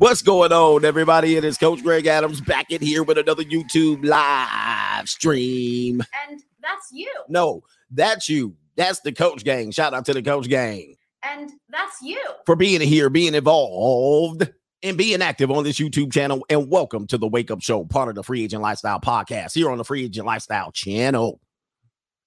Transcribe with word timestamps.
What's 0.00 0.22
going 0.22 0.50
on, 0.50 0.86
everybody? 0.86 1.36
It 1.36 1.44
is 1.44 1.58
Coach 1.58 1.82
Greg 1.82 2.06
Adams 2.06 2.40
back 2.40 2.70
in 2.70 2.80
here 2.80 3.02
with 3.02 3.18
another 3.18 3.44
YouTube 3.44 4.02
live 4.02 5.06
stream. 5.06 6.02
And 6.26 6.42
that's 6.62 6.88
you. 6.90 7.12
No, 7.28 7.62
that's 7.90 8.26
you. 8.26 8.56
That's 8.76 9.00
the 9.00 9.12
Coach 9.12 9.44
Gang. 9.44 9.70
Shout 9.72 9.92
out 9.92 10.06
to 10.06 10.14
the 10.14 10.22
Coach 10.22 10.48
Gang 10.48 10.94
And 11.22 11.50
that's 11.68 12.00
you. 12.00 12.18
for 12.46 12.56
being 12.56 12.80
here, 12.80 13.10
being 13.10 13.34
involved, 13.34 14.50
and 14.82 14.96
being 14.96 15.20
active 15.20 15.50
on 15.50 15.64
this 15.64 15.78
YouTube 15.78 16.10
channel. 16.10 16.46
And 16.48 16.70
welcome 16.70 17.06
to 17.08 17.18
the 17.18 17.28
Wake 17.28 17.50
Up 17.50 17.60
Show, 17.60 17.84
part 17.84 18.08
of 18.08 18.14
the 18.14 18.22
Free 18.22 18.42
Agent 18.42 18.62
Lifestyle 18.62 19.00
podcast 19.00 19.52
here 19.52 19.68
on 19.70 19.76
the 19.76 19.84
Free 19.84 20.06
Agent 20.06 20.26
Lifestyle 20.26 20.72
channel. 20.72 21.42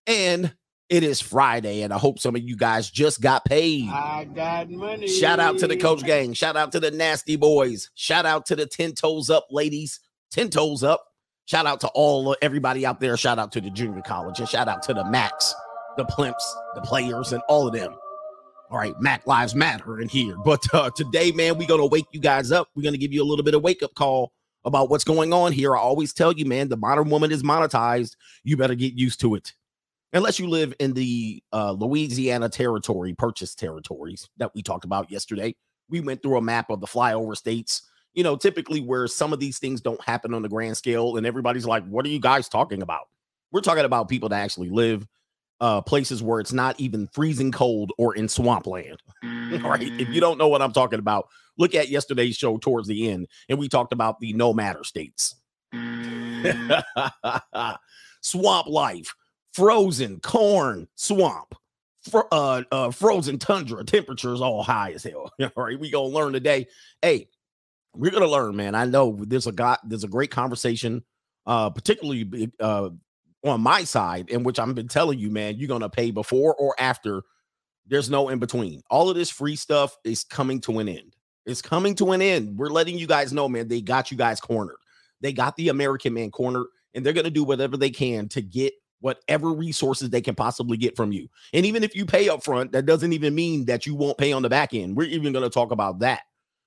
And 0.05 0.53
it 0.94 1.02
is 1.02 1.20
Friday, 1.20 1.82
and 1.82 1.91
I 1.91 1.98
hope 1.98 2.20
some 2.20 2.36
of 2.36 2.44
you 2.44 2.55
guys 2.55 2.88
just 2.88 3.20
got 3.20 3.46
paid. 3.46 3.89
I 3.89 4.25
got 4.25 4.70
money. 4.70 5.07
Shout 5.07 5.39
out 5.39 5.57
to 5.57 5.68
the 5.68 5.75
coach 5.75 6.04
gang. 6.04 6.34
Shout 6.34 6.55
out 6.55 6.71
to 6.73 6.80
the 6.80 6.92
nasty 6.92 7.36
boys. 7.36 7.89
Shout 7.96 8.28
out 8.28 8.46
to 8.46 8.55
the 8.55 8.68
10 8.68 8.93
toes 8.93 9.32
up 9.32 9.48
ladies. 9.50 10.00
10 10.34 10.51
toes 10.51 10.84
up. 10.84 11.04
Shout 11.46 11.65
out 11.65 11.79
to 11.79 11.87
all 11.96 12.36
everybody 12.43 12.86
out 12.86 13.00
there. 13.00 13.18
Shout 13.18 13.39
out 13.39 13.51
to 13.54 13.61
the 13.61 13.71
junior 13.71 14.04
college 14.04 14.39
and 14.39 14.48
shout 14.48 14.68
out 14.68 14.84
to 14.84 14.93
the 14.93 15.04
Macs, 15.06 15.56
the 15.98 16.06
plimps, 16.06 16.56
the 16.75 16.82
players, 16.82 17.34
and 17.34 17.42
all 17.50 17.65
of 17.65 17.73
them. 17.73 17.96
All 18.70 18.78
right, 18.78 18.93
Mac 19.00 19.25
Lives 19.25 19.56
Matter 19.56 20.00
in 20.00 20.10
here. 20.10 20.36
But 20.46 20.62
uh, 20.75 20.92
today, 20.96 21.32
man, 21.32 21.57
we're 21.57 21.68
gonna 21.68 21.87
wake 21.87 22.06
you 22.12 22.20
guys 22.20 22.51
up. 22.51 22.70
We're 22.75 22.84
gonna 22.84 22.98
give 22.98 23.12
you 23.12 23.23
a 23.23 23.25
little 23.25 23.43
bit 23.43 23.56
of 23.56 23.64
wake 23.64 23.82
up 23.82 23.96
call 23.96 24.32
about 24.64 24.92
what's 24.92 25.04
going 25.04 25.34
on 25.34 25.54
here. 25.54 25.75
I 25.75 25.79
always 25.79 26.14
tell 26.14 26.34
you, 26.34 26.46
man, 26.46 26.70
the 26.70 26.78
modern 26.78 27.10
woman 27.10 27.32
is 27.32 27.42
monetized. 27.42 28.15
You 28.43 28.57
better 28.57 28.75
get 28.75 28.93
used 28.93 29.20
to 29.21 29.34
it 29.34 29.54
unless 30.13 30.39
you 30.39 30.47
live 30.47 30.73
in 30.79 30.93
the 30.93 31.43
uh, 31.51 31.71
Louisiana 31.71 32.49
territory, 32.49 33.13
purchase 33.13 33.55
territories 33.55 34.30
that 34.38 34.53
we 34.55 34.61
talked 34.61 34.86
about 34.86 35.11
yesterday. 35.11 35.55
We 35.89 35.99
went 35.99 36.22
through 36.22 36.38
a 36.38 36.41
map 36.41 36.69
of 36.69 36.80
the 36.80 36.88
flyover 36.88 37.36
states, 37.36 37.81
you 38.13 38.23
know, 38.23 38.36
typically 38.36 38.80
where 38.80 39.08
some 39.08 39.33
of 39.33 39.39
these 39.39 39.59
things 39.59 39.81
don't 39.81 40.02
happen 40.02 40.33
on 40.33 40.41
the 40.41 40.49
grand 40.49 40.77
scale. 40.77 41.17
And 41.17 41.25
everybody's 41.25 41.66
like, 41.66 41.86
what 41.88 42.05
are 42.05 42.09
you 42.09 42.20
guys 42.20 42.47
talking 42.47 42.81
about? 42.81 43.09
We're 43.52 43.61
talking 43.61 43.86
about 43.86 44.09
people 44.09 44.30
that 44.30 44.42
actually 44.42 44.70
live 44.70 45.08
uh, 45.61 45.81
places 45.81 46.22
where 46.23 46.39
it's 46.39 46.53
not 46.53 46.80
even 46.80 47.08
freezing 47.08 47.52
cold 47.52 47.92
or 47.98 48.16
in 48.16 48.27
swampland. 48.27 49.02
All 49.23 49.30
right. 49.70 49.81
If 50.00 50.09
you 50.09 50.20
don't 50.20 50.38
know 50.38 50.48
what 50.48 50.61
I'm 50.61 50.73
talking 50.73 51.00
about, 51.00 51.27
look 51.58 51.75
at 51.75 51.89
yesterday's 51.89 52.36
show 52.36 52.58
towards 52.58 52.88
the 52.88 53.09
end, 53.09 53.27
and 53.50 53.59
we 53.59 53.70
talked 53.70 53.94
about 53.94 54.20
the 54.20 54.33
no 54.33 54.53
matter 54.53 54.83
states. 54.83 55.36
swamp 58.22 58.67
life, 58.67 59.14
frozen 59.54 60.20
corn 60.20 60.88
swamp, 60.96 61.56
uh, 62.14 62.64
uh, 62.72 62.92
frozen 62.92 63.38
tundra, 63.38 63.84
temperatures 63.84 64.42
all 64.42 64.64
high 64.64 64.92
as 64.92 65.04
hell. 65.04 65.32
all 65.56 65.64
right, 65.64 65.80
we 65.80 65.90
gonna 65.90 66.08
learn 66.08 66.34
today. 66.34 66.68
Hey, 67.02 67.30
we're 67.95 68.12
gonna 68.12 68.28
learn, 68.28 68.56
man. 68.56 68.76
I 68.76 68.86
know 68.86 69.18
there's 69.22 69.48
a 69.48 69.52
got 69.52 69.88
there's 69.88 70.04
a 70.04 70.10
great 70.10 70.32
conversation, 70.32 71.04
uh, 71.45 71.70
particularly 71.70 72.52
uh 72.60 72.90
on 73.45 73.62
my 73.62 73.84
side, 73.84 74.30
in 74.30 74.44
which 74.44 74.58
I've 74.58 74.73
been 74.73 74.88
telling 74.88 75.20
you, 75.20 75.30
man, 75.30 75.58
you're 75.58 75.67
gonna 75.67 75.90
pay 75.90 76.12
before 76.12 76.56
or 76.56 76.76
after. 76.80 77.23
There's 77.86 78.10
no 78.10 78.30
in 78.30 78.40
between. 78.40 78.82
All 78.90 79.10
of 79.10 79.16
this 79.17 79.30
free 79.30 79.58
stuff 79.58 79.98
is 80.06 80.23
coming 80.23 80.62
to 80.62 80.80
an 80.80 80.88
end. 80.88 81.17
It's 81.45 81.62
coming 81.62 81.95
to 81.95 82.14
an 82.14 82.22
end. 82.22 82.58
We're 82.58 82.70
letting 82.70 82.98
you 82.98 83.08
guys 83.08 83.34
know, 83.34 83.50
man. 83.50 83.67
They 83.67 83.82
got 83.82 84.10
you 84.10 84.16
guys 84.16 84.40
cornered. 84.40 84.78
They 85.20 85.34
got 85.34 85.58
the 85.58 85.67
American 85.67 86.14
man 86.14 86.32
cornered, 86.32 86.67
and 86.94 87.06
they're 87.06 87.14
gonna 87.14 87.30
do 87.30 87.44
whatever 87.44 87.76
they 87.76 87.90
can 87.90 88.30
to 88.30 88.42
get 88.42 88.73
whatever 89.04 89.52
resources 89.52 90.09
they 90.09 90.22
can 90.22 90.34
possibly 90.34 90.78
get 90.78 90.96
from 90.96 91.12
you. 91.12 91.28
And 91.52 91.66
even 91.66 91.84
if 91.84 91.94
you 91.94 92.06
pay 92.06 92.30
up 92.30 92.42
front, 92.42 92.72
that 92.72 92.86
doesn't 92.86 93.12
even 93.12 93.36
mean 93.36 93.66
that 93.66 93.86
you 93.86 93.95
won't 93.95 94.18
pay 94.18 94.32
on 94.32 94.44
the 94.44 94.50
back 94.50 94.73
end. 94.73 94.95
We're 94.95 95.10
even 95.10 95.34
going 95.34 95.44
to 95.44 95.50
talk 95.50 95.72
about 95.72 96.00
that. 96.00 96.22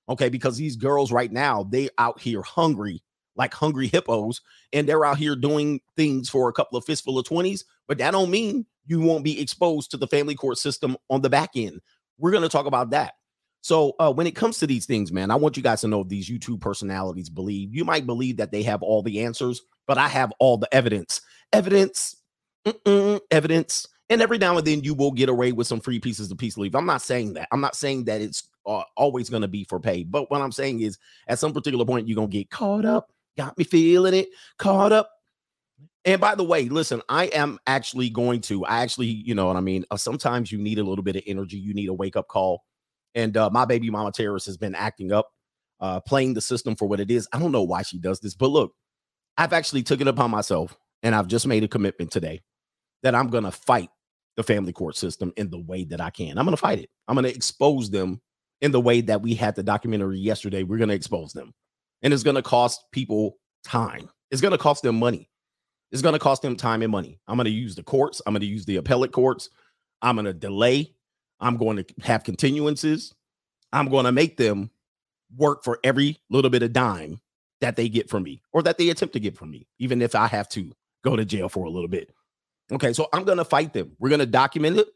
Okay, 0.06 0.28
because 0.28 0.58
these 0.58 0.76
girls 0.76 1.10
right 1.10 1.32
now, 1.32 1.62
they 1.64 1.88
out 1.96 2.20
here 2.20 2.42
hungry, 2.42 3.02
like 3.36 3.54
hungry 3.54 3.86
hippos, 3.88 4.42
and 4.74 4.86
they're 4.86 5.06
out 5.06 5.16
here 5.16 5.34
doing 5.34 5.80
things 5.96 6.28
for 6.28 6.50
a 6.50 6.52
couple 6.52 6.76
of 6.76 6.84
fistful 6.84 7.18
of 7.18 7.24
20s, 7.24 7.64
but 7.88 7.96
that 7.98 8.10
don't 8.10 8.30
mean 8.30 8.66
you 8.84 9.00
won't 9.00 9.24
be 9.24 9.40
exposed 9.40 9.90
to 9.92 9.96
the 9.96 10.06
family 10.06 10.34
court 10.34 10.58
system 10.58 10.94
on 11.08 11.22
the 11.22 11.30
back 11.30 11.50
end. 11.56 11.80
We're 12.18 12.32
going 12.32 12.42
to 12.42 12.50
talk 12.50 12.66
about 12.66 12.90
that. 12.90 13.14
So 13.62 13.94
uh, 13.98 14.12
when 14.12 14.26
it 14.26 14.36
comes 14.36 14.58
to 14.58 14.66
these 14.66 14.84
things, 14.84 15.10
man, 15.10 15.30
I 15.30 15.36
want 15.36 15.56
you 15.56 15.62
guys 15.62 15.80
to 15.80 15.88
know 15.88 16.04
these 16.04 16.28
YouTube 16.28 16.60
personalities 16.60 17.30
believe. 17.30 17.74
You 17.74 17.84
might 17.86 18.06
believe 18.06 18.36
that 18.36 18.52
they 18.52 18.62
have 18.62 18.82
all 18.82 19.02
the 19.02 19.22
answers, 19.24 19.62
but 19.86 19.96
I 19.96 20.06
have 20.06 20.32
all 20.38 20.58
the 20.58 20.72
evidence. 20.72 21.22
Evidence 21.52 22.15
evidence. 23.30 23.86
And 24.08 24.22
every 24.22 24.38
now 24.38 24.56
and 24.56 24.66
then 24.66 24.84
you 24.84 24.94
will 24.94 25.10
get 25.10 25.28
away 25.28 25.52
with 25.52 25.66
some 25.66 25.80
free 25.80 25.98
pieces 25.98 26.30
of 26.30 26.38
peace 26.38 26.56
leave. 26.56 26.74
I'm 26.74 26.86
not 26.86 27.02
saying 27.02 27.34
that. 27.34 27.48
I'm 27.50 27.60
not 27.60 27.74
saying 27.74 28.04
that 28.04 28.20
it's 28.20 28.48
uh, 28.66 28.82
always 28.96 29.28
going 29.28 29.42
to 29.42 29.48
be 29.48 29.64
for 29.64 29.80
pay. 29.80 30.04
But 30.04 30.30
what 30.30 30.40
I'm 30.40 30.52
saying 30.52 30.80
is, 30.80 30.98
at 31.26 31.38
some 31.38 31.52
particular 31.52 31.84
point, 31.84 32.06
you're 32.06 32.16
going 32.16 32.30
to 32.30 32.36
get 32.38 32.50
caught 32.50 32.84
up. 32.84 33.12
Got 33.36 33.58
me 33.58 33.64
feeling 33.64 34.14
it, 34.14 34.28
caught 34.58 34.92
up. 34.92 35.10
And 36.04 36.20
by 36.20 36.36
the 36.36 36.44
way, 36.44 36.68
listen, 36.68 37.02
I 37.08 37.26
am 37.26 37.58
actually 37.66 38.10
going 38.10 38.40
to, 38.42 38.64
I 38.64 38.78
actually, 38.82 39.08
you 39.08 39.34
know 39.34 39.46
what 39.46 39.56
I 39.56 39.60
mean? 39.60 39.84
Uh, 39.90 39.96
sometimes 39.96 40.52
you 40.52 40.58
need 40.58 40.78
a 40.78 40.84
little 40.84 41.02
bit 41.02 41.16
of 41.16 41.22
energy. 41.26 41.58
You 41.58 41.74
need 41.74 41.88
a 41.88 41.94
wake 41.94 42.16
up 42.16 42.28
call. 42.28 42.62
And 43.14 43.36
uh, 43.36 43.50
my 43.50 43.64
baby 43.64 43.90
mama 43.90 44.12
terrorist 44.12 44.46
has 44.46 44.56
been 44.56 44.74
acting 44.74 45.10
up, 45.10 45.28
uh, 45.80 46.00
playing 46.00 46.34
the 46.34 46.40
system 46.40 46.76
for 46.76 46.86
what 46.86 47.00
it 47.00 47.10
is. 47.10 47.28
I 47.32 47.40
don't 47.40 47.52
know 47.52 47.64
why 47.64 47.82
she 47.82 47.98
does 47.98 48.20
this, 48.20 48.34
but 48.34 48.50
look, 48.50 48.72
I've 49.36 49.52
actually 49.52 49.82
took 49.82 50.00
it 50.00 50.06
upon 50.06 50.30
myself 50.30 50.76
and 51.02 51.14
I've 51.14 51.26
just 51.26 51.46
made 51.46 51.64
a 51.64 51.68
commitment 51.68 52.10
today 52.12 52.42
that 53.02 53.14
I'm 53.14 53.28
going 53.28 53.44
to 53.44 53.50
fight 53.50 53.90
the 54.36 54.42
family 54.42 54.72
court 54.72 54.96
system 54.96 55.32
in 55.36 55.50
the 55.50 55.58
way 55.58 55.84
that 55.84 56.00
I 56.00 56.10
can. 56.10 56.38
I'm 56.38 56.44
going 56.44 56.56
to 56.56 56.60
fight 56.60 56.78
it. 56.78 56.90
I'm 57.08 57.14
going 57.14 57.24
to 57.24 57.34
expose 57.34 57.90
them 57.90 58.20
in 58.60 58.70
the 58.70 58.80
way 58.80 59.00
that 59.02 59.22
we 59.22 59.34
had 59.34 59.54
the 59.54 59.62
documentary 59.62 60.18
yesterday. 60.18 60.62
We're 60.62 60.78
going 60.78 60.88
to 60.88 60.94
expose 60.94 61.32
them. 61.32 61.54
And 62.02 62.12
it's 62.12 62.22
going 62.22 62.36
to 62.36 62.42
cost 62.42 62.84
people 62.92 63.38
time. 63.64 64.08
It's 64.30 64.40
going 64.40 64.52
to 64.52 64.58
cost 64.58 64.82
them 64.82 64.98
money. 64.98 65.30
It's 65.92 66.02
going 66.02 66.14
to 66.14 66.18
cost 66.18 66.42
them 66.42 66.56
time 66.56 66.82
and 66.82 66.90
money. 66.90 67.18
I'm 67.28 67.36
going 67.36 67.46
to 67.46 67.50
use 67.50 67.74
the 67.74 67.82
courts. 67.82 68.20
I'm 68.26 68.34
going 68.34 68.40
to 68.40 68.46
use 68.46 68.64
the 68.66 68.76
appellate 68.76 69.12
courts. 69.12 69.50
I'm 70.02 70.16
going 70.16 70.26
to 70.26 70.34
delay. 70.34 70.92
I'm 71.40 71.56
going 71.56 71.76
to 71.76 71.84
have 72.02 72.24
continuances. 72.24 73.12
I'm 73.72 73.88
going 73.88 74.04
to 74.04 74.12
make 74.12 74.36
them 74.36 74.70
work 75.36 75.64
for 75.64 75.78
every 75.84 76.18
little 76.30 76.50
bit 76.50 76.62
of 76.62 76.72
dime 76.72 77.20
that 77.60 77.76
they 77.76 77.88
get 77.88 78.08
from 78.08 78.22
me 78.22 78.42
or 78.52 78.62
that 78.62 78.78
they 78.78 78.90
attempt 78.90 79.14
to 79.14 79.20
get 79.20 79.36
from 79.36 79.50
me, 79.50 79.66
even 79.78 80.02
if 80.02 80.14
I 80.14 80.26
have 80.26 80.48
to 80.50 80.70
go 81.02 81.16
to 81.16 81.24
jail 81.24 81.48
for 81.48 81.64
a 81.64 81.70
little 81.70 81.88
bit. 81.88 82.12
Okay, 82.72 82.92
so 82.92 83.08
I'm 83.12 83.24
to 83.38 83.44
fight 83.44 83.72
them. 83.72 83.92
We're 83.98 84.08
to 84.20 84.26
document 84.26 84.78
it. 84.78 84.88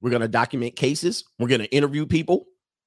We're 0.00 0.10
to 0.22 0.28
document 0.28 0.76
cases. 0.76 1.24
We're 1.38 1.48
to 1.60 1.74
interview 1.74 2.06
people. 2.06 2.46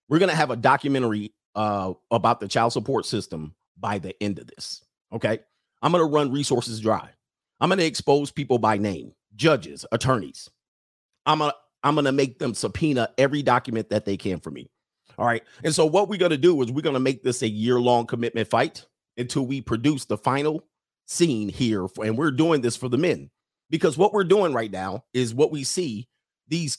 We're 0.09 0.19
to 0.29 0.35
have 0.35 0.49
a 0.49 0.55
documentary 0.55 1.33
uh, 1.55 1.93
about 2.09 2.39
the 2.39 2.47
child 2.47 2.73
support 2.73 3.05
system 3.05 3.53
by 3.77 3.99
the 3.99 4.15
end 4.21 4.39
of 4.39 4.47
this. 4.47 4.83
Okay, 5.11 5.39
I'm 5.81 5.91
to 6.03 6.11
run 6.11 6.31
resources 6.31 6.79
dry. 6.79 7.09
I'm 7.59 7.69
to 7.69 7.85
expose 7.85 8.31
people 8.31 8.57
by 8.57 8.77
name, 8.77 9.13
judges, 9.35 9.85
attorneys. 9.91 10.49
I'm 11.25 11.39
to 11.39 11.53
I'm 11.83 11.95
to 12.05 12.11
make 12.11 12.39
them 12.39 12.53
subpoena 12.53 13.09
every 13.17 13.43
document 13.43 13.89
that 13.89 14.05
they 14.05 14.17
can 14.17 14.39
for 14.39 14.49
me. 14.49 14.69
All 15.17 15.25
right. 15.25 15.43
And 15.63 15.75
so 15.75 15.85
what 15.85 16.07
we're 16.07 16.17
to 16.31 16.37
do 16.37 16.61
is 16.61 16.71
we're 16.71 16.81
to 16.93 16.99
make 16.99 17.23
this 17.23 17.41
a 17.41 17.47
year-long 17.47 18.07
commitment 18.07 18.47
fight 18.47 18.85
until 19.17 19.45
we 19.45 19.61
produce 19.61 20.05
the 20.05 20.17
final 20.17 20.65
scene 21.05 21.49
here 21.49 21.85
and 22.01 22.17
we're 22.17 22.31
doing 22.31 22.61
this 22.61 22.77
for 22.77 22.87
the 22.87 22.97
men 22.97 23.29
because 23.69 23.97
what 23.97 24.13
we're 24.13 24.23
doing 24.23 24.53
right 24.53 24.71
now 24.71 25.03
is 25.13 25.33
what 25.33 25.51
we 25.51 25.63
see 25.63 26.07
these 26.47 26.77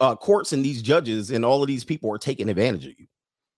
uh, 0.00 0.16
courts 0.16 0.52
and 0.52 0.64
these 0.64 0.82
judges 0.82 1.30
and 1.30 1.44
all 1.44 1.62
of 1.62 1.68
these 1.68 1.84
people 1.84 2.12
are 2.12 2.18
taking 2.18 2.48
advantage 2.48 2.86
of 2.86 2.92
you. 2.98 3.06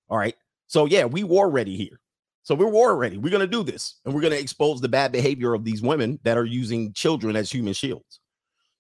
All 0.09 0.19
right. 0.19 0.35
So, 0.67 0.87
yeah, 0.87 1.05
we 1.05 1.25
war 1.25 1.51
ready 1.51 1.77
here. 1.77 2.01
So, 2.43 2.55
we're 2.55 2.69
war 2.69 2.97
ready. 2.97 3.17
We're 3.17 3.31
going 3.31 3.41
to 3.41 3.47
do 3.47 3.63
this 3.63 4.01
and 4.05 4.15
we're 4.15 4.21
going 4.21 4.33
to 4.33 4.41
expose 4.41 4.81
the 4.81 4.89
bad 4.89 5.13
behavior 5.13 5.55
of 5.55 5.65
these 5.65 5.83
women 5.83 6.19
that 6.25 6.37
are 6.37 6.45
using 6.45 6.93
children 6.93 7.37
as 7.37 7.51
human 7.51 7.73
shields. 7.73 8.21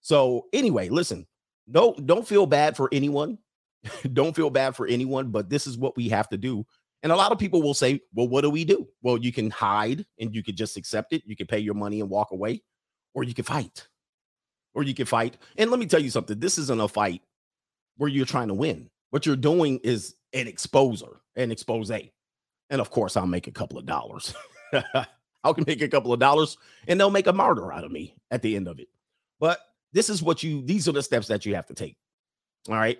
So, 0.01 0.47
anyway, 0.53 0.89
listen, 0.89 1.27
no, 1.67 1.95
don't 2.05 2.27
feel 2.27 2.47
bad 2.47 2.77
for 2.77 2.89
anyone. 2.93 3.39
don't 4.13 4.37
feel 4.37 4.51
bad 4.51 4.77
for 4.77 4.87
anyone, 4.87 5.29
but 5.31 5.49
this 5.49 5.67
is 5.67 5.79
what 5.79 5.97
we 5.97 6.09
have 6.09 6.29
to 6.31 6.37
do. 6.37 6.67
And 7.03 7.13
a 7.13 7.17
lot 7.17 7.33
of 7.33 7.39
people 7.39 7.63
will 7.63 7.75
say, 7.75 8.01
well, 8.15 8.29
what 8.29 8.41
do 8.41 8.51
we 8.51 8.65
do? 8.65 8.89
Well, 9.03 9.19
you 9.19 9.31
can 9.31 9.51
hide 9.51 10.07
and 10.19 10.35
you 10.35 10.43
can 10.43 10.57
just 10.57 10.79
accept 10.79 11.13
it. 11.13 11.23
You 11.27 11.37
can 11.37 11.47
pay 11.47 11.59
your 11.59 11.75
money 11.75 12.01
and 12.01 12.09
walk 12.09 12.31
away, 12.33 12.63
or 13.15 13.25
you 13.25 13.35
can 13.35 13.45
fight 13.45 13.89
or 14.75 14.83
you 14.83 14.95
can 14.95 15.07
fight. 15.07 15.37
And 15.57 15.71
let 15.71 15.81
me 15.81 15.87
tell 15.87 16.03
you 16.03 16.11
something 16.11 16.39
this 16.39 16.59
isn't 16.59 16.81
a 16.81 16.89
fight 16.89 17.23
where 17.97 18.11
you're 18.11 18.27
trying 18.27 18.49
to 18.49 18.55
win. 18.55 18.91
What 19.11 19.27
you're 19.27 19.37
doing 19.37 19.79
is 19.85 20.17
an 20.33 20.47
exposer, 20.47 21.17
an 21.37 21.51
expose. 21.53 21.91
And 21.91 22.81
of 22.81 22.91
course, 22.91 23.17
I'll 23.17 23.27
make 23.27 23.47
a 23.47 23.53
couple 23.53 23.79
of 23.79 23.87
dollars. 23.87 24.35
I 24.73 25.53
can 25.53 25.65
make 25.67 25.83
a 25.83 25.89
couple 25.89 26.13
of 26.13 26.19
dollars 26.19 26.57
and 26.89 26.99
they'll 26.99 27.11
make 27.11 27.27
a 27.27 27.33
martyr 27.33 27.73
out 27.73 27.85
of 27.85 27.93
me 27.93 28.15
at 28.31 28.43
the 28.43 28.57
end 28.57 28.67
of 28.67 28.81
it. 28.81 28.89
But 29.39 29.61
this 29.93 30.11
is 30.11 30.23
what 30.23 30.43
you, 30.43 30.63
these 30.63 30.89
are 30.89 30.93
the 30.93 31.03
steps 31.03 31.29
that 31.29 31.47
you 31.47 31.55
have 31.55 31.67
to 31.67 31.75
take. 31.75 31.97
All 32.69 32.75
right. 32.75 32.99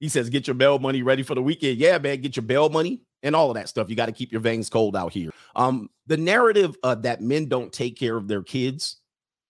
He 0.00 0.08
says, 0.08 0.30
get 0.30 0.46
your 0.46 0.54
bail 0.54 0.78
money 0.78 1.02
ready 1.02 1.22
for 1.22 1.34
the 1.34 1.42
weekend. 1.42 1.78
Yeah, 1.78 1.98
man, 1.98 2.22
get 2.22 2.34
your 2.34 2.42
bail 2.42 2.70
money 2.70 3.02
and 3.22 3.36
all 3.36 3.50
of 3.50 3.54
that 3.54 3.68
stuff. 3.68 3.90
You 3.90 3.96
got 3.96 4.06
to 4.06 4.12
keep 4.12 4.32
your 4.32 4.40
veins 4.40 4.70
cold 4.70 4.96
out 4.96 5.12
here. 5.12 5.30
Um, 5.54 5.90
the 6.06 6.16
narrative 6.16 6.76
uh, 6.82 6.94
that 6.96 7.20
men 7.20 7.46
don't 7.46 7.70
take 7.70 7.98
care 7.98 8.16
of 8.16 8.26
their 8.26 8.42
kids 8.42 9.00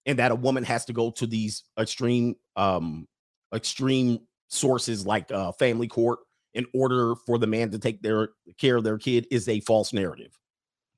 and 0.07 0.19
that 0.19 0.33
a 0.33 0.37
woman 0.37 0.65
has 0.65 0.85
to 0.87 0.93
go 0.93 1.11
to 1.11 1.27
these 1.27 1.65
extreme 1.79 2.35
um 2.57 3.07
extreme 3.55 4.19
sources 4.49 5.07
like 5.07 5.31
uh 5.31 5.53
family 5.53 5.89
court 5.89 6.21
in 6.55 6.67
order 6.75 7.15
for 7.27 7.39
the 7.39 7.47
man 7.47 7.71
to 7.71 7.79
take 7.79 8.03
their 8.03 8.31
care 8.59 8.77
of 8.77 8.85
their 8.85 8.99
kid 8.99 9.27
is 9.31 9.49
a 9.49 9.61
false 9.61 9.93
narrative. 9.93 10.37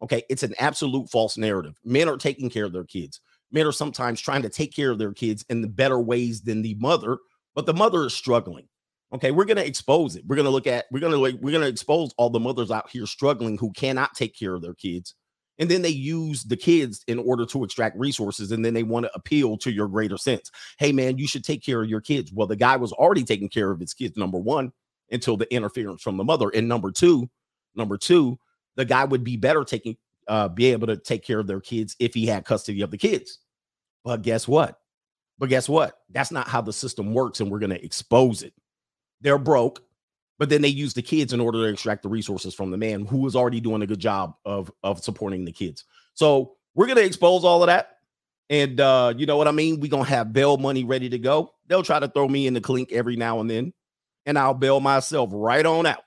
Okay, 0.02 0.22
it's 0.28 0.43
an 0.43 0.54
absolute 0.58 1.08
false 1.10 1.37
narrative. 1.37 1.78
Men 1.84 2.08
are 2.08 2.16
taking 2.16 2.50
care 2.50 2.64
of 2.64 2.72
their 2.72 2.84
kids. 2.84 3.20
Men 3.52 3.66
are 3.66 3.72
sometimes 3.72 4.20
trying 4.20 4.43
to 4.43 4.49
take 4.49 4.75
care 4.75 4.90
of 4.90 4.99
their 4.99 5.12
kids 5.12 5.44
in 5.48 5.60
the 5.60 5.69
better 5.69 6.00
ways 6.00 6.40
than 6.40 6.62
the 6.62 6.75
mother, 6.81 7.19
but 7.55 7.66
the 7.66 7.75
mother 7.75 8.05
is 8.06 8.14
struggling. 8.14 8.66
Okay, 9.14 9.31
we're 9.31 9.44
going 9.44 9.58
to 9.58 9.66
expose 9.66 10.16
it. 10.16 10.25
We're 10.26 10.37
going 10.37 10.46
to 10.46 10.50
look 10.50 10.66
at 10.66 10.87
we're 10.90 11.00
going 11.00 11.12
to 11.12 11.38
we're 11.38 11.52
going 11.52 11.62
to 11.62 11.69
expose 11.69 12.12
all 12.16 12.31
the 12.31 12.40
mothers 12.40 12.70
out 12.70 12.88
here 12.90 13.06
struggling 13.06 13.58
who 13.58 13.70
cannot 13.72 14.14
take 14.14 14.37
care 14.37 14.55
of 14.55 14.62
their 14.62 14.75
kids. 14.75 15.14
And 15.62 15.70
then 15.70 15.82
they 15.82 15.91
use 15.91 16.43
the 16.43 16.56
kids 16.56 17.05
in 17.06 17.20
order 17.20 17.47
to 17.47 17.62
extract 17.62 17.97
resources 17.97 18.50
and 18.50 18.64
then 18.64 18.75
they 18.75 18.82
want 18.82 19.06
to 19.06 19.14
appeal 19.14 19.56
to 19.59 19.70
your 19.70 19.87
greater 19.87 20.19
sense. 20.19 20.50
Hey 20.76 20.91
man, 20.91 21.19
you 21.19 21.29
should 21.29 21.44
take 21.44 21.62
care 21.64 21.81
of 21.85 21.88
your 21.88 22.00
kids. 22.00 22.32
Well, 22.32 22.49
the 22.49 22.56
guy 22.56 22.75
was 22.75 22.91
already 22.91 23.23
taking 23.23 23.49
care 23.49 23.70
of 23.70 23.79
his 23.79 23.94
kids 23.94 24.17
number 24.17 24.38
1 24.38 24.73
until 25.12 25.37
the 25.37 25.55
interference 25.55 26.03
from 26.03 26.17
the 26.17 26.25
mother 26.25 26.49
and 26.49 26.67
number 26.67 26.91
2, 26.91 27.31
number 27.76 27.97
2, 27.97 28.37
the 28.75 28.85
guy 28.85 29.05
would 29.05 29.23
be 29.23 29.37
better 29.37 29.62
taking 29.62 29.97
uh 30.26 30.49
be 30.49 30.73
able 30.73 30.88
to 30.88 30.97
take 30.97 31.25
care 31.25 31.38
of 31.38 31.47
their 31.47 31.61
kids 31.61 31.94
if 32.00 32.12
he 32.12 32.26
had 32.26 32.44
custody 32.44 32.81
of 32.82 32.91
the 32.91 32.99
kids. 32.99 33.38
But 34.03 34.23
guess 34.23 34.49
what? 34.49 34.81
But 35.38 35.49
guess 35.49 35.69
what? 35.69 35.94
That's 36.11 36.32
not 36.32 36.49
how 36.49 36.62
the 36.62 36.73
system 36.73 37.15
works 37.15 37.38
and 37.38 37.49
we're 37.49 37.61
going 37.61 37.70
to 37.70 37.85
expose 37.85 38.43
it. 38.43 38.53
They're 39.20 39.38
broke, 39.38 39.81
but 40.43 40.49
then 40.49 40.61
they 40.61 40.67
use 40.67 40.93
the 40.93 41.03
kids 41.03 41.33
in 41.33 41.39
order 41.39 41.59
to 41.59 41.73
extract 41.73 42.03
the 42.03 42.09
resources 42.09 42.53
from 42.53 42.73
the 42.73 42.77
man 42.77 43.06
who 43.06 43.19
was 43.19 43.37
already 43.37 43.61
doing 43.61 43.81
a 43.81 43.87
good 43.87 44.00
job 44.00 44.35
of 44.44 44.73
of 44.83 45.00
supporting 45.00 45.44
the 45.44 45.53
kids. 45.53 45.85
So, 46.15 46.55
we're 46.75 46.93
to 46.93 47.05
expose 47.05 47.44
all 47.44 47.62
of 47.62 47.69
that. 47.69 47.99
And 48.50 48.81
uh, 48.81 49.15
you 49.17 49.25
know 49.25 49.37
what 49.37 49.47
I 49.47 49.53
mean? 49.53 49.79
We're 49.79 49.89
gonna 49.89 50.03
have 50.03 50.33
bail 50.33 50.56
money 50.56 50.83
ready 50.83 51.09
to 51.11 51.19
go. 51.21 51.55
They'll 51.69 51.85
try 51.85 52.00
to 52.00 52.09
throw 52.09 52.27
me 52.27 52.49
in 52.49 52.55
the 52.55 52.61
clink 52.61 52.91
every 52.91 53.15
now 53.15 53.39
and 53.39 53.49
then, 53.49 53.73
and 54.27 54.37
I'll 54.37 54.53
bail 54.53 54.81
myself 54.81 55.31
right 55.33 55.65
on 55.65 55.87
out. 55.87 56.03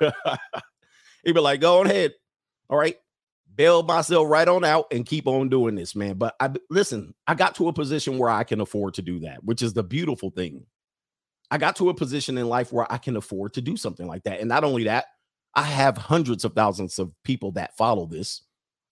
He'd 1.22 1.34
be 1.34 1.40
like, 1.40 1.60
go 1.60 1.80
on 1.80 1.86
ahead. 1.86 2.14
All 2.70 2.78
right 2.78 2.96
bail 3.56 3.82
myself 3.82 4.26
right 4.30 4.48
on 4.48 4.64
out 4.64 4.86
and 4.90 5.04
keep 5.04 5.26
on 5.26 5.50
doing 5.50 5.74
this, 5.74 5.94
man. 5.94 6.14
But 6.14 6.34
I 6.40 6.50
listen, 6.70 7.12
I 7.26 7.34
got 7.34 7.56
to 7.56 7.68
a 7.68 7.74
position 7.74 8.16
where 8.16 8.30
I 8.30 8.42
can 8.42 8.62
afford 8.62 8.94
to 8.94 9.02
do 9.02 9.18
that, 9.18 9.44
which 9.44 9.60
is 9.60 9.74
the 9.74 9.82
beautiful 9.82 10.30
thing. 10.30 10.64
I 11.50 11.58
got 11.58 11.76
to 11.76 11.88
a 11.88 11.94
position 11.94 12.38
in 12.38 12.48
life 12.48 12.72
where 12.72 12.90
I 12.90 12.98
can 12.98 13.16
afford 13.16 13.54
to 13.54 13.60
do 13.60 13.76
something 13.76 14.06
like 14.06 14.22
that. 14.24 14.40
And 14.40 14.48
not 14.48 14.64
only 14.64 14.84
that, 14.84 15.06
I 15.54 15.62
have 15.62 15.96
hundreds 15.96 16.44
of 16.44 16.52
thousands 16.54 16.98
of 16.98 17.12
people 17.24 17.52
that 17.52 17.76
follow 17.76 18.06
this. 18.06 18.42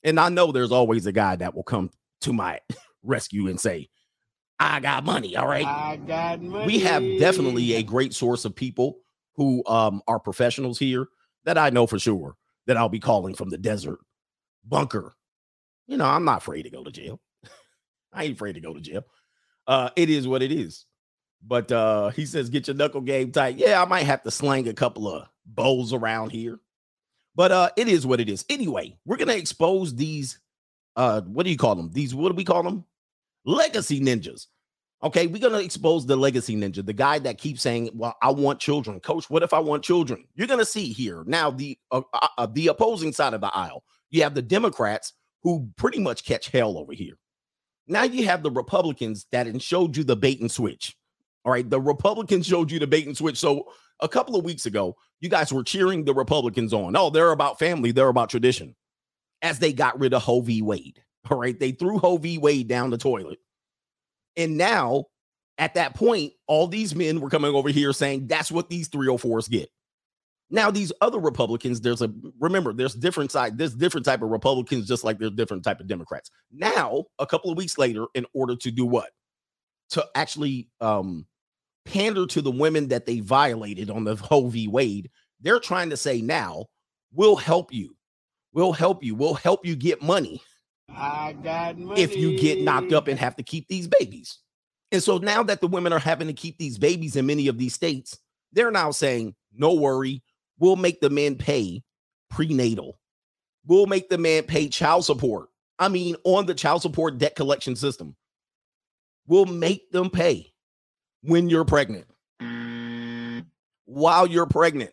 And 0.02 0.19
I 0.19 0.28
know 0.28 0.50
there's 0.50 0.72
always 0.72 1.06
a 1.06 1.12
guy 1.12 1.37
that 1.37 1.55
will 1.55 1.62
come 1.62 1.90
to 2.22 2.32
my 2.32 2.60
rescue 3.02 3.49
and 3.49 3.60
say, 3.60 3.88
I 4.58 4.81
got 4.81 5.05
money. 5.05 5.37
All 5.37 5.46
right. 5.46 5.66
I 5.66 5.96
got 5.96 6.43
money. 6.43 6.66
We 6.66 6.78
have 6.81 7.02
definitely 7.19 7.75
a 7.75 7.82
great 7.82 8.12
source 8.12 8.44
of 8.44 8.56
people 8.56 8.99
who 9.37 9.62
um, 9.66 10.02
are 10.08 10.19
professionals 10.19 10.81
here 10.81 11.06
that 11.44 11.56
I 11.56 11.70
know 11.70 11.87
for 11.87 11.99
sure 11.99 12.34
that 12.66 12.76
I'll 12.76 12.88
be 12.88 12.99
calling 12.99 13.34
from 13.34 13.50
the 13.50 13.58
desert 13.58 14.00
bunker. 14.64 15.14
You 15.87 15.96
know, 15.96 16.06
I'm 16.06 16.25
not 16.25 16.38
afraid 16.38 16.62
to 16.62 16.70
go 16.70 16.82
to 16.82 16.90
jail. 16.90 17.20
I 18.12 18.25
ain't 18.25 18.34
afraid 18.34 18.55
to 18.55 18.60
go 18.60 18.75
to 18.75 18.81
jail. 18.81 19.05
Uh, 19.66 19.90
it 19.94 20.10
is 20.10 20.26
what 20.26 20.43
it 20.43 20.50
is. 20.50 20.87
But 21.46 21.70
uh, 21.73 22.11
he 22.11 22.26
says, 22.26 22.50
get 22.50 22.67
your 22.67 22.76
knuckle 22.76 23.00
game 23.00 23.32
tight. 23.32 23.56
Yeah, 23.56 23.81
I 23.81 23.85
might 23.85 24.05
have 24.05 24.23
to 24.25 24.31
slang 24.31 24.69
a 24.69 24.75
couple 24.75 25.08
of 25.08 25.29
bowls 25.46 25.93
around 25.93 26.31
here. 26.31 26.58
But 27.35 27.52
uh, 27.52 27.70
it 27.76 27.88
is 27.88 28.06
what 28.06 28.20
it 28.20 28.29
is. 28.29 28.44
Anyway, 28.49 28.96
we're 29.05 29.17
gonna 29.17 29.35
expose 29.35 29.94
these 29.94 30.40
uh 30.96 31.20
what 31.23 31.44
do 31.44 31.50
you 31.50 31.56
call 31.56 31.76
them? 31.76 31.90
These 31.93 32.14
what 32.14 32.31
do 32.31 32.35
we 32.35 32.44
call 32.44 32.64
them? 32.64 32.85
Legacy 33.44 34.00
ninjas. 34.00 34.46
Okay, 35.05 35.29
we're 35.29 35.40
gonna 35.40 35.61
expose 35.61 36.05
the 36.05 36.17
legacy 36.17 36.56
ninja, 36.56 36.85
the 36.85 36.93
guy 36.93 37.20
that 37.20 37.38
keeps 37.38 37.62
saying, 37.62 37.91
"Well, 37.94 38.17
I 38.20 38.32
want 38.32 38.58
children, 38.58 38.99
coach. 38.99 39.31
What 39.31 39.44
if 39.44 39.55
I 39.55 39.61
want 39.61 39.84
children?" 39.84 40.25
You're 40.34 40.49
gonna 40.49 40.64
see 40.64 40.93
here 40.93 41.23
now 41.26 41.52
the 41.52 41.79
uh, 41.93 42.02
uh, 42.12 42.29
uh 42.37 42.46
the 42.46 42.67
opposing 42.67 43.12
side 43.12 43.34
of 43.34 43.41
the 43.41 43.55
aisle. 43.55 43.84
You 44.11 44.25
have 44.25 44.34
the 44.34 44.43
Democrats 44.43 45.12
who 45.44 45.70
pretty 45.76 46.00
much 46.00 46.25
catch 46.25 46.49
hell 46.49 46.76
over 46.76 46.93
here. 46.93 47.14
Now 47.87 48.02
you 48.02 48.25
have 48.25 48.43
the 48.43 48.50
Republicans 48.50 49.26
that 49.31 49.62
showed 49.62 49.96
you 49.96 50.02
the 50.02 50.17
bait 50.17 50.41
and 50.41 50.50
switch. 50.50 50.96
All 51.44 51.52
right, 51.52 51.69
the 51.69 51.81
Republicans 51.81 52.46
showed 52.46 52.70
you 52.70 52.79
the 52.79 52.87
bait 52.87 53.06
and 53.06 53.17
switch. 53.17 53.38
So 53.38 53.69
a 54.00 54.08
couple 54.08 54.37
of 54.37 54.44
weeks 54.44 54.67
ago, 54.67 54.96
you 55.20 55.29
guys 55.29 55.52
were 55.52 55.64
cheering 55.64 56.05
the 56.05 56.14
Republicans 56.14 56.73
on. 56.73 56.96
Oh, 56.96 57.11
they're 57.11 57.32
about 57.32 57.58
family, 57.58 57.93
they're 57.93 58.08
about 58.08 58.31
tradition. 58.31 58.75
As 59.43 59.58
they 59.58 59.73
got 59.73 59.99
rid 59.99 60.14
of 60.14 60.25
v. 60.44 60.62
Wade. 60.62 61.02
All 61.31 61.38
right, 61.38 61.58
they 61.58 61.73
threw 61.73 62.00
v. 62.19 62.38
Wade 62.38 62.69
down 62.69 62.90
the 62.90 62.99
toilet. 62.99 63.38
And 64.37 64.56
now, 64.56 65.05
at 65.58 65.75
that 65.75 65.94
point, 65.94 66.32
all 66.46 66.67
these 66.69 66.94
men 66.94 67.20
were 67.20 67.31
coming 67.31 67.55
over 67.55 67.69
here 67.69 67.93
saying 67.93 68.29
that's 68.29 68.52
what 68.52 68.69
these 68.69 68.88
304s 68.88 69.50
get. 69.50 69.69
Now, 70.50 70.70
these 70.70 70.93
other 71.00 71.19
Republicans, 71.19 71.81
there's 71.81 72.00
a 72.00 72.11
remember, 72.41 72.73
there's 72.73 72.94
different 72.94 73.31
side, 73.31 73.58
there's 73.58 73.75
different 73.75 74.06
type 74.06 74.23
of 74.23 74.31
Republicans, 74.31 74.88
just 74.88 75.05
like 75.05 75.19
there's 75.19 75.32
different 75.32 75.62
type 75.62 75.81
of 75.81 75.87
Democrats. 75.87 76.31
Now, 76.50 77.05
a 77.19 77.26
couple 77.26 77.50
of 77.50 77.58
weeks 77.58 77.76
later, 77.76 78.06
in 78.14 78.25
order 78.32 78.56
to 78.56 78.70
do 78.70 78.87
what? 78.87 79.11
To 79.90 80.06
actually 80.14 80.69
um 80.81 81.26
pander 81.85 82.26
to 82.26 82.43
the 82.43 82.50
women 82.50 82.88
that 82.88 83.06
they 83.06 83.20
violated 83.20 83.90
on 83.90 84.05
the 84.05 84.17
Roe 84.31 84.49
v. 84.49 84.69
Wade, 84.69 85.11
they're 85.40 85.61
trying 85.61 85.90
to 85.90 85.96
say 85.96 86.20
now, 86.20 86.67
we'll 87.12 87.37
help 87.37 87.73
you. 87.73 87.96
We'll 88.52 88.73
help 88.73 89.02
you. 89.02 89.14
We'll 89.14 89.35
help 89.35 89.64
you 89.64 89.76
get 89.76 90.02
money. 90.02 90.43
I 90.90 91.35
got 91.43 91.79
money. 91.79 92.00
If 92.00 92.17
you 92.17 92.38
get 92.38 92.61
knocked 92.61 92.93
up 92.93 93.08
and 93.08 93.19
have 93.19 93.37
to 93.37 93.43
keep 93.43 93.69
these 93.69 93.87
babies. 93.87 94.38
And 94.90 95.02
so 95.02 95.19
now 95.19 95.43
that 95.43 95.61
the 95.61 95.69
women 95.69 95.93
are 95.93 95.99
having 95.99 96.29
to 96.29 96.32
keep 96.32 96.56
these 96.58 96.79
babies 96.79 97.17
in 97.17 97.26
many 97.26 97.46
of 97.49 97.58
these 97.58 97.75
states, 97.75 98.19
they're 98.52 98.70
now 98.70 98.91
saying, 98.91 99.34
no 99.52 99.75
worry, 99.75 100.23
We'll 100.58 100.76
make 100.76 101.00
the 101.00 101.11
man 101.11 101.37
pay 101.37 101.82
prenatal. 102.31 102.99
We'll 103.67 103.87
make 103.87 104.08
the 104.08 104.19
man 104.19 104.44
pay 104.44 104.69
child 104.69 105.05
support. 105.05 105.49
I 105.79 105.88
mean, 105.88 106.17
on 106.25 106.46
the 106.46 106.55
child 106.55 106.82
support 106.82 107.19
debt 107.19 107.37
collection 107.37 107.76
system. 107.76 108.17
We'll 109.28 109.46
make 109.46 109.92
them 109.92 110.08
pay 110.08 110.52
when 111.22 111.50
you're 111.50 111.66
pregnant. 111.66 112.06
While 113.84 114.26
you're 114.26 114.46
pregnant. 114.46 114.90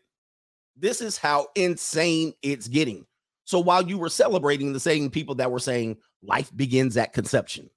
This 0.75 0.99
is 0.99 1.17
how 1.17 1.47
insane 1.55 2.33
it's 2.41 2.67
getting. 2.67 3.05
So 3.45 3.59
while 3.59 3.87
you 3.87 3.97
were 3.97 4.09
celebrating 4.09 4.73
the 4.73 4.79
same 4.79 5.09
people 5.09 5.35
that 5.35 5.49
were 5.49 5.59
saying 5.59 5.97
life 6.21 6.51
begins 6.55 6.97
at 6.97 7.13
conception, 7.13 7.69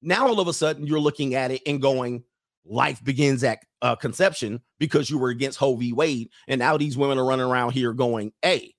now 0.00 0.28
all 0.28 0.38
of 0.38 0.46
a 0.46 0.52
sudden 0.52 0.86
you're 0.86 1.00
looking 1.00 1.34
at 1.34 1.50
it 1.50 1.62
and 1.66 1.82
going, 1.82 2.22
life 2.64 3.02
begins 3.02 3.42
at 3.42 3.64
uh, 3.82 3.96
conception 3.96 4.60
because 4.78 5.10
you 5.10 5.18
were 5.18 5.30
against 5.30 5.60
Roe 5.60 5.74
v. 5.74 5.92
Wade. 5.92 6.28
And 6.46 6.60
now 6.60 6.76
these 6.76 6.96
women 6.96 7.18
are 7.18 7.26
running 7.26 7.46
around 7.46 7.72
here 7.72 7.92
going, 7.92 8.32
hey, 8.42 8.74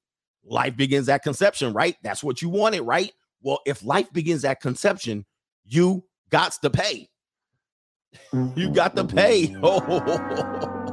life 0.45 0.77
begins 0.77 1.09
at 1.09 1.23
conception, 1.23 1.73
right? 1.73 1.97
That's 2.03 2.23
what 2.23 2.41
you 2.41 2.47
wanted, 2.47 2.81
right? 2.81 3.11
Well, 3.41 3.59
if 3.65 3.83
life 3.83 4.11
begins 4.13 4.45
at 4.45 4.61
conception, 4.61 5.25
you 5.65 6.05
got 6.29 6.53
to 6.61 6.69
pay. 6.69 7.09
You 8.55 8.71
got 8.71 8.95
to 8.95 9.05
pay. 9.05 9.55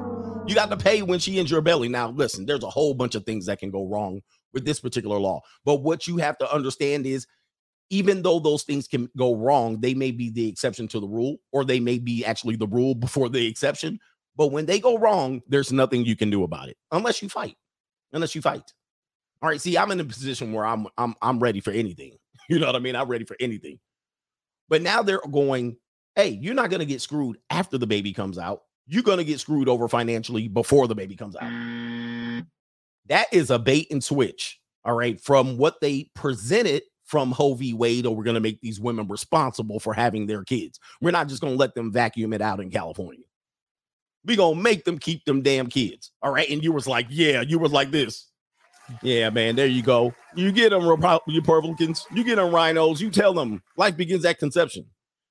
You 0.46 0.54
got 0.54 0.68
to 0.68 0.76
pay 0.76 1.00
when 1.00 1.20
she 1.20 1.38
in 1.38 1.46
your 1.46 1.62
belly. 1.62 1.88
Now, 1.88 2.10
listen, 2.10 2.44
there's 2.44 2.64
a 2.64 2.68
whole 2.68 2.92
bunch 2.92 3.14
of 3.14 3.24
things 3.24 3.46
that 3.46 3.58
can 3.58 3.70
go 3.70 3.86
wrong 3.86 4.20
with 4.52 4.66
this 4.66 4.78
particular 4.78 5.18
law. 5.18 5.40
But 5.64 5.76
what 5.76 6.06
you 6.06 6.18
have 6.18 6.36
to 6.38 6.54
understand 6.54 7.06
is 7.06 7.26
even 7.88 8.22
though 8.22 8.38
those 8.38 8.62
things 8.62 8.86
can 8.86 9.08
go 9.16 9.34
wrong, 9.34 9.80
they 9.80 9.94
may 9.94 10.10
be 10.10 10.30
the 10.30 10.48
exception 10.48 10.86
to 10.88 11.00
the 11.00 11.06
rule, 11.06 11.36
or 11.52 11.64
they 11.64 11.80
may 11.80 11.98
be 11.98 12.24
actually 12.24 12.56
the 12.56 12.66
rule 12.66 12.94
before 13.06 13.28
the 13.28 13.46
exception. 13.46 13.98
But 14.36 14.48
when 14.48 14.66
they 14.66 14.80
go 14.80 14.98
wrong, 14.98 15.40
there's 15.48 15.72
nothing 15.72 16.04
you 16.04 16.16
can 16.16 16.28
do 16.28 16.42
about 16.42 16.68
it 16.68 16.76
unless 16.90 17.22
you 17.22 17.28
fight. 17.28 17.56
Unless 18.12 18.34
you 18.34 18.42
fight. 18.42 18.70
All 19.40 19.48
right. 19.48 19.60
See, 19.60 19.78
I'm 19.78 19.90
in 19.92 20.00
a 20.00 20.04
position 20.04 20.52
where 20.52 20.66
I'm 20.66 20.86
I'm 20.98 21.14
I'm 21.22 21.38
ready 21.40 21.60
for 21.60 21.70
anything. 21.70 22.16
You 22.50 22.58
know 22.58 22.66
what 22.66 22.76
I 22.76 22.80
mean? 22.80 22.94
I'm 22.94 23.08
ready 23.08 23.24
for 23.24 23.36
anything. 23.40 23.78
But 24.68 24.82
now 24.82 25.02
they're 25.02 25.22
going, 25.30 25.78
hey, 26.16 26.38
you're 26.40 26.54
not 26.54 26.70
gonna 26.70 26.84
get 26.84 27.00
screwed 27.00 27.38
after 27.50 27.78
the 27.78 27.86
baby 27.86 28.12
comes 28.12 28.38
out. 28.38 28.62
You're 28.86 29.02
gonna 29.02 29.24
get 29.24 29.40
screwed 29.40 29.68
over 29.68 29.88
financially 29.88 30.48
before 30.48 30.88
the 30.88 30.94
baby 30.94 31.16
comes 31.16 31.36
out. 31.36 31.50
Mm. 31.50 32.46
That 33.06 33.26
is 33.32 33.50
a 33.50 33.58
bait 33.58 33.88
and 33.90 34.02
switch. 34.02 34.60
All 34.84 34.94
right, 34.94 35.18
from 35.20 35.56
what 35.56 35.80
they 35.80 36.10
presented 36.14 36.82
from 37.04 37.34
v. 37.58 37.74
Wade, 37.74 38.06
or 38.06 38.16
we're 38.16 38.24
going 38.24 38.34
to 38.34 38.40
make 38.40 38.60
these 38.60 38.80
women 38.80 39.06
responsible 39.08 39.78
for 39.78 39.94
having 39.94 40.26
their 40.26 40.42
kids. 40.42 40.80
We're 41.00 41.10
not 41.10 41.28
just 41.28 41.40
going 41.40 41.54
to 41.54 41.58
let 41.58 41.74
them 41.74 41.92
vacuum 41.92 42.32
it 42.32 42.40
out 42.40 42.60
in 42.60 42.70
California. 42.70 43.24
We're 44.24 44.38
going 44.38 44.56
to 44.56 44.62
make 44.62 44.84
them 44.84 44.98
keep 44.98 45.24
them 45.24 45.42
damn 45.42 45.68
kids. 45.68 46.12
All 46.22 46.32
right. 46.32 46.48
And 46.48 46.62
you 46.64 46.72
was 46.72 46.86
like, 46.86 47.06
yeah, 47.10 47.42
you 47.42 47.58
was 47.58 47.72
like 47.72 47.90
this. 47.90 48.30
Yeah, 49.02 49.30
man, 49.30 49.56
there 49.56 49.66
you 49.66 49.82
go. 49.82 50.14
You 50.34 50.52
get 50.52 50.70
them 50.70 50.86
Republicans, 50.86 52.06
you 52.12 52.22
get 52.22 52.36
them 52.36 52.54
rhinos, 52.54 53.00
you 53.00 53.10
tell 53.10 53.32
them 53.32 53.62
life 53.78 53.96
begins 53.96 54.26
at 54.26 54.38
conception. 54.38 54.84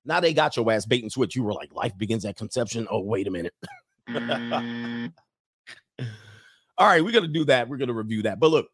Now 0.06 0.20
they 0.20 0.34
got 0.34 0.56
your 0.56 0.70
ass 0.72 0.86
bait 0.86 1.02
and 1.02 1.12
switch. 1.12 1.36
You 1.36 1.44
were 1.44 1.54
like, 1.54 1.74
life 1.74 1.98
begins 1.98 2.26
at 2.26 2.36
conception. 2.36 2.88
Oh, 2.90 3.00
wait 3.00 3.28
a 3.28 3.32
minute. 3.32 3.54
Mm. 4.10 5.14
All 6.78 6.88
right, 6.88 7.04
we're 7.04 7.12
going 7.12 7.24
to 7.24 7.32
do 7.32 7.46
that. 7.46 7.70
We're 7.70 7.78
going 7.78 7.88
to 7.88 7.94
review 7.94 8.24
that. 8.24 8.40
But 8.40 8.52
look, 8.52 8.68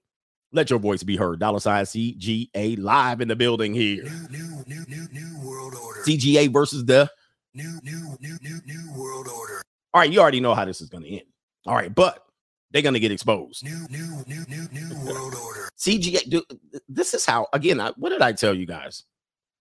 let 0.51 0.69
your 0.69 0.79
voice 0.79 1.03
be 1.03 1.15
heard. 1.15 1.39
Dollar 1.39 1.59
sign 1.59 1.83
CGA 1.85 2.79
live 2.79 3.21
in 3.21 3.27
the 3.27 3.35
building 3.35 3.73
here. 3.73 4.03
New, 4.03 4.63
new, 4.65 4.85
new, 4.87 5.07
new, 5.11 5.47
world 5.47 5.75
order. 5.75 6.01
CGA 6.01 6.51
versus 6.51 6.85
the 6.85 7.09
new, 7.53 7.79
new, 7.83 8.17
new, 8.19 8.37
new, 8.41 8.59
new 8.65 8.93
world 8.95 9.27
order. 9.27 9.61
All 9.93 10.01
right, 10.01 10.11
you 10.11 10.19
already 10.19 10.39
know 10.39 10.55
how 10.55 10.65
this 10.65 10.81
is 10.81 10.89
going 10.89 11.03
to 11.03 11.09
end. 11.09 11.25
All 11.65 11.75
right, 11.75 11.93
but 11.93 12.25
they're 12.71 12.81
gonna 12.81 12.99
get 12.99 13.11
exposed. 13.11 13.63
New, 13.63 13.87
new, 13.89 14.23
new, 14.27 14.45
new, 14.47 14.67
new 14.71 15.05
world 15.05 15.33
order. 15.35 15.69
CGA, 15.77 16.27
do, 16.29 16.43
this 16.87 17.13
is 17.13 17.25
how. 17.25 17.47
Again, 17.53 17.79
I, 17.79 17.91
what 17.97 18.09
did 18.09 18.21
I 18.21 18.31
tell 18.31 18.53
you 18.53 18.65
guys? 18.65 19.03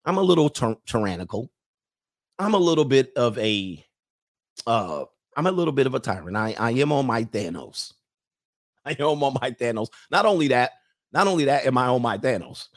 I'm 0.04 0.18
a 0.18 0.22
little 0.22 0.50
tyr- 0.50 0.76
tyrannical. 0.86 1.50
I'm 2.38 2.54
a 2.54 2.58
little 2.58 2.84
bit 2.84 3.12
of 3.16 3.36
a, 3.38 3.84
uh, 4.66 5.04
I'm 5.36 5.46
a 5.46 5.52
little 5.52 5.72
bit 5.72 5.86
of 5.86 5.94
a 5.94 6.00
tyrant. 6.00 6.36
I, 6.36 6.54
I 6.58 6.70
am 6.72 6.92
on 6.92 7.06
my 7.06 7.24
Thanos. 7.24 7.92
I 8.84 8.96
am 8.98 9.22
on 9.22 9.36
my 9.40 9.50
Thanos. 9.50 9.88
Not 10.10 10.26
only 10.26 10.48
that, 10.48 10.72
not 11.12 11.26
only 11.26 11.46
that, 11.46 11.66
am 11.66 11.78
I 11.78 11.86
on 11.86 12.02
my 12.02 12.18
Thanos? 12.18 12.68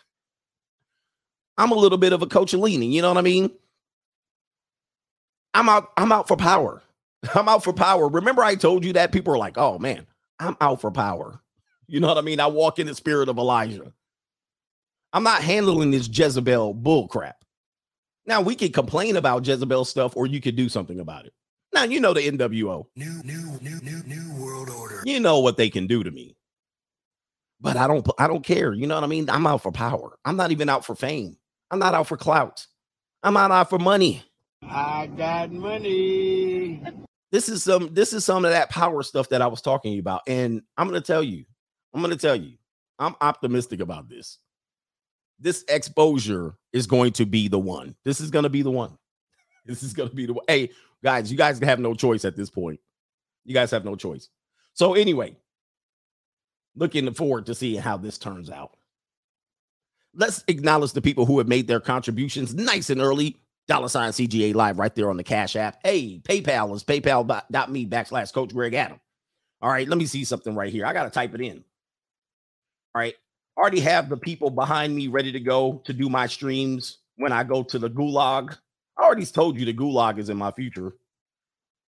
I'm 1.57 1.71
a 1.71 1.75
little 1.75 1.97
bit 1.97 2.13
of 2.13 2.21
a 2.21 2.27
Coachellini. 2.27 2.91
You 2.91 3.01
know 3.01 3.09
what 3.09 3.17
I 3.17 3.21
mean? 3.21 3.51
I'm 5.53 5.69
out. 5.69 5.91
I'm 5.97 6.11
out 6.11 6.27
for 6.27 6.37
power. 6.37 6.81
I'm 7.35 7.49
out 7.49 7.63
for 7.63 7.73
power. 7.73 8.07
Remember, 8.07 8.43
I 8.43 8.55
told 8.55 8.83
you 8.85 8.93
that 8.93 9.11
people 9.11 9.33
are 9.33 9.37
like, 9.37 9.57
"Oh 9.57 9.77
man, 9.77 10.07
I'm 10.39 10.57
out 10.61 10.81
for 10.81 10.91
power." 10.91 11.39
You 11.87 11.99
know 11.99 12.07
what 12.07 12.17
I 12.17 12.21
mean? 12.21 12.39
I 12.39 12.47
walk 12.47 12.79
in 12.79 12.87
the 12.87 12.95
spirit 12.95 13.27
of 13.27 13.37
Elijah. 13.37 13.91
I'm 15.11 15.23
not 15.23 15.43
handling 15.43 15.91
this 15.91 16.07
Jezebel 16.07 16.73
bull 16.73 17.09
crap. 17.09 17.43
Now 18.31 18.39
we 18.39 18.55
can 18.55 18.71
complain 18.71 19.17
about 19.17 19.45
Jezebel 19.45 19.83
stuff, 19.83 20.15
or 20.15 20.25
you 20.25 20.39
could 20.39 20.55
do 20.55 20.69
something 20.69 21.01
about 21.01 21.25
it. 21.25 21.33
Now 21.73 21.83
you 21.83 21.99
know 21.99 22.13
the 22.13 22.21
NWO. 22.21 22.85
New, 22.95 23.21
new, 23.25 23.59
new, 23.59 23.77
new, 23.81 24.03
new 24.03 24.41
world 24.41 24.69
order. 24.69 25.01
You 25.03 25.19
know 25.19 25.39
what 25.39 25.57
they 25.57 25.69
can 25.69 25.85
do 25.85 26.01
to 26.01 26.09
me. 26.09 26.37
But 27.59 27.75
I 27.75 27.87
don't. 27.87 28.07
I 28.17 28.27
don't 28.27 28.45
care. 28.45 28.71
You 28.71 28.87
know 28.87 28.95
what 28.95 29.03
I 29.03 29.07
mean? 29.07 29.29
I'm 29.29 29.45
out 29.45 29.61
for 29.61 29.73
power. 29.73 30.17
I'm 30.23 30.37
not 30.37 30.51
even 30.51 30.69
out 30.69 30.85
for 30.85 30.95
fame. 30.95 31.35
I'm 31.71 31.79
not 31.79 31.93
out 31.93 32.07
for 32.07 32.15
clout. 32.15 32.65
I'm 33.21 33.33
not 33.33 33.51
out 33.51 33.69
for 33.69 33.79
money. 33.79 34.23
I 34.63 35.07
got 35.07 35.51
money. 35.51 36.81
This 37.33 37.49
is 37.49 37.65
some. 37.65 37.93
This 37.93 38.13
is 38.13 38.23
some 38.23 38.45
of 38.45 38.51
that 38.51 38.69
power 38.69 39.03
stuff 39.03 39.27
that 39.27 39.41
I 39.41 39.47
was 39.47 39.61
talking 39.61 39.99
about, 39.99 40.21
and 40.25 40.61
I'm 40.77 40.87
going 40.87 41.01
to 41.01 41.05
tell 41.05 41.21
you. 41.21 41.43
I'm 41.93 41.99
going 41.99 42.15
to 42.15 42.17
tell 42.17 42.37
you. 42.37 42.53
I'm 42.97 43.15
optimistic 43.19 43.81
about 43.81 44.07
this. 44.07 44.39
This 45.41 45.65
exposure 45.67 46.53
is 46.71 46.85
going 46.85 47.13
to 47.13 47.25
be 47.25 47.47
the 47.47 47.59
one. 47.59 47.95
This 48.05 48.21
is 48.21 48.29
going 48.29 48.43
to 48.43 48.49
be 48.49 48.61
the 48.61 48.71
one. 48.71 48.97
This 49.63 49.83
is 49.83 49.93
going 49.93 50.09
to 50.09 50.15
be 50.15 50.25
the 50.25 50.33
one. 50.33 50.43
Hey, 50.47 50.71
guys, 51.03 51.31
you 51.31 51.37
guys 51.37 51.59
have 51.59 51.79
no 51.79 51.93
choice 51.93 52.25
at 52.25 52.35
this 52.35 52.49
point. 52.49 52.79
You 53.45 53.53
guys 53.53 53.69
have 53.69 53.85
no 53.85 53.95
choice. 53.95 54.29
So 54.73 54.95
anyway, 54.95 55.37
looking 56.75 57.13
forward 57.13 57.45
to 57.45 57.53
seeing 57.53 57.79
how 57.79 57.97
this 57.97 58.17
turns 58.17 58.49
out. 58.49 58.75
Let's 60.15 60.43
acknowledge 60.47 60.93
the 60.93 61.01
people 61.01 61.27
who 61.27 61.37
have 61.37 61.47
made 61.47 61.67
their 61.67 61.79
contributions 61.79 62.55
nice 62.55 62.89
and 62.89 62.99
early. 62.99 63.37
Dollar 63.67 63.87
sign 63.87 64.11
CGA 64.11 64.55
live 64.55 64.79
right 64.79 64.93
there 64.95 65.11
on 65.11 65.17
the 65.17 65.23
Cash 65.23 65.55
App. 65.55 65.79
Hey, 65.83 66.19
PayPal 66.19 66.75
is 66.75 66.83
paypal.me 66.83 67.85
backslash 67.85 68.33
Coach 68.33 68.53
Greg 68.53 68.73
Adam. 68.73 68.99
All 69.61 69.69
right, 69.69 69.87
let 69.87 69.99
me 69.99 70.07
see 70.07 70.23
something 70.23 70.55
right 70.55 70.73
here. 70.73 70.87
I 70.87 70.93
got 70.93 71.03
to 71.03 71.11
type 71.11 71.35
it 71.35 71.41
in. 71.41 71.63
All 72.95 72.99
right, 72.99 73.13
already 73.61 73.79
have 73.81 74.09
the 74.09 74.17
people 74.17 74.49
behind 74.49 74.95
me 74.95 75.07
ready 75.07 75.31
to 75.31 75.39
go 75.39 75.81
to 75.85 75.93
do 75.93 76.09
my 76.09 76.27
streams 76.27 76.97
when 77.17 77.31
I 77.31 77.43
go 77.43 77.63
to 77.63 77.79
the 77.79 77.89
gulag. 77.89 78.57
I 78.97 79.03
already 79.03 79.25
told 79.25 79.59
you 79.59 79.65
the 79.65 79.73
gulag 79.73 80.17
is 80.17 80.29
in 80.29 80.37
my 80.37 80.51
future. 80.51 80.93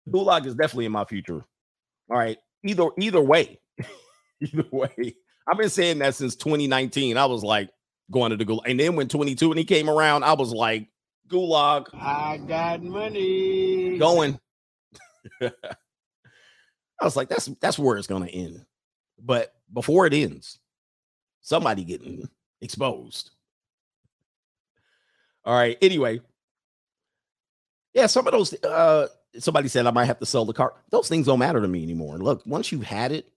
Gulag 0.09 0.45
is 0.45 0.55
definitely 0.55 0.86
in 0.86 0.91
my 0.93 1.05
future. 1.05 1.45
All 2.09 2.17
right, 2.17 2.38
either 2.63 2.88
either 3.00 3.21
way, 3.21 3.59
either 4.41 4.65
way. 4.71 5.15
I've 5.50 5.57
been 5.57 5.69
saying 5.69 6.00
that 6.00 6.15
since 6.15 6.36
2019. 6.36 7.17
I 7.17 7.25
was 7.25 7.43
like 7.43 7.69
going 8.12 8.31
to 8.31 8.38
the 8.38 8.45
gulag, 8.45 8.62
and 8.65 8.79
then 8.79 8.95
when 8.95 9.09
22 9.09 9.51
and 9.51 9.59
he 9.59 9.65
came 9.65 9.89
around, 9.89 10.24
I 10.24 10.33
was 10.33 10.53
like 10.53 10.88
gulag 11.29 11.88
I 11.93 12.38
got 12.38 12.81
money. 12.81 13.97
going. 13.97 14.39
I 15.41 15.51
was 17.03 17.17
like, 17.17 17.27
that's 17.29 17.47
that's 17.62 17.77
where 17.77 17.97
it's 17.97 18.07
gonna 18.07 18.27
end. 18.27 18.65
But 19.19 19.53
before 19.74 20.05
it 20.07 20.13
ends, 20.13 20.59
somebody 21.48 21.86
getting 21.86 22.27
exposed. 22.62 23.32
All 25.46 25.56
right. 25.56 25.77
Anyway, 25.82 26.20
yeah, 27.94 28.08
some 28.08 28.27
of 28.27 28.34
those. 28.34 28.54
Uh, 28.63 29.08
somebody 29.39 29.70
said 29.70 29.88
I 29.88 29.92
might 29.92 30.06
have 30.06 30.20
to 30.20 30.25
sell 30.25 30.44
the 30.44 30.54
car. 30.54 30.74
Those 30.89 31.08
things 31.08 31.25
don't 31.25 31.39
matter 31.39 31.62
to 31.62 31.68
me 31.68 31.84
anymore. 31.84 32.18
Look, 32.18 32.44
once 32.46 32.72
you've 32.72 32.84
had 32.84 33.13
it, 33.13 33.32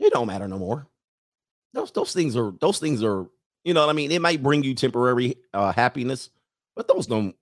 it 0.00 0.12
don't 0.12 0.26
matter 0.26 0.48
no 0.48 0.58
more. 0.58 0.88
Those 1.72 1.92
those 1.92 2.12
things 2.12 2.36
are 2.36 2.52
those 2.60 2.80
things 2.80 3.02
are. 3.02 3.26
You 3.64 3.74
know 3.74 3.80
what 3.80 3.90
I 3.90 3.92
mean? 3.92 4.10
It 4.10 4.20
might 4.20 4.42
bring 4.42 4.64
you 4.64 4.74
temporary 4.74 5.36
uh, 5.54 5.70
happiness, 5.70 6.30
but 6.74 6.88
those 6.88 7.06
don't 7.06 7.36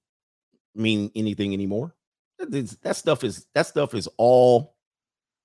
mean 0.74 1.10
anything 1.16 1.54
anymore. 1.54 1.94
That, 2.38 2.76
that 2.82 2.96
stuff 2.96 3.24
is 3.24 3.46
that 3.54 3.66
stuff 3.66 3.94
is 3.94 4.06
all 4.18 4.76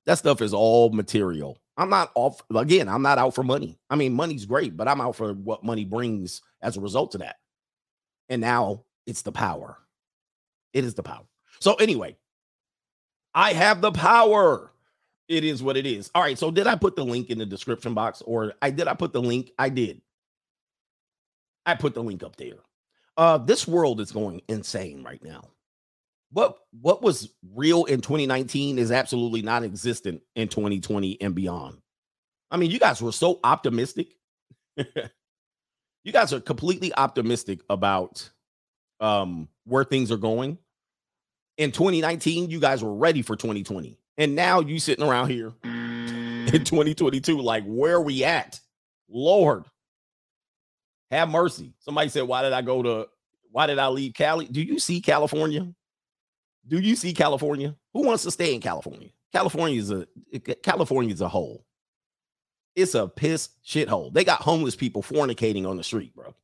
that 0.05 0.17
stuff 0.17 0.41
is 0.41 0.53
all 0.53 0.89
material. 0.89 1.57
I'm 1.77 1.89
not 1.89 2.11
off 2.15 2.41
again. 2.55 2.87
I'm 2.87 3.01
not 3.01 3.17
out 3.17 3.35
for 3.35 3.43
money. 3.43 3.77
I 3.89 3.95
mean, 3.95 4.13
money's 4.13 4.45
great, 4.45 4.77
but 4.77 4.87
I'm 4.87 5.01
out 5.01 5.15
for 5.15 5.33
what 5.33 5.63
money 5.63 5.83
brings 5.83 6.41
as 6.61 6.77
a 6.77 6.81
result 6.81 7.15
of 7.15 7.21
that. 7.21 7.37
And 8.29 8.41
now 8.41 8.83
it's 9.05 9.23
the 9.23 9.31
power. 9.31 9.77
It 10.73 10.83
is 10.85 10.93
the 10.93 11.03
power. 11.03 11.25
So 11.59 11.75
anyway, 11.75 12.17
I 13.33 13.53
have 13.53 13.81
the 13.81 13.91
power. 13.91 14.71
It 15.27 15.43
is 15.43 15.61
what 15.61 15.77
it 15.77 15.85
is. 15.85 16.09
All 16.15 16.21
right. 16.21 16.37
So 16.37 16.51
did 16.51 16.67
I 16.67 16.75
put 16.75 16.95
the 16.95 17.03
link 17.03 17.29
in 17.29 17.37
the 17.37 17.45
description 17.45 17.93
box, 17.93 18.21
or 18.25 18.53
I 18.61 18.69
did 18.69 18.87
I 18.87 18.93
put 18.93 19.11
the 19.11 19.21
link? 19.21 19.51
I 19.57 19.69
did. 19.69 20.01
I 21.65 21.75
put 21.75 21.93
the 21.93 22.03
link 22.03 22.23
up 22.23 22.35
there. 22.35 22.57
Uh, 23.17 23.37
this 23.37 23.67
world 23.67 23.99
is 24.01 24.11
going 24.11 24.41
insane 24.47 25.03
right 25.03 25.23
now. 25.23 25.49
What 26.35 26.57
what 26.81 27.01
was 27.01 27.29
real 27.53 27.85
in 27.85 28.01
2019 28.01 28.77
is 28.77 28.91
absolutely 28.91 29.41
not 29.41 29.63
existent 29.63 30.21
in 30.35 30.49
2020 30.49 31.21
and 31.21 31.33
beyond. 31.33 31.77
I 32.51 32.57
mean, 32.57 32.71
you 32.71 32.77
guys 32.77 33.01
were 33.01 33.13
so 33.13 33.39
optimistic. 33.41 34.09
you 34.75 36.11
guys 36.11 36.33
are 36.33 36.41
completely 36.41 36.93
optimistic 36.93 37.61
about 37.69 38.29
um 38.99 39.47
where 39.63 39.85
things 39.85 40.11
are 40.11 40.17
going. 40.17 40.57
In 41.57 41.71
2019, 41.71 42.49
you 42.49 42.59
guys 42.59 42.83
were 42.83 42.93
ready 42.93 43.21
for 43.21 43.37
2020. 43.37 43.97
And 44.17 44.35
now 44.35 44.59
you 44.59 44.77
sitting 44.77 45.07
around 45.07 45.29
here 45.29 45.53
in 45.63 46.65
2022 46.65 47.39
like 47.39 47.63
where 47.65 48.01
we 48.01 48.25
at? 48.25 48.59
Lord, 49.07 49.63
have 51.11 51.29
mercy. 51.29 51.75
Somebody 51.79 52.09
said, 52.09 52.23
Why 52.23 52.41
did 52.41 52.51
I 52.51 52.61
go 52.61 52.83
to 52.83 53.07
why 53.53 53.67
did 53.67 53.79
I 53.79 53.87
leave 53.87 54.15
Cali? 54.15 54.47
Do 54.47 54.61
you 54.61 54.79
see 54.79 54.99
California? 54.99 55.73
Do 56.67 56.79
you 56.79 56.95
see 56.95 57.13
California? 57.13 57.75
Who 57.93 58.03
wants 58.03 58.23
to 58.23 58.31
stay 58.31 58.53
in 58.53 58.61
California? 58.61 59.09
California 59.31 59.79
is 59.79 59.91
a 59.91 60.07
California 60.63 61.13
is 61.13 61.21
a 61.21 61.29
hole. 61.29 61.65
It's 62.75 62.95
a 62.95 63.07
piss 63.07 63.49
shithole. 63.65 64.13
They 64.13 64.23
got 64.23 64.41
homeless 64.41 64.75
people 64.75 65.01
fornicating 65.01 65.67
on 65.67 65.77
the 65.77 65.83
street, 65.83 66.15
bro. 66.15 66.35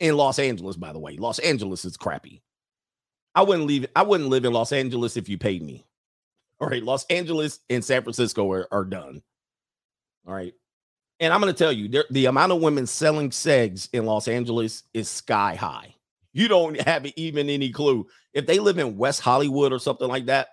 In 0.00 0.16
Los 0.16 0.38
Angeles, 0.38 0.76
by 0.76 0.92
the 0.92 0.98
way. 0.98 1.16
Los 1.16 1.38
Angeles 1.38 1.84
is 1.84 1.96
crappy. 1.96 2.42
I 3.34 3.42
wouldn't 3.42 3.66
leave 3.66 3.86
I 3.96 4.02
wouldn't 4.02 4.30
live 4.30 4.44
in 4.44 4.52
Los 4.52 4.72
Angeles 4.72 5.16
if 5.16 5.28
you 5.28 5.38
paid 5.38 5.62
me. 5.62 5.84
All 6.60 6.68
right, 6.68 6.82
Los 6.82 7.04
Angeles 7.06 7.60
and 7.68 7.84
San 7.84 8.02
Francisco 8.02 8.50
are, 8.50 8.68
are 8.72 8.84
done. 8.84 9.22
All 10.26 10.34
right. 10.34 10.54
And 11.20 11.32
I'm 11.32 11.40
going 11.40 11.52
to 11.52 11.58
tell 11.58 11.72
you, 11.72 12.04
the 12.10 12.26
amount 12.26 12.52
of 12.52 12.60
women 12.60 12.86
selling 12.86 13.30
segs 13.30 13.88
in 13.92 14.04
Los 14.04 14.28
Angeles 14.28 14.82
is 14.92 15.08
sky 15.08 15.54
high. 15.54 15.95
You 16.36 16.48
don't 16.48 16.78
have 16.82 17.06
even 17.16 17.48
any 17.48 17.70
clue. 17.70 18.06
If 18.34 18.46
they 18.46 18.58
live 18.58 18.76
in 18.76 18.98
West 18.98 19.22
Hollywood 19.22 19.72
or 19.72 19.78
something 19.78 20.06
like 20.06 20.26
that, 20.26 20.48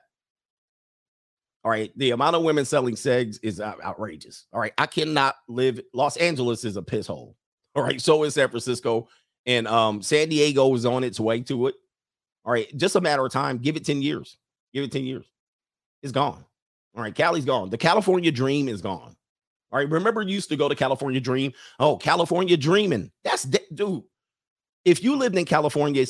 all 1.66 1.72
right, 1.72 1.92
the 1.98 2.12
amount 2.12 2.38
of 2.38 2.44
women 2.44 2.64
selling 2.64 2.96
segs 2.96 3.38
is 3.44 3.60
outrageous. 3.60 4.46
All 4.54 4.62
right, 4.62 4.72
I 4.78 4.86
cannot 4.86 5.36
live. 5.50 5.82
Los 5.94 6.16
Angeles 6.16 6.64
is 6.64 6.78
a 6.78 6.82
piss 6.82 7.08
hole. 7.08 7.36
All 7.76 7.84
right, 7.84 8.00
so 8.00 8.24
is 8.24 8.36
San 8.36 8.48
Francisco, 8.48 9.10
and 9.46 9.68
um, 9.68 10.02
San 10.02 10.30
Diego 10.30 10.74
is 10.74 10.86
on 10.86 11.04
its 11.04 11.20
way 11.20 11.42
to 11.42 11.68
it. 11.68 11.76
All 12.46 12.54
right, 12.54 12.68
just 12.78 12.96
a 12.96 13.02
matter 13.02 13.26
of 13.26 13.34
time. 13.34 13.58
Give 13.58 13.76
it 13.76 13.86
ten 13.86 14.02
years. 14.02 14.38
Give 14.74 14.86
it 14.86 14.92
ten 14.94 15.04
years. 15.04 15.26
It's 16.02 16.14
gone. 16.14 16.46
All 16.96 17.04
right, 17.04 17.14
Cali's 17.14 17.44
gone. 17.44 17.70
The 17.70 17.78
California 17.78 18.32
dream 18.32 18.70
is 18.70 18.82
gone. 18.82 19.18
All 19.74 19.80
right, 19.80 19.90
remember 19.90 20.22
you 20.22 20.34
used 20.34 20.50
to 20.50 20.56
go 20.56 20.70
to 20.70 20.76
California 20.76 21.20
Dream. 21.20 21.52
Oh, 21.78 21.98
California 21.98 22.56
dreaming. 22.56 23.12
That's 23.26 23.44
de- 23.44 23.60
dude. 23.74 24.04
If 24.86 25.04
you 25.04 25.16
lived 25.16 25.38
in 25.38 25.46
California, 25.46 26.06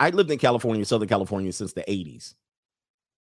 I 0.00 0.10
lived 0.10 0.30
in 0.30 0.38
California, 0.38 0.84
Southern 0.84 1.08
California 1.08 1.52
since 1.52 1.72
the 1.72 1.82
80s. 1.82 2.34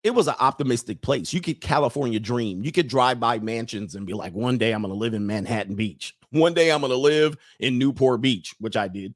It 0.03 0.13
was 0.13 0.27
an 0.27 0.35
optimistic 0.39 1.01
place. 1.01 1.33
You 1.33 1.41
could 1.41 1.59
California 1.59 2.19
dream. 2.19 2.63
You 2.63 2.71
could 2.71 2.87
drive 2.87 3.19
by 3.19 3.39
mansions 3.39 3.95
and 3.95 4.05
be 4.05 4.13
like, 4.13 4.33
one 4.33 4.57
day 4.57 4.71
I'm 4.71 4.83
going 4.83 4.93
to 4.93 4.97
live 4.97 5.15
in 5.15 5.25
Manhattan 5.25 5.75
Beach. 5.75 6.15
One 6.29 6.53
day 6.53 6.71
I'm 6.71 6.81
going 6.81 6.91
to 6.91 6.97
live 6.97 7.35
in 7.59 7.79
Newport 7.79 8.21
Beach, 8.21 8.53
which 8.59 8.77
I 8.77 8.87
did. 8.87 9.15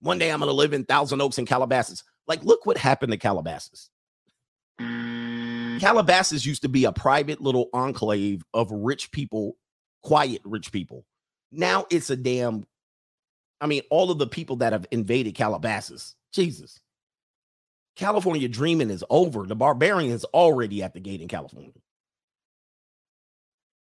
One 0.00 0.18
day 0.18 0.30
I'm 0.30 0.38
going 0.38 0.48
to 0.48 0.54
live 0.54 0.72
in 0.72 0.84
Thousand 0.84 1.20
Oaks 1.20 1.38
and 1.38 1.46
Calabasas. 1.46 2.04
Like, 2.26 2.44
look 2.44 2.64
what 2.66 2.78
happened 2.78 3.12
to 3.12 3.18
Calabasas. 3.18 3.90
Calabasas 4.78 6.46
used 6.46 6.62
to 6.62 6.68
be 6.68 6.84
a 6.84 6.92
private 6.92 7.40
little 7.40 7.68
enclave 7.72 8.44
of 8.54 8.70
rich 8.70 9.10
people, 9.10 9.56
quiet 10.02 10.40
rich 10.44 10.70
people. 10.70 11.04
Now 11.50 11.84
it's 11.90 12.10
a 12.10 12.16
damn, 12.16 12.64
I 13.62 13.66
mean, 13.66 13.82
all 13.90 14.10
of 14.10 14.18
the 14.18 14.26
people 14.26 14.56
that 14.56 14.72
have 14.72 14.86
invaded 14.90 15.36
Calabasas, 15.36 16.16
Jesus. 16.32 16.80
California 17.94 18.48
dreaming 18.48 18.90
is 18.90 19.04
over. 19.08 19.46
The 19.46 19.54
barbarian 19.54 20.10
is 20.10 20.24
already 20.24 20.82
at 20.82 20.94
the 20.94 21.00
gate 21.00 21.20
in 21.20 21.28
California. 21.28 21.70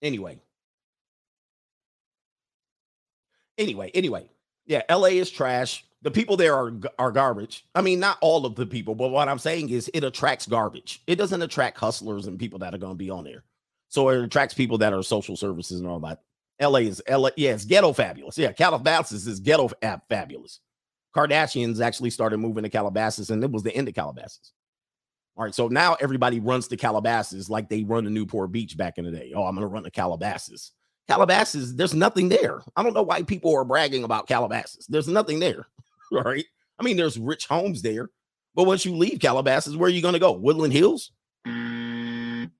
Anyway. 0.03 0.39
Anyway, 3.57 3.89
anyway. 3.95 4.29
Yeah, 4.67 4.83
LA 4.89 5.07
is 5.07 5.31
trash. 5.31 5.83
The 6.03 6.11
people 6.11 6.37
there 6.37 6.55
are 6.55 6.71
are 6.99 7.11
garbage. 7.11 7.65
I 7.73 7.81
mean, 7.81 7.99
not 7.99 8.17
all 8.21 8.45
of 8.45 8.55
the 8.55 8.65
people, 8.67 8.93
but 8.93 9.09
what 9.09 9.27
I'm 9.27 9.39
saying 9.39 9.69
is 9.69 9.89
it 9.93 10.03
attracts 10.03 10.45
garbage. 10.45 11.01
It 11.07 11.15
doesn't 11.15 11.41
attract 11.41 11.79
hustlers 11.79 12.27
and 12.27 12.37
people 12.37 12.59
that 12.59 12.75
are 12.75 12.77
going 12.77 12.93
to 12.93 12.97
be 12.97 13.09
on 13.09 13.23
there. 13.23 13.43
So 13.89 14.09
it 14.09 14.21
attracts 14.21 14.53
people 14.53 14.77
that 14.79 14.93
are 14.93 15.01
social 15.01 15.35
services 15.35 15.79
and 15.79 15.89
all 15.89 15.99
that. 16.01 16.21
LA 16.61 16.79
is 16.79 17.01
LA. 17.09 17.29
Yeah, 17.35 17.51
it's 17.53 17.65
ghetto 17.65 17.93
fabulous. 17.93 18.37
Yeah, 18.37 18.51
Calabasas 18.51 19.27
is 19.27 19.39
ghetto 19.39 19.69
fa- 19.69 20.01
fabulous. 20.09 20.59
Kardashians 21.15 21.81
actually 21.81 22.09
started 22.09 22.37
moving 22.37 22.63
to 22.63 22.69
Calabasas, 22.69 23.29
and 23.29 23.43
it 23.43 23.51
was 23.51 23.63
the 23.63 23.75
end 23.75 23.87
of 23.87 23.93
Calabasas. 23.93 24.53
All 25.35 25.43
right, 25.43 25.53
so 25.53 25.67
now 25.67 25.95
everybody 25.99 26.39
runs 26.39 26.67
to 26.67 26.77
Calabasas 26.77 27.49
like 27.49 27.69
they 27.69 27.83
run 27.83 28.03
to 28.03 28.09
Newport 28.09 28.51
Beach 28.51 28.77
back 28.77 28.97
in 28.97 29.05
the 29.05 29.11
day. 29.11 29.33
Oh, 29.35 29.45
I'm 29.45 29.55
going 29.55 29.67
to 29.67 29.73
run 29.73 29.83
to 29.83 29.91
Calabasas. 29.91 30.71
Calabasas, 31.07 31.75
there's 31.75 31.93
nothing 31.93 32.29
there. 32.29 32.61
I 32.75 32.83
don't 32.83 32.93
know 32.93 33.03
why 33.03 33.23
people 33.23 33.53
are 33.55 33.65
bragging 33.65 34.03
about 34.03 34.27
Calabasas. 34.27 34.85
There's 34.87 35.07
nothing 35.07 35.39
there. 35.39 35.67
All 36.11 36.21
right. 36.23 36.45
I 36.79 36.83
mean, 36.83 36.97
there's 36.97 37.19
rich 37.19 37.47
homes 37.47 37.81
there, 37.81 38.09
but 38.55 38.65
once 38.65 38.85
you 38.85 38.95
leave 38.95 39.19
Calabasas, 39.19 39.75
where 39.75 39.87
are 39.87 39.93
you 39.93 40.01
going 40.01 40.13
to 40.13 40.19
go? 40.19 40.31
Woodland 40.31 40.73
Hills? 40.73 41.11
Mm. 41.47 42.51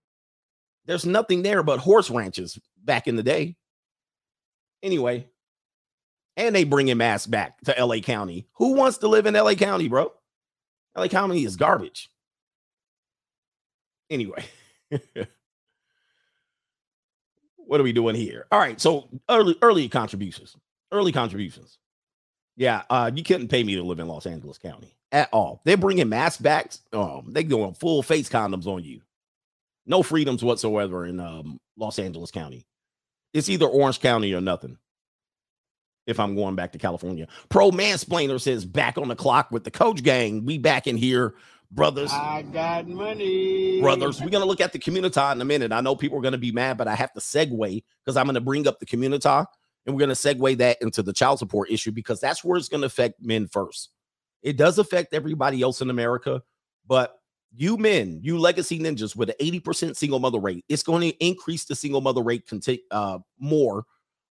There's 0.86 1.06
nothing 1.06 1.42
there 1.42 1.64
but 1.64 1.80
horse 1.80 2.10
ranches 2.10 2.60
back 2.84 3.08
in 3.08 3.16
the 3.16 3.24
day. 3.24 3.56
Anyway, 4.84 5.28
and 6.36 6.54
they 6.54 6.66
bringing 6.66 6.98
masks 6.98 7.26
back 7.26 7.60
to 7.62 7.86
LA 7.86 8.00
County. 8.00 8.48
Who 8.56 8.74
wants 8.74 8.98
to 9.00 9.08
live 9.08 9.26
in 9.26 9.34
LA 9.34 9.54
County, 9.54 9.88
bro? 9.88 10.12
LA 10.96 11.08
County 11.08 11.46
is 11.46 11.56
garbage. 11.56 12.10
Anyway, 14.10 14.44
what 17.58 17.80
are 17.80 17.84
we 17.84 17.94
doing 17.94 18.16
here? 18.16 18.46
All 18.52 18.60
right, 18.60 18.80
so 18.80 19.08
early 19.30 19.56
early 19.62 19.88
contributions. 19.90 20.56
Early 20.92 21.12
contributions. 21.12 21.80
Yeah, 22.56 22.84
uh, 22.90 23.10
you 23.14 23.24
couldn't 23.24 23.48
pay 23.48 23.64
me 23.64 23.76
to 23.76 23.84
live 23.84 24.00
in 24.00 24.08
Los 24.08 24.28
Angeles 24.28 24.60
County 24.60 24.94
at 25.12 25.30
all. 25.32 25.62
They're 25.64 25.78
bringing 25.78 26.10
masks 26.10 26.42
back. 26.42 26.74
Um, 26.92 27.30
they 27.30 27.44
going 27.44 27.74
full 27.74 28.04
face 28.04 28.30
condoms 28.30 28.68
on 28.68 28.84
you. 28.84 29.02
No 29.86 30.04
freedoms 30.04 30.44
whatsoever 30.44 31.06
in 31.06 31.20
um, 31.20 31.60
Los 31.78 31.98
Angeles 31.98 32.30
County. 32.30 32.68
It's 33.34 33.50
either 33.50 33.66
Orange 33.66 34.00
County 34.00 34.34
or 34.34 34.42
nothing. 34.42 34.78
If 36.06 36.20
I'm 36.20 36.36
going 36.36 36.56
back 36.56 36.74
to 36.74 36.78
California, 36.78 37.28
Pro 37.50 37.72
Mansplainer 37.72 38.40
says 38.40 38.66
back 38.66 38.98
on 38.98 39.08
the 39.08 39.16
clock 39.16 39.52
with 39.52 39.64
the 39.64 39.72
Coach 39.72 40.04
Gang. 40.04 40.46
We 40.46 40.58
back 40.58 40.86
in 40.86 40.98
here, 40.98 41.36
brothers 41.72 42.12
I 42.12 42.42
got 42.42 42.88
money. 42.88 43.80
brothers. 43.80 44.22
We're 44.22 44.30
gonna 44.30 44.46
look 44.46 44.62
at 44.62 44.74
the 44.74 44.80
community 44.80 45.20
in 45.20 45.42
a 45.42 45.46
minute. 45.46 45.72
I 45.72 45.82
know 45.82 45.96
people 45.96 46.18
are 46.18 46.22
gonna 46.22 46.38
be 46.38 46.52
mad, 46.52 46.78
but 46.78 46.88
I 46.88 46.96
have 46.96 47.14
to 47.14 47.22
segue 47.22 47.84
because 48.04 48.18
I'm 48.18 48.26
gonna 48.26 48.42
bring 48.42 48.68
up 48.68 48.80
the 48.80 48.86
community 48.86 49.28
and 49.30 49.48
we're 49.88 50.00
gonna 50.00 50.14
segue 50.14 50.58
that 50.58 50.82
into 50.82 51.02
the 51.02 51.14
child 51.14 51.40
support 51.40 51.72
issue 51.72 51.92
because 51.92 52.20
that's 52.20 52.44
where 52.44 52.58
it's 52.58 52.70
gonna 52.70 52.86
affect 52.86 53.22
men 53.22 53.48
first. 53.48 53.90
It 54.42 54.58
does 54.58 54.78
affect 54.78 55.14
everybody 55.14 55.62
else 55.62 55.82
in 55.82 55.90
America, 55.90 56.44
but 56.86 57.18
you 57.56 57.78
men, 57.78 58.20
you 58.24 58.38
legacy 58.38 58.80
ninjas 58.80 59.16
with 59.16 59.30
an 59.30 59.36
80% 59.40 59.96
single 59.96 60.20
mother 60.20 60.40
rate, 60.40 60.66
it's 60.70 60.84
going 60.84 61.02
to 61.02 61.26
increase 61.26 61.66
the 61.66 61.76
single 61.76 62.02
mother 62.02 62.22
rate 62.22 62.48
conti- 62.48 62.84
uh, 62.92 63.20
more 63.40 63.86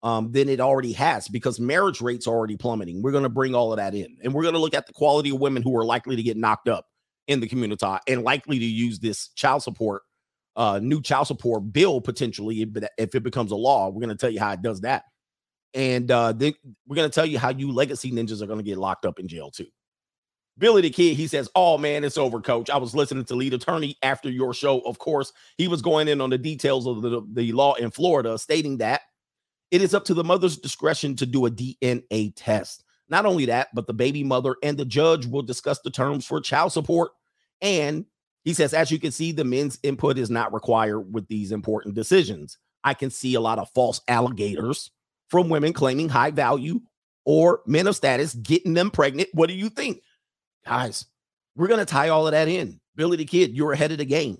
um, 0.04 0.32
than 0.32 0.48
it 0.48 0.62
already 0.62 0.94
has 0.94 1.28
because 1.28 1.60
marriage 1.60 2.00
rates 2.02 2.28
are 2.28 2.36
already 2.36 2.56
plummeting. 2.56 3.02
We're 3.02 3.12
going 3.12 3.24
to 3.24 3.30
bring 3.30 3.54
all 3.54 3.74
of 3.74 3.78
that 3.78 3.94
in 3.94 4.18
and 4.24 4.34
we're 4.34 4.44
going 4.44 4.54
to 4.54 4.60
look 4.60 4.74
at 4.74 4.88
the 4.88 4.94
quality 4.94 5.32
of 5.32 5.40
women 5.40 5.62
who 5.62 5.76
are 5.76 5.84
likely 5.84 6.16
to 6.16 6.24
get 6.24 6.38
knocked 6.38 6.70
up 6.70 6.86
in 7.28 7.40
the 7.40 7.48
community 7.48 7.86
and 8.08 8.24
likely 8.24 8.60
to 8.60 8.66
use 8.66 9.00
this 9.00 9.30
child 9.30 9.64
support, 9.64 10.04
uh, 10.56 10.80
new 10.82 11.02
child 11.02 11.28
support 11.28 11.74
bill 11.74 12.00
potentially 12.00 12.62
if, 12.98 13.16
it- 13.16 13.24
becomes 13.24 13.52
a 13.52 13.56
law. 13.56 13.90
We're 13.90 14.02
going 14.02 14.10
to 14.10 14.16
tell 14.16 14.32
you 14.32 14.40
how 14.40 14.54
it 14.54 14.62
does 14.62 14.82
that. 14.82 15.04
And 15.74 16.10
uh, 16.10 16.32
then 16.32 16.54
we're 16.88 16.96
going 16.96 17.10
to 17.10 17.14
tell 17.14 17.26
you 17.26 17.38
how 17.38 17.50
you 17.50 17.72
legacy 17.72 18.12
ninjas 18.12 18.42
are 18.42 18.48
going 18.48 18.60
to 18.60 18.64
get 18.64 18.78
locked 18.78 19.06
up 19.06 19.20
in 19.20 19.28
jail 19.28 19.52
too. 19.52 19.68
Billy 20.60 20.82
the 20.82 20.90
Kid, 20.90 21.16
he 21.16 21.26
says, 21.26 21.50
Oh 21.56 21.78
man, 21.78 22.04
it's 22.04 22.18
over, 22.18 22.42
coach. 22.42 22.70
I 22.70 22.78
was 22.78 22.94
listening 22.94 23.26
to 23.26 23.36
lead 23.36 23.54
attorney 23.54 23.98
after 24.04 24.30
your 24.30 24.54
show. 24.54 24.82
Of 24.82 25.00
course, 25.00 25.34
he 25.58 25.68
was 25.68 25.82
going 25.82 26.08
in 26.08 26.22
on 26.22 26.30
the 26.30 26.38
details 26.38 26.86
of 26.86 27.02
the, 27.02 27.26
the 27.34 27.52
law 27.54 27.74
in 27.76 27.90
Florida, 27.90 28.38
stating 28.38 28.78
that 28.78 29.02
it 29.72 29.82
is 29.82 29.94
up 29.94 30.06
to 30.06 30.14
the 30.14 30.24
mother's 30.24 30.58
discretion 30.58 31.16
to 31.16 31.26
do 31.26 31.46
a 31.46 31.52
DNA 31.52 32.34
test. 32.36 32.84
Not 33.08 33.26
only 33.26 33.46
that, 33.46 33.70
but 33.74 33.88
the 33.88 33.94
baby 33.94 34.24
mother 34.24 34.56
and 34.62 34.78
the 34.78 34.86
judge 34.86 35.26
will 35.26 35.42
discuss 35.42 35.80
the 35.80 35.90
terms 35.90 36.26
for 36.26 36.40
child 36.42 36.72
support. 36.72 37.12
And 37.62 38.06
he 38.44 38.54
says, 38.54 38.74
as 38.74 38.92
you 38.92 39.00
can 39.00 39.12
see, 39.12 39.32
the 39.32 39.44
men's 39.44 39.80
input 39.84 40.18
is 40.18 40.30
not 40.30 40.54
required 40.54 41.14
with 41.14 41.28
these 41.28 41.52
important 41.52 41.96
decisions. 41.96 42.58
I 42.84 42.94
can 42.94 43.10
see 43.10 43.36
a 43.36 43.42
lot 43.42 43.60
of 43.60 43.70
false 43.72 44.02
alligators 44.08 44.92
from 45.30 45.50
women 45.50 45.74
claiming 45.74 46.10
high 46.10 46.32
value 46.32 46.82
or 47.26 47.62
men 47.66 47.88
of 47.88 47.96
status 47.96 48.34
getting 48.36 48.74
them 48.74 48.92
pregnant. 48.92 49.30
What 49.34 49.50
do 49.50 49.56
you 49.56 49.70
think? 49.70 50.02
Guys, 50.70 51.06
we're 51.56 51.68
going 51.68 51.80
to 51.80 51.86
tie 51.86 52.10
all 52.10 52.28
of 52.28 52.34
that 52.34 52.48
in. 52.48 52.80
Billy 52.96 53.18
the 53.18 53.26
Kid, 53.26 53.58
you're 53.58 53.72
ahead 53.74 53.92
of 53.92 53.98
the 53.98 54.06
game. 54.06 54.38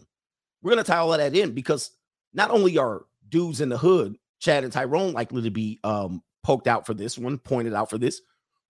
We're 0.62 0.72
going 0.72 0.84
to 0.84 0.90
tie 0.90 1.00
all 1.00 1.12
of 1.12 1.20
that 1.20 1.36
in 1.36 1.56
because 1.56 1.90
not 2.34 2.52
only 2.52 2.78
are 2.78 3.06
dudes 3.30 3.62
in 3.62 3.70
the 3.70 3.80
hood, 3.80 4.16
Chad 4.40 4.64
and 4.64 4.72
Tyrone, 4.72 5.14
likely 5.14 5.42
to 5.42 5.50
be 5.50 5.80
um, 5.84 6.22
poked 6.44 6.68
out 6.68 6.86
for 6.86 6.94
this 6.94 7.18
one, 7.18 7.40
pointed 7.40 7.74
out 7.74 7.90
for 7.90 7.98
this, 7.98 8.22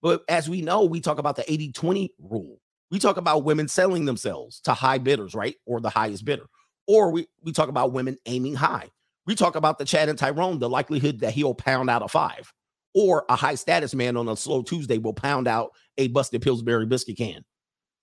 but 0.01 0.23
as 0.29 0.49
we 0.49 0.61
know, 0.61 0.85
we 0.85 1.01
talk 1.01 1.19
about 1.19 1.35
the 1.35 1.51
80 1.51 1.73
20 1.73 2.13
rule. 2.19 2.61
We 2.91 2.97
talk 2.97 3.17
about 3.17 3.43
women 3.43 3.67
selling 3.67 4.05
themselves 4.05 4.61
to 4.61 4.73
high 4.73 4.97
bidders, 4.97 5.35
right? 5.35 5.55
Or 5.65 5.81
the 5.81 5.89
highest 5.89 6.23
bidder. 6.23 6.45
Or 6.87 7.11
we, 7.11 7.27
we 7.43 7.51
talk 7.51 7.69
about 7.69 7.91
women 7.91 8.17
aiming 8.25 8.55
high. 8.55 8.87
We 9.27 9.35
talk 9.35 9.55
about 9.55 9.77
the 9.77 9.85
Chad 9.85 10.07
and 10.07 10.17
Tyrone, 10.17 10.59
the 10.59 10.69
likelihood 10.69 11.19
that 11.19 11.33
he'll 11.33 11.53
pound 11.53 11.89
out 11.89 12.01
a 12.03 12.07
five. 12.07 12.51
Or 12.95 13.25
a 13.29 13.35
high 13.35 13.55
status 13.55 13.93
man 13.93 14.17
on 14.17 14.27
a 14.27 14.35
slow 14.35 14.63
Tuesday 14.63 14.97
will 14.97 15.13
pound 15.13 15.47
out 15.47 15.71
a 15.99 16.07
busted 16.07 16.41
Pillsbury 16.41 16.87
biscuit 16.87 17.17
can. 17.17 17.43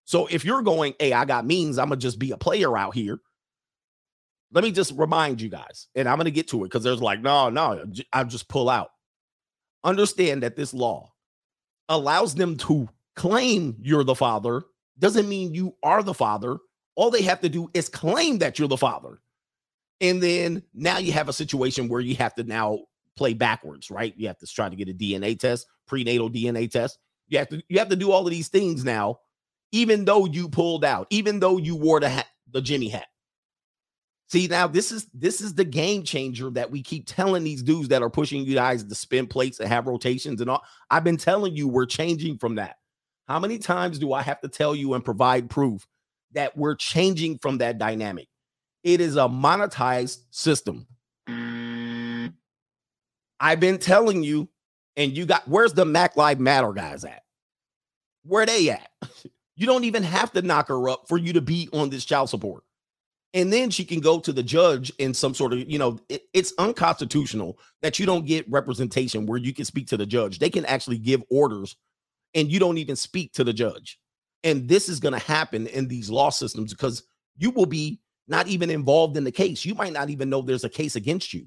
So 0.07 0.27
if 0.29 0.45
you're 0.45 0.63
going, 0.63 0.95
hey, 0.99 1.13
I 1.13 1.25
got 1.25 1.45
means, 1.45 1.79
I'm 1.79 1.89
gonna 1.89 2.01
just 2.01 2.19
be 2.19 2.31
a 2.31 2.37
player 2.39 2.77
out 2.79 2.95
here. 2.95 3.19
Let 4.53 4.65
me 4.65 4.71
just 4.71 4.93
remind 4.97 5.41
you 5.41 5.51
guys, 5.51 5.89
and 5.95 6.09
I'm 6.09 6.17
gonna 6.17 6.31
get 6.31 6.49
to 6.49 6.63
it 6.63 6.69
because 6.69 6.85
there's 6.85 7.03
like, 7.03 7.21
no, 7.21 7.51
no, 7.51 7.85
I'll 8.13 8.25
just 8.25 8.49
pull 8.49 8.71
out. 8.71 8.89
Understand 9.85 10.43
that 10.43 10.57
this 10.57 10.73
law 10.73 11.13
allows 11.89 12.35
them 12.35 12.57
to 12.57 12.89
claim 13.17 13.77
you're 13.81 14.05
the 14.05 14.15
father, 14.15 14.63
doesn't 14.99 15.29
mean 15.29 15.55
you 15.55 15.75
are 15.83 16.03
the 16.03 16.15
father. 16.15 16.57
All 16.95 17.11
they 17.11 17.23
have 17.23 17.41
to 17.41 17.49
do 17.49 17.69
is 17.75 17.89
claim 17.89 18.39
that 18.39 18.59
you're 18.59 18.69
the 18.69 18.77
father. 18.77 19.21
And 20.01 20.23
then 20.23 20.63
now 20.73 20.99
you 20.99 21.13
have 21.13 21.29
a 21.29 21.33
situation 21.33 21.89
where 21.89 22.01
you 22.01 22.15
have 22.17 22.35
to 22.37 22.45
now 22.45 22.81
play 23.17 23.35
backwards, 23.35 23.91
right? 23.91 24.15
You 24.17 24.29
have 24.29 24.39
to 24.39 24.47
try 24.47 24.69
to 24.69 24.77
get 24.77 24.89
a 24.89 24.95
DNA 24.95 25.39
test, 25.39 25.67
prenatal 25.87 26.31
DNA 26.31 26.71
test. 26.71 26.99
You 27.29 27.39
have 27.39 27.49
to 27.49 27.63
you 27.69 27.79
have 27.79 27.89
to 27.89 27.97
do 27.97 28.13
all 28.13 28.25
of 28.25 28.31
these 28.31 28.49
things 28.49 28.85
now, 28.85 29.19
even 29.73 30.05
though 30.05 30.27
you 30.27 30.49
pulled 30.49 30.85
out, 30.85 31.07
even 31.11 31.41
though 31.41 31.59
you 31.59 31.77
wore 31.77 32.01
the 32.01 32.09
hat, 32.09 32.27
the 32.51 32.61
Jimmy 32.61 32.89
hat. 32.89 33.07
See, 34.29 34.49
now 34.49 34.67
this 34.67 34.91
is 34.91 35.07
this 35.15 35.41
is 35.41 35.55
the 35.55 35.65
game 35.65 36.03
changer 36.03 36.51
that 36.51 36.71
we 36.71 36.83
keep 36.83 37.07
telling 37.07 37.45
these 37.45 37.63
dudes 37.63 37.89
that 37.89 38.03
are 38.03 38.11
pushing 38.11 38.45
you 38.45 38.55
guys 38.55 38.83
to 38.83 38.95
spin 38.95 39.27
plates 39.29 39.61
and 39.61 39.69
have 39.69 39.87
rotations 39.87 40.41
and 40.41 40.51
all. 40.51 40.65
I've 40.91 41.05
been 41.05 41.17
telling 41.17 41.55
you 41.55 41.69
we're 41.69 41.87
changing 41.87 42.39
from 42.39 42.57
that. 42.57 42.77
How 43.29 43.39
many 43.39 43.59
times 43.59 43.99
do 43.99 44.13
I 44.13 44.23
have 44.23 44.41
to 44.41 44.49
tell 44.49 44.75
you 44.75 44.95
and 44.95 45.05
provide 45.05 45.49
proof 45.49 45.87
that 46.33 46.57
we're 46.57 46.75
changing 46.75 47.39
from 47.39 47.59
that 47.59 47.79
dynamic? 47.79 48.29
It 48.83 49.01
is 49.01 49.17
a 49.17 49.29
monetized 49.29 50.23
system. 50.31 50.87
I've 53.39 53.61
been 53.61 53.79
telling 53.79 54.25
you, 54.25 54.49
and 54.97 55.17
you 55.17 55.27
got 55.27 55.47
where's 55.47 55.73
the 55.73 55.85
Mac 55.85 56.17
Live 56.17 56.41
Matter 56.41 56.73
guys 56.73 57.05
at? 57.05 57.23
Where 58.25 58.47
they 58.47 58.71
at? 58.71 58.91
You 59.57 59.67
don't 59.67 59.85
even 59.85 60.03
have 60.03 60.33
to 60.33 60.43
knock 60.43 60.69
her 60.69 60.89
up 60.89 61.09
for 61.09 61.19
you 61.19 61.33
to 61.35 61.41
be 61.41 61.69
on 61.73 61.91
this 61.91 62.05
child 62.05 62.31
support. 62.31 62.63
And 63.35 63.53
then 63.53 63.71
she 63.71 63.85
can 63.85 64.01
go 64.01 64.21
to 64.21 64.33
the 64.33 64.43
judge 64.43 64.91
in 64.99 65.13
some 65.13 65.35
sort 65.35 65.53
of, 65.53 65.71
you 65.71 65.79
know, 65.79 65.99
it- 66.09 66.29
it's 66.33 66.53
unconstitutional 66.59 67.59
that 67.83 67.99
you 67.99 68.07
don't 68.07 68.27
get 68.27 68.51
representation 68.51 69.27
where 69.27 69.39
you 69.39 69.53
can 69.53 69.65
speak 69.65 69.89
to 69.89 69.97
the 69.97 70.07
judge. 70.07 70.39
They 70.39 70.51
can 70.51 70.65
actually 70.65 70.99
give 70.99 71.23
orders 71.31 71.77
and 72.35 72.51
you 72.51 72.59
don't 72.59 72.79
even 72.79 72.97
speak 72.97 73.33
to 73.35 73.45
the 73.45 73.53
judge. 73.53 73.99
And 74.45 74.69
this 74.69 74.89
is 74.89 75.01
going 75.01 75.15
to 75.15 75.19
happen 75.27 75.67
in 75.67 75.89
these 75.89 76.11
law 76.11 76.31
systems 76.31 76.73
because 76.73 77.03
you 77.37 77.51
will 77.51 77.67
be 77.67 78.01
not 78.29 78.47
even 78.49 78.71
involved 78.71 79.17
in 79.17 79.25
the 79.25 79.33
case. 79.33 79.65
You 79.65 79.75
might 79.75 79.93
not 79.93 80.11
even 80.11 80.31
know 80.31 80.43
there's 80.43 80.65
a 80.65 80.69
case 80.69 80.97
against 80.97 81.33
you. 81.35 81.47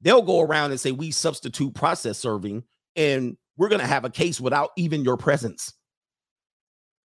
They'll 0.00 0.22
go 0.22 0.40
around 0.40 0.70
and 0.70 0.80
say, 0.80 0.92
We 0.92 1.10
substitute 1.10 1.74
process 1.74 2.18
serving, 2.18 2.64
and 2.96 3.36
we're 3.56 3.68
going 3.68 3.80
to 3.80 3.86
have 3.86 4.04
a 4.04 4.10
case 4.10 4.40
without 4.40 4.70
even 4.76 5.04
your 5.04 5.16
presence. 5.16 5.72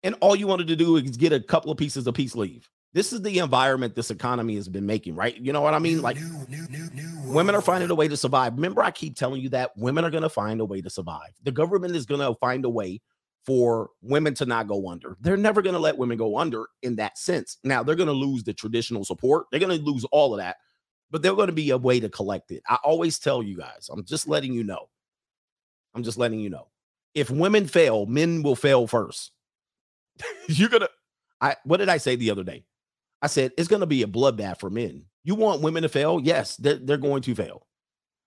And 0.02 0.14
all 0.20 0.36
you 0.36 0.46
wanted 0.46 0.68
to 0.68 0.76
do 0.76 0.96
is 0.96 1.16
get 1.16 1.32
a 1.32 1.40
couple 1.40 1.70
of 1.70 1.78
pieces 1.78 2.06
of 2.06 2.14
peace 2.14 2.34
leave. 2.36 2.68
This 2.94 3.12
is 3.12 3.20
the 3.20 3.38
environment 3.38 3.94
this 3.94 4.10
economy 4.10 4.54
has 4.54 4.68
been 4.68 4.86
making, 4.86 5.14
right? 5.14 5.36
You 5.36 5.52
know 5.52 5.60
what 5.60 5.74
I 5.74 5.78
mean? 5.78 6.00
Like 6.00 6.16
new, 6.16 6.46
new, 6.48 6.66
new, 6.94 7.32
women 7.32 7.54
are 7.54 7.60
finding 7.60 7.90
a 7.90 7.94
way 7.94 8.08
to 8.08 8.16
survive. 8.16 8.54
Remember, 8.54 8.82
I 8.82 8.90
keep 8.90 9.16
telling 9.16 9.42
you 9.42 9.50
that 9.50 9.76
women 9.76 10.04
are 10.04 10.10
going 10.10 10.22
to 10.22 10.30
find 10.30 10.60
a 10.60 10.64
way 10.64 10.80
to 10.80 10.88
survive. 10.88 11.30
The 11.42 11.52
government 11.52 11.94
is 11.94 12.06
going 12.06 12.20
to 12.20 12.34
find 12.40 12.64
a 12.64 12.70
way 12.70 13.00
for 13.44 13.90
women 14.02 14.34
to 14.34 14.46
not 14.46 14.68
go 14.68 14.88
under. 14.88 15.16
They're 15.20 15.36
never 15.36 15.62
going 15.62 15.74
to 15.74 15.80
let 15.80 15.98
women 15.98 16.16
go 16.16 16.38
under 16.38 16.66
in 16.82 16.96
that 16.96 17.18
sense. 17.18 17.58
Now, 17.64 17.82
they're 17.82 17.94
going 17.94 18.08
to 18.08 18.12
lose 18.12 18.42
the 18.42 18.54
traditional 18.54 19.04
support, 19.04 19.46
they're 19.50 19.60
going 19.60 19.78
to 19.78 19.84
lose 19.84 20.04
all 20.06 20.34
of 20.34 20.38
that. 20.38 20.56
but 21.10 21.22
there's 21.22 21.34
going 21.34 21.48
to 21.48 21.52
be 21.52 21.70
a 21.70 21.78
way 21.78 22.00
to 22.00 22.08
collect 22.08 22.50
it. 22.50 22.62
I 22.68 22.76
always 22.84 23.18
tell 23.18 23.42
you 23.42 23.56
guys, 23.56 23.88
I'm 23.90 24.04
just 24.04 24.28
letting 24.28 24.52
you 24.52 24.64
know. 24.64 24.88
I'm 25.94 26.02
just 26.02 26.18
letting 26.18 26.40
you 26.40 26.50
know. 26.50 26.68
If 27.14 27.30
women 27.30 27.66
fail, 27.66 28.06
men 28.06 28.42
will 28.42 28.56
fail 28.56 28.86
first. 28.86 29.32
You're 30.48 30.68
to 30.82 30.90
I 31.40 31.56
what 31.64 31.78
did 31.78 31.88
I 31.88 31.98
say 31.98 32.16
the 32.16 32.30
other 32.30 32.44
day? 32.44 32.64
I 33.22 33.26
said 33.26 33.52
it's 33.56 33.68
to 33.80 33.86
be 33.86 34.02
a 34.02 34.06
bloodbath 34.06 34.60
for 34.60 34.70
men. 34.70 35.04
You 35.24 35.34
want 35.34 35.62
women 35.62 35.82
to 35.82 35.88
fail? 35.88 36.20
Yes, 36.22 36.56
they're, 36.56 36.76
they're 36.76 36.96
going 36.96 37.22
to 37.22 37.34
fail. 37.34 37.66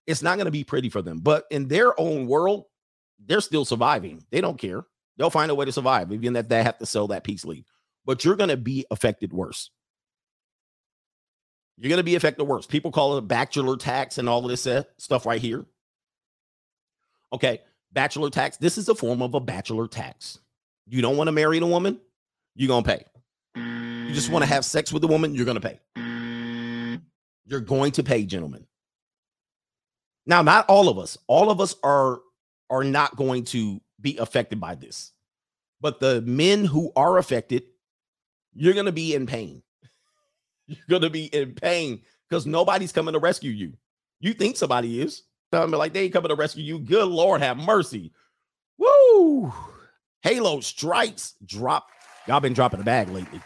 It's 0.07 0.21
not 0.21 0.35
to 0.45 0.51
be 0.51 0.63
pretty 0.63 0.89
for 0.89 1.01
them, 1.01 1.19
but 1.19 1.45
in 1.51 1.67
their 1.67 1.99
own 1.99 2.27
world, 2.27 2.65
they're 3.25 3.41
still 3.41 3.65
surviving. 3.65 4.23
They 4.31 4.41
don't 4.41 4.57
care. 4.57 4.83
They'll 5.17 5.29
find 5.29 5.51
a 5.51 5.55
way 5.55 5.65
to 5.65 5.71
survive, 5.71 6.11
even 6.11 6.35
if 6.35 6.49
they 6.49 6.63
have 6.63 6.79
to 6.79 6.85
sell 6.85 7.07
that 7.07 7.23
peace 7.23 7.45
league. 7.45 7.65
But 8.05 8.25
you're 8.25 8.35
to 8.49 8.57
be 8.57 8.85
affected 8.91 9.31
worse. 9.31 9.69
You're 11.77 11.89
to 11.97 12.03
be 12.03 12.15
affected 12.15 12.43
worse. 12.43 12.65
People 12.65 12.91
call 12.91 13.15
it 13.15 13.19
a 13.19 13.21
bachelor 13.21 13.77
tax 13.77 14.17
and 14.17 14.27
all 14.27 14.43
of 14.43 14.49
this 14.49 14.67
uh, 14.67 14.83
stuff 14.97 15.25
right 15.25 15.41
here. 15.41 15.65
Okay, 17.33 17.61
bachelor 17.91 18.29
tax. 18.29 18.57
This 18.57 18.77
is 18.77 18.89
a 18.89 18.95
form 18.95 19.21
of 19.21 19.33
a 19.33 19.39
bachelor 19.39 19.87
tax. 19.87 20.39
You 20.91 21.01
don't 21.01 21.15
want 21.15 21.29
to 21.29 21.31
marry 21.31 21.57
a 21.57 21.65
woman, 21.65 22.01
you're 22.53 22.67
going 22.67 22.83
to 22.83 22.89
pay. 22.89 23.05
You 23.55 24.13
just 24.13 24.29
want 24.29 24.43
to 24.43 24.49
have 24.49 24.65
sex 24.65 24.91
with 24.91 25.01
a 25.05 25.07
woman, 25.07 25.33
you're 25.33 25.45
going 25.45 25.59
to 25.59 25.61
pay. 25.61 25.79
You're 27.45 27.61
going 27.61 27.93
to 27.93 28.03
pay, 28.03 28.25
gentlemen. 28.25 28.67
Now, 30.25 30.41
not 30.41 30.65
all 30.67 30.89
of 30.89 30.99
us. 30.99 31.17
All 31.27 31.49
of 31.49 31.61
us 31.61 31.75
are 31.81 32.19
are 32.69 32.83
not 32.83 33.15
going 33.15 33.45
to 33.45 33.79
be 34.01 34.17
affected 34.17 34.59
by 34.59 34.75
this. 34.75 35.13
But 35.79 36.01
the 36.01 36.21
men 36.23 36.65
who 36.65 36.91
are 36.97 37.17
affected, 37.17 37.63
you're 38.53 38.73
going 38.73 38.85
to 38.85 38.91
be 38.91 39.15
in 39.15 39.25
pain. 39.25 39.63
You're 40.67 40.77
going 40.89 41.01
to 41.01 41.09
be 41.09 41.25
in 41.25 41.53
pain 41.53 42.01
because 42.29 42.45
nobody's 42.45 42.91
coming 42.93 43.13
to 43.13 43.19
rescue 43.19 43.51
you. 43.51 43.73
You 44.19 44.33
think 44.33 44.55
somebody 44.55 45.01
is. 45.01 45.23
I 45.51 45.65
mean, 45.65 45.71
like 45.71 45.91
they 45.93 46.03
ain't 46.03 46.13
coming 46.13 46.29
to 46.29 46.35
rescue 46.35 46.63
you. 46.63 46.79
Good 46.79 47.07
Lord, 47.07 47.41
have 47.41 47.57
mercy. 47.57 48.13
Woo! 48.77 49.53
Halo 50.23 50.59
strikes 50.59 51.35
drop. 51.45 51.87
Y'all 52.27 52.39
been 52.39 52.53
dropping 52.53 52.79
the 52.79 52.85
bag 52.85 53.09
lately. 53.09 53.41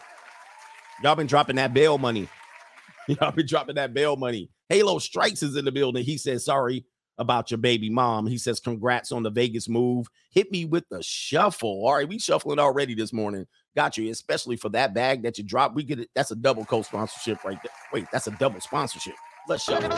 Y'all 1.03 1.15
been 1.15 1.27
dropping 1.27 1.55
that 1.57 1.73
bail 1.73 1.97
money. 1.97 2.27
Y'all 3.07 3.31
been 3.31 3.47
dropping 3.47 3.75
that 3.75 3.93
bail 3.93 4.15
money. 4.15 4.49
Halo 4.69 4.97
Strikes 4.99 5.43
is 5.43 5.55
in 5.55 5.65
the 5.65 5.71
building. 5.71 6.03
He 6.03 6.17
says, 6.17 6.45
sorry 6.45 6.85
about 7.17 7.51
your 7.51 7.59
baby 7.59 7.89
mom. 7.89 8.27
He 8.27 8.37
says, 8.37 8.59
congrats 8.59 9.11
on 9.11 9.23
the 9.23 9.29
Vegas 9.29 9.69
move. 9.69 10.07
Hit 10.31 10.51
me 10.51 10.65
with 10.65 10.83
the 10.89 11.01
shuffle. 11.03 11.85
All 11.85 11.95
right, 11.95 12.07
we 12.07 12.19
shuffling 12.19 12.59
already 12.59 12.95
this 12.95 13.13
morning. 13.13 13.45
Got 13.75 13.97
you, 13.97 14.09
especially 14.09 14.55
for 14.55 14.69
that 14.69 14.93
bag 14.93 15.23
that 15.23 15.37
you 15.37 15.43
dropped. 15.43 15.75
We 15.75 15.83
get 15.83 15.99
it. 15.99 16.09
That's 16.15 16.31
a 16.31 16.35
double 16.35 16.65
co-sponsorship 16.65 17.43
right 17.43 17.59
there. 17.61 17.71
Wait, 17.93 18.05
that's 18.11 18.27
a 18.27 18.31
double 18.31 18.59
sponsorship. 18.59 19.15
Let's 19.47 19.63
shuffle. 19.63 19.91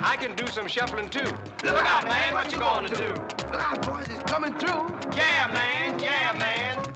I 0.00 0.16
can 0.16 0.36
do 0.36 0.46
some 0.46 0.68
shuffling 0.68 1.08
too. 1.08 1.24
Look 1.64 1.84
out, 1.84 2.04
man. 2.04 2.32
What 2.32 2.52
you 2.52 2.58
gonna 2.58 2.88
do? 2.88 3.08
Look 3.08 3.54
out, 3.54 3.82
boys, 3.84 4.06
it's 4.08 4.22
coming 4.30 4.54
through. 4.54 5.16
Yeah, 5.16 5.50
man. 5.52 5.98
Yeah, 5.98 6.32
man. 6.38 6.94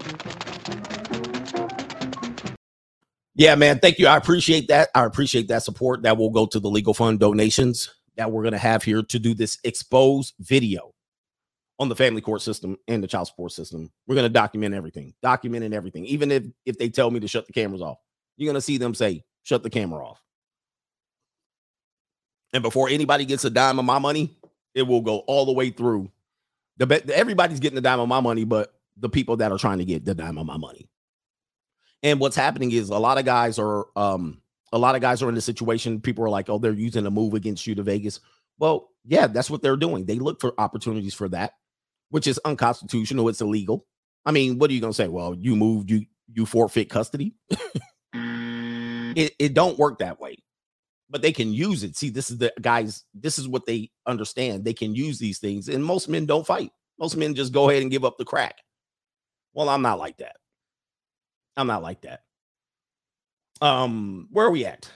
Yeah, 3.34 3.56
man. 3.56 3.80
Thank 3.80 3.98
you. 3.98 4.06
I 4.06 4.16
appreciate 4.16 4.68
that. 4.68 4.90
I 4.94 5.04
appreciate 5.04 5.48
that 5.48 5.64
support. 5.64 6.02
That 6.02 6.16
will 6.16 6.30
go 6.30 6.46
to 6.46 6.60
the 6.60 6.70
legal 6.70 6.94
fund 6.94 7.18
donations 7.18 7.92
that 8.16 8.30
we're 8.30 8.42
going 8.42 8.52
to 8.52 8.58
have 8.58 8.84
here 8.84 9.02
to 9.02 9.18
do 9.18 9.34
this 9.34 9.58
expose 9.64 10.34
video 10.38 10.92
on 11.80 11.88
the 11.88 11.96
family 11.96 12.20
court 12.20 12.42
system 12.42 12.76
and 12.86 13.02
the 13.02 13.08
child 13.08 13.26
support 13.26 13.50
system. 13.52 13.90
We're 14.06 14.16
going 14.16 14.24
to 14.24 14.28
document 14.28 14.74
everything, 14.74 15.14
documenting 15.24 15.72
everything. 15.72 16.04
Even 16.06 16.30
if 16.30 16.44
if 16.64 16.78
they 16.78 16.90
tell 16.90 17.10
me 17.10 17.18
to 17.20 17.28
shut 17.28 17.48
the 17.48 17.52
cameras 17.52 17.82
off, 17.82 17.98
you're 18.36 18.46
going 18.46 18.54
to 18.54 18.60
see 18.60 18.78
them 18.78 18.94
say, 18.94 19.24
"Shut 19.42 19.64
the 19.64 19.70
camera 19.70 20.06
off." 20.06 20.20
And 22.52 22.62
before 22.62 22.88
anybody 22.88 23.24
gets 23.24 23.44
a 23.44 23.50
dime 23.50 23.78
of 23.78 23.84
my 23.84 23.98
money, 23.98 24.36
it 24.74 24.82
will 24.82 25.02
go 25.02 25.18
all 25.20 25.44
the 25.46 25.52
way 25.52 25.70
through. 25.70 26.10
The 26.78 27.02
everybody's 27.14 27.60
getting 27.60 27.78
a 27.78 27.82
dime 27.82 28.00
of 28.00 28.08
my 28.08 28.20
money, 28.20 28.44
but 28.44 28.72
the 28.96 29.08
people 29.08 29.36
that 29.38 29.52
are 29.52 29.58
trying 29.58 29.78
to 29.78 29.84
get 29.84 30.04
the 30.04 30.14
dime 30.14 30.38
of 30.38 30.46
my 30.46 30.56
money. 30.56 30.88
And 32.02 32.20
what's 32.20 32.36
happening 32.36 32.70
is 32.70 32.90
a 32.90 32.98
lot 32.98 33.18
of 33.18 33.24
guys 33.24 33.58
are 33.58 33.86
um 33.96 34.40
a 34.72 34.78
lot 34.78 34.94
of 34.94 35.00
guys 35.00 35.22
are 35.22 35.28
in 35.28 35.34
the 35.34 35.40
situation. 35.40 36.00
People 36.00 36.24
are 36.24 36.30
like, 36.30 36.48
oh, 36.48 36.58
they're 36.58 36.72
using 36.72 37.06
a 37.06 37.10
move 37.10 37.34
against 37.34 37.66
you 37.66 37.74
to 37.74 37.82
Vegas. 37.82 38.20
Well, 38.58 38.90
yeah, 39.04 39.26
that's 39.26 39.50
what 39.50 39.62
they're 39.62 39.76
doing. 39.76 40.04
They 40.04 40.18
look 40.18 40.40
for 40.40 40.52
opportunities 40.58 41.14
for 41.14 41.28
that, 41.30 41.54
which 42.10 42.26
is 42.26 42.40
unconstitutional. 42.44 43.28
It's 43.28 43.40
illegal. 43.40 43.86
I 44.26 44.32
mean, 44.32 44.58
what 44.58 44.70
are 44.70 44.74
you 44.74 44.80
gonna 44.80 44.92
say? 44.92 45.08
Well, 45.08 45.34
you 45.34 45.56
moved, 45.56 45.90
you 45.90 46.06
you 46.32 46.46
forfeit 46.46 46.90
custody. 46.90 47.34
it, 48.12 49.34
it 49.38 49.54
don't 49.54 49.78
work 49.78 49.98
that 49.98 50.20
way. 50.20 50.36
But 51.10 51.22
they 51.22 51.32
can 51.32 51.52
use 51.52 51.84
it. 51.84 51.96
See, 51.96 52.10
this 52.10 52.30
is 52.30 52.38
the 52.38 52.52
guys, 52.60 53.04
this 53.14 53.38
is 53.38 53.48
what 53.48 53.64
they 53.64 53.90
understand. 54.06 54.64
They 54.64 54.74
can 54.74 54.94
use 54.94 55.18
these 55.18 55.38
things. 55.38 55.68
And 55.68 55.82
most 55.82 56.08
men 56.08 56.26
don't 56.26 56.46
fight. 56.46 56.70
Most 56.98 57.16
men 57.16 57.34
just 57.34 57.52
go 57.52 57.70
ahead 57.70 57.82
and 57.82 57.90
give 57.90 58.04
up 58.04 58.18
the 58.18 58.24
crack. 58.24 58.56
Well, 59.54 59.68
I'm 59.68 59.82
not 59.82 59.98
like 59.98 60.18
that. 60.18 60.36
I'm 61.56 61.66
not 61.66 61.82
like 61.82 62.02
that. 62.02 62.20
Um, 63.60 64.28
where 64.30 64.46
are 64.46 64.50
we 64.50 64.66
at? 64.66 64.90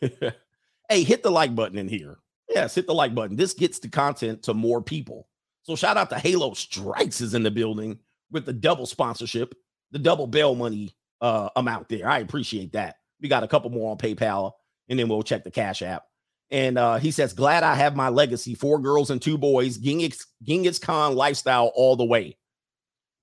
hey, 0.00 1.02
hit 1.02 1.22
the 1.22 1.30
like 1.30 1.54
button 1.54 1.78
in 1.78 1.88
here. 1.88 2.18
Yes, 2.48 2.74
hit 2.74 2.86
the 2.86 2.94
like 2.94 3.14
button. 3.14 3.36
This 3.36 3.54
gets 3.54 3.78
the 3.78 3.88
content 3.88 4.42
to 4.44 4.54
more 4.54 4.82
people. 4.82 5.28
So 5.62 5.76
shout 5.76 5.96
out 5.96 6.10
to 6.10 6.18
Halo 6.18 6.54
Strikes 6.54 7.20
is 7.20 7.34
in 7.34 7.42
the 7.42 7.50
building 7.50 7.98
with 8.30 8.46
the 8.46 8.52
double 8.52 8.86
sponsorship, 8.86 9.54
the 9.90 9.98
double 9.98 10.26
bail 10.26 10.54
money 10.54 10.94
uh 11.20 11.48
amount 11.56 11.88
there. 11.88 12.08
I 12.08 12.18
appreciate 12.18 12.72
that. 12.72 12.96
We 13.20 13.28
got 13.28 13.42
a 13.42 13.48
couple 13.48 13.70
more 13.70 13.90
on 13.90 13.98
PayPal, 13.98 14.52
and 14.88 14.98
then 14.98 15.08
we'll 15.08 15.22
check 15.22 15.44
the 15.44 15.50
Cash 15.50 15.82
App. 15.82 16.04
And 16.50 16.78
uh, 16.78 16.96
he 16.96 17.10
says, 17.10 17.32
"Glad 17.32 17.62
I 17.62 17.74
have 17.74 17.96
my 17.96 18.08
legacy: 18.08 18.54
four 18.54 18.78
girls 18.78 19.10
and 19.10 19.20
two 19.20 19.38
boys. 19.38 19.76
Genghis, 19.76 20.26
Genghis 20.42 20.78
Khan 20.78 21.14
lifestyle 21.14 21.72
all 21.74 21.96
the 21.96 22.04
way." 22.04 22.36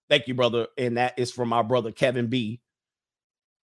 Thank 0.09 0.27
you, 0.27 0.35
brother. 0.35 0.67
And 0.77 0.97
that 0.97 1.17
is 1.17 1.31
from 1.31 1.49
my 1.49 1.63
brother 1.63 1.91
Kevin 1.91 2.27
B. 2.27 2.61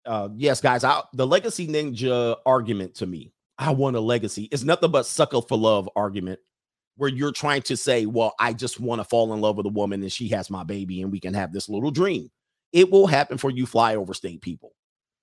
Uh, 0.06 0.28
yes, 0.37 0.61
guys, 0.61 0.84
I, 0.84 1.02
the 1.12 1.26
legacy 1.26 1.66
ninja 1.66 2.37
argument 2.46 2.94
to 2.96 3.06
me, 3.06 3.32
I 3.58 3.72
want 3.72 3.96
a 3.96 4.00
legacy. 4.00 4.48
It's 4.52 4.64
nothing 4.64 4.90
but 4.90 5.06
sucker 5.06 5.42
for 5.42 5.58
love 5.58 5.88
argument 5.96 6.40
where 6.98 7.08
you're 7.08 7.32
trying 7.32 7.62
to 7.62 7.76
say, 7.76 8.06
well, 8.06 8.34
I 8.40 8.52
just 8.52 8.80
want 8.80 9.00
to 9.00 9.04
fall 9.04 9.32
in 9.32 9.40
love 9.40 9.56
with 9.56 9.66
a 9.66 9.70
woman 9.70 10.02
and 10.02 10.12
she 10.12 10.28
has 10.28 10.50
my 10.50 10.64
baby 10.64 11.00
and 11.00 11.12
we 11.12 11.20
can 11.20 11.32
have 11.32 11.52
this 11.52 11.68
little 11.68 11.92
dream. 11.92 12.28
It 12.72 12.90
will 12.90 13.06
happen 13.06 13.38
for 13.38 13.50
you 13.50 13.66
flyover 13.66 14.14
state 14.14 14.40
people. 14.40 14.72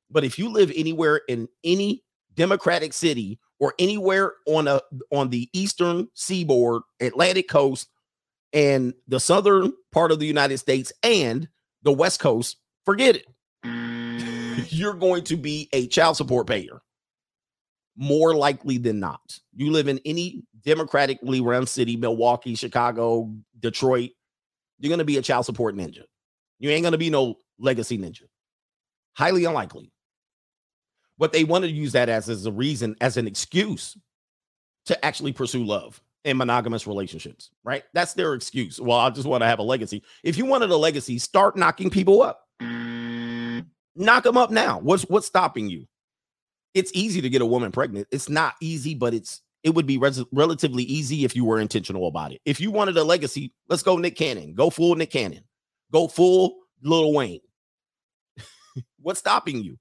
But 0.09 0.23
if 0.23 0.39
you 0.39 0.49
live 0.49 0.71
anywhere 0.73 1.21
in 1.27 1.49
any 1.65 2.04
democratic 2.35 2.93
city 2.93 3.39
or 3.59 3.73
anywhere 3.79 4.33
on 4.47 4.67
a 4.67 4.81
on 5.11 5.29
the 5.29 5.49
eastern 5.53 6.07
seaboard, 6.13 6.83
Atlantic 6.99 7.49
coast, 7.49 7.89
and 8.53 8.93
the 9.07 9.19
southern 9.19 9.73
part 9.91 10.11
of 10.11 10.19
the 10.19 10.25
United 10.25 10.57
States 10.57 10.91
and 11.03 11.47
the 11.83 11.93
west 11.93 12.19
coast, 12.19 12.57
forget 12.85 13.15
it. 13.15 13.25
Mm. 13.65 14.65
You're 14.71 14.93
going 14.93 15.23
to 15.25 15.37
be 15.37 15.69
a 15.73 15.87
child 15.87 16.17
support 16.17 16.47
payer. 16.47 16.81
More 17.97 18.35
likely 18.35 18.77
than 18.77 18.99
not. 18.99 19.39
You 19.55 19.71
live 19.71 19.87
in 19.87 20.01
any 20.05 20.43
democratically 20.63 21.39
run 21.39 21.65
city, 21.65 21.95
Milwaukee, 21.95 22.55
Chicago, 22.55 23.33
Detroit, 23.59 24.11
you're 24.79 24.89
going 24.89 24.99
to 24.99 25.05
be 25.05 25.17
a 25.17 25.21
child 25.21 25.45
support 25.45 25.75
ninja. 25.75 26.03
You 26.59 26.69
ain't 26.69 26.83
going 26.83 26.93
to 26.93 26.97
be 26.97 27.09
no 27.09 27.35
legacy 27.59 27.97
ninja. 27.97 28.23
Highly 29.13 29.45
unlikely. 29.45 29.91
But 31.17 31.31
they 31.31 31.43
want 31.43 31.63
to 31.63 31.71
use 31.71 31.93
that 31.93 32.09
as, 32.09 32.29
as 32.29 32.45
a 32.45 32.51
reason, 32.51 32.95
as 33.01 33.17
an 33.17 33.27
excuse 33.27 33.97
to 34.85 35.05
actually 35.05 35.33
pursue 35.33 35.63
love 35.63 36.01
in 36.25 36.37
monogamous 36.37 36.87
relationships, 36.87 37.51
right? 37.63 37.83
That's 37.93 38.13
their 38.13 38.33
excuse. 38.33 38.81
Well, 38.81 38.97
I 38.97 39.09
just 39.11 39.27
want 39.27 39.41
to 39.41 39.47
have 39.47 39.59
a 39.59 39.63
legacy. 39.63 40.03
If 40.23 40.37
you 40.37 40.45
wanted 40.45 40.71
a 40.71 40.77
legacy, 40.77 41.19
start 41.19 41.55
knocking 41.55 41.89
people 41.89 42.21
up. 42.21 42.41
Knock 43.95 44.23
them 44.23 44.35
up 44.35 44.51
now. 44.51 44.79
What's 44.79 45.03
what's 45.03 45.27
stopping 45.27 45.69
you? 45.69 45.87
It's 46.73 46.91
easy 46.93 47.21
to 47.21 47.29
get 47.29 47.41
a 47.41 47.45
woman 47.45 47.71
pregnant. 47.71 48.07
It's 48.11 48.27
not 48.27 48.55
easy, 48.59 48.93
but 48.93 49.13
it's 49.13 49.41
it 49.63 49.73
would 49.73 49.85
be 49.85 49.97
res- 49.97 50.23
relatively 50.33 50.83
easy 50.83 51.23
if 51.23 51.35
you 51.35 51.45
were 51.45 51.59
intentional 51.59 52.07
about 52.07 52.33
it. 52.33 52.41
If 52.43 52.59
you 52.59 52.71
wanted 52.71 52.97
a 52.97 53.03
legacy, 53.03 53.53
let's 53.69 53.83
go 53.83 53.97
Nick 53.97 54.15
Cannon. 54.15 54.53
Go 54.53 54.69
full 54.69 54.95
Nick 54.95 55.11
Cannon. 55.11 55.43
Go 55.91 56.07
full 56.07 56.57
Lil 56.81 57.13
Wayne. 57.13 57.39
what's 59.01 59.19
stopping 59.19 59.63
you? 59.63 59.77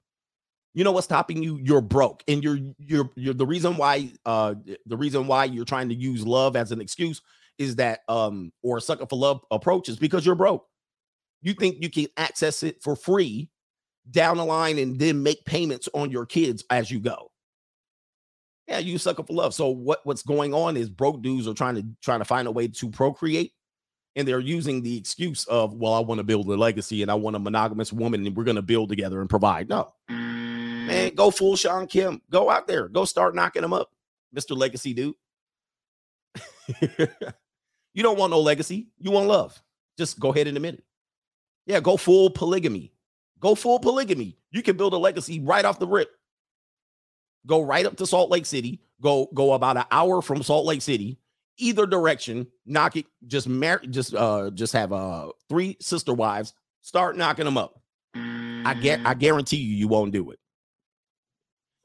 You 0.74 0.82
know 0.82 0.90
what's 0.90 1.06
stopping 1.06 1.42
you? 1.42 1.58
You're 1.62 1.80
broke, 1.80 2.24
and 2.26 2.42
you're 2.42 2.58
you're 2.78 3.08
you're 3.14 3.34
the 3.34 3.46
reason 3.46 3.76
why 3.76 4.10
uh 4.26 4.54
the 4.86 4.96
reason 4.96 5.26
why 5.28 5.44
you're 5.44 5.64
trying 5.64 5.88
to 5.88 5.94
use 5.94 6.26
love 6.26 6.56
as 6.56 6.72
an 6.72 6.80
excuse 6.80 7.22
is 7.58 7.76
that 7.76 8.00
um 8.08 8.52
or 8.62 8.80
sucker 8.80 9.06
for 9.06 9.16
love 9.16 9.40
approach 9.52 9.88
is 9.88 9.96
because 9.96 10.26
you're 10.26 10.34
broke. 10.34 10.66
You 11.42 11.54
think 11.54 11.76
you 11.80 11.90
can 11.90 12.06
access 12.16 12.62
it 12.64 12.82
for 12.82 12.96
free 12.96 13.50
down 14.10 14.36
the 14.36 14.44
line 14.44 14.78
and 14.78 14.98
then 14.98 15.22
make 15.22 15.44
payments 15.44 15.88
on 15.94 16.10
your 16.10 16.26
kids 16.26 16.64
as 16.70 16.90
you 16.90 16.98
go. 16.98 17.30
Yeah, 18.66 18.78
you 18.78 18.98
sucker 18.98 19.22
for 19.22 19.32
love. 19.32 19.54
So 19.54 19.68
what 19.68 20.00
what's 20.04 20.22
going 20.22 20.54
on 20.54 20.76
is 20.76 20.90
broke 20.90 21.22
dudes 21.22 21.46
are 21.46 21.54
trying 21.54 21.76
to 21.76 21.84
trying 22.02 22.20
to 22.20 22.24
find 22.24 22.48
a 22.48 22.52
way 22.52 22.66
to 22.66 22.90
procreate 22.90 23.52
and 24.16 24.26
they're 24.26 24.40
using 24.40 24.82
the 24.82 24.96
excuse 24.96 25.44
of 25.46 25.74
well 25.74 25.92
i 25.94 26.00
want 26.00 26.18
to 26.18 26.24
build 26.24 26.48
a 26.48 26.56
legacy 26.56 27.02
and 27.02 27.10
i 27.10 27.14
want 27.14 27.36
a 27.36 27.38
monogamous 27.38 27.92
woman 27.92 28.26
and 28.26 28.36
we're 28.36 28.44
going 28.44 28.56
to 28.56 28.62
build 28.62 28.88
together 28.88 29.20
and 29.20 29.30
provide 29.30 29.68
no 29.68 29.92
Man, 30.86 31.14
go 31.14 31.30
full 31.30 31.56
Sean 31.56 31.86
Kim. 31.86 32.20
Go 32.30 32.50
out 32.50 32.66
there. 32.66 32.88
Go 32.88 33.04
start 33.04 33.34
knocking 33.34 33.62
them 33.62 33.72
up, 33.72 33.90
Mr. 34.34 34.56
Legacy 34.56 34.92
dude. 34.94 35.14
you 37.94 38.02
don't 38.02 38.18
want 38.18 38.30
no 38.30 38.40
legacy. 38.40 38.88
You 38.98 39.10
want 39.10 39.28
love. 39.28 39.60
Just 39.98 40.18
go 40.18 40.32
ahead 40.32 40.46
and 40.46 40.56
admit 40.56 40.74
it. 40.74 40.84
Yeah, 41.66 41.80
go 41.80 41.96
full 41.96 42.30
polygamy. 42.30 42.92
Go 43.40 43.54
full 43.54 43.78
polygamy. 43.78 44.36
You 44.50 44.62
can 44.62 44.76
build 44.76 44.92
a 44.92 44.98
legacy 44.98 45.40
right 45.40 45.64
off 45.64 45.78
the 45.78 45.86
rip. 45.86 46.10
Go 47.46 47.62
right 47.62 47.84
up 47.86 47.96
to 47.96 48.06
Salt 48.06 48.30
Lake 48.30 48.46
City. 48.46 48.80
Go 49.00 49.28
go 49.34 49.52
about 49.52 49.76
an 49.76 49.84
hour 49.90 50.22
from 50.22 50.42
Salt 50.42 50.66
Lake 50.66 50.82
City. 50.82 51.18
Either 51.58 51.86
direction, 51.86 52.46
knock 52.66 52.96
it. 52.96 53.06
Just 53.26 53.48
marry. 53.48 53.86
Just 53.86 54.14
uh, 54.14 54.50
just 54.50 54.72
have 54.72 54.92
uh 54.92 55.28
three 55.48 55.76
sister 55.80 56.12
wives. 56.12 56.54
Start 56.80 57.16
knocking 57.16 57.44
them 57.44 57.58
up. 57.58 57.80
I 58.14 58.74
get. 58.80 59.00
I 59.04 59.14
guarantee 59.14 59.56
you, 59.58 59.74
you 59.74 59.88
won't 59.88 60.12
do 60.12 60.30
it. 60.30 60.38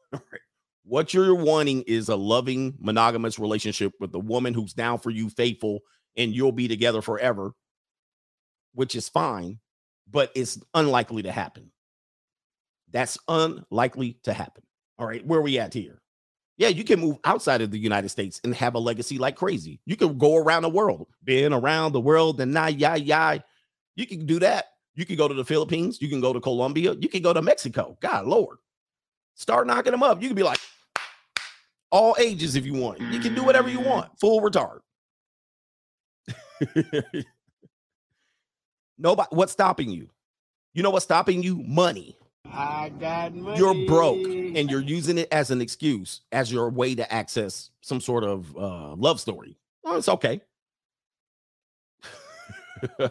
All 0.13 0.21
right. 0.31 0.41
What 0.83 1.13
you're 1.13 1.35
wanting 1.35 1.83
is 1.83 2.09
a 2.09 2.15
loving, 2.15 2.75
monogamous 2.79 3.37
relationship 3.37 3.93
with 3.99 4.13
a 4.15 4.19
woman 4.19 4.53
who's 4.53 4.73
down 4.73 4.99
for 4.99 5.11
you, 5.11 5.29
faithful, 5.29 5.81
and 6.17 6.33
you'll 6.33 6.51
be 6.51 6.67
together 6.67 7.01
forever, 7.01 7.53
which 8.73 8.95
is 8.95 9.07
fine, 9.07 9.59
but 10.09 10.31
it's 10.35 10.59
unlikely 10.73 11.23
to 11.23 11.31
happen. 11.31 11.71
That's 12.91 13.19
unlikely 13.27 14.17
to 14.23 14.33
happen. 14.33 14.63
All 14.97 15.05
right, 15.05 15.25
where 15.25 15.39
are 15.39 15.43
we 15.43 15.59
at 15.59 15.73
here? 15.73 16.01
Yeah, 16.57 16.67
you 16.67 16.83
can 16.83 16.99
move 16.99 17.19
outside 17.23 17.61
of 17.61 17.71
the 17.71 17.79
United 17.79 18.09
States 18.09 18.41
and 18.43 18.53
have 18.55 18.75
a 18.75 18.79
legacy 18.79 19.17
like 19.17 19.37
crazy. 19.37 19.79
You 19.85 19.95
can 19.95 20.17
go 20.17 20.35
around 20.35 20.63
the 20.63 20.69
world, 20.69 21.07
being 21.23 21.53
around 21.53 21.93
the 21.93 22.01
world 22.01 22.41
and 22.41 22.53
nah, 22.53 22.67
yeah, 22.67 22.95
yeah. 22.95 23.37
You 23.95 24.05
can 24.05 24.25
do 24.25 24.39
that. 24.39 24.65
You 24.95 25.05
can 25.05 25.15
go 25.15 25.29
to 25.29 25.33
the 25.33 25.45
Philippines. 25.45 26.01
You 26.01 26.09
can 26.09 26.19
go 26.19 26.33
to 26.33 26.41
Colombia. 26.41 26.95
You 26.99 27.07
can 27.07 27.21
go 27.21 27.31
to 27.31 27.41
Mexico. 27.41 27.97
God, 28.01 28.25
Lord. 28.25 28.57
Start 29.39 29.65
knocking 29.67 29.93
them 29.93 30.03
up. 30.03 30.21
You 30.21 30.27
can 30.27 30.35
be 30.35 30.43
like, 30.43 30.59
all 31.91 32.13
ages 32.19 32.57
if 32.57 32.65
you 32.65 32.73
want. 32.73 32.99
You 32.99 33.21
can 33.21 33.33
do 33.33 33.41
whatever 33.41 33.69
you 33.69 33.79
want. 33.79 34.11
Full 34.19 34.41
retard. 34.41 34.79
Nobody, 38.97 39.29
what's 39.31 39.53
stopping 39.53 39.89
you? 39.89 40.09
You 40.73 40.83
know 40.83 40.89
what's 40.89 41.05
stopping 41.05 41.41
you? 41.41 41.63
Money. 41.65 42.17
I 42.51 42.91
got 42.99 43.33
money. 43.33 43.57
You're 43.57 43.87
broke 43.87 44.25
and 44.25 44.69
you're 44.69 44.81
using 44.81 45.17
it 45.17 45.29
as 45.31 45.51
an 45.51 45.61
excuse, 45.61 46.19
as 46.33 46.51
your 46.51 46.69
way 46.69 46.93
to 46.95 47.09
access 47.11 47.69
some 47.79 48.01
sort 48.01 48.25
of 48.25 48.53
uh, 48.57 48.93
love 48.95 49.21
story. 49.21 49.55
Well, 49.85 49.95
it's 49.95 50.09
okay. 50.09 50.41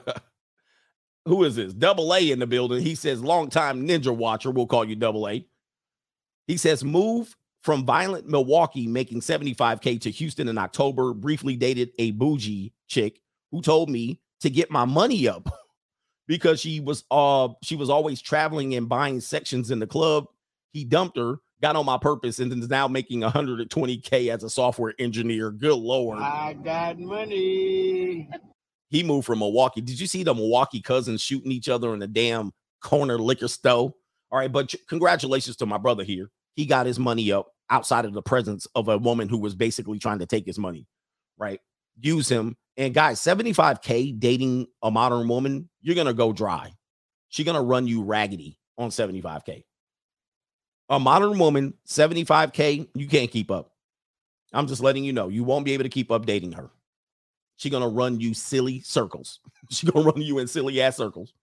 Who 1.24 1.44
is 1.44 1.56
this? 1.56 1.72
Double 1.72 2.14
A 2.14 2.30
in 2.30 2.38
the 2.38 2.46
building. 2.46 2.82
He 2.82 2.94
says, 2.94 3.22
long 3.22 3.48
time 3.48 3.88
ninja 3.88 4.14
watcher. 4.14 4.50
We'll 4.50 4.66
call 4.66 4.84
you 4.84 4.94
double 4.94 5.26
A. 5.26 5.46
He 6.48 6.56
says, 6.56 6.82
move 6.82 7.36
from 7.62 7.84
violent 7.84 8.26
Milwaukee, 8.26 8.88
making 8.88 9.20
75K 9.20 10.00
to 10.00 10.10
Houston 10.10 10.48
in 10.48 10.58
October. 10.58 11.12
Briefly 11.12 11.54
dated 11.54 11.90
a 11.98 12.10
bougie 12.12 12.72
chick 12.88 13.20
who 13.52 13.60
told 13.60 13.90
me 13.90 14.20
to 14.40 14.50
get 14.50 14.70
my 14.70 14.86
money 14.86 15.28
up 15.28 15.48
because 16.26 16.60
she 16.60 16.80
was 16.80 17.04
uh 17.10 17.48
she 17.62 17.76
was 17.76 17.90
always 17.90 18.20
traveling 18.20 18.74
and 18.74 18.88
buying 18.88 19.20
sections 19.20 19.70
in 19.70 19.78
the 19.78 19.86
club. 19.86 20.26
He 20.72 20.84
dumped 20.84 21.18
her, 21.18 21.40
got 21.60 21.76
on 21.76 21.84
my 21.84 21.98
purpose, 21.98 22.38
and 22.38 22.52
is 22.52 22.70
now 22.70 22.88
making 22.88 23.20
120k 23.20 24.32
as 24.32 24.42
a 24.42 24.50
software 24.50 24.94
engineer. 24.98 25.50
Good 25.50 25.76
lord. 25.76 26.18
I 26.18 26.54
got 26.54 26.98
money. 26.98 28.28
He 28.88 29.02
moved 29.02 29.26
from 29.26 29.40
Milwaukee. 29.40 29.82
Did 29.82 30.00
you 30.00 30.06
see 30.06 30.22
the 30.22 30.32
Milwaukee 30.32 30.80
cousins 30.80 31.20
shooting 31.20 31.52
each 31.52 31.68
other 31.68 31.92
in 31.92 31.98
the 31.98 32.06
damn 32.06 32.52
corner 32.80 33.18
liquor 33.18 33.48
store? 33.48 33.92
All 34.30 34.38
right, 34.38 34.50
but 34.50 34.74
congratulations 34.88 35.56
to 35.56 35.66
my 35.66 35.76
brother 35.76 36.04
here. 36.04 36.30
He 36.58 36.66
got 36.66 36.86
his 36.86 36.98
money 36.98 37.30
up 37.30 37.54
outside 37.70 38.04
of 38.04 38.14
the 38.14 38.20
presence 38.20 38.66
of 38.74 38.88
a 38.88 38.98
woman 38.98 39.28
who 39.28 39.38
was 39.38 39.54
basically 39.54 40.00
trying 40.00 40.18
to 40.18 40.26
take 40.26 40.44
his 40.44 40.58
money, 40.58 40.88
right? 41.36 41.60
Use 42.00 42.28
him. 42.28 42.56
And 42.76 42.92
guys, 42.92 43.20
75K 43.20 44.18
dating 44.18 44.66
a 44.82 44.90
modern 44.90 45.28
woman, 45.28 45.68
you're 45.82 45.94
going 45.94 46.08
to 46.08 46.12
go 46.12 46.32
dry. 46.32 46.72
She's 47.28 47.44
going 47.44 47.54
to 47.54 47.62
run 47.62 47.86
you 47.86 48.02
raggedy 48.02 48.58
on 48.76 48.90
75K. 48.90 49.62
A 50.88 50.98
modern 50.98 51.38
woman, 51.38 51.74
75K, 51.86 52.88
you 52.92 53.06
can't 53.06 53.30
keep 53.30 53.52
up. 53.52 53.70
I'm 54.52 54.66
just 54.66 54.82
letting 54.82 55.04
you 55.04 55.12
know, 55.12 55.28
you 55.28 55.44
won't 55.44 55.64
be 55.64 55.74
able 55.74 55.84
to 55.84 55.88
keep 55.88 56.10
up 56.10 56.26
dating 56.26 56.50
her. 56.54 56.70
She's 57.54 57.70
going 57.70 57.84
to 57.84 57.88
run 57.88 58.18
you 58.18 58.34
silly 58.34 58.80
circles. 58.80 59.38
She's 59.70 59.88
going 59.88 60.04
to 60.04 60.10
run 60.10 60.22
you 60.22 60.40
in 60.40 60.48
silly 60.48 60.82
ass 60.82 60.96
circles. 60.96 61.34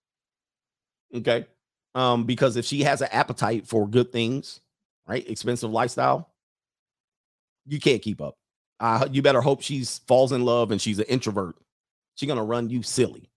Okay. 1.16 1.46
Um, 1.94 2.26
because 2.26 2.58
if 2.58 2.66
she 2.66 2.84
has 2.84 3.00
an 3.00 3.08
appetite 3.14 3.66
for 3.66 3.88
good 3.88 4.12
things, 4.12 4.60
right? 5.08 5.28
Expensive 5.30 5.72
lifestyle. 5.72 6.30
You 7.66 7.80
can't 7.80 8.02
keep 8.02 8.22
up. 8.22 8.38
Uh, 8.80 9.08
you 9.12 9.22
better 9.22 9.42
hope 9.42 9.62
she's 9.62 10.00
falls 10.00 10.32
in 10.32 10.44
love 10.44 10.72
and 10.72 10.82
she's 10.82 11.00
an 11.00 11.06
introvert. 11.06 11.56
She's 12.16 12.28
gonna 12.28 12.44
run 12.44 12.70
you 12.70 12.84
silly. 12.84 13.30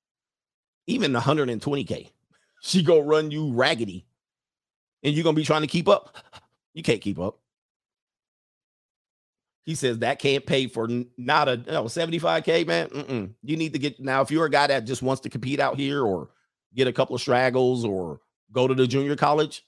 Even 0.87 1.12
120k, 1.12 2.11
she 2.62 2.83
gonna 2.83 3.02
run 3.02 3.31
you 3.31 3.52
raggedy, 3.52 4.07
and 5.02 5.14
you're 5.14 5.24
gonna 5.24 5.35
be 5.35 5.44
trying 5.44 5.62
to 5.62 5.68
keep 5.68 5.88
up. 5.88 6.16
You 6.74 6.85
can't 6.85 7.00
keep 7.00 7.18
up. 7.18 7.40
He 9.64 9.74
says 9.74 9.98
that 9.98 10.20
can't 10.20 10.46
pay 10.46 10.68
for 10.68 10.88
not 11.16 11.48
a 11.48 11.57
no, 11.57 11.85
75k, 11.85 12.66
man. 12.66 12.88
Mm-mm. 12.88 13.35
You 13.42 13.57
need 13.57 13.72
to 13.72 13.81
get 13.81 13.98
now. 13.98 14.20
If 14.20 14.31
you're 14.31 14.46
a 14.46 14.50
guy 14.50 14.68
that 14.68 14.85
just 14.85 15.02
wants 15.02 15.20
to 15.22 15.28
compete 15.28 15.59
out 15.59 15.76
here 15.76 16.04
or 16.04 16.31
get 16.74 16.87
a 16.87 16.92
couple 16.92 17.16
of 17.16 17.20
straggles 17.20 17.85
or 17.85 18.20
go 18.52 18.68
to 18.68 18.74
the 18.74 18.87
junior 18.87 19.16
college, 19.16 19.64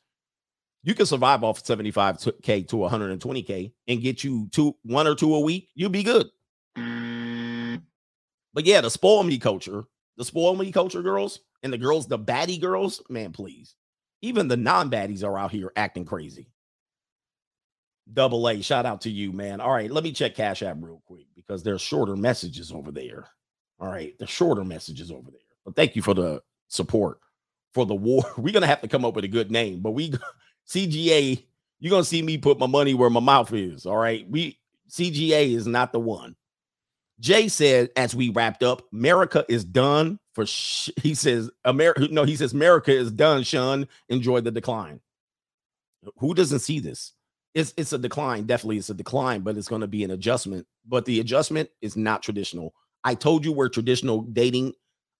you 0.82 0.94
can 0.94 1.06
survive 1.06 1.44
off 1.44 1.62
75k 1.62 2.68
to 2.68 2.76
120k 2.76 3.72
and 3.88 4.02
get 4.02 4.24
you 4.24 4.48
two 4.50 4.76
one 4.82 5.06
or 5.06 5.14
two 5.14 5.34
a 5.34 5.40
week 5.40 5.68
you'll 5.74 5.90
be 5.90 6.02
good. 6.02 6.28
Mm. 6.76 7.82
But 8.54 8.66
yeah 8.66 8.80
the 8.80 8.90
spoil 8.90 9.22
me 9.22 9.38
culture 9.38 9.84
the 10.16 10.24
spoil 10.24 10.56
me 10.56 10.72
culture 10.72 11.02
girls 11.02 11.40
and 11.62 11.72
the 11.72 11.78
girls 11.78 12.06
the 12.06 12.18
baddie 12.18 12.60
girls 12.60 13.02
man 13.08 13.32
please. 13.32 13.74
Even 14.22 14.48
the 14.48 14.56
non-baddies 14.56 15.24
are 15.24 15.38
out 15.38 15.50
here 15.50 15.72
acting 15.76 16.04
crazy. 16.04 16.50
Double 18.12 18.48
a 18.48 18.60
shout 18.60 18.86
out 18.86 19.02
to 19.02 19.10
you 19.10 19.32
man. 19.32 19.60
All 19.60 19.72
right 19.72 19.90
let 19.90 20.04
me 20.04 20.12
check 20.12 20.34
cash 20.34 20.62
app 20.62 20.76
real 20.80 21.02
quick 21.06 21.26
because 21.36 21.62
there's 21.62 21.82
shorter 21.82 22.16
messages 22.16 22.72
over 22.72 22.90
there. 22.90 23.26
All 23.78 23.88
right 23.88 24.18
the 24.18 24.26
shorter 24.26 24.64
messages 24.64 25.10
over 25.10 25.30
there 25.30 25.40
but 25.64 25.76
thank 25.76 25.94
you 25.94 26.02
for 26.02 26.14
the 26.14 26.42
support 26.68 27.18
for 27.74 27.84
the 27.84 27.94
war. 27.94 28.24
We're 28.38 28.54
gonna 28.54 28.66
have 28.66 28.80
to 28.80 28.88
come 28.88 29.04
up 29.04 29.14
with 29.14 29.26
a 29.26 29.28
good 29.28 29.50
name 29.50 29.80
but 29.80 29.90
we 29.90 30.14
CGA, 30.70 31.44
you're 31.80 31.90
gonna 31.90 32.04
see 32.04 32.22
me 32.22 32.38
put 32.38 32.58
my 32.58 32.66
money 32.66 32.94
where 32.94 33.10
my 33.10 33.20
mouth 33.20 33.52
is. 33.52 33.86
All 33.86 33.96
right. 33.96 34.28
We 34.30 34.58
CGA 34.88 35.54
is 35.54 35.66
not 35.66 35.92
the 35.92 36.00
one. 36.00 36.36
Jay 37.18 37.48
said 37.48 37.90
as 37.96 38.14
we 38.14 38.30
wrapped 38.30 38.62
up, 38.62 38.82
America 38.92 39.44
is 39.48 39.64
done 39.64 40.18
for 40.34 40.46
sh- 40.46 40.90
he 40.96 41.14
says 41.14 41.50
America 41.64 42.06
no, 42.10 42.24
he 42.24 42.36
says 42.36 42.52
America 42.52 42.92
is 42.92 43.10
done, 43.10 43.42
Sean. 43.42 43.88
Enjoy 44.08 44.40
the 44.40 44.50
decline. 44.52 45.00
Who 46.18 46.34
doesn't 46.34 46.60
see 46.60 46.78
this? 46.78 47.12
It's 47.54 47.74
it's 47.76 47.92
a 47.92 47.98
decline, 47.98 48.44
definitely 48.46 48.78
it's 48.78 48.90
a 48.90 48.94
decline, 48.94 49.40
but 49.40 49.56
it's 49.56 49.68
going 49.68 49.80
to 49.80 49.88
be 49.88 50.04
an 50.04 50.12
adjustment. 50.12 50.66
But 50.86 51.04
the 51.04 51.18
adjustment 51.18 51.68
is 51.82 51.96
not 51.96 52.22
traditional. 52.22 52.74
I 53.02 53.16
told 53.16 53.44
you 53.44 53.52
where 53.52 53.68
traditional 53.68 54.22
dating 54.22 54.74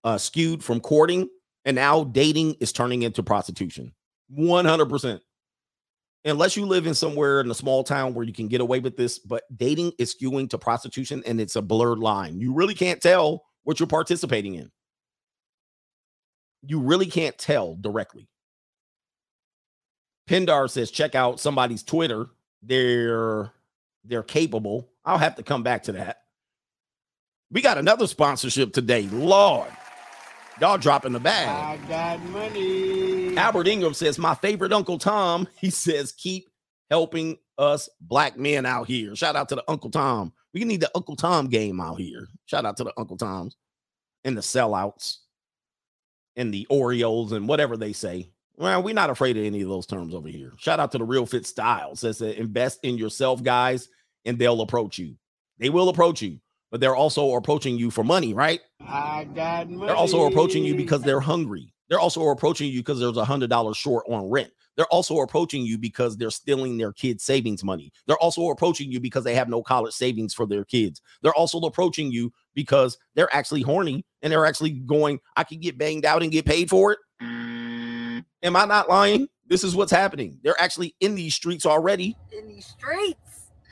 uh 0.04 0.16
skewed 0.16 0.62
from 0.62 0.78
courting, 0.80 1.28
and 1.64 1.74
now 1.74 2.04
dating 2.04 2.54
is 2.60 2.72
turning 2.72 3.02
into 3.02 3.24
prostitution. 3.24 3.92
100% 4.32 5.20
unless 6.24 6.56
you 6.56 6.66
live 6.66 6.86
in 6.86 6.94
somewhere 6.94 7.40
in 7.40 7.50
a 7.50 7.54
small 7.54 7.82
town 7.82 8.14
where 8.14 8.24
you 8.24 8.32
can 8.32 8.48
get 8.48 8.60
away 8.60 8.80
with 8.80 8.96
this, 8.96 9.18
but 9.18 9.44
dating 9.56 9.92
is 9.98 10.14
skewing 10.14 10.48
to 10.50 10.58
prostitution 10.58 11.22
and 11.26 11.40
it's 11.40 11.56
a 11.56 11.62
blurred 11.62 11.98
line. 11.98 12.38
You 12.40 12.52
really 12.52 12.74
can't 12.74 13.00
tell 13.00 13.44
what 13.64 13.80
you're 13.80 13.86
participating 13.86 14.54
in. 14.54 14.70
You 16.62 16.80
really 16.80 17.06
can't 17.06 17.38
tell 17.38 17.76
directly. 17.76 18.28
Pindar 20.28 20.70
says, 20.70 20.90
check 20.90 21.14
out 21.14 21.40
somebody's 21.40 21.82
Twitter. 21.82 22.26
They're 22.62 23.52
they're 24.04 24.22
capable. 24.22 24.90
I'll 25.04 25.18
have 25.18 25.36
to 25.36 25.42
come 25.42 25.62
back 25.62 25.84
to 25.84 25.92
that. 25.92 26.18
We 27.50 27.62
got 27.62 27.78
another 27.78 28.06
sponsorship 28.06 28.72
today. 28.72 29.08
Lord. 29.10 29.70
Y'all 30.60 30.76
dropping 30.76 31.12
the 31.12 31.20
bag. 31.20 31.48
I 31.48 31.88
got 31.88 32.22
money. 32.26 33.34
Albert 33.38 33.66
Ingram 33.66 33.94
says, 33.94 34.18
My 34.18 34.34
favorite 34.34 34.74
Uncle 34.74 34.98
Tom. 34.98 35.48
He 35.58 35.70
says, 35.70 36.12
Keep 36.12 36.50
helping 36.90 37.38
us 37.56 37.88
black 38.00 38.38
men 38.38 38.66
out 38.66 38.86
here. 38.86 39.16
Shout 39.16 39.36
out 39.36 39.48
to 39.48 39.54
the 39.54 39.64
Uncle 39.68 39.90
Tom. 39.90 40.34
We 40.52 40.64
need 40.64 40.82
the 40.82 40.90
Uncle 40.94 41.16
Tom 41.16 41.48
game 41.48 41.80
out 41.80 41.98
here. 41.98 42.28
Shout 42.44 42.66
out 42.66 42.76
to 42.76 42.84
the 42.84 42.92
Uncle 42.98 43.16
Toms 43.16 43.56
and 44.24 44.36
the 44.36 44.42
sellouts 44.42 45.18
and 46.36 46.52
the 46.52 46.66
Oreos 46.70 47.32
and 47.32 47.48
whatever 47.48 47.78
they 47.78 47.94
say. 47.94 48.28
Well, 48.58 48.82
we're 48.82 48.92
not 48.92 49.08
afraid 49.08 49.38
of 49.38 49.44
any 49.44 49.62
of 49.62 49.68
those 49.70 49.86
terms 49.86 50.14
over 50.14 50.28
here. 50.28 50.52
Shout 50.58 50.78
out 50.78 50.92
to 50.92 50.98
the 50.98 51.04
Real 51.04 51.24
Fit 51.24 51.46
Style. 51.46 51.96
Says 51.96 52.18
that 52.18 52.38
invest 52.38 52.80
in 52.82 52.98
yourself, 52.98 53.42
guys, 53.42 53.88
and 54.26 54.38
they'll 54.38 54.60
approach 54.60 54.98
you. 54.98 55.14
They 55.58 55.70
will 55.70 55.88
approach 55.88 56.20
you 56.20 56.38
but 56.70 56.80
they're 56.80 56.96
also 56.96 57.34
approaching 57.34 57.76
you 57.76 57.90
for 57.90 58.04
money, 58.04 58.34
right? 58.34 58.60
I 58.80 59.24
got 59.34 59.68
money. 59.68 59.86
They're 59.86 59.96
also 59.96 60.26
approaching 60.26 60.64
you 60.64 60.74
because 60.74 61.02
they're 61.02 61.20
hungry. 61.20 61.72
They're 61.88 62.00
also 62.00 62.28
approaching 62.28 62.70
you 62.70 62.80
because 62.80 63.00
there's 63.00 63.16
a 63.16 63.24
hundred 63.24 63.50
dollars 63.50 63.76
short 63.76 64.04
on 64.08 64.30
rent. 64.30 64.50
They're 64.76 64.86
also 64.86 65.18
approaching 65.20 65.62
you 65.62 65.76
because 65.76 66.16
they're 66.16 66.30
stealing 66.30 66.78
their 66.78 66.92
kids' 66.92 67.24
savings 67.24 67.64
money. 67.64 67.92
They're 68.06 68.16
also 68.18 68.48
approaching 68.48 68.90
you 68.90 69.00
because 69.00 69.24
they 69.24 69.34
have 69.34 69.48
no 69.48 69.62
college 69.62 69.92
savings 69.92 70.32
for 70.32 70.46
their 70.46 70.64
kids. 70.64 71.02
They're 71.22 71.34
also 71.34 71.58
approaching 71.60 72.10
you 72.10 72.32
because 72.54 72.96
they're 73.14 73.34
actually 73.34 73.62
horny 73.62 74.06
and 74.22 74.32
they're 74.32 74.46
actually 74.46 74.70
going, 74.70 75.20
I 75.36 75.44
can 75.44 75.60
get 75.60 75.76
banged 75.76 76.06
out 76.06 76.22
and 76.22 76.32
get 76.32 76.46
paid 76.46 76.70
for 76.70 76.92
it. 76.92 76.98
Mm. 77.20 78.24
Am 78.42 78.56
I 78.56 78.64
not 78.64 78.88
lying? 78.88 79.28
This 79.46 79.64
is 79.64 79.74
what's 79.74 79.92
happening. 79.92 80.38
They're 80.42 80.60
actually 80.60 80.94
in 81.00 81.14
these 81.14 81.34
streets 81.34 81.66
already. 81.66 82.16
in 82.32 82.46
these 82.48 82.66
streets. 82.66 83.29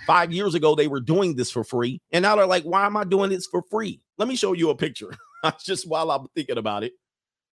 Five 0.09 0.33
years 0.33 0.55
ago, 0.55 0.75
they 0.75 0.89
were 0.89 1.01
doing 1.01 1.37
this 1.37 1.51
for 1.51 1.63
free. 1.63 2.01
And 2.13 2.23
now 2.23 2.35
they're 2.35 2.47
like, 2.47 2.63
why 2.63 2.87
am 2.87 2.97
I 2.97 3.05
doing 3.05 3.29
this 3.29 3.47
for 3.47 3.63
free? 3.71 4.01
Let 4.17 4.27
me 4.27 4.37
show 4.37 4.55
you 4.55 4.71
a 4.71 4.75
picture. 4.75 5.15
Just 5.63 5.87
while 5.87 6.11
I'm 6.11 6.27
thinking 6.35 6.57
about 6.57 6.83
it. 6.83 6.95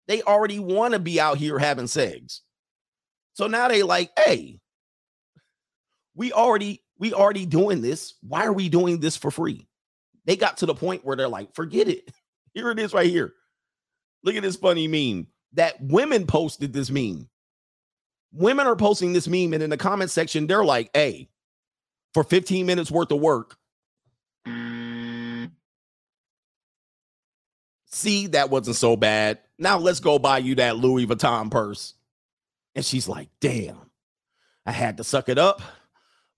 They 0.06 0.22
already 0.22 0.60
want 0.60 0.94
to 0.94 1.00
be 1.00 1.20
out 1.20 1.36
here 1.36 1.58
having 1.58 1.88
sex. 1.88 2.42
So 3.32 3.48
now 3.48 3.66
they 3.66 3.82
like, 3.82 4.12
hey, 4.16 4.60
we 6.14 6.32
already, 6.32 6.84
we 6.96 7.12
already 7.12 7.44
doing 7.44 7.82
this. 7.82 8.14
Why 8.22 8.46
are 8.46 8.52
we 8.52 8.68
doing 8.68 9.00
this 9.00 9.16
for 9.16 9.32
free? 9.32 9.66
They 10.24 10.36
got 10.36 10.58
to 10.58 10.66
the 10.66 10.76
point 10.76 11.04
where 11.04 11.16
they're 11.16 11.26
like, 11.26 11.56
forget 11.56 11.88
it. 11.88 12.08
Here 12.54 12.70
it 12.70 12.78
is 12.78 12.94
right 12.94 13.10
here. 13.10 13.32
Look 14.22 14.36
at 14.36 14.44
this 14.44 14.54
funny 14.54 14.86
meme 14.86 15.26
that 15.54 15.74
women 15.80 16.24
posted 16.24 16.72
this 16.72 16.88
meme. 16.88 17.28
Women 18.32 18.68
are 18.68 18.76
posting 18.76 19.12
this 19.12 19.26
meme, 19.26 19.54
and 19.54 19.62
in 19.62 19.70
the 19.70 19.76
comment 19.76 20.12
section, 20.12 20.46
they're 20.46 20.64
like, 20.64 20.88
hey, 20.94 21.30
for 22.14 22.24
15 22.24 22.64
minutes 22.64 22.90
worth 22.90 23.10
of 23.10 23.20
work. 23.20 23.56
Mm. 24.46 25.50
See, 27.86 28.28
that 28.28 28.50
wasn't 28.50 28.76
so 28.76 28.96
bad. 28.96 29.40
Now 29.58 29.78
let's 29.78 30.00
go 30.00 30.18
buy 30.18 30.38
you 30.38 30.54
that 30.56 30.76
Louis 30.76 31.06
Vuitton 31.06 31.50
purse. 31.50 31.94
And 32.74 32.84
she's 32.84 33.08
like, 33.08 33.28
damn, 33.40 33.78
I 34.66 34.72
had 34.72 34.96
to 34.96 35.04
suck 35.04 35.28
it 35.28 35.38
up. 35.38 35.60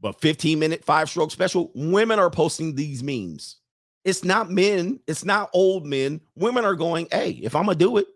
But 0.00 0.20
15 0.20 0.58
minute 0.58 0.84
five 0.84 1.08
stroke 1.08 1.30
special, 1.30 1.70
women 1.74 2.18
are 2.18 2.30
posting 2.30 2.74
these 2.74 3.02
memes. 3.02 3.56
It's 4.04 4.22
not 4.22 4.50
men, 4.50 5.00
it's 5.06 5.24
not 5.24 5.50
old 5.52 5.86
men. 5.86 6.20
Women 6.36 6.64
are 6.64 6.74
going, 6.74 7.08
hey, 7.10 7.30
if 7.42 7.56
I'm 7.56 7.64
gonna 7.64 7.76
do 7.76 7.96
it, 7.96 8.06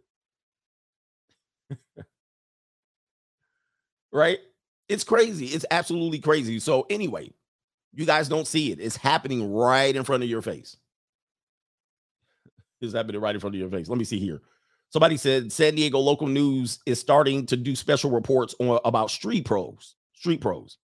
right? 4.12 4.38
It's 4.88 5.04
crazy. 5.04 5.46
It's 5.46 5.64
absolutely 5.70 6.18
crazy. 6.18 6.60
So, 6.60 6.86
anyway, 6.90 7.32
you 7.92 8.06
guys 8.06 8.28
don't 8.28 8.46
see 8.46 8.72
it. 8.72 8.80
It's 8.80 8.96
happening 8.96 9.52
right 9.52 9.94
in 9.94 10.04
front 10.04 10.22
of 10.22 10.28
your 10.28 10.42
face. 10.42 10.76
It's 12.80 12.94
happening 12.94 13.20
right 13.20 13.34
in 13.34 13.40
front 13.40 13.54
of 13.54 13.60
your 13.60 13.70
face. 13.70 13.88
Let 13.88 13.98
me 13.98 14.04
see 14.04 14.18
here. 14.18 14.40
Somebody 14.90 15.16
said 15.16 15.52
San 15.52 15.74
Diego 15.74 15.98
local 15.98 16.26
news 16.26 16.80
is 16.86 16.98
starting 16.98 17.46
to 17.46 17.56
do 17.56 17.76
special 17.76 18.10
reports 18.10 18.54
on 18.58 18.80
about 18.84 19.10
street 19.10 19.44
pros. 19.44 19.94
Street 20.14 20.40
pros. 20.40 20.78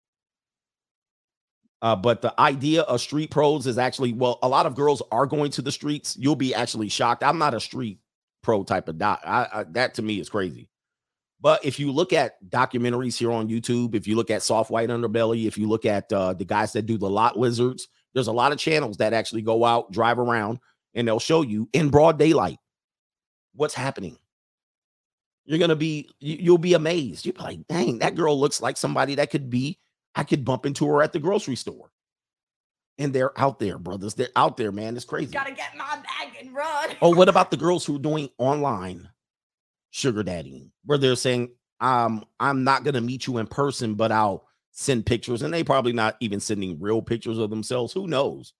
Uh, 1.81 1.95
but 1.95 2.21
the 2.21 2.33
idea 2.39 2.81
of 2.83 3.01
street 3.01 3.31
pros 3.31 3.67
is 3.67 3.77
actually 3.77 4.13
well, 4.13 4.39
a 4.41 4.47
lot 4.47 4.65
of 4.65 4.75
girls 4.75 5.01
are 5.11 5.25
going 5.25 5.51
to 5.51 5.61
the 5.61 5.71
streets. 5.71 6.15
You'll 6.17 6.35
be 6.35 6.53
actually 6.53 6.89
shocked. 6.89 7.23
I'm 7.23 7.37
not 7.37 7.53
a 7.53 7.59
street 7.59 7.99
pro 8.43 8.63
type 8.63 8.87
of 8.87 8.97
doc. 8.97 9.21
I, 9.25 9.47
I, 9.51 9.63
that 9.71 9.95
to 9.95 10.01
me 10.01 10.19
is 10.19 10.29
crazy. 10.29 10.69
But 11.41 11.63
if 11.65 11.79
you 11.79 11.91
look 11.91 12.13
at 12.13 12.35
documentaries 12.49 13.17
here 13.17 13.31
on 13.31 13.47
YouTube, 13.49 13.93
if 13.93 14.07
you 14.07 14.15
look 14.15 14.31
at 14.31 14.41
Soft 14.41 14.71
White 14.71 14.89
Underbelly, 14.89 15.45
if 15.47 15.57
you 15.57 15.67
look 15.67 15.85
at 15.85 16.11
uh, 16.11 16.33
the 16.33 16.45
guys 16.45 16.73
that 16.73 16.85
do 16.85 16.97
the 16.97 17.09
Lot 17.09 17.37
Lizards, 17.37 17.87
there's 18.13 18.27
a 18.27 18.31
lot 18.33 18.51
of 18.51 18.57
channels 18.57 18.97
that 18.97 19.13
actually 19.13 19.41
go 19.41 19.63
out, 19.65 19.91
drive 19.91 20.17
around, 20.17 20.59
and 20.93 21.07
they'll 21.07 21.19
show 21.19 21.41
you 21.41 21.69
in 21.73 21.89
broad 21.89 22.17
daylight 22.17 22.57
what's 23.53 23.73
happening. 23.73 24.17
You're 25.45 25.59
gonna 25.59 25.75
be, 25.75 26.09
you- 26.19 26.37
you'll 26.39 26.57
be 26.57 26.73
amazed. 26.73 27.25
You'll 27.25 27.35
be 27.35 27.41
like, 27.41 27.67
dang, 27.67 27.99
that 27.99 28.15
girl 28.15 28.39
looks 28.39 28.61
like 28.61 28.77
somebody 28.77 29.15
that 29.15 29.29
could 29.29 29.49
be, 29.49 29.77
I 30.15 30.23
could 30.23 30.45
bump 30.45 30.65
into 30.65 30.87
her 30.87 31.03
at 31.03 31.13
the 31.13 31.19
grocery 31.19 31.55
store. 31.57 31.91
And 32.97 33.13
they're 33.13 33.37
out 33.39 33.59
there, 33.59 33.77
brothers. 33.77 34.13
They're 34.13 34.29
out 34.37 34.55
there, 34.55 34.71
man. 34.71 34.95
It's 34.95 35.03
crazy. 35.05 35.33
Gotta 35.33 35.51
get 35.51 35.75
my 35.75 35.97
bag 35.97 36.33
and 36.39 36.55
run. 36.55 36.91
Oh, 37.01 37.13
what 37.13 37.27
about 37.29 37.51
the 37.51 37.57
girls 37.57 37.85
who 37.85 37.97
are 37.97 37.99
doing 37.99 38.29
online 38.37 39.09
sugar 39.95 40.23
daddying, 40.23 40.71
where 40.83 40.97
they're 40.97 41.15
saying, 41.15 41.49
um, 41.79 42.25
I'm 42.37 42.65
not 42.65 42.83
gonna 42.83 42.99
meet 42.99 43.27
you 43.27 43.37
in 43.37 43.47
person, 43.47 43.95
but 43.95 44.11
I'll 44.11 44.45
send 44.71 45.05
pictures, 45.05 45.41
and 45.41 45.53
they 45.53 45.63
probably 45.63 45.93
not 45.93 46.17
even 46.19 46.41
sending 46.41 46.81
real 46.81 47.01
pictures 47.01 47.37
of 47.37 47.49
themselves. 47.49 47.93
Who 47.93 48.05
knows? 48.05 48.53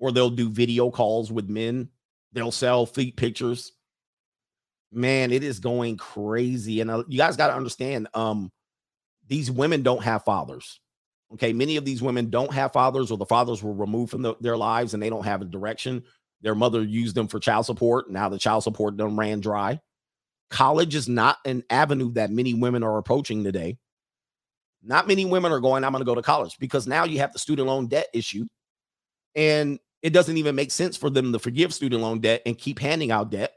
Or 0.00 0.10
they'll 0.10 0.28
do 0.28 0.50
video 0.50 0.90
calls 0.90 1.30
with 1.30 1.48
men, 1.48 1.90
they'll 2.32 2.50
sell 2.50 2.84
feet 2.84 3.16
pictures. 3.16 3.72
Man, 4.90 5.30
it 5.30 5.44
is 5.44 5.60
going 5.60 5.98
crazy. 5.98 6.80
And 6.80 6.90
uh, 6.90 7.04
you 7.08 7.18
guys 7.18 7.36
got 7.36 7.48
to 7.48 7.54
understand, 7.54 8.08
um, 8.14 8.50
these 9.28 9.50
women 9.50 9.82
don't 9.82 10.02
have 10.02 10.24
fathers. 10.24 10.80
Okay, 11.34 11.52
many 11.52 11.76
of 11.76 11.84
these 11.84 12.02
women 12.02 12.30
don't 12.30 12.52
have 12.52 12.72
fathers, 12.72 13.10
or 13.12 13.18
the 13.18 13.26
fathers 13.26 13.62
were 13.62 13.72
removed 13.72 14.10
from 14.10 14.22
the- 14.22 14.34
their 14.40 14.56
lives 14.56 14.94
and 14.94 15.02
they 15.02 15.10
don't 15.10 15.26
have 15.26 15.42
a 15.42 15.44
direction. 15.44 16.02
Their 16.40 16.54
mother 16.54 16.82
used 16.82 17.14
them 17.14 17.28
for 17.28 17.38
child 17.38 17.66
support. 17.66 18.10
Now 18.10 18.28
the 18.28 18.38
child 18.38 18.64
support 18.64 18.96
done 18.96 19.16
ran 19.16 19.40
dry. 19.40 19.80
College 20.50 20.94
is 20.94 21.08
not 21.08 21.38
an 21.44 21.62
avenue 21.70 22.12
that 22.12 22.30
many 22.30 22.54
women 22.54 22.82
are 22.82 22.98
approaching 22.98 23.44
today. 23.44 23.76
Not 24.82 25.08
many 25.08 25.24
women 25.24 25.52
are 25.52 25.60
going, 25.60 25.84
I'm 25.84 25.92
going 25.92 26.00
to 26.00 26.06
go 26.06 26.14
to 26.14 26.22
college 26.22 26.56
because 26.58 26.86
now 26.86 27.04
you 27.04 27.18
have 27.18 27.32
the 27.32 27.38
student 27.38 27.68
loan 27.68 27.88
debt 27.88 28.06
issue. 28.14 28.46
And 29.34 29.78
it 30.02 30.10
doesn't 30.10 30.36
even 30.36 30.54
make 30.54 30.70
sense 30.70 30.96
for 30.96 31.10
them 31.10 31.32
to 31.32 31.38
forgive 31.38 31.74
student 31.74 32.02
loan 32.02 32.20
debt 32.20 32.42
and 32.46 32.56
keep 32.56 32.78
handing 32.78 33.10
out 33.10 33.30
debt. 33.30 33.52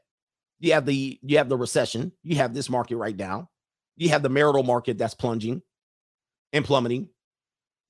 You 0.59 0.73
have 0.73 0.85
the 0.85 1.19
you 1.23 1.37
have 1.37 1.49
the 1.49 1.57
recession, 1.57 2.11
you 2.23 2.35
have 2.35 2.53
this 2.53 2.69
market 2.69 2.97
right 2.97 3.15
now. 3.15 3.49
You 3.97 4.09
have 4.09 4.23
the 4.23 4.29
marital 4.29 4.63
market 4.63 4.97
that's 4.97 5.13
plunging 5.13 5.61
and 6.53 6.65
plummeting. 6.65 7.09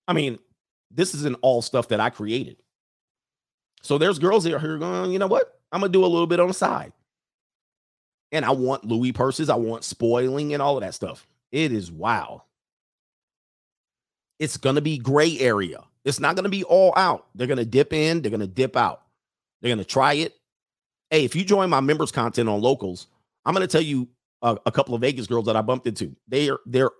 I 0.08 0.14
mean, 0.14 0.40
this 0.90 1.14
isn't 1.16 1.38
all 1.42 1.62
stuff 1.62 1.90
that 1.90 2.00
I 2.00 2.10
created. 2.10 2.58
So 3.82 3.98
there's 3.98 4.20
girls 4.20 4.44
here 4.44 4.78
going, 4.78 5.12
you 5.12 5.20
know 5.20 5.28
what? 5.28 5.60
I'm 5.72 5.82
gonna 5.82 5.92
do 5.92 6.04
a 6.04 6.08
little 6.08 6.28
bit 6.28 6.40
on 6.40 6.48
the 6.48 6.54
side. 6.54 6.94
And 8.32 8.46
I 8.46 8.52
want 8.52 8.86
Louis 8.86 9.12
purses, 9.12 9.50
I 9.50 9.56
want 9.56 9.84
spoiling 9.84 10.54
and 10.54 10.62
all 10.62 10.78
of 10.78 10.84
that 10.84 10.94
stuff. 10.94 11.28
It 11.52 11.72
is 11.72 11.92
wow. 11.92 12.44
It's 14.40 14.58
gonna 14.58 14.82
be 14.82 14.98
gray 14.98 15.38
area. 15.40 15.84
It's 16.06 16.20
not 16.20 16.36
gonna 16.36 16.50
be 16.50 16.64
all 16.64 16.94
out. 16.96 17.28
They're 17.36 17.48
gonna 17.48 17.66
dip 17.66 17.94
in, 17.94 18.22
they're 18.22 18.32
gonna 18.32 18.48
dip 18.48 18.76
out. 18.76 19.02
They're 19.62 19.72
gonna 19.72 19.84
try 19.84 20.14
it. 20.14 20.36
Hey, 21.10 21.26
if 21.26 21.36
you 21.36 21.44
join 21.44 21.70
my 21.70 21.82
members 21.82 22.12
content 22.12 22.50
on 22.50 22.62
locals, 22.62 23.08
I'm 23.46 23.54
gonna 23.54 23.68
tell 23.68 23.82
you 23.82 24.08
a, 24.42 24.58
a 24.66 24.72
couple 24.72 24.96
of 24.96 25.02
Vegas 25.02 25.28
girls 25.28 25.46
that 25.46 25.56
I 25.56 25.62
bumped 25.62 25.88
into. 25.88 26.16
They 26.28 26.50
are 26.50 26.60
they're 26.66 26.92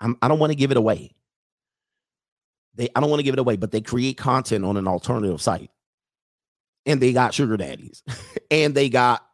I'm, 0.00 0.18
I 0.20 0.28
don't 0.28 0.38
want 0.38 0.50
to 0.50 0.56
give 0.56 0.70
it 0.70 0.76
away. 0.76 1.12
They 2.74 2.88
I 2.94 3.00
don't 3.00 3.10
want 3.10 3.20
to 3.20 3.24
give 3.24 3.34
it 3.34 3.38
away, 3.38 3.56
but 3.56 3.70
they 3.70 3.80
create 3.80 4.16
content 4.16 4.64
on 4.64 4.76
an 4.76 4.88
alternative 4.88 5.40
site. 5.40 5.70
And 6.84 7.00
they 7.00 7.12
got 7.12 7.32
sugar 7.32 7.56
daddies. 7.56 8.02
and 8.50 8.74
they 8.74 8.88
got 8.88 9.24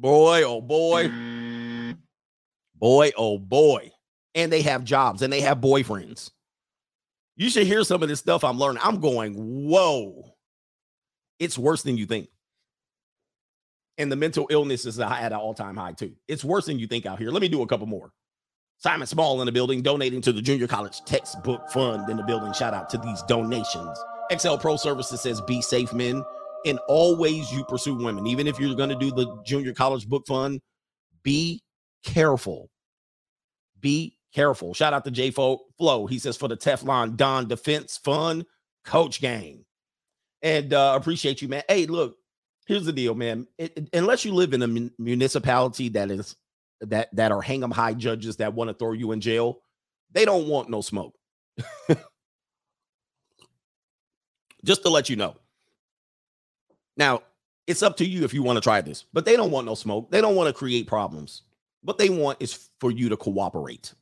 boy, 0.00 0.42
oh 0.44 0.60
boy, 0.60 1.08
mm. 1.08 1.96
boy, 2.74 3.12
oh 3.16 3.38
boy. 3.38 3.92
And 4.34 4.52
they 4.52 4.62
have 4.62 4.84
jobs 4.84 5.22
and 5.22 5.32
they 5.32 5.40
have 5.40 5.58
boyfriends. 5.58 6.30
You 7.36 7.50
should 7.50 7.66
hear 7.66 7.84
some 7.84 8.02
of 8.02 8.08
this 8.08 8.20
stuff 8.20 8.44
I'm 8.44 8.58
learning. 8.58 8.82
I'm 8.82 9.00
going, 9.00 9.34
whoa. 9.34 10.34
It's 11.38 11.58
worse 11.58 11.82
than 11.82 11.96
you 11.96 12.06
think. 12.06 12.28
And 13.98 14.10
the 14.10 14.16
mental 14.16 14.46
illness 14.50 14.86
is 14.86 14.98
at 15.00 15.32
an 15.32 15.38
all-time 15.38 15.76
high 15.76 15.92
too. 15.92 16.12
It's 16.28 16.44
worse 16.44 16.66
than 16.66 16.78
you 16.78 16.86
think 16.86 17.06
out 17.06 17.18
here. 17.18 17.30
Let 17.30 17.42
me 17.42 17.48
do 17.48 17.62
a 17.62 17.66
couple 17.66 17.86
more. 17.86 18.12
Simon 18.78 19.06
Small 19.06 19.42
in 19.42 19.46
the 19.46 19.52
building, 19.52 19.82
donating 19.82 20.22
to 20.22 20.32
the 20.32 20.40
Junior 20.40 20.66
College 20.66 21.04
Textbook 21.04 21.68
Fund 21.70 22.08
in 22.08 22.16
the 22.16 22.22
building. 22.22 22.52
Shout 22.54 22.72
out 22.72 22.88
to 22.90 22.98
these 22.98 23.20
donations. 23.22 23.98
XL 24.34 24.56
Pro 24.56 24.76
Services 24.76 25.20
says, 25.20 25.40
"Be 25.42 25.60
safe, 25.60 25.92
men. 25.92 26.24
In 26.64 26.78
all 26.88 27.16
ways 27.16 27.50
you 27.52 27.64
pursue 27.64 27.94
women, 27.94 28.26
even 28.26 28.46
if 28.46 28.58
you're 28.60 28.74
going 28.74 28.90
to 28.90 28.96
do 28.96 29.10
the 29.10 29.42
Junior 29.46 29.72
College 29.72 30.06
Book 30.08 30.24
Fund, 30.26 30.60
be 31.22 31.62
careful. 32.04 32.68
Be 33.80 34.16
careful." 34.34 34.74
Shout 34.74 34.92
out 34.92 35.04
to 35.04 35.10
J 35.10 35.30
Flow. 35.30 36.06
He 36.08 36.18
says, 36.18 36.36
"For 36.36 36.48
the 36.48 36.56
Teflon 36.56 37.16
Don 37.16 37.48
Defense 37.48 37.96
Fund 37.98 38.44
Coach 38.84 39.20
Gang." 39.20 39.64
And 40.42 40.72
uh, 40.74 40.94
appreciate 41.00 41.42
you, 41.42 41.48
man. 41.48 41.62
Hey, 41.68 41.86
look, 41.86 42.16
here's 42.66 42.84
the 42.86 42.92
deal, 42.92 43.14
man. 43.14 43.46
It- 43.58 43.72
it- 43.76 43.88
unless 43.92 44.24
you 44.24 44.32
live 44.34 44.54
in 44.54 44.62
a 44.62 44.66
mun- 44.66 44.92
municipality 44.98 45.88
that 45.90 46.10
is 46.10 46.36
that 46.82 47.08
that 47.14 47.32
are 47.32 47.42
hang 47.42 47.62
'em 47.62 47.70
high 47.70 47.94
judges 47.94 48.36
that 48.38 48.54
want 48.54 48.68
to 48.68 48.74
throw 48.74 48.92
you 48.92 49.12
in 49.12 49.20
jail, 49.20 49.62
they 50.12 50.24
don't 50.24 50.48
want 50.48 50.68
no 50.70 50.80
smoke. 50.80 51.14
Just 54.64 54.82
to 54.82 54.90
let 54.90 55.08
you 55.08 55.16
know. 55.16 55.36
Now, 57.00 57.22
it's 57.66 57.82
up 57.82 57.96
to 57.96 58.06
you 58.06 58.24
if 58.24 58.34
you 58.34 58.42
want 58.42 58.58
to 58.58 58.60
try 58.60 58.82
this, 58.82 59.06
but 59.14 59.24
they 59.24 59.34
don't 59.34 59.50
want 59.50 59.64
no 59.64 59.74
smoke. 59.74 60.10
They 60.10 60.20
don't 60.20 60.36
want 60.36 60.48
to 60.48 60.52
create 60.52 60.86
problems. 60.86 61.42
What 61.80 61.96
they 61.96 62.10
want 62.10 62.36
is 62.40 62.68
for 62.78 62.90
you 62.90 63.08
to 63.08 63.16
cooperate. 63.16 63.94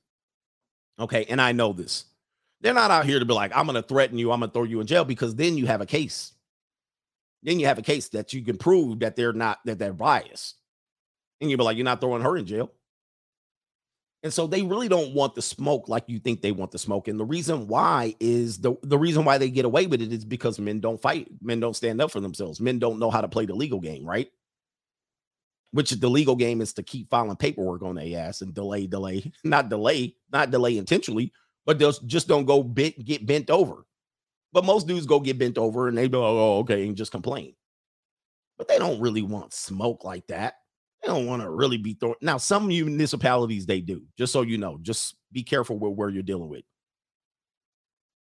Okay, 0.98 1.24
and 1.28 1.40
I 1.40 1.52
know 1.52 1.72
this. 1.72 2.06
They're 2.60 2.74
not 2.74 2.90
out 2.90 3.06
here 3.06 3.20
to 3.20 3.24
be 3.24 3.34
like, 3.34 3.56
I'm 3.56 3.66
going 3.66 3.80
to 3.80 3.86
threaten 3.86 4.18
you, 4.18 4.32
I'm 4.32 4.40
going 4.40 4.50
to 4.50 4.52
throw 4.52 4.64
you 4.64 4.80
in 4.80 4.88
jail 4.88 5.04
because 5.04 5.36
then 5.36 5.56
you 5.56 5.66
have 5.66 5.80
a 5.80 5.86
case. 5.86 6.32
Then 7.44 7.60
you 7.60 7.66
have 7.66 7.78
a 7.78 7.82
case 7.82 8.08
that 8.08 8.32
you 8.32 8.42
can 8.42 8.58
prove 8.58 8.98
that 8.98 9.14
they're 9.14 9.32
not 9.32 9.60
that 9.64 9.78
they're 9.78 9.92
biased. 9.92 10.56
And 11.40 11.48
you'll 11.48 11.58
be 11.58 11.64
like, 11.64 11.76
you're 11.76 11.84
not 11.84 12.00
throwing 12.00 12.22
her 12.22 12.36
in 12.36 12.46
jail. 12.46 12.72
And 14.22 14.32
so 14.32 14.48
they 14.48 14.62
really 14.62 14.88
don't 14.88 15.14
want 15.14 15.36
the 15.36 15.42
smoke 15.42 15.88
like 15.88 16.04
you 16.08 16.18
think 16.18 16.42
they 16.42 16.50
want 16.50 16.72
the 16.72 16.78
smoke. 16.78 17.06
And 17.06 17.20
the 17.20 17.24
reason 17.24 17.68
why 17.68 18.16
is 18.18 18.58
the, 18.58 18.74
the 18.82 18.98
reason 18.98 19.24
why 19.24 19.38
they 19.38 19.48
get 19.48 19.64
away 19.64 19.86
with 19.86 20.02
it 20.02 20.12
is 20.12 20.24
because 20.24 20.58
men 20.58 20.80
don't 20.80 21.00
fight. 21.00 21.28
Men 21.40 21.60
don't 21.60 21.76
stand 21.76 22.00
up 22.00 22.10
for 22.10 22.18
themselves. 22.18 22.60
Men 22.60 22.80
don't 22.80 22.98
know 22.98 23.10
how 23.10 23.20
to 23.20 23.28
play 23.28 23.46
the 23.46 23.54
legal 23.54 23.78
game, 23.78 24.04
right? 24.04 24.28
Which 25.70 25.90
the 25.90 26.08
legal 26.08 26.34
game 26.34 26.60
is 26.60 26.72
to 26.74 26.82
keep 26.82 27.10
filing 27.10 27.36
paperwork 27.36 27.82
on 27.82 27.94
their 27.94 28.18
ass 28.18 28.40
and 28.40 28.52
delay, 28.52 28.88
delay, 28.88 29.30
not 29.44 29.68
delay, 29.68 30.16
not 30.32 30.50
delay 30.50 30.78
intentionally, 30.78 31.32
but 31.64 31.78
they'll 31.78 31.92
just 31.92 32.26
don't 32.26 32.46
go 32.46 32.62
bent, 32.64 33.04
get 33.04 33.24
bent 33.24 33.50
over. 33.50 33.84
But 34.52 34.64
most 34.64 34.88
dudes 34.88 35.06
go 35.06 35.20
get 35.20 35.38
bent 35.38 35.58
over 35.58 35.86
and 35.86 35.96
they 35.96 36.08
go, 36.08 36.24
oh, 36.24 36.58
okay, 36.60 36.86
and 36.86 36.96
just 36.96 37.12
complain. 37.12 37.54
But 38.56 38.66
they 38.66 38.78
don't 38.78 39.00
really 39.00 39.22
want 39.22 39.52
smoke 39.52 40.02
like 40.04 40.26
that. 40.28 40.54
Don't 41.08 41.24
want 41.24 41.40
to 41.40 41.48
really 41.48 41.78
be 41.78 41.94
throwing. 41.94 42.16
Now, 42.20 42.36
some 42.36 42.68
municipalities 42.68 43.64
they 43.64 43.80
do, 43.80 44.02
just 44.18 44.30
so 44.30 44.42
you 44.42 44.58
know. 44.58 44.78
Just 44.82 45.16
be 45.32 45.42
careful 45.42 45.78
with 45.78 45.94
where 45.94 46.10
you're 46.10 46.22
dealing 46.22 46.50
with. 46.50 46.64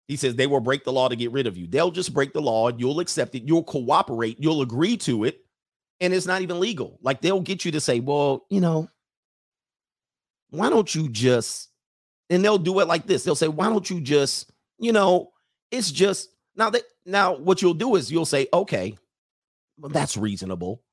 He 0.10 0.18
says 0.18 0.36
they 0.36 0.48
will 0.48 0.60
break 0.60 0.84
the 0.84 0.92
law 0.92 1.08
to 1.08 1.16
get 1.16 1.32
rid 1.32 1.48
of 1.48 1.56
you. 1.56 1.66
They'll 1.66 1.92
just 1.92 2.14
break 2.14 2.34
the 2.34 2.42
law. 2.42 2.68
You'll 2.68 3.00
accept 3.00 3.36
it. 3.36 3.44
You'll 3.44 3.64
cooperate. 3.64 4.36
You'll 4.38 4.64
agree 4.64 4.98
to 4.98 5.24
it. 5.24 5.40
And 6.02 6.14
it's 6.14 6.26
not 6.26 6.42
even 6.42 6.60
legal. 6.60 7.00
Like 7.02 7.22
they'll 7.22 7.40
get 7.40 7.64
you 7.64 7.72
to 7.72 7.80
say, 7.80 8.02
well, 8.02 8.46
you 8.50 8.60
know, 8.60 8.90
why 10.50 10.70
don't 10.70 10.94
you 10.94 11.08
just, 11.08 11.70
and 12.30 12.44
they'll 12.44 12.58
do 12.58 12.82
it 12.82 12.88
like 12.90 13.08
this. 13.08 13.24
They'll 13.24 13.34
say, 13.34 13.48
why 13.48 13.70
don't 13.70 13.90
you 13.90 14.02
just, 14.02 14.52
you 14.78 14.92
know, 14.92 15.32
it's 15.72 15.90
just 15.90 16.28
now 16.58 16.70
that 16.72 16.84
now 17.06 17.38
what 17.38 17.62
you'll 17.62 17.76
do 17.76 17.96
is 17.96 18.12
you'll 18.12 18.26
say, 18.26 18.48
okay, 18.54 18.98
well, 19.78 19.90
that's 19.90 20.18
reasonable. 20.18 20.84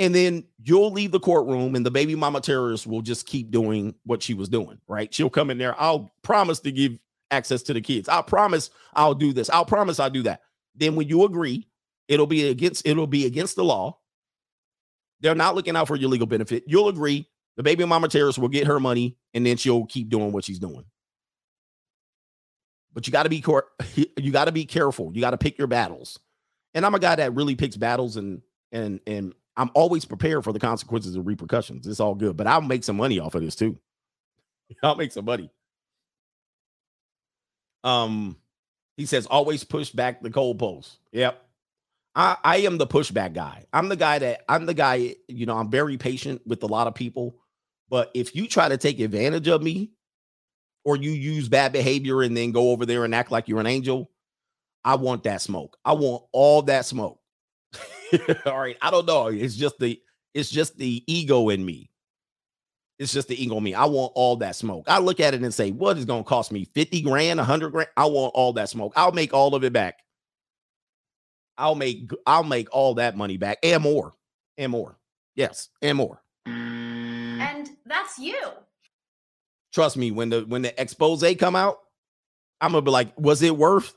And 0.00 0.14
then 0.14 0.44
you'll 0.64 0.90
leave 0.90 1.12
the 1.12 1.20
courtroom 1.20 1.74
and 1.74 1.84
the 1.84 1.90
baby 1.90 2.14
mama 2.14 2.40
terrorist 2.40 2.86
will 2.86 3.02
just 3.02 3.26
keep 3.26 3.50
doing 3.50 3.94
what 4.04 4.22
she 4.22 4.32
was 4.32 4.48
doing, 4.48 4.80
right? 4.88 5.12
She'll 5.12 5.28
come 5.28 5.50
in 5.50 5.58
there. 5.58 5.78
I'll 5.78 6.10
promise 6.22 6.58
to 6.60 6.72
give 6.72 6.98
access 7.30 7.62
to 7.64 7.74
the 7.74 7.82
kids. 7.82 8.08
I'll 8.08 8.22
promise 8.22 8.70
I'll 8.94 9.14
do 9.14 9.34
this. 9.34 9.50
I'll 9.50 9.66
promise 9.66 10.00
I'll 10.00 10.08
do 10.08 10.22
that. 10.22 10.40
Then 10.74 10.96
when 10.96 11.06
you 11.06 11.24
agree, 11.24 11.68
it'll 12.08 12.26
be 12.26 12.48
against 12.48 12.88
it'll 12.88 13.06
be 13.06 13.26
against 13.26 13.56
the 13.56 13.64
law. 13.64 13.98
They're 15.20 15.34
not 15.34 15.54
looking 15.54 15.76
out 15.76 15.86
for 15.86 15.96
your 15.96 16.08
legal 16.08 16.26
benefit. 16.26 16.64
You'll 16.66 16.88
agree. 16.88 17.28
The 17.58 17.62
baby 17.62 17.84
mama 17.84 18.08
terrorist 18.08 18.38
will 18.38 18.48
get 18.48 18.66
her 18.66 18.80
money 18.80 19.18
and 19.34 19.44
then 19.44 19.58
she'll 19.58 19.84
keep 19.84 20.08
doing 20.08 20.32
what 20.32 20.44
she's 20.44 20.58
doing. 20.58 20.86
But 22.94 23.06
you 23.06 23.12
got 23.12 23.24
to 23.24 23.28
be 23.28 23.42
cor- 23.42 23.68
you 24.16 24.32
got 24.32 24.46
to 24.46 24.52
be 24.52 24.64
careful. 24.64 25.12
You 25.14 25.20
got 25.20 25.32
to 25.32 25.38
pick 25.38 25.58
your 25.58 25.66
battles. 25.66 26.18
And 26.72 26.86
I'm 26.86 26.94
a 26.94 26.98
guy 26.98 27.16
that 27.16 27.34
really 27.34 27.54
picks 27.54 27.76
battles 27.76 28.16
and 28.16 28.40
and 28.72 29.00
and 29.06 29.34
I'm 29.60 29.70
always 29.74 30.06
prepared 30.06 30.42
for 30.42 30.54
the 30.54 30.58
consequences 30.58 31.16
and 31.16 31.26
repercussions. 31.26 31.86
It's 31.86 32.00
all 32.00 32.14
good, 32.14 32.34
but 32.34 32.46
I'll 32.46 32.62
make 32.62 32.82
some 32.82 32.96
money 32.96 33.20
off 33.20 33.34
of 33.34 33.42
this 33.42 33.54
too. 33.54 33.78
I'll 34.82 34.96
make 34.96 35.12
some 35.12 35.26
money. 35.26 35.50
Um, 37.84 38.38
he 38.96 39.04
says 39.04 39.26
always 39.26 39.62
push 39.62 39.90
back 39.90 40.22
the 40.22 40.30
goalposts. 40.30 40.96
Yep. 41.12 41.44
I, 42.14 42.38
I 42.42 42.56
am 42.58 42.78
the 42.78 42.86
pushback 42.86 43.34
guy. 43.34 43.66
I'm 43.70 43.90
the 43.90 43.96
guy 43.96 44.18
that 44.20 44.44
I'm 44.48 44.64
the 44.64 44.72
guy, 44.72 45.16
you 45.28 45.44
know, 45.44 45.58
I'm 45.58 45.70
very 45.70 45.98
patient 45.98 46.40
with 46.46 46.62
a 46.62 46.66
lot 46.66 46.86
of 46.86 46.94
people. 46.94 47.36
But 47.90 48.10
if 48.14 48.34
you 48.34 48.46
try 48.46 48.66
to 48.66 48.78
take 48.78 48.98
advantage 48.98 49.46
of 49.46 49.62
me 49.62 49.90
or 50.84 50.96
you 50.96 51.10
use 51.10 51.50
bad 51.50 51.72
behavior 51.72 52.22
and 52.22 52.34
then 52.34 52.52
go 52.52 52.70
over 52.70 52.86
there 52.86 53.04
and 53.04 53.14
act 53.14 53.30
like 53.30 53.46
you're 53.46 53.60
an 53.60 53.66
angel, 53.66 54.10
I 54.86 54.94
want 54.94 55.24
that 55.24 55.42
smoke. 55.42 55.76
I 55.84 55.92
want 55.92 56.24
all 56.32 56.62
that 56.62 56.86
smoke. 56.86 57.19
all 58.46 58.58
right. 58.58 58.76
I 58.82 58.90
don't 58.90 59.06
know. 59.06 59.28
It's 59.28 59.56
just 59.56 59.78
the 59.78 60.00
it's 60.34 60.50
just 60.50 60.76
the 60.76 61.02
ego 61.06 61.48
in 61.48 61.64
me. 61.64 61.90
It's 62.98 63.12
just 63.12 63.28
the 63.28 63.42
ego 63.42 63.56
in 63.56 63.62
me. 63.62 63.74
I 63.74 63.86
want 63.86 64.12
all 64.14 64.36
that 64.36 64.56
smoke. 64.56 64.84
I 64.86 64.98
look 64.98 65.20
at 65.20 65.34
it 65.34 65.42
and 65.42 65.54
say, 65.54 65.70
what 65.70 65.96
is 65.96 66.04
going 66.04 66.22
to 66.22 66.28
cost 66.28 66.52
me 66.52 66.66
50 66.74 67.00
grand, 67.02 67.38
100 67.38 67.70
grand? 67.70 67.88
I 67.96 68.04
want 68.04 68.32
all 68.34 68.52
that 68.52 68.68
smoke. 68.68 68.92
I'll 68.94 69.12
make 69.12 69.32
all 69.32 69.54
of 69.54 69.64
it 69.64 69.72
back. 69.72 70.00
I'll 71.56 71.74
make 71.74 72.10
I'll 72.26 72.44
make 72.44 72.68
all 72.72 72.94
that 72.94 73.16
money 73.16 73.36
back 73.36 73.58
and 73.62 73.82
more. 73.82 74.14
And 74.56 74.72
more. 74.72 74.98
Yes, 75.34 75.68
and 75.80 75.96
more. 75.96 76.22
And 76.46 77.70
that's 77.86 78.18
you. 78.18 78.38
Trust 79.72 79.96
me, 79.96 80.10
when 80.10 80.30
the 80.30 80.40
when 80.42 80.62
the 80.62 80.80
expose 80.80 81.24
come 81.38 81.56
out, 81.56 81.78
I'm 82.60 82.72
gonna 82.72 82.82
be 82.82 82.90
like, 82.90 83.18
was 83.18 83.42
it 83.42 83.56
worth? 83.56 83.94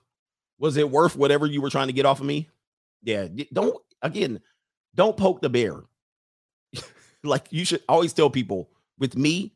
Was 0.59 0.77
it 0.77 0.89
worth 0.89 1.15
whatever 1.15 1.45
you 1.45 1.61
were 1.61 1.69
trying 1.69 1.87
to 1.87 1.93
get 1.93 2.05
off 2.05 2.19
of 2.19 2.25
me? 2.25 2.49
Yeah, 3.01 3.27
don't 3.51 3.75
again, 4.03 4.39
don't 4.93 5.17
poke 5.17 5.41
the 5.41 5.49
bear. 5.49 5.81
like 7.23 7.47
you 7.49 7.65
should 7.65 7.81
always 7.89 8.13
tell 8.13 8.29
people 8.29 8.69
with 8.99 9.17
me, 9.17 9.53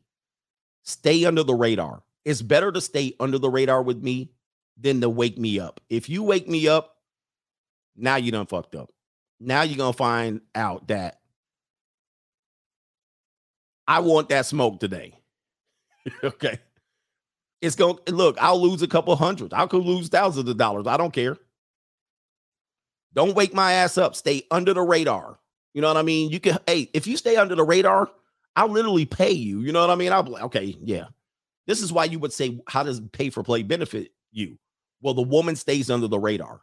stay 0.82 1.24
under 1.24 1.44
the 1.44 1.54
radar. 1.54 2.02
It's 2.24 2.42
better 2.42 2.72
to 2.72 2.80
stay 2.80 3.14
under 3.20 3.38
the 3.38 3.50
radar 3.50 3.82
with 3.82 4.02
me 4.02 4.32
than 4.76 5.00
to 5.00 5.08
wake 5.08 5.38
me 5.38 5.60
up. 5.60 5.80
If 5.88 6.08
you 6.08 6.22
wake 6.22 6.48
me 6.48 6.68
up, 6.68 6.96
now 7.96 8.16
you 8.16 8.32
done 8.32 8.46
fucked 8.46 8.74
up. 8.74 8.90
Now 9.40 9.62
you're 9.62 9.78
gonna 9.78 9.92
find 9.92 10.40
out 10.54 10.88
that 10.88 11.20
I 13.86 14.00
want 14.00 14.28
that 14.28 14.46
smoke 14.46 14.80
today. 14.80 15.14
okay. 16.24 16.58
It's 17.60 17.74
going 17.74 17.98
to 18.06 18.14
look, 18.14 18.36
I'll 18.40 18.60
lose 18.60 18.82
a 18.82 18.86
couple 18.86 19.16
hundred. 19.16 19.52
I 19.52 19.66
could 19.66 19.82
lose 19.84 20.08
thousands 20.08 20.48
of 20.48 20.56
dollars. 20.56 20.86
I 20.86 20.96
don't 20.96 21.12
care. 21.12 21.36
Don't 23.14 23.34
wake 23.34 23.54
my 23.54 23.72
ass 23.72 23.98
up. 23.98 24.14
Stay 24.14 24.42
under 24.50 24.74
the 24.74 24.82
radar. 24.82 25.38
You 25.74 25.82
know 25.82 25.88
what 25.88 25.96
I 25.96 26.02
mean? 26.02 26.30
You 26.30 26.40
can, 26.40 26.58
hey, 26.66 26.90
if 26.92 27.06
you 27.06 27.16
stay 27.16 27.36
under 27.36 27.54
the 27.54 27.64
radar, 27.64 28.10
I'll 28.56 28.68
literally 28.68 29.06
pay 29.06 29.30
you. 29.30 29.60
You 29.60 29.72
know 29.72 29.80
what 29.80 29.90
I 29.90 29.94
mean? 29.94 30.12
I'll 30.12 30.22
be 30.22 30.30
like, 30.30 30.44
okay, 30.44 30.76
yeah. 30.82 31.06
This 31.66 31.82
is 31.82 31.92
why 31.92 32.04
you 32.04 32.18
would 32.18 32.32
say, 32.32 32.60
how 32.66 32.82
does 32.82 33.00
pay 33.12 33.30
for 33.30 33.42
play 33.42 33.62
benefit 33.62 34.12
you? 34.32 34.58
Well, 35.00 35.14
the 35.14 35.22
woman 35.22 35.54
stays 35.54 35.90
under 35.90 36.08
the 36.08 36.18
radar, 36.18 36.62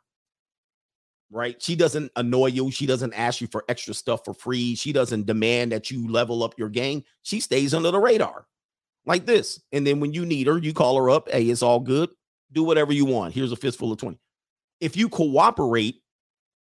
right? 1.32 1.62
She 1.62 1.76
doesn't 1.76 2.12
annoy 2.16 2.48
you. 2.48 2.72
She 2.72 2.86
doesn't 2.86 3.14
ask 3.14 3.40
you 3.40 3.48
for 3.48 3.64
extra 3.70 3.94
stuff 3.94 4.26
for 4.26 4.34
free. 4.34 4.76
She 4.76 4.92
doesn't 4.92 5.26
demand 5.26 5.72
that 5.72 5.90
you 5.92 6.10
level 6.10 6.44
up 6.44 6.58
your 6.58 6.70
game. 6.70 7.04
She 7.22 7.40
stays 7.40 7.74
under 7.74 7.92
the 7.92 8.00
radar 8.00 8.48
like 9.06 9.26
this. 9.26 9.62
And 9.72 9.86
then 9.86 10.00
when 10.00 10.12
you 10.12 10.26
need 10.26 10.48
her, 10.48 10.58
you 10.58 10.74
call 10.74 10.98
her 10.98 11.10
up. 11.10 11.30
Hey, 11.30 11.46
it's 11.46 11.62
all 11.62 11.80
good. 11.80 12.10
Do 12.52 12.64
whatever 12.64 12.92
you 12.92 13.06
want. 13.06 13.34
Here's 13.34 13.52
a 13.52 13.56
fistful 13.56 13.92
of 13.92 14.00
20. 14.00 14.20
If 14.82 14.98
you 14.98 15.08
cooperate, 15.08 16.02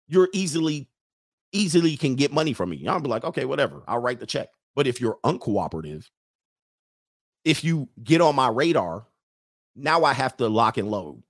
you're 0.08 0.28
easily, 0.32 0.88
easily 1.52 1.96
can 1.96 2.14
get 2.14 2.32
money 2.32 2.52
from 2.52 2.70
me. 2.70 2.86
I'll 2.86 3.00
be 3.00 3.08
like, 3.08 3.24
okay, 3.24 3.44
whatever. 3.44 3.82
I'll 3.86 4.00
write 4.00 4.20
the 4.20 4.26
check. 4.26 4.48
But 4.74 4.86
if 4.86 5.00
you're 5.00 5.18
uncooperative, 5.24 6.06
if 7.44 7.62
you 7.62 7.88
get 8.02 8.20
on 8.20 8.34
my 8.34 8.48
radar, 8.48 9.06
now 9.76 10.04
I 10.04 10.12
have 10.12 10.36
to 10.38 10.48
lock 10.48 10.78
and 10.78 10.90
load. 10.90 11.22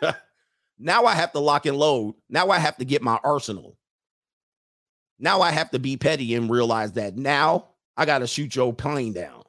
now 0.78 1.04
I 1.04 1.14
have 1.14 1.32
to 1.32 1.38
lock 1.38 1.66
and 1.66 1.76
load. 1.76 2.14
Now 2.28 2.50
I 2.50 2.58
have 2.58 2.76
to 2.78 2.84
get 2.84 3.02
my 3.02 3.18
arsenal. 3.22 3.76
Now 5.18 5.40
I 5.40 5.52
have 5.52 5.70
to 5.70 5.78
be 5.78 5.96
petty 5.96 6.34
and 6.34 6.50
realize 6.50 6.92
that 6.92 7.16
now 7.16 7.68
I 7.96 8.04
got 8.04 8.18
to 8.18 8.26
shoot 8.26 8.56
your 8.56 8.72
plane 8.72 9.12
down. 9.12 9.42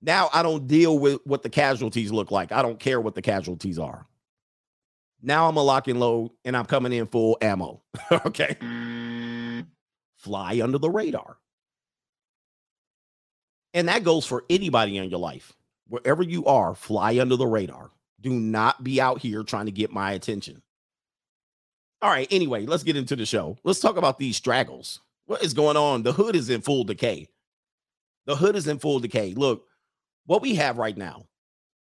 Now 0.00 0.28
I 0.32 0.42
don't 0.42 0.66
deal 0.66 0.98
with 0.98 1.20
what 1.24 1.42
the 1.42 1.48
casualties 1.48 2.12
look 2.12 2.30
like. 2.30 2.52
I 2.52 2.62
don't 2.62 2.78
care 2.78 3.00
what 3.00 3.14
the 3.14 3.22
casualties 3.22 3.78
are. 3.78 4.06
Now 5.24 5.48
I'm 5.48 5.56
a 5.56 5.62
lock 5.62 5.88
and 5.88 5.98
load 5.98 6.32
and 6.44 6.54
I'm 6.54 6.66
coming 6.66 6.92
in 6.92 7.06
full 7.06 7.38
ammo. 7.40 7.82
okay. 8.12 8.56
Fly 10.18 10.60
under 10.62 10.76
the 10.76 10.90
radar. 10.90 11.38
And 13.72 13.88
that 13.88 14.04
goes 14.04 14.26
for 14.26 14.44
anybody 14.50 14.98
in 14.98 15.08
your 15.08 15.18
life. 15.18 15.54
Wherever 15.88 16.22
you 16.22 16.44
are, 16.44 16.74
fly 16.74 17.18
under 17.18 17.36
the 17.36 17.46
radar. 17.46 17.90
Do 18.20 18.30
not 18.30 18.84
be 18.84 19.00
out 19.00 19.20
here 19.20 19.42
trying 19.42 19.66
to 19.66 19.72
get 19.72 19.90
my 19.90 20.12
attention. 20.12 20.62
All 22.02 22.10
right. 22.10 22.28
Anyway, 22.30 22.66
let's 22.66 22.82
get 22.82 22.96
into 22.96 23.16
the 23.16 23.24
show. 23.24 23.56
Let's 23.64 23.80
talk 23.80 23.96
about 23.96 24.18
these 24.18 24.36
straggles. 24.36 25.00
What 25.24 25.42
is 25.42 25.54
going 25.54 25.78
on? 25.78 26.02
The 26.02 26.12
hood 26.12 26.36
is 26.36 26.50
in 26.50 26.60
full 26.60 26.84
decay. 26.84 27.28
The 28.26 28.36
hood 28.36 28.56
is 28.56 28.68
in 28.68 28.78
full 28.78 29.00
decay. 29.00 29.32
Look, 29.32 29.64
what 30.26 30.42
we 30.42 30.54
have 30.56 30.76
right 30.76 30.96
now, 30.96 31.24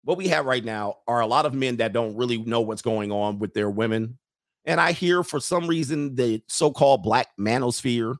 what 0.03 0.17
we 0.17 0.27
have 0.27 0.45
right 0.45 0.63
now 0.63 0.97
are 1.07 1.21
a 1.21 1.27
lot 1.27 1.45
of 1.45 1.53
men 1.53 1.77
that 1.77 1.93
don't 1.93 2.15
really 2.15 2.37
know 2.37 2.61
what's 2.61 2.81
going 2.81 3.11
on 3.11 3.39
with 3.39 3.53
their 3.53 3.69
women. 3.69 4.17
And 4.65 4.79
I 4.79 4.91
hear 4.91 5.23
for 5.23 5.39
some 5.39 5.67
reason 5.67 6.15
the 6.15 6.41
so-called 6.47 7.03
black 7.03 7.29
manosphere, 7.39 8.15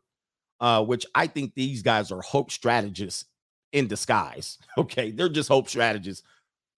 uh, 0.59 0.84
which 0.84 1.05
I 1.15 1.27
think 1.27 1.53
these 1.55 1.81
guys 1.81 2.11
are 2.11 2.21
hope 2.21 2.51
strategists 2.51 3.25
in 3.71 3.88
disguise. 3.88 4.57
Okay, 4.77 5.11
they're 5.11 5.29
just 5.29 5.49
hope 5.49 5.69
strategists. 5.69 6.23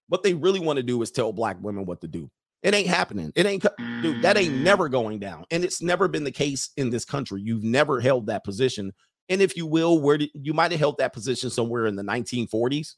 What 0.10 0.22
they 0.24 0.34
really 0.34 0.60
want 0.60 0.78
to 0.78 0.84
do 0.84 1.02
is 1.02 1.12
tell 1.12 1.34
black 1.34 1.58
women 1.62 1.86
what 1.86 2.02
to 2.02 2.08
do. 2.08 2.30
It 2.62 2.74
ain't 2.74 2.88
happening. 2.88 3.32
It 3.36 3.46
ain't, 3.46 3.64
dude, 4.02 4.24
that 4.24 4.38
ain't 4.38 4.56
never 4.56 4.90
going 4.90 5.20
down. 5.20 5.46
And 5.52 5.64
it's 5.64 5.82
never 5.84 6.08
been 6.08 6.24
the 6.24 6.32
case 6.32 6.72
in 6.78 6.90
this 6.90 7.06
country. 7.06 7.42
You've 7.42 7.64
never 7.64 8.00
held 8.00 8.26
that 8.28 8.44
position. 8.44 8.92
And 9.30 9.42
if 9.42 9.56
you 9.56 9.68
will, 9.68 10.00
where 10.00 10.18
did 10.18 10.32
you 10.34 10.54
might 10.54 10.72
have 10.72 10.80
held 10.80 10.98
that 10.98 11.14
position 11.14 11.50
somewhere 11.50 11.86
in 11.86 11.96
the 11.96 12.04
1940s? 12.04 12.96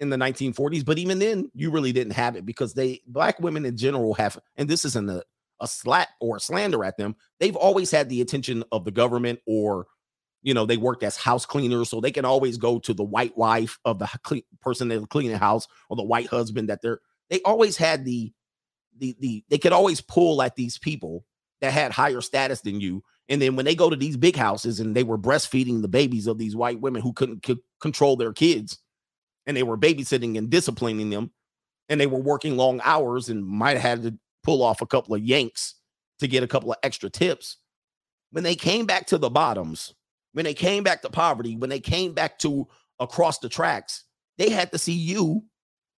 In 0.00 0.08
the 0.08 0.16
1940s, 0.16 0.84
but 0.84 0.98
even 0.98 1.18
then, 1.18 1.50
you 1.54 1.70
really 1.70 1.92
didn't 1.92 2.14
have 2.14 2.34
it 2.34 2.46
because 2.46 2.72
they 2.72 3.02
black 3.06 3.38
women 3.38 3.66
in 3.66 3.76
general 3.76 4.14
have, 4.14 4.38
and 4.56 4.66
this 4.68 4.86
isn't 4.86 5.10
a, 5.10 5.22
a 5.60 5.68
slap 5.68 6.08
or 6.20 6.36
a 6.36 6.40
slander 6.40 6.82
at 6.84 6.96
them, 6.96 7.14
they've 7.38 7.56
always 7.56 7.90
had 7.90 8.08
the 8.08 8.22
attention 8.22 8.64
of 8.72 8.86
the 8.86 8.90
government 8.90 9.40
or 9.46 9.86
you 10.42 10.54
know, 10.54 10.64
they 10.64 10.76
worked 10.76 11.02
as 11.02 11.16
house 11.16 11.44
cleaners, 11.44 11.90
so 11.90 12.00
they 12.00 12.12
can 12.12 12.24
always 12.24 12.56
go 12.56 12.78
to 12.78 12.94
the 12.94 13.04
white 13.04 13.36
wife 13.36 13.78
of 13.84 13.98
the 13.98 14.08
cle- 14.22 14.40
person 14.60 14.88
they're 14.88 15.00
cleaning 15.02 15.32
the 15.32 15.38
house 15.38 15.68
or 15.88 15.96
the 15.96 16.02
white 16.02 16.28
husband 16.28 16.68
that 16.70 16.80
they're 16.82 17.00
they 17.28 17.40
always 17.42 17.76
had 17.76 18.04
the 18.04 18.32
the 18.98 19.16
the 19.20 19.44
they 19.48 19.58
could 19.58 19.72
always 19.72 20.00
pull 20.00 20.42
at 20.42 20.56
these 20.56 20.78
people 20.78 21.24
that 21.60 21.72
had 21.72 21.92
higher 21.92 22.20
status 22.20 22.62
than 22.62 22.80
you. 22.80 23.02
And 23.28 23.40
then 23.40 23.54
when 23.54 23.64
they 23.64 23.74
go 23.74 23.90
to 23.90 23.96
these 23.96 24.16
big 24.16 24.34
houses 24.34 24.80
and 24.80 24.96
they 24.96 25.04
were 25.04 25.18
breastfeeding 25.18 25.82
the 25.82 25.88
babies 25.88 26.26
of 26.26 26.38
these 26.38 26.56
white 26.56 26.80
women 26.80 27.02
who 27.02 27.12
couldn't 27.12 27.44
c- 27.46 27.62
control 27.80 28.16
their 28.16 28.32
kids 28.32 28.78
and 29.50 29.56
they 29.56 29.64
were 29.64 29.76
babysitting 29.76 30.38
and 30.38 30.48
disciplining 30.48 31.10
them 31.10 31.32
and 31.88 32.00
they 32.00 32.06
were 32.06 32.20
working 32.20 32.56
long 32.56 32.80
hours 32.84 33.28
and 33.28 33.44
might 33.44 33.76
have 33.76 33.98
had 33.98 34.02
to 34.04 34.18
pull 34.44 34.62
off 34.62 34.80
a 34.80 34.86
couple 34.86 35.12
of 35.12 35.20
yanks 35.20 35.74
to 36.20 36.28
get 36.28 36.44
a 36.44 36.46
couple 36.46 36.70
of 36.70 36.78
extra 36.84 37.10
tips. 37.10 37.56
When 38.30 38.44
they 38.44 38.54
came 38.54 38.86
back 38.86 39.06
to 39.08 39.18
the 39.18 39.28
bottoms, 39.28 39.92
when 40.34 40.44
they 40.44 40.54
came 40.54 40.84
back 40.84 41.02
to 41.02 41.10
poverty, 41.10 41.56
when 41.56 41.68
they 41.68 41.80
came 41.80 42.12
back 42.12 42.38
to 42.38 42.68
across 43.00 43.40
the 43.40 43.48
tracks, 43.48 44.04
they 44.38 44.50
had 44.50 44.70
to 44.70 44.78
see 44.78 44.92
you 44.92 45.42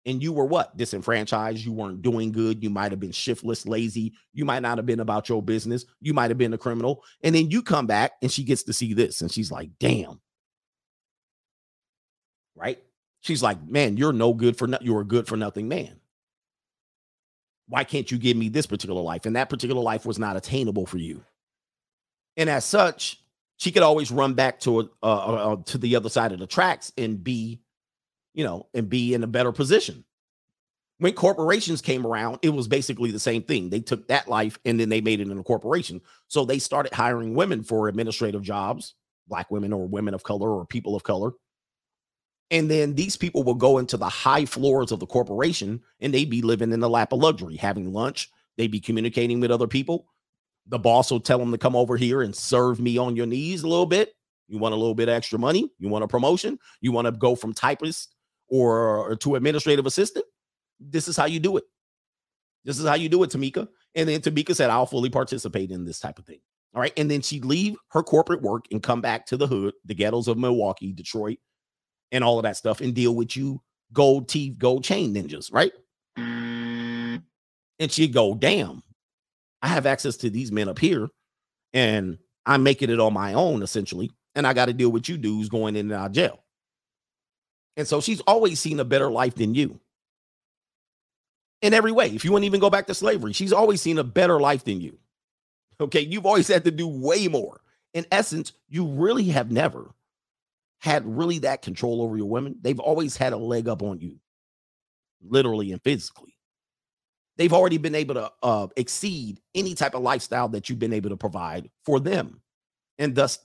and 0.05 0.23
you 0.23 0.31
were 0.31 0.45
what? 0.45 0.77
Disenfranchised. 0.77 1.63
You 1.63 1.73
weren't 1.73 2.01
doing 2.01 2.31
good. 2.31 2.63
You 2.63 2.69
might 2.69 2.93
have 2.93 3.01
been 3.01 3.11
shiftless, 3.11 3.65
lazy. 3.65 4.13
You 4.33 4.45
might 4.45 4.61
not 4.61 4.77
have 4.77 4.85
been 4.85 5.01
about 5.01 5.27
your 5.27 5.43
business. 5.43 5.85
You 5.99 6.13
might 6.13 6.31
have 6.31 6.37
been 6.37 6.53
a 6.53 6.57
criminal. 6.57 7.03
And 7.21 7.35
then 7.35 7.51
you 7.51 7.61
come 7.61 7.85
back 7.85 8.13
and 8.21 8.31
she 8.31 8.45
gets 8.45 8.63
to 8.63 8.73
see 8.73 8.93
this 8.93 9.21
and 9.21 9.29
she's 9.29 9.51
like, 9.51 9.71
damn. 9.77 10.21
Right? 12.55 12.79
She's 13.21 13.41
like, 13.41 13.63
man, 13.67 13.97
you're 13.97 14.13
no 14.13 14.33
good 14.33 14.57
for 14.57 14.67
nothing. 14.67 14.85
You're 14.85 15.01
a 15.01 15.05
good 15.05 15.27
for 15.27 15.37
nothing 15.37 15.67
man. 15.67 15.99
Why 17.67 17.83
can't 17.83 18.11
you 18.11 18.17
give 18.17 18.35
me 18.35 18.49
this 18.49 18.65
particular 18.65 19.01
life? 19.01 19.25
And 19.25 19.35
that 19.35 19.49
particular 19.49 19.81
life 19.81 20.05
was 20.05 20.19
not 20.19 20.35
attainable 20.35 20.85
for 20.85 20.97
you. 20.97 21.23
And 22.35 22.49
as 22.49 22.65
such, 22.65 23.21
she 23.57 23.71
could 23.71 23.83
always 23.83 24.11
run 24.11 24.33
back 24.33 24.59
to 24.61 24.89
uh, 25.03 25.05
uh, 25.05 25.55
to 25.65 25.77
the 25.77 25.95
other 25.95 26.09
side 26.09 26.31
of 26.31 26.39
the 26.39 26.47
tracks 26.47 26.91
and 26.97 27.23
be, 27.23 27.61
you 28.33 28.43
know, 28.43 28.67
and 28.73 28.89
be 28.89 29.13
in 29.13 29.23
a 29.23 29.27
better 29.27 29.51
position. 29.51 30.03
When 30.97 31.13
corporations 31.13 31.81
came 31.81 32.05
around, 32.05 32.39
it 32.41 32.49
was 32.49 32.67
basically 32.67 33.11
the 33.11 33.19
same 33.19 33.43
thing. 33.43 33.69
They 33.69 33.79
took 33.79 34.07
that 34.07 34.27
life 34.27 34.57
and 34.65 34.79
then 34.79 34.89
they 34.89 35.01
made 35.01 35.19
it 35.19 35.29
in 35.29 35.37
a 35.37 35.43
corporation. 35.43 36.01
So 36.27 36.45
they 36.45 36.59
started 36.59 36.93
hiring 36.93 37.35
women 37.35 37.63
for 37.63 37.87
administrative 37.87 38.41
jobs, 38.41 38.95
black 39.27 39.49
women 39.49 39.73
or 39.73 39.87
women 39.87 40.13
of 40.13 40.23
color 40.23 40.49
or 40.49 40.65
people 40.65 40.95
of 40.95 41.03
color. 41.03 41.31
And 42.51 42.69
then 42.69 42.95
these 42.95 43.15
people 43.15 43.43
will 43.43 43.55
go 43.55 43.77
into 43.77 43.95
the 43.97 44.09
high 44.09 44.45
floors 44.45 44.91
of 44.91 44.99
the 44.99 45.07
corporation 45.07 45.81
and 46.01 46.13
they'd 46.13 46.29
be 46.29 46.41
living 46.41 46.73
in 46.73 46.81
the 46.81 46.89
lap 46.89 47.13
of 47.13 47.19
luxury, 47.19 47.55
having 47.55 47.93
lunch. 47.93 48.29
They'd 48.57 48.71
be 48.71 48.81
communicating 48.81 49.39
with 49.39 49.51
other 49.51 49.67
people. 49.67 50.07
The 50.67 50.77
boss 50.77 51.09
will 51.09 51.21
tell 51.21 51.39
them 51.39 51.51
to 51.51 51.57
come 51.57 51.75
over 51.75 51.95
here 51.95 52.21
and 52.21 52.35
serve 52.35 52.79
me 52.79 52.97
on 52.97 53.15
your 53.15 53.25
knees 53.25 53.63
a 53.63 53.67
little 53.67 53.85
bit. 53.85 54.13
You 54.49 54.57
want 54.57 54.73
a 54.73 54.77
little 54.77 54.93
bit 54.93 55.07
extra 55.07 55.39
money? 55.39 55.71
You 55.79 55.87
want 55.87 56.03
a 56.03 56.09
promotion? 56.09 56.59
You 56.81 56.91
want 56.91 57.05
to 57.05 57.13
go 57.13 57.35
from 57.35 57.53
typist 57.53 58.13
or, 58.49 59.11
or 59.11 59.15
to 59.15 59.35
administrative 59.35 59.85
assistant? 59.85 60.25
This 60.79 61.07
is 61.07 61.15
how 61.15 61.25
you 61.25 61.39
do 61.39 61.55
it. 61.55 61.63
This 62.65 62.77
is 62.77 62.85
how 62.85 62.95
you 62.95 63.07
do 63.07 63.23
it, 63.23 63.31
Tamika. 63.31 63.69
And 63.95 64.09
then 64.09 64.19
Tamika 64.19 64.53
said, 64.53 64.69
I'll 64.69 64.85
fully 64.85 65.09
participate 65.09 65.71
in 65.71 65.85
this 65.85 65.99
type 65.99 66.19
of 66.19 66.25
thing. 66.25 66.41
All 66.75 66.81
right. 66.81 66.93
And 66.97 67.09
then 67.09 67.21
she'd 67.21 67.45
leave 67.45 67.75
her 67.89 68.03
corporate 68.03 68.41
work 68.41 68.65
and 68.71 68.83
come 68.83 68.99
back 68.99 69.25
to 69.27 69.37
the 69.37 69.47
hood, 69.47 69.73
the 69.85 69.95
ghettos 69.95 70.27
of 70.27 70.37
Milwaukee, 70.37 70.91
Detroit, 70.91 71.39
and 72.11 72.23
all 72.23 72.37
of 72.37 72.43
that 72.43 72.57
stuff 72.57 72.81
and 72.81 72.93
deal 72.93 73.15
with 73.15 73.35
you 73.35 73.61
gold 73.93 74.29
teeth, 74.29 74.57
gold 74.57 74.83
chain 74.83 75.13
ninjas, 75.13 75.53
right? 75.53 75.73
Mm. 76.17 77.23
And 77.79 77.91
she'd 77.91 78.13
go, 78.13 78.35
damn, 78.35 78.83
I 79.61 79.67
have 79.67 79.85
access 79.85 80.17
to 80.17 80.29
these 80.29 80.51
men 80.51 80.69
up 80.69 80.79
here 80.79 81.09
and 81.73 82.17
I'm 82.45 82.63
making 82.63 82.89
it 82.89 82.99
on 82.99 83.13
my 83.13 83.33
own 83.33 83.63
essentially. 83.63 84.11
And 84.35 84.47
I 84.47 84.53
got 84.53 84.67
to 84.67 84.73
deal 84.73 84.89
with 84.89 85.09
you 85.09 85.17
dudes 85.17 85.49
going 85.49 85.75
in 85.75 85.91
and 85.91 85.99
out 85.99 86.07
of 86.07 86.11
jail. 86.13 86.43
And 87.77 87.87
so 87.87 88.01
she's 88.01 88.21
always 88.21 88.59
seen 88.59 88.79
a 88.79 88.85
better 88.85 89.09
life 89.09 89.35
than 89.35 89.53
you 89.53 89.79
in 91.61 91.73
every 91.73 91.91
way. 91.91 92.07
If 92.07 92.23
you 92.25 92.31
to 92.37 92.45
even 92.45 92.59
go 92.59 92.69
back 92.69 92.87
to 92.87 92.93
slavery, 92.93 93.33
she's 93.33 93.53
always 93.53 93.81
seen 93.81 93.97
a 93.97 94.03
better 94.03 94.39
life 94.39 94.63
than 94.63 94.81
you. 94.81 94.97
Okay. 95.79 96.01
You've 96.01 96.25
always 96.25 96.47
had 96.47 96.63
to 96.65 96.71
do 96.71 96.87
way 96.87 97.27
more. 97.27 97.61
In 97.93 98.05
essence, 98.11 98.53
you 98.69 98.85
really 98.85 99.25
have 99.25 99.51
never 99.51 99.93
had 100.81 101.05
really 101.05 101.39
that 101.39 101.61
control 101.61 102.01
over 102.01 102.17
your 102.17 102.27
women. 102.27 102.55
They've 102.59 102.79
always 102.79 103.15
had 103.15 103.33
a 103.33 103.37
leg 103.37 103.67
up 103.69 103.83
on 103.83 103.99
you, 103.99 104.17
literally 105.21 105.71
and 105.71 105.81
physically. 105.83 106.35
They've 107.37 107.53
already 107.53 107.77
been 107.77 107.95
able 107.95 108.15
to 108.15 108.31
uh, 108.43 108.67
exceed 108.75 109.39
any 109.55 109.73
type 109.73 109.95
of 109.95 110.01
lifestyle 110.01 110.49
that 110.49 110.69
you've 110.69 110.79
been 110.79 110.93
able 110.93 111.11
to 111.11 111.17
provide 111.17 111.69
for 111.85 111.99
them. 111.99 112.41
And 112.99 113.15
thus, 113.15 113.39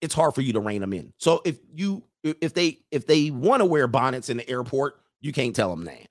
it's 0.00 0.14
hard 0.14 0.34
for 0.34 0.40
you 0.42 0.52
to 0.52 0.60
rein 0.60 0.80
them 0.80 0.92
in. 0.92 1.12
So 1.18 1.40
if 1.44 1.58
you 1.74 2.04
if 2.22 2.54
they 2.54 2.80
if 2.90 3.06
they 3.06 3.30
want 3.30 3.60
to 3.60 3.66
wear 3.66 3.86
bonnets 3.86 4.28
in 4.28 4.36
the 4.36 4.48
airport, 4.48 5.00
you 5.20 5.32
can't 5.32 5.56
tell 5.56 5.74
them 5.74 5.84
that. 5.84 6.06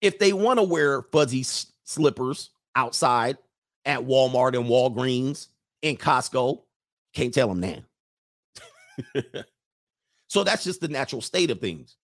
If 0.00 0.18
they 0.18 0.32
want 0.32 0.58
to 0.58 0.64
wear 0.64 1.02
fuzzy 1.02 1.40
s- 1.40 1.72
slippers 1.84 2.50
outside 2.76 3.38
at 3.84 4.00
Walmart 4.00 4.56
and 4.56 4.66
Walgreens 4.66 5.48
and 5.82 5.98
Costco, 5.98 6.62
can't 7.18 7.34
tell 7.34 7.48
them 7.48 7.60
now. 7.60 7.78
so 10.28 10.44
that's 10.44 10.64
just 10.64 10.80
the 10.80 10.88
natural 10.88 11.20
state 11.20 11.50
of 11.50 11.60
things. 11.60 11.96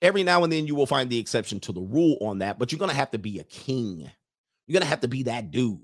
Every 0.00 0.22
now 0.22 0.44
and 0.44 0.52
then 0.52 0.66
you 0.66 0.74
will 0.74 0.86
find 0.86 1.10
the 1.10 1.18
exception 1.18 1.58
to 1.60 1.72
the 1.72 1.80
rule 1.80 2.18
on 2.20 2.38
that, 2.38 2.58
but 2.58 2.70
you're 2.70 2.78
going 2.78 2.90
to 2.90 2.96
have 2.96 3.10
to 3.10 3.18
be 3.18 3.38
a 3.38 3.44
king. 3.44 4.10
You're 4.66 4.74
going 4.74 4.82
to 4.82 4.88
have 4.88 5.00
to 5.00 5.08
be 5.08 5.24
that 5.24 5.50
dude. 5.50 5.80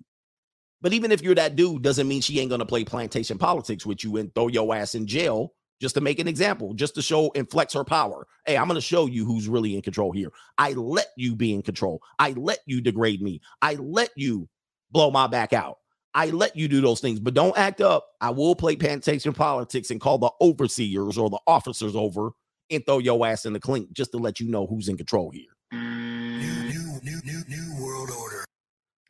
But 0.81 0.93
even 0.93 1.13
if 1.13 1.23
you're 1.23 1.35
that 1.35 1.57
dude, 1.57 1.83
doesn't 1.83 2.07
mean 2.07 2.21
she 2.21 2.39
ain't 2.41 2.51
going 2.51 2.61
to 2.61 2.67
play 2.67 2.85
plantation 2.85 3.39
politics 3.39 3.87
with 3.87 4.05
you 4.05 4.17
and 4.17 4.35
throw 4.35 4.49
your 4.49 4.75
ass 4.75 4.95
in 4.95 5.07
jail 5.07 5.55
just 5.81 5.95
to 5.95 6.01
make 6.01 6.19
an 6.19 6.29
example, 6.29 6.75
just 6.75 6.95
to 6.95 7.03
show 7.03 7.33
and 7.35 7.51
flex 7.51 7.73
her 7.75 7.85
power. 7.85 8.27
Hey, 8.47 8.57
I'm 8.57 8.67
going 8.67 8.77
to 8.77 8.81
show 8.81 9.07
you 9.07 9.25
who's 9.25 9.49
really 9.49 9.75
in 9.75 9.83
control 9.83 10.13
here. 10.13 10.31
I 10.59 10.73
let 10.73 11.09
you 11.17 11.35
be 11.35 11.55
in 11.55 11.63
control. 11.63 12.01
I 12.19 12.33
let 12.33 12.59
you 12.67 12.81
degrade 12.81 13.23
me. 13.23 13.41
I 13.61 13.75
let 13.75 14.11
you 14.17 14.49
blow 14.91 15.11
my 15.11 15.27
back 15.27 15.53
out. 15.53 15.79
I 16.15 16.27
let 16.27 16.57
you 16.57 16.69
do 16.69 16.81
those 16.81 17.01
things, 17.01 17.21
but 17.21 17.35
don't 17.35 17.57
act 17.57 17.81
up. 17.81 18.07
I 18.21 18.31
will 18.31 18.55
play 18.55 18.77
plantation 18.77 19.33
politics 19.33 19.91
and 19.91 20.01
call 20.01 20.19
the 20.19 20.31
overseers 20.41 21.17
or 21.17 21.31
the 21.31 21.41
officers 21.47 21.97
over 21.97 22.31
and 22.71 22.85
throw 22.85 22.99
your 22.99 23.27
ass 23.27 23.47
in 23.47 23.53
the 23.53 23.61
clink 23.61 23.93
just 23.93 24.13
to 24.13 24.19
let 24.19 24.41
you 24.41 24.49
know 24.49 24.67
who's 24.67 24.89
in 24.89 24.97
control 24.97 25.31
here. 25.31 25.47
New, 25.73 26.71
new, 27.03 27.21
new, 27.25 27.43
new 27.49 27.83
world 27.83 28.11
order. 28.11 28.45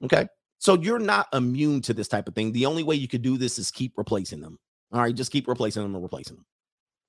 Okay. 0.04 0.26
So 0.58 0.74
you're 0.74 1.00
not 1.00 1.26
immune 1.32 1.80
to 1.82 1.94
this 1.94 2.06
type 2.08 2.28
of 2.28 2.34
thing. 2.34 2.52
The 2.52 2.66
only 2.66 2.84
way 2.84 2.94
you 2.94 3.08
could 3.08 3.22
do 3.22 3.36
this 3.36 3.58
is 3.58 3.70
keep 3.70 3.94
replacing 3.96 4.40
them. 4.40 4.58
All 4.92 5.00
right. 5.00 5.14
Just 5.14 5.32
keep 5.32 5.48
replacing 5.48 5.82
them 5.82 5.94
and 5.94 6.02
replacing 6.02 6.36
them. 6.36 6.46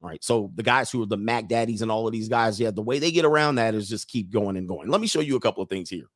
All 0.01 0.09
right. 0.09 0.23
So 0.23 0.51
the 0.55 0.63
guys 0.63 0.89
who 0.89 1.03
are 1.03 1.07
the 1.07 1.17
Mac 1.17 1.47
Daddies 1.47 1.83
and 1.83 1.91
all 1.91 2.07
of 2.07 2.13
these 2.13 2.29
guys, 2.29 2.59
yeah, 2.59 2.71
the 2.71 2.81
way 2.81 2.97
they 2.97 3.11
get 3.11 3.25
around 3.25 3.55
that 3.55 3.75
is 3.75 3.87
just 3.87 4.07
keep 4.07 4.31
going 4.31 4.57
and 4.57 4.67
going. 4.67 4.89
Let 4.89 5.01
me 5.01 5.07
show 5.07 5.21
you 5.21 5.35
a 5.35 5.39
couple 5.39 5.61
of 5.61 5.69
things 5.69 5.89
here. 5.89 6.07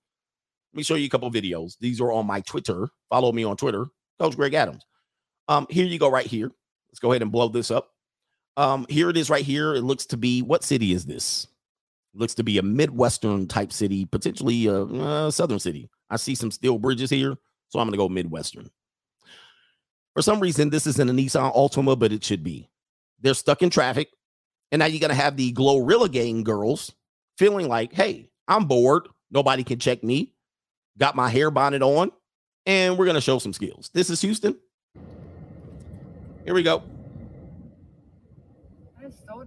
Let 0.77 0.81
me 0.81 0.83
show 0.83 0.93
you 0.93 1.07
a 1.07 1.09
couple 1.09 1.31
videos. 1.31 1.75
These 1.79 1.99
are 1.99 2.11
on 2.11 2.27
my 2.27 2.39
Twitter. 2.41 2.87
Follow 3.09 3.31
me 3.31 3.43
on 3.43 3.57
Twitter, 3.57 3.87
Coach 4.19 4.35
Greg 4.35 4.53
Adams. 4.53 4.85
Um, 5.47 5.65
here 5.71 5.87
you 5.87 5.97
go, 5.97 6.07
right 6.07 6.27
here. 6.27 6.51
Let's 6.91 6.99
go 6.99 7.11
ahead 7.11 7.23
and 7.23 7.31
blow 7.31 7.47
this 7.47 7.71
up. 7.71 7.89
Um, 8.57 8.85
here 8.87 9.09
it 9.09 9.17
is 9.17 9.27
right 9.27 9.43
here. 9.43 9.73
It 9.73 9.81
looks 9.81 10.05
to 10.05 10.17
be 10.17 10.43
what 10.43 10.63
city 10.63 10.93
is 10.93 11.03
this? 11.03 11.47
looks 12.13 12.35
to 12.35 12.43
be 12.43 12.59
a 12.59 12.61
Midwestern 12.61 13.47
type 13.47 13.73
city, 13.73 14.05
potentially 14.05 14.67
a, 14.67 14.83
uh 14.83 15.31
southern 15.31 15.57
city. 15.57 15.89
I 16.11 16.17
see 16.17 16.35
some 16.35 16.51
steel 16.51 16.77
bridges 16.77 17.09
here, 17.09 17.35
so 17.69 17.79
I'm 17.79 17.87
gonna 17.87 17.97
go 17.97 18.07
Midwestern. 18.07 18.69
For 20.13 20.21
some 20.21 20.39
reason, 20.39 20.69
this 20.69 20.85
isn't 20.85 21.09
a 21.09 21.11
Nissan 21.11 21.55
Altima, 21.55 21.97
but 21.97 22.11
it 22.11 22.23
should 22.23 22.43
be. 22.43 22.69
They're 23.19 23.33
stuck 23.33 23.63
in 23.63 23.71
traffic, 23.71 24.09
and 24.71 24.81
now 24.81 24.85
you're 24.85 25.01
gonna 25.01 25.15
have 25.15 25.37
the 25.37 25.53
Glorilla 25.53 26.11
Gang 26.11 26.43
girls 26.43 26.93
feeling 27.39 27.67
like, 27.67 27.93
hey, 27.93 28.29
I'm 28.47 28.65
bored. 28.65 29.07
Nobody 29.31 29.63
can 29.63 29.79
check 29.79 30.03
me. 30.03 30.35
Got 30.97 31.15
my 31.15 31.29
hair 31.29 31.51
bonnet 31.51 31.81
on, 31.81 32.11
and 32.65 32.97
we're 32.97 33.05
gonna 33.05 33.21
show 33.21 33.39
some 33.39 33.53
skills. 33.53 33.89
This 33.93 34.09
is 34.09 34.21
Houston. 34.21 34.57
Here 36.43 36.53
we 36.53 36.63
go. 36.63 36.81
I 38.97 39.09
stole 39.09 39.45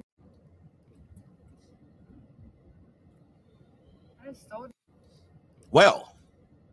I 4.23 4.33
stole 4.33 4.69
Well, 5.71 6.15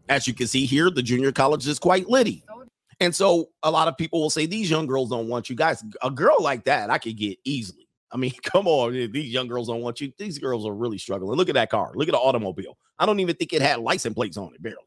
as 0.10 0.28
you 0.28 0.34
can 0.34 0.48
see 0.48 0.66
here, 0.66 0.90
the 0.90 1.02
junior 1.02 1.32
college 1.32 1.68
is 1.68 1.80
quite 1.80 2.10
litty. 2.10 2.44
And 3.00 3.16
so 3.16 3.50
a 3.64 3.70
lot 3.70 3.88
of 3.88 3.98
people 3.98 4.20
will 4.22 4.30
say 4.30 4.46
these 4.46 4.70
young 4.70 4.88
girls 4.88 5.10
don't 5.10 5.28
want 5.28 5.50
you 5.50 5.56
guys. 5.56 5.84
A 6.02 6.10
girl 6.10 6.38
like 6.40 6.66
that, 6.66 6.90
I 6.90 6.98
could 6.98 7.16
get 7.16 7.38
easily. 7.44 7.87
I 8.12 8.18
mean, 8.18 8.34
come 8.44 8.68
on, 8.68 8.94
these 8.94 9.32
young 9.32 9.48
girls 9.48 9.68
don't 9.68 9.82
want 9.82 10.02
you. 10.02 10.12
These 10.18 10.40
girls 10.40 10.66
are 10.66 10.74
really 10.74 10.98
struggling. 10.98 11.38
Look 11.38 11.50
at 11.50 11.56
that 11.56 11.70
car. 11.70 11.92
Look 11.96 12.08
at 12.08 12.14
the 12.14 12.20
automobile. 12.20 12.78
I 13.00 13.06
don't 13.06 13.20
even 13.20 13.36
think 13.36 13.54
it 13.54 13.62
had 13.62 13.80
license 13.80 14.16
plates 14.16 14.38
on 14.38 14.54
it, 14.54 14.62
barely. 14.62 14.78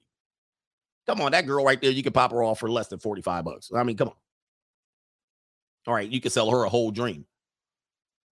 Come 1.07 1.21
on, 1.21 1.33
that 1.33 1.47
girl 1.47 1.65
right 1.65 1.81
there, 1.81 1.91
you 1.91 2.03
could 2.03 2.15
pop 2.15 2.31
her 2.31 2.43
off 2.43 2.61
for 2.61 2.71
less 2.71 2.89
than 2.89 2.99
45 2.99 3.45
bucks. 3.45 3.71
I 3.75 3.83
mean, 3.83 3.97
come 3.97 4.09
on. 4.09 4.15
All 5.87 5.95
right, 5.95 6.09
you 6.09 6.21
could 6.21 6.33
sell 6.33 6.51
her 6.51 6.65
a 6.65 6.69
whole 6.69 6.91
dream. 6.91 7.25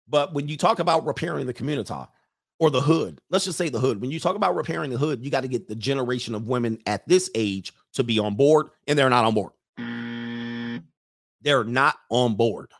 But 0.09 0.33
when 0.33 0.49
you 0.49 0.57
talk 0.57 0.79
about 0.79 1.05
repairing 1.05 1.47
the 1.47 1.53
community 1.53 1.93
or 2.63 2.71
the 2.71 2.81
hood. 2.81 3.21
Let's 3.29 3.45
just 3.45 3.59
say 3.59 3.69
the 3.69 3.81
hood. 3.81 4.01
When 4.01 4.13
you 4.13 4.21
talk 4.21 4.37
about 4.37 4.55
repairing 4.55 4.93
the 4.93 4.97
hood, 4.97 5.25
you 5.25 5.33
got 5.33 5.41
to 5.41 5.49
get 5.49 5.67
the 5.67 5.75
generation 5.75 6.33
of 6.33 6.47
women 6.47 6.79
at 6.87 7.07
this 7.09 7.29
age 7.35 7.73
to 7.95 8.05
be 8.05 8.21
on 8.21 8.37
board, 8.37 8.69
and 8.87 8.97
they're 8.97 9.11
not 9.11 9.25
on 9.25 9.35
board. 9.35 9.53
Mm. 9.81 10.85
They're 11.41 11.65
not 11.65 11.97
on 12.09 12.37
board. 12.37 12.71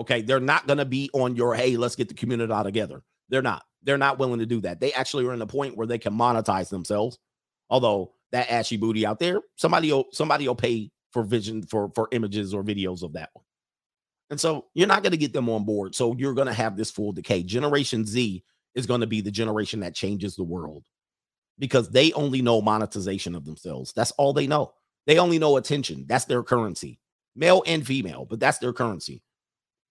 Okay. 0.00 0.22
They're 0.22 0.40
not 0.40 0.66
going 0.66 0.78
to 0.78 0.84
be 0.84 1.10
on 1.12 1.36
your, 1.36 1.54
hey, 1.54 1.76
let's 1.76 1.96
get 1.96 2.08
the 2.08 2.14
community 2.14 2.52
all 2.52 2.64
together. 2.64 3.02
They're 3.28 3.42
not. 3.42 3.62
They're 3.82 3.98
not 3.98 4.18
willing 4.18 4.40
to 4.40 4.46
do 4.46 4.60
that. 4.62 4.80
They 4.80 4.92
actually 4.92 5.26
are 5.26 5.32
in 5.32 5.38
the 5.38 5.46
point 5.46 5.76
where 5.76 5.86
they 5.86 5.98
can 5.98 6.12
monetize 6.12 6.68
themselves. 6.68 7.18
Although 7.70 8.12
that 8.32 8.50
ashy 8.50 8.76
booty 8.76 9.06
out 9.06 9.18
there, 9.18 9.40
somebody 9.56 9.92
will 9.92 10.06
somebody 10.12 10.46
will 10.46 10.56
pay 10.56 10.90
for 11.12 11.22
vision 11.22 11.62
for 11.62 11.90
for 11.94 12.08
images 12.12 12.52
or 12.52 12.62
videos 12.62 13.02
of 13.02 13.12
that 13.14 13.30
one. 13.32 13.44
And 14.30 14.40
so 14.40 14.66
you're 14.74 14.88
not 14.88 15.02
going 15.02 15.12
to 15.12 15.18
get 15.18 15.32
them 15.32 15.48
on 15.48 15.64
board. 15.64 15.94
So 15.94 16.14
you're 16.16 16.34
going 16.34 16.46
to 16.46 16.52
have 16.52 16.76
this 16.76 16.90
full 16.90 17.12
decay. 17.12 17.42
Generation 17.42 18.06
Z 18.06 18.44
is 18.74 18.86
going 18.86 19.00
to 19.00 19.06
be 19.06 19.20
the 19.20 19.30
generation 19.30 19.80
that 19.80 19.94
changes 19.94 20.36
the 20.36 20.44
world 20.44 20.84
because 21.58 21.90
they 21.90 22.12
only 22.12 22.40
know 22.42 22.62
monetization 22.62 23.34
of 23.34 23.44
themselves. 23.44 23.92
That's 23.94 24.12
all 24.12 24.32
they 24.32 24.46
know. 24.46 24.72
They 25.06 25.18
only 25.18 25.38
know 25.38 25.56
attention. 25.56 26.04
That's 26.08 26.26
their 26.26 26.42
currency, 26.42 27.00
male 27.34 27.62
and 27.66 27.84
female, 27.84 28.24
but 28.24 28.38
that's 28.38 28.58
their 28.58 28.72
currency. 28.72 29.22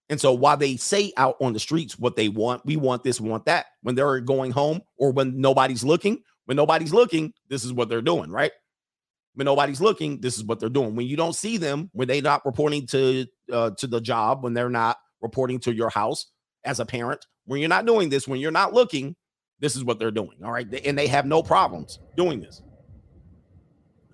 And 0.10 0.20
so 0.20 0.34
while 0.34 0.58
they 0.58 0.76
say 0.76 1.14
out 1.18 1.36
on 1.40 1.54
the 1.54 1.60
streets 1.60 2.00
what 2.00 2.16
they 2.16 2.30
want, 2.30 2.66
we 2.66 2.76
want 2.76 3.04
this, 3.04 3.22
we 3.22 3.30
want 3.30 3.46
that, 3.46 3.68
when 3.84 3.96
they're 3.96 4.20
going 4.20 4.52
home 4.52 4.82
or 4.98 5.12
when 5.12 5.40
nobody's 5.40 5.84
looking, 5.84 6.24
when 6.46 6.58
nobody's 6.58 6.94
looking, 6.94 7.32
this 7.48 7.64
is 7.64 7.72
what 7.72 7.90
they're 7.90 8.02
doing, 8.02 8.32
right? 8.32 8.52
When 9.36 9.46
nobody's 9.46 9.80
looking, 9.80 10.20
this 10.20 10.36
is 10.38 10.44
what 10.44 10.60
they're 10.60 10.68
doing. 10.68 10.96
When 10.96 11.06
you 11.06 11.16
don't 11.16 11.36
see 11.36 11.58
them, 11.58 11.92
when 11.94 12.08
they're 12.08 12.24
not 12.24 12.44
reporting 12.46 12.88
to 12.88 13.28
uh, 13.52 13.72
to 13.78 13.88
the 13.88 14.02
job, 14.02 14.44
when 14.44 14.54
they're 14.54 14.70
not 14.70 14.98
reporting 15.22 15.60
to 15.60 15.74
your 15.74 15.90
house 15.90 16.26
as 16.66 16.80
a 16.80 16.86
parent, 16.86 17.26
when 17.46 17.60
you're 17.60 17.70
not 17.70 17.86
doing 17.86 18.10
this, 18.10 18.28
when 18.28 18.40
you're 18.40 18.52
not 18.52 18.74
looking, 18.74 19.16
this 19.60 19.76
is 19.76 19.84
what 19.84 20.00
they're 20.00 20.12
doing. 20.12 20.38
All 20.44 20.52
right, 20.52 20.68
and 20.86 20.98
they 20.98 21.08
have 21.08 21.26
no 21.26 21.44
problems 21.44 22.00
doing 22.18 22.42
this. 22.42 22.64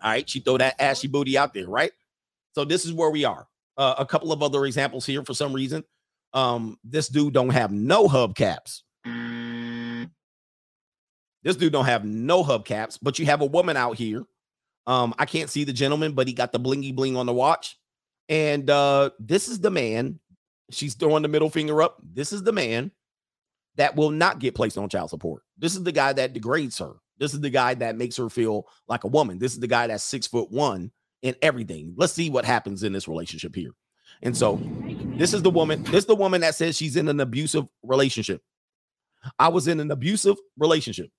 All 0.03 0.11
right, 0.11 0.29
she 0.29 0.41
throw 0.41 0.57
that 0.57 0.75
ashy 0.79 1.07
booty 1.07 1.37
out 1.37 1.53
there, 1.53 1.67
right? 1.67 1.91
So 2.51 2.65
this 2.65 2.85
is 2.85 2.93
where 2.93 3.09
we 3.09 3.23
are. 3.23 3.47
Uh, 3.77 3.95
a 3.97 4.05
couple 4.05 4.31
of 4.31 4.41
other 4.41 4.65
examples 4.65 5.05
here 5.05 5.23
for 5.23 5.33
some 5.33 5.53
reason. 5.53 5.83
Um, 6.33 6.77
this 6.83 7.07
dude 7.07 7.33
don't 7.33 7.49
have 7.49 7.71
no 7.71 8.07
hubcaps. 8.07 8.81
This 11.43 11.55
dude 11.55 11.73
don't 11.73 11.85
have 11.85 12.03
no 12.03 12.43
hubcaps, 12.43 12.97
but 13.01 13.19
you 13.19 13.25
have 13.27 13.41
a 13.41 13.45
woman 13.45 13.77
out 13.77 13.97
here. 13.97 14.23
Um, 14.87 15.13
I 15.19 15.25
can't 15.25 15.49
see 15.49 15.63
the 15.63 15.73
gentleman, 15.73 16.13
but 16.13 16.27
he 16.27 16.33
got 16.33 16.51
the 16.51 16.59
blingy 16.59 16.95
bling 16.95 17.15
on 17.15 17.25
the 17.25 17.33
watch. 17.33 17.77
And 18.29 18.69
uh, 18.69 19.11
this 19.19 19.47
is 19.47 19.59
the 19.59 19.69
man. 19.69 20.19
She's 20.71 20.95
throwing 20.95 21.21
the 21.21 21.27
middle 21.27 21.49
finger 21.49 21.81
up. 21.81 22.01
This 22.03 22.33
is 22.33 22.43
the 22.43 22.51
man 22.51 22.91
that 23.75 23.95
will 23.95 24.09
not 24.09 24.39
get 24.39 24.55
placed 24.55 24.77
on 24.77 24.89
child 24.89 25.11
support. 25.11 25.43
This 25.57 25.75
is 25.75 25.83
the 25.83 25.91
guy 25.91 26.13
that 26.13 26.33
degrades 26.33 26.79
her. 26.79 26.93
This 27.17 27.33
is 27.33 27.41
the 27.41 27.49
guy 27.49 27.75
that 27.75 27.95
makes 27.95 28.17
her 28.17 28.29
feel 28.29 28.67
like 28.87 29.03
a 29.03 29.07
woman. 29.07 29.37
This 29.37 29.53
is 29.53 29.59
the 29.59 29.67
guy 29.67 29.87
that's 29.87 30.03
six 30.03 30.27
foot 30.27 30.51
one 30.51 30.91
and 31.25 31.35
everything. 31.41 31.93
Let's 31.97 32.13
see 32.13 32.29
what 32.29 32.45
happens 32.45 32.83
in 32.83 32.93
this 32.93 33.07
relationship 33.07 33.55
here. 33.55 33.71
And 34.21 34.37
so 34.37 34.61
this 35.17 35.33
is 35.33 35.41
the 35.41 35.49
woman, 35.49 35.83
this 35.83 35.95
is 35.95 36.05
the 36.05 36.15
woman 36.15 36.41
that 36.41 36.55
says 36.55 36.77
she's 36.77 36.95
in 36.95 37.07
an 37.09 37.19
abusive 37.19 37.65
relationship. 37.83 38.41
I 39.39 39.49
was 39.49 39.67
in 39.67 39.79
an 39.79 39.91
abusive 39.91 40.37
relationship. 40.57 41.09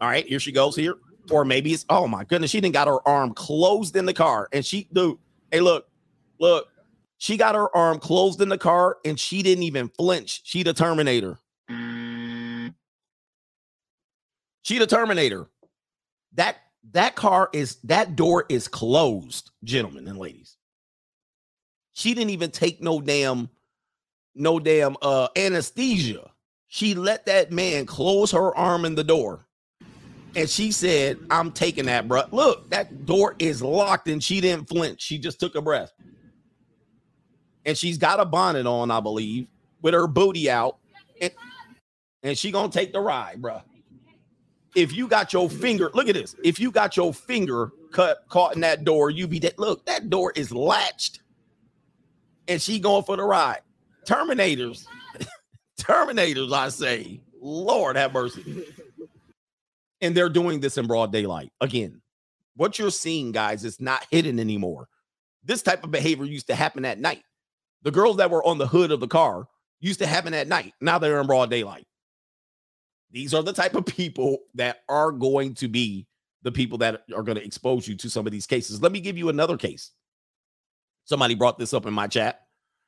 All 0.00 0.08
right, 0.08 0.26
here 0.26 0.40
she 0.40 0.52
goes 0.52 0.76
here. 0.76 0.96
Or 1.30 1.44
maybe 1.44 1.72
it's 1.72 1.86
oh 1.88 2.06
my 2.06 2.24
goodness, 2.24 2.50
she 2.50 2.60
didn't 2.60 2.74
got 2.74 2.88
her 2.88 3.06
arm 3.08 3.32
closed 3.32 3.96
in 3.96 4.06
the 4.06 4.12
car. 4.12 4.48
And 4.52 4.64
she 4.64 4.88
dude, 4.92 5.18
hey, 5.50 5.60
look, 5.60 5.86
look, 6.38 6.68
she 7.18 7.36
got 7.36 7.54
her 7.54 7.74
arm 7.74 7.98
closed 7.98 8.40
in 8.40 8.48
the 8.48 8.58
car 8.58 8.98
and 9.04 9.18
she 9.18 9.42
didn't 9.42 9.64
even 9.64 9.88
flinch. 9.88 10.42
She 10.44 10.62
the 10.62 10.74
Terminator. 10.74 11.38
Mm. 11.70 12.74
She 14.62 14.78
the 14.78 14.86
Terminator. 14.86 15.48
That 16.34 16.58
that 16.92 17.16
car 17.16 17.48
is 17.52 17.76
that 17.84 18.16
door 18.16 18.46
is 18.48 18.68
closed, 18.68 19.50
gentlemen 19.64 20.06
and 20.08 20.18
ladies. 20.18 20.56
She 21.92 22.14
didn't 22.14 22.30
even 22.30 22.50
take 22.50 22.82
no 22.82 23.00
damn 23.00 23.48
no 24.34 24.58
damn 24.60 24.96
uh 25.02 25.28
anesthesia. 25.36 26.30
She 26.68 26.94
let 26.94 27.26
that 27.26 27.50
man 27.50 27.86
close 27.86 28.32
her 28.32 28.54
arm 28.56 28.84
in 28.84 28.94
the 28.94 29.04
door. 29.04 29.46
And 30.34 30.50
she 30.50 30.70
said, 30.70 31.18
I'm 31.30 31.50
taking 31.50 31.86
that, 31.86 32.08
bro. 32.08 32.24
Look, 32.30 32.68
that 32.68 33.06
door 33.06 33.34
is 33.38 33.62
locked 33.62 34.08
and 34.08 34.22
she 34.22 34.42
didn't 34.42 34.68
flinch. 34.68 35.00
She 35.00 35.16
just 35.16 35.40
took 35.40 35.54
a 35.54 35.62
breath. 35.62 35.92
And 37.64 37.76
she's 37.76 37.96
got 37.96 38.20
a 38.20 38.26
bonnet 38.26 38.66
on, 38.66 38.90
I 38.90 39.00
believe, 39.00 39.46
with 39.80 39.94
her 39.94 40.06
booty 40.06 40.50
out. 40.50 40.76
And, 41.20 41.32
and 42.22 42.38
she 42.38 42.50
gonna 42.50 42.70
take 42.70 42.92
the 42.92 43.00
ride, 43.00 43.40
bro. 43.40 43.62
If 44.76 44.92
you 44.92 45.08
got 45.08 45.32
your 45.32 45.48
finger, 45.48 45.90
look 45.94 46.06
at 46.08 46.14
this. 46.14 46.36
If 46.44 46.60
you 46.60 46.70
got 46.70 46.98
your 46.98 47.14
finger 47.14 47.72
cut 47.92 48.26
caught 48.28 48.54
in 48.54 48.60
that 48.60 48.84
door, 48.84 49.08
you 49.08 49.26
be 49.26 49.40
dead. 49.40 49.54
Look, 49.56 49.86
that 49.86 50.10
door 50.10 50.34
is 50.36 50.52
latched. 50.52 51.20
And 52.46 52.60
she 52.60 52.78
going 52.78 53.02
for 53.02 53.16
the 53.16 53.24
ride. 53.24 53.62
Terminators. 54.06 54.86
Terminators, 55.80 56.52
I 56.52 56.68
say. 56.68 57.22
Lord 57.40 57.96
have 57.96 58.12
mercy. 58.12 58.66
And 60.02 60.14
they're 60.14 60.28
doing 60.28 60.60
this 60.60 60.76
in 60.76 60.86
broad 60.86 61.10
daylight. 61.10 61.50
Again, 61.62 62.02
what 62.54 62.78
you're 62.78 62.90
seeing, 62.90 63.32
guys, 63.32 63.64
is 63.64 63.80
not 63.80 64.06
hidden 64.10 64.38
anymore. 64.38 64.88
This 65.42 65.62
type 65.62 65.84
of 65.84 65.90
behavior 65.90 66.26
used 66.26 66.48
to 66.48 66.54
happen 66.54 66.84
at 66.84 67.00
night. 67.00 67.22
The 67.82 67.90
girls 67.90 68.18
that 68.18 68.30
were 68.30 68.44
on 68.44 68.58
the 68.58 68.66
hood 68.66 68.90
of 68.90 69.00
the 69.00 69.08
car 69.08 69.48
used 69.80 70.00
to 70.00 70.06
happen 70.06 70.34
at 70.34 70.48
night. 70.48 70.74
Now 70.82 70.98
they're 70.98 71.18
in 71.18 71.26
broad 71.26 71.48
daylight. 71.48 71.86
These 73.10 73.34
are 73.34 73.42
the 73.42 73.52
type 73.52 73.74
of 73.74 73.86
people 73.86 74.38
that 74.54 74.78
are 74.88 75.12
going 75.12 75.54
to 75.54 75.68
be 75.68 76.06
the 76.42 76.52
people 76.52 76.78
that 76.78 77.02
are 77.14 77.24
going 77.24 77.36
to 77.36 77.44
expose 77.44 77.88
you 77.88 77.96
to 77.96 78.08
some 78.08 78.24
of 78.24 78.32
these 78.32 78.46
cases. 78.46 78.80
Let 78.80 78.92
me 78.92 79.00
give 79.00 79.18
you 79.18 79.28
another 79.28 79.56
case. 79.56 79.90
Somebody 81.04 81.34
brought 81.34 81.58
this 81.58 81.74
up 81.74 81.86
in 81.86 81.92
my 81.92 82.06
chat 82.06 82.42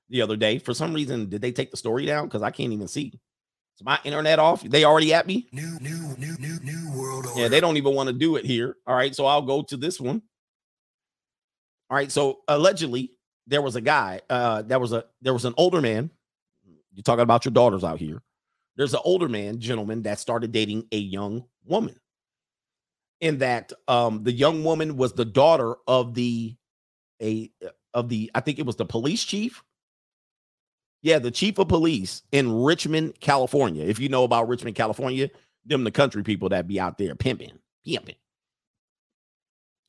the 0.09 0.23
other 0.23 0.37
day. 0.37 0.59
For 0.59 0.73
some 0.75 0.95
reason, 0.95 1.29
did 1.29 1.43
they 1.43 1.51
take 1.51 1.73
the 1.73 1.77
story 1.77 2.07
down? 2.07 2.27
Because 2.27 2.43
I 2.43 2.53
can't 2.53 2.73
even 2.73 2.87
see. 2.87 3.19
Is 3.77 3.85
my 3.85 3.99
internet 4.05 4.39
off? 4.39 4.63
They 4.63 4.85
already 4.85 5.13
at 5.13 5.27
me? 5.27 5.49
New, 5.53 5.77
new, 5.81 6.15
new, 6.19 6.37
new, 6.39 6.59
new 6.61 6.93
world 6.97 7.27
order. 7.27 7.41
Yeah, 7.41 7.49
they 7.49 7.61
don't 7.61 7.77
even 7.77 7.95
want 7.95 8.09
to 8.09 8.13
do 8.13 8.37
it 8.37 8.45
here. 8.45 8.77
All 8.87 8.95
right, 8.95 9.15
so 9.15 9.27
I'll 9.27 9.43
go 9.43 9.63
to 9.63 9.77
this 9.77 10.01
one. 10.01 10.23
All 11.91 11.97
right, 11.97 12.13
so 12.13 12.41
allegedly 12.49 13.13
there 13.49 13.63
was 13.63 13.77
a 13.77 13.81
guy. 13.81 14.21
Uh, 14.31 14.63
there 14.63 14.79
was 14.79 14.93
a 14.93 15.05
there 15.23 15.33
was 15.33 15.45
an 15.45 15.55
older 15.57 15.81
man. 15.81 16.11
You're 16.93 17.03
talking 17.03 17.23
about 17.23 17.45
your 17.45 17.53
daughters 17.53 17.85
out 17.85 17.99
here. 17.99 18.21
There's 18.79 18.95
an 18.95 19.01
older 19.05 19.29
man, 19.29 19.59
gentleman, 19.59 20.03
that 20.05 20.21
started 20.21 20.53
dating 20.53 20.87
a 20.93 20.97
young 20.97 21.45
woman. 21.67 21.99
In 23.21 23.39
that, 23.39 23.73
um, 23.89 24.23
the 24.23 24.33
young 24.33 24.63
woman 24.63 24.97
was 24.97 25.13
the 25.13 25.25
daughter 25.25 25.75
of 25.89 26.15
the 26.15 26.57
a 27.21 27.51
of 27.93 28.09
the 28.09 28.31
I 28.37 28.41
think 28.41 28.61
it 28.61 28.67
was 28.67 28.77
the 28.77 28.87
police 28.87 29.25
chief. 29.25 29.65
Yeah, 31.03 31.19
the 31.19 31.33
chief 31.33 31.59
of 31.59 31.67
police 31.67 32.23
in 32.31 32.63
Richmond, 32.63 33.21
California. 33.21 33.85
If 33.85 33.99
you 33.99 34.09
know 34.09 34.23
about 34.23 34.49
Richmond, 34.49 34.77
California, 34.77 35.29
them 35.67 35.83
the 35.83 35.91
country 35.91 36.23
people 36.23 36.49
that 36.51 36.69
be 36.69 36.79
out 36.79 36.99
there 36.99 37.17
pimping, 37.17 37.59
pimping. 37.85 38.15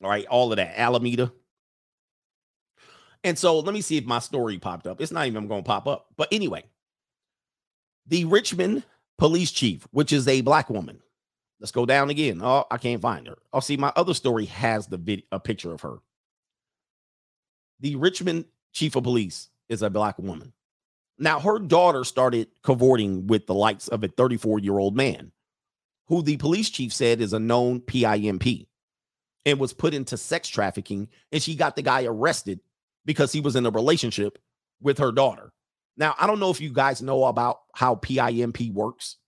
All 0.02 0.10
right, 0.10 0.26
all 0.26 0.52
of 0.52 0.56
that 0.56 0.78
Alameda. 0.78 1.32
And 3.22 3.38
so 3.38 3.60
let 3.60 3.74
me 3.74 3.82
see 3.82 3.98
if 3.98 4.04
my 4.04 4.18
story 4.18 4.58
popped 4.58 4.88
up. 4.88 5.00
It's 5.00 5.12
not 5.12 5.26
even 5.26 5.46
going 5.46 5.62
to 5.62 5.66
pop 5.66 5.86
up. 5.86 6.06
But 6.16 6.28
anyway, 6.32 6.64
the 8.10 8.24
Richmond 8.26 8.82
police 9.18 9.52
chief, 9.52 9.86
which 9.92 10.12
is 10.12 10.28
a 10.28 10.42
black 10.42 10.68
woman. 10.68 11.00
Let's 11.60 11.72
go 11.72 11.86
down 11.86 12.10
again. 12.10 12.40
Oh, 12.42 12.64
I 12.70 12.76
can't 12.76 13.00
find 13.00 13.26
her. 13.26 13.38
Oh, 13.52 13.60
see, 13.60 13.76
my 13.76 13.92
other 13.96 14.14
story 14.14 14.46
has 14.46 14.86
the 14.86 14.96
video, 14.96 15.24
a 15.30 15.38
picture 15.38 15.72
of 15.72 15.80
her. 15.82 15.98
The 17.80 17.96
Richmond 17.96 18.46
chief 18.72 18.96
of 18.96 19.04
police 19.04 19.48
is 19.68 19.82
a 19.82 19.90
black 19.90 20.18
woman. 20.18 20.52
Now, 21.18 21.38
her 21.38 21.58
daughter 21.58 22.04
started 22.04 22.48
cavorting 22.62 23.26
with 23.26 23.46
the 23.46 23.54
likes 23.54 23.88
of 23.88 24.02
a 24.02 24.08
34 24.08 24.58
year 24.58 24.78
old 24.78 24.96
man 24.96 25.32
who 26.08 26.22
the 26.22 26.38
police 26.38 26.70
chief 26.70 26.92
said 26.92 27.20
is 27.20 27.32
a 27.32 27.38
known 27.38 27.80
PIMP 27.80 28.66
and 29.46 29.60
was 29.60 29.72
put 29.72 29.94
into 29.94 30.16
sex 30.16 30.48
trafficking. 30.48 31.08
And 31.30 31.42
she 31.42 31.54
got 31.54 31.76
the 31.76 31.82
guy 31.82 32.04
arrested 32.04 32.60
because 33.04 33.32
he 33.32 33.40
was 33.40 33.54
in 33.54 33.66
a 33.66 33.70
relationship 33.70 34.38
with 34.80 34.98
her 34.98 35.12
daughter. 35.12 35.52
Now, 36.00 36.14
I 36.18 36.26
don't 36.26 36.40
know 36.40 36.50
if 36.50 36.62
you 36.62 36.72
guys 36.72 37.02
know 37.02 37.26
about 37.26 37.58
how 37.74 37.94
PIMP 37.94 38.72
works, 38.72 39.18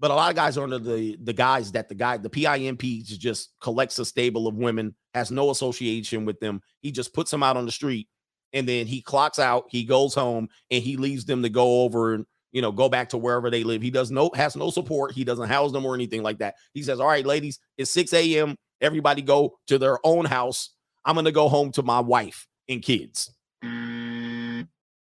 but 0.00 0.10
a 0.10 0.14
lot 0.14 0.30
of 0.30 0.36
guys 0.36 0.58
are 0.58 0.64
under 0.64 0.80
the 0.80 1.16
the 1.22 1.32
guys 1.32 1.70
that 1.72 1.88
the 1.88 1.94
guy, 1.94 2.16
the 2.16 2.28
PIMP 2.28 2.82
just 3.04 3.54
collects 3.60 4.00
a 4.00 4.04
stable 4.04 4.48
of 4.48 4.56
women, 4.56 4.96
has 5.14 5.30
no 5.30 5.50
association 5.50 6.24
with 6.24 6.40
them. 6.40 6.60
He 6.80 6.90
just 6.90 7.14
puts 7.14 7.30
them 7.30 7.44
out 7.44 7.56
on 7.56 7.66
the 7.66 7.72
street 7.72 8.08
and 8.52 8.68
then 8.68 8.86
he 8.86 9.00
clocks 9.00 9.38
out, 9.38 9.66
he 9.70 9.84
goes 9.84 10.12
home, 10.12 10.48
and 10.70 10.82
he 10.82 10.96
leaves 10.96 11.24
them 11.24 11.42
to 11.42 11.48
go 11.48 11.82
over 11.82 12.14
and 12.14 12.26
you 12.50 12.62
know 12.62 12.72
go 12.72 12.88
back 12.88 13.10
to 13.10 13.18
wherever 13.18 13.48
they 13.48 13.62
live. 13.62 13.80
He 13.80 13.90
does 13.92 14.10
no 14.10 14.30
has 14.34 14.56
no 14.56 14.70
support. 14.70 15.12
He 15.12 15.22
doesn't 15.22 15.48
house 15.48 15.70
them 15.70 15.86
or 15.86 15.94
anything 15.94 16.24
like 16.24 16.38
that. 16.38 16.56
He 16.74 16.82
says, 16.82 16.98
All 16.98 17.06
right, 17.06 17.24
ladies, 17.24 17.60
it's 17.76 17.92
6 17.92 18.12
a.m. 18.12 18.56
Everybody 18.80 19.22
go 19.22 19.58
to 19.68 19.78
their 19.78 19.98
own 20.04 20.24
house. 20.24 20.70
I'm 21.04 21.14
gonna 21.14 21.30
go 21.30 21.48
home 21.48 21.70
to 21.72 21.84
my 21.84 22.00
wife 22.00 22.48
and 22.68 22.82
kids. 22.82 23.30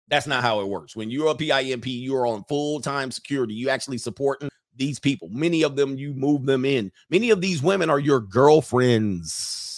That's 0.09 0.27
not 0.27 0.43
how 0.43 0.61
it 0.61 0.67
works. 0.67 0.95
When 0.95 1.09
you're 1.09 1.27
a 1.27 1.35
PIMP, 1.35 1.85
you're 1.87 2.27
on 2.27 2.45
full 2.45 2.79
time 2.79 3.11
security. 3.11 3.53
You 3.53 3.69
actually 3.69 3.97
supporting 3.97 4.49
these 4.75 4.99
people. 4.99 5.29
Many 5.29 5.63
of 5.63 5.75
them, 5.75 5.97
you 5.97 6.13
move 6.13 6.45
them 6.45 6.63
in. 6.63 6.91
Many 7.09 7.31
of 7.31 7.41
these 7.41 7.61
women 7.61 7.89
are 7.89 7.99
your 7.99 8.21
girlfriends. 8.21 9.73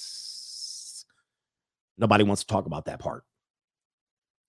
Nobody 1.97 2.23
wants 2.23 2.43
to 2.43 2.47
talk 2.47 2.65
about 2.65 2.85
that 2.85 2.99
part. 2.99 3.23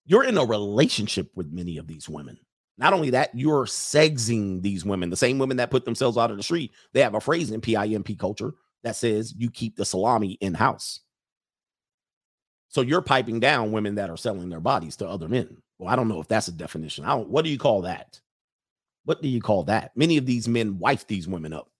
You're 0.05 0.23
in 0.23 0.37
a 0.37 0.45
relationship 0.45 1.31
with 1.35 1.51
many 1.51 1.77
of 1.77 1.87
these 1.87 2.07
women. 2.07 2.37
Not 2.77 2.93
only 2.93 3.09
that, 3.11 3.29
you're 3.33 3.65
sexing 3.65 4.61
these 4.61 4.85
women, 4.85 5.09
the 5.09 5.17
same 5.17 5.37
women 5.37 5.57
that 5.57 5.71
put 5.71 5.85
themselves 5.85 6.17
out 6.17 6.31
of 6.31 6.37
the 6.37 6.43
street. 6.43 6.71
They 6.93 7.01
have 7.01 7.15
a 7.15 7.21
phrase 7.21 7.51
in 7.51 7.61
PIMP 7.61 8.17
culture 8.17 8.53
that 8.83 8.95
says 8.95 9.33
you 9.37 9.51
keep 9.51 9.75
the 9.75 9.85
salami 9.85 10.37
in 10.41 10.53
house. 10.53 11.01
So 12.69 12.81
you're 12.81 13.01
piping 13.01 13.39
down 13.39 13.71
women 13.73 13.95
that 13.95 14.09
are 14.09 14.17
selling 14.17 14.49
their 14.49 14.61
bodies 14.61 14.95
to 14.97 15.07
other 15.07 15.27
men. 15.27 15.57
Well, 15.81 15.91
I 15.91 15.95
don't 15.95 16.07
know 16.07 16.21
if 16.21 16.27
that's 16.27 16.47
a 16.47 16.51
definition. 16.51 17.05
I 17.05 17.15
don't, 17.15 17.27
what 17.27 17.43
do 17.43 17.49
you 17.49 17.57
call 17.57 17.81
that? 17.81 18.21
What 19.05 19.23
do 19.23 19.27
you 19.27 19.41
call 19.41 19.63
that? 19.63 19.97
Many 19.97 20.17
of 20.17 20.27
these 20.27 20.47
men 20.47 20.77
wife 20.77 21.07
these 21.07 21.27
women 21.27 21.53
up 21.53 21.71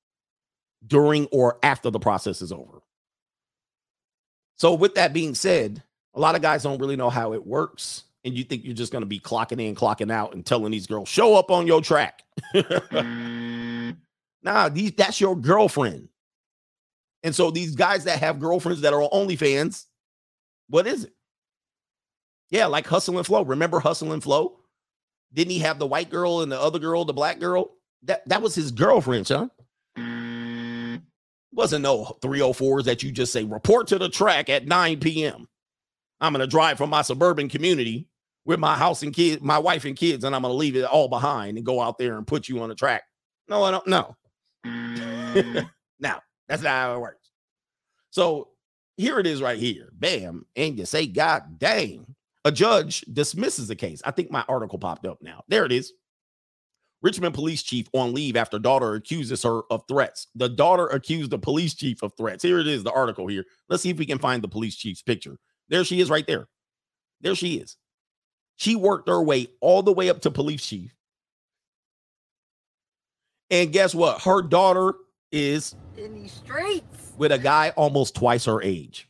during 0.88 1.28
or 1.28 1.60
after 1.62 1.92
the 1.92 2.00
process 2.00 2.42
is 2.42 2.52
over. 2.52 2.82
So, 4.58 4.74
with 4.74 4.96
that 4.96 5.14
being 5.14 5.36
said, 5.36 5.84
a 6.16 6.20
lot 6.20 6.34
of 6.34 6.42
guys 6.42 6.64
don't 6.64 6.80
really 6.80 6.96
know 6.96 7.12
how 7.12 7.34
it 7.34 7.46
works. 7.46 8.06
And 8.26 8.36
you 8.36 8.44
think 8.44 8.66
you're 8.66 8.74
just 8.74 8.92
going 8.92 9.04
to 9.04 9.08
be 9.08 9.20
clocking 9.20 9.62
in, 9.62 9.76
clocking 9.76 10.12
out, 10.12 10.34
and 10.34 10.44
telling 10.44 10.72
these 10.72 10.88
girls, 10.88 11.08
show 11.08 11.36
up 11.36 11.52
on 11.52 11.68
your 11.68 11.82
track. 11.82 12.24
nah, 14.42 14.70
these, 14.70 14.94
that's 14.94 15.22
your 15.22 15.36
girlfriend. 15.36 16.10
And 17.22 17.36
so 17.36 17.52
these 17.52 17.76
guys 17.76 18.06
that 18.06 18.18
have 18.18 18.40
girlfriends 18.40 18.82
that 18.82 18.94
are 18.94 19.04
on 19.04 19.28
OnlyFans, 19.28 19.86
what 20.70 20.88
is 20.88 21.04
it? 21.04 21.14
Yeah, 22.52 22.66
like 22.68 22.86
Hustle 22.86 23.18
and 23.18 23.26
Flow. 23.26 23.44
Remember 23.44 23.80
Hustle 23.80 24.12
and 24.12 24.22
Flow? 24.22 24.58
Didn't 25.34 25.52
he 25.52 25.60
have 25.60 25.80
the 25.80 25.88
white 25.88 26.10
girl 26.10 26.42
and 26.42 26.52
the 26.52 26.60
other 26.60 26.80
girl, 26.80 27.06
the 27.06 27.14
black 27.14 27.40
girl? 27.40 27.72
That 28.04 28.28
that 28.28 28.42
was 28.42 28.54
his 28.54 28.72
girlfriend, 28.72 29.26
son. 29.26 29.50
Mm. 29.98 31.02
Wasn't 31.54 31.84
no 31.84 32.18
304s 32.22 32.84
that 32.86 33.04
you 33.04 33.12
just 33.12 33.32
say 33.32 33.44
report 33.44 33.88
to 33.88 33.98
the 33.98 34.10
track 34.10 34.50
at 34.50 34.68
9 34.68 35.00
p.m. 35.00 35.48
I'm 36.20 36.34
gonna 36.34 36.48
drive 36.48 36.78
from 36.78 36.90
my 36.90 37.02
suburban 37.02 37.48
community 37.48 38.08
with 38.46 38.60
my 38.60 38.76
house 38.76 39.04
and 39.04 39.14
kids, 39.14 39.42
my 39.42 39.58
wife 39.58 39.86
and 39.86 39.96
kids, 39.96 40.24
and 40.24 40.36
I'm 40.36 40.42
gonna 40.42 40.54
leave 40.54 40.76
it 40.76 40.84
all 40.84 41.08
behind 41.08 41.58
and 41.58 41.66
go 41.66 41.80
out 41.80 41.98
there 41.98 42.18
and 42.18 42.28
put 42.28 42.50
you 42.50 42.62
on 42.62 42.70
the 42.70 42.76
track. 42.76 43.04
No, 43.48 43.64
I 43.64 43.72
don't 43.72 43.88
know. 43.88 44.16
Mm. 44.66 45.70
now, 46.00 46.22
that's 46.50 46.64
not 46.64 46.72
how 46.72 46.96
it 46.96 47.00
works. 47.00 47.30
So 48.10 48.50
here 48.98 49.20
it 49.20 49.28
is 49.28 49.42
right 49.42 49.58
here. 49.58 49.90
Bam. 49.94 50.46
And 50.56 50.78
you 50.78 50.86
say, 50.86 51.08
God 51.08 51.58
dang. 51.58 52.11
A 52.46 52.52
judge 52.52 53.02
dismisses 53.02 53.68
the 53.68 53.76
case. 53.76 54.02
I 54.06 54.12
think 54.12 54.32
my 54.32 54.44
article 54.50 54.80
popped 54.80 55.06
up 55.06 55.22
now. 55.22 55.44
There 55.48 55.66
it 55.66 55.72
is. 55.72 55.94
Richmond 57.04 57.34
police 57.34 57.64
chief 57.64 57.88
on 57.94 58.14
leave 58.14 58.36
after 58.36 58.60
daughter 58.60 58.94
accuses 58.94 59.42
her 59.44 59.62
of 59.72 59.84
threats. 59.88 60.28
The 60.36 60.50
daughter 60.50 60.88
accused 60.88 61.32
the 61.32 61.40
police 61.40 61.74
chief 61.74 62.04
of 62.04 62.14
threats. 62.16 62.44
Here 62.44 62.60
it 62.60 62.68
is, 62.68 62.84
the 62.84 62.92
article 62.92 63.28
here. 63.28 63.46
Let's 63.70 63.82
see 63.84 63.90
if 63.90 63.98
we 63.98 64.06
can 64.06 64.20
find 64.20 64.42
the 64.44 64.48
police 64.48 64.76
chief's 64.76 65.02
picture. 65.02 65.38
There 65.70 65.84
she 65.84 66.00
is 66.00 66.10
right 66.10 66.26
there. 66.28 66.48
There 67.22 67.36
she 67.36 67.56
is. 67.56 67.78
She 68.58 68.76
worked 68.76 69.10
her 69.10 69.22
way 69.22 69.48
all 69.62 69.82
the 69.82 69.92
way 69.94 70.10
up 70.10 70.22
to 70.22 70.32
police 70.32 70.66
chief. 70.66 70.94
And 73.50 73.74
guess 73.74 73.94
what? 73.96 74.22
Her 74.22 74.42
daughter 74.42 74.94
is 75.32 75.76
In 75.98 76.14
these 76.14 76.32
streets. 76.32 77.14
with 77.18 77.32
a 77.32 77.40
guy 77.40 77.72
almost 77.76 78.16
twice 78.16 78.46
her 78.46 78.62
age. 78.62 79.08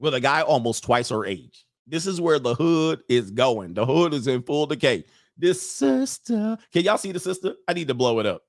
With 0.00 0.14
a 0.14 0.20
guy 0.20 0.42
almost 0.42 0.84
twice 0.84 1.08
her 1.08 1.24
age. 1.24 1.64
This 1.88 2.06
is 2.06 2.20
where 2.20 2.38
the 2.38 2.54
hood 2.54 3.02
is 3.08 3.30
going. 3.30 3.74
The 3.74 3.86
hood 3.86 4.12
is 4.12 4.26
in 4.26 4.42
full 4.42 4.66
decay. 4.66 5.04
This 5.36 5.62
sister, 5.62 6.58
can 6.72 6.82
y'all 6.82 6.98
see 6.98 7.12
the 7.12 7.20
sister? 7.20 7.54
I 7.66 7.72
need 7.72 7.88
to 7.88 7.94
blow 7.94 8.18
it 8.18 8.26
up. 8.26 8.42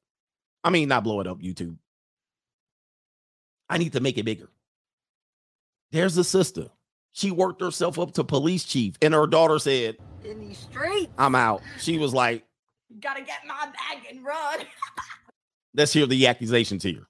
I 0.64 0.70
mean, 0.72 0.90
not 0.90 1.04
blow 1.04 1.22
it 1.22 1.28
up, 1.28 1.40
YouTube. 1.40 1.78
I 3.70 3.78
need 3.78 3.94
to 3.94 4.00
make 4.00 4.18
it 4.18 4.26
bigger. 4.26 4.50
There's 5.92 6.16
the 6.16 6.24
sister. 6.24 6.66
She 7.14 7.32
worked 7.32 7.62
herself 7.62 7.98
up 7.98 8.14
to 8.14 8.24
police 8.24 8.64
chief, 8.64 8.96
and 9.02 9.14
her 9.14 9.28
daughter 9.28 9.60
said, 9.60 9.98
In 10.24 10.40
these 10.40 10.58
streets. 10.58 11.12
I'm 11.18 11.36
out. 11.36 11.62
She 11.80 11.98
was 11.98 12.14
like, 12.14 12.46
Gotta 13.00 13.22
get 13.22 13.40
my 13.48 13.66
bag 13.66 14.06
and 14.10 14.24
run. 14.24 14.60
Let's 15.74 15.94
hear 15.94 16.08
the 16.08 16.28
accusations 16.28 16.84
here. 16.84 17.08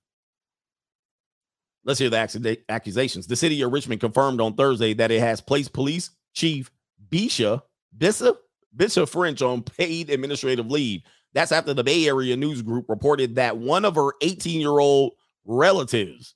Let's 1.85 1.99
hear 1.99 2.09
the 2.09 2.59
accusations. 2.67 3.25
The 3.25 3.35
city 3.35 3.61
of 3.61 3.71
Richmond 3.71 4.01
confirmed 4.01 4.41
on 4.41 4.55
Thursday 4.55 4.93
that 4.95 5.11
it 5.11 5.21
has 5.21 5.39
placed 5.39 5.73
police 5.73 6.11
chief 6.33 6.71
Bisha 7.09 7.61
Bishop 7.97 8.41
Bishop 8.75 9.09
French 9.09 9.41
on 9.41 9.63
paid 9.63 10.09
administrative 10.09 10.69
leave. 10.69 11.01
That's 11.33 11.51
after 11.51 11.73
the 11.73 11.83
Bay 11.83 12.07
Area 12.07 12.35
News 12.35 12.61
Group 12.61 12.85
reported 12.89 13.35
that 13.35 13.57
one 13.57 13.85
of 13.85 13.95
her 13.95 14.11
18 14.21 14.59
year 14.59 14.79
old 14.79 15.13
relatives 15.45 16.35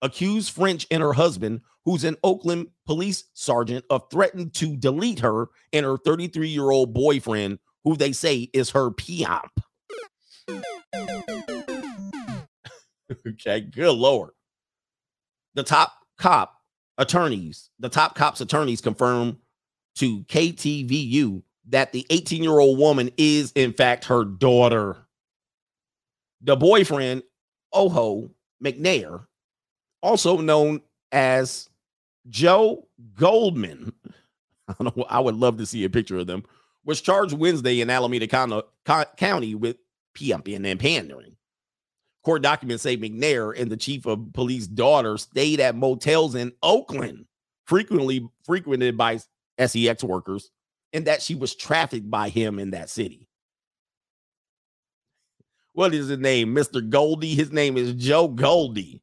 accused 0.00 0.50
French 0.50 0.86
and 0.90 1.02
her 1.02 1.12
husband, 1.12 1.60
who's 1.84 2.04
an 2.04 2.16
Oakland 2.24 2.68
police 2.86 3.24
sergeant, 3.34 3.84
of 3.90 4.10
threatening 4.10 4.50
to 4.50 4.76
delete 4.76 5.20
her 5.20 5.48
and 5.72 5.84
her 5.86 5.96
33 5.96 6.48
year 6.48 6.70
old 6.70 6.92
boyfriend, 6.92 7.58
who 7.84 7.96
they 7.96 8.12
say 8.12 8.48
is 8.52 8.70
her 8.70 8.90
piamp. 8.90 9.48
okay, 13.26 13.60
good 13.60 13.92
lord. 13.92 14.30
The 15.54 15.62
top 15.62 15.92
cop 16.18 16.61
attorneys, 16.98 17.70
the 17.78 17.88
top 17.88 18.14
cops 18.14 18.40
attorneys 18.40 18.80
confirm 18.80 19.38
to 19.96 20.20
KTVU 20.24 21.42
that 21.68 21.92
the 21.92 22.06
18 22.10 22.42
year 22.42 22.58
old 22.58 22.78
woman 22.78 23.10
is, 23.16 23.52
in 23.54 23.72
fact, 23.72 24.06
her 24.06 24.24
daughter. 24.24 24.96
The 26.40 26.56
boyfriend, 26.56 27.22
Oho 27.72 28.30
McNair, 28.62 29.26
also 30.02 30.38
known 30.38 30.80
as 31.12 31.68
Joe 32.28 32.88
Goldman, 33.14 33.92
I, 34.68 34.74
know, 34.82 35.06
I 35.08 35.20
would 35.20 35.36
love 35.36 35.58
to 35.58 35.66
see 35.66 35.84
a 35.84 35.90
picture 35.90 36.18
of 36.18 36.26
them, 36.26 36.44
was 36.84 37.00
charged 37.00 37.34
Wednesday 37.34 37.80
in 37.80 37.90
Alameda 37.90 38.26
County 38.26 39.54
with 39.54 39.76
pimping 40.14 40.66
and 40.66 40.80
pandering. 40.80 41.31
Court 42.24 42.42
documents 42.42 42.82
say 42.82 42.96
McNair 42.96 43.58
and 43.58 43.70
the 43.70 43.76
chief 43.76 44.06
of 44.06 44.32
police 44.32 44.66
daughter 44.66 45.18
stayed 45.18 45.60
at 45.60 45.74
motels 45.74 46.34
in 46.34 46.52
Oakland, 46.62 47.26
frequently 47.66 48.28
frequented 48.44 48.96
by 48.96 49.18
SEX 49.58 50.04
workers, 50.04 50.50
and 50.92 51.06
that 51.06 51.22
she 51.22 51.34
was 51.34 51.54
trafficked 51.54 52.10
by 52.10 52.28
him 52.28 52.58
in 52.58 52.70
that 52.70 52.90
city. 52.90 53.26
What 55.72 55.94
is 55.94 56.08
his 56.08 56.18
name? 56.18 56.54
Mr. 56.54 56.86
Goldie. 56.86 57.34
His 57.34 57.50
name 57.50 57.76
is 57.76 57.94
Joe 57.94 58.28
Goldie. 58.28 59.02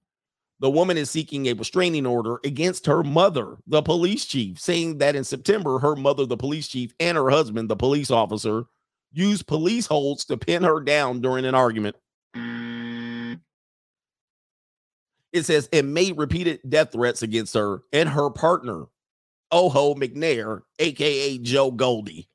The 0.62 0.70
woman 0.70 0.98
is 0.98 1.10
seeking 1.10 1.48
a 1.48 1.54
restraining 1.54 2.06
order 2.06 2.40
against 2.44 2.86
her 2.86 3.02
mother, 3.02 3.58
the 3.66 3.82
police 3.82 4.26
chief, 4.26 4.60
saying 4.60 4.98
that 4.98 5.16
in 5.16 5.24
September, 5.24 5.80
her 5.80 5.96
mother, 5.96 6.26
the 6.26 6.38
police 6.38 6.68
chief, 6.68 6.94
and 7.00 7.18
her 7.18 7.30
husband, 7.30 7.70
the 7.70 7.78
police 7.78 8.12
officer, 8.12 8.66
used 9.12 9.48
police 9.48 9.88
holds 9.88 10.26
to 10.26 10.38
pin 10.38 10.64
her 10.64 10.82
down 10.82 11.22
during 11.22 11.46
an 11.46 11.56
argument. 11.56 11.96
It 15.32 15.44
says 15.44 15.70
it 15.72 15.86
made 15.86 16.18
repeated 16.18 16.60
death 16.68 16.92
threats 16.92 17.22
against 17.22 17.54
her 17.54 17.84
and 17.94 18.10
her 18.10 18.30
partner, 18.30 18.86
Oho 19.52 19.94
McNair, 19.94 20.62
aka 20.80 21.38
Joe 21.38 21.72
Goldie. 21.72 22.28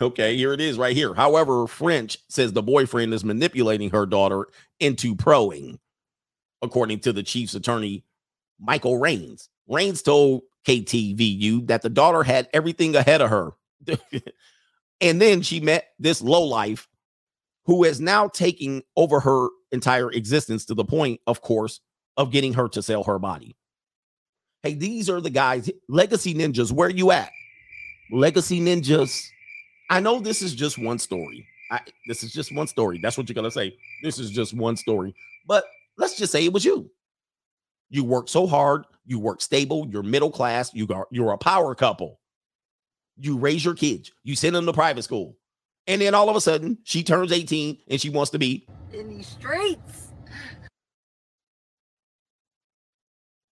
Okay, 0.00 0.36
here 0.36 0.52
it 0.52 0.60
is 0.60 0.78
right 0.78 0.96
here. 0.96 1.12
However, 1.12 1.66
French 1.66 2.18
says 2.28 2.52
the 2.52 2.62
boyfriend 2.62 3.12
is 3.12 3.24
manipulating 3.24 3.90
her 3.90 4.06
daughter 4.06 4.46
into 4.78 5.16
proing, 5.16 5.78
according 6.62 7.00
to 7.00 7.12
the 7.12 7.22
chief's 7.22 7.54
attorney, 7.54 8.04
Michael 8.60 8.98
Rains. 8.98 9.48
Rains 9.66 10.00
told 10.02 10.42
KTVU 10.66 11.66
that 11.66 11.82
the 11.82 11.90
daughter 11.90 12.22
had 12.22 12.48
everything 12.52 12.94
ahead 12.94 13.20
of 13.20 13.30
her. 13.30 13.52
and 15.00 15.20
then 15.20 15.42
she 15.42 15.60
met 15.60 15.88
this 15.98 16.22
lowlife 16.22 16.88
who 17.64 17.84
is 17.84 18.00
now 18.00 18.28
taking 18.28 18.82
over 18.96 19.20
her 19.20 19.48
entire 19.72 20.10
existence 20.10 20.64
to 20.66 20.74
the 20.74 20.84
point, 20.84 21.20
of 21.26 21.40
course, 21.40 21.80
of 22.16 22.30
getting 22.30 22.54
her 22.54 22.68
to 22.68 22.82
sell 22.82 23.04
her 23.04 23.18
body. 23.18 23.56
Hey, 24.62 24.74
these 24.74 25.08
are 25.08 25.20
the 25.20 25.30
guys, 25.30 25.70
legacy 25.88 26.34
ninjas. 26.34 26.72
Where 26.72 26.90
you 26.90 27.12
at? 27.12 27.30
Legacy 28.10 28.60
ninjas. 28.60 29.24
I 29.90 30.00
know 30.00 30.18
this 30.18 30.42
is 30.42 30.54
just 30.54 30.78
one 30.78 30.98
story. 30.98 31.46
I, 31.70 31.80
this 32.06 32.22
is 32.22 32.32
just 32.32 32.54
one 32.54 32.66
story. 32.66 32.98
That's 33.02 33.16
what 33.16 33.28
you're 33.28 33.34
gonna 33.34 33.50
say. 33.50 33.76
This 34.02 34.18
is 34.18 34.30
just 34.30 34.54
one 34.54 34.76
story. 34.76 35.14
But 35.46 35.64
let's 35.96 36.16
just 36.16 36.32
say 36.32 36.44
it 36.44 36.52
was 36.52 36.64
you. 36.64 36.90
You 37.90 38.04
work 38.04 38.28
so 38.28 38.46
hard. 38.46 38.84
You 39.06 39.18
work 39.18 39.40
stable. 39.40 39.86
You're 39.90 40.02
middle 40.02 40.30
class. 40.30 40.74
You 40.74 40.86
got 40.86 41.06
you're 41.10 41.32
a 41.32 41.38
power 41.38 41.74
couple. 41.74 42.20
You 43.18 43.36
raise 43.36 43.64
your 43.64 43.74
kids. 43.74 44.12
You 44.24 44.36
send 44.36 44.54
them 44.54 44.66
to 44.66 44.72
private 44.72 45.02
school, 45.02 45.36
and 45.88 46.00
then 46.00 46.14
all 46.14 46.28
of 46.30 46.36
a 46.36 46.40
sudden 46.40 46.78
she 46.84 47.02
turns 47.02 47.32
18 47.32 47.78
and 47.88 48.00
she 48.00 48.10
wants 48.10 48.30
to 48.30 48.38
be 48.38 48.64
In 48.92 49.08
these 49.08 49.26
streets. 49.26 50.12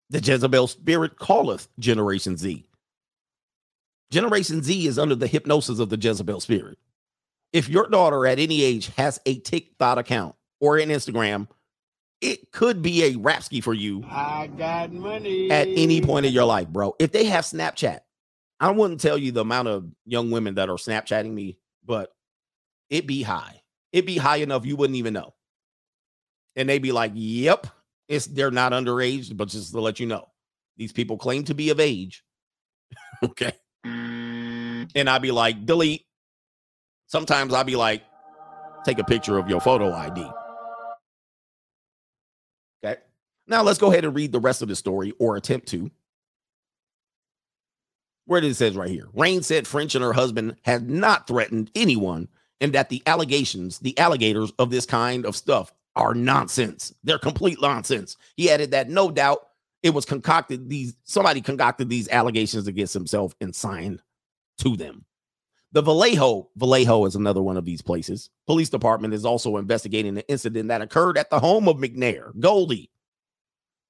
the 0.10 0.20
Jezebel 0.20 0.68
spirit 0.68 1.18
calleth 1.20 1.68
Generation 1.80 2.38
Z. 2.38 2.66
Generation 4.12 4.62
Z 4.62 4.86
is 4.88 5.00
under 5.00 5.16
the 5.16 5.26
hypnosis 5.28 5.80
of 5.80 5.90
the 5.90 5.98
Jezebel 5.98 6.40
spirit. 6.40 6.78
If 7.52 7.68
your 7.70 7.88
daughter 7.88 8.26
at 8.28 8.38
any 8.40 8.62
age 8.64 8.88
has 8.98 9.20
a 9.26 9.40
TikTok 9.40 9.98
account 9.98 10.36
or 10.60 10.78
an 10.78 10.90
Instagram, 10.90 11.48
it 12.22 12.52
could 12.52 12.82
be 12.82 13.04
a 13.04 13.14
Rapsky 13.16 13.64
for 13.64 13.74
you 13.74 14.04
I 14.08 14.48
got 14.58 14.92
money. 14.94 15.50
at 15.52 15.68
any 15.68 16.02
point 16.02 16.26
in 16.26 16.34
your 16.34 16.46
life, 16.46 16.68
bro. 16.68 16.96
If 17.00 17.12
they 17.12 17.26
have 17.26 17.44
Snapchat, 17.46 18.00
I 18.60 18.72
wouldn't 18.72 19.02
tell 19.02 19.18
you 19.18 19.32
the 19.32 19.42
amount 19.42 19.68
of 19.68 19.86
young 20.06 20.32
women 20.32 20.56
that 20.56 20.70
are 20.70 20.76
Snapchatting 20.76 21.32
me, 21.32 21.58
but 21.86 22.14
it 22.94 23.08
be 23.08 23.24
high. 23.24 23.62
It 23.92 24.06
be 24.06 24.18
high 24.18 24.38
enough 24.38 24.66
you 24.66 24.76
wouldn't 24.76 24.98
even 24.98 25.14
know. 25.14 25.34
And 26.56 26.70
they 26.70 26.78
be 26.78 26.92
like, 26.92 27.12
"Yep, 27.16 27.66
it's 28.08 28.28
they're 28.28 28.52
not 28.52 28.72
underage, 28.72 29.36
but 29.36 29.48
just 29.48 29.74
to 29.74 29.82
let 29.82 30.00
you 30.00 30.06
know, 30.06 30.28
these 30.78 30.92
people 30.92 31.18
claim 31.18 31.44
to 31.46 31.56
be 31.56 31.72
of 31.72 31.80
age." 31.80 32.24
okay. 33.24 33.54
Mm. 33.86 34.92
And 34.96 35.10
I'd 35.10 35.22
be 35.24 35.32
like, 35.32 35.66
delete. 35.66 36.06
Sometimes 37.08 37.54
I'd 37.54 37.66
be 37.66 37.76
like, 37.76 38.04
take 38.86 39.00
a 39.00 39.04
picture 39.04 39.38
of 39.38 39.50
your 39.50 39.60
photo 39.60 39.92
ID. 39.92 40.22
Okay. 42.84 43.02
Now 43.48 43.64
let's 43.64 43.80
go 43.80 43.92
ahead 43.92 44.06
and 44.06 44.16
read 44.16 44.32
the 44.32 44.40
rest 44.40 44.62
of 44.62 44.68
the 44.68 44.76
story 44.76 45.14
or 45.20 45.36
attempt 45.36 45.68
to. 45.70 45.90
Where 48.26 48.42
it 48.42 48.56
says 48.56 48.78
right 48.78 48.90
here 48.90 49.10
Rain 49.14 49.44
said 49.44 49.68
French 49.68 49.96
and 49.96 50.04
her 50.04 50.14
husband 50.14 50.56
had 50.64 50.90
not 50.90 51.28
threatened 51.28 51.72
anyone 51.76 52.30
and 52.64 52.72
that 52.72 52.88
the 52.88 53.04
allegations, 53.06 53.78
the 53.80 53.96
alligators 54.00 54.54
of 54.58 54.70
this 54.72 54.86
kind 54.86 55.26
of 55.26 55.36
stuff 55.36 55.74
are 55.98 56.16
nonsense. 56.16 56.94
They're 57.04 57.20
complete 57.20 57.62
nonsense. 57.62 58.16
He 58.38 58.50
added 58.50 58.72
that 58.72 58.90
no 58.90 59.12
doubt 59.12 59.50
it 59.84 59.94
was 59.94 60.06
concocted, 60.06 60.70
these 60.70 60.96
somebody 61.04 61.42
concocted 61.42 61.90
these 61.90 62.08
allegations 62.08 62.68
against 62.68 62.94
himself 62.94 63.36
and 63.42 63.54
signed 63.54 64.02
to 64.60 64.78
them. 64.78 65.04
The 65.74 65.82
Vallejo, 65.82 66.50
Vallejo 66.56 67.06
is 67.06 67.16
another 67.16 67.42
one 67.42 67.58
of 67.58 67.66
these 67.66 67.82
places. 67.82 68.30
Police 68.48 68.70
department 68.70 69.14
is 69.14 69.26
also 69.26 69.58
investigating 69.58 70.14
the 70.14 70.28
incident 70.30 70.70
that 70.70 70.82
occurred 70.82 71.18
at 71.18 71.30
the 71.30 71.40
home 71.40 71.68
of 71.68 71.78
McNair, 71.78 72.32
Goldie. 72.40 72.92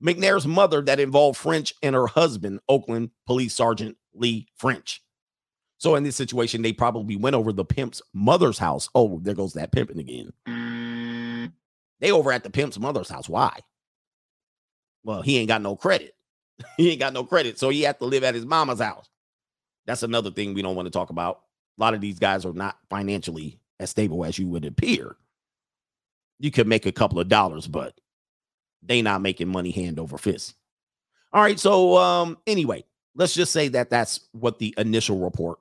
McNair's 0.03 0.47
mother 0.47 0.81
that 0.81 0.99
involved 0.99 1.37
French 1.37 1.75
and 1.83 1.93
her 1.93 2.07
husband, 2.07 2.59
Oakland 2.67 3.11
Police 3.27 3.53
Sergeant 3.53 3.97
Lee 4.15 4.47
French. 4.55 5.03
So 5.83 5.95
in 5.95 6.03
this 6.03 6.15
situation, 6.15 6.61
they 6.61 6.71
probably 6.71 7.17
went 7.17 7.35
over 7.35 7.51
the 7.51 7.65
pimp's 7.65 8.01
mother's 8.13 8.57
house. 8.57 8.87
Oh, 8.95 9.19
there 9.21 9.33
goes 9.33 9.51
that 9.55 9.73
pimping 9.73 9.99
again. 9.99 11.51
They 11.99 12.09
over 12.09 12.31
at 12.31 12.45
the 12.45 12.49
pimp's 12.49 12.79
mother's 12.79 13.09
house. 13.09 13.27
Why? 13.27 13.59
Well, 15.03 15.21
he 15.21 15.37
ain't 15.37 15.49
got 15.49 15.61
no 15.61 15.75
credit. 15.75 16.15
he 16.77 16.91
ain't 16.91 17.01
got 17.01 17.11
no 17.11 17.25
credit, 17.25 17.59
so 17.59 17.67
he 17.67 17.81
had 17.81 17.99
to 17.99 18.05
live 18.05 18.23
at 18.23 18.33
his 18.33 18.45
mama's 18.45 18.79
house. 18.79 19.09
That's 19.85 20.03
another 20.03 20.31
thing 20.31 20.53
we 20.53 20.61
don't 20.61 20.77
want 20.77 20.85
to 20.85 20.89
talk 20.89 21.09
about. 21.09 21.41
A 21.77 21.81
lot 21.81 21.93
of 21.93 21.99
these 21.99 22.17
guys 22.17 22.45
are 22.45 22.53
not 22.53 22.77
financially 22.89 23.59
as 23.81 23.89
stable 23.89 24.23
as 24.23 24.39
you 24.39 24.47
would 24.47 24.63
appear. 24.63 25.17
You 26.39 26.49
could 26.49 26.65
make 26.65 26.85
a 26.85 26.93
couple 26.93 27.19
of 27.19 27.27
dollars, 27.27 27.67
but 27.67 27.99
they 28.81 29.01
not 29.01 29.21
making 29.21 29.49
money 29.49 29.71
hand 29.71 29.99
over 29.99 30.17
fist. 30.17 30.55
All 31.33 31.41
right, 31.41 31.59
so 31.59 31.97
um 31.97 32.37
anyway, 32.47 32.85
let's 33.15 33.33
just 33.33 33.51
say 33.51 33.67
that 33.67 33.89
that's 33.89 34.21
what 34.31 34.59
the 34.59 34.73
initial 34.77 35.19
report 35.19 35.59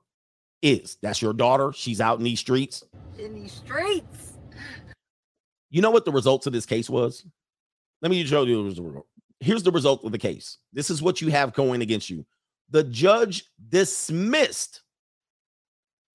is. 0.63 0.97
That's 1.03 1.21
your 1.21 1.33
daughter. 1.33 1.73
She's 1.75 2.01
out 2.01 2.19
in 2.19 2.25
these 2.25 2.41
streets. 2.41 2.85
In 3.19 3.35
these 3.35 3.53
streets. 3.53 4.35
You 5.71 5.83
know 5.83 5.91
what 5.91 6.05
the 6.05 6.13
results 6.13 6.47
of 6.47 6.53
this 6.53 6.67
case 6.67 6.89
was? 6.89 7.27
Let 8.01 8.11
me 8.11 8.25
show 8.25 8.45
you. 8.45 9.05
Here's 9.41 9.63
the 9.63 9.71
result 9.71 10.05
of 10.05 10.13
the 10.13 10.19
case. 10.19 10.59
This 10.73 10.91
is 10.91 11.03
what 11.03 11.21
you 11.21 11.31
have 11.31 11.53
going 11.53 11.83
against 11.83 12.09
you. 12.11 12.25
The 12.71 12.85
judge 12.85 13.45
dismissed. 13.69 14.83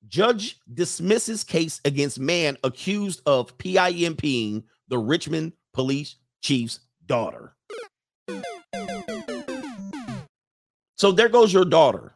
Judge 0.07 0.59
dismisses 0.73 1.43
case 1.43 1.81
against 1.85 2.19
man 2.19 2.57
accused 2.63 3.21
of 3.25 3.57
PIMPing 3.57 4.63
the 4.87 4.97
Richmond 4.97 5.53
police 5.73 6.15
chief's 6.41 6.79
daughter. 7.05 7.55
So 10.95 11.11
there 11.11 11.29
goes 11.29 11.51
your 11.53 11.65
daughter. 11.65 12.13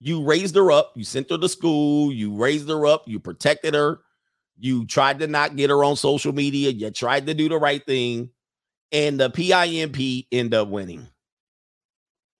You 0.00 0.24
raised 0.24 0.56
her 0.56 0.72
up, 0.72 0.92
you 0.96 1.04
sent 1.04 1.30
her 1.30 1.38
to 1.38 1.48
school, 1.48 2.12
you 2.12 2.34
raised 2.34 2.68
her 2.68 2.86
up, 2.86 3.04
you 3.06 3.20
protected 3.20 3.74
her, 3.74 4.00
you 4.58 4.86
tried 4.86 5.18
to 5.20 5.26
not 5.26 5.56
get 5.56 5.70
her 5.70 5.84
on 5.84 5.96
social 5.96 6.32
media, 6.32 6.70
you 6.70 6.90
tried 6.90 7.26
to 7.26 7.34
do 7.34 7.48
the 7.48 7.58
right 7.58 7.84
thing, 7.84 8.30
and 8.92 9.20
the 9.20 9.28
PIMP 9.28 10.26
end 10.32 10.54
up 10.54 10.68
winning. 10.68 11.06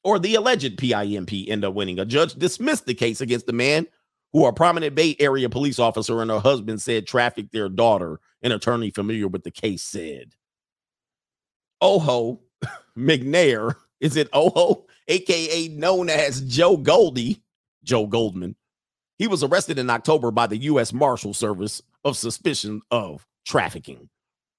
Or 0.03 0.19
the 0.19 0.37
alleged 0.37 0.79
PIMP 0.79 1.49
end 1.49 1.65
up 1.65 1.75
winning. 1.75 1.99
A 1.99 2.07
judge 2.07 2.35
dismissed 2.35 2.87
the 2.87 2.95
case 2.95 3.21
against 3.21 3.47
the 3.47 3.53
man 3.53 3.87
who 4.33 4.47
a 4.47 4.53
prominent 4.53 4.95
Bay 4.95 5.17
Area 5.19 5.51
police 5.51 5.79
officer 5.79 6.23
and 6.23 6.31
her 6.31 6.39
husband 6.41 6.81
said 6.81 7.07
trafficked 7.07 7.53
their 7.53 7.69
daughter. 7.69 8.21
An 8.43 8.53
attorney 8.53 8.91
familiar 8.91 9.29
with 9.29 9.45
the 9.45 9.51
case 9.51 9.83
said. 9.83 10.33
Oho 11.83 12.41
McNair, 12.97 13.75
is 14.01 14.17
it 14.17 14.29
Oho, 14.33 14.87
aka 15.09 15.69
known 15.69 16.09
as 16.09 16.41
Joe 16.43 16.77
Goldie, 16.77 17.43
Joe 17.85 18.07
Goldman. 18.07 18.57
He 19.19 19.27
was 19.27 19.45
arrested 19.45 19.79
in 19.79 19.91
October 19.91 20.31
by 20.31 20.47
the 20.47 20.57
U.S. 20.57 20.93
Marshal 20.93 21.35
Service 21.35 21.83
of 22.05 22.17
suspicion 22.17 22.81
of 22.91 23.27
trafficking. 23.47 24.09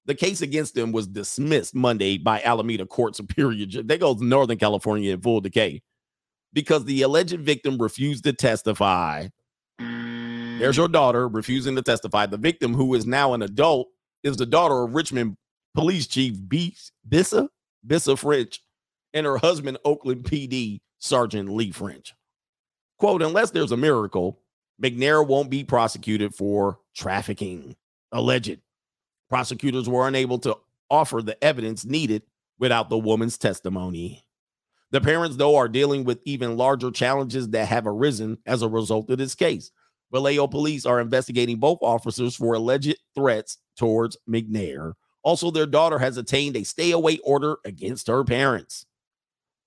The 0.06 0.14
case 0.14 0.40
against 0.40 0.76
him 0.76 0.92
was 0.92 1.06
dismissed 1.06 1.74
Monday 1.74 2.18
by 2.18 2.42
Alameda 2.42 2.86
Court 2.86 3.14
Superior. 3.16 3.66
They 3.82 3.98
go 3.98 4.14
to 4.14 4.24
Northern 4.24 4.58
California 4.58 5.12
in 5.12 5.20
full 5.20 5.40
decay 5.40 5.82
because 6.52 6.84
the 6.84 7.02
alleged 7.02 7.38
victim 7.40 7.78
refused 7.78 8.24
to 8.24 8.32
testify. 8.32 9.28
There's 9.78 10.76
your 10.76 10.88
daughter 10.88 11.28
refusing 11.28 11.74
to 11.76 11.82
testify. 11.82 12.26
The 12.26 12.36
victim, 12.36 12.74
who 12.74 12.94
is 12.94 13.06
now 13.06 13.34
an 13.34 13.42
adult, 13.42 13.88
is 14.22 14.36
the 14.36 14.46
daughter 14.46 14.82
of 14.82 14.94
Richmond 14.94 15.36
Police 15.74 16.06
Chief 16.06 16.36
B- 16.48 16.76
Bisa 17.08 17.48
Bisa 17.86 18.16
French 18.16 18.62
and 19.12 19.26
her 19.26 19.38
husband, 19.38 19.78
Oakland 19.84 20.24
PD 20.24 20.80
Sergeant 20.98 21.48
Lee 21.48 21.72
French. 21.72 22.14
Quote, 23.02 23.22
unless 23.22 23.50
there's 23.50 23.72
a 23.72 23.76
miracle, 23.76 24.38
McNair 24.80 25.26
won't 25.26 25.50
be 25.50 25.64
prosecuted 25.64 26.36
for 26.36 26.78
trafficking. 26.94 27.74
Alleged. 28.12 28.60
Prosecutors 29.28 29.88
were 29.88 30.06
unable 30.06 30.38
to 30.38 30.56
offer 30.88 31.20
the 31.20 31.42
evidence 31.42 31.84
needed 31.84 32.22
without 32.60 32.90
the 32.90 32.96
woman's 32.96 33.36
testimony. 33.36 34.24
The 34.92 35.00
parents, 35.00 35.34
though, 35.34 35.56
are 35.56 35.66
dealing 35.66 36.04
with 36.04 36.20
even 36.24 36.56
larger 36.56 36.92
challenges 36.92 37.48
that 37.48 37.66
have 37.66 37.88
arisen 37.88 38.38
as 38.46 38.62
a 38.62 38.68
result 38.68 39.10
of 39.10 39.18
this 39.18 39.34
case. 39.34 39.72
Vallejo 40.12 40.46
police 40.46 40.86
are 40.86 41.00
investigating 41.00 41.56
both 41.56 41.78
officers 41.82 42.36
for 42.36 42.54
alleged 42.54 42.96
threats 43.16 43.58
towards 43.76 44.16
McNair. 44.30 44.92
Also, 45.24 45.50
their 45.50 45.66
daughter 45.66 45.98
has 45.98 46.18
attained 46.18 46.56
a 46.56 46.62
stay 46.62 46.92
away 46.92 47.18
order 47.24 47.56
against 47.64 48.06
her 48.06 48.22
parents. 48.22 48.86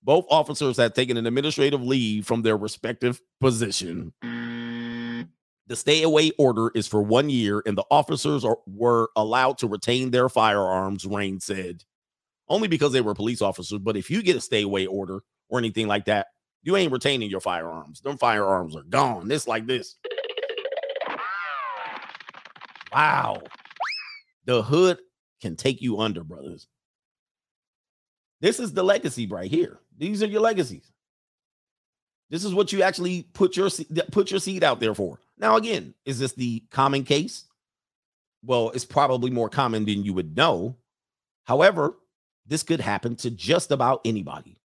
Both 0.06 0.26
officers 0.30 0.76
had 0.76 0.94
taken 0.94 1.16
an 1.16 1.26
administrative 1.26 1.82
leave 1.82 2.26
from 2.26 2.42
their 2.42 2.56
respective 2.56 3.20
position. 3.40 4.12
The 4.22 5.74
stay 5.74 6.04
away 6.04 6.30
order 6.38 6.70
is 6.76 6.86
for 6.86 7.02
one 7.02 7.28
year, 7.28 7.60
and 7.66 7.76
the 7.76 7.84
officers 7.90 8.44
are, 8.44 8.58
were 8.68 9.10
allowed 9.16 9.58
to 9.58 9.66
retain 9.66 10.12
their 10.12 10.28
firearms, 10.28 11.04
Rain 11.06 11.40
said. 11.40 11.82
Only 12.48 12.68
because 12.68 12.92
they 12.92 13.00
were 13.00 13.16
police 13.16 13.42
officers. 13.42 13.80
But 13.80 13.96
if 13.96 14.08
you 14.08 14.22
get 14.22 14.36
a 14.36 14.40
stay 14.40 14.62
away 14.62 14.86
order 14.86 15.22
or 15.48 15.58
anything 15.58 15.88
like 15.88 16.04
that, 16.04 16.28
you 16.62 16.76
ain't 16.76 16.92
retaining 16.92 17.28
your 17.28 17.40
firearms. 17.40 18.00
Them 18.00 18.16
firearms 18.16 18.76
are 18.76 18.84
gone. 18.84 19.26
This 19.26 19.48
like 19.48 19.66
this. 19.66 19.96
Wow. 22.92 23.42
The 24.44 24.62
hood 24.62 24.98
can 25.42 25.56
take 25.56 25.82
you 25.82 25.98
under, 25.98 26.22
brothers. 26.22 26.68
This 28.40 28.60
is 28.60 28.72
the 28.72 28.82
legacy 28.82 29.26
right 29.26 29.50
here. 29.50 29.78
These 29.96 30.22
are 30.22 30.26
your 30.26 30.42
legacies. 30.42 30.92
This 32.28 32.44
is 32.44 32.54
what 32.54 32.72
you 32.72 32.82
actually 32.82 33.22
put 33.22 33.56
your 33.56 33.70
put 34.10 34.30
your 34.30 34.40
seed 34.40 34.64
out 34.64 34.80
there 34.80 34.94
for. 34.94 35.20
Now, 35.38 35.56
again, 35.56 35.94
is 36.04 36.18
this 36.18 36.32
the 36.32 36.64
common 36.70 37.04
case? 37.04 37.44
Well, 38.42 38.70
it's 38.70 38.84
probably 38.84 39.30
more 39.30 39.48
common 39.48 39.84
than 39.84 40.04
you 40.04 40.12
would 40.14 40.36
know. 40.36 40.76
However, 41.44 41.96
this 42.46 42.62
could 42.62 42.80
happen 42.80 43.16
to 43.16 43.30
just 43.30 43.70
about 43.70 44.00
anybody. 44.04 44.60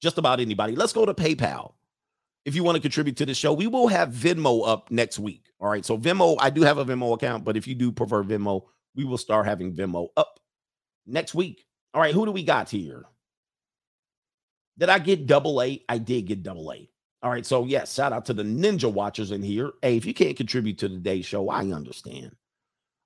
Just 0.00 0.18
about 0.18 0.40
anybody. 0.40 0.74
Let's 0.74 0.92
go 0.92 1.06
to 1.06 1.14
PayPal. 1.14 1.72
If 2.44 2.54
you 2.54 2.64
want 2.64 2.76
to 2.76 2.82
contribute 2.82 3.16
to 3.18 3.26
the 3.26 3.34
show, 3.34 3.52
we 3.52 3.66
will 3.66 3.88
have 3.88 4.10
Venmo 4.10 4.66
up 4.66 4.90
next 4.90 5.18
week. 5.18 5.44
All 5.60 5.68
right. 5.68 5.84
So, 5.84 5.96
Venmo, 5.96 6.36
I 6.40 6.50
do 6.50 6.62
have 6.62 6.78
a 6.78 6.84
Venmo 6.84 7.14
account, 7.14 7.44
but 7.44 7.56
if 7.56 7.66
you 7.66 7.74
do 7.74 7.92
prefer 7.92 8.22
Venmo, 8.24 8.64
we 8.94 9.04
will 9.04 9.18
start 9.18 9.46
having 9.46 9.74
Venmo 9.74 10.08
up 10.16 10.40
next 11.06 11.34
week. 11.34 11.64
All 11.94 12.00
right. 12.00 12.14
Who 12.14 12.24
do 12.26 12.32
we 12.32 12.42
got 12.42 12.70
here? 12.70 13.04
Did 14.78 14.88
I 14.88 14.98
get 14.98 15.26
double 15.26 15.62
A? 15.62 15.82
I 15.88 15.98
did 15.98 16.26
get 16.26 16.42
double 16.42 16.72
A. 16.72 16.88
All 17.22 17.30
right. 17.30 17.46
So, 17.46 17.64
yes, 17.64 17.94
shout 17.94 18.12
out 18.12 18.24
to 18.26 18.32
the 18.32 18.42
Ninja 18.42 18.92
Watchers 18.92 19.30
in 19.30 19.42
here. 19.42 19.72
Hey, 19.82 19.96
if 19.96 20.04
you 20.04 20.14
can't 20.14 20.36
contribute 20.36 20.78
to 20.78 20.88
today's 20.88 21.26
show, 21.26 21.48
I 21.50 21.60
understand. 21.70 22.34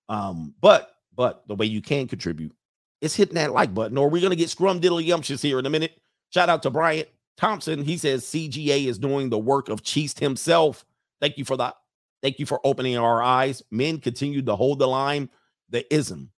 Um, 0.08 0.54
but 0.60 0.92
but 1.14 1.46
the 1.48 1.54
way 1.54 1.66
you 1.66 1.82
can 1.82 2.06
contribute 2.06 2.52
is 3.00 3.14
hitting 3.16 3.34
that 3.34 3.52
like 3.52 3.74
button, 3.74 3.98
or 3.98 4.08
we're 4.08 4.22
gonna 4.22 4.36
get 4.36 4.50
scrum 4.50 4.80
diddle 4.80 4.98
yumptious 4.98 5.42
here 5.42 5.58
in 5.58 5.66
a 5.66 5.70
minute. 5.70 6.00
Shout 6.30 6.48
out 6.48 6.62
to 6.62 6.70
Bryant. 6.70 7.08
Thompson, 7.36 7.82
he 7.82 7.98
says 7.98 8.24
CGA 8.24 8.86
is 8.86 8.98
doing 8.98 9.28
the 9.28 9.38
work 9.38 9.68
of 9.68 9.82
Cheast 9.82 10.18
himself. 10.18 10.84
Thank 11.20 11.36
you 11.36 11.44
for 11.44 11.56
that. 11.58 11.74
Thank 12.22 12.38
you 12.38 12.46
for 12.46 12.60
opening 12.64 12.96
our 12.96 13.22
eyes. 13.22 13.62
Men 13.70 13.98
continue 13.98 14.42
to 14.42 14.56
hold 14.56 14.78
the 14.78 14.88
line. 14.88 15.28
The 15.68 15.92
ism 15.94 16.30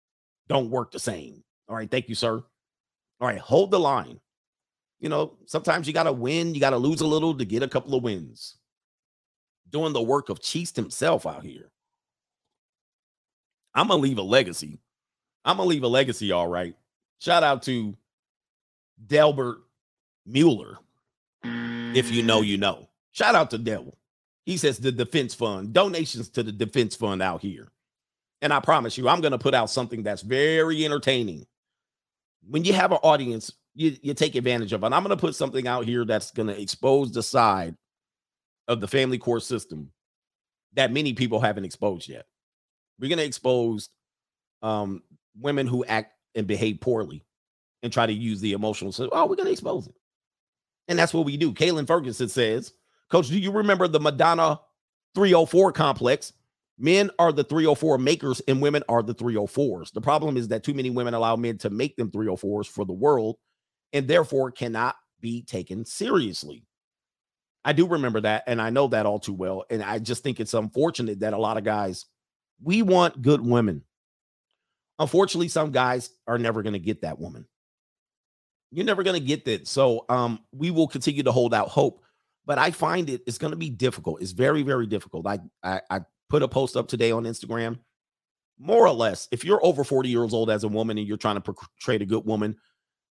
don't 0.49 0.71
work 0.71 0.93
the 0.93 0.99
same. 0.99 1.43
All 1.69 1.77
right. 1.77 1.91
Thank 1.91 2.09
you, 2.09 2.15
sir. 2.15 2.43
All 3.21 3.29
right. 3.29 3.39
Hold 3.39 3.71
the 3.71 3.81
line. 3.81 4.21
You 5.01 5.09
know, 5.09 5.37
sometimes 5.47 5.87
you 5.87 5.93
got 5.93 6.05
to 6.05 6.13
win, 6.13 6.55
you 6.55 6.61
got 6.61 6.71
to 6.71 6.79
lose 6.79 7.01
a 7.03 7.07
little 7.07 7.37
to 7.37 7.45
get 7.45 7.63
a 7.63 7.69
couple 7.69 7.95
of 7.95 8.03
wins. 8.03 8.57
Doing 9.71 9.93
the 9.93 10.03
work 10.03 10.29
of 10.29 10.41
Cheast 10.41 10.77
himself 10.77 11.27
out 11.27 11.45
here. 11.45 11.71
I'm 13.75 13.89
going 13.89 14.01
to 14.01 14.09
leave 14.09 14.19
a 14.19 14.23
legacy. 14.23 14.79
I'm 15.45 15.59
going 15.59 15.67
to 15.67 15.71
leave 15.71 15.83
a 15.83 15.89
legacy. 15.89 16.33
All 16.33 16.49
right. 16.49 16.75
Shout 17.19 17.43
out 17.43 17.63
to 17.65 17.95
Delbert 19.07 19.59
Mueller. 20.25 20.79
If 21.45 22.11
you 22.11 22.23
know, 22.23 22.41
you 22.41 22.57
know. 22.57 22.89
Shout 23.13 23.35
out 23.35 23.51
to 23.51 23.59
Devil. 23.59 23.97
He 24.45 24.57
says 24.57 24.79
the 24.79 24.93
defense 24.93 25.35
fund, 25.35 25.73
donations 25.73 26.29
to 26.31 26.43
the 26.43 26.53
defense 26.53 26.95
fund 26.95 27.23
out 27.23 27.43
here. 27.43 27.69
And 28.43 28.53
I 28.53 28.61
promise 28.61 28.97
you, 28.97 29.09
I'm 29.09 29.21
going 29.21 29.33
to 29.33 29.39
put 29.39 29.55
out 29.55 29.71
something 29.71 30.03
that's 30.03 30.23
very 30.23 30.85
entertaining. 30.85 31.47
When 32.49 32.65
you 32.65 32.73
have 32.73 32.93
an 32.93 32.99
audience, 33.03 33.53
you, 33.75 33.97
you 34.03 34.15
take 34.15 34.35
advantage 34.35 34.73
of 34.73 34.83
it. 34.83 34.87
And 34.87 34.95
I'm 34.95 35.03
going 35.03 35.17
to 35.17 35.21
put 35.21 35.35
something 35.35 35.67
out 35.67 35.85
here 35.85 36.05
that's 36.05 36.31
going 36.31 36.49
to 36.49 36.61
expose 36.61 37.13
the 37.13 37.23
side 37.23 37.77
of 38.69 38.81
the 38.81 38.89
family 38.89 39.19
court 39.19 39.43
system 39.43 39.91
that 40.75 40.93
many 40.93 41.13
people 41.13 41.41
haven't 41.41 41.65
exposed 41.65 42.09
yet. 42.09 42.27
We're 42.99 43.09
going 43.09 43.19
to 43.19 43.25
expose 43.25 43.91
um, 44.63 45.03
women 45.39 45.67
who 45.67 45.85
act 45.85 46.15
and 46.35 46.47
behave 46.47 46.81
poorly 46.81 47.25
and 47.83 47.93
try 47.93 48.07
to 48.07 48.13
use 48.13 48.41
the 48.41 48.53
emotional. 48.53 48.93
So, 48.93 49.09
oh, 49.13 49.27
we're 49.27 49.37
going 49.37 49.47
to 49.47 49.53
expose 49.53 49.87
it. 49.87 49.95
And 50.89 50.99
that's 50.99 51.13
what 51.13 51.27
we 51.27 51.37
do. 51.37 51.53
Kaylin 51.53 51.87
Ferguson 51.87 52.29
says, 52.29 52.73
Coach, 53.11 53.29
do 53.29 53.39
you 53.39 53.51
remember 53.51 53.89
the 53.89 54.01
Madonna 54.01 54.61
304 55.15 55.73
complex? 55.73 56.33
Men 56.79 57.11
are 57.19 57.33
the 57.33 57.45
304 57.45 57.99
makers 57.99 58.43
and 58.47 58.61
women 58.61 58.83
are 58.89 59.03
the 59.03 59.15
304s. 59.15 59.93
The 59.93 60.01
problem 60.01 60.37
is 60.37 60.49
that 60.49 60.63
too 60.63 60.75
many 60.75 60.91
women 60.91 61.15
allow 61.15 61.37
men 61.37 61.57
to 61.59 61.71
make 61.71 61.97
them 61.97 62.11
304s 62.11 62.67
for 62.67 62.85
the 62.85 62.93
world 62.93 63.37
and 63.93 64.07
therefore 64.07 64.51
cannot 64.51 64.97
be 65.21 65.43
taken 65.43 65.85
seriously. 65.87 66.65
I 67.65 67.73
do 67.73 67.87
remember 67.87 68.21
that 68.21 68.45
and 68.47 68.61
I 68.61 68.71
know 68.71 68.89
that 68.89 69.07
all 69.07 69.19
too 69.19 69.33
well. 69.33 69.65
And 69.71 69.83
I 69.83 69.99
just 69.99 70.23
think 70.23 70.39
it's 70.39 70.55
unfortunate 70.55 71.21
that 71.21 71.33
a 71.33 71.39
lot 71.39 71.57
of 71.57 71.65
guys, 71.65 72.05
we 72.63 72.83
want 72.83 73.23
good 73.23 73.41
women. 73.41 73.83
Unfortunately, 74.99 75.49
some 75.49 75.73
guys 75.73 76.11
are 76.27 76.39
never 76.39 76.63
going 76.63 76.75
to 76.75 76.79
get 76.79 77.03
that 77.03 77.19
woman. 77.19 77.47
You're 78.71 78.85
never 78.85 79.03
going 79.03 79.19
to 79.19 79.27
get 79.27 79.45
that. 79.47 79.67
So 79.67 80.05
um, 80.09 80.41
we 80.53 80.71
will 80.71 80.89
continue 80.89 81.23
to 81.23 81.33
hold 81.33 81.55
out 81.55 81.69
hope. 81.69 82.03
But 82.45 82.59
I 82.59 82.71
find 82.71 83.11
it 83.11 83.23
it's 83.27 83.39
going 83.39 83.51
to 83.51 83.57
be 83.57 83.71
difficult. 83.71 84.23
It's 84.23 84.33
very, 84.33 84.63
very 84.63 84.87
difficult. 84.87 85.27
I, 85.27 85.41
I 85.63 85.81
I 85.91 86.01
put 86.29 86.43
a 86.43 86.49
post 86.49 86.77
up 86.77 86.89
today 86.89 87.11
on 87.11 87.25
Instagram. 87.25 87.79
More 88.59 88.87
or 88.87 88.93
less, 88.93 89.29
if 89.31 89.45
you're 89.45 89.65
over 89.65 89.85
40 89.85 90.09
years 90.09 90.33
old 90.33 90.51
as 90.51 90.65
a 90.65 90.69
woman 90.69 90.97
and 90.97 91.07
you're 91.07 91.19
trying 91.19 91.35
to 91.35 91.41
portray 91.41 91.97
a 91.97 92.07
good 92.07 92.25
woman, 92.25 92.57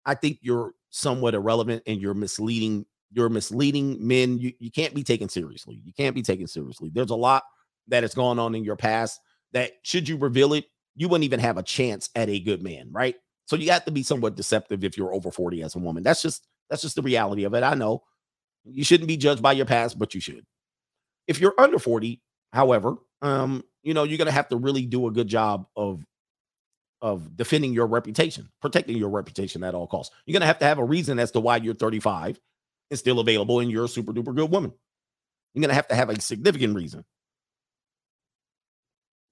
I 0.06 0.16
think 0.16 0.40
you're 0.42 0.72
somewhat 0.90 1.36
irrelevant 1.36 1.84
and 1.86 2.02
you're 2.02 2.14
misleading. 2.14 2.86
You're 3.12 3.30
misleading 3.30 4.06
men. 4.06 4.40
You, 4.40 4.54
you 4.60 4.72
can't 4.72 4.94
be 4.94 5.04
taken 5.04 5.30
seriously. 5.30 5.80
You 5.84 5.94
can't 5.94 6.16
be 6.16 6.24
taken 6.24 6.48
seriously. 6.48 6.90
There's 6.94 7.12
a 7.12 7.16
lot 7.16 7.44
that 7.88 8.04
has 8.04 8.16
gone 8.16 8.40
on 8.40 8.56
in 8.56 8.64
your 8.64 8.76
past 8.76 9.20
that 9.54 9.74
should 9.84 10.10
you 10.10 10.18
reveal 10.18 10.54
it, 10.54 10.66
you 10.96 11.08
wouldn't 11.08 11.26
even 11.26 11.40
have 11.40 11.58
a 11.58 11.64
chance 11.64 12.10
at 12.16 12.30
a 12.30 12.40
good 12.40 12.64
man, 12.64 12.90
right? 12.92 13.16
So 13.46 13.56
you 13.56 13.72
have 13.72 13.86
to 13.86 13.92
be 13.92 14.04
somewhat 14.04 14.36
deceptive 14.36 14.84
if 14.84 14.98
you're 14.98 15.14
over 15.14 15.32
40 15.32 15.62
as 15.62 15.76
a 15.76 15.80
woman. 15.80 16.04
That's 16.04 16.22
just 16.22 16.48
that's 16.70 16.82
just 16.82 16.96
the 16.96 17.02
reality 17.02 17.44
of 17.44 17.54
it. 17.54 17.64
I 17.64 17.76
know 17.76 18.04
you 18.64 18.84
shouldn't 18.84 19.08
be 19.08 19.18
judged 19.18 19.42
by 19.42 19.52
your 19.52 19.66
past, 19.66 20.00
but 20.00 20.16
you 20.16 20.22
should. 20.22 20.44
If 21.28 21.40
you're 21.40 21.54
under 21.58 21.78
40, 21.78 22.22
however, 22.52 22.96
um, 23.22 23.64
you 23.84 23.94
know, 23.94 24.04
you're 24.04 24.18
gonna 24.18 24.32
have 24.32 24.50
to 24.50 24.58
really 24.58 24.86
do 24.86 25.08
a 25.08 25.12
good 25.12 25.28
job 25.28 25.68
of 25.76 26.04
of 27.02 27.36
defending 27.36 27.74
your 27.74 27.88
reputation, 27.88 28.50
protecting 28.62 28.98
your 28.98 29.10
reputation 29.10 29.64
at 29.64 29.76
all 29.76 29.88
costs. 29.88 30.14
You're 30.26 30.34
gonna 30.34 30.46
have 30.48 30.60
to 30.60 30.66
have 30.66 30.80
a 30.80 30.84
reason 30.84 31.20
as 31.20 31.32
to 31.32 31.40
why 31.40 31.58
you're 31.58 31.76
35 31.76 32.40
and 32.90 33.00
still 33.00 33.20
available 33.20 33.60
and 33.60 33.72
you're 33.72 33.86
a 33.86 33.90
super 33.90 34.14
duper 34.14 34.36
good 34.36 34.52
woman. 34.52 34.74
You're 35.54 35.62
gonna 35.62 35.74
have 35.74 35.88
to 35.90 35.96
have 35.96 36.10
a 36.10 36.20
significant 36.20 36.76
reason. 36.76 37.06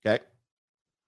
Okay. 0.06 0.24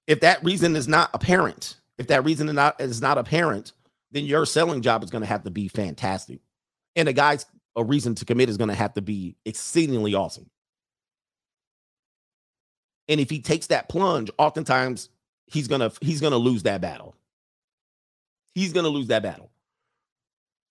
If 0.07 0.21
that 0.21 0.43
reason 0.43 0.75
is 0.75 0.87
not 0.87 1.09
apparent, 1.13 1.77
if 1.97 2.07
that 2.07 2.25
reason 2.25 2.47
is 2.47 2.55
not 2.55 2.79
is 2.79 3.01
not 3.01 3.17
apparent, 3.17 3.73
then 4.11 4.25
your 4.25 4.45
selling 4.45 4.81
job 4.81 5.03
is 5.03 5.09
to 5.09 5.25
have 5.25 5.43
to 5.43 5.51
be 5.51 5.67
fantastic. 5.67 6.39
And 6.95 7.09
a 7.09 7.13
guy's 7.13 7.45
a 7.75 7.83
reason 7.83 8.15
to 8.15 8.25
commit 8.25 8.49
is 8.49 8.57
to 8.57 8.73
have 8.73 8.93
to 8.93 9.01
be 9.01 9.35
exceedingly 9.45 10.15
awesome. 10.15 10.49
And 13.07 13.19
if 13.19 13.29
he 13.29 13.39
takes 13.39 13.67
that 13.67 13.89
plunge, 13.89 14.31
oftentimes 14.37 15.09
he's 15.47 15.67
gonna 15.67 15.91
he's 16.01 16.21
gonna 16.21 16.37
lose 16.37 16.63
that 16.63 16.81
battle. 16.81 17.15
He's 18.53 18.73
gonna 18.73 18.89
lose 18.89 19.07
that 19.07 19.23
battle. 19.23 19.51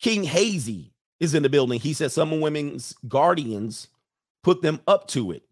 King 0.01 0.25
Hazy 0.25 0.93
is 1.21 1.35
in 1.35 1.43
the 1.43 1.49
building. 1.49 1.81
He 1.81 1.93
says 1.93 2.13
some 2.13 2.41
women's 2.41 2.95
guardians 3.09 3.89
put 4.43 4.63
them 4.63 4.81
up 4.87 5.09
to 5.09 5.33
it. 5.33 5.43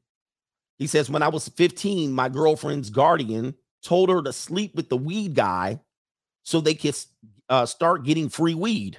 He 0.78 0.86
says, 0.86 1.08
when 1.08 1.22
I 1.22 1.28
was 1.28 1.48
15, 1.48 2.12
my 2.12 2.28
girlfriend's 2.28 2.90
guardian 2.90 3.54
told 3.82 4.10
her 4.10 4.22
to 4.22 4.32
sleep 4.32 4.74
with 4.74 4.88
the 4.88 4.96
weed 4.96 5.34
guy 5.34 5.80
so 6.42 6.60
they 6.60 6.74
could 6.74 6.96
uh, 7.48 7.66
start 7.66 8.04
getting 8.04 8.28
free 8.28 8.54
weed. 8.54 8.98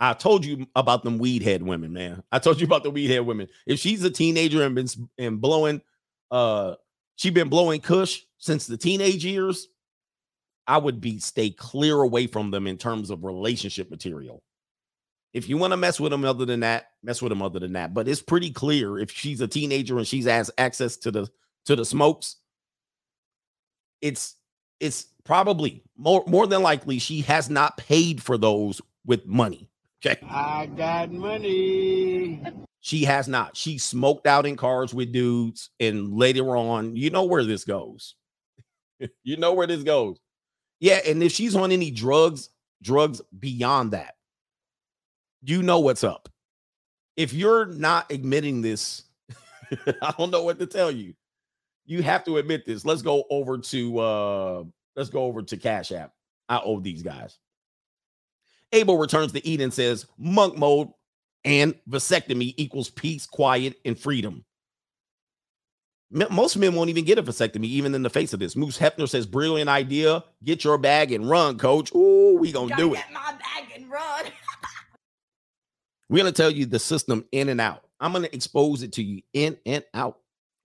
I 0.00 0.14
told 0.14 0.46
you 0.46 0.66
about 0.74 1.04
them 1.04 1.18
weed 1.18 1.42
head 1.42 1.62
women, 1.62 1.92
man. 1.92 2.22
I 2.32 2.38
told 2.38 2.58
you 2.58 2.66
about 2.66 2.82
the 2.82 2.90
weed 2.90 3.10
head 3.10 3.20
women. 3.20 3.48
If 3.66 3.78
she's 3.78 4.02
a 4.02 4.10
teenager 4.10 4.62
and 4.62 4.74
been 4.74 4.88
and 5.18 5.40
blowing, 5.40 5.82
uh, 6.30 6.76
she 7.16 7.28
been 7.28 7.50
blowing 7.50 7.82
Kush 7.82 8.20
since 8.38 8.66
the 8.66 8.78
teenage 8.78 9.24
years, 9.24 9.68
I 10.66 10.78
would 10.78 11.02
be 11.02 11.18
stay 11.18 11.50
clear 11.50 12.00
away 12.00 12.26
from 12.26 12.50
them 12.50 12.66
in 12.66 12.78
terms 12.78 13.10
of 13.10 13.24
relationship 13.24 13.90
material. 13.90 14.42
If 15.34 15.48
you 15.48 15.58
want 15.58 15.72
to 15.72 15.76
mess 15.76 16.00
with 16.00 16.12
them 16.12 16.24
other 16.24 16.46
than 16.46 16.60
that, 16.60 16.86
mess 17.02 17.20
with 17.20 17.30
them 17.30 17.42
other 17.42 17.60
than 17.60 17.74
that. 17.74 17.92
But 17.92 18.08
it's 18.08 18.22
pretty 18.22 18.50
clear 18.50 18.98
if 18.98 19.10
she's 19.10 19.42
a 19.42 19.48
teenager 19.48 19.98
and 19.98 20.06
she's 20.06 20.24
has 20.24 20.50
access 20.56 20.96
to 20.98 21.10
the 21.10 21.28
to 21.66 21.76
the 21.76 21.84
smokes, 21.84 22.36
it's 24.00 24.36
it's 24.80 25.06
probably 25.24 25.82
more 25.96 26.24
more 26.26 26.46
than 26.46 26.62
likely 26.62 26.98
she 26.98 27.20
has 27.22 27.50
not 27.50 27.76
paid 27.76 28.22
for 28.22 28.38
those 28.38 28.80
with 29.04 29.26
money. 29.26 29.69
Okay. 30.04 30.18
I 30.28 30.66
got 30.66 31.12
money. 31.12 32.42
She 32.80 33.04
has 33.04 33.28
not. 33.28 33.56
She 33.56 33.76
smoked 33.76 34.26
out 34.26 34.46
in 34.46 34.56
cars 34.56 34.94
with 34.94 35.12
dudes, 35.12 35.70
and 35.78 36.16
later 36.16 36.56
on, 36.56 36.96
you 36.96 37.10
know 37.10 37.24
where 37.24 37.44
this 37.44 37.64
goes. 37.64 38.14
you 39.22 39.36
know 39.36 39.52
where 39.52 39.66
this 39.66 39.82
goes. 39.82 40.18
Yeah, 40.78 41.00
and 41.06 41.22
if 41.22 41.32
she's 41.32 41.54
on 41.54 41.72
any 41.72 41.90
drugs, 41.90 42.48
drugs 42.82 43.20
beyond 43.38 43.90
that, 43.90 44.14
you 45.42 45.62
know 45.62 45.80
what's 45.80 46.04
up. 46.04 46.30
If 47.16 47.34
you're 47.34 47.66
not 47.66 48.10
admitting 48.10 48.62
this, 48.62 49.02
I 50.02 50.14
don't 50.16 50.30
know 50.30 50.42
what 50.42 50.58
to 50.58 50.66
tell 50.66 50.90
you. 50.90 51.12
You 51.84 52.02
have 52.02 52.24
to 52.24 52.38
admit 52.38 52.64
this. 52.64 52.86
Let's 52.86 53.02
go 53.02 53.24
over 53.28 53.58
to 53.58 53.98
uh 53.98 54.64
let's 54.96 55.10
go 55.10 55.24
over 55.24 55.42
to 55.42 55.56
Cash 55.58 55.92
App. 55.92 56.12
I 56.48 56.60
owe 56.64 56.80
these 56.80 57.02
guys. 57.02 57.38
Abel 58.72 58.98
returns 58.98 59.32
to 59.32 59.46
Eden 59.46 59.70
says 59.70 60.06
monk 60.18 60.56
mode 60.56 60.88
and 61.44 61.74
vasectomy 61.88 62.54
equals 62.56 62.90
peace, 62.90 63.26
quiet, 63.26 63.76
and 63.84 63.98
freedom. 63.98 64.44
Most 66.12 66.56
men 66.56 66.74
won't 66.74 66.90
even 66.90 67.04
get 67.04 67.18
a 67.18 67.22
vasectomy, 67.22 67.66
even 67.66 67.94
in 67.94 68.02
the 68.02 68.10
face 68.10 68.32
of 68.32 68.40
this. 68.40 68.56
Moose 68.56 68.76
Hefner 68.76 69.08
says, 69.08 69.26
brilliant 69.26 69.70
idea. 69.70 70.24
Get 70.42 70.64
your 70.64 70.76
bag 70.76 71.12
and 71.12 71.28
run, 71.30 71.56
coach. 71.56 71.94
Ooh, 71.94 72.36
we 72.40 72.50
gonna 72.50 72.68
Gotta 72.70 72.82
do 72.82 72.94
it. 72.94 72.96
get 72.96 73.12
my 73.12 73.32
bag 73.32 73.70
and 73.76 73.88
run. 73.88 74.24
We're 76.08 76.18
gonna 76.18 76.32
tell 76.32 76.50
you 76.50 76.66
the 76.66 76.80
system 76.80 77.24
in 77.30 77.48
and 77.48 77.60
out. 77.60 77.84
I'm 78.00 78.12
gonna 78.12 78.28
expose 78.32 78.82
it 78.82 78.92
to 78.94 79.02
you 79.04 79.22
in 79.34 79.56
and 79.66 79.84
out. 79.94 80.18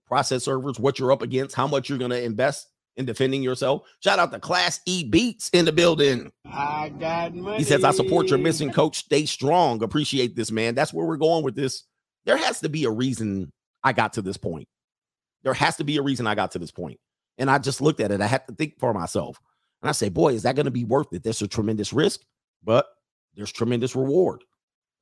Process 0.08 0.44
servers, 0.44 0.80
what 0.80 0.98
you're 0.98 1.12
up 1.12 1.22
against, 1.22 1.54
how 1.54 1.68
much 1.68 1.88
you're 1.88 1.98
gonna 1.98 2.16
invest 2.16 2.66
in 2.96 3.04
defending 3.04 3.42
yourself. 3.42 3.82
Shout 4.00 4.18
out 4.18 4.32
to 4.32 4.40
Class 4.40 4.80
E 4.86 5.04
Beats 5.04 5.48
in 5.50 5.64
the 5.64 5.72
building. 5.72 6.32
I 6.44 6.90
got 6.98 7.34
money. 7.34 7.58
He 7.58 7.64
says, 7.64 7.84
I 7.84 7.90
support 7.90 8.28
your 8.28 8.38
missing 8.38 8.72
coach. 8.72 8.98
Stay 8.98 9.26
strong. 9.26 9.82
Appreciate 9.82 10.34
this, 10.34 10.50
man. 10.50 10.74
That's 10.74 10.92
where 10.92 11.06
we're 11.06 11.16
going 11.16 11.44
with 11.44 11.54
this. 11.54 11.84
There 12.24 12.36
has 12.36 12.60
to 12.60 12.68
be 12.68 12.84
a 12.84 12.90
reason 12.90 13.52
I 13.84 13.92
got 13.92 14.14
to 14.14 14.22
this 14.22 14.36
point. 14.36 14.66
There 15.42 15.54
has 15.54 15.76
to 15.76 15.84
be 15.84 15.96
a 15.96 16.02
reason 16.02 16.26
I 16.26 16.34
got 16.34 16.52
to 16.52 16.58
this 16.58 16.72
point. 16.72 16.98
And 17.38 17.50
I 17.50 17.58
just 17.58 17.80
looked 17.80 18.00
at 18.00 18.10
it. 18.10 18.20
I 18.20 18.26
had 18.26 18.46
to 18.48 18.54
think 18.54 18.78
for 18.80 18.92
myself. 18.94 19.40
And 19.82 19.88
I 19.88 19.92
say, 19.92 20.08
boy, 20.08 20.32
is 20.32 20.42
that 20.44 20.56
going 20.56 20.64
to 20.64 20.72
be 20.72 20.84
worth 20.84 21.12
it? 21.12 21.22
There's 21.22 21.42
a 21.42 21.46
tremendous 21.46 21.92
risk, 21.92 22.22
but 22.64 22.86
there's 23.34 23.52
tremendous 23.52 23.94
reward. 23.94 24.42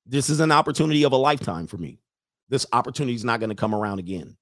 This 0.05 0.29
is 0.29 0.41
an 0.41 0.53
opportunity 0.53 1.05
of 1.05 1.13
a 1.13 1.17
lifetime 1.17 1.67
for 1.67 1.79
me. 1.79 2.01
This 2.49 2.67
opportunity 2.73 3.15
is 3.15 3.25
not 3.25 3.41
going 3.41 3.51
to 3.51 3.57
come 3.57 3.75
around 3.75 4.01
again 4.01 4.37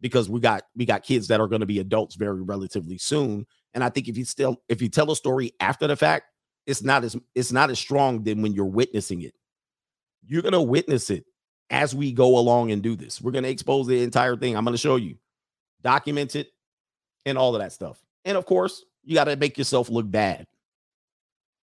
because 0.00 0.28
we 0.28 0.40
got 0.40 0.64
we 0.74 0.84
got 0.84 1.02
kids 1.02 1.28
that 1.28 1.40
are 1.40 1.48
going 1.48 1.60
to 1.60 1.66
be 1.66 1.78
adults 1.78 2.14
very 2.14 2.42
relatively 2.42 2.98
soon. 2.98 3.46
And 3.74 3.84
I 3.84 3.88
think 3.88 4.08
if 4.08 4.16
you 4.16 4.24
still 4.24 4.60
if 4.68 4.82
you 4.82 4.88
tell 4.88 5.10
a 5.10 5.16
story 5.16 5.52
after 5.60 5.86
the 5.86 5.96
fact, 5.96 6.26
it's 6.66 6.82
not 6.82 7.04
as 7.04 7.16
it's 7.34 7.52
not 7.52 7.70
as 7.70 7.78
strong 7.78 8.22
than 8.22 8.42
when 8.42 8.52
you're 8.52 8.64
witnessing 8.66 9.22
it. 9.22 9.34
You're 10.26 10.42
gonna 10.42 10.62
witness 10.62 11.10
it 11.10 11.24
as 11.70 11.94
we 11.94 12.12
go 12.12 12.38
along 12.38 12.72
and 12.72 12.82
do 12.82 12.96
this. 12.96 13.20
We're 13.20 13.32
gonna 13.32 13.48
expose 13.48 13.86
the 13.86 14.02
entire 14.02 14.36
thing. 14.36 14.56
I'm 14.56 14.64
gonna 14.64 14.76
show 14.76 14.96
you, 14.96 15.16
document 15.82 16.36
it, 16.36 16.48
and 17.26 17.38
all 17.38 17.54
of 17.54 17.60
that 17.60 17.72
stuff. 17.72 18.02
And 18.24 18.36
of 18.36 18.46
course, 18.46 18.84
you 19.04 19.14
got 19.14 19.24
to 19.24 19.36
make 19.36 19.58
yourself 19.58 19.88
look 19.88 20.10
bad. 20.10 20.46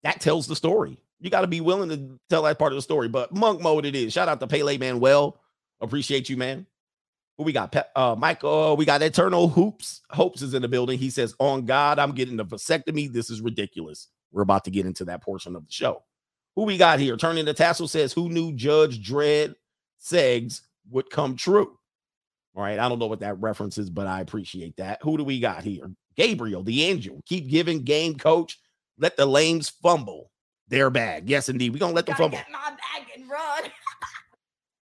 That 0.04 0.22
tells 0.22 0.48
the 0.48 0.56
story. 0.56 0.98
You 1.20 1.30
got 1.30 1.42
to 1.42 1.48
be 1.48 1.62
willing 1.62 1.90
to 1.90 2.20
tell 2.30 2.44
that 2.44 2.60
part 2.60 2.72
of 2.72 2.78
the 2.78 2.82
story. 2.82 3.08
But 3.08 3.34
monk 3.34 3.62
mode 3.62 3.86
it 3.86 3.96
is. 3.96 4.14
Shout 4.14 4.30
out 4.30 4.40
to 4.40 4.48
Pele 4.48 4.78
Manuel. 4.78 5.38
Appreciate 5.82 6.30
you, 6.30 6.38
man. 6.38 6.66
Who 7.38 7.44
we 7.44 7.52
got? 7.52 7.76
Uh, 7.96 8.16
Michael. 8.18 8.78
we 8.78 8.86
got 8.86 9.02
Eternal 9.02 9.50
Hoops. 9.50 10.02
Hopes 10.10 10.42
is 10.42 10.54
in 10.54 10.62
the 10.62 10.68
building. 10.68 10.98
He 10.98 11.10
says, 11.10 11.36
"On 11.40 11.66
God, 11.66 12.00
I'm 12.00 12.14
getting 12.14 12.40
a 12.40 12.46
vasectomy. 12.46 13.12
This 13.12 13.30
is 13.30 13.42
ridiculous." 13.42 14.08
We're 14.32 14.42
about 14.42 14.64
to 14.66 14.72
get 14.72 14.86
into 14.86 15.06
that 15.06 15.22
portion 15.22 15.56
of 15.56 15.66
the 15.66 15.72
show. 15.72 16.04
Who 16.56 16.64
we 16.64 16.78
got 16.78 17.00
here? 17.00 17.18
Turning 17.18 17.46
the 17.46 17.54
tassel 17.54 17.88
says, 17.88 18.14
"Who 18.14 18.30
knew 18.30 18.54
Judge 18.54 19.06
Dredd 19.06 19.56
Segs 20.02 20.62
would 20.90 21.10
come 21.10 21.36
true?" 21.36 21.78
All 22.56 22.64
right, 22.64 22.80
I 22.80 22.88
don't 22.88 23.00
know 23.00 23.08
what 23.08 23.20
that 23.20 23.40
reference 23.42 23.78
is, 23.78 23.90
but 23.90 24.08
I 24.08 24.22
appreciate 24.22 24.78
that. 24.78 25.02
Who 25.02 25.18
do 25.18 25.26
we 25.26 25.42
got 25.42 25.64
here? 25.64 25.92
Gabriel, 26.16 26.64
the 26.64 26.84
angel. 26.84 27.22
Keep 27.26 27.50
giving 27.50 27.84
game 27.84 28.16
coach. 28.16 28.58
Let 28.98 29.18
the 29.18 29.26
lames 29.26 29.68
fumble 29.70 30.32
their 30.70 30.90
bag. 30.90 31.30
Yes, 31.30 31.50
indeed. 31.50 31.74
We're 31.74 31.80
gonna 31.80 31.94
let 31.94 32.06
them 32.06 32.16
fumble. 32.16 32.38
get 32.38 32.48
my 32.50 32.70
bag 32.70 33.08
and 33.16 33.30
run. 33.30 33.64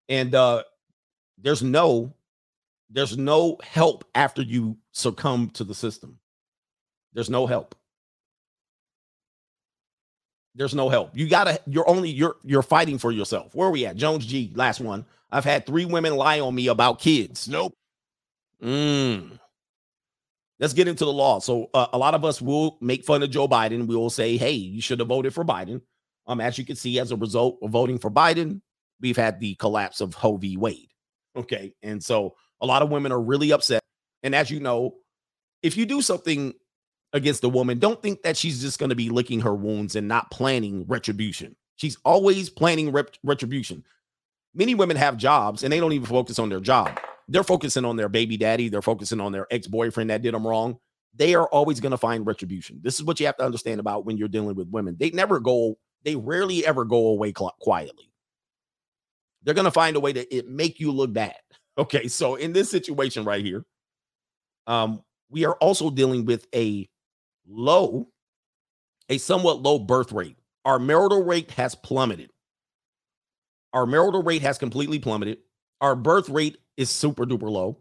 And 0.10 0.34
uh 0.34 0.64
there's 1.38 1.62
no 1.62 2.12
there's 2.89 3.17
no 3.17 3.57
help 3.63 4.03
after 4.15 4.41
you 4.41 4.77
succumb 4.91 5.49
to 5.51 5.63
the 5.63 5.75
system. 5.75 6.19
There's 7.13 7.29
no 7.29 7.45
help. 7.45 7.75
There's 10.55 10.75
no 10.75 10.89
help. 10.89 11.15
You 11.15 11.29
gotta, 11.29 11.59
you're 11.67 11.87
only 11.87 12.09
you're 12.09 12.35
you're 12.43 12.63
fighting 12.63 12.97
for 12.97 13.11
yourself. 13.11 13.53
Where 13.53 13.67
are 13.67 13.71
we 13.71 13.85
at? 13.85 13.95
Jones 13.95 14.25
G, 14.25 14.51
last 14.55 14.79
one. 14.79 15.05
I've 15.31 15.45
had 15.45 15.65
three 15.65 15.85
women 15.85 16.15
lie 16.15 16.39
on 16.39 16.55
me 16.55 16.67
about 16.67 16.99
kids. 16.99 17.47
Nope. 17.47 17.73
Mm. 18.61 19.39
Let's 20.59 20.73
get 20.73 20.87
into 20.87 21.05
the 21.05 21.13
law. 21.13 21.39
So 21.39 21.69
uh, 21.73 21.87
a 21.93 21.97
lot 21.97 22.15
of 22.15 22.25
us 22.25 22.41
will 22.41 22.77
make 22.81 23.05
fun 23.05 23.23
of 23.23 23.29
Joe 23.29 23.47
Biden. 23.47 23.87
We 23.87 23.95
will 23.95 24.09
say, 24.09 24.37
"Hey, 24.37 24.51
you 24.51 24.81
should 24.81 24.99
have 24.99 25.07
voted 25.07 25.33
for 25.33 25.45
Biden." 25.45 25.81
Um, 26.27 26.41
as 26.41 26.57
you 26.57 26.65
can 26.65 26.75
see, 26.75 26.99
as 26.99 27.11
a 27.11 27.15
result 27.15 27.59
of 27.61 27.71
voting 27.71 27.97
for 27.97 28.11
Biden, 28.11 28.61
we've 28.99 29.17
had 29.17 29.39
the 29.39 29.55
collapse 29.55 30.01
of 30.01 30.15
v. 30.41 30.57
Wade. 30.57 30.89
Okay, 31.35 31.73
and 31.83 32.03
so 32.03 32.35
a 32.62 32.66
lot 32.66 32.82
of 32.82 32.89
women 32.89 33.12
are 33.12 33.22
really 33.22 33.51
upset. 33.51 33.82
And 34.24 34.36
as 34.36 34.51
you 34.51 34.60
know, 34.60 34.95
if 35.64 35.78
you 35.78 35.86
do 35.86 36.01
something 36.01 36.53
against 37.14 37.43
a 37.43 37.49
woman, 37.49 37.80
don't 37.80 38.01
think 38.01 38.22
that 38.24 38.38
she's 38.38 38.62
just 38.62 38.80
going 38.80 38.89
to 38.89 38.95
be 38.95 39.10
licking 39.10 39.41
her 39.41 39.55
wounds 39.55 39.95
and 39.95 40.07
not 40.07 40.32
planning 40.32 40.86
retribution. 40.88 41.55
She's 41.76 41.97
always 42.03 42.49
planning 42.49 42.91
rep- 42.91 43.16
retribution. 43.24 43.84
Many 44.53 44.76
women 44.76 44.97
have 44.97 45.18
jobs 45.18 45.64
and 45.64 45.72
they 45.72 45.80
don't 45.80 45.93
even 45.93 46.07
focus 46.07 46.39
on 46.39 46.49
their 46.49 46.60
job. 46.60 46.99
They're 47.28 47.43
focusing 47.43 47.86
on 47.86 47.95
their 47.95 48.10
baby 48.10 48.38
daddy. 48.38 48.70
They're 48.70 48.82
focusing 48.82 49.22
on 49.22 49.32
their 49.32 49.47
ex 49.51 49.68
boyfriend 49.68 50.10
that 50.10 50.22
did 50.22 50.34
them 50.34 50.45
wrong. 50.45 50.80
They 51.16 51.36
are 51.36 51.47
always 51.47 51.80
going 51.80 51.91
to 51.91 51.97
find 51.97 52.26
retribution. 52.26 52.80
This 52.84 52.95
is 52.95 53.03
what 53.03 53.20
you 53.20 53.26
have 53.28 53.38
to 53.38 53.45
understand 53.45 53.80
about 53.80 54.05
when 54.05 54.18
you're 54.18 54.28
dealing 54.28 54.55
with 54.55 54.68
women. 54.70 54.95
They 54.99 55.12
never 55.12 55.39
go, 55.39 55.78
they 56.03 56.16
rarely 56.16 56.66
ever 56.66 56.86
go 56.86 57.07
away 57.07 57.32
quietly. 57.32 58.12
They're 59.43 59.53
going 59.53 59.66
to 59.66 59.72
find 59.72 59.95
a 59.95 59.99
way 59.99 60.14
to 60.14 60.36
it 60.36 60.47
make 60.47 60.80
you 60.80 60.91
look 60.91 61.14
bad. 61.14 61.36
Okay. 61.80 62.07
So 62.07 62.36
in 62.36 62.53
this 62.53 62.69
situation 62.69 63.23
right 63.23 63.43
here, 63.43 63.65
um, 64.67 65.01
we 65.32 65.45
are 65.45 65.55
also 65.55 65.89
dealing 65.89 66.25
with 66.25 66.45
a 66.53 66.88
low, 67.47 68.09
a 69.09 69.17
somewhat 69.17 69.61
low 69.61 69.80
birth 69.80 70.11
rate. 70.11 70.38
Our 70.65 70.77
marital 70.77 71.23
rate 71.23 71.49
has 71.51 71.73
plummeted. 71.73 72.30
Our 73.73 73.86
marital 73.86 74.21
rate 74.23 74.41
has 74.41 74.57
completely 74.57 74.99
plummeted. 74.99 75.39
Our 75.82 75.95
birth 75.95 76.30
rate 76.30 76.57
is 76.77 76.89
super 76.89 77.25
duper 77.25 77.49
low. 77.49 77.80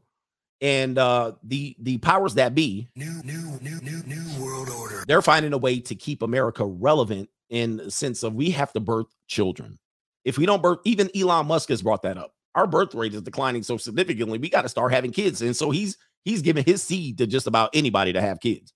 And 0.60 0.98
uh 0.98 1.32
the 1.44 1.76
the 1.80 1.98
powers 1.98 2.34
that 2.34 2.54
be, 2.54 2.88
New, 2.96 3.22
new, 3.24 3.58
new, 3.60 3.80
new, 3.80 4.02
new 4.04 4.42
world 4.44 4.68
order. 4.70 5.04
they're 5.06 5.22
finding 5.22 5.52
a 5.52 5.58
way 5.58 5.80
to 5.80 5.94
keep 5.94 6.22
America 6.22 6.64
relevant 6.64 7.28
in 7.50 7.76
the 7.76 7.90
sense 7.90 8.22
of 8.22 8.34
we 8.34 8.50
have 8.50 8.72
to 8.72 8.80
birth 8.80 9.06
children. 9.28 9.78
If 10.24 10.36
we 10.36 10.46
don't 10.46 10.62
birth, 10.62 10.78
even 10.84 11.10
Elon 11.16 11.46
Musk 11.46 11.68
has 11.68 11.82
brought 11.82 12.02
that 12.02 12.18
up. 12.18 12.32
Our 12.58 12.66
birth 12.66 12.92
rate 12.92 13.14
is 13.14 13.22
declining 13.22 13.62
so 13.62 13.76
significantly, 13.76 14.36
we 14.36 14.50
got 14.50 14.62
to 14.62 14.68
start 14.68 14.92
having 14.92 15.12
kids. 15.12 15.42
And 15.42 15.54
so 15.54 15.70
he's 15.70 15.96
he's 16.24 16.42
giving 16.42 16.64
his 16.64 16.82
seed 16.82 17.18
to 17.18 17.26
just 17.28 17.46
about 17.46 17.70
anybody 17.72 18.12
to 18.12 18.20
have 18.20 18.40
kids. 18.40 18.72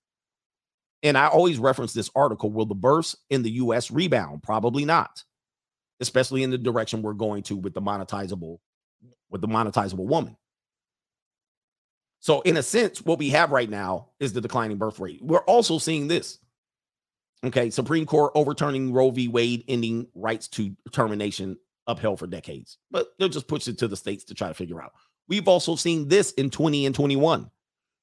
And 1.03 1.17
I 1.17 1.27
always 1.27 1.59
reference 1.59 1.91
this 1.91 2.09
article. 2.15 2.49
Will 2.49 2.65
the 2.65 2.75
births 2.75 3.17
in 3.29 3.43
the 3.43 3.51
US 3.51 3.91
rebound? 3.91 4.41
Probably 4.41 4.85
not, 4.85 5.21
especially 5.99 6.43
in 6.43 6.49
the 6.49 6.57
direction 6.57 7.01
we're 7.01 7.11
going 7.11 7.43
to 7.43 7.57
with 7.57 7.73
the 7.73 7.81
monetizable, 7.81 8.59
with 9.29 9.41
the 9.41 9.49
monetizable 9.49 10.05
woman. 10.05 10.37
So, 12.21 12.39
in 12.39 12.55
a 12.55 12.63
sense, 12.63 13.01
what 13.01 13.19
we 13.19 13.31
have 13.31 13.51
right 13.51 13.69
now 13.69 14.11
is 14.21 14.31
the 14.31 14.39
declining 14.39 14.77
birth 14.77 14.97
rate. 14.97 15.19
We're 15.21 15.39
also 15.39 15.77
seeing 15.77 16.07
this. 16.07 16.39
Okay, 17.43 17.69
Supreme 17.69 18.05
Court 18.05 18.31
overturning 18.33 18.93
Roe 18.93 19.11
v. 19.11 19.27
Wade, 19.27 19.65
ending 19.67 20.07
rights 20.15 20.47
to 20.47 20.73
termination 20.93 21.57
upheld 21.87 22.19
for 22.19 22.27
decades. 22.27 22.77
But 22.91 23.07
they'll 23.17 23.29
just 23.29 23.47
push 23.47 23.67
it 23.67 23.77
to 23.79 23.87
the 23.87 23.97
states 23.97 24.23
to 24.25 24.33
try 24.33 24.47
to 24.47 24.53
figure 24.53 24.81
out. 24.81 24.93
We've 25.27 25.47
also 25.47 25.75
seen 25.75 26.07
this 26.07 26.31
in 26.33 26.49
20 26.49 26.85
and 26.85 26.95
21. 26.95 27.49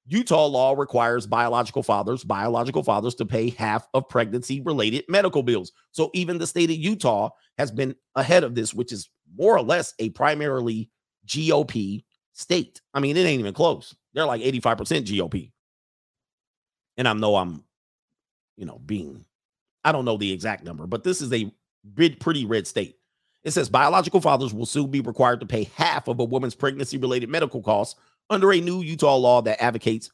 Utah 0.06 0.46
law 0.46 0.72
requires 0.72 1.26
biological 1.26 1.82
fathers, 1.82 2.24
biological 2.24 2.82
fathers 2.82 3.14
to 3.16 3.26
pay 3.26 3.50
half 3.50 3.86
of 3.94 4.08
pregnancy 4.08 4.60
related 4.60 5.04
medical 5.08 5.42
bills. 5.42 5.72
So 5.92 6.10
even 6.14 6.38
the 6.38 6.46
state 6.46 6.70
of 6.70 6.76
Utah 6.76 7.30
has 7.58 7.70
been 7.70 7.94
ahead 8.16 8.42
of 8.42 8.54
this, 8.54 8.74
which 8.74 8.92
is 8.92 9.10
more 9.36 9.56
or 9.56 9.62
less 9.62 9.94
a 9.98 10.10
primarily 10.10 10.90
GOP 11.26 12.04
state. 12.32 12.80
I 12.94 13.00
mean, 13.00 13.16
it 13.16 13.26
ain't 13.26 13.40
even 13.40 13.54
close. 13.54 13.94
They're 14.14 14.24
like 14.24 14.42
85% 14.42 15.04
GOP. 15.04 15.52
And 16.96 17.06
I 17.06 17.12
know 17.12 17.36
I'm, 17.36 17.62
you 18.56 18.66
know, 18.66 18.80
being, 18.84 19.24
I 19.84 19.92
don't 19.92 20.04
know 20.04 20.16
the 20.16 20.32
exact 20.32 20.64
number, 20.64 20.86
but 20.86 21.04
this 21.04 21.20
is 21.20 21.32
a 21.32 21.52
red, 21.96 22.18
pretty 22.18 22.44
red 22.46 22.66
state. 22.66 22.96
It 23.42 23.52
says 23.52 23.68
biological 23.68 24.20
fathers 24.20 24.52
will 24.52 24.66
soon 24.66 24.90
be 24.90 25.00
required 25.00 25.40
to 25.40 25.46
pay 25.46 25.64
half 25.74 26.08
of 26.08 26.20
a 26.20 26.24
woman's 26.24 26.54
pregnancy 26.54 26.98
related 26.98 27.30
medical 27.30 27.62
costs 27.62 27.98
under 28.28 28.52
a 28.52 28.60
new 28.60 28.82
Utah 28.82 29.16
law 29.16 29.42
that 29.42 29.62
advocates 29.62 30.10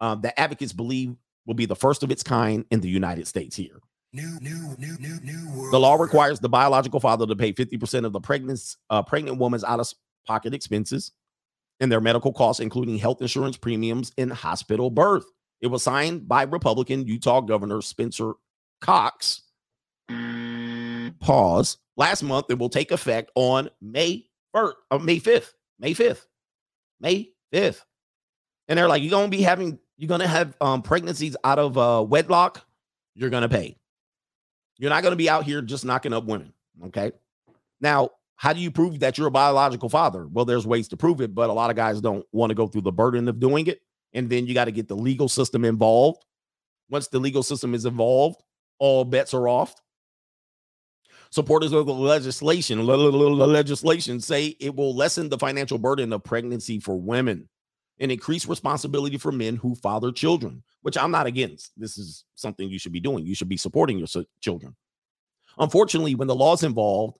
um, 0.00 0.20
that 0.22 0.38
advocates 0.38 0.72
believe 0.72 1.16
will 1.46 1.54
be 1.54 1.64
the 1.64 1.76
first 1.76 2.02
of 2.02 2.10
its 2.10 2.22
kind 2.22 2.64
in 2.70 2.80
the 2.80 2.88
United 2.88 3.26
States 3.26 3.56
here. 3.56 3.80
New, 4.12 4.38
new, 4.40 4.74
new, 4.78 4.96
new, 4.98 5.20
new 5.22 5.50
world 5.56 5.72
The 5.72 5.80
law 5.80 5.94
requires 5.94 6.40
the 6.40 6.48
biological 6.48 7.00
father 7.00 7.26
to 7.26 7.36
pay 7.36 7.52
50% 7.52 8.04
of 8.04 8.12
the 8.12 8.20
pregnant, 8.20 8.60
uh, 8.90 9.02
pregnant 9.02 9.38
woman's 9.38 9.64
out 9.64 9.80
of 9.80 9.92
pocket 10.26 10.54
expenses 10.54 11.12
and 11.80 11.90
their 11.90 12.00
medical 12.00 12.32
costs, 12.32 12.60
including 12.60 12.98
health 12.98 13.20
insurance 13.20 13.56
premiums 13.56 14.12
and 14.18 14.32
hospital 14.32 14.90
birth. 14.90 15.26
It 15.60 15.68
was 15.68 15.82
signed 15.82 16.28
by 16.28 16.42
Republican 16.42 17.06
Utah 17.06 17.40
Governor 17.40 17.80
Spencer 17.82 18.34
Cox. 18.80 19.42
Pause. 21.20 21.78
Last 21.96 22.22
month, 22.22 22.46
it 22.50 22.58
will 22.58 22.68
take 22.68 22.90
effect 22.90 23.30
on 23.34 23.70
May 23.80 24.26
1st, 24.54 24.72
uh, 24.90 24.98
May 24.98 25.18
5th. 25.18 25.52
May 25.78 25.94
5th. 25.94 26.26
May 27.00 27.30
5th. 27.52 27.80
And 28.68 28.78
they're 28.78 28.88
like, 28.88 29.02
you're 29.02 29.10
gonna 29.10 29.28
be 29.28 29.42
having, 29.42 29.78
you're 29.96 30.08
gonna 30.08 30.26
have 30.26 30.56
um 30.60 30.82
pregnancies 30.82 31.36
out 31.44 31.58
of 31.58 31.78
uh 31.78 32.04
wedlock, 32.06 32.66
you're 33.14 33.30
gonna 33.30 33.48
pay. 33.48 33.76
You're 34.78 34.90
not 34.90 35.02
gonna 35.02 35.16
be 35.16 35.30
out 35.30 35.44
here 35.44 35.62
just 35.62 35.84
knocking 35.84 36.12
up 36.12 36.24
women. 36.24 36.52
Okay. 36.86 37.12
Now, 37.80 38.10
how 38.36 38.52
do 38.52 38.60
you 38.60 38.70
prove 38.70 39.00
that 39.00 39.16
you're 39.16 39.28
a 39.28 39.30
biological 39.30 39.88
father? 39.88 40.26
Well, 40.26 40.44
there's 40.44 40.66
ways 40.66 40.88
to 40.88 40.96
prove 40.96 41.20
it, 41.20 41.34
but 41.34 41.48
a 41.48 41.52
lot 41.52 41.70
of 41.70 41.76
guys 41.76 42.00
don't 42.00 42.26
want 42.32 42.50
to 42.50 42.54
go 42.54 42.66
through 42.66 42.82
the 42.82 42.92
burden 42.92 43.28
of 43.28 43.40
doing 43.40 43.66
it. 43.66 43.80
And 44.12 44.28
then 44.28 44.46
you 44.46 44.54
got 44.54 44.66
to 44.66 44.72
get 44.72 44.88
the 44.88 44.96
legal 44.96 45.28
system 45.28 45.64
involved. 45.64 46.24
Once 46.90 47.08
the 47.08 47.18
legal 47.18 47.42
system 47.42 47.74
is 47.74 47.84
involved, 47.86 48.42
all 48.78 49.04
bets 49.04 49.34
are 49.34 49.48
off. 49.48 49.74
Supporters 51.30 51.72
of 51.72 51.86
the 51.86 51.92
legislation, 51.92 52.82
le- 52.82 52.92
le- 52.92 53.10
le- 53.10 53.44
legislation 53.44 54.20
say 54.20 54.56
it 54.60 54.74
will 54.74 54.94
lessen 54.94 55.28
the 55.28 55.38
financial 55.38 55.78
burden 55.78 56.12
of 56.12 56.24
pregnancy 56.24 56.78
for 56.78 56.98
women 57.00 57.48
and 57.98 58.12
increase 58.12 58.46
responsibility 58.46 59.16
for 59.16 59.32
men 59.32 59.56
who 59.56 59.74
father 59.74 60.12
children, 60.12 60.62
which 60.82 60.96
I'm 60.96 61.10
not 61.10 61.26
against. 61.26 61.72
This 61.76 61.98
is 61.98 62.24
something 62.34 62.68
you 62.68 62.78
should 62.78 62.92
be 62.92 63.00
doing. 63.00 63.26
You 63.26 63.34
should 63.34 63.48
be 63.48 63.56
supporting 63.56 63.98
your 63.98 64.08
children. 64.40 64.76
Unfortunately, 65.58 66.14
when 66.14 66.28
the 66.28 66.34
law's 66.34 66.62
involved, 66.62 67.18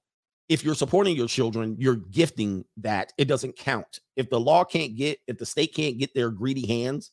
if 0.48 0.62
you're 0.62 0.74
supporting 0.74 1.16
your 1.16 1.26
children, 1.26 1.76
you're 1.78 1.96
gifting 1.96 2.64
that 2.76 3.12
it 3.18 3.24
doesn't 3.26 3.56
count. 3.56 4.00
If 4.14 4.30
the 4.30 4.38
law 4.38 4.64
can't 4.64 4.96
get, 4.96 5.18
if 5.26 5.38
the 5.38 5.46
state 5.46 5.74
can't 5.74 5.98
get 5.98 6.14
their 6.14 6.30
greedy 6.30 6.66
hands 6.66 7.10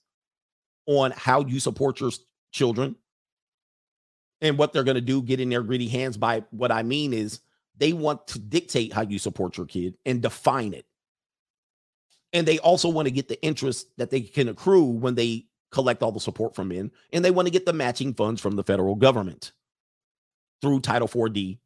on 0.85 1.11
how 1.11 1.41
you 1.45 1.59
support 1.59 1.99
your 1.99 2.11
children 2.51 2.95
and 4.43 4.57
what 4.57 4.73
they're 4.73 4.83
going 4.83 4.95
to 4.95 5.01
do, 5.01 5.23
get 5.23 5.39
in 5.39 5.49
their 5.49 5.63
greedy 5.63 5.87
hands 5.87 6.17
by 6.17 6.43
what 6.51 6.71
I 6.71 6.83
mean 6.83 7.13
is 7.13 7.39
they 7.77 7.93
want 7.93 8.27
to 8.27 8.39
dictate 8.39 8.93
how 8.93 9.01
you 9.01 9.17
support 9.17 9.57
your 9.57 9.65
kid 9.65 9.95
and 10.05 10.21
define 10.21 10.73
it. 10.73 10.85
And 12.33 12.47
they 12.47 12.59
also 12.59 12.89
want 12.89 13.07
to 13.07 13.11
get 13.11 13.27
the 13.27 13.41
interest 13.43 13.87
that 13.97 14.11
they 14.11 14.21
can 14.21 14.49
accrue 14.49 14.83
when 14.83 15.15
they 15.15 15.47
collect 15.71 16.03
all 16.03 16.11
the 16.11 16.19
support 16.19 16.55
from 16.55 16.67
men, 16.67 16.91
and 17.13 17.25
they 17.25 17.31
want 17.31 17.47
to 17.47 17.51
get 17.51 17.65
the 17.65 17.73
matching 17.73 18.13
funds 18.13 18.41
from 18.41 18.55
the 18.55 18.63
federal 18.63 18.95
government. 18.95 19.53
through 20.61 20.79
Title 20.79 21.07
4D 21.07 21.59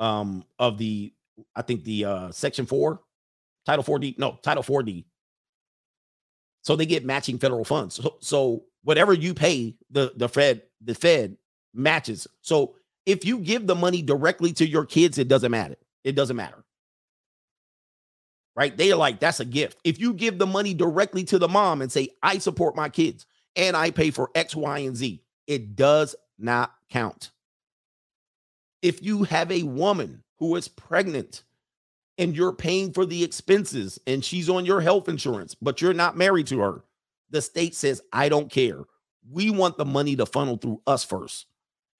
um, 0.00 0.44
of 0.58 0.78
the, 0.78 1.12
I 1.54 1.62
think 1.62 1.84
the 1.84 2.04
uh, 2.04 2.30
Section 2.32 2.66
4, 2.66 3.00
Title 3.66 3.84
4D, 3.84 4.18
no, 4.18 4.38
Title 4.42 4.62
4D. 4.64 5.04
So 6.62 6.76
they 6.76 6.86
get 6.86 7.04
matching 7.04 7.38
federal 7.38 7.64
funds. 7.64 7.96
So, 7.96 8.16
so 8.20 8.64
whatever 8.82 9.12
you 9.12 9.34
pay, 9.34 9.76
the 9.90 10.12
the 10.16 10.28
Fed, 10.28 10.62
the 10.82 10.94
Fed 10.94 11.36
matches. 11.74 12.26
So 12.40 12.74
if 13.06 13.24
you 13.24 13.38
give 13.38 13.66
the 13.66 13.74
money 13.74 14.02
directly 14.02 14.52
to 14.54 14.68
your 14.68 14.84
kids, 14.84 15.18
it 15.18 15.28
doesn't 15.28 15.50
matter. 15.50 15.76
It 16.04 16.12
doesn't 16.12 16.36
matter. 16.36 16.64
Right? 18.54 18.76
They 18.76 18.90
are 18.92 18.96
like, 18.96 19.20
that's 19.20 19.40
a 19.40 19.44
gift. 19.44 19.78
If 19.84 20.00
you 20.00 20.12
give 20.12 20.38
the 20.38 20.46
money 20.46 20.74
directly 20.74 21.24
to 21.24 21.38
the 21.38 21.48
mom 21.48 21.80
and 21.80 21.92
say, 21.92 22.08
I 22.22 22.38
support 22.38 22.74
my 22.74 22.88
kids 22.88 23.24
and 23.54 23.76
I 23.76 23.90
pay 23.90 24.10
for 24.10 24.30
X, 24.34 24.54
Y, 24.56 24.78
and 24.80 24.96
Z, 24.96 25.22
it 25.46 25.76
does 25.76 26.16
not 26.38 26.72
count. 26.90 27.30
If 28.82 29.02
you 29.02 29.24
have 29.24 29.50
a 29.50 29.62
woman 29.62 30.22
who 30.38 30.56
is 30.56 30.68
pregnant 30.68 31.44
and 32.16 32.36
you're 32.36 32.52
paying 32.52 32.92
for 32.92 33.06
the 33.06 33.22
expenses 33.22 33.98
and 34.06 34.24
she's 34.24 34.48
on 34.48 34.66
your 34.66 34.80
health 34.80 35.08
insurance, 35.08 35.54
but 35.54 35.80
you're 35.80 35.94
not 35.94 36.16
married 36.16 36.48
to 36.48 36.60
her, 36.60 36.84
the 37.30 37.40
state 37.40 37.74
says, 37.74 38.02
I 38.12 38.28
don't 38.28 38.50
care. 38.50 38.84
We 39.30 39.50
want 39.50 39.76
the 39.76 39.84
money 39.84 40.16
to 40.16 40.26
funnel 40.26 40.56
through 40.56 40.82
us 40.86 41.04
first. 41.04 41.46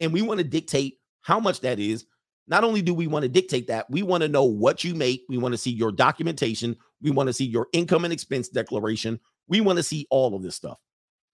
And 0.00 0.12
we 0.12 0.22
want 0.22 0.38
to 0.38 0.44
dictate 0.44 0.98
how 1.20 1.40
much 1.40 1.60
that 1.60 1.78
is. 1.78 2.04
Not 2.46 2.64
only 2.64 2.80
do 2.80 2.94
we 2.94 3.06
want 3.06 3.24
to 3.24 3.28
dictate 3.28 3.66
that, 3.66 3.90
we 3.90 4.02
want 4.02 4.22
to 4.22 4.28
know 4.28 4.44
what 4.44 4.82
you 4.82 4.94
make. 4.94 5.24
We 5.28 5.36
want 5.36 5.52
to 5.52 5.58
see 5.58 5.70
your 5.70 5.92
documentation. 5.92 6.76
We 7.02 7.10
want 7.10 7.26
to 7.26 7.32
see 7.32 7.44
your 7.44 7.68
income 7.72 8.04
and 8.04 8.12
expense 8.12 8.48
declaration. 8.48 9.20
We 9.48 9.60
want 9.60 9.76
to 9.78 9.82
see 9.82 10.06
all 10.10 10.34
of 10.34 10.42
this 10.42 10.56
stuff. 10.56 10.78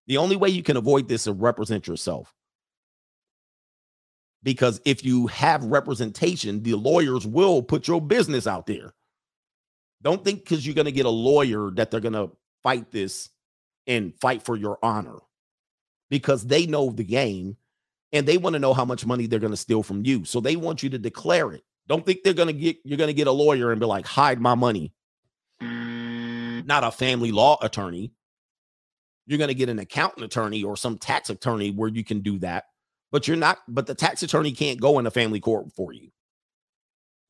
The 0.07 0.16
only 0.16 0.36
way 0.36 0.49
you 0.49 0.62
can 0.62 0.77
avoid 0.77 1.09
this 1.09 1.27
is 1.27 1.32
represent 1.35 1.86
yourself. 1.86 2.35
Because 4.43 4.81
if 4.85 5.05
you 5.05 5.28
have 5.28 5.65
representation, 5.65 6.62
the 6.62 6.74
lawyers 6.74 7.27
will 7.27 7.62
put 7.62 7.89
your 7.89 8.01
business 8.01 8.47
out 8.47 8.66
there. 8.66 8.93
Don't 10.03 10.23
think 10.23 10.41
because 10.41 10.66
you're 10.66 10.74
going 10.74 10.85
to 10.85 10.93
get 10.93 11.07
a 11.07 11.11
lawyer 11.11 11.70
that 11.70 11.91
they're 11.91 12.01
going 12.01 12.12
to 12.12 12.31
fight 12.62 12.91
this 12.91 13.31
and 13.86 14.12
fight 14.20 14.43
for 14.43 14.57
your 14.57 14.78
honor 14.82 15.19
because 16.11 16.45
they 16.45 16.66
know 16.66 16.91
the 16.91 17.05
game 17.05 17.57
and 18.15 18.27
they 18.27 18.39
want 18.39 18.55
to 18.55 18.61
know 18.61 18.73
how 18.73 18.85
much 18.85 19.05
money 19.05 19.27
they're 19.27 19.41
going 19.41 19.51
to 19.51 19.57
steal 19.57 19.82
from 19.82 20.07
you. 20.07 20.24
So 20.24 20.41
they 20.41 20.57
want 20.57 20.82
you 20.82 20.89
to 20.91 20.99
declare 20.99 21.53
it. 21.53 21.65
Don't 21.89 22.07
think 22.07 22.23
they're 22.23 22.32
going 22.32 22.47
to 22.47 22.55
get 22.55 22.78
you're 22.85 22.97
going 22.97 23.09
to 23.09 23.15
get 23.15 23.27
a 23.27 23.32
lawyer 23.32 23.73
and 23.73 23.81
be 23.81 23.86
like 23.86 24.07
hide 24.07 24.41
my 24.41 24.55
money. 24.55 24.95
Mm. 25.61 26.65
Not 26.65 26.85
a 26.85 26.91
family 26.91 27.32
law 27.32 27.59
attorney. 27.61 28.12
You're 29.27 29.39
going 29.39 29.49
to 29.49 29.55
get 29.55 29.69
an 29.69 29.81
accountant 29.81 30.24
attorney 30.24 30.62
or 30.62 30.77
some 30.77 30.97
tax 30.97 31.28
attorney 31.28 31.73
where 31.73 31.89
you 31.89 32.05
can 32.05 32.20
do 32.20 32.39
that. 32.39 32.65
But 33.11 33.28
you're 33.28 33.36
not 33.36 33.59
but 33.69 33.86
the 33.86 33.95
tax 33.95 34.23
attorney 34.23 34.53
can't 34.53 34.81
go 34.81 34.99
in 34.99 35.07
a 35.07 35.11
family 35.11 35.41
court 35.41 35.73
for 35.73 35.93
you. 35.93 36.11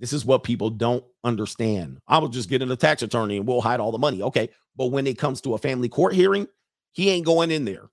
This 0.01 0.12
is 0.12 0.24
what 0.24 0.44
people 0.44 0.70
don't 0.70 1.05
understand. 1.24 1.98
I 2.06 2.19
will 2.19 2.28
just 2.28 2.51
get 2.51 2.62
in 2.62 2.70
a 2.70 2.77
tax 2.77 3.02
attorney 3.02 3.39
and 3.39 3.47
we'll 3.47 3.62
hide 3.62 3.81
all 3.81 3.93
the 3.93 3.98
money. 3.98 4.23
Okay. 4.23 4.51
But 4.77 4.86
when 4.86 5.06
it 5.06 5.19
comes 5.19 5.40
to 5.43 5.55
a 5.55 5.59
family 5.59 5.89
court 5.89 6.12
hearing, 6.12 6.47
he 6.93 7.11
ain't 7.11 7.24
going 7.24 7.51
in 7.51 7.65
there. 7.65 7.89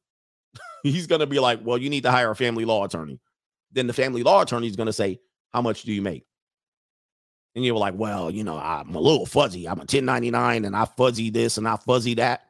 He's 0.83 1.07
going 1.07 1.19
to 1.19 1.27
be 1.27 1.39
like, 1.39 1.59
well, 1.63 1.77
you 1.77 1.89
need 1.89 2.03
to 2.03 2.11
hire 2.11 2.31
a 2.31 2.35
family 2.35 2.65
law 2.65 2.85
attorney. 2.85 3.19
Then 3.71 3.87
the 3.87 3.93
family 3.93 4.23
law 4.23 4.41
attorney 4.41 4.67
is 4.67 4.75
going 4.75 4.87
to 4.87 4.93
say, 4.93 5.19
how 5.51 5.61
much 5.61 5.83
do 5.83 5.93
you 5.93 6.01
make? 6.01 6.25
And 7.55 7.65
you're 7.65 7.75
like, 7.75 7.95
well, 7.95 8.31
you 8.31 8.43
know, 8.43 8.57
I'm 8.57 8.95
a 8.95 8.99
little 8.99 9.25
fuzzy. 9.25 9.67
I'm 9.67 9.77
a 9.77 9.81
1099 9.81 10.65
and 10.65 10.75
I 10.75 10.85
fuzzy 10.85 11.29
this 11.29 11.57
and 11.57 11.67
I 11.67 11.75
fuzzy 11.75 12.15
that. 12.15 12.43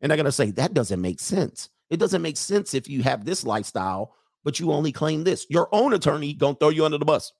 And 0.00 0.10
they're 0.10 0.16
going 0.16 0.26
to 0.26 0.32
say, 0.32 0.50
that 0.52 0.74
doesn't 0.74 1.00
make 1.00 1.20
sense. 1.20 1.70
It 1.90 1.98
doesn't 1.98 2.22
make 2.22 2.36
sense 2.36 2.74
if 2.74 2.88
you 2.88 3.02
have 3.02 3.24
this 3.24 3.44
lifestyle, 3.44 4.14
but 4.44 4.60
you 4.60 4.72
only 4.72 4.92
claim 4.92 5.24
this. 5.24 5.46
Your 5.48 5.68
own 5.72 5.92
attorney 5.92 6.34
going 6.34 6.54
to 6.54 6.58
throw 6.58 6.68
you 6.68 6.84
under 6.84 6.98
the 6.98 7.04
bus. 7.04 7.32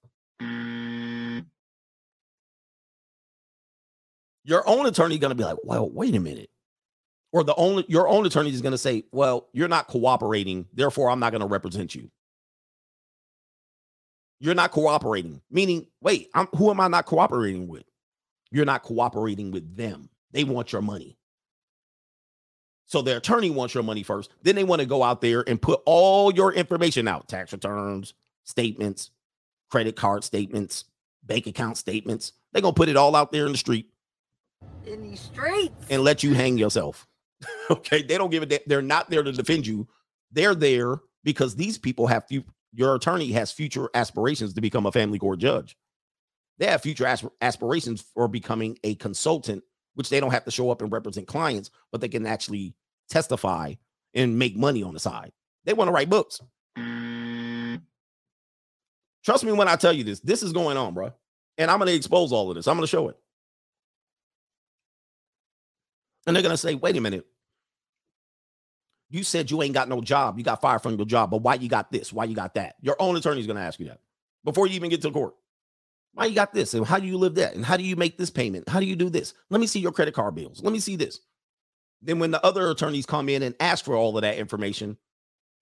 Your 4.44 4.68
own 4.68 4.86
attorney 4.86 5.18
going 5.18 5.30
to 5.30 5.34
be 5.34 5.44
like, 5.44 5.58
well, 5.64 5.88
wait 5.90 6.14
a 6.14 6.20
minute. 6.20 6.50
Or 7.34 7.42
the 7.42 7.54
only 7.56 7.84
your 7.88 8.06
own 8.06 8.24
attorney 8.24 8.50
is 8.50 8.62
going 8.62 8.70
to 8.72 8.78
say, 8.78 9.06
well, 9.10 9.48
you're 9.52 9.66
not 9.66 9.88
cooperating, 9.88 10.66
therefore 10.72 11.10
I'm 11.10 11.18
not 11.18 11.32
going 11.32 11.40
to 11.40 11.48
represent 11.48 11.92
you. 11.92 12.08
You're 14.38 14.54
not 14.54 14.70
cooperating, 14.70 15.40
meaning, 15.50 15.88
wait, 16.00 16.30
I'm, 16.32 16.46
who 16.54 16.70
am 16.70 16.80
I 16.80 16.86
not 16.86 17.06
cooperating 17.06 17.66
with? 17.66 17.82
You're 18.52 18.64
not 18.64 18.84
cooperating 18.84 19.50
with 19.50 19.76
them. 19.76 20.10
They 20.30 20.44
want 20.44 20.72
your 20.72 20.80
money. 20.80 21.18
So 22.86 23.02
their 23.02 23.16
attorney 23.16 23.50
wants 23.50 23.74
your 23.74 23.82
money 23.82 24.04
first. 24.04 24.30
Then 24.42 24.54
they 24.54 24.62
want 24.62 24.80
to 24.82 24.86
go 24.86 25.02
out 25.02 25.20
there 25.20 25.42
and 25.48 25.60
put 25.60 25.80
all 25.86 26.32
your 26.32 26.52
information 26.52 27.08
out 27.08 27.26
tax 27.26 27.52
returns, 27.52 28.14
statements, 28.44 29.10
credit 29.72 29.96
card 29.96 30.22
statements, 30.22 30.84
bank 31.24 31.48
account 31.48 31.78
statements. 31.78 32.32
They're 32.52 32.62
going 32.62 32.74
to 32.74 32.78
put 32.78 32.88
it 32.88 32.96
all 32.96 33.16
out 33.16 33.32
there 33.32 33.46
in 33.46 33.52
the 33.52 33.58
street 33.58 33.88
In 34.86 35.02
these 35.02 35.20
streets. 35.20 35.86
and 35.90 36.04
let 36.04 36.22
you 36.22 36.34
hang 36.34 36.58
yourself. 36.58 37.08
okay. 37.70 38.02
They 38.02 38.18
don't 38.18 38.30
give 38.30 38.42
a 38.42 38.46
damn. 38.46 38.60
They're 38.66 38.82
not 38.82 39.10
there 39.10 39.22
to 39.22 39.32
defend 39.32 39.66
you. 39.66 39.86
They're 40.32 40.54
there 40.54 40.96
because 41.22 41.56
these 41.56 41.78
people 41.78 42.06
have 42.06 42.26
few, 42.28 42.44
your 42.72 42.94
attorney 42.94 43.32
has 43.32 43.52
future 43.52 43.88
aspirations 43.94 44.54
to 44.54 44.60
become 44.60 44.86
a 44.86 44.92
family 44.92 45.18
court 45.18 45.38
judge. 45.38 45.76
They 46.58 46.66
have 46.66 46.82
future 46.82 47.06
asp- 47.06 47.26
aspirations 47.40 48.04
for 48.14 48.28
becoming 48.28 48.78
a 48.84 48.94
consultant, 48.96 49.62
which 49.94 50.08
they 50.08 50.20
don't 50.20 50.30
have 50.30 50.44
to 50.44 50.50
show 50.50 50.70
up 50.70 50.82
and 50.82 50.92
represent 50.92 51.26
clients, 51.26 51.70
but 51.90 52.00
they 52.00 52.08
can 52.08 52.26
actually 52.26 52.74
testify 53.08 53.74
and 54.14 54.38
make 54.38 54.56
money 54.56 54.82
on 54.82 54.94
the 54.94 55.00
side. 55.00 55.32
They 55.64 55.72
want 55.72 55.88
to 55.88 55.92
write 55.92 56.10
books. 56.10 56.40
Trust 59.24 59.44
me 59.44 59.52
when 59.52 59.68
I 59.68 59.76
tell 59.76 59.92
you 59.92 60.04
this. 60.04 60.20
This 60.20 60.42
is 60.42 60.52
going 60.52 60.76
on, 60.76 60.94
bro. 60.94 61.12
And 61.56 61.70
I'm 61.70 61.78
going 61.78 61.88
to 61.88 61.94
expose 61.94 62.32
all 62.32 62.50
of 62.50 62.56
this. 62.56 62.68
I'm 62.68 62.76
going 62.76 62.84
to 62.84 62.90
show 62.90 63.08
it. 63.08 63.16
And 66.26 66.34
they're 66.34 66.42
going 66.42 66.52
to 66.52 66.58
say, 66.58 66.74
wait 66.74 66.96
a 66.96 67.00
minute. 67.00 67.26
You 69.10 69.22
said 69.22 69.50
you 69.50 69.62
ain't 69.62 69.74
got 69.74 69.88
no 69.88 70.00
job. 70.00 70.38
You 70.38 70.44
got 70.44 70.60
fired 70.60 70.82
from 70.82 70.96
your 70.96 71.06
job, 71.06 71.30
but 71.30 71.42
why 71.42 71.54
you 71.54 71.68
got 71.68 71.92
this? 71.92 72.12
Why 72.12 72.24
you 72.24 72.34
got 72.34 72.54
that? 72.54 72.76
Your 72.80 72.96
own 72.98 73.16
attorney 73.16 73.40
is 73.40 73.46
going 73.46 73.56
to 73.56 73.62
ask 73.62 73.78
you 73.78 73.86
that 73.86 74.00
before 74.44 74.66
you 74.66 74.74
even 74.74 74.90
get 74.90 75.02
to 75.02 75.10
court. 75.10 75.34
Why 76.14 76.26
you 76.26 76.34
got 76.34 76.54
this? 76.54 76.74
And 76.74 76.86
how 76.86 76.98
do 76.98 77.06
you 77.06 77.18
live 77.18 77.34
that? 77.36 77.54
And 77.54 77.64
how 77.64 77.76
do 77.76 77.82
you 77.82 77.96
make 77.96 78.18
this 78.18 78.30
payment? 78.30 78.68
How 78.68 78.80
do 78.80 78.86
you 78.86 78.96
do 78.96 79.10
this? 79.10 79.34
Let 79.50 79.60
me 79.60 79.66
see 79.66 79.80
your 79.80 79.92
credit 79.92 80.14
card 80.14 80.34
bills. 80.34 80.62
Let 80.62 80.72
me 80.72 80.78
see 80.78 80.96
this. 80.96 81.20
Then 82.02 82.18
when 82.18 82.30
the 82.30 82.44
other 82.44 82.70
attorneys 82.70 83.06
come 83.06 83.28
in 83.28 83.42
and 83.42 83.54
ask 83.60 83.84
for 83.84 83.96
all 83.96 84.16
of 84.16 84.22
that 84.22 84.36
information, 84.36 84.96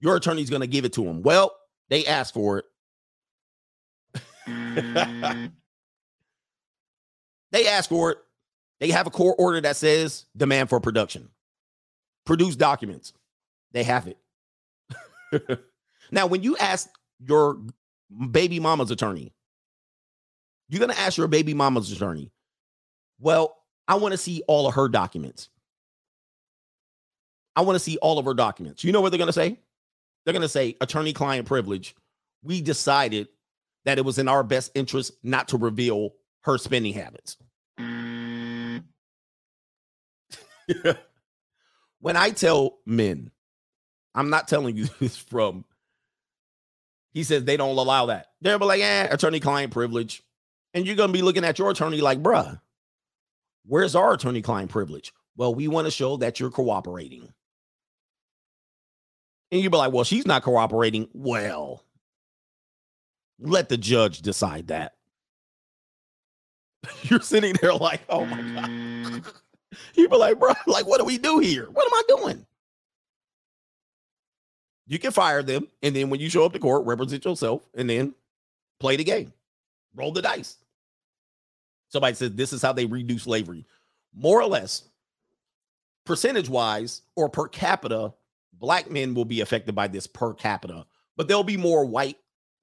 your 0.00 0.16
attorney's 0.16 0.50
going 0.50 0.60
to 0.60 0.66
give 0.66 0.84
it 0.84 0.92
to 0.94 1.04
them. 1.04 1.22
Well, 1.22 1.56
they 1.88 2.04
asked 2.06 2.34
for 2.34 2.58
it. 2.58 2.64
Mm. 4.46 5.52
they 7.52 7.68
asked 7.68 7.88
for 7.88 8.10
it. 8.10 8.18
They 8.82 8.90
have 8.90 9.06
a 9.06 9.10
court 9.10 9.36
order 9.38 9.60
that 9.60 9.76
says 9.76 10.26
demand 10.36 10.68
for 10.68 10.80
production. 10.80 11.28
Produce 12.26 12.56
documents. 12.56 13.12
They 13.70 13.84
have 13.84 14.08
it. 14.08 15.60
now, 16.10 16.26
when 16.26 16.42
you 16.42 16.56
ask 16.56 16.90
your 17.24 17.60
baby 18.32 18.58
mama's 18.58 18.90
attorney, 18.90 19.32
you're 20.68 20.80
going 20.80 20.90
to 20.90 20.98
ask 20.98 21.16
your 21.16 21.28
baby 21.28 21.54
mama's 21.54 21.92
attorney, 21.92 22.32
well, 23.20 23.56
I 23.86 23.94
want 23.94 24.14
to 24.14 24.18
see 24.18 24.42
all 24.48 24.66
of 24.66 24.74
her 24.74 24.88
documents. 24.88 25.48
I 27.54 27.60
want 27.60 27.76
to 27.76 27.80
see 27.80 27.98
all 27.98 28.18
of 28.18 28.24
her 28.24 28.34
documents. 28.34 28.82
You 28.82 28.90
know 28.90 29.00
what 29.00 29.10
they're 29.10 29.18
going 29.18 29.28
to 29.28 29.32
say? 29.32 29.60
They're 30.24 30.32
going 30.32 30.42
to 30.42 30.48
say 30.48 30.76
attorney 30.80 31.12
client 31.12 31.46
privilege. 31.46 31.94
We 32.42 32.60
decided 32.60 33.28
that 33.84 33.98
it 33.98 34.04
was 34.04 34.18
in 34.18 34.26
our 34.26 34.42
best 34.42 34.72
interest 34.74 35.12
not 35.22 35.46
to 35.48 35.56
reveal 35.56 36.14
her 36.40 36.58
spending 36.58 36.94
habits. 36.94 37.36
when 42.00 42.16
I 42.16 42.30
tell 42.30 42.78
men, 42.86 43.30
I'm 44.14 44.30
not 44.30 44.48
telling 44.48 44.76
you 44.76 44.86
this 45.00 45.16
from, 45.16 45.64
he 47.12 47.24
says 47.24 47.44
they 47.44 47.56
don't 47.56 47.76
allow 47.76 48.06
that. 48.06 48.28
They'll 48.40 48.58
be 48.58 48.64
like, 48.64 48.80
eh, 48.80 49.08
attorney 49.10 49.40
client 49.40 49.72
privilege. 49.72 50.22
And 50.74 50.86
you're 50.86 50.96
going 50.96 51.10
to 51.10 51.12
be 51.12 51.22
looking 51.22 51.44
at 51.44 51.58
your 51.58 51.70
attorney 51.70 52.00
like, 52.00 52.22
bruh, 52.22 52.60
where's 53.66 53.94
our 53.94 54.14
attorney 54.14 54.42
client 54.42 54.70
privilege? 54.70 55.12
Well, 55.36 55.54
we 55.54 55.68
want 55.68 55.86
to 55.86 55.90
show 55.90 56.16
that 56.18 56.40
you're 56.40 56.50
cooperating. 56.50 57.32
And 59.50 59.60
you'd 59.60 59.70
be 59.70 59.76
like, 59.76 59.92
well, 59.92 60.04
she's 60.04 60.26
not 60.26 60.42
cooperating. 60.42 61.08
Well, 61.12 61.84
let 63.38 63.68
the 63.68 63.76
judge 63.76 64.22
decide 64.22 64.68
that. 64.68 64.94
You're 67.02 67.20
sitting 67.20 67.54
there 67.60 67.74
like, 67.74 68.00
oh 68.08 68.24
my 68.24 68.40
God. 68.40 69.24
You'd 69.94 70.10
be 70.10 70.16
like, 70.16 70.38
bro, 70.38 70.52
like, 70.66 70.86
what 70.86 70.98
do 70.98 71.04
we 71.04 71.18
do 71.18 71.38
here? 71.38 71.68
What 71.70 71.86
am 71.86 71.94
I 71.94 72.02
doing? 72.08 72.46
You 74.86 74.98
can 74.98 75.12
fire 75.12 75.42
them. 75.42 75.68
And 75.82 75.94
then 75.94 76.10
when 76.10 76.20
you 76.20 76.28
show 76.28 76.44
up 76.44 76.52
to 76.52 76.58
court, 76.58 76.84
represent 76.84 77.24
yourself 77.24 77.62
and 77.74 77.88
then 77.88 78.14
play 78.80 78.96
the 78.96 79.04
game, 79.04 79.32
roll 79.94 80.12
the 80.12 80.22
dice. 80.22 80.56
Somebody 81.88 82.14
says 82.14 82.32
this 82.32 82.52
is 82.52 82.62
how 82.62 82.72
they 82.72 82.86
redo 82.86 83.20
slavery. 83.20 83.64
More 84.14 84.40
or 84.40 84.46
less, 84.46 84.84
percentage 86.04 86.48
wise 86.48 87.02
or 87.16 87.28
per 87.28 87.48
capita, 87.48 88.12
black 88.52 88.90
men 88.90 89.14
will 89.14 89.24
be 89.24 89.40
affected 89.40 89.74
by 89.74 89.88
this 89.88 90.06
per 90.06 90.34
capita, 90.34 90.86
but 91.16 91.28
there'll 91.28 91.44
be 91.44 91.56
more 91.56 91.84
white 91.84 92.16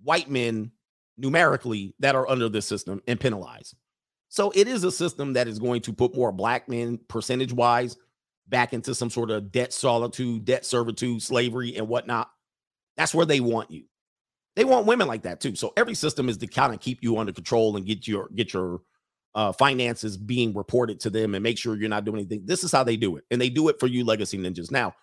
white 0.04 0.30
men 0.30 0.72
numerically 1.18 1.94
that 2.00 2.16
are 2.16 2.30
under 2.30 2.50
this 2.50 2.66
system 2.66 3.02
and 3.08 3.20
penalize. 3.20 3.76
So 4.30 4.52
it 4.56 4.68
is 4.68 4.84
a 4.84 4.92
system 4.92 5.34
that 5.34 5.48
is 5.48 5.60
going 5.60 5.82
to 5.82 5.94
put 5.94 6.16
more 6.16 6.32
black 6.32 6.70
men 6.70 7.00
percentage 7.08 7.52
wise 7.52 7.98
back 8.48 8.74
into 8.74 8.96
some 8.96 9.10
sort 9.10 9.32
of 9.32 9.52
debt 9.52 9.74
solitude, 9.74 10.46
debt 10.46 10.66
servitude, 10.66 11.22
slavery, 11.22 11.76
and 11.76 11.88
whatnot. 11.88 12.30
That's 12.96 13.14
where 13.14 13.26
they 13.26 13.40
want 13.40 13.72
you. 13.72 13.86
They 14.56 14.66
want 14.66 14.86
women 14.86 15.08
like 15.08 15.24
that 15.24 15.40
too. 15.40 15.56
So 15.56 15.74
every 15.78 15.96
system 15.96 16.30
is 16.30 16.38
to 16.38 16.48
kind 16.48 16.74
of 16.74 16.80
keep 16.80 17.00
you 17.02 17.18
under 17.18 17.32
control 17.32 17.76
and 17.76 17.86
get 17.86 18.08
your 18.08 18.30
get 18.36 18.54
your 18.54 18.82
uh, 19.34 19.52
finances 19.52 20.18
being 20.18 20.54
reported 20.54 21.00
to 21.02 21.10
them 21.10 21.34
and 21.34 21.44
make 21.44 21.58
sure 21.58 21.76
you're 21.76 21.90
not 21.90 22.06
doing 22.06 22.18
anything. 22.18 22.46
This 22.46 22.64
is 22.64 22.72
how 22.72 22.84
they 22.84 22.98
do 22.98 23.16
it, 23.16 23.24
and 23.32 23.40
they 23.40 23.50
do 23.50 23.70
it 23.70 23.80
for 23.80 23.88
you, 23.88 24.04
legacy 24.04 24.38
ninjas. 24.38 24.72
Now 24.72 24.96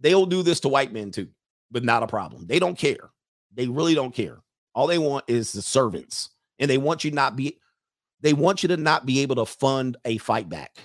they'll 0.00 0.26
do 0.26 0.42
this 0.42 0.60
to 0.60 0.68
white 0.68 0.92
men 0.92 1.10
too, 1.10 1.28
but 1.70 1.84
not 1.84 2.02
a 2.02 2.06
problem. 2.06 2.46
They 2.46 2.58
don't 2.58 2.78
care. 2.78 3.10
They 3.54 3.66
really 3.66 3.94
don't 3.94 4.14
care. 4.14 4.38
All 4.74 4.86
they 4.86 4.98
want 4.98 5.24
is 5.28 5.52
the 5.52 5.62
servants, 5.62 6.30
and 6.58 6.70
they 6.70 6.78
want 6.78 7.04
you 7.04 7.10
not 7.10 7.36
be. 7.36 7.58
They 8.20 8.32
want 8.32 8.62
you 8.62 8.68
to 8.68 8.76
not 8.76 9.06
be 9.06 9.20
able 9.20 9.36
to 9.36 9.46
fund 9.46 9.96
a 10.04 10.18
fight 10.18 10.48
back. 10.48 10.76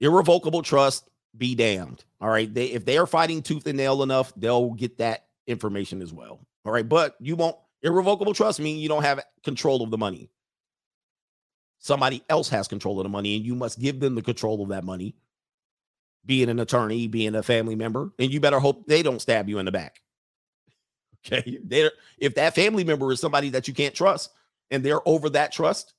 Irrevocable 0.00 0.62
trust, 0.62 1.08
be 1.36 1.54
damned. 1.54 2.04
All 2.20 2.28
right. 2.28 2.52
They 2.52 2.66
if 2.66 2.84
they 2.84 2.98
are 2.98 3.06
fighting 3.06 3.42
tooth 3.42 3.66
and 3.66 3.76
nail 3.76 4.02
enough, 4.02 4.32
they'll 4.36 4.70
get 4.70 4.98
that 4.98 5.26
information 5.46 6.02
as 6.02 6.12
well. 6.12 6.40
All 6.64 6.72
right. 6.72 6.88
But 6.88 7.16
you 7.20 7.36
won't 7.36 7.56
irrevocable 7.82 8.34
trust 8.34 8.60
mean 8.60 8.78
you 8.78 8.88
don't 8.88 9.02
have 9.02 9.20
control 9.44 9.82
of 9.82 9.90
the 9.90 9.98
money. 9.98 10.30
Somebody 11.78 12.22
else 12.30 12.48
has 12.48 12.66
control 12.66 12.98
of 12.98 13.04
the 13.04 13.10
money, 13.10 13.36
and 13.36 13.44
you 13.44 13.54
must 13.54 13.78
give 13.78 14.00
them 14.00 14.14
the 14.14 14.22
control 14.22 14.62
of 14.62 14.70
that 14.70 14.84
money. 14.84 15.14
Being 16.24 16.48
an 16.48 16.58
attorney, 16.58 17.06
being 17.06 17.34
a 17.34 17.42
family 17.42 17.74
member, 17.74 18.10
and 18.18 18.32
you 18.32 18.40
better 18.40 18.58
hope 18.58 18.86
they 18.86 19.02
don't 19.02 19.20
stab 19.20 19.48
you 19.48 19.58
in 19.58 19.66
the 19.66 19.72
back. 19.72 20.00
Okay. 21.26 21.58
They 21.64 21.90
if 22.18 22.34
that 22.34 22.54
family 22.54 22.84
member 22.84 23.10
is 23.10 23.18
somebody 23.18 23.48
that 23.48 23.66
you 23.66 23.72
can't 23.72 23.94
trust 23.94 24.30
and 24.70 24.84
they're 24.84 25.06
over 25.06 25.30
that 25.30 25.52
trust 25.52 25.94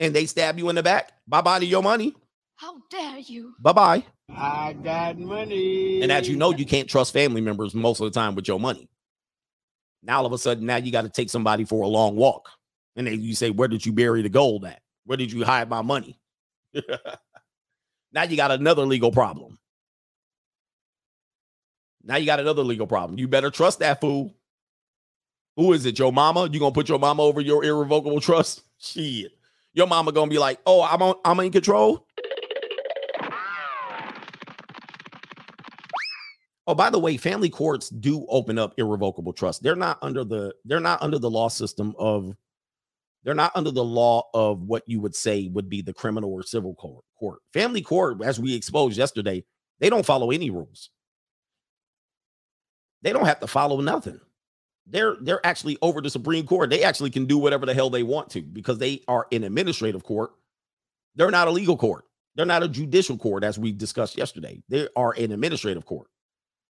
and 0.00 0.14
they 0.14 0.26
stab 0.26 0.58
you 0.58 0.68
in 0.68 0.76
the 0.76 0.82
back, 0.82 1.12
bye 1.26 1.40
bye 1.40 1.58
to 1.58 1.66
your 1.66 1.82
money. 1.82 2.14
How 2.56 2.76
dare 2.90 3.18
you? 3.18 3.54
Bye 3.58 3.72
bye. 3.72 4.04
I 4.34 4.72
got 4.72 5.18
money. 5.18 6.02
And 6.02 6.10
as 6.10 6.28
you 6.28 6.36
know, 6.36 6.50
you 6.50 6.64
can't 6.64 6.88
trust 6.88 7.12
family 7.12 7.40
members 7.40 7.74
most 7.74 8.00
of 8.00 8.12
the 8.12 8.18
time 8.18 8.34
with 8.34 8.48
your 8.48 8.60
money. 8.60 8.88
Now 10.02 10.18
all 10.18 10.26
of 10.26 10.32
a 10.32 10.38
sudden, 10.38 10.66
now 10.66 10.76
you 10.76 10.92
got 10.92 11.02
to 11.02 11.08
take 11.08 11.30
somebody 11.30 11.64
for 11.64 11.82
a 11.82 11.88
long 11.88 12.16
walk, 12.16 12.48
and 12.96 13.06
then 13.06 13.20
you 13.20 13.34
say, 13.34 13.50
"Where 13.50 13.68
did 13.68 13.84
you 13.84 13.92
bury 13.92 14.22
the 14.22 14.28
gold 14.28 14.64
at? 14.64 14.80
Where 15.04 15.16
did 15.16 15.32
you 15.32 15.44
hide 15.44 15.68
my 15.68 15.82
money?" 15.82 16.18
now 18.12 18.22
you 18.22 18.36
got 18.36 18.50
another 18.50 18.84
legal 18.84 19.10
problem. 19.10 19.58
Now 22.02 22.16
you 22.16 22.26
got 22.26 22.40
another 22.40 22.62
legal 22.62 22.86
problem. 22.86 23.18
You 23.18 23.28
better 23.28 23.50
trust 23.50 23.78
that 23.78 24.00
fool. 24.00 24.34
Who 25.56 25.72
is 25.72 25.86
it? 25.86 25.98
Your 25.98 26.12
mama? 26.12 26.48
You 26.50 26.58
gonna 26.58 26.72
put 26.72 26.88
your 26.88 26.98
mama 26.98 27.22
over 27.22 27.40
your 27.40 27.64
irrevocable 27.64 28.20
trust? 28.20 28.62
Shit. 28.78 29.32
Your 29.72 29.86
mama 29.86 30.12
gonna 30.12 30.30
be 30.30 30.38
like, 30.38 30.60
"Oh, 30.66 30.82
I'm 30.82 31.02
on. 31.02 31.14
I'm 31.24 31.40
in 31.40 31.52
control." 31.52 32.06
Oh, 36.66 36.74
by 36.74 36.88
the 36.88 36.98
way, 36.98 37.16
family 37.18 37.50
courts 37.50 37.90
do 37.90 38.24
open 38.28 38.58
up 38.58 38.72
irrevocable 38.78 39.34
trust. 39.34 39.62
They're 39.62 39.76
not 39.76 39.98
under 40.00 40.24
the 40.24 40.54
they're 40.64 40.80
not 40.80 41.02
under 41.02 41.18
the 41.18 41.30
law 41.30 41.48
system 41.48 41.94
of 41.98 42.34
they're 43.22 43.34
not 43.34 43.52
under 43.54 43.70
the 43.70 43.84
law 43.84 44.28
of 44.34 44.62
what 44.62 44.82
you 44.86 45.00
would 45.00 45.14
say 45.14 45.48
would 45.48 45.68
be 45.68 45.82
the 45.82 45.92
criminal 45.92 46.32
or 46.32 46.42
civil 46.42 46.74
court. 46.74 47.04
court. 47.18 47.40
Family 47.52 47.82
court, 47.82 48.22
as 48.22 48.38
we 48.38 48.54
exposed 48.54 48.96
yesterday, 48.96 49.44
they 49.80 49.90
don't 49.90 50.06
follow 50.06 50.30
any 50.30 50.50
rules. 50.50 50.90
They 53.02 53.12
don't 53.12 53.26
have 53.26 53.40
to 53.40 53.46
follow 53.46 53.80
nothing. 53.80 54.20
They're 54.86 55.16
they're 55.20 55.44
actually 55.46 55.78
over 55.80 56.00
the 56.00 56.10
Supreme 56.10 56.46
Court. 56.46 56.70
They 56.70 56.82
actually 56.82 57.10
can 57.10 57.24
do 57.24 57.38
whatever 57.38 57.64
the 57.66 57.74
hell 57.74 57.90
they 57.90 58.02
want 58.02 58.30
to 58.30 58.42
because 58.42 58.78
they 58.78 59.02
are 59.08 59.26
an 59.32 59.44
administrative 59.44 60.04
court. 60.04 60.32
They're 61.14 61.30
not 61.30 61.48
a 61.48 61.52
legal 61.52 61.76
court. 61.76 62.04
They're 62.34 62.46
not 62.46 62.62
a 62.62 62.68
judicial 62.68 63.16
court, 63.16 63.44
as 63.44 63.58
we 63.58 63.72
discussed 63.72 64.18
yesterday. 64.18 64.62
They 64.68 64.88
are 64.96 65.12
an 65.12 65.32
administrative 65.32 65.86
court. 65.86 66.08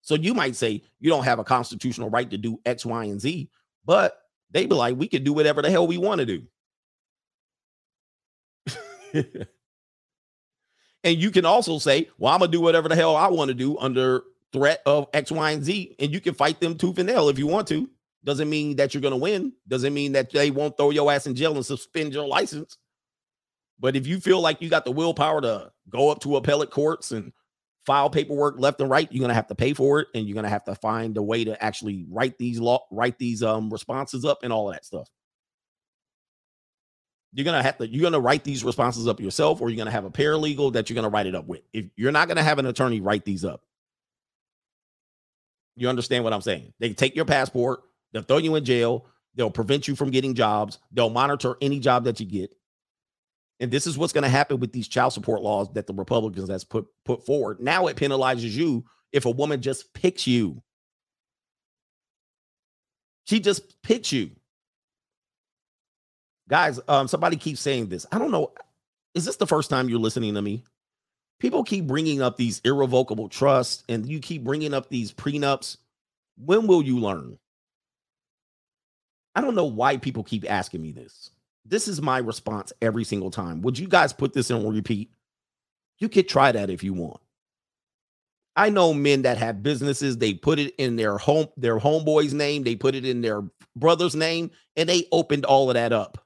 So 0.02 0.14
you 0.14 0.34
might 0.34 0.54
say 0.54 0.82
you 1.00 1.10
don't 1.10 1.24
have 1.24 1.38
a 1.38 1.44
constitutional 1.44 2.10
right 2.10 2.28
to 2.30 2.36
do 2.36 2.60
X, 2.66 2.84
Y, 2.84 3.04
and 3.04 3.20
Z, 3.20 3.48
but 3.86 4.20
they 4.50 4.66
be 4.66 4.74
like, 4.74 4.96
we 4.96 5.08
can 5.08 5.24
do 5.24 5.32
whatever 5.32 5.62
the 5.62 5.70
hell 5.70 5.86
we 5.86 5.96
want 5.96 6.20
to 6.20 6.26
do. 6.26 6.42
and 11.04 11.16
you 11.18 11.30
can 11.30 11.46
also 11.46 11.78
say, 11.78 12.10
well, 12.18 12.34
I'm 12.34 12.40
gonna 12.40 12.52
do 12.52 12.60
whatever 12.60 12.88
the 12.88 12.96
hell 12.96 13.16
I 13.16 13.28
want 13.28 13.48
to 13.48 13.54
do 13.54 13.78
under 13.78 14.24
threat 14.52 14.82
of 14.84 15.08
X, 15.14 15.32
Y, 15.32 15.50
and 15.50 15.64
Z, 15.64 15.96
and 15.98 16.12
you 16.12 16.20
can 16.20 16.34
fight 16.34 16.60
them 16.60 16.76
tooth 16.76 16.98
and 16.98 17.08
nail 17.08 17.28
if 17.30 17.38
you 17.38 17.46
want 17.46 17.66
to. 17.68 17.88
Doesn't 18.24 18.48
mean 18.48 18.76
that 18.76 18.94
you're 18.94 19.02
gonna 19.02 19.16
win. 19.16 19.52
Doesn't 19.68 19.92
mean 19.92 20.12
that 20.12 20.30
they 20.32 20.50
won't 20.50 20.76
throw 20.76 20.90
your 20.90 21.12
ass 21.12 21.26
in 21.26 21.34
jail 21.34 21.54
and 21.54 21.64
suspend 21.64 22.14
your 22.14 22.26
license. 22.26 22.78
But 23.78 23.96
if 23.96 24.06
you 24.06 24.18
feel 24.18 24.40
like 24.40 24.62
you 24.62 24.70
got 24.70 24.84
the 24.84 24.90
willpower 24.90 25.40
to 25.42 25.70
go 25.90 26.10
up 26.10 26.20
to 26.20 26.36
appellate 26.36 26.70
courts 26.70 27.10
and 27.12 27.32
file 27.84 28.08
paperwork 28.08 28.54
left 28.58 28.80
and 28.80 28.88
right, 28.88 29.12
you're 29.12 29.20
gonna 29.20 29.34
have 29.34 29.48
to 29.48 29.54
pay 29.54 29.74
for 29.74 30.00
it, 30.00 30.08
and 30.14 30.26
you're 30.26 30.34
gonna 30.34 30.48
have 30.48 30.64
to 30.64 30.74
find 30.74 31.16
a 31.18 31.22
way 31.22 31.44
to 31.44 31.62
actually 31.62 32.06
write 32.10 32.38
these 32.38 32.58
law, 32.58 32.86
write 32.90 33.18
these 33.18 33.42
um 33.42 33.68
responses 33.70 34.24
up, 34.24 34.38
and 34.42 34.52
all 34.52 34.68
of 34.70 34.74
that 34.74 34.86
stuff. 34.86 35.08
You're 37.34 37.44
gonna 37.44 37.62
have 37.62 37.76
to 37.78 37.86
you're 37.86 38.02
gonna 38.02 38.20
write 38.20 38.44
these 38.44 38.64
responses 38.64 39.06
up 39.06 39.20
yourself, 39.20 39.60
or 39.60 39.68
you're 39.68 39.76
gonna 39.76 39.90
have 39.90 40.06
a 40.06 40.10
paralegal 40.10 40.72
that 40.72 40.88
you're 40.88 40.94
gonna 40.94 41.10
write 41.10 41.26
it 41.26 41.34
up 41.34 41.46
with. 41.46 41.60
If 41.74 41.86
you're 41.96 42.12
not 42.12 42.28
gonna 42.28 42.42
have 42.42 42.58
an 42.58 42.66
attorney 42.66 43.02
write 43.02 43.26
these 43.26 43.44
up, 43.44 43.60
you 45.76 45.88
understand 45.88 46.24
what 46.24 46.32
I'm 46.32 46.40
saying? 46.40 46.72
They 46.78 46.94
take 46.94 47.16
your 47.16 47.24
passport, 47.24 47.80
they'll 48.14 48.22
throw 48.22 48.38
you 48.38 48.54
in 48.54 48.64
jail, 48.64 49.06
they'll 49.34 49.50
prevent 49.50 49.86
you 49.86 49.94
from 49.94 50.10
getting 50.10 50.34
jobs, 50.34 50.78
they'll 50.92 51.10
monitor 51.10 51.56
any 51.60 51.80
job 51.80 52.04
that 52.04 52.20
you 52.20 52.26
get. 52.26 52.54
And 53.60 53.70
this 53.70 53.86
is 53.86 53.98
what's 53.98 54.12
going 54.12 54.24
to 54.24 54.30
happen 54.30 54.58
with 54.58 54.72
these 54.72 54.88
child 54.88 55.12
support 55.12 55.42
laws 55.42 55.72
that 55.74 55.86
the 55.86 55.94
Republicans 55.94 56.48
has 56.48 56.64
put 56.64 56.86
put 57.04 57.26
forward. 57.26 57.60
Now 57.60 57.86
it 57.88 57.96
penalizes 57.96 58.52
you 58.52 58.84
if 59.12 59.26
a 59.26 59.30
woman 59.30 59.60
just 59.60 59.92
picks 59.92 60.26
you. 60.26 60.62
She 63.26 63.40
just 63.40 63.80
picks 63.82 64.12
you. 64.12 64.30
Guys, 66.48 66.78
um, 66.88 67.08
somebody 67.08 67.36
keeps 67.36 67.60
saying 67.60 67.88
this. 67.88 68.06
I 68.12 68.18
don't 68.18 68.30
know. 68.30 68.52
Is 69.14 69.24
this 69.24 69.36
the 69.36 69.46
first 69.46 69.70
time 69.70 69.88
you're 69.88 69.98
listening 69.98 70.34
to 70.34 70.42
me? 70.42 70.64
People 71.40 71.64
keep 71.64 71.86
bringing 71.86 72.20
up 72.20 72.36
these 72.36 72.60
irrevocable 72.64 73.28
trusts 73.28 73.84
and 73.88 74.06
you 74.06 74.20
keep 74.20 74.44
bringing 74.44 74.74
up 74.74 74.88
these 74.88 75.12
prenups. 75.12 75.78
When 76.36 76.66
will 76.66 76.82
you 76.82 76.98
learn? 76.98 77.38
I 79.34 79.40
don't 79.40 79.54
know 79.54 79.64
why 79.64 79.96
people 79.96 80.24
keep 80.24 80.50
asking 80.50 80.82
me 80.82 80.92
this. 80.92 81.30
This 81.64 81.88
is 81.88 82.02
my 82.02 82.18
response 82.18 82.72
every 82.82 83.04
single 83.04 83.30
time. 83.30 83.62
Would 83.62 83.78
you 83.78 83.88
guys 83.88 84.12
put 84.12 84.32
this 84.32 84.50
in 84.50 84.66
repeat? 84.66 85.10
You 85.98 86.08
could 86.08 86.28
try 86.28 86.52
that 86.52 86.70
if 86.70 86.84
you 86.84 86.92
want. 86.92 87.20
I 88.56 88.70
know 88.70 88.94
men 88.94 89.22
that 89.22 89.38
have 89.38 89.62
businesses, 89.62 90.18
they 90.18 90.34
put 90.34 90.58
it 90.58 90.74
in 90.78 90.96
their 90.96 91.18
home, 91.18 91.48
their 91.56 91.78
homeboy's 91.78 92.34
name, 92.34 92.62
they 92.62 92.76
put 92.76 92.94
it 92.94 93.04
in 93.04 93.20
their 93.20 93.42
brother's 93.74 94.14
name, 94.14 94.50
and 94.76 94.88
they 94.88 95.06
opened 95.10 95.44
all 95.44 95.70
of 95.70 95.74
that 95.74 95.92
up. 95.92 96.24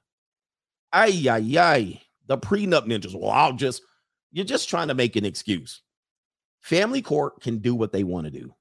Ay, 0.93 1.25
ay, 1.29 1.57
ay. 1.57 2.01
The 2.27 2.37
prenup 2.37 2.85
ninjas. 2.85 3.15
Well, 3.15 3.31
I'll 3.31 3.53
just, 3.53 3.81
you're 4.31 4.45
just 4.45 4.69
trying 4.69 4.89
to 4.89 4.93
make 4.93 5.15
an 5.15 5.25
excuse. 5.25 5.81
Family 6.61 7.01
court 7.01 7.41
can 7.41 7.57
do 7.57 7.73
what 7.73 7.91
they 7.91 8.03
want 8.03 8.25
to 8.25 8.31
do. 8.31 8.53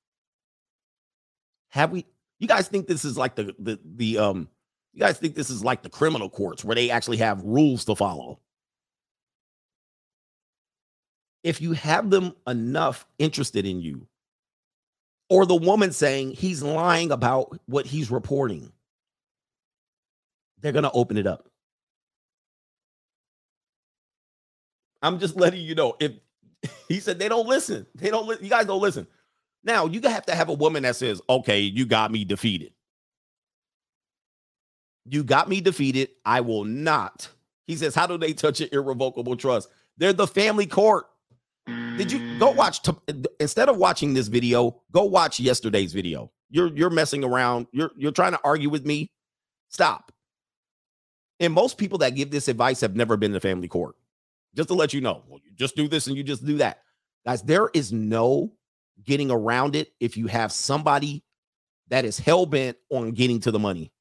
Have 1.70 1.90
we, 1.90 2.06
you 2.38 2.48
guys 2.48 2.68
think 2.68 2.86
this 2.86 3.04
is 3.04 3.16
like 3.16 3.34
the, 3.34 3.54
the, 3.58 3.78
the, 3.84 4.18
um, 4.18 4.48
you 4.92 5.00
guys 5.00 5.18
think 5.18 5.34
this 5.34 5.50
is 5.50 5.64
like 5.64 5.82
the 5.82 5.90
criminal 5.90 6.28
courts 6.28 6.64
where 6.64 6.74
they 6.74 6.90
actually 6.90 7.18
have 7.18 7.42
rules 7.42 7.84
to 7.86 7.94
follow? 7.94 8.40
If 11.44 11.60
you 11.60 11.72
have 11.72 12.10
them 12.10 12.34
enough 12.46 13.06
interested 13.18 13.64
in 13.64 13.80
you, 13.80 14.06
or 15.30 15.46
the 15.46 15.54
woman 15.54 15.92
saying 15.92 16.32
he's 16.32 16.62
lying 16.62 17.12
about 17.12 17.58
what 17.66 17.86
he's 17.86 18.10
reporting, 18.10 18.72
they're 20.60 20.72
going 20.72 20.84
to 20.84 20.90
open 20.92 21.16
it 21.16 21.26
up. 21.26 21.48
I'm 25.02 25.18
just 25.18 25.36
letting 25.36 25.60
you 25.60 25.74
know. 25.74 25.96
If 26.00 26.12
he 26.88 27.00
said 27.00 27.18
they 27.18 27.28
don't 27.28 27.46
listen, 27.46 27.86
they 27.94 28.10
don't. 28.10 28.26
Li- 28.26 28.38
you 28.40 28.48
guys 28.48 28.66
don't 28.66 28.82
listen. 28.82 29.06
Now 29.64 29.86
you 29.86 30.00
have 30.02 30.26
to 30.26 30.34
have 30.34 30.48
a 30.48 30.54
woman 30.54 30.82
that 30.84 30.96
says, 30.96 31.20
"Okay, 31.28 31.60
you 31.60 31.86
got 31.86 32.10
me 32.10 32.24
defeated. 32.24 32.72
You 35.04 35.24
got 35.24 35.48
me 35.48 35.60
defeated. 35.60 36.10
I 36.24 36.40
will 36.40 36.64
not." 36.64 37.28
He 37.66 37.76
says, 37.76 37.94
"How 37.94 38.06
do 38.06 38.18
they 38.18 38.32
touch 38.32 38.60
an 38.60 38.68
irrevocable 38.72 39.36
trust? 39.36 39.68
They're 39.96 40.12
the 40.12 40.26
family 40.26 40.66
court." 40.66 41.06
Did 41.98 42.10
you 42.10 42.38
go 42.38 42.52
mm. 42.52 42.56
watch 42.56 42.82
t- 42.82 42.92
instead 43.40 43.68
of 43.68 43.76
watching 43.76 44.14
this 44.14 44.28
video? 44.28 44.80
Go 44.90 45.04
watch 45.04 45.38
yesterday's 45.38 45.92
video. 45.92 46.30
You're 46.48 46.74
you're 46.74 46.90
messing 46.90 47.24
around. 47.24 47.66
You're 47.72 47.90
you're 47.96 48.12
trying 48.12 48.32
to 48.32 48.40
argue 48.42 48.70
with 48.70 48.86
me. 48.86 49.10
Stop. 49.68 50.12
And 51.40 51.52
most 51.52 51.76
people 51.76 51.98
that 51.98 52.14
give 52.14 52.30
this 52.30 52.48
advice 52.48 52.80
have 52.80 52.96
never 52.96 53.16
been 53.16 53.32
to 53.32 53.40
family 53.40 53.68
court. 53.68 53.96
Just 54.54 54.68
to 54.68 54.74
let 54.74 54.94
you 54.94 55.00
know, 55.00 55.22
well, 55.28 55.40
you 55.44 55.52
just 55.54 55.76
do 55.76 55.88
this 55.88 56.06
and 56.06 56.16
you 56.16 56.22
just 56.22 56.44
do 56.44 56.56
that. 56.56 56.82
Guys, 57.26 57.42
there 57.42 57.68
is 57.74 57.92
no 57.92 58.52
getting 59.04 59.30
around 59.30 59.76
it 59.76 59.92
if 60.00 60.16
you 60.16 60.26
have 60.26 60.52
somebody 60.52 61.22
that 61.88 62.04
is 62.04 62.18
hell 62.18 62.46
bent 62.46 62.76
on 62.90 63.12
getting 63.12 63.40
to 63.40 63.50
the 63.50 63.58
money. 63.58 63.92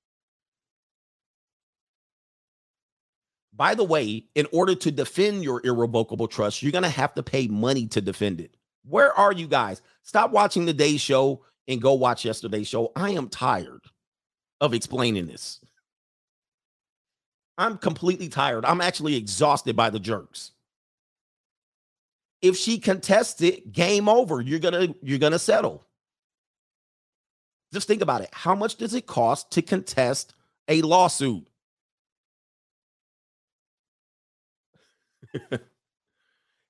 By 3.53 3.74
the 3.74 3.84
way, 3.84 4.26
in 4.36 4.48
order 4.52 4.76
to 4.76 4.91
defend 4.91 5.44
your 5.44 5.65
irrevocable 5.65 6.28
trust, 6.28 6.61
you're 6.61 6.72
going 6.72 6.84
to 6.84 6.90
have 6.90 7.15
to 7.15 7.24
pay 7.24 7.48
money 7.48 7.88
to 7.88 8.02
defend 8.02 8.40
it. 8.40 8.56
Where 8.86 9.11
are 9.18 9.32
you 9.32 9.48
guys? 9.48 9.82
Stop 10.03 10.32
watching 10.32 10.65
the 10.65 10.74
day 10.74 10.98
show 10.98 11.44
and 11.68 11.82
go 11.82 11.94
watch 11.94 12.24
yesterday's 12.24 12.68
show. 12.68 12.91
I 12.95 13.11
am 13.11 13.30
tired 13.30 13.82
of 14.61 14.74
explaining 14.74 15.26
this. 15.26 15.60
I'm 17.57 17.78
completely 17.78 18.30
tired. 18.30 18.64
I'm 18.64 18.82
actually 18.82 19.15
exhausted 19.15 19.76
by 19.76 19.90
the 19.90 19.99
jerks. 19.99 20.52
If 22.41 22.57
she 22.57 22.80
contests 22.80 23.41
it, 23.41 23.72
game 23.72 24.07
over. 24.07 24.41
You're 24.41 24.59
to 24.59 24.95
you're 25.01 25.19
to 25.19 25.39
settle. 25.39 25.84
Just 27.73 27.88
think 27.88 28.01
about 28.01 28.22
it. 28.22 28.30
How 28.31 28.55
much 28.55 28.76
does 28.76 28.93
it 28.93 29.05
cost 29.05 29.51
to 29.51 29.61
contest 29.61 30.34
a 30.68 30.81
lawsuit? 30.81 31.47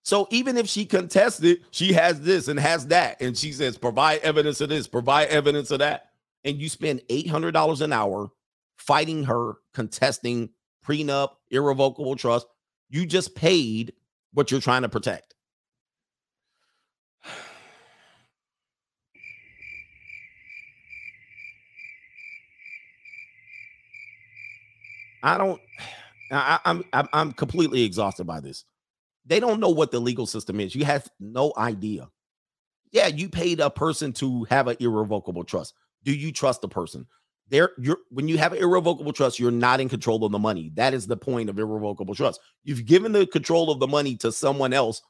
so 0.04 0.28
even 0.32 0.58
if 0.58 0.68
she 0.68 0.86
contests 0.86 1.42
it, 1.44 1.62
she 1.72 1.94
has 1.94 2.22
this 2.22 2.48
and 2.48 2.60
has 2.60 2.88
that, 2.88 3.22
and 3.22 3.38
she 3.38 3.52
says, 3.52 3.78
provide 3.78 4.22
evidence 4.22 4.62
of 4.62 4.70
this, 4.70 4.88
provide 4.88 5.28
evidence 5.28 5.72
of 5.72 5.80
that. 5.80 6.10
And 6.44 6.60
you 6.62 6.70
spend 6.70 7.02
$800 7.10 7.82
an 7.82 7.94
hour 7.94 8.32
fighting 8.78 9.26
her, 9.26 9.56
contesting 9.74 10.50
prenup, 10.86 11.32
irrevocable 11.52 12.16
trust. 12.16 12.48
You 12.90 13.06
just 13.06 13.36
paid 13.36 13.94
what 14.34 14.50
you're 14.50 14.62
trying 14.62 14.84
to 14.84 14.90
protect. 14.90 15.36
I 25.24 25.38
don't. 25.38 25.62
I, 26.30 26.60
I'm 26.66 26.84
I'm 26.92 27.08
I'm 27.14 27.32
completely 27.32 27.84
exhausted 27.84 28.26
by 28.26 28.42
this. 28.42 28.66
They 29.26 29.40
don't 29.40 29.62
know 29.62 29.70
what 29.70 29.92
the 29.92 30.00
legal 30.00 30.26
system 30.26 30.60
is. 30.60 30.76
You 30.76 30.84
have 30.84 31.08
no 31.20 31.54
idea. 31.58 32.10
Yeah, 32.92 33.08
you 33.08 33.30
paid 33.30 33.60
a 33.60 33.70
person 33.70 34.12
to 34.14 34.46
have 34.46 34.68
an 34.68 34.78
irrevocable 34.80 35.44
trust. 35.46 35.74
Do 36.04 36.14
you 36.14 36.32
trust 36.32 36.62
the 36.62 36.68
person? 36.68 37.06
There, 37.50 37.72
you're 37.78 38.00
when 38.10 38.28
you 38.28 38.38
have 38.38 38.52
an 38.52 38.60
irrevocable 38.60 39.14
trust, 39.14 39.40
you're 39.40 39.52
not 39.52 39.80
in 39.80 39.88
control 39.88 40.26
of 40.26 40.34
the 40.34 40.40
money. 40.40 40.72
That 40.76 40.94
is 40.94 41.08
the 41.08 41.16
point 41.16 41.50
of 41.50 41.60
irrevocable 41.60 42.14
trust. 42.14 42.42
You've 42.64 42.86
given 42.86 43.14
the 43.14 43.26
control 43.26 43.72
of 43.72 43.80
the 43.80 43.88
money 43.88 44.18
to 44.18 44.34
someone 44.34 44.74
else, 44.74 45.02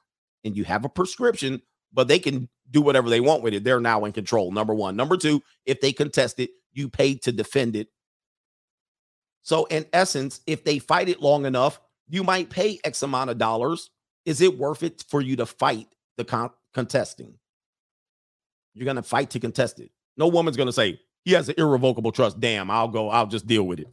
and 0.43 0.55
you 0.55 0.63
have 0.65 0.85
a 0.85 0.89
prescription, 0.89 1.61
but 1.91 2.07
they 2.07 2.19
can 2.19 2.47
do 2.69 2.81
whatever 2.81 3.09
they 3.09 3.21
want 3.21 3.41
with 3.41 3.55
it. 3.55 3.63
They're 3.63 3.79
now 3.79 4.05
in 4.05 4.11
control. 4.11 4.51
Number 4.51 4.75
one. 4.75 4.95
Number 4.95 5.17
two, 5.17 5.41
if 5.65 5.81
they 5.81 5.91
contest 5.91 6.39
it, 6.39 6.51
you 6.73 6.89
paid 6.89 7.23
to 7.23 7.31
defend 7.31 7.75
it 7.75 7.87
so, 9.47 9.63
in 9.67 9.85
essence, 9.93 10.41
if 10.45 10.65
they 10.65 10.77
fight 10.77 11.07
it 11.07 11.21
long 11.21 11.45
enough, 11.45 11.79
you 12.09 12.21
might 12.21 12.49
pay 12.49 12.81
X 12.83 13.01
amount 13.01 13.29
of 13.29 13.37
dollars. 13.37 13.91
Is 14.25 14.41
it 14.41 14.57
worth 14.57 14.83
it 14.83 15.05
for 15.07 15.21
you 15.21 15.37
to 15.37 15.45
fight 15.45 15.87
the 16.17 16.25
con- 16.25 16.49
contesting? 16.73 17.35
You're 18.73 18.83
going 18.83 18.97
to 18.97 19.03
fight 19.03 19.29
to 19.29 19.39
contest 19.39 19.79
it. 19.79 19.89
No 20.17 20.27
woman's 20.27 20.57
going 20.57 20.67
to 20.67 20.73
say, 20.73 20.99
he 21.23 21.31
has 21.31 21.47
an 21.47 21.55
irrevocable 21.57 22.11
trust. 22.11 22.41
Damn, 22.41 22.69
I'll 22.69 22.89
go, 22.89 23.09
I'll 23.09 23.25
just 23.25 23.47
deal 23.47 23.63
with 23.63 23.79
it. 23.79 23.87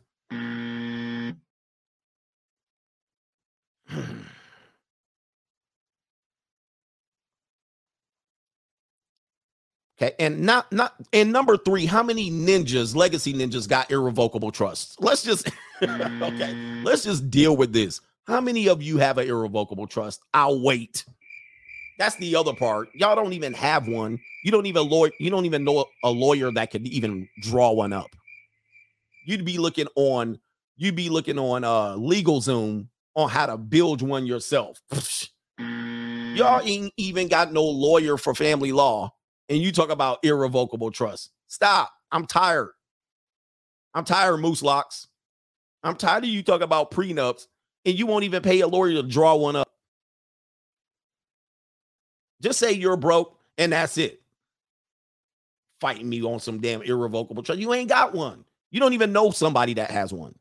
Okay, 10.04 10.14
and 10.18 10.40
not 10.40 10.70
not 10.70 10.94
and 11.12 11.32
number 11.32 11.56
three, 11.56 11.86
how 11.86 12.02
many 12.02 12.30
ninjas, 12.30 12.94
legacy 12.94 13.32
ninjas, 13.32 13.68
got 13.68 13.90
irrevocable 13.90 14.50
trusts? 14.50 14.96
Let's 15.00 15.22
just 15.22 15.48
okay, 15.82 16.54
let's 16.84 17.04
just 17.04 17.30
deal 17.30 17.56
with 17.56 17.72
this. 17.72 18.00
How 18.26 18.40
many 18.40 18.68
of 18.68 18.82
you 18.82 18.98
have 18.98 19.18
an 19.18 19.28
irrevocable 19.28 19.86
trust? 19.86 20.22
I'll 20.34 20.60
wait. 20.60 21.04
That's 21.98 22.16
the 22.16 22.36
other 22.36 22.52
part. 22.52 22.88
Y'all 22.94 23.14
don't 23.14 23.32
even 23.32 23.52
have 23.54 23.86
one. 23.88 24.18
You 24.44 24.50
don't 24.50 24.66
even 24.66 24.88
lawyer. 24.88 25.10
You 25.18 25.30
don't 25.30 25.46
even 25.46 25.64
know 25.64 25.86
a 26.02 26.10
lawyer 26.10 26.50
that 26.52 26.70
could 26.70 26.86
even 26.86 27.28
draw 27.40 27.72
one 27.72 27.92
up. 27.92 28.10
You'd 29.24 29.44
be 29.44 29.58
looking 29.58 29.86
on. 29.94 30.38
You'd 30.76 30.96
be 30.96 31.08
looking 31.08 31.38
on 31.38 31.64
uh 31.64 31.94
LegalZoom 31.96 32.88
on 33.14 33.30
how 33.30 33.46
to 33.46 33.56
build 33.56 34.02
one 34.02 34.26
yourself. 34.26 34.82
Y'all 35.58 36.60
ain't 36.62 36.92
even 36.96 37.28
got 37.28 37.52
no 37.52 37.62
lawyer 37.64 38.16
for 38.16 38.34
family 38.34 38.72
law 38.72 39.14
and 39.48 39.58
you 39.58 39.72
talk 39.72 39.90
about 39.90 40.24
irrevocable 40.24 40.90
trust. 40.90 41.30
Stop. 41.46 41.92
I'm 42.10 42.26
tired. 42.26 42.70
I'm 43.94 44.04
tired, 44.04 44.38
Moose 44.38 44.62
Locks. 44.62 45.08
I'm 45.82 45.96
tired 45.96 46.24
of 46.24 46.30
you 46.30 46.42
talking 46.42 46.64
about 46.64 46.90
prenups 46.90 47.46
and 47.84 47.98
you 47.98 48.06
won't 48.06 48.24
even 48.24 48.42
pay 48.42 48.60
a 48.60 48.66
lawyer 48.66 48.94
to 48.94 49.02
draw 49.02 49.34
one 49.34 49.56
up. 49.56 49.68
Just 52.40 52.58
say 52.58 52.72
you're 52.72 52.96
broke 52.96 53.38
and 53.58 53.72
that's 53.72 53.98
it. 53.98 54.20
Fighting 55.80 56.08
me 56.08 56.22
on 56.22 56.40
some 56.40 56.60
damn 56.60 56.82
irrevocable 56.82 57.42
trust. 57.42 57.60
You 57.60 57.74
ain't 57.74 57.88
got 57.88 58.14
one. 58.14 58.44
You 58.70 58.80
don't 58.80 58.94
even 58.94 59.12
know 59.12 59.30
somebody 59.30 59.74
that 59.74 59.90
has 59.90 60.12
one. 60.12 60.34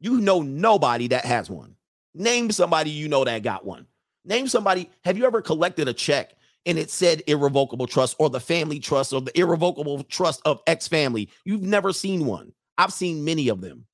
You 0.00 0.20
know 0.20 0.42
nobody 0.42 1.08
that 1.08 1.24
has 1.24 1.48
one. 1.48 1.76
Name 2.14 2.50
somebody 2.50 2.90
you 2.90 3.08
know 3.08 3.24
that 3.24 3.42
got 3.42 3.64
one. 3.64 3.86
Name 4.24 4.48
somebody. 4.48 4.90
Have 5.04 5.16
you 5.16 5.24
ever 5.26 5.40
collected 5.40 5.88
a 5.88 5.92
check 5.92 6.34
and 6.66 6.78
it 6.78 6.90
said 6.90 7.22
irrevocable 7.26 7.86
trust 7.86 8.16
or 8.18 8.30
the 8.30 8.40
family 8.40 8.78
trust 8.78 9.12
or 9.12 9.20
the 9.20 9.38
irrevocable 9.38 10.02
trust 10.04 10.40
of 10.44 10.60
X 10.66 10.88
family. 10.88 11.30
You've 11.44 11.62
never 11.62 11.92
seen 11.92 12.26
one. 12.26 12.52
I've 12.78 12.92
seen 12.92 13.24
many 13.24 13.48
of 13.48 13.60
them. 13.60 13.86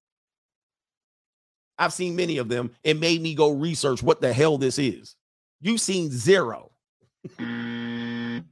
I've 1.78 1.92
seen 1.92 2.16
many 2.16 2.38
of 2.38 2.48
them. 2.48 2.70
It 2.84 2.98
made 2.98 3.20
me 3.20 3.34
go 3.34 3.50
research 3.50 4.02
what 4.02 4.20
the 4.20 4.32
hell 4.32 4.58
this 4.58 4.78
is. 4.78 5.14
You've 5.60 5.80
seen 5.80 6.10
zero. 6.10 6.70
I'm 7.38 8.44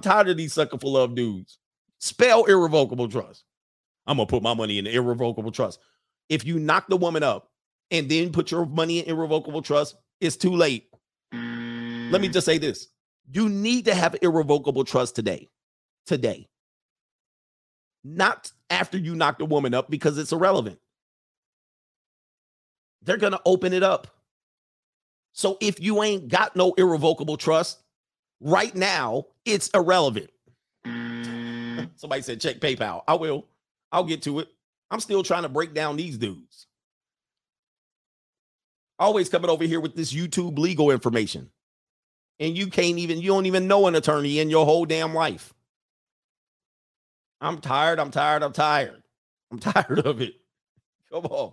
tired 0.00 0.28
of 0.28 0.36
these 0.36 0.52
sucker 0.52 0.78
for 0.78 0.90
love 0.90 1.14
dudes. 1.14 1.58
Spell 1.98 2.44
irrevocable 2.44 3.08
trust. 3.08 3.44
I'm 4.06 4.16
gonna 4.16 4.26
put 4.26 4.42
my 4.42 4.54
money 4.54 4.78
in 4.78 4.86
irrevocable 4.86 5.52
trust. 5.52 5.80
If 6.28 6.44
you 6.44 6.58
knock 6.58 6.88
the 6.88 6.96
woman 6.96 7.22
up 7.22 7.50
and 7.90 8.08
then 8.08 8.32
put 8.32 8.50
your 8.50 8.66
money 8.66 9.00
in 9.00 9.06
irrevocable 9.06 9.62
trust, 9.62 9.96
it's 10.20 10.36
too 10.36 10.54
late. 10.54 10.88
Let 12.10 12.20
me 12.20 12.28
mm. 12.28 12.32
just 12.32 12.46
say 12.46 12.58
this. 12.58 12.88
You 13.30 13.48
need 13.48 13.84
to 13.86 13.94
have 13.94 14.16
irrevocable 14.22 14.84
trust 14.84 15.14
today. 15.14 15.48
Today. 16.06 16.48
Not 18.04 18.50
after 18.70 18.96
you 18.96 19.14
knock 19.14 19.38
the 19.38 19.44
woman 19.44 19.74
up 19.74 19.90
because 19.90 20.16
it's 20.16 20.32
irrelevant. 20.32 20.78
They're 23.02 23.16
going 23.18 23.32
to 23.32 23.40
open 23.44 23.72
it 23.72 23.82
up. 23.82 24.06
So 25.32 25.56
if 25.60 25.80
you 25.80 26.02
ain't 26.02 26.28
got 26.28 26.56
no 26.56 26.72
irrevocable 26.74 27.36
trust 27.36 27.78
right 28.40 28.74
now, 28.74 29.26
it's 29.44 29.68
irrelevant. 29.68 30.30
Mm. 30.86 31.90
Somebody 31.96 32.22
said 32.22 32.40
check 32.40 32.60
PayPal. 32.60 33.02
I 33.06 33.14
will. 33.14 33.46
I'll 33.92 34.04
get 34.04 34.22
to 34.22 34.40
it. 34.40 34.48
I'm 34.90 35.00
still 35.00 35.22
trying 35.22 35.42
to 35.42 35.48
break 35.48 35.74
down 35.74 35.96
these 35.96 36.16
dudes. 36.16 36.66
Always 38.98 39.28
coming 39.28 39.50
over 39.50 39.64
here 39.64 39.80
with 39.80 39.94
this 39.94 40.12
YouTube 40.12 40.58
legal 40.58 40.90
information 40.90 41.50
and 42.40 42.56
you 42.56 42.68
can't 42.68 42.98
even 42.98 43.20
you 43.20 43.28
don't 43.28 43.46
even 43.46 43.68
know 43.68 43.86
an 43.86 43.94
attorney 43.94 44.38
in 44.38 44.50
your 44.50 44.64
whole 44.64 44.84
damn 44.84 45.14
life. 45.14 45.54
I'm 47.40 47.58
tired. 47.58 47.98
I'm 48.00 48.10
tired. 48.10 48.42
I'm 48.42 48.52
tired. 48.52 49.02
I'm 49.50 49.58
tired 49.58 50.00
of 50.00 50.20
it. 50.20 50.34
Come 51.12 51.26
on. 51.26 51.52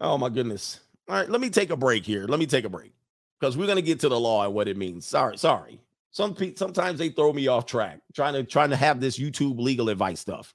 Oh 0.00 0.18
my 0.18 0.28
goodness. 0.28 0.80
All 1.08 1.16
right, 1.16 1.28
let 1.28 1.40
me 1.40 1.50
take 1.50 1.70
a 1.70 1.76
break 1.76 2.04
here. 2.04 2.26
Let 2.26 2.40
me 2.40 2.46
take 2.46 2.64
a 2.64 2.68
break 2.68 2.92
because 3.38 3.56
we're 3.56 3.66
gonna 3.66 3.82
get 3.82 4.00
to 4.00 4.08
the 4.08 4.18
law 4.18 4.44
and 4.44 4.54
what 4.54 4.68
it 4.68 4.76
means. 4.76 5.06
Sorry, 5.06 5.36
sorry. 5.36 5.80
Some 6.10 6.34
people 6.34 6.56
sometimes 6.58 6.98
they 6.98 7.08
throw 7.08 7.32
me 7.32 7.48
off 7.48 7.66
track 7.66 8.00
trying 8.14 8.34
to 8.34 8.44
trying 8.44 8.70
to 8.70 8.76
have 8.76 9.00
this 9.00 9.18
YouTube 9.18 9.58
legal 9.58 9.88
advice 9.88 10.20
stuff. 10.20 10.54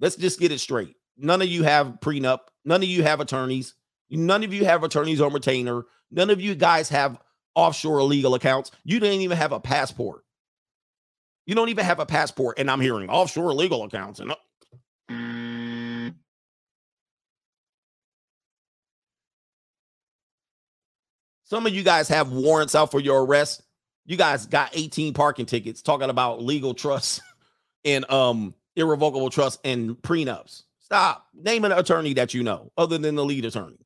Let's 0.00 0.16
just 0.16 0.40
get 0.40 0.52
it 0.52 0.58
straight. 0.58 0.96
None 1.16 1.42
of 1.42 1.48
you 1.48 1.62
have 1.62 1.98
prenup. 2.00 2.40
None 2.64 2.82
of 2.82 2.88
you 2.88 3.02
have 3.02 3.20
attorneys. 3.20 3.74
None 4.10 4.44
of 4.44 4.52
you 4.52 4.64
have 4.64 4.82
attorneys 4.82 5.20
on 5.20 5.32
retainer. 5.32 5.84
None 6.10 6.30
of 6.30 6.40
you 6.40 6.54
guys 6.54 6.88
have 6.88 7.18
offshore 7.54 7.98
illegal 7.98 8.34
accounts. 8.34 8.70
You 8.84 9.00
didn't 9.00 9.20
even 9.20 9.36
have 9.36 9.52
a 9.52 9.60
passport. 9.60 10.24
You 11.46 11.54
don't 11.54 11.68
even 11.68 11.84
have 11.84 12.00
a 12.00 12.06
passport. 12.06 12.58
And 12.58 12.70
I'm 12.70 12.80
hearing 12.80 13.10
offshore 13.10 13.50
illegal 13.50 13.84
accounts. 13.84 14.20
And 14.20 14.32
uh, 14.32 14.36
some 21.44 21.66
of 21.66 21.74
you 21.74 21.82
guys 21.82 22.08
have 22.08 22.32
warrants 22.32 22.74
out 22.74 22.90
for 22.90 23.00
your 23.00 23.24
arrest. 23.24 23.62
You 24.06 24.16
guys 24.16 24.46
got 24.46 24.70
18 24.74 25.14
parking 25.14 25.46
tickets 25.46 25.82
talking 25.82 26.10
about 26.10 26.42
legal 26.42 26.74
trusts 26.74 27.20
and 27.84 28.10
um 28.10 28.54
irrevocable 28.76 29.30
trusts 29.30 29.60
and 29.64 29.96
prenups. 29.96 30.62
Stop. 30.80 31.26
Name 31.34 31.64
an 31.64 31.72
attorney 31.72 32.14
that 32.14 32.34
you 32.34 32.42
know 32.42 32.70
other 32.76 32.98
than 32.98 33.14
the 33.14 33.24
lead 33.24 33.44
attorney. 33.44 33.83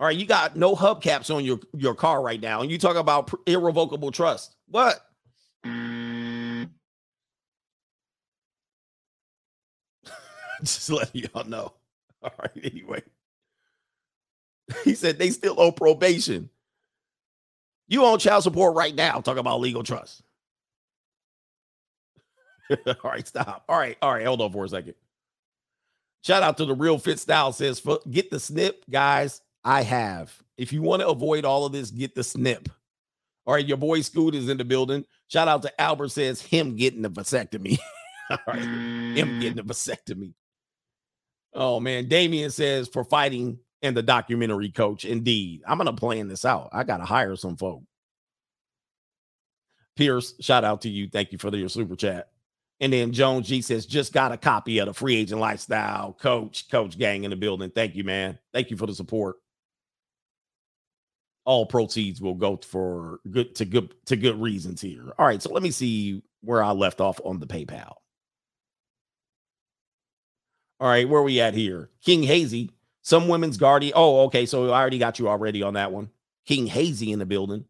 All 0.00 0.06
right, 0.06 0.16
you 0.16 0.26
got 0.26 0.56
no 0.56 0.76
hubcaps 0.76 1.34
on 1.34 1.44
your 1.44 1.58
your 1.76 1.94
car 1.94 2.22
right 2.22 2.40
now, 2.40 2.60
and 2.62 2.70
you 2.70 2.78
talk 2.78 2.96
about 2.96 3.32
irrevocable 3.46 4.12
trust. 4.12 4.54
What? 4.68 5.00
Just 10.62 10.90
letting 10.90 11.22
y'all 11.32 11.44
know. 11.44 11.72
All 12.22 12.32
right. 12.40 12.50
Anyway, 12.62 13.02
he 14.84 14.94
said 14.94 15.18
they 15.18 15.30
still 15.30 15.54
owe 15.58 15.72
probation. 15.72 16.50
You 17.88 18.04
own 18.04 18.18
child 18.18 18.42
support 18.44 18.76
right 18.76 18.94
now. 18.94 19.20
Talk 19.20 19.38
about 19.38 19.60
legal 19.60 19.82
trust. 19.82 20.22
all 22.86 22.94
right, 23.04 23.26
stop. 23.26 23.64
All 23.68 23.78
right, 23.78 23.96
all 24.02 24.12
right. 24.12 24.26
Hold 24.26 24.42
on 24.42 24.52
for 24.52 24.64
a 24.64 24.68
second. 24.68 24.94
Shout 26.24 26.42
out 26.42 26.56
to 26.58 26.66
the 26.66 26.74
real 26.74 26.98
fit 26.98 27.18
style 27.18 27.52
says, 27.52 27.80
"For- 27.80 28.00
get 28.10 28.30
the 28.30 28.40
snip, 28.40 28.84
guys. 28.90 29.40
I 29.68 29.82
have. 29.82 30.34
If 30.56 30.72
you 30.72 30.80
want 30.80 31.02
to 31.02 31.08
avoid 31.08 31.44
all 31.44 31.66
of 31.66 31.72
this, 31.72 31.90
get 31.90 32.14
the 32.14 32.24
snip. 32.24 32.70
All 33.44 33.52
right, 33.52 33.66
your 33.66 33.76
boy 33.76 34.00
Scoot 34.00 34.34
is 34.34 34.48
in 34.48 34.56
the 34.56 34.64
building. 34.64 35.04
Shout 35.28 35.46
out 35.46 35.60
to 35.60 35.80
Albert 35.80 36.08
says 36.08 36.40
him 36.40 36.74
getting 36.74 37.02
the 37.02 37.10
vasectomy. 37.10 37.78
all 38.30 38.38
right, 38.46 38.62
him 38.62 39.40
getting 39.40 39.56
the 39.56 39.62
vasectomy. 39.62 40.32
Oh 41.52 41.80
man, 41.80 42.08
Damien 42.08 42.50
says 42.50 42.88
for 42.88 43.04
fighting 43.04 43.58
and 43.82 43.94
the 43.94 44.02
documentary 44.02 44.70
coach. 44.70 45.04
Indeed, 45.04 45.60
I'm 45.68 45.76
gonna 45.76 45.92
plan 45.92 46.28
this 46.28 46.46
out. 46.46 46.70
I 46.72 46.82
gotta 46.82 47.04
hire 47.04 47.36
some 47.36 47.58
folk. 47.58 47.82
Pierce, 49.96 50.32
shout 50.40 50.64
out 50.64 50.80
to 50.82 50.88
you. 50.88 51.10
Thank 51.10 51.30
you 51.30 51.36
for 51.36 51.54
your 51.54 51.68
super 51.68 51.94
chat. 51.94 52.30
And 52.80 52.90
then 52.90 53.12
Jones 53.12 53.48
G 53.48 53.60
says, 53.60 53.84
just 53.84 54.14
got 54.14 54.32
a 54.32 54.38
copy 54.38 54.78
of 54.78 54.86
the 54.86 54.94
free 54.94 55.16
agent 55.16 55.42
lifestyle. 55.42 56.14
Coach, 56.14 56.70
coach 56.70 56.96
gang 56.96 57.24
in 57.24 57.30
the 57.30 57.36
building. 57.36 57.70
Thank 57.70 57.96
you, 57.96 58.04
man. 58.04 58.38
Thank 58.54 58.70
you 58.70 58.76
for 58.78 58.86
the 58.86 58.94
support. 58.94 59.36
All 61.48 61.64
proceeds 61.64 62.20
will 62.20 62.34
go 62.34 62.58
for 62.58 63.20
good 63.30 63.54
to 63.54 63.64
good 63.64 63.94
to 64.04 64.16
good 64.16 64.38
reasons 64.38 64.82
here. 64.82 65.14
All 65.18 65.24
right, 65.24 65.40
so 65.40 65.50
let 65.50 65.62
me 65.62 65.70
see 65.70 66.22
where 66.42 66.62
I 66.62 66.72
left 66.72 67.00
off 67.00 67.18
on 67.24 67.40
the 67.40 67.46
PayPal. 67.46 67.94
All 70.78 70.88
right, 70.88 71.08
where 71.08 71.22
are 71.22 71.24
we 71.24 71.40
at 71.40 71.54
here? 71.54 71.88
King 72.04 72.22
Hazy, 72.22 72.70
some 73.00 73.28
women's 73.28 73.56
guardian. 73.56 73.94
Oh, 73.96 74.26
okay. 74.26 74.44
So 74.44 74.70
I 74.70 74.78
already 74.78 74.98
got 74.98 75.18
you 75.18 75.26
already 75.30 75.62
on 75.62 75.72
that 75.72 75.90
one. 75.90 76.10
King 76.44 76.66
Hazy 76.66 77.12
in 77.12 77.18
the 77.18 77.24
building. 77.24 77.64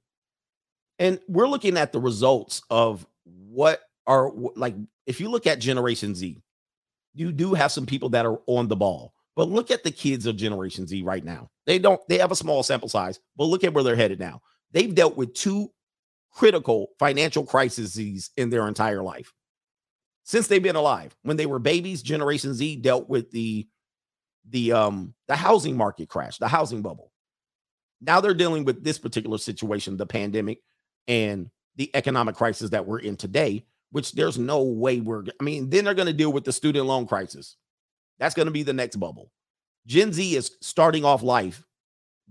And 0.98 1.20
we're 1.28 1.46
looking 1.46 1.76
at 1.76 1.92
the 1.92 2.00
results 2.00 2.62
of 2.70 3.06
what 3.24 3.80
are 4.08 4.32
like, 4.56 4.74
if 5.06 5.20
you 5.20 5.28
look 5.28 5.46
at 5.46 5.60
Generation 5.60 6.16
Z, 6.16 6.42
you 7.14 7.30
do 7.30 7.54
have 7.54 7.70
some 7.70 7.86
people 7.86 8.08
that 8.08 8.26
are 8.26 8.40
on 8.48 8.66
the 8.66 8.74
ball. 8.74 9.14
But 9.38 9.50
look 9.50 9.70
at 9.70 9.84
the 9.84 9.92
kids 9.92 10.26
of 10.26 10.34
Generation 10.34 10.84
Z 10.84 11.00
right 11.02 11.24
now. 11.24 11.48
They 11.64 11.78
don't, 11.78 12.00
they 12.08 12.18
have 12.18 12.32
a 12.32 12.36
small 12.36 12.64
sample 12.64 12.88
size, 12.88 13.20
but 13.36 13.44
look 13.44 13.62
at 13.62 13.72
where 13.72 13.84
they're 13.84 13.94
headed 13.94 14.18
now. 14.18 14.42
They've 14.72 14.92
dealt 14.92 15.16
with 15.16 15.32
two 15.32 15.70
critical 16.32 16.88
financial 16.98 17.44
crises 17.44 18.30
in 18.36 18.50
their 18.50 18.66
entire 18.66 19.00
life 19.00 19.32
since 20.24 20.48
they've 20.48 20.60
been 20.60 20.74
alive. 20.74 21.14
When 21.22 21.36
they 21.36 21.46
were 21.46 21.60
babies, 21.60 22.02
Generation 22.02 22.52
Z 22.52 22.78
dealt 22.78 23.08
with 23.08 23.30
the 23.30 23.68
the 24.50 24.72
um 24.72 25.14
the 25.28 25.36
housing 25.36 25.76
market 25.76 26.08
crash, 26.08 26.38
the 26.38 26.48
housing 26.48 26.82
bubble. 26.82 27.12
Now 28.00 28.20
they're 28.20 28.34
dealing 28.34 28.64
with 28.64 28.82
this 28.82 28.98
particular 28.98 29.38
situation, 29.38 29.96
the 29.96 30.04
pandemic 30.04 30.62
and 31.06 31.48
the 31.76 31.94
economic 31.94 32.34
crisis 32.34 32.70
that 32.70 32.86
we're 32.86 32.98
in 32.98 33.14
today, 33.14 33.66
which 33.92 34.14
there's 34.14 34.36
no 34.36 34.64
way 34.64 34.98
we're 34.98 35.22
I 35.40 35.44
mean, 35.44 35.70
then 35.70 35.84
they're 35.84 35.94
going 35.94 36.06
to 36.06 36.12
deal 36.12 36.32
with 36.32 36.42
the 36.42 36.52
student 36.52 36.86
loan 36.86 37.06
crisis. 37.06 37.54
That's 38.18 38.34
going 38.34 38.46
to 38.46 38.52
be 38.52 38.62
the 38.62 38.72
next 38.72 38.96
bubble. 38.96 39.30
Gen 39.86 40.12
Z 40.12 40.36
is 40.36 40.52
starting 40.60 41.04
off 41.04 41.22
life 41.22 41.64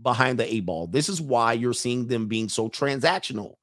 behind 0.02 0.40
the 0.40 0.54
eight 0.54 0.66
ball. 0.66 0.88
This 0.88 1.10
is 1.10 1.22
why 1.22 1.54
you're 1.54 1.74
seeing 1.74 2.08
them 2.08 2.28
being 2.28 2.50
so 2.50 2.70
transactional. 2.70 3.56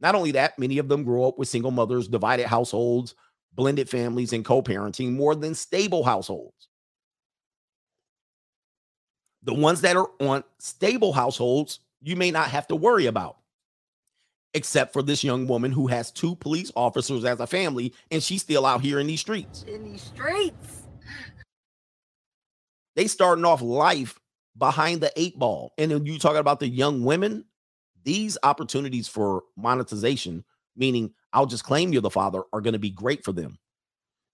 Not 0.00 0.14
only 0.14 0.32
that, 0.32 0.58
many 0.58 0.78
of 0.78 0.88
them 0.88 1.04
grow 1.04 1.28
up 1.28 1.38
with 1.38 1.48
single 1.48 1.70
mothers, 1.70 2.08
divided 2.08 2.46
households, 2.46 3.14
blended 3.52 3.88
families, 3.88 4.32
and 4.32 4.44
co 4.44 4.62
parenting 4.62 5.12
more 5.12 5.34
than 5.34 5.54
stable 5.54 6.02
households. 6.02 6.68
The 9.42 9.54
ones 9.54 9.82
that 9.82 9.96
are 9.96 10.08
on 10.20 10.44
stable 10.58 11.12
households, 11.12 11.80
you 12.02 12.16
may 12.16 12.30
not 12.30 12.48
have 12.48 12.66
to 12.68 12.76
worry 12.76 13.06
about, 13.06 13.36
except 14.54 14.92
for 14.92 15.02
this 15.02 15.24
young 15.24 15.46
woman 15.46 15.72
who 15.72 15.86
has 15.86 16.10
two 16.10 16.36
police 16.36 16.70
officers 16.76 17.24
as 17.24 17.40
a 17.40 17.46
family, 17.46 17.92
and 18.10 18.22
she's 18.22 18.42
still 18.42 18.64
out 18.64 18.80
here 18.80 19.00
in 19.00 19.06
these 19.06 19.20
streets. 19.20 19.64
In 19.64 19.84
these 19.84 20.02
streets. 20.02 20.82
They 23.00 23.06
starting 23.06 23.46
off 23.46 23.62
life 23.62 24.20
behind 24.58 25.00
the 25.00 25.10
eight 25.16 25.38
ball. 25.38 25.72
And 25.78 25.90
then 25.90 26.04
you 26.04 26.18
talking 26.18 26.36
about 26.36 26.60
the 26.60 26.68
young 26.68 27.02
women, 27.02 27.46
these 28.04 28.36
opportunities 28.42 29.08
for 29.08 29.44
monetization, 29.56 30.44
meaning 30.76 31.14
I'll 31.32 31.46
just 31.46 31.64
claim 31.64 31.94
you're 31.94 32.02
the 32.02 32.10
father, 32.10 32.42
are 32.52 32.60
going 32.60 32.74
to 32.74 32.78
be 32.78 32.90
great 32.90 33.24
for 33.24 33.32
them. 33.32 33.58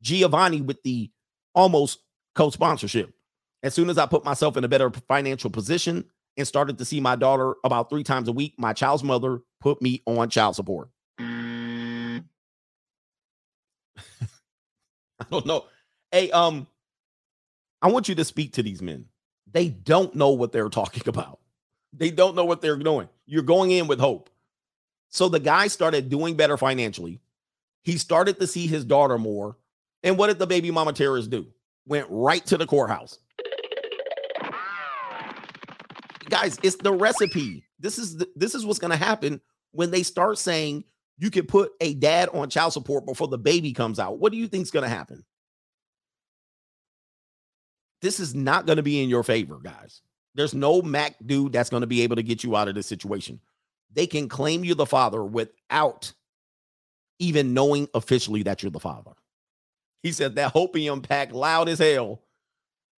Giovanni 0.03 0.63
with 0.63 0.83
the 0.83 1.13
almost 1.55 2.01
co-sponsorship. 2.35 3.15
As 3.63 3.73
soon 3.73 3.89
as 3.89 3.99
I 3.99 4.07
put 4.07 4.25
myself 4.25 4.57
in 4.57 4.65
a 4.65 4.69
better 4.69 4.91
financial 5.07 5.49
position 5.49 6.05
and 6.37 6.45
started 6.45 6.77
to 6.79 6.85
see 6.85 6.99
my 6.99 7.15
daughter 7.15 7.55
about 7.63 7.89
three 7.89 8.03
times 8.03 8.27
a 8.27 8.33
week, 8.33 8.55
my 8.59 8.73
child's 8.73 9.05
mother 9.05 9.43
put 9.61 9.81
me 9.81 10.03
on 10.07 10.29
child 10.29 10.57
support. 10.57 10.89
I 11.21 12.21
don't 15.31 15.47
know. 15.47 15.67
Hey, 16.11 16.33
um, 16.33 16.67
I 17.83 17.89
want 17.89 18.09
you 18.09 18.15
to 18.17 18.25
speak 18.25 18.55
to 18.55 18.63
these 18.63 18.83
men. 18.83 19.07
They 19.53 19.69
don't 19.69 20.15
know 20.15 20.31
what 20.31 20.53
they're 20.53 20.69
talking 20.69 21.03
about. 21.07 21.41
They 21.93 22.11
don't 22.11 22.35
know 22.35 22.45
what 22.45 22.61
they're 22.61 22.77
doing. 22.77 23.09
You're 23.27 23.43
going 23.43 23.71
in 23.71 23.87
with 23.87 24.01
hope. 24.01 24.31
So 25.09 25.29
the 25.29 25.41
guy 25.41 25.69
started 25.69 26.11
doing 26.11 26.37
better 26.37 26.57
financially. 26.57 27.21
He 27.83 27.99
started 27.99 28.39
to 28.41 28.47
see 28.47 28.67
his 28.67 28.85
daughter 28.85 29.19
more. 29.19 29.57
And 30.03 30.19
what 30.19 30.27
did 30.27 30.39
the 30.39 30.47
baby 30.47 30.71
mama 30.71 30.93
terrorists 30.93 31.29
do? 31.29 31.47
Went 31.87 32.07
right 32.11 32.45
to 32.47 32.57
the 32.57 32.67
courthouse. 32.67 33.19
Guys, 36.29 36.59
it's 36.63 36.77
the 36.77 36.93
recipe. 36.93 37.65
This 37.79 37.99
is 37.99 38.17
the, 38.17 38.29
this 38.35 38.55
is 38.55 38.67
what's 38.67 38.81
going 38.81 38.91
to 38.91 38.97
happen 38.97 39.41
when 39.71 39.91
they 39.91 40.03
start 40.03 40.39
saying 40.39 40.85
you 41.19 41.31
can 41.31 41.47
put 41.47 41.73
a 41.81 41.95
dad 41.95 42.29
on 42.31 42.51
child 42.51 42.73
support 42.73 43.07
before 43.07 43.29
the 43.29 43.39
baby 43.39 43.73
comes 43.73 43.99
out. 43.99 44.19
What 44.19 44.33
do 44.33 44.39
you 44.39 44.49
think 44.49 44.63
is 44.63 44.71
going 44.71 44.83
to 44.83 44.89
happen? 44.89 45.25
This 48.07 48.21
is 48.21 48.37
not 48.37 48.67
going 48.67 48.77
to 48.77 48.85
be 48.85 49.03
in 49.03 49.09
your 49.09 49.25
favor, 49.25 49.59
guys. 49.61 50.01
There's 50.37 50.55
no 50.55 50.81
Mac 50.81 51.17
dude 51.27 51.53
that's 51.53 51.71
going 51.71 51.81
to 51.81 51.89
be 51.89 52.03
able 52.03 52.15
to 52.15 52.23
get 52.23 52.45
you 52.45 52.55
out 52.55 52.69
of 52.69 52.77
this 52.77 52.87
situation. 52.87 53.41
They 53.93 54.07
can 54.07 54.29
claim 54.29 54.63
you 54.63 54.77
the 54.77 54.87
father 54.87 55.25
without 55.25 56.13
even 57.19 57.53
knowing 57.53 57.89
officially 57.95 58.45
that 58.45 58.63
you're 58.63 58.71
the 58.71 58.79
father. 58.79 59.11
He 60.05 60.13
said 60.13 60.37
that 60.37 60.55
hopium 60.55 61.03
pack 61.03 61.33
loud 61.33 61.69
as 61.69 61.81
hell. 61.81 62.23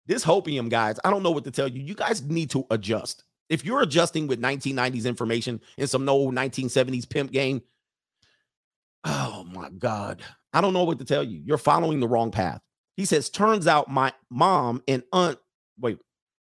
This 0.08 0.26
hopium, 0.26 0.70
guys, 0.70 1.00
I 1.06 1.10
don't 1.10 1.24
know 1.24 1.32
what 1.32 1.46
to 1.46 1.52
tell 1.52 1.70
you. 1.70 1.82
You 1.82 1.96
guys 1.96 2.22
need 2.24 2.50
to 2.50 2.66
adjust. 2.70 3.24
If 3.48 3.64
you're 3.64 3.84
adjusting 3.84 4.28
with 4.28 4.42
1990s 4.42 5.06
information 5.06 5.62
and 5.78 5.90
some 5.90 6.10
old 6.10 6.36
1970s 6.36 7.10
pimp 7.10 7.32
game, 7.32 7.62
oh 9.06 9.46
my 9.54 9.70
God. 9.70 10.22
I 10.52 10.60
don't 10.60 10.74
know 10.74 10.84
what 10.84 11.00
to 11.00 11.06
tell 11.06 11.24
you. 11.24 11.42
You're 11.46 11.58
following 11.58 12.02
the 12.02 12.10
wrong 12.10 12.30
path. 12.30 12.60
He 12.98 13.06
says, 13.06 13.30
turns 13.30 13.68
out 13.68 13.90
my 13.90 14.12
mom 14.30 14.82
and 14.88 15.04
aunt, 15.14 15.38
wait, 15.80 16.00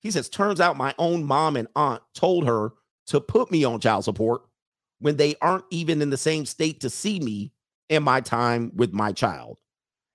he 0.02 0.10
says, 0.10 0.28
turns 0.30 0.60
out 0.60 0.76
my 0.76 0.96
own 0.98 1.24
mom 1.24 1.56
and 1.56 1.68
aunt 1.76 2.02
told 2.16 2.48
her 2.48 2.72
to 3.08 3.22
put 3.22 3.52
me 3.52 3.64
on 3.64 3.80
child 3.80 4.04
support 4.04 4.42
when 5.00 5.16
they 5.18 5.36
aren't 5.42 5.66
even 5.70 6.02
in 6.02 6.10
the 6.10 6.18
same 6.18 6.46
state 6.46 6.82
to 6.82 6.90
see 6.90 7.20
me 7.20 7.54
in 7.88 8.02
my 8.02 8.20
time 8.20 8.72
with 8.76 8.92
my 8.94 9.12
child. 9.12 9.60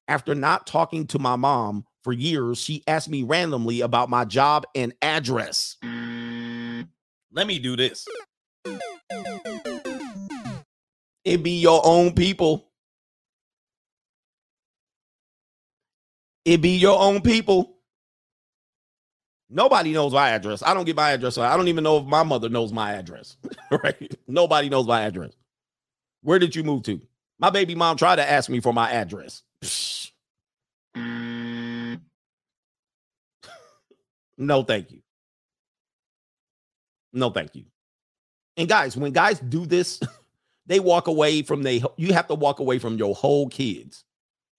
After 0.09 0.35
not 0.35 0.67
talking 0.67 1.07
to 1.09 1.19
my 1.19 1.37
mom 1.37 1.87
for 2.03 2.13
years, 2.13 2.59
she 2.59 2.83
asked 2.87 3.09
me 3.09 3.23
randomly 3.23 3.81
about 3.81 4.11
my 4.11 4.25
job 4.25 4.67
and 4.75 4.93
address. 5.03 5.77
Let 7.33 7.47
me 7.47 7.59
do 7.59 7.77
this. 7.77 8.07
It 11.25 11.43
be 11.43 11.59
your 11.61 11.81
own 11.85 12.13
people. 12.13 12.64
It 16.45 16.61
be 16.61 16.77
your 16.77 16.99
own 17.01 17.21
people. 17.23 17.77
Nobody 19.51 19.93
knows 19.93 20.13
my 20.13 20.31
address. 20.31 20.63
I 20.63 20.75
don't 20.75 20.85
get 20.85 20.97
my 20.97 21.13
address. 21.13 21.39
I 21.39 21.57
don't 21.57 21.69
even 21.69 21.85
know 21.85 21.99
if 21.99 22.07
my 22.07 22.23
mother 22.23 22.49
knows 22.49 22.73
my 22.73 22.93
address. 22.95 23.37
right? 23.71 24.15
Nobody 24.27 24.69
knows 24.69 24.87
my 24.87 25.03
address. 25.03 25.33
Where 26.23 26.39
did 26.39 26.57
you 26.57 26.65
move 26.65 26.83
to? 26.85 27.01
My 27.39 27.51
baby 27.51 27.75
mom 27.75 27.97
tried 27.97 28.17
to 28.17 28.29
ask 28.29 28.51
me 28.51 28.61
for 28.61 28.73
my 28.73 28.91
address. 28.91 29.43
No, 34.37 34.63
thank 34.63 34.91
you. 34.91 35.01
No, 37.13 37.31
thank 37.31 37.55
you. 37.55 37.65
And 38.57 38.69
guys, 38.69 38.97
when 38.97 39.13
guys 39.13 39.39
do 39.41 39.67
this, 39.67 40.01
they 40.67 40.81
walk 40.81 41.07
away 41.09 41.43
from 41.43 41.63
they 41.63 41.83
you 41.97 42.13
have 42.13 42.27
to 42.29 42.35
walk 42.35 42.59
away 42.61 42.79
from 42.79 42.97
your 42.97 43.15
whole 43.15 43.49
kids 43.49 44.05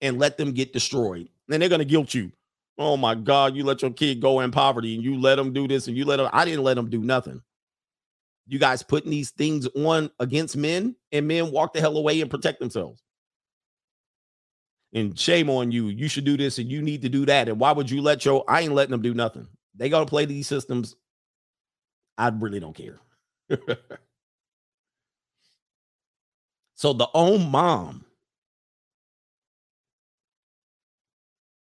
and 0.01 0.19
let 0.19 0.37
them 0.37 0.53
get 0.53 0.73
destroyed. 0.73 1.29
And 1.49 1.61
they're 1.61 1.69
gonna 1.69 1.85
guilt 1.85 2.13
you. 2.13 2.31
Oh 2.77 2.97
my 2.97 3.15
God, 3.15 3.55
you 3.55 3.63
let 3.63 3.81
your 3.81 3.91
kid 3.91 4.19
go 4.19 4.41
in 4.41 4.51
poverty 4.51 4.95
and 4.95 5.03
you 5.03 5.19
let 5.19 5.35
them 5.35 5.53
do 5.53 5.67
this 5.67 5.88
and 5.88 5.95
you 5.95 6.05
let 6.05 6.17
them. 6.17 6.30
I 6.34 6.43
didn't 6.43 6.63
let 6.63 6.73
them 6.76 6.89
do 6.89 6.99
nothing. 6.99 7.41
You 8.47 8.59
guys 8.59 8.84
putting 8.84 9.11
these 9.11 9.31
things 9.31 9.67
on 9.76 10.09
against 10.19 10.57
men 10.57 10.95
and 11.11 11.27
men 11.27 11.51
walk 11.51 11.73
the 11.73 11.81
hell 11.81 11.97
away 11.97 12.22
and 12.22 12.30
protect 12.30 12.59
themselves. 12.59 13.01
And 14.93 15.17
shame 15.17 15.49
on 15.49 15.72
you. 15.72 15.88
You 15.88 16.07
should 16.07 16.26
do 16.26 16.38
this 16.38 16.57
and 16.57 16.69
you 16.69 16.81
need 16.81 17.01
to 17.01 17.09
do 17.09 17.26
that. 17.26 17.49
And 17.49 17.59
why 17.59 17.72
would 17.72 17.89
you 17.89 18.01
let 18.01 18.26
your 18.26 18.43
I 18.47 18.61
ain't 18.61 18.73
letting 18.73 18.91
them 18.91 19.01
do 19.01 19.13
nothing. 19.13 19.47
They 19.76 19.89
gotta 19.89 20.05
play 20.05 20.26
these 20.26 20.47
systems. 20.47 20.95
I 22.17 22.30
really 22.30 22.59
don't 22.59 22.76
care. 22.76 22.99
so 26.76 26.93
the 26.93 27.07
own 27.13 27.49
mom, 27.49 28.05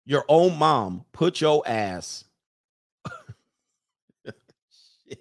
your 0.07 0.23
own 0.29 0.57
mom 0.57 1.03
put 1.11 1.41
your 1.41 1.61
ass. 1.67 2.23
Shit. 4.25 5.19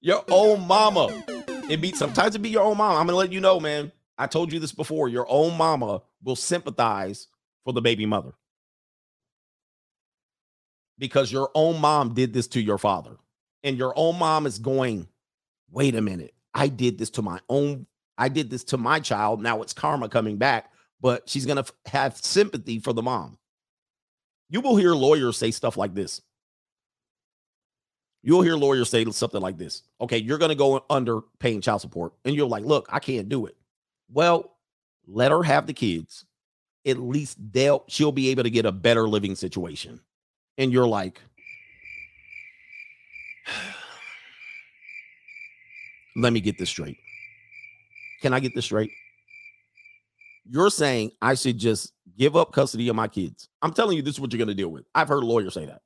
Your 0.00 0.24
own 0.30 0.64
mama. 0.66 1.24
It 1.68 1.80
be 1.80 1.92
sometimes 1.92 2.36
it 2.36 2.38
be 2.38 2.50
your 2.50 2.62
own 2.62 2.76
mom. 2.76 2.92
I'm 2.96 3.06
gonna 3.06 3.18
let 3.18 3.32
you 3.32 3.40
know, 3.40 3.58
man. 3.58 3.90
I 4.16 4.28
told 4.28 4.52
you 4.52 4.60
this 4.60 4.70
before. 4.70 5.08
Your 5.08 5.26
own 5.28 5.58
mama 5.58 6.02
will 6.22 6.36
sympathize 6.36 7.26
for 7.64 7.72
the 7.72 7.82
baby 7.82 8.06
mother 8.06 8.32
because 10.96 11.32
your 11.32 11.50
own 11.54 11.80
mom 11.80 12.14
did 12.14 12.32
this 12.32 12.46
to 12.48 12.60
your 12.60 12.78
father, 12.78 13.16
and 13.64 13.76
your 13.76 13.92
own 13.96 14.20
mom 14.20 14.46
is 14.46 14.60
going, 14.60 15.08
wait 15.70 15.96
a 15.96 16.00
minute, 16.00 16.32
I 16.54 16.68
did 16.68 16.96
this 16.96 17.10
to 17.10 17.22
my 17.22 17.40
own, 17.48 17.86
I 18.16 18.28
did 18.28 18.50
this 18.50 18.62
to 18.64 18.78
my 18.78 19.00
child. 19.00 19.42
Now 19.42 19.62
it's 19.62 19.72
karma 19.72 20.08
coming 20.08 20.36
back, 20.36 20.70
but 21.00 21.28
she's 21.28 21.44
gonna 21.44 21.64
have 21.86 22.16
sympathy 22.16 22.78
for 22.78 22.92
the 22.92 23.02
mom. 23.02 23.36
You 24.50 24.60
will 24.60 24.76
hear 24.76 24.94
lawyers 24.94 25.36
say 25.36 25.50
stuff 25.50 25.76
like 25.76 25.94
this. 25.94 26.22
You'll 28.22 28.42
hear 28.42 28.56
lawyers 28.56 28.90
say 28.90 29.04
something 29.06 29.40
like 29.40 29.58
this. 29.58 29.82
Okay, 30.00 30.18
you're 30.18 30.38
going 30.38 30.48
to 30.48 30.54
go 30.54 30.84
under 30.90 31.20
paying 31.38 31.60
child 31.60 31.80
support. 31.80 32.14
And 32.24 32.34
you're 32.34 32.48
like, 32.48 32.64
look, 32.64 32.88
I 32.90 32.98
can't 32.98 33.28
do 33.28 33.46
it. 33.46 33.56
Well, 34.10 34.56
let 35.06 35.30
her 35.30 35.42
have 35.42 35.66
the 35.66 35.72
kids. 35.72 36.24
At 36.86 36.98
least 36.98 37.38
they'll 37.52 37.84
she'll 37.88 38.12
be 38.12 38.28
able 38.30 38.42
to 38.44 38.50
get 38.50 38.66
a 38.66 38.72
better 38.72 39.08
living 39.08 39.34
situation. 39.34 40.00
And 40.56 40.72
you're 40.72 40.86
like, 40.86 41.20
let 46.16 46.32
me 46.32 46.40
get 46.40 46.58
this 46.58 46.70
straight. 46.70 46.96
Can 48.22 48.32
I 48.32 48.40
get 48.40 48.54
this 48.54 48.64
straight? 48.64 48.90
You're 50.50 50.70
saying 50.70 51.12
I 51.20 51.34
should 51.34 51.58
just 51.58 51.92
give 52.18 52.36
up 52.36 52.52
custody 52.52 52.88
of 52.88 52.96
my 52.96 53.08
kids. 53.08 53.48
I'm 53.62 53.72
telling 53.72 53.96
you, 53.96 54.02
this 54.02 54.14
is 54.14 54.20
what 54.20 54.32
you're 54.32 54.38
going 54.38 54.48
to 54.48 54.54
deal 54.54 54.68
with. 54.68 54.84
I've 54.94 55.08
heard 55.08 55.24
lawyers 55.24 55.54
say 55.54 55.66
that. 55.66 55.82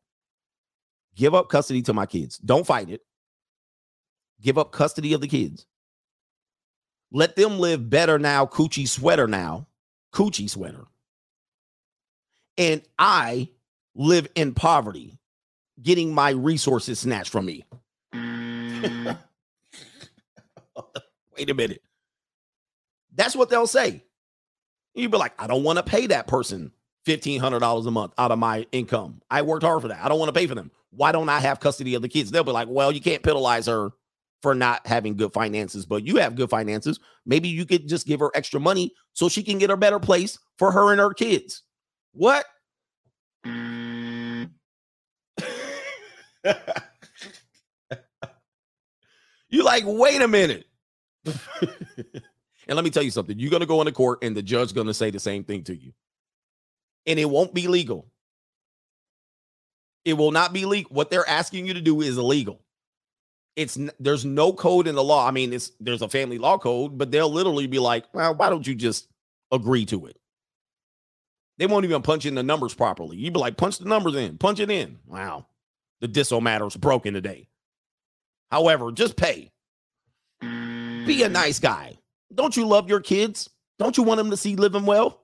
Give 1.14 1.34
up 1.34 1.48
custody 1.48 1.82
to 1.82 1.92
my 1.92 2.06
kids. 2.06 2.38
Don't 2.38 2.66
fight 2.66 2.88
it. 2.88 3.02
Give 4.40 4.59
up 4.59 4.72
custody 4.72 5.12
of 5.12 5.20
the 5.20 5.28
kids. 5.28 5.66
Let 7.12 7.36
them 7.36 7.59
live 7.59 7.90
better 7.90 8.18
now, 8.18 8.46
coochie 8.46 8.88
sweater 8.88 9.28
now, 9.28 9.66
coochie 10.14 10.48
sweater. 10.48 10.86
And 12.56 12.82
I 12.98 13.50
live 13.94 14.28
in 14.34 14.54
poverty, 14.54 15.18
getting 15.82 16.14
my 16.14 16.30
resources 16.30 17.00
snatched 17.00 17.30
from 17.30 17.44
me. 17.44 17.64
Mm. 18.14 19.18
Wait 21.36 21.50
a 21.50 21.54
minute. 21.54 21.82
That's 23.14 23.36
what 23.36 23.50
they'll 23.50 23.66
say. 23.66 24.02
You'd 24.94 25.10
be 25.10 25.19
like, 25.19 25.32
I 25.39 25.47
don't 25.47 25.62
want 25.62 25.78
to 25.78 25.82
pay 25.82 26.06
that 26.09 26.27
person 26.27 26.73
$1,500 27.06 27.86
a 27.86 27.90
month 27.90 28.12
out 28.19 28.31
of 28.31 28.39
my 28.39 28.66
income. 28.73 29.23
I 29.31 29.43
worked 29.43 29.64
hard 29.64 29.82
for 29.82 29.89
that. 29.89 30.05
I 30.05 30.09
don't 30.09 30.19
want 30.19 30.28
to 30.28 30.39
pay 30.39 30.47
for 30.47 30.55
them. 30.55 30.70
Why 30.90 31.12
don't 31.12 31.28
I 31.28 31.40
have 31.40 31.60
custody 31.60 31.94
of 31.94 32.02
the 32.02 32.09
kids? 32.09 32.31
They'll 32.31 32.44
be 32.44 32.52
like, 32.52 32.69
well, 32.69 32.93
you 32.93 33.01
can't 33.01 33.23
penalize 33.23 33.66
her 33.66 33.90
for 34.43 34.55
not 34.55 34.86
having 34.86 35.16
good 35.16 35.32
finances, 35.32 35.86
but 35.86 36.05
you 36.05 36.16
have 36.16 36.35
good 36.35 36.51
finances. 36.51 37.01
Maybe 37.24 37.48
you 37.48 37.64
could 37.64 37.89
just 37.89 38.06
give 38.06 38.20
her 38.20 38.31
extra 38.35 38.60
money 38.60 38.93
so 39.12 39.28
she 39.28 39.43
can 39.43 39.59
get 39.59 39.70
a 39.70 39.77
better 39.77 39.98
place 39.98 40.39
for 40.59 40.70
her 40.73 40.93
and 40.93 41.01
her 41.01 41.14
kids. 41.14 41.62
What? 42.12 42.44
you 49.48 49.64
like, 49.64 49.85
wait 49.86 50.20
a 50.20 50.28
minute. 50.28 50.66
and 52.68 52.76
let 52.76 52.84
me 52.84 52.90
tell 52.90 53.02
you 53.02 53.10
something. 53.10 53.39
You're 53.39 53.51
going 53.51 53.60
to 53.60 53.66
go 53.66 53.80
into 53.80 53.93
court 53.93 54.22
and 54.22 54.36
the 54.36 54.43
judge's 54.43 54.72
going 54.72 54.86
to 54.86 54.94
say 54.94 55.10
the 55.10 55.20
same 55.20 55.44
thing 55.44 55.64
to 55.64 55.76
you. 55.76 55.93
And 57.06 57.18
it 57.18 57.28
won't 57.28 57.55
be 57.55 57.66
legal. 57.66 58.06
It 60.05 60.14
will 60.14 60.30
not 60.30 60.52
be 60.52 60.64
legal. 60.64 60.94
What 60.94 61.10
they're 61.10 61.28
asking 61.28 61.66
you 61.66 61.74
to 61.74 61.80
do 61.80 62.01
is 62.01 62.18
illegal. 62.18 62.60
It's 63.55 63.78
there's 64.01 64.24
no 64.24 64.52
code 64.52 64.86
in 64.86 64.94
the 64.94 65.05
law. 65.05 65.28
I 65.28 65.30
mean, 65.30 65.52
it's 65.52 65.72
there's 65.78 66.02
a 66.02 66.09
family 66.09 66.39
law 66.39 66.59
code, 66.59 66.97
but 66.97 67.10
they'll 67.10 67.30
literally 67.30 67.66
be 67.66 67.78
like, 67.78 68.06
"Well, 68.14 68.34
why 68.34 68.48
don't 68.48 68.66
you 68.66 68.74
just 68.74 69.09
agree 69.52 69.84
to 69.86 70.06
it?" 70.06 70.16
They 71.59 71.66
won't 71.66 71.84
even 71.84 72.01
punch 72.01 72.24
in 72.24 72.34
the 72.34 72.43
numbers 72.43 72.72
properly. 72.72 73.18
You'd 73.18 73.34
be 73.34 73.40
like, 73.40 73.59
"Punch 73.59 73.78
the 73.78 73.84
numbers 73.84 74.14
in, 74.14 74.39
punch 74.39 74.59
it 74.59 74.70
in." 74.70 75.01
Wow, 75.06 75.47
the 76.01 76.09
diso 76.09 76.40
matter's 76.40 76.76
broken 76.76 77.12
today. 77.12 77.48
However, 78.51 78.90
just 78.90 79.16
pay. 79.16 79.52
Be 80.40 81.22
a 81.22 81.28
nice 81.28 81.59
guy. 81.59 81.91
Don't 82.34 82.56
you 82.56 82.66
love 82.66 82.88
your 82.88 83.00
kids? 83.00 83.50
Don't 83.78 83.96
you 83.96 84.02
want 84.02 84.18
them 84.18 84.30
to 84.30 84.36
see 84.36 84.56
living 84.56 84.86
well? 84.86 85.22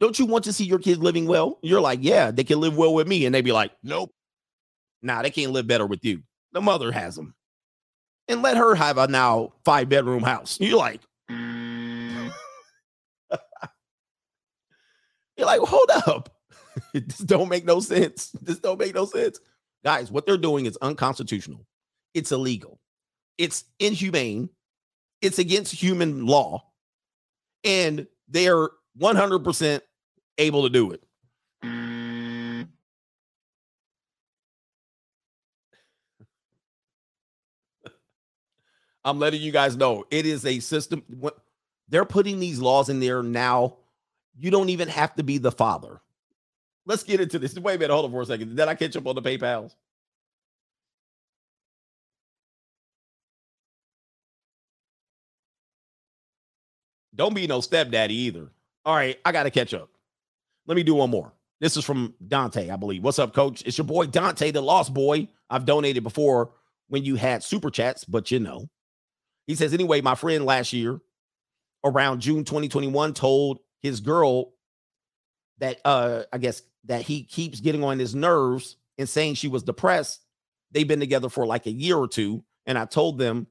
Don't 0.00 0.18
you 0.18 0.26
want 0.26 0.44
to 0.44 0.52
see 0.52 0.64
your 0.64 0.78
kids 0.78 1.00
living 1.00 1.26
well? 1.26 1.58
You're 1.62 1.80
like, 1.80 2.00
yeah, 2.02 2.30
they 2.30 2.44
can 2.44 2.60
live 2.60 2.76
well 2.76 2.94
with 2.94 3.08
me. 3.08 3.26
And 3.26 3.34
they'd 3.34 3.44
be 3.44 3.52
like, 3.52 3.72
nope. 3.82 4.12
Nah, 5.02 5.22
they 5.22 5.30
can't 5.30 5.52
live 5.52 5.66
better 5.66 5.86
with 5.86 6.04
you. 6.04 6.22
The 6.52 6.60
mother 6.60 6.92
has 6.92 7.16
them. 7.16 7.34
And 8.28 8.42
let 8.42 8.56
her 8.56 8.74
have 8.74 8.98
a 8.98 9.08
now 9.08 9.54
five 9.64 9.88
bedroom 9.88 10.22
house. 10.22 10.58
You're 10.60 10.78
like, 10.78 11.00
you're 11.28 12.30
like, 15.40 15.60
hold 15.60 15.90
up. 16.06 16.34
this 16.92 17.18
don't 17.18 17.48
make 17.48 17.64
no 17.64 17.80
sense. 17.80 18.30
This 18.42 18.58
don't 18.58 18.78
make 18.78 18.94
no 18.94 19.06
sense. 19.06 19.40
Guys, 19.84 20.10
what 20.10 20.26
they're 20.26 20.36
doing 20.36 20.66
is 20.66 20.76
unconstitutional. 20.82 21.64
It's 22.14 22.32
illegal. 22.32 22.80
It's 23.38 23.64
inhumane. 23.78 24.50
It's 25.20 25.38
against 25.38 25.72
human 25.72 26.26
law. 26.26 26.64
And 27.64 28.06
they're 28.28 28.68
100% 29.00 29.80
able 30.38 30.62
to 30.62 30.68
do 30.68 30.92
it. 30.92 31.02
I'm 39.04 39.18
letting 39.18 39.40
you 39.40 39.52
guys 39.52 39.76
know 39.76 40.04
it 40.10 40.26
is 40.26 40.44
a 40.44 40.60
system. 40.60 41.02
They're 41.88 42.04
putting 42.04 42.38
these 42.38 42.58
laws 42.58 42.90
in 42.90 43.00
there 43.00 43.22
now. 43.22 43.78
You 44.36 44.50
don't 44.50 44.68
even 44.68 44.88
have 44.88 45.14
to 45.16 45.22
be 45.22 45.38
the 45.38 45.50
father. 45.50 46.00
Let's 46.84 47.02
get 47.02 47.20
into 47.20 47.38
this. 47.38 47.54
Wait 47.54 47.76
a 47.76 47.78
minute, 47.78 47.92
hold 47.92 48.04
on 48.04 48.10
for 48.10 48.22
a 48.22 48.26
second. 48.26 48.54
Did 48.54 48.68
I 48.68 48.74
catch 48.74 48.96
up 48.96 49.06
on 49.06 49.14
the 49.14 49.22
PayPal's? 49.22 49.74
Don't 57.18 57.34
be 57.34 57.48
no 57.48 57.60
stepdaddy 57.60 58.14
either. 58.14 58.48
All 58.84 58.94
right, 58.94 59.18
I 59.24 59.32
got 59.32 59.42
to 59.42 59.50
catch 59.50 59.74
up. 59.74 59.90
Let 60.66 60.76
me 60.76 60.84
do 60.84 60.94
one 60.94 61.10
more. 61.10 61.32
This 61.60 61.76
is 61.76 61.84
from 61.84 62.14
Dante, 62.26 62.70
I 62.70 62.76
believe. 62.76 63.02
What's 63.02 63.18
up, 63.18 63.34
coach? 63.34 63.62
It's 63.66 63.76
your 63.76 63.86
boy 63.86 64.06
Dante, 64.06 64.52
the 64.52 64.60
lost 64.60 64.94
boy. 64.94 65.28
I've 65.50 65.64
donated 65.64 66.04
before 66.04 66.52
when 66.86 67.04
you 67.04 67.16
had 67.16 67.42
super 67.42 67.70
chats, 67.70 68.04
but 68.04 68.30
you 68.30 68.38
know. 68.38 68.70
He 69.48 69.56
says, 69.56 69.74
anyway, 69.74 70.00
my 70.00 70.14
friend 70.14 70.44
last 70.44 70.72
year, 70.72 71.00
around 71.84 72.20
June 72.20 72.44
2021, 72.44 73.14
told 73.14 73.58
his 73.80 74.00
girl 74.00 74.52
that 75.58 75.80
uh 75.84 76.22
I 76.32 76.38
guess 76.38 76.62
that 76.84 77.02
he 77.02 77.24
keeps 77.24 77.60
getting 77.60 77.82
on 77.82 77.98
his 77.98 78.14
nerves 78.14 78.76
and 78.96 79.08
saying 79.08 79.34
she 79.34 79.48
was 79.48 79.64
depressed. 79.64 80.20
They've 80.70 80.86
been 80.86 81.00
together 81.00 81.28
for 81.28 81.46
like 81.46 81.66
a 81.66 81.72
year 81.72 81.96
or 81.96 82.06
two. 82.06 82.44
And 82.66 82.78
I 82.78 82.84
told 82.84 83.18
them, 83.18 83.48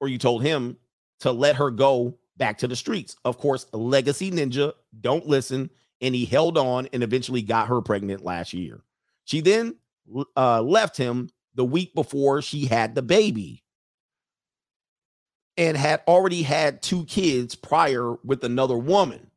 or 0.00 0.08
you 0.08 0.18
told 0.18 0.42
him 0.42 0.76
to 1.20 1.32
let 1.32 1.56
her 1.56 1.70
go 1.70 2.18
back 2.36 2.58
to 2.58 2.68
the 2.68 2.76
streets. 2.76 3.16
Of 3.24 3.38
course, 3.38 3.66
Legacy 3.72 4.30
Ninja 4.30 4.72
don't 5.00 5.26
listen, 5.26 5.70
and 6.00 6.14
he 6.14 6.24
held 6.24 6.58
on 6.58 6.88
and 6.92 7.02
eventually 7.02 7.42
got 7.42 7.68
her 7.68 7.80
pregnant 7.80 8.24
last 8.24 8.52
year. 8.52 8.82
She 9.24 9.40
then 9.40 9.76
uh, 10.36 10.62
left 10.62 10.96
him 10.96 11.30
the 11.54 11.64
week 11.64 11.94
before 11.94 12.42
she 12.42 12.66
had 12.66 12.94
the 12.94 13.02
baby 13.02 13.62
and 15.56 15.76
had 15.76 16.02
already 16.06 16.42
had 16.42 16.82
two 16.82 17.04
kids 17.06 17.54
prior 17.54 18.14
with 18.24 18.44
another 18.44 18.76
woman. 18.76 19.30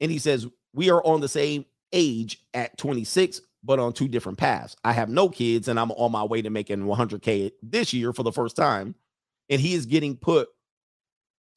And 0.00 0.10
he 0.10 0.18
says, 0.18 0.46
We 0.72 0.90
are 0.90 1.04
on 1.04 1.20
the 1.20 1.28
same 1.28 1.66
age 1.92 2.42
at 2.54 2.78
26, 2.78 3.42
but 3.62 3.78
on 3.78 3.92
two 3.92 4.08
different 4.08 4.38
paths. 4.38 4.76
I 4.82 4.92
have 4.92 5.10
no 5.10 5.28
kids, 5.28 5.68
and 5.68 5.78
I'm 5.78 5.90
on 5.92 6.12
my 6.12 6.24
way 6.24 6.40
to 6.42 6.50
making 6.50 6.80
100K 6.80 7.52
this 7.62 7.92
year 7.92 8.12
for 8.12 8.22
the 8.22 8.32
first 8.32 8.56
time. 8.56 8.94
And 9.50 9.60
he 9.60 9.74
is 9.74 9.84
getting 9.84 10.16
put 10.16 10.48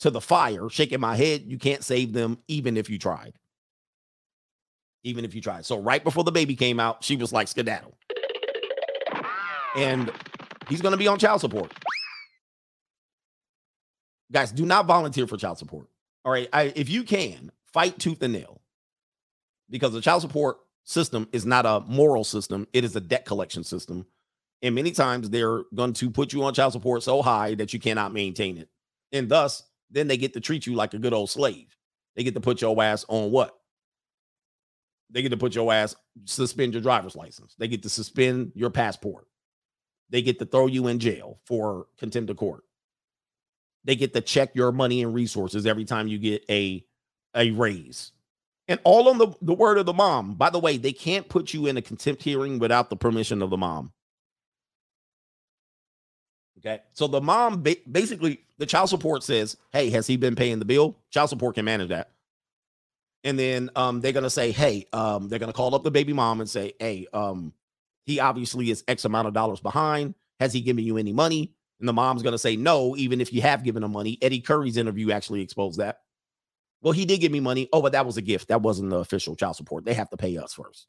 to 0.01 0.09
the 0.11 0.21
fire, 0.21 0.69
shaking 0.69 0.99
my 0.99 1.15
head. 1.15 1.43
You 1.45 1.57
can't 1.57 1.83
save 1.83 2.13
them 2.13 2.39
even 2.47 2.77
if 2.77 2.89
you 2.89 2.99
tried. 2.99 3.33
even 5.03 5.25
if 5.25 5.35
you 5.35 5.41
tried. 5.41 5.65
So 5.65 5.79
right 5.79 6.03
before 6.03 6.23
the 6.23 6.31
baby 6.31 6.55
came 6.55 6.79
out, 6.79 7.03
she 7.03 7.15
was 7.15 7.33
like 7.33 7.47
skedaddle. 7.47 7.95
And 9.75 10.11
he's 10.69 10.81
going 10.81 10.93
to 10.93 10.97
be 10.97 11.07
on 11.07 11.19
child 11.19 11.41
support. 11.41 11.71
Guys, 14.31 14.51
do 14.51 14.65
not 14.65 14.85
volunteer 14.85 15.27
for 15.27 15.37
child 15.37 15.57
support. 15.59 15.87
All 16.25 16.31
right. 16.31 16.49
I, 16.53 16.73
if 16.75 16.89
you 16.89 17.03
can, 17.03 17.51
fight 17.73 17.99
tooth 17.99 18.21
and 18.23 18.33
nail 18.33 18.61
because 19.69 19.93
the 19.93 20.01
child 20.01 20.21
support 20.21 20.57
system 20.85 21.27
is 21.33 21.45
not 21.45 21.65
a 21.65 21.81
moral 21.87 22.23
system, 22.23 22.67
it 22.73 22.83
is 22.83 22.95
a 22.95 23.01
debt 23.01 23.25
collection 23.25 23.63
system. 23.63 24.05
And 24.61 24.75
many 24.75 24.91
times 24.91 25.29
they're 25.29 25.63
going 25.75 25.93
to 25.93 26.09
put 26.11 26.33
you 26.33 26.43
on 26.43 26.53
child 26.53 26.73
support 26.73 27.03
so 27.03 27.21
high 27.21 27.55
that 27.55 27.73
you 27.73 27.79
cannot 27.79 28.13
maintain 28.13 28.57
it. 28.57 28.69
And 29.11 29.29
thus, 29.29 29.63
then 29.93 30.07
they 30.07 30.17
get 30.17 30.33
to 30.33 30.41
treat 30.41 30.67
you 30.67 30.73
like 30.73 30.93
a 30.93 30.99
good 30.99 31.13
old 31.13 31.29
slave. 31.29 31.77
They 32.15 32.23
get 32.23 32.33
to 32.33 32.41
put 32.41 32.61
your 32.61 32.81
ass 32.83 33.05
on 33.07 33.31
what? 33.31 33.55
They 35.09 35.21
get 35.21 35.29
to 35.29 35.37
put 35.37 35.55
your 35.55 35.71
ass, 35.71 35.95
suspend 36.25 36.73
your 36.73 36.81
driver's 36.81 37.15
license. 37.15 37.55
They 37.57 37.67
get 37.67 37.83
to 37.83 37.89
suspend 37.89 38.51
your 38.55 38.71
passport. 38.71 39.27
They 40.09 40.21
get 40.21 40.39
to 40.39 40.45
throw 40.45 40.67
you 40.67 40.87
in 40.87 40.99
jail 40.99 41.39
for 41.45 41.87
contempt 41.97 42.31
of 42.31 42.37
court. 42.37 42.63
They 43.83 43.95
get 43.95 44.13
to 44.13 44.21
check 44.21 44.55
your 44.55 44.71
money 44.71 45.03
and 45.03 45.13
resources 45.13 45.65
every 45.65 45.85
time 45.85 46.07
you 46.07 46.17
get 46.17 46.43
a 46.49 46.83
a 47.35 47.51
raise. 47.51 48.11
And 48.67 48.79
all 48.83 49.09
on 49.09 49.17
the, 49.17 49.33
the 49.41 49.53
word 49.53 49.77
of 49.77 49.85
the 49.85 49.93
mom. 49.93 50.35
By 50.35 50.49
the 50.49 50.59
way, 50.59 50.77
they 50.77 50.93
can't 50.93 51.27
put 51.27 51.53
you 51.53 51.65
in 51.67 51.77
a 51.77 51.81
contempt 51.81 52.23
hearing 52.23 52.59
without 52.59 52.89
the 52.89 52.95
permission 52.95 53.41
of 53.41 53.49
the 53.49 53.57
mom. 53.57 53.91
Okay. 56.65 56.81
So 56.93 57.07
the 57.07 57.21
mom 57.21 57.61
ba- 57.61 57.75
basically, 57.91 58.41
the 58.57 58.65
child 58.65 58.89
support 58.89 59.23
says, 59.23 59.57
Hey, 59.71 59.89
has 59.89 60.07
he 60.07 60.17
been 60.17 60.35
paying 60.35 60.59
the 60.59 60.65
bill? 60.65 60.97
Child 61.11 61.29
support 61.29 61.55
can 61.55 61.65
manage 61.65 61.89
that. 61.89 62.11
And 63.25 63.37
then 63.37 63.69
um, 63.75 64.01
they're 64.01 64.11
going 64.13 64.23
to 64.23 64.29
say, 64.29 64.51
Hey, 64.51 64.85
um, 64.93 65.27
they're 65.27 65.39
going 65.39 65.51
to 65.51 65.57
call 65.57 65.75
up 65.75 65.83
the 65.83 65.91
baby 65.91 66.13
mom 66.13 66.39
and 66.39 66.49
say, 66.49 66.73
Hey, 66.79 67.07
um, 67.13 67.53
he 68.05 68.19
obviously 68.19 68.71
is 68.71 68.83
X 68.87 69.05
amount 69.05 69.27
of 69.27 69.33
dollars 69.33 69.59
behind. 69.59 70.15
Has 70.39 70.53
he 70.53 70.61
given 70.61 70.83
you 70.83 70.97
any 70.97 71.13
money? 71.13 71.53
And 71.79 71.87
the 71.87 71.93
mom's 71.93 72.23
going 72.23 72.33
to 72.33 72.39
say, 72.39 72.55
No, 72.55 72.95
even 72.95 73.19
if 73.19 73.33
you 73.33 73.41
have 73.41 73.63
given 73.63 73.83
him 73.83 73.91
money. 73.91 74.17
Eddie 74.21 74.41
Curry's 74.41 74.77
interview 74.77 75.11
actually 75.11 75.41
exposed 75.41 75.79
that. 75.79 75.99
Well, 76.81 76.93
he 76.93 77.05
did 77.05 77.19
give 77.19 77.31
me 77.31 77.39
money. 77.39 77.69
Oh, 77.71 77.81
but 77.81 77.93
that 77.93 78.05
was 78.05 78.17
a 78.17 78.21
gift. 78.21 78.49
That 78.49 78.61
wasn't 78.61 78.89
the 78.89 78.97
official 78.97 79.35
child 79.35 79.55
support. 79.55 79.85
They 79.85 79.93
have 79.93 80.09
to 80.09 80.17
pay 80.17 80.37
us 80.37 80.53
first. 80.53 80.87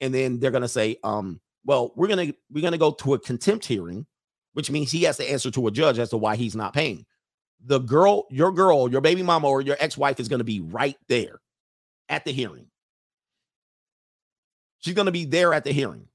And 0.00 0.14
then 0.14 0.38
they're 0.38 0.52
going 0.52 0.62
to 0.62 0.68
say, 0.68 0.98
um, 1.02 1.40
well, 1.64 1.92
we're 1.96 2.08
going 2.08 2.28
to 2.28 2.36
we're 2.52 2.60
going 2.60 2.72
to 2.72 2.78
go 2.78 2.92
to 2.92 3.14
a 3.14 3.18
contempt 3.18 3.66
hearing 3.66 4.06
which 4.54 4.70
means 4.70 4.90
he 4.90 5.02
has 5.02 5.18
to 5.18 5.30
answer 5.30 5.50
to 5.50 5.66
a 5.66 5.70
judge 5.70 5.98
as 5.98 6.10
to 6.10 6.16
why 6.16 6.36
he's 6.36 6.56
not 6.56 6.72
paying. 6.72 7.04
The 7.66 7.78
girl, 7.78 8.26
your 8.30 8.52
girl, 8.52 8.90
your 8.90 9.00
baby 9.00 9.22
mama, 9.22 9.48
or 9.48 9.60
your 9.60 9.76
ex 9.78 9.98
wife 9.98 10.18
is 10.18 10.28
going 10.28 10.38
to 10.38 10.44
be 10.44 10.60
right 10.60 10.96
there 11.08 11.40
at 12.08 12.24
the 12.24 12.32
hearing. 12.32 12.66
She's 14.80 14.94
going 14.94 15.06
to 15.06 15.12
be 15.12 15.24
there 15.24 15.54
at 15.54 15.64
the 15.64 15.72
hearing. 15.72 16.06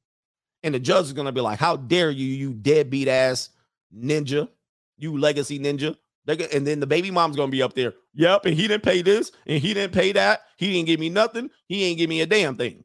And 0.64 0.76
the 0.76 0.80
judge 0.80 1.06
is 1.06 1.14
going 1.14 1.26
to 1.26 1.32
be 1.32 1.41
like, 1.41 1.60
How 1.60 1.76
dare 1.76 2.11
you, 2.11 2.26
you 2.26 2.53
deadbeat 2.53 3.07
ass 3.07 3.49
ninja, 3.95 4.49
you 4.98 5.18
legacy 5.18 5.60
ninja. 5.60 5.95
And 6.28 6.68
then 6.68 6.80
the 6.80 6.86
baby 6.86 7.10
mom's 7.10 7.36
going 7.36 7.49
to 7.49 7.52
be 7.52 7.64
up 7.64 7.74
there. 7.74 7.94
Yep. 8.14 8.45
And 8.45 8.53
he 8.53 8.68
didn't 8.68 8.84
pay 8.84 9.02
this 9.02 9.32
and 9.48 9.60
he 9.60 9.74
didn't 9.74 9.94
pay 9.94 10.11
that. 10.11 10.41
He 10.57 10.72
didn't 10.72 10.86
give 10.86 10.99
me 10.99 11.10
nothing. 11.10 11.49
He 11.68 11.86
ain't 11.86 11.98
give 11.98 12.10
me 12.10 12.22
a 12.22 12.28
damn 12.28 12.56
thing. 12.56 12.84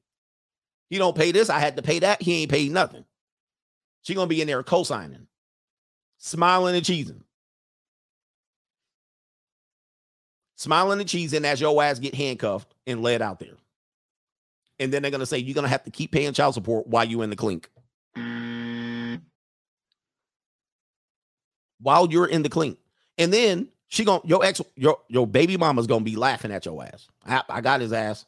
He 0.89 0.97
don't 0.97 1.17
pay 1.17 1.31
this. 1.31 1.51
I 1.51 1.59
had 1.59 1.77
to 1.77 1.83
pay 1.83 1.99
that. 1.99 2.23
He 2.23 2.41
ain't 2.41 2.51
paid 2.51 2.73
nothing. 2.73 3.05
She 4.03 4.15
going 4.15 4.29
to 4.29 4.35
be 4.35 4.41
in 4.41 4.47
there 4.47 4.63
co-signing 4.63 5.27
smiling 6.25 6.75
and 6.75 6.85
cheesing. 6.85 7.21
Smiling 10.57 11.01
and 11.01 11.09
cheesing 11.09 11.45
as 11.45 11.61
your 11.61 11.83
ass 11.83 11.99
get 11.99 12.15
handcuffed 12.15 12.75
and 12.87 13.03
led 13.03 13.21
out 13.21 13.39
there. 13.39 13.57
And 14.79 14.91
then 14.91 15.03
they're 15.03 15.11
gonna 15.11 15.27
say 15.27 15.39
you're 15.39 15.55
gonna 15.55 15.69
have 15.69 15.85
to 15.85 15.91
keep 15.91 16.13
paying 16.13 16.33
child 16.33 16.55
support 16.55 16.87
while 16.87 17.05
you 17.05 17.21
in 17.21 17.31
the 17.31 17.37
clink. 17.37 17.69
While 21.81 22.11
you're 22.11 22.27
in 22.27 22.43
the 22.43 22.49
clink. 22.49 22.79
And 23.19 23.31
then 23.33 23.69
she 23.89 24.05
gonna 24.05 24.23
your 24.25 24.45
ex 24.45 24.63
your 24.77 24.99
your 25.09 25.27
baby 25.27 25.59
mama's 25.59 25.87
gonna 25.87 26.05
be 26.05 26.17
laughing 26.17 26.51
at 26.51 26.65
your 26.65 26.83
ass. 26.83 27.07
I, 27.27 27.43
I 27.51 27.61
got 27.61 27.83
his 27.83 27.93
ass. 27.93 28.25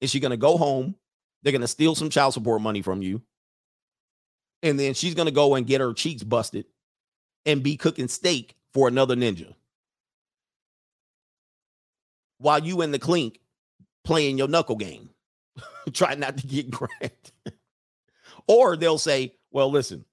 Is 0.00 0.10
she 0.10 0.18
gonna 0.18 0.36
go 0.36 0.56
home? 0.56 0.96
They're 1.42 1.52
gonna 1.52 1.68
steal 1.68 1.94
some 1.94 2.10
child 2.10 2.34
support 2.34 2.60
money 2.60 2.82
from 2.82 3.00
you. 3.00 3.22
And 4.64 4.78
then 4.78 4.94
she's 4.94 5.14
gonna 5.14 5.30
go 5.30 5.54
and 5.54 5.66
get 5.66 5.80
her 5.80 5.92
cheeks 5.92 6.24
busted 6.24 6.66
and 7.48 7.62
be 7.62 7.76
cooking 7.76 8.06
steak 8.06 8.54
for 8.72 8.86
another 8.86 9.16
ninja 9.16 9.54
while 12.38 12.64
you 12.64 12.82
in 12.82 12.92
the 12.92 12.98
clink 12.98 13.40
playing 14.04 14.38
your 14.38 14.48
knuckle 14.48 14.76
game, 14.76 15.10
trying 15.92 16.20
not 16.20 16.36
to 16.38 16.46
get 16.46 16.70
grabbed. 16.70 17.32
or 18.46 18.76
they'll 18.76 18.98
say, 18.98 19.34
well, 19.50 19.70
listen, 19.70 20.04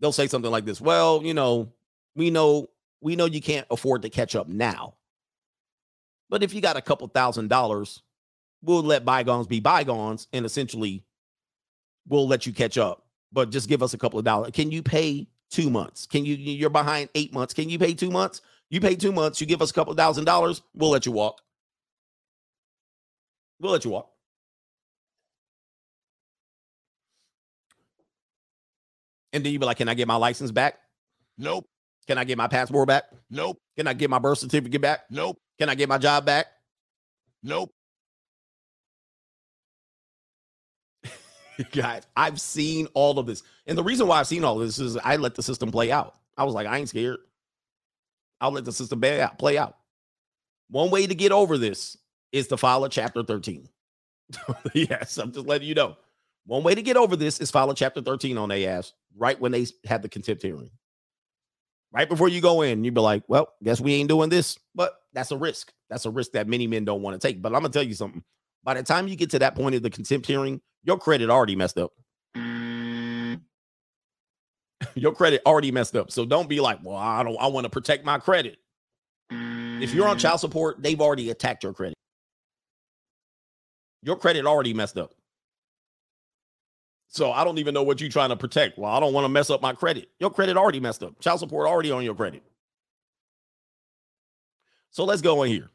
they'll 0.00 0.10
say 0.10 0.26
something 0.26 0.50
like 0.50 0.64
this. 0.64 0.80
Well, 0.80 1.22
you 1.22 1.34
know, 1.34 1.72
we 2.16 2.30
know 2.30 2.70
we 3.00 3.14
know 3.14 3.26
you 3.26 3.40
can't 3.40 3.66
afford 3.70 4.02
to 4.02 4.10
catch 4.10 4.34
up 4.34 4.48
now. 4.48 4.94
But 6.28 6.42
if 6.42 6.52
you 6.52 6.60
got 6.60 6.76
a 6.76 6.82
couple 6.82 7.06
thousand 7.08 7.48
dollars, 7.48 8.02
we'll 8.62 8.82
let 8.82 9.04
bygones 9.04 9.46
be 9.46 9.60
bygones 9.60 10.26
and 10.32 10.44
essentially 10.44 11.04
we'll 12.08 12.26
let 12.26 12.46
you 12.46 12.52
catch 12.52 12.76
up. 12.76 13.04
But 13.32 13.50
just 13.50 13.68
give 13.68 13.82
us 13.82 13.94
a 13.94 13.98
couple 13.98 14.18
of 14.18 14.24
dollars. 14.24 14.50
Can 14.52 14.70
you 14.70 14.82
pay 14.82 15.28
two 15.50 15.70
months. 15.70 16.06
Can 16.06 16.24
you, 16.24 16.34
you're 16.34 16.70
behind 16.70 17.08
eight 17.14 17.32
months. 17.32 17.54
Can 17.54 17.68
you 17.68 17.78
pay 17.78 17.94
two 17.94 18.10
months? 18.10 18.40
You 18.70 18.80
pay 18.80 18.96
two 18.96 19.12
months, 19.12 19.40
you 19.40 19.46
give 19.46 19.62
us 19.62 19.70
a 19.70 19.74
couple 19.74 19.94
thousand 19.94 20.24
dollars, 20.24 20.60
we'll 20.74 20.90
let 20.90 21.06
you 21.06 21.12
walk. 21.12 21.40
We'll 23.60 23.72
let 23.72 23.84
you 23.84 23.90
walk. 23.92 24.10
And 29.32 29.44
then 29.44 29.52
you 29.52 29.58
be 29.58 29.66
like, 29.66 29.78
Can 29.78 29.88
I 29.88 29.94
get 29.94 30.06
my 30.08 30.16
license 30.16 30.50
back? 30.50 30.78
Nope. 31.36 31.66
Can 32.06 32.18
I 32.18 32.24
get 32.24 32.38
my 32.38 32.48
passport 32.48 32.88
back? 32.88 33.04
Nope. 33.30 33.58
Can 33.76 33.86
I 33.86 33.92
get 33.92 34.10
my 34.10 34.18
birth 34.18 34.38
certificate 34.38 34.80
back? 34.80 35.00
Nope. 35.10 35.38
Can 35.58 35.68
I 35.68 35.74
get 35.74 35.88
my 35.88 35.98
job 35.98 36.24
back? 36.24 36.46
Nope. 37.42 37.70
Guys, 41.72 42.02
I've 42.16 42.40
seen 42.40 42.86
all 42.94 43.18
of 43.18 43.26
this. 43.26 43.42
And 43.66 43.76
the 43.76 43.82
reason 43.82 44.06
why 44.06 44.20
I've 44.20 44.26
seen 44.26 44.44
all 44.44 44.60
of 44.60 44.66
this 44.66 44.78
is 44.78 44.96
I 44.96 45.16
let 45.16 45.34
the 45.34 45.42
system 45.42 45.70
play 45.70 45.90
out. 45.90 46.14
I 46.36 46.44
was 46.44 46.54
like, 46.54 46.66
I 46.66 46.78
ain't 46.78 46.88
scared. 46.88 47.18
I'll 48.40 48.52
let 48.52 48.64
the 48.64 48.72
system 48.72 49.00
play 49.00 49.20
out. 49.20 49.38
Play 49.38 49.58
out. 49.58 49.76
One 50.70 50.90
way 50.90 51.06
to 51.06 51.14
get 51.14 51.32
over 51.32 51.58
this 51.58 51.96
is 52.30 52.46
to 52.48 52.54
a 52.54 52.88
chapter 52.88 53.22
13. 53.22 53.68
yes, 54.74 55.18
I'm 55.18 55.32
just 55.32 55.46
letting 55.46 55.66
you 55.66 55.74
know. 55.74 55.96
One 56.46 56.62
way 56.62 56.74
to 56.74 56.82
get 56.82 56.96
over 56.96 57.16
this 57.16 57.40
is 57.40 57.52
a 57.54 57.74
chapter 57.74 58.00
13 58.00 58.38
on 58.38 58.50
their 58.50 58.78
ass 58.78 58.92
right 59.16 59.38
when 59.40 59.52
they 59.52 59.66
had 59.84 60.02
the 60.02 60.08
contempt 60.08 60.42
hearing. 60.42 60.70
Right 61.90 62.08
before 62.08 62.28
you 62.28 62.40
go 62.40 62.62
in, 62.62 62.84
you'd 62.84 62.94
be 62.94 63.00
like, 63.00 63.22
well, 63.28 63.52
guess 63.62 63.80
we 63.80 63.94
ain't 63.94 64.10
doing 64.10 64.28
this. 64.28 64.58
But 64.74 64.92
that's 65.14 65.30
a 65.30 65.36
risk. 65.36 65.72
That's 65.88 66.04
a 66.04 66.10
risk 66.10 66.32
that 66.32 66.46
many 66.46 66.66
men 66.66 66.84
don't 66.84 67.02
want 67.02 67.20
to 67.20 67.26
take. 67.26 67.40
But 67.40 67.54
I'm 67.54 67.60
going 67.60 67.72
to 67.72 67.78
tell 67.78 67.86
you 67.86 67.94
something. 67.94 68.22
By 68.62 68.74
the 68.74 68.82
time 68.82 69.08
you 69.08 69.16
get 69.16 69.30
to 69.30 69.38
that 69.38 69.54
point 69.54 69.74
of 69.74 69.82
the 69.82 69.90
contempt 69.90 70.26
hearing, 70.26 70.60
your 70.84 70.98
credit 70.98 71.30
already 71.30 71.56
messed 71.56 71.78
up. 71.78 71.92
Mm. 72.36 73.40
your 74.94 75.12
credit 75.12 75.42
already 75.46 75.70
messed 75.70 75.96
up. 75.96 76.10
So 76.10 76.24
don't 76.24 76.48
be 76.48 76.60
like, 76.60 76.78
well, 76.82 76.96
I 76.96 77.22
don't 77.22 77.36
I 77.38 77.46
want 77.48 77.64
to 77.64 77.70
protect 77.70 78.04
my 78.04 78.18
credit. 78.18 78.58
If 79.30 79.94
you're 79.94 80.08
on 80.08 80.16
mm. 80.16 80.20
child 80.20 80.40
support, 80.40 80.82
they've 80.82 81.00
already 81.00 81.30
attacked 81.30 81.62
your 81.62 81.72
credit. 81.72 81.94
Your 84.02 84.16
credit 84.16 84.46
already 84.46 84.74
messed 84.74 84.96
up. 84.96 85.12
So 87.08 87.32
I 87.32 87.42
don't 87.42 87.58
even 87.58 87.74
know 87.74 87.82
what 87.82 88.00
you're 88.00 88.10
trying 88.10 88.28
to 88.28 88.36
protect. 88.36 88.78
Well, 88.78 88.90
I 88.90 89.00
don't 89.00 89.12
want 89.12 89.24
to 89.24 89.28
mess 89.28 89.50
up 89.50 89.62
my 89.62 89.72
credit. 89.72 90.08
Your 90.18 90.30
credit 90.30 90.56
already 90.56 90.80
messed 90.80 91.02
up. 91.02 91.18
Child 91.20 91.40
support 91.40 91.66
already 91.66 91.90
on 91.90 92.04
your 92.04 92.14
credit. 92.14 92.42
So 94.90 95.04
let's 95.04 95.22
go 95.22 95.42
in 95.42 95.50
here. 95.50 95.70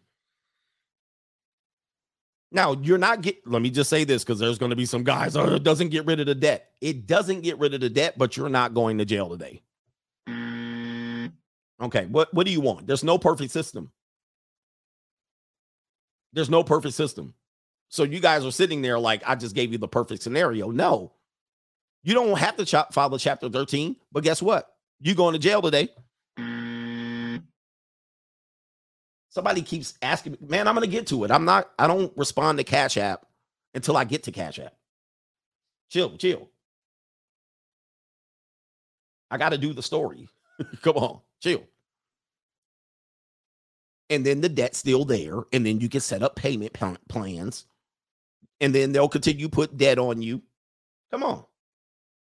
Now, 2.54 2.74
you're 2.82 3.00
not 3.00 3.22
get 3.22 3.46
let 3.48 3.62
me 3.62 3.72
just 3.72 3.90
say 3.90 4.04
this 4.04 4.24
because 4.24 4.40
there's 4.40 4.60
going 4.60 4.70
to 4.70 4.76
be 4.76 4.86
some 4.86 5.04
guys, 5.04 5.36
oh, 5.36 5.56
it 5.56 5.64
doesn't 5.64 5.90
get 5.90 6.06
rid 6.06 6.20
of 6.20 6.28
the 6.28 6.36
debt. 6.36 6.70
It 6.80 7.08
doesn't 7.08 7.42
get 7.42 7.58
rid 7.58 7.74
of 7.74 7.82
the 7.82 7.90
debt, 7.90 8.18
but 8.18 8.38
you're 8.38 8.50
not 8.50 8.74
going 8.74 9.00
to 9.00 9.06
jail 9.06 9.30
today. 9.30 9.64
Okay, 11.82 12.06
what 12.06 12.34
what 12.34 12.46
do 12.46 12.52
you 12.52 12.62
want? 12.62 12.88
There's 12.88 13.04
no 13.04 13.18
perfect 13.18 13.52
system. 13.52 13.92
There's 16.32 16.50
no 16.50 16.64
perfect 16.64 16.96
system. 16.96 17.34
So 17.90 18.04
you 18.04 18.20
guys 18.20 18.46
are 18.46 18.52
sitting 18.52 18.82
there 18.82 18.98
like 18.98 19.22
I 19.26 19.36
just 19.36 19.56
gave 19.56 19.72
you 19.72 19.78
the 19.78 19.88
perfect 19.88 20.24
scenario. 20.24 20.72
No. 20.72 21.14
You 22.04 22.14
don't 22.14 22.38
have 22.38 22.58
to 22.58 22.66
ch- 22.66 22.92
follow 22.94 23.18
chapter 23.18 23.50
13, 23.50 23.96
but 24.12 24.24
guess 24.24 24.42
what? 24.42 24.68
You 25.00 25.16
going 25.16 25.34
to 25.34 25.40
jail 25.40 25.62
today. 25.62 25.90
Somebody 29.34 29.64
keeps 29.64 29.96
asking 30.04 30.34
me, 30.34 30.40
man, 30.42 30.68
I'm 30.68 30.76
to 30.84 30.88
get 30.88 31.08
to 31.10 31.26
it. 31.26 31.32
I'm 31.32 31.46
not, 31.46 31.72
I 31.80 31.88
don't 31.88 32.14
respond 32.18 32.60
to 32.60 32.66
Cash 32.66 32.98
App 32.98 33.26
until 33.76 33.98
I 33.98 34.06
get 34.06 34.24
to 34.24 34.34
Cash 34.34 34.60
App. 34.60 34.76
Chill, 35.92 36.18
chill. 36.18 36.50
I 39.32 39.38
got 39.38 39.50
to 39.50 39.60
do 39.60 39.74
the 39.74 39.84
story. 39.84 40.30
Come 40.84 40.98
on, 40.98 41.22
chill. 41.42 41.64
And 44.10 44.26
then 44.26 44.42
the 44.42 44.50
debt's 44.50 44.80
still 44.80 45.06
there. 45.06 45.44
And 45.54 45.66
then 45.66 45.82
you 45.82 45.90
can 45.90 46.02
set 46.02 46.24
up 46.24 46.36
payment 46.36 46.74
plans. 47.10 47.66
and 48.62 48.74
then 48.74 48.92
they'll 48.92 49.10
continue 49.10 49.50
put 49.50 49.78
debt 49.78 50.00
on 50.00 50.22
you. 50.22 50.42
Come 51.12 51.24
on. 51.24 51.46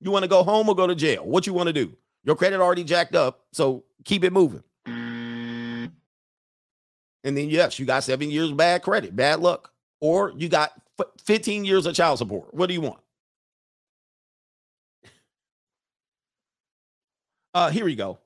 You 0.00 0.10
want 0.10 0.24
to 0.24 0.28
go 0.28 0.42
home 0.42 0.68
or 0.68 0.74
go 0.74 0.86
to 0.86 0.94
jail? 0.94 1.24
What 1.24 1.46
you 1.46 1.54
want 1.54 1.68
to 1.68 1.72
do? 1.72 1.96
Your 2.24 2.36
credit 2.36 2.60
already 2.60 2.84
jacked 2.84 3.14
up, 3.14 3.44
so 3.52 3.84
keep 4.04 4.24
it 4.24 4.32
moving. 4.32 4.62
And 7.24 7.36
then 7.36 7.50
yes, 7.50 7.78
you 7.78 7.86
got 7.86 8.04
7 8.04 8.30
years 8.30 8.52
bad 8.52 8.82
credit, 8.82 9.14
bad 9.14 9.40
luck, 9.40 9.72
or 10.00 10.32
you 10.36 10.48
got 10.48 10.72
15 11.24 11.64
years 11.64 11.86
of 11.86 11.94
child 11.94 12.18
support. 12.18 12.54
What 12.54 12.66
do 12.68 12.74
you 12.74 12.80
want? 12.80 13.00
Uh 17.52 17.70
here 17.70 17.84
we 17.84 17.96
go. 17.96 18.18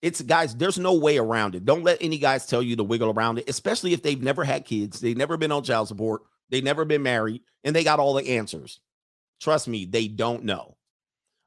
It's 0.00 0.22
guys, 0.22 0.54
there's 0.54 0.78
no 0.78 0.94
way 0.94 1.18
around 1.18 1.54
it. 1.56 1.64
Don't 1.64 1.82
let 1.82 1.98
any 2.00 2.18
guys 2.18 2.46
tell 2.46 2.62
you 2.62 2.76
to 2.76 2.84
wiggle 2.84 3.10
around 3.10 3.38
it, 3.38 3.48
especially 3.48 3.92
if 3.92 4.02
they've 4.02 4.22
never 4.22 4.44
had 4.44 4.64
kids, 4.64 5.00
they've 5.00 5.16
never 5.16 5.36
been 5.36 5.50
on 5.50 5.64
child 5.64 5.88
support, 5.88 6.22
they've 6.50 6.62
never 6.62 6.84
been 6.84 7.02
married, 7.02 7.42
and 7.64 7.74
they 7.74 7.82
got 7.82 7.98
all 7.98 8.14
the 8.14 8.36
answers. 8.36 8.80
Trust 9.40 9.66
me, 9.66 9.84
they 9.84 10.06
don't 10.06 10.44
know. 10.44 10.76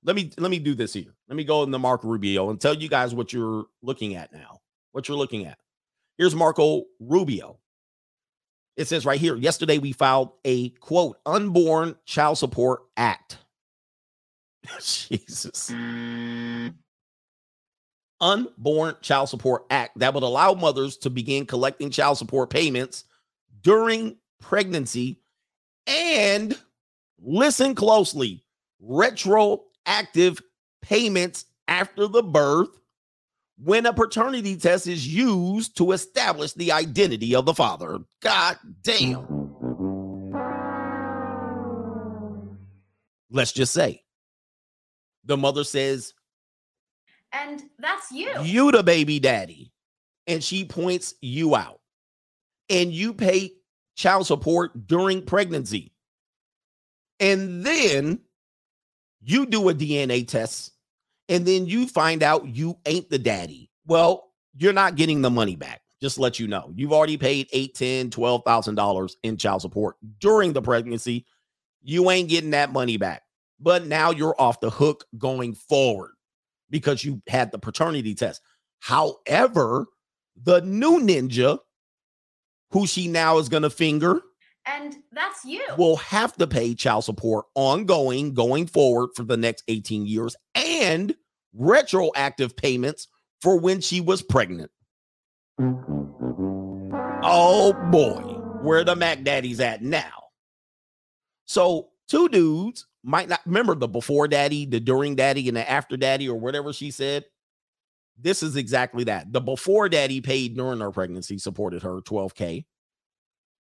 Let 0.04 0.16
me 0.16 0.32
let 0.38 0.52
me 0.52 0.60
do 0.60 0.74
this 0.74 0.94
here. 0.94 1.14
Let 1.30 1.36
me 1.36 1.44
go 1.44 1.64
in 1.64 1.72
the 1.72 1.80
Mark 1.80 2.04
Rubio 2.04 2.50
and 2.50 2.60
tell 2.60 2.74
you 2.74 2.90
guys 2.90 3.14
what 3.14 3.32
you're 3.32 3.66
looking 3.82 4.16
at 4.16 4.34
now. 4.34 4.60
What 4.92 5.08
you're 5.08 5.18
looking 5.18 5.46
at. 5.46 5.58
Here's 6.22 6.36
Marco 6.36 6.84
Rubio. 7.00 7.58
It 8.78 8.88
says 8.88 9.08
right 9.08 9.20
here, 9.20 9.36
yesterday 9.36 9.80
we 9.80 9.92
filed 9.92 10.30
a 10.46 10.70
quote 10.70 11.18
unborn 11.26 11.96
child 12.06 12.38
support 12.38 12.84
act. 12.96 13.40
Jesus 14.80 15.74
unborn 18.22 18.98
child 19.02 19.30
support 19.30 19.66
act 19.72 19.98
that 19.98 20.14
would 20.14 20.22
allow 20.22 20.54
mothers 20.54 20.96
to 20.98 21.10
begin 21.10 21.48
collecting 21.48 21.90
child 21.90 22.20
support 22.20 22.52
payments 22.52 23.06
during 23.64 24.16
pregnancy 24.40 25.20
and 25.88 26.56
listen 27.20 27.74
closely 27.74 28.44
retroactive 28.80 30.40
payments 30.84 31.46
after 31.68 32.08
the 32.08 32.22
birth 32.22 32.81
when 33.64 33.86
a 33.86 33.94
paternity 33.94 34.58
test 34.58 34.88
is 34.88 35.08
used 35.08 35.78
to 35.78 35.92
establish 35.92 36.54
the 36.54 36.72
identity 36.72 37.36
of 37.36 37.46
the 37.46 37.54
father. 37.54 38.00
God 38.22 38.58
damn. 38.82 39.28
Let's 43.30 43.52
just 43.52 43.74
say 43.74 44.04
the 45.26 45.38
mother 45.38 45.64
says, 45.64 46.14
And 47.32 47.62
that's 47.80 48.12
you. 48.12 48.32
you 48.44 48.72
the 48.72 48.84
baby 48.84 49.20
daddy 49.20 49.72
and 50.28 50.44
she 50.44 50.66
points 50.66 51.16
you 51.22 51.56
out 51.56 51.80
and 52.70 52.92
you 52.92 53.14
pay 53.14 53.54
child 53.96 54.26
support 54.28 54.88
during 54.88 55.24
pregnancy 55.26 55.94
and 57.20 57.64
then 57.64 58.20
you 59.22 59.46
do 59.46 59.70
a 59.70 59.74
dna 59.74 60.28
test 60.28 60.71
and 61.32 61.46
then 61.48 61.66
you 61.66 61.88
find 61.88 62.22
out 62.22 62.48
you 62.48 62.78
ain't 62.86 63.10
the 63.10 63.18
daddy. 63.20 63.72
Well 63.88 64.28
you're 64.56 64.74
not 64.74 64.98
getting 64.98 65.22
the 65.22 65.32
money 65.32 65.56
back 65.56 65.82
just 66.02 66.18
let 66.20 66.40
you 66.40 66.48
know. 66.48 66.72
You've 66.76 66.92
already 66.94 67.18
paid 67.18 67.48
8 67.54 67.76
10 67.76 68.10
12000 68.10 68.76
dollars 68.76 69.18
in 69.24 69.38
child 69.38 69.62
support 69.62 69.96
during 70.20 70.54
the 70.54 70.62
pregnancy. 70.62 71.26
You 71.84 72.10
ain't 72.10 72.30
getting 72.30 72.52
that 72.52 72.74
money 72.74 72.98
back. 72.98 73.22
But 73.60 73.86
now 73.86 74.10
you're 74.12 74.36
off 74.40 74.60
the 74.60 74.72
hook 74.72 75.06
going 75.18 75.54
forward 75.54 76.12
because 76.72 77.06
you 77.06 77.22
had 77.28 77.52
the 77.52 77.60
paternity 77.60 78.16
test. 78.16 78.42
However, 78.80 79.86
the 80.42 80.62
new 80.62 81.00
ninja, 81.00 81.60
who 82.72 82.88
she 82.88 83.08
now 83.08 83.38
is 83.38 83.50
going 83.50 83.62
to 83.64 83.70
finger, 83.70 84.22
And 84.66 84.96
that's 85.12 85.46
you. 85.46 85.62
will 85.78 85.98
have 85.98 86.36
to 86.38 86.48
pay 86.48 86.74
child 86.74 87.04
support 87.04 87.46
ongoing 87.54 88.34
going 88.34 88.66
forward 88.66 89.12
for 89.16 89.24
the 89.24 89.38
next 89.38 89.64
18 89.68 90.08
years. 90.08 90.36
And 90.56 91.16
retroactive 91.54 92.56
payments 92.56 93.08
for 93.42 93.60
when 93.60 93.82
she 93.82 94.02
was 94.02 94.22
pregnant. 94.22 94.72
Mm-hmm. 95.60 96.92
Oh 97.24 97.74
boy, 97.92 98.22
where 98.62 98.84
the 98.84 98.96
Mac 98.96 99.24
Daddies 99.24 99.60
at 99.60 99.82
now? 99.82 100.12
So, 101.46 101.90
two 102.08 102.30
dudes 102.30 102.88
might 103.04 103.30
not 103.30 103.42
remember 103.46 103.76
the 103.76 103.88
before 103.88 104.28
daddy, 104.28 104.66
the 104.66 104.80
during 104.80 105.16
daddy, 105.16 105.48
and 105.48 105.58
the 105.58 105.70
after 105.70 105.98
daddy, 105.98 106.30
or 106.30 106.40
whatever 106.40 106.74
she 106.74 106.92
said. 106.92 107.26
This 108.20 108.44
is 108.44 108.56
exactly 108.56 109.04
that. 109.06 109.34
The 109.34 109.42
before 109.42 109.90
daddy 109.90 110.22
paid 110.22 110.56
during 110.56 110.80
her 110.80 110.92
pregnancy, 110.92 111.38
supported 111.38 111.84
her 111.84 112.02
12K 112.02 112.66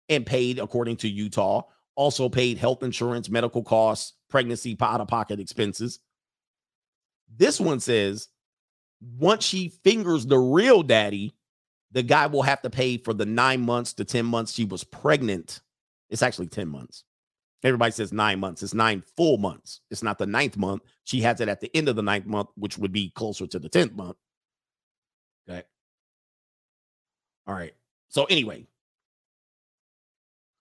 and 0.08 0.26
paid, 0.26 0.58
according 0.58 0.96
to 0.98 1.08
Utah, 1.08 1.62
also 1.94 2.28
paid 2.28 2.58
health 2.58 2.82
insurance, 2.82 3.30
medical 3.30 3.62
costs, 3.62 4.14
pregnancy 4.28 4.76
out 4.80 5.00
of 5.00 5.08
pocket 5.08 5.40
expenses. 5.40 6.00
This 7.36 7.60
one 7.60 7.80
says 7.80 8.28
once 9.18 9.44
she 9.44 9.68
fingers 9.82 10.26
the 10.26 10.38
real 10.38 10.82
daddy, 10.82 11.34
the 11.92 12.02
guy 12.02 12.26
will 12.26 12.42
have 12.42 12.62
to 12.62 12.70
pay 12.70 12.96
for 12.98 13.14
the 13.14 13.26
nine 13.26 13.60
months 13.60 13.92
to 13.94 14.04
10 14.04 14.24
months 14.24 14.52
she 14.52 14.64
was 14.64 14.84
pregnant. 14.84 15.60
It's 16.08 16.22
actually 16.22 16.48
10 16.48 16.68
months. 16.68 17.04
Everybody 17.62 17.92
says 17.92 18.12
nine 18.12 18.40
months. 18.40 18.62
It's 18.62 18.74
nine 18.74 19.02
full 19.16 19.36
months. 19.36 19.80
It's 19.90 20.02
not 20.02 20.18
the 20.18 20.26
ninth 20.26 20.56
month. 20.56 20.82
She 21.04 21.20
has 21.20 21.40
it 21.40 21.48
at 21.48 21.60
the 21.60 21.74
end 21.76 21.88
of 21.88 21.96
the 21.96 22.02
ninth 22.02 22.26
month, 22.26 22.48
which 22.54 22.78
would 22.78 22.92
be 22.92 23.10
closer 23.10 23.46
to 23.46 23.58
the 23.58 23.68
10th 23.68 23.94
month. 23.94 24.16
Okay. 25.48 25.62
All 27.46 27.54
right. 27.54 27.74
So 28.08 28.24
anyway, 28.24 28.66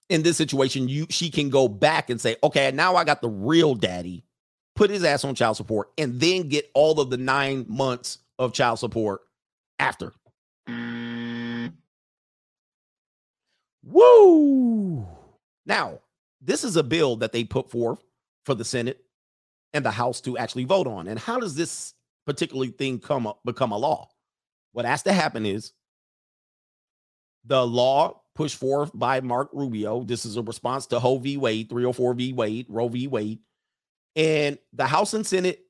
in 0.10 0.24
this 0.24 0.38
situation, 0.38 0.90
you 0.90 1.08
she 1.10 1.30
can 1.30 1.50
go 1.50 1.68
back 1.68 2.10
and 2.10 2.20
say, 2.20 2.36
okay, 2.44 2.72
now 2.72 2.96
I 2.96 3.04
got 3.06 3.22
the 3.22 3.30
real 3.30 3.76
daddy, 3.76 4.26
put 4.80 4.90
his 4.90 5.04
ass 5.04 5.26
on 5.26 5.36
child 5.36 5.58
support, 5.58 5.90
and 5.98 6.22
then 6.22 6.48
get 6.48 6.72
all 6.74 7.02
of 7.02 7.10
the 7.10 7.18
nine 7.18 7.66
months 7.68 8.20
of 8.40 8.54
child 8.54 8.80
support 8.80 9.20
after. 9.78 10.14
Woo! 13.84 15.06
Now, 15.66 16.00
this 16.40 16.64
is 16.64 16.78
a 16.78 16.84
bill 16.84 17.18
that 17.18 17.34
they 17.34 17.44
put 17.44 17.70
forth 17.70 18.02
for 18.46 18.56
the 18.56 18.64
Senate 18.64 19.04
and 19.74 19.84
the 19.84 19.92
House 19.92 20.22
to 20.22 20.38
actually 20.38 20.64
vote 20.64 20.88
on. 20.88 21.10
And 21.10 21.20
how 21.20 21.42
does 21.42 21.56
this 21.56 21.94
particular 22.26 22.68
thing 22.68 23.00
come 23.00 23.28
up 23.28 23.42
become 23.44 23.74
a 23.74 23.78
law? 23.78 24.08
What 24.72 24.86
has 24.86 25.04
to 25.04 25.12
happen 25.12 25.46
is 25.46 25.74
the 27.44 27.68
law 27.68 28.22
pushed 28.34 28.56
forth 28.56 28.92
by 28.94 29.20
Mark 29.20 29.50
Rubio. 29.52 30.06
This 30.06 30.24
is 30.24 30.38
a 30.38 30.42
response 30.42 30.88
to 30.88 31.02
Ho 31.02 31.18
v. 31.18 31.36
Wade, 31.36 31.68
304 31.68 32.14
v. 32.14 32.32
Wade, 32.32 32.68
Roe 32.70 32.88
v. 32.88 33.08
Wade. 33.08 33.40
And 34.20 34.58
the 34.74 34.86
House 34.86 35.14
and 35.14 35.26
Senate 35.26 35.62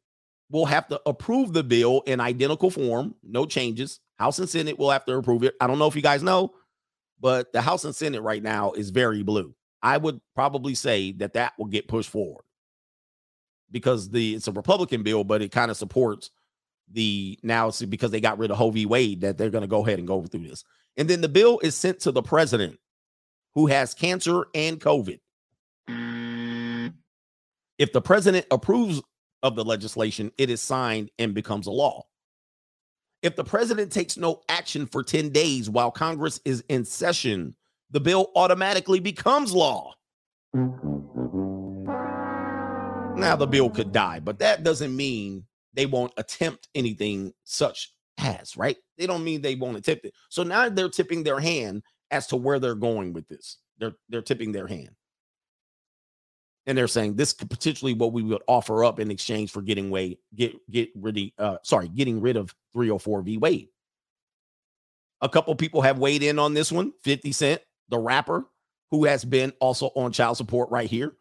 will 0.49 0.65
have 0.65 0.87
to 0.87 0.99
approve 1.05 1.53
the 1.53 1.63
bill 1.63 2.01
in 2.07 2.19
identical 2.19 2.71
form, 2.71 3.13
no 3.21 3.45
changes. 3.45 3.99
House 4.17 4.39
and 4.39 4.49
Senate 4.49 4.79
will 4.79 4.89
have 4.89 5.05
to 5.05 5.15
approve 5.15 5.43
it. 5.43 5.53
I 5.61 5.67
don't 5.67 5.77
know 5.77 5.85
if 5.85 5.95
you 5.95 6.01
guys 6.01 6.23
know, 6.23 6.55
but 7.19 7.53
the 7.53 7.61
House 7.61 7.85
and 7.85 7.95
Senate 7.95 8.23
right 8.23 8.41
now 8.41 8.71
is 8.71 8.89
very 8.89 9.21
blue. 9.21 9.53
I 9.83 9.97
would 9.97 10.19
probably 10.33 10.73
say 10.73 11.11
that 11.13 11.33
that 11.33 11.53
will 11.59 11.67
get 11.67 11.87
pushed 11.87 12.09
forward 12.09 12.43
because 13.69 14.09
the 14.09 14.33
it's 14.33 14.47
a 14.47 14.51
Republican 14.51 15.03
bill, 15.03 15.23
but 15.23 15.43
it 15.43 15.51
kind 15.51 15.69
of 15.69 15.77
supports 15.77 16.31
the 16.91 17.37
now 17.43 17.67
it's 17.67 17.83
because 17.83 18.09
they 18.09 18.19
got 18.19 18.39
rid 18.39 18.49
of 18.49 18.57
Ho 18.57 18.71
v. 18.71 18.87
Wade 18.87 19.21
that 19.21 19.37
they're 19.37 19.51
going 19.51 19.61
to 19.61 19.67
go 19.67 19.85
ahead 19.85 19.99
and 19.99 20.07
go 20.07 20.23
through 20.23 20.47
this. 20.47 20.63
And 20.97 21.07
then 21.07 21.21
the 21.21 21.29
bill 21.29 21.59
is 21.61 21.75
sent 21.75 21.99
to 21.99 22.11
the 22.11 22.23
president 22.23 22.79
who 23.53 23.67
has 23.67 23.93
cancer 23.93 24.47
and 24.55 24.79
COVID. 24.79 25.19
If 27.79 27.93
the 27.93 28.01
president 28.01 28.45
approves 28.51 29.01
of 29.41 29.55
the 29.55 29.63
legislation, 29.63 30.31
it 30.37 30.49
is 30.49 30.61
signed 30.61 31.09
and 31.17 31.33
becomes 31.33 31.65
a 31.65 31.71
law. 31.71 32.03
If 33.21 33.37
the 33.37 33.43
president 33.45 33.91
takes 33.91 34.17
no 34.17 34.41
action 34.49 34.85
for 34.85 35.01
10 35.01 35.29
days 35.29 35.69
while 35.69 35.89
Congress 35.89 36.41
is 36.43 36.63
in 36.67 36.83
session, 36.83 37.55
the 37.89 38.01
bill 38.01 38.31
automatically 38.35 38.99
becomes 38.99 39.53
law. 39.53 39.93
Now, 43.15 43.35
the 43.37 43.47
bill 43.47 43.69
could 43.69 43.93
die, 43.93 44.19
but 44.19 44.39
that 44.39 44.63
doesn't 44.63 44.95
mean 44.95 45.45
they 45.73 45.85
won't 45.85 46.13
attempt 46.17 46.67
anything 46.75 47.33
such 47.45 47.93
as, 48.17 48.57
right? 48.57 48.77
They 48.97 49.07
don't 49.07 49.23
mean 49.23 49.41
they 49.41 49.55
won't 49.55 49.77
attempt 49.77 50.05
it. 50.05 50.13
So 50.29 50.43
now 50.43 50.67
they're 50.67 50.89
tipping 50.89 51.23
their 51.23 51.39
hand 51.39 51.83
as 52.11 52.27
to 52.27 52.35
where 52.35 52.59
they're 52.59 52.75
going 52.75 53.13
with 53.13 53.27
this. 53.29 53.57
They're 53.77 53.93
they're 54.09 54.21
tipping 54.21 54.51
their 54.51 54.67
hand. 54.67 54.89
And 56.69 56.77
they're 56.77 56.87
saying 56.87 57.15
this 57.15 57.33
could 57.33 57.49
potentially 57.49 57.93
what 57.93 58.13
we 58.13 58.21
would 58.21 58.43
offer 58.47 58.83
up 58.83 58.99
in 58.99 59.09
exchange 59.09 59.51
for 59.51 59.63
getting 59.63 59.89
way 59.89 60.19
get 60.35 60.53
get 60.69 60.89
of 60.95 61.17
uh 61.39 61.57
sorry, 61.63 61.87
getting 61.87 62.21
rid 62.21 62.37
of 62.37 62.53
304 62.73 63.23
V 63.23 63.37
Wade. 63.39 63.69
A 65.21 65.27
couple 65.27 65.55
people 65.55 65.81
have 65.81 65.97
weighed 65.97 66.21
in 66.21 66.37
on 66.37 66.53
this 66.53 66.71
one. 66.71 66.93
50 67.03 67.31
Cent, 67.31 67.61
the 67.89 67.97
rapper, 67.97 68.45
who 68.91 69.05
has 69.05 69.25
been 69.25 69.51
also 69.59 69.87
on 69.95 70.11
child 70.11 70.37
support 70.37 70.69
right 70.69 70.87
here. 70.87 71.13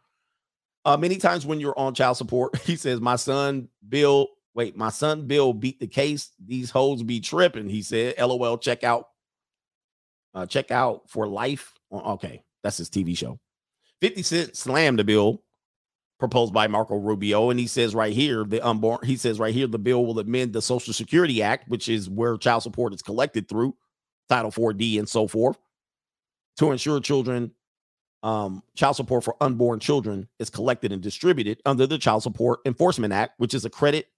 Uh, 0.85 0.99
many 0.99 1.17
times 1.17 1.47
when 1.47 1.61
you're 1.61 1.79
on 1.79 1.95
child 1.95 2.19
support, 2.19 2.55
he 2.65 2.77
says, 2.77 3.01
My 3.01 3.17
son 3.17 3.71
Bill, 3.89 4.29
wait, 4.55 4.77
my 4.77 4.91
son 4.91 5.27
Bill 5.27 5.55
beat 5.55 5.81
the 5.81 5.87
case. 5.87 6.31
These 6.45 6.71
hoes 6.71 7.03
be 7.03 7.21
tripping. 7.21 7.71
He 7.71 7.81
said, 7.81 8.15
LOL, 8.19 8.59
check 8.59 8.85
out, 8.85 9.09
uh, 10.35 10.45
check 10.45 10.71
out 10.71 11.09
for 11.09 11.27
life. 11.27 11.73
Okay, 11.91 12.43
that's 12.63 12.77
his 12.77 12.91
TV 12.91 13.17
show. 13.17 13.39
50 14.01 14.23
Cent 14.23 14.57
slammed 14.57 14.99
the 14.99 15.05
bill 15.05 15.43
proposed 16.19 16.53
by 16.53 16.67
Marco 16.67 16.97
Rubio. 16.97 17.51
And 17.51 17.61
he 17.61 17.67
says 17.67 17.95
right 17.95 18.13
here, 18.13 18.45
the 18.45 18.65
unborn, 18.67 18.99
he 19.05 19.17
says 19.17 19.39
right 19.39 19.55
here, 19.55 19.67
the 19.67 19.79
bill 19.79 20.05
will 20.05 20.19
amend 20.19 20.53
the 20.53 20.63
Social 20.63 20.93
Security 20.93 21.43
Act, 21.43 21.69
which 21.69 21.89
is 21.89 22.11
where 22.11 22.37
child 22.37 22.63
support 22.63 22.93
is 22.93 23.03
collected 23.03 23.49
through 23.49 23.77
Title 24.29 24.51
4D 24.51 24.99
and 24.99 25.09
so 25.09 25.27
forth, 25.27 25.59
to 26.59 26.73
ensure 26.73 27.01
children, 27.01 27.53
um, 28.23 28.63
child 28.75 28.97
support 28.97 29.25
for 29.25 29.37
unborn 29.41 29.79
children 29.79 30.29
is 30.39 30.51
collected 30.51 30.93
and 30.93 31.01
distributed 31.01 31.61
under 31.65 31.87
the 31.87 31.99
Child 31.99 32.25
Support 32.25 32.61
Enforcement 32.67 33.13
Act, 33.13 33.35
which 33.39 33.55
is 33.55 33.65
a 33.65 33.71
credit, 33.71 34.09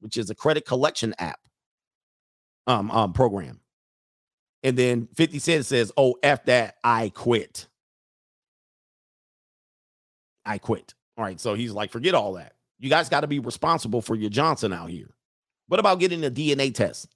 which 0.00 0.16
is 0.16 0.30
a 0.30 0.34
credit 0.34 0.64
collection 0.64 1.14
app 1.18 1.38
um, 2.66 2.90
um 2.90 3.12
program. 3.12 3.60
And 4.62 4.76
then 4.76 5.08
50 5.14 5.38
Cent 5.38 5.66
says, 5.66 5.92
Oh, 5.96 6.16
F 6.22 6.46
that, 6.46 6.76
I 6.82 7.10
quit. 7.10 7.67
I 10.48 10.58
quit. 10.58 10.94
All 11.16 11.24
right. 11.24 11.38
So 11.38 11.54
he's 11.54 11.72
like, 11.72 11.92
forget 11.92 12.14
all 12.14 12.32
that. 12.34 12.54
You 12.78 12.88
guys 12.88 13.08
got 13.08 13.20
to 13.20 13.26
be 13.26 13.38
responsible 13.38 14.00
for 14.00 14.14
your 14.14 14.30
Johnson 14.30 14.72
out 14.72 14.88
here. 14.88 15.14
What 15.66 15.78
about 15.78 16.00
getting 16.00 16.24
a 16.24 16.30
DNA 16.30 16.74
test? 16.74 17.14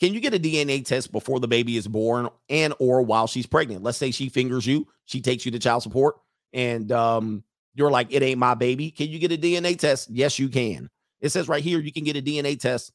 Can 0.00 0.12
you 0.12 0.20
get 0.20 0.34
a 0.34 0.38
DNA 0.38 0.84
test 0.84 1.12
before 1.12 1.38
the 1.38 1.46
baby 1.46 1.76
is 1.76 1.86
born 1.86 2.28
and 2.48 2.74
or 2.80 3.02
while 3.02 3.28
she's 3.28 3.46
pregnant? 3.46 3.84
Let's 3.84 3.98
say 3.98 4.10
she 4.10 4.28
fingers 4.28 4.66
you, 4.66 4.88
she 5.04 5.20
takes 5.20 5.46
you 5.46 5.52
to 5.52 5.60
child 5.60 5.84
support, 5.84 6.16
and 6.52 6.90
um, 6.90 7.44
you're 7.74 7.90
like, 7.90 8.08
it 8.10 8.22
ain't 8.22 8.40
my 8.40 8.54
baby. 8.54 8.90
Can 8.90 9.08
you 9.08 9.20
get 9.20 9.30
a 9.30 9.36
DNA 9.36 9.78
test? 9.78 10.10
Yes, 10.10 10.40
you 10.40 10.48
can. 10.48 10.90
It 11.20 11.28
says 11.28 11.48
right 11.48 11.62
here 11.62 11.78
you 11.78 11.92
can 11.92 12.02
get 12.02 12.16
a 12.16 12.22
DNA 12.22 12.58
test, 12.58 12.92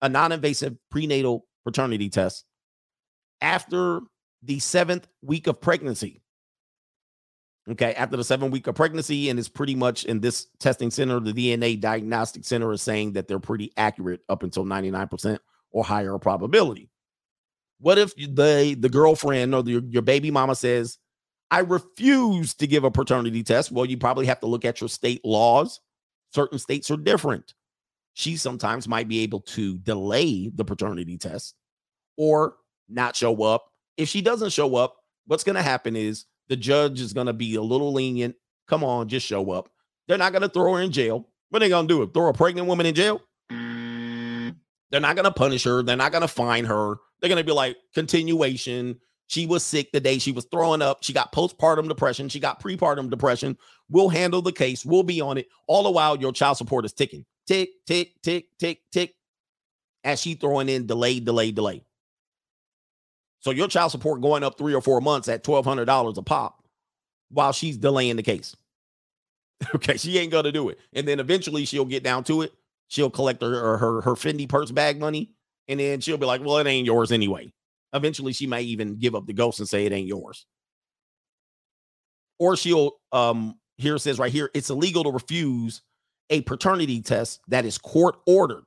a 0.00 0.08
non-invasive 0.08 0.74
prenatal 0.90 1.44
paternity 1.64 2.08
test 2.08 2.46
after 3.42 4.00
the 4.42 4.58
seventh 4.58 5.06
week 5.20 5.48
of 5.48 5.60
pregnancy. 5.60 6.22
Okay, 7.70 7.92
after 7.94 8.16
the 8.16 8.24
seven 8.24 8.50
week 8.50 8.66
of 8.66 8.74
pregnancy, 8.74 9.28
and 9.28 9.38
it's 9.38 9.48
pretty 9.48 9.74
much 9.74 10.04
in 10.04 10.20
this 10.20 10.46
testing 10.58 10.90
center, 10.90 11.20
the 11.20 11.32
DNA 11.32 11.78
diagnostic 11.78 12.44
center 12.44 12.72
is 12.72 12.80
saying 12.80 13.12
that 13.12 13.28
they're 13.28 13.38
pretty 13.38 13.72
accurate 13.76 14.22
up 14.30 14.42
until 14.42 14.64
99% 14.64 15.38
or 15.70 15.84
higher 15.84 16.16
probability. 16.18 16.88
What 17.80 17.98
if 17.98 18.14
the 18.16 18.74
the 18.78 18.88
girlfriend 18.88 19.54
or 19.54 19.62
the, 19.62 19.84
your 19.88 20.02
baby 20.02 20.30
mama 20.30 20.54
says, 20.54 20.98
I 21.50 21.60
refuse 21.60 22.54
to 22.54 22.66
give 22.66 22.84
a 22.84 22.90
paternity 22.90 23.42
test? 23.42 23.70
Well, 23.70 23.84
you 23.84 23.98
probably 23.98 24.26
have 24.26 24.40
to 24.40 24.46
look 24.46 24.64
at 24.64 24.80
your 24.80 24.88
state 24.88 25.24
laws. 25.24 25.80
Certain 26.32 26.58
states 26.58 26.90
are 26.90 26.96
different. 26.96 27.54
She 28.14 28.36
sometimes 28.36 28.88
might 28.88 29.08
be 29.08 29.20
able 29.20 29.40
to 29.40 29.78
delay 29.78 30.50
the 30.52 30.64
paternity 30.64 31.18
test 31.18 31.54
or 32.16 32.56
not 32.88 33.14
show 33.14 33.42
up. 33.42 33.66
If 33.96 34.08
she 34.08 34.22
doesn't 34.22 34.50
show 34.50 34.74
up, 34.74 34.96
what's 35.26 35.44
going 35.44 35.56
to 35.56 35.62
happen 35.62 35.94
is 35.94 36.24
the 36.48 36.56
judge 36.56 37.00
is 37.00 37.12
going 37.12 37.26
to 37.26 37.32
be 37.32 37.54
a 37.54 37.62
little 37.62 37.92
lenient. 37.92 38.34
Come 38.66 38.84
on, 38.84 39.08
just 39.08 39.26
show 39.26 39.50
up. 39.50 39.68
They're 40.06 40.18
not 40.18 40.32
going 40.32 40.42
to 40.42 40.48
throw 40.48 40.74
her 40.74 40.82
in 40.82 40.92
jail. 40.92 41.28
What 41.50 41.62
are 41.62 41.64
they 41.64 41.68
going 41.68 41.88
to 41.88 42.06
do? 42.06 42.10
Throw 42.12 42.28
a 42.28 42.34
pregnant 42.34 42.66
woman 42.68 42.86
in 42.86 42.94
jail? 42.94 43.22
They're 44.90 45.00
not 45.00 45.16
going 45.16 45.24
to 45.24 45.30
punish 45.30 45.64
her. 45.64 45.82
They're 45.82 45.96
not 45.96 46.12
going 46.12 46.22
to 46.22 46.28
fine 46.28 46.64
her. 46.64 46.96
They're 47.20 47.28
going 47.28 47.42
to 47.42 47.44
be 47.44 47.52
like 47.52 47.76
continuation. 47.94 48.98
She 49.26 49.44
was 49.44 49.62
sick 49.62 49.92
the 49.92 50.00
day 50.00 50.18
she 50.18 50.32
was 50.32 50.46
throwing 50.50 50.80
up. 50.80 51.02
She 51.02 51.12
got 51.12 51.32
postpartum 51.32 51.88
depression. 51.88 52.30
She 52.30 52.40
got 52.40 52.62
prepartum 52.62 53.10
depression. 53.10 53.58
We'll 53.90 54.08
handle 54.08 54.40
the 54.40 54.52
case. 54.52 54.86
We'll 54.86 55.02
be 55.02 55.20
on 55.20 55.36
it. 55.36 55.48
All 55.66 55.82
the 55.82 55.90
while, 55.90 56.16
your 56.16 56.32
child 56.32 56.56
support 56.56 56.86
is 56.86 56.94
ticking. 56.94 57.26
Tick, 57.46 57.68
tick, 57.86 58.12
tick, 58.22 58.46
tick, 58.58 58.80
tick. 58.90 59.14
As 60.04 60.20
she 60.20 60.34
throwing 60.34 60.70
in 60.70 60.86
delay, 60.86 61.20
delay, 61.20 61.50
delay. 61.50 61.84
So 63.40 63.50
your 63.50 63.68
child 63.68 63.92
support 63.92 64.20
going 64.20 64.42
up 64.44 64.58
three 64.58 64.74
or 64.74 64.80
four 64.82 65.00
months 65.00 65.28
at 65.28 65.44
twelve 65.44 65.64
hundred 65.66 65.86
dollars 65.86 66.18
a 66.18 66.22
pop, 66.22 66.64
while 67.30 67.52
she's 67.52 67.76
delaying 67.76 68.16
the 68.16 68.22
case. 68.22 68.56
okay, 69.74 69.96
she 69.96 70.18
ain't 70.18 70.32
gonna 70.32 70.52
do 70.52 70.68
it, 70.68 70.78
and 70.92 71.06
then 71.06 71.20
eventually 71.20 71.64
she'll 71.64 71.84
get 71.84 72.02
down 72.02 72.24
to 72.24 72.42
it. 72.42 72.52
She'll 72.88 73.10
collect 73.10 73.42
her 73.42 73.78
her 73.78 74.00
her 74.02 74.14
Fendi 74.14 74.48
purse 74.48 74.70
bag 74.70 74.98
money, 75.00 75.32
and 75.68 75.80
then 75.80 76.00
she'll 76.00 76.18
be 76.18 76.26
like, 76.26 76.42
"Well, 76.44 76.58
it 76.58 76.66
ain't 76.66 76.86
yours 76.86 77.12
anyway." 77.12 77.52
Eventually, 77.92 78.32
she 78.32 78.46
may 78.46 78.62
even 78.62 78.96
give 78.98 79.14
up 79.14 79.26
the 79.26 79.32
ghost 79.32 79.60
and 79.60 79.68
say 79.68 79.86
it 79.86 79.92
ain't 79.92 80.08
yours, 80.08 80.46
or 82.38 82.56
she'll 82.56 82.92
um 83.12 83.58
here 83.78 83.96
it 83.96 84.00
says 84.00 84.18
right 84.18 84.32
here 84.32 84.50
it's 84.54 84.70
illegal 84.70 85.04
to 85.04 85.10
refuse 85.10 85.82
a 86.30 86.42
paternity 86.42 87.00
test 87.02 87.40
that 87.48 87.64
is 87.64 87.78
court 87.78 88.16
ordered. 88.26 88.64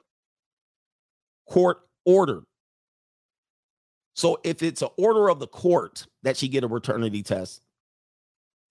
Court 1.49 1.80
ordered. 2.06 2.43
So 4.14 4.40
if 4.44 4.62
it's 4.62 4.82
an 4.82 4.90
order 4.98 5.30
of 5.30 5.40
the 5.40 5.48
court 5.48 6.06
that 6.24 6.38
she 6.38 6.48
get 6.48 6.64
a 6.64 6.70
paternity 6.70 7.24
test, 7.24 7.64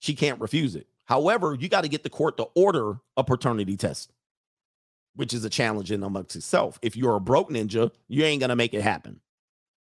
she 0.01 0.15
can't 0.15 0.41
refuse 0.41 0.77
it. 0.77 0.87
However, 1.05 1.57
you 1.59 1.69
got 1.69 1.83
to 1.83 1.89
get 1.89 2.03
the 2.03 2.11
court 2.11 2.37
to 2.37 2.49
order 2.55 3.01
a 3.17 3.25
paternity 3.25 3.77
test, 3.77 4.12
which 5.17 5.35
is 5.35 5.45
a 5.45 5.51
challenge 5.51 5.91
in 5.91 6.03
amongst 6.03 6.37
itself. 6.37 6.79
If 6.83 6.97
you're 6.97 7.17
a 7.17 7.21
broke 7.21 7.51
ninja, 7.51 7.91
you 8.09 8.25
ain't 8.25 8.41
gonna 8.41 8.57
make 8.57 8.75
it 8.75 8.83
happen. 8.83 9.21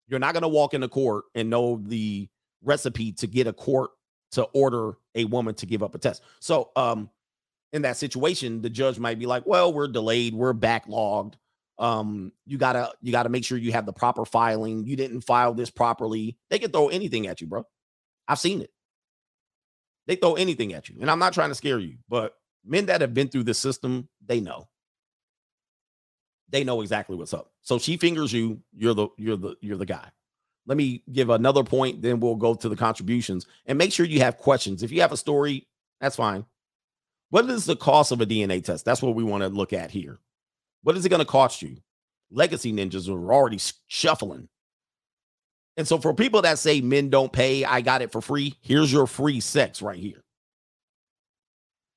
You're 0.09 0.21
not 0.21 0.35
gonna 0.35 0.49
walk 0.49 0.75
into 0.75 0.89
court 0.89 1.27
and 1.35 1.51
know 1.51 1.83
the 1.85 2.29
recipe 2.63 3.13
to 3.13 3.27
get 3.27 3.47
a 3.47 3.53
court 3.53 3.91
to 4.33 4.45
order 4.55 4.97
a 5.15 5.25
woman 5.25 5.55
to 5.57 5.67
give 5.67 5.83
up 5.83 5.95
a 5.95 5.99
test. 5.99 6.23
So, 6.41 6.71
um, 6.77 7.11
in 7.73 7.83
that 7.83 7.99
situation, 7.99 8.63
the 8.63 8.71
judge 8.71 8.99
might 8.99 9.19
be 9.19 9.27
like, 9.27 9.47
"Well, 9.47 9.73
we're 9.73 9.89
delayed, 9.89 10.35
we're 10.35 10.55
backlogged." 10.55 11.35
Um 11.79 12.33
you 12.47 12.59
gotta 12.59 12.93
you 13.01 13.13
gotta 13.13 13.29
make 13.29 13.45
sure 13.45 13.59
you 13.59 13.73
have 13.73 13.87
the 13.87 13.93
proper 13.93 14.25
filing. 14.25 14.85
You 14.85 14.97
didn't 14.97 15.23
file 15.23 15.55
this 15.55 15.71
properly. 15.71 16.37
They 16.51 16.59
can 16.59 16.71
throw 16.71 16.89
anything 16.89 17.27
at 17.27 17.41
you 17.41 17.47
bro. 17.47 17.65
I've 18.27 18.39
seen 18.39 18.63
it. 18.63 18.71
They 20.07 20.17
throw 20.17 20.35
anything 20.35 20.73
at 20.73 20.89
you 20.89 20.97
and 21.01 21.11
i'm 21.11 21.19
not 21.19 21.35
trying 21.35 21.51
to 21.51 21.55
scare 21.55 21.79
you 21.79 21.99
but 22.09 22.35
men 22.65 22.87
that 22.87 23.01
have 23.01 23.15
been 23.15 23.29
through 23.29 23.45
the 23.45 23.55
system 23.55 24.09
they 24.25 24.41
know. 24.41 24.69
They 26.51 26.65
know 26.65 26.81
exactly 26.81 27.15
what's 27.17 27.35
up. 27.35 27.53
So 27.61 27.79
she 27.79 27.97
fingers 27.99 28.33
you 28.33 28.61
you're 28.75 28.95
the 28.95 29.09
you're 29.17 29.37
the 29.37 29.57
you're 29.61 29.77
the 29.77 29.87
guy. 29.87 30.11
Let 30.67 30.77
me 30.77 31.03
give 31.11 31.31
another 31.31 31.63
point 31.65 32.03
then 32.03 32.21
we'll 32.21 32.37
go 32.37 32.55
to 32.55 32.69
the 32.69 32.77
contributions 32.77 33.47
and 33.67 33.79
make 33.79 33.93
sure 33.93 34.07
you 34.07 34.21
have 34.21 34.39
questions. 34.39 34.83
If 34.83 34.91
you 34.91 35.03
have 35.03 35.13
a 35.13 35.17
story 35.17 35.69
that's 36.01 36.17
fine. 36.17 36.47
What 37.31 37.49
is 37.51 37.67
the 37.67 37.77
cost 37.77 38.11
of 38.13 38.21
a 38.23 38.27
dna 38.27 38.65
test? 38.65 38.85
That's 38.87 39.03
what 39.03 39.15
we 39.15 39.23
want 39.23 39.43
to 39.43 39.49
look 39.49 39.73
at 39.73 39.91
here 39.91 40.19
what 40.89 40.97
is 40.97 41.05
it 41.05 41.11
going 41.11 41.19
to 41.19 41.27
cost 41.27 41.61
you? 41.61 41.77
Legacy 42.31 42.73
ninjas 42.73 43.11
are 43.11 43.31
already 43.31 43.59
shuffling. 43.89 44.49
And 45.77 45.87
so, 45.87 45.99
for 45.99 46.15
people 46.15 46.41
that 46.41 46.59
say 46.59 46.81
men 46.81 47.11
don't 47.11 47.31
pay, 47.31 47.63
I 47.63 47.83
got 47.83 48.01
it 48.01 48.11
for 48.11 48.23
free, 48.23 48.55
here's 48.63 48.91
your 48.91 49.07
free 49.07 49.39
sex 49.41 49.83
right 49.83 49.99
here. 49.99 50.25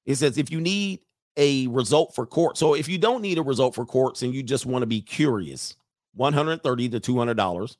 It 0.05 0.15
says 0.15 0.37
if 0.37 0.51
you 0.51 0.59
need 0.59 0.99
a 1.37 1.67
result 1.67 2.13
for 2.13 2.25
court, 2.25 2.57
so 2.57 2.73
if 2.73 2.89
you 2.89 2.97
don't 2.97 3.21
need 3.21 3.37
a 3.37 3.43
result 3.43 3.75
for 3.75 3.85
courts 3.85 4.23
and 4.23 4.35
you 4.35 4.43
just 4.43 4.65
want 4.65 4.83
to 4.83 4.87
be 4.87 4.99
curious, 4.99 5.77
130 6.15 6.89
to 6.89 6.99
200 6.99 7.37
dollars. 7.37 7.77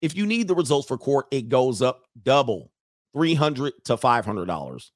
If 0.00 0.16
you 0.16 0.24
need 0.24 0.48
the 0.48 0.54
results 0.54 0.88
for 0.88 0.96
court, 0.96 1.26
it 1.30 1.50
goes 1.50 1.82
up 1.82 2.04
double, 2.22 2.72
300 3.12 3.84
to 3.84 3.98
500 3.98 4.46
dollars. 4.46 4.92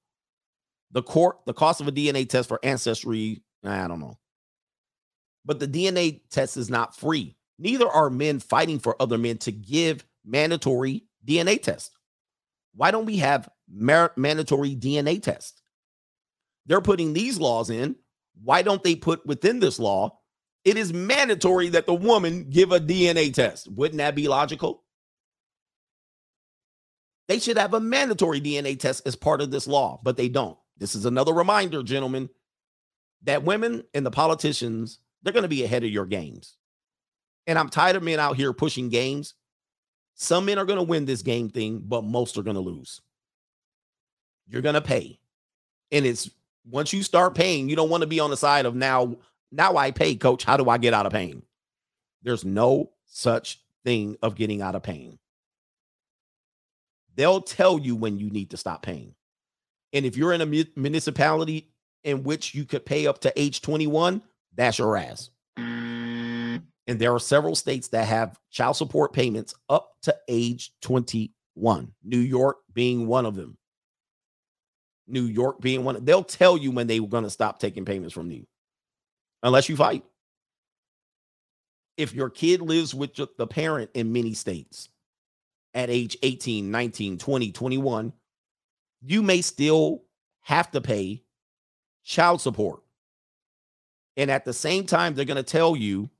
The 0.93 1.03
court, 1.03 1.41
the 1.45 1.53
cost 1.53 1.83
of 1.83 1.89
a 1.89 1.93
DNA 1.93 2.27
test 2.27 2.49
for 2.49 2.59
ancestry, 2.63 3.43
I 3.63 3.87
don't 3.87 4.01
know, 4.01 4.17
but 5.49 5.59
the 5.61 5.67
DNA 5.67 6.21
test 6.29 6.59
is 6.59 6.69
not 6.69 6.95
free. 6.95 7.35
Neither 7.59 7.89
are 7.89 8.11
men 8.11 8.39
fighting 8.39 8.79
for 8.79 9.01
other 9.01 9.17
men 9.17 9.39
to 9.39 9.51
give 9.51 10.05
mandatory 10.23 11.07
DNA 11.27 11.61
tests. 11.61 11.91
Why 12.75 12.91
don't 12.91 13.07
we 13.07 13.17
have 13.17 13.49
mandatory 13.67 14.77
DNA 14.77 15.23
tests? 15.23 15.63
They're 16.67 16.83
putting 16.83 17.15
these 17.15 17.39
laws 17.39 17.71
in. 17.71 17.97
Why 18.45 18.61
don't 18.61 18.85
they 18.85 18.95
put 18.95 19.25
within 19.25 19.59
this 19.59 19.79
law? 19.79 20.19
It 20.67 20.77
is 20.77 20.93
mandatory 20.93 21.71
that 21.71 21.87
the 21.87 21.95
woman 21.95 22.51
give 22.51 22.71
a 22.71 22.79
DNA 22.79 23.33
test. 23.33 23.73
Wouldn't 23.73 23.99
that 23.99 24.15
be 24.15 24.29
logical? 24.29 24.85
They 27.27 27.39
should 27.39 27.57
have 27.57 27.73
a 27.73 27.81
mandatory 27.81 28.43
DNA 28.43 28.79
test 28.79 29.07
as 29.07 29.17
part 29.17 29.41
of 29.41 29.51
this 29.51 29.67
law, 29.67 29.99
but 30.03 30.19
they 30.19 30.29
don't. 30.29 30.59
This 30.77 30.95
is 30.95 31.07
another 31.07 31.33
reminder, 31.33 31.83
gentlemen, 31.83 32.29
that 33.23 33.45
women 33.45 33.85
and 33.95 34.05
the 34.05 34.11
politicians 34.11 34.99
they're 35.23 35.33
going 35.33 35.43
to 35.43 35.49
be 35.49 35.65
ahead 35.65 35.85
of 35.85 35.91
your 35.91 36.07
games. 36.07 36.57
And 37.47 37.59
I'm 37.59 37.69
tired 37.69 37.97
of 37.97 38.03
men 38.03 38.21
out 38.21 38.37
here 38.37 38.53
pushing 38.53 38.89
games. 38.89 39.35
Some 40.15 40.45
men 40.45 40.59
are 40.59 40.65
going 40.65 40.79
to 40.79 40.83
win 40.83 41.05
this 41.05 41.23
game 41.23 41.49
thing, 41.49 41.81
but 41.85 42.05
most 42.05 42.37
are 42.37 42.43
going 42.43 42.57
to 42.57 42.61
lose. 42.61 43.01
You're 44.49 44.63
going 44.63 44.75
to 44.75 44.81
pay. 44.81 45.19
And 45.91 46.05
it's 46.05 46.31
once 46.69 46.93
you 46.93 47.03
start 47.03 47.35
paying, 47.35 47.69
you 47.69 47.77
don't 47.77 47.91
want 47.91 48.03
to 48.03 48.07
be 48.07 48.21
on 48.21 48.31
the 48.31 48.37
side 48.37 48.67
of 48.67 48.75
now, 48.75 49.17
now 49.51 49.77
I 49.77 49.91
pay, 49.91 50.15
coach. 50.15 50.45
How 50.45 50.57
do 50.57 50.69
I 50.69 50.79
get 50.79 50.95
out 50.95 51.07
of 51.07 51.13
pain? 51.13 51.43
There's 52.23 52.45
no 52.45 52.91
such 53.07 53.61
thing 53.85 54.17
of 54.23 54.35
getting 54.35 54.61
out 54.61 54.75
of 54.75 54.83
pain. 54.83 55.19
They'll 57.15 57.41
tell 57.41 57.79
you 57.79 57.97
when 57.97 58.19
you 58.19 58.31
need 58.31 58.51
to 58.51 58.57
stop 58.57 58.83
paying. 58.83 59.15
And 59.93 60.05
if 60.05 60.17
you're 60.17 60.33
in 60.33 60.43
a 60.43 60.67
municipality 60.77 61.71
in 62.05 62.23
which 62.23 62.55
you 62.55 62.65
could 62.65 62.85
pay 62.85 63.07
up 63.07 63.21
to 63.21 63.41
age 63.41 63.63
21, 63.63 64.23
that's 64.55 64.79
your 64.79 64.97
ass. 64.97 65.31
Mm. 65.59 66.63
And 66.87 66.99
there 66.99 67.15
are 67.15 67.21
several 67.21 67.55
states 67.55 67.89
that 67.89 68.07
have 68.07 68.39
child 68.51 68.77
support 68.77 69.13
payments 69.13 69.55
up 69.69 69.91
to 70.03 70.17
age 70.27 70.73
21, 70.83 71.93
New 72.03 72.19
York 72.19 72.59
being 72.73 73.07
one 73.07 73.27
of 73.27 73.35
them. 73.35 73.59
New 75.07 75.25
York 75.25 75.61
being 75.61 75.85
one. 75.85 75.97
of, 75.97 76.07
They'll 76.07 76.23
tell 76.25 76.57
you 76.57 76.71
when 76.71 76.87
they're 76.87 77.01
going 77.03 77.25
to 77.25 77.31
stop 77.31 77.59
taking 77.59 77.85
payments 77.85 78.15
from 78.15 78.31
you, 78.31 78.47
unless 79.43 79.69
you 79.69 79.77
fight. 79.77 80.05
If 81.97 82.15
your 82.15 82.31
kid 82.31 82.61
lives 82.61 82.95
with 82.95 83.15
the- 83.15 83.29
the 83.37 83.47
parent 83.47 83.91
in 83.95 84.13
many 84.13 84.35
states 84.35 84.89
at 85.75 85.91
age 85.91 86.17
18, 86.23 86.71
19, 86.71 87.19
20, 87.19 87.53
21, 87.53 88.13
you 89.03 89.23
may 89.23 89.43
still 89.43 90.05
have 90.41 90.71
to 90.71 90.81
pay 90.81 91.25
child 92.05 92.41
support. 92.41 92.83
And 94.19 94.31
at 94.33 94.45
the 94.45 94.53
same 94.53 94.85
time, 94.85 95.15
they're 95.15 95.25
going 95.25 95.37
to 95.37 95.43
tell 95.45 95.77
you 95.77 96.11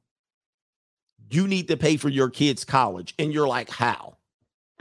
you 1.31 1.47
need 1.49 1.69
to 1.69 1.77
pay 1.77 1.99
for 1.99 2.09
your 2.09 2.31
kids' 2.31 2.65
college. 2.65 3.13
And 3.19 3.35
you're 3.35 3.49
like, 3.49 3.69
how? 3.69 4.17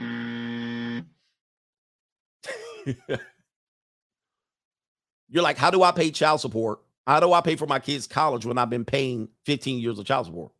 you're 5.28 5.42
like, 5.42 5.58
how 5.58 5.70
do 5.70 5.82
I 5.82 5.90
pay 5.90 6.10
child 6.12 6.40
support? 6.40 6.78
How 7.06 7.20
do 7.20 7.32
I 7.32 7.40
pay 7.40 7.56
for 7.56 7.66
my 7.66 7.80
kids' 7.80 8.06
college 8.06 8.46
when 8.46 8.56
I've 8.56 8.70
been 8.70 8.84
paying 8.84 9.28
15 9.44 9.80
years 9.80 9.98
of 9.98 10.06
child 10.06 10.26
support? 10.26 10.52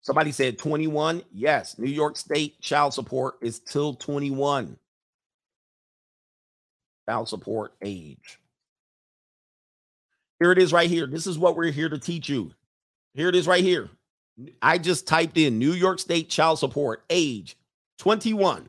Somebody 0.00 0.30
said 0.30 0.58
21. 0.58 1.22
Yes, 1.32 1.76
New 1.76 1.90
York 1.90 2.16
State 2.16 2.60
child 2.60 2.94
support 2.94 3.36
is 3.42 3.58
till 3.58 3.94
21. 3.94 4.78
Child 7.08 7.28
support 7.28 7.74
age. 7.82 8.38
Here 10.44 10.52
it 10.52 10.58
is 10.58 10.74
right 10.74 10.90
here. 10.90 11.06
This 11.06 11.26
is 11.26 11.38
what 11.38 11.56
we're 11.56 11.70
here 11.70 11.88
to 11.88 11.96
teach 11.96 12.28
you. 12.28 12.52
Here 13.14 13.30
it 13.30 13.34
is 13.34 13.46
right 13.46 13.64
here. 13.64 13.88
I 14.60 14.76
just 14.76 15.08
typed 15.08 15.38
in 15.38 15.58
New 15.58 15.72
York 15.72 15.98
State 15.98 16.28
child 16.28 16.58
support 16.58 17.02
age 17.08 17.56
21. 17.96 18.68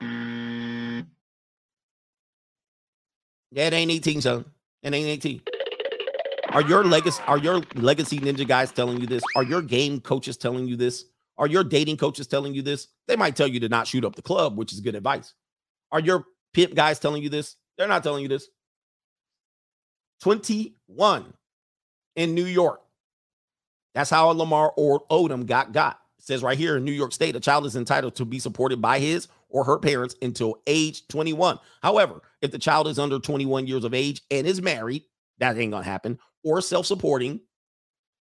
Yeah, 0.00 1.02
it 3.50 3.72
ain't 3.72 3.90
18, 3.90 4.20
son. 4.20 4.44
It 4.84 4.94
ain't 4.94 5.08
18. 5.08 5.42
Are 6.50 6.62
your 6.62 6.84
legacy 6.84 7.20
are 7.26 7.38
your 7.38 7.62
legacy 7.74 8.20
ninja 8.20 8.46
guys 8.46 8.70
telling 8.70 9.00
you 9.00 9.08
this? 9.08 9.24
Are 9.34 9.42
your 9.42 9.62
game 9.62 10.00
coaches 10.00 10.36
telling 10.36 10.68
you 10.68 10.76
this? 10.76 11.06
Are 11.38 11.48
your 11.48 11.64
dating 11.64 11.96
coaches 11.96 12.28
telling 12.28 12.54
you 12.54 12.62
this? 12.62 12.86
They 13.08 13.16
might 13.16 13.34
tell 13.34 13.48
you 13.48 13.58
to 13.58 13.68
not 13.68 13.88
shoot 13.88 14.04
up 14.04 14.14
the 14.14 14.22
club, 14.22 14.56
which 14.56 14.72
is 14.72 14.78
good 14.78 14.94
advice. 14.94 15.34
Are 15.90 15.98
your 15.98 16.26
pimp 16.54 16.76
guys 16.76 17.00
telling 17.00 17.20
you 17.20 17.30
this? 17.30 17.56
They're 17.76 17.88
not 17.88 18.04
telling 18.04 18.22
you 18.22 18.28
this. 18.28 18.48
21 20.20 21.32
in 22.16 22.34
New 22.34 22.44
York. 22.44 22.80
That's 23.94 24.10
how 24.10 24.28
Lamar 24.30 24.72
or 24.76 25.06
Odom 25.08 25.46
got 25.46 25.72
got. 25.72 26.00
It 26.18 26.24
says 26.24 26.42
right 26.42 26.58
here 26.58 26.76
in 26.76 26.84
New 26.84 26.92
York 26.92 27.12
State, 27.12 27.34
a 27.34 27.40
child 27.40 27.66
is 27.66 27.76
entitled 27.76 28.14
to 28.16 28.24
be 28.24 28.38
supported 28.38 28.80
by 28.80 28.98
his 28.98 29.28
or 29.48 29.64
her 29.64 29.78
parents 29.78 30.14
until 30.22 30.60
age 30.66 31.08
21. 31.08 31.58
However, 31.82 32.22
if 32.42 32.50
the 32.50 32.58
child 32.58 32.86
is 32.88 32.98
under 32.98 33.18
21 33.18 33.66
years 33.66 33.84
of 33.84 33.94
age 33.94 34.22
and 34.30 34.46
is 34.46 34.62
married, 34.62 35.02
that 35.38 35.56
ain't 35.56 35.72
gonna 35.72 35.84
happen, 35.84 36.18
or 36.44 36.60
self-supporting, 36.60 37.40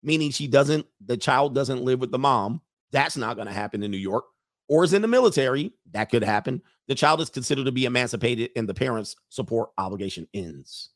meaning 0.03 0.31
she 0.31 0.47
doesn't, 0.47 0.87
the 1.05 1.17
child 1.17 1.55
doesn't 1.55 1.83
live 1.83 2.01
with 2.01 2.13
the 2.13 2.19
mom. 2.19 2.63
That's 2.93 3.17
not 3.17 3.37
gonna 3.37 3.53
happen 3.53 3.83
in 3.83 3.91
New 3.91 3.99
York, 3.99 4.25
or 4.69 4.85
is 4.85 4.95
in 4.95 5.03
the 5.03 5.09
military. 5.09 5.73
That 5.91 6.11
could 6.11 6.23
happen. 6.23 6.63
The 6.87 6.95
child 6.95 7.21
is 7.21 7.29
considered 7.29 7.67
to 7.67 7.73
be 7.73 7.85
emancipated 7.85 8.53
and 8.57 8.69
the 8.69 8.75
parents' 8.75 9.17
support 9.29 9.71
obligation 9.77 10.27
ends. 10.33 10.91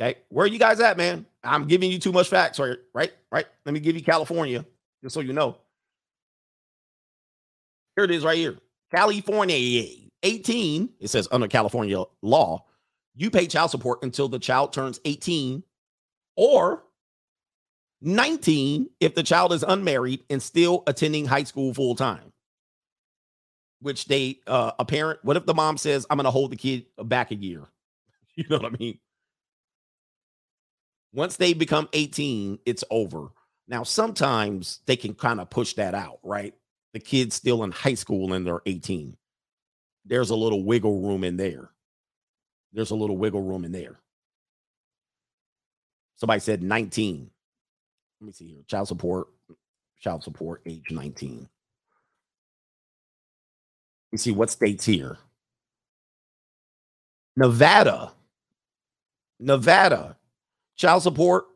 Okay, 0.00 0.18
where 0.28 0.44
are 0.44 0.48
you 0.48 0.58
guys 0.58 0.80
at, 0.80 0.96
man? 0.98 1.24
I'm 1.42 1.66
giving 1.66 1.90
you 1.90 1.98
too 1.98 2.12
much 2.12 2.28
facts, 2.28 2.58
right? 2.58 2.76
Right, 2.94 3.12
right. 3.32 3.46
Let 3.64 3.72
me 3.72 3.80
give 3.80 3.96
you 3.96 4.02
California, 4.02 4.64
just 5.02 5.14
so 5.14 5.20
you 5.20 5.32
know. 5.32 5.56
Here 7.94 8.04
it 8.04 8.10
is, 8.10 8.22
right 8.24 8.36
here. 8.36 8.58
California, 8.94 9.86
18. 10.22 10.90
It 11.00 11.08
says 11.08 11.28
under 11.32 11.48
California 11.48 12.04
law, 12.20 12.66
you 13.14 13.30
pay 13.30 13.46
child 13.46 13.70
support 13.70 14.02
until 14.02 14.28
the 14.28 14.38
child 14.38 14.74
turns 14.74 15.00
18 15.06 15.62
or 16.36 16.82
19 18.02 18.90
if 19.00 19.14
the 19.14 19.22
child 19.22 19.54
is 19.54 19.62
unmarried 19.62 20.24
and 20.28 20.42
still 20.42 20.82
attending 20.86 21.24
high 21.24 21.44
school 21.44 21.72
full 21.72 21.94
time. 21.94 22.32
Which 23.80 24.06
they, 24.06 24.40
uh, 24.46 24.72
a 24.78 24.84
parent, 24.84 25.20
what 25.22 25.36
if 25.38 25.46
the 25.46 25.54
mom 25.54 25.78
says, 25.78 26.06
I'm 26.10 26.16
going 26.18 26.24
to 26.24 26.30
hold 26.30 26.52
the 26.52 26.56
kid 26.56 26.86
back 27.02 27.30
a 27.30 27.34
year? 27.34 27.62
You 28.38 28.44
know 28.50 28.58
what 28.58 28.74
I 28.74 28.76
mean? 28.78 28.98
Once 31.12 31.36
they 31.36 31.54
become 31.54 31.88
18, 31.92 32.58
it's 32.66 32.84
over. 32.90 33.28
Now, 33.68 33.82
sometimes 33.82 34.80
they 34.86 34.96
can 34.96 35.14
kind 35.14 35.40
of 35.40 35.50
push 35.50 35.74
that 35.74 35.94
out, 35.94 36.18
right? 36.22 36.54
The 36.92 37.00
kid's 37.00 37.34
still 37.34 37.64
in 37.64 37.72
high 37.72 37.94
school 37.94 38.32
and 38.32 38.46
they're 38.46 38.62
18. 38.66 39.16
There's 40.04 40.30
a 40.30 40.36
little 40.36 40.64
wiggle 40.64 41.00
room 41.00 41.24
in 41.24 41.36
there. 41.36 41.70
There's 42.72 42.90
a 42.90 42.96
little 42.96 43.16
wiggle 43.16 43.42
room 43.42 43.64
in 43.64 43.72
there. 43.72 43.98
Somebody 46.16 46.40
said 46.40 46.62
19. 46.62 47.30
Let 48.20 48.26
me 48.26 48.32
see 48.32 48.48
here. 48.48 48.62
Child 48.66 48.88
support, 48.88 49.28
child 50.00 50.22
support, 50.22 50.62
age 50.64 50.90
19. 50.90 51.38
Let 51.38 51.48
me 54.12 54.18
see 54.18 54.32
what 54.32 54.50
states 54.50 54.84
here. 54.84 55.18
Nevada. 57.36 58.12
Nevada. 59.38 60.16
Child 60.76 61.02
support, 61.02 61.46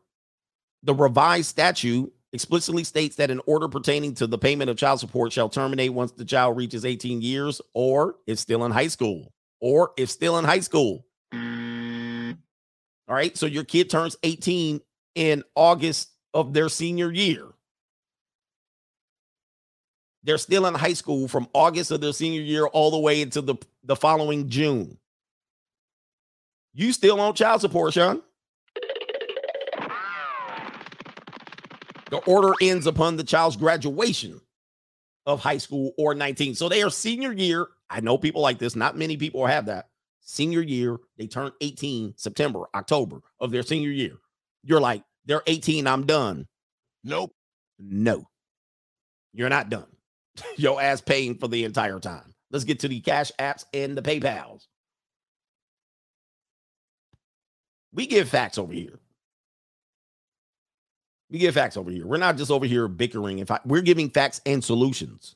the 0.83 0.95
revised 0.95 1.49
statute 1.49 2.11
explicitly 2.33 2.83
states 2.83 3.17
that 3.17 3.29
an 3.29 3.41
order 3.45 3.67
pertaining 3.67 4.15
to 4.15 4.27
the 4.27 4.37
payment 4.37 4.69
of 4.69 4.77
child 4.77 4.99
support 4.99 5.31
shall 5.31 5.49
terminate 5.49 5.93
once 5.93 6.11
the 6.11 6.25
child 6.25 6.57
reaches 6.57 6.85
18 6.85 7.21
years 7.21 7.61
or 7.73 8.15
is 8.25 8.39
still 8.39 8.65
in 8.65 8.71
high 8.71 8.87
school. 8.87 9.31
Or 9.59 9.91
is 9.95 10.09
still 10.09 10.39
in 10.39 10.45
high 10.45 10.61
school. 10.61 11.05
All 11.33 13.15
right. 13.15 13.37
So 13.37 13.45
your 13.45 13.63
kid 13.63 13.89
turns 13.89 14.15
18 14.23 14.81
in 15.15 15.43
August 15.55 16.09
of 16.33 16.53
their 16.53 16.69
senior 16.69 17.11
year. 17.11 17.45
They're 20.23 20.37
still 20.37 20.65
in 20.65 20.73
high 20.73 20.93
school 20.93 21.27
from 21.27 21.47
August 21.53 21.91
of 21.91 22.01
their 22.01 22.13
senior 22.13 22.41
year 22.41 22.65
all 22.65 22.91
the 22.91 22.99
way 22.99 23.21
into 23.21 23.41
the, 23.41 23.55
the 23.83 23.95
following 23.95 24.49
June. 24.49 24.97
You 26.73 26.93
still 26.93 27.19
on 27.19 27.33
child 27.35 27.61
support, 27.61 27.93
Sean? 27.93 28.21
The 32.11 32.17
order 32.19 32.53
ends 32.61 32.87
upon 32.87 33.15
the 33.15 33.23
child's 33.23 33.55
graduation 33.55 34.41
of 35.25 35.39
high 35.39 35.57
school 35.57 35.93
or 35.97 36.13
19. 36.13 36.55
So 36.55 36.69
they 36.69 36.83
are 36.83 36.89
senior 36.89 37.31
year. 37.31 37.67
I 37.89 38.01
know 38.01 38.17
people 38.17 38.41
like 38.41 38.59
this. 38.59 38.75
Not 38.75 38.97
many 38.97 39.17
people 39.17 39.45
have 39.45 39.65
that. 39.67 39.87
Senior 40.19 40.61
year, 40.61 40.97
they 41.17 41.27
turn 41.27 41.51
18 41.61 42.13
September, 42.17 42.65
October 42.75 43.21
of 43.39 43.51
their 43.51 43.63
senior 43.63 43.89
year. 43.89 44.17
You're 44.63 44.81
like, 44.81 45.03
they're 45.25 45.41
18, 45.47 45.87
I'm 45.87 46.05
done. 46.05 46.47
Nope. 47.03 47.33
No, 47.79 48.27
you're 49.33 49.49
not 49.49 49.69
done. 49.69 49.87
Your 50.57 50.81
ass 50.81 51.01
paying 51.01 51.35
for 51.35 51.47
the 51.47 51.63
entire 51.63 51.99
time. 51.99 52.33
Let's 52.51 52.65
get 52.65 52.81
to 52.81 52.87
the 52.87 52.99
cash 52.99 53.31
apps 53.39 53.65
and 53.73 53.97
the 53.97 54.01
PayPals. 54.01 54.67
We 57.93 58.05
give 58.05 58.29
facts 58.29 58.57
over 58.57 58.71
here. 58.71 58.99
We 61.31 61.39
give 61.39 61.53
facts 61.53 61.77
over 61.77 61.89
here. 61.89 62.05
We're 62.05 62.17
not 62.17 62.35
just 62.35 62.51
over 62.51 62.65
here 62.65 62.89
bickering. 62.89 63.39
In 63.39 63.45
fact, 63.45 63.65
we're 63.65 63.81
giving 63.81 64.09
facts 64.09 64.41
and 64.45 64.61
solutions. 64.61 65.35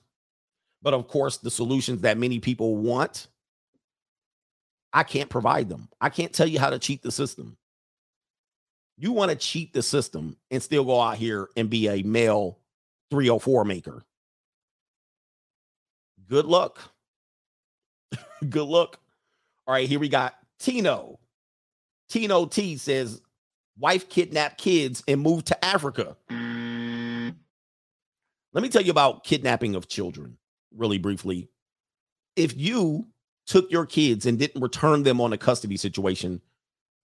But 0.82 0.94
of 0.94 1.08
course, 1.08 1.38
the 1.38 1.50
solutions 1.50 2.02
that 2.02 2.18
many 2.18 2.40
people 2.40 2.76
want, 2.76 3.28
I 4.92 5.04
can't 5.04 5.30
provide 5.30 5.70
them. 5.70 5.88
I 6.02 6.10
can't 6.10 6.34
tell 6.34 6.48
you 6.48 6.60
how 6.60 6.70
to 6.70 6.80
cheat 6.80 7.02
the 7.02 7.12
system. 7.12 7.56
You 8.98 9.14
want 9.14 9.32
to 9.32 9.38
cheat 9.38 9.74
the 9.74 9.82
system 9.82 10.36
and 10.52 10.62
still 10.62 10.84
go 10.84 11.00
out 11.00 11.18
here 11.18 11.48
and 11.56 11.70
be 11.70 11.88
a 11.88 12.04
male 12.04 12.60
304 13.10 13.64
maker. 13.64 14.04
Good 16.28 16.46
luck. 16.46 16.80
Good 18.50 18.68
luck. 18.68 19.00
All 19.66 19.74
right, 19.74 19.88
here 19.88 20.00
we 20.00 20.10
got 20.10 20.36
Tino. 20.60 21.20
Tino 22.10 22.46
T 22.46 22.78
says, 22.78 23.22
wife 23.80 24.10
kidnapped 24.10 24.58
kids 24.58 25.04
and 25.08 25.22
moved 25.22 25.48
to 25.48 25.66
Africa. 25.66 26.18
Let 26.30 27.34
me 28.62 28.70
tell 28.70 28.82
you 28.82 28.92
about 28.92 29.24
kidnapping 29.24 29.76
of 29.76 29.88
children 29.88 30.38
really 30.76 30.98
briefly. 30.98 31.50
If 32.36 32.58
you 32.58 33.08
took 33.46 33.72
your 33.72 33.86
kids 33.86 34.26
and 34.26 34.40
didn't 34.40 34.62
return 34.62 35.04
them 35.04 35.22
on 35.22 35.34
a 35.34 35.38
custody 35.38 35.78
situation, 35.78 36.42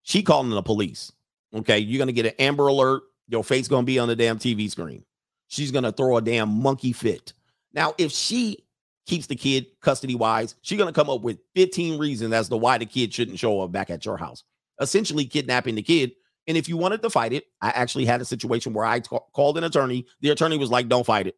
she 0.02 0.22
calling 0.22 0.50
the 0.50 0.62
police. 0.62 1.12
Okay, 1.54 1.78
you're 1.78 1.98
gonna 1.98 2.12
get 2.12 2.26
an 2.26 2.34
Amber 2.38 2.68
Alert. 2.68 3.02
Your 3.28 3.44
face 3.44 3.68
gonna 3.68 3.84
be 3.84 3.98
on 3.98 4.08
the 4.08 4.16
damn 4.16 4.38
TV 4.38 4.70
screen. 4.70 5.04
She's 5.48 5.72
gonna 5.72 5.92
throw 5.92 6.16
a 6.16 6.22
damn 6.22 6.48
monkey 6.48 6.92
fit. 6.92 7.32
Now, 7.72 7.94
if 7.98 8.12
she 8.12 8.64
keeps 9.06 9.26
the 9.26 9.36
kid 9.36 9.66
custody 9.80 10.14
wise, 10.14 10.54
she's 10.62 10.78
gonna 10.78 10.92
come 10.92 11.10
up 11.10 11.22
with 11.22 11.38
15 11.56 11.98
reasons 11.98 12.32
as 12.32 12.48
to 12.48 12.56
why 12.56 12.78
the 12.78 12.86
kid 12.86 13.12
shouldn't 13.12 13.38
show 13.38 13.60
up 13.60 13.72
back 13.72 13.90
at 13.90 14.04
your 14.04 14.16
house. 14.16 14.44
Essentially, 14.80 15.24
kidnapping 15.24 15.74
the 15.74 15.82
kid. 15.82 16.12
And 16.50 16.56
if 16.56 16.68
you 16.68 16.76
wanted 16.76 17.00
to 17.02 17.10
fight 17.10 17.32
it, 17.32 17.44
I 17.62 17.68
actually 17.68 18.06
had 18.06 18.20
a 18.20 18.24
situation 18.24 18.72
where 18.72 18.84
I 18.84 18.98
called 18.98 19.56
an 19.56 19.62
attorney. 19.62 20.04
The 20.20 20.30
attorney 20.30 20.58
was 20.58 20.68
like, 20.68 20.88
"Don't 20.88 21.06
fight 21.06 21.28
it." 21.28 21.36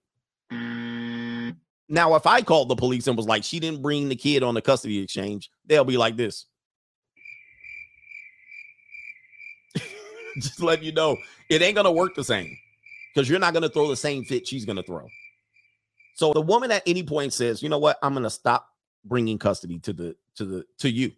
Mm. 0.50 1.54
Now, 1.86 2.14
if 2.14 2.26
I 2.26 2.40
called 2.40 2.70
the 2.70 2.76
police 2.76 3.06
and 3.06 3.14
was 3.14 3.26
like, 3.26 3.44
she 3.44 3.60
didn't 3.60 3.82
bring 3.82 4.08
the 4.08 4.16
kid 4.16 4.42
on 4.42 4.54
the 4.54 4.62
custody 4.62 5.00
exchange, 5.00 5.50
they'll 5.66 5.84
be 5.84 5.98
like 5.98 6.16
this. 6.16 6.46
Just 10.36 10.62
let 10.62 10.82
you 10.82 10.92
know, 10.92 11.18
it 11.50 11.60
ain't 11.60 11.76
gonna 11.76 11.92
work 11.92 12.14
the 12.14 12.24
same 12.24 12.56
because 13.14 13.28
you're 13.28 13.38
not 13.38 13.52
gonna 13.52 13.68
throw 13.68 13.88
the 13.88 13.96
same 13.96 14.24
fit 14.24 14.48
she's 14.48 14.64
gonna 14.64 14.82
throw. 14.82 15.06
So 16.14 16.32
the 16.32 16.40
woman 16.40 16.70
at 16.70 16.84
any 16.86 17.02
point 17.02 17.34
says, 17.34 17.62
you 17.62 17.68
know 17.68 17.76
what, 17.76 17.98
I'm 18.02 18.14
gonna 18.14 18.30
stop 18.30 18.66
bringing 19.04 19.38
custody 19.38 19.78
to 19.80 19.92
the 19.92 20.16
to 20.36 20.46
the 20.46 20.64
to 20.78 20.88
you. 20.90 21.12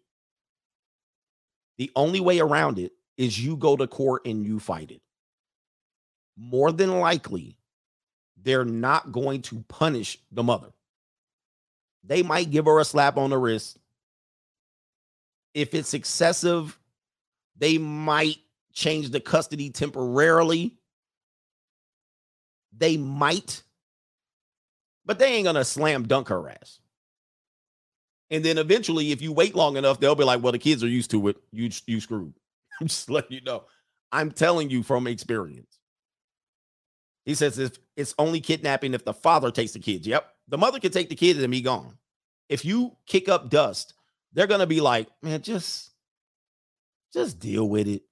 The 1.79 1.93
only 1.95 2.19
way 2.19 2.41
around 2.41 2.81
it 2.81 2.91
is 3.17 3.39
you 3.39 3.57
go 3.57 3.77
to 3.77 3.87
court 3.87 4.27
and 4.27 4.45
you 4.45 4.59
fight 4.59 4.91
it. 4.91 5.01
More 6.37 6.73
than 6.73 6.99
likely, 6.99 7.57
they're 8.43 8.65
not 8.65 9.13
going 9.13 9.43
to 9.43 9.65
punish 9.69 10.19
the 10.33 10.43
mother. 10.43 10.73
They 12.03 12.23
might 12.23 12.51
give 12.51 12.67
her 12.67 12.79
a 12.81 12.85
slap 12.85 13.17
on 13.17 13.31
the 13.31 13.39
wrist. 13.39 13.79
If 15.55 15.75
it's 15.75 15.95
excessive, 15.95 16.79
they 17.57 17.79
might 17.79 18.39
change 18.73 19.11
the 19.11 19.21
custody 19.21 19.71
temporarily. 19.71 20.77
They 22.77 22.97
might, 22.97 23.63
but 25.07 25.19
they 25.19 25.35
ain't 25.35 25.45
gonna 25.45 25.65
slam 25.65 26.09
dunk 26.09 26.29
her 26.29 26.49
ass. 26.49 26.81
And 28.31 28.45
then 28.45 28.59
eventually, 28.59 29.13
if 29.13 29.23
you 29.23 29.33
wait 29.33 29.55
long 29.55 29.77
enough, 29.77 30.01
they'll 30.01 30.17
be 30.17 30.25
like, 30.25 30.43
"Well, 30.43 30.53
the 30.53 30.59
kids 30.59 30.83
are 30.83 30.89
used 30.89 31.13
to 31.13 31.29
it. 31.29 31.37
You 31.53 31.71
you 31.87 32.01
screwed." 32.01 32.35
I'm 32.81 32.89
just 32.89 33.11
letting 33.11 33.33
you 33.33 33.41
know. 33.43 33.65
I'm 34.13 34.31
telling 34.31 34.71
you 34.71 34.83
from 34.83 35.07
experience. 35.07 35.79
He 37.25 37.35
says 37.35 37.59
if 37.59 37.79
it's 37.97 38.15
only 38.19 38.41
kidnapping 38.41 38.95
if 38.95 39.05
the 39.05 39.15
father 39.15 39.51
takes 39.51 39.73
the 39.73 39.79
kids. 39.79 40.07
Yep. 40.07 40.31
The 40.49 40.59
mother 40.59 40.79
can 40.79 40.93
take 40.93 41.09
the 41.09 41.15
kids 41.15 41.43
and 41.43 41.51
be 41.51 41.63
gone. 41.63 41.97
If 42.49 42.65
you 42.65 42.97
kick 43.07 43.29
up 43.29 43.49
dust, 43.49 43.95
they're 44.33 44.47
gonna 44.47 44.67
be 44.67 44.81
like, 44.81 45.09
man, 45.23 45.41
just 45.41 45.91
just 47.13 47.39
deal 47.39 47.69
with 47.69 47.89
it. 47.89 48.03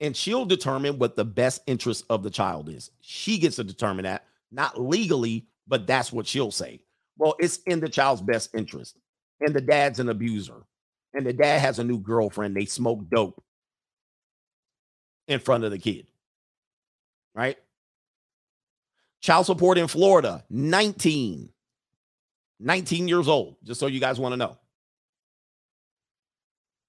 And 0.00 0.16
she'll 0.16 0.44
determine 0.44 0.98
what 0.98 1.16
the 1.16 1.24
best 1.24 1.62
interest 1.66 2.04
of 2.10 2.22
the 2.22 2.30
child 2.30 2.68
is. 2.68 2.90
She 3.00 3.38
gets 3.38 3.56
to 3.56 3.64
determine 3.64 4.04
that, 4.04 4.24
not 4.50 4.80
legally, 4.80 5.46
but 5.66 5.86
that's 5.86 6.12
what 6.12 6.26
she'll 6.26 6.50
say. 6.50 6.80
Well, 7.16 7.36
it's 7.38 7.58
in 7.66 7.80
the 7.80 7.88
child's 7.88 8.20
best 8.20 8.54
interest. 8.54 8.98
And 9.40 9.54
the 9.54 9.60
dad's 9.60 10.00
an 10.00 10.08
abuser. 10.08 10.62
And 11.14 11.26
the 11.26 11.32
dad 11.32 11.60
has 11.60 11.78
a 11.78 11.84
new 11.84 11.98
girlfriend. 11.98 12.56
They 12.56 12.64
smoke 12.64 13.08
dope 13.10 13.42
in 15.28 15.40
front 15.40 15.64
of 15.64 15.70
the 15.70 15.78
kid. 15.78 16.06
Right? 17.34 17.58
Child 19.20 19.46
support 19.46 19.78
in 19.78 19.88
Florida, 19.88 20.44
19. 20.50 21.48
19 22.60 23.08
years 23.08 23.28
old, 23.28 23.56
just 23.64 23.80
so 23.80 23.86
you 23.86 24.00
guys 24.00 24.20
want 24.20 24.32
to 24.32 24.36
know. 24.36 24.56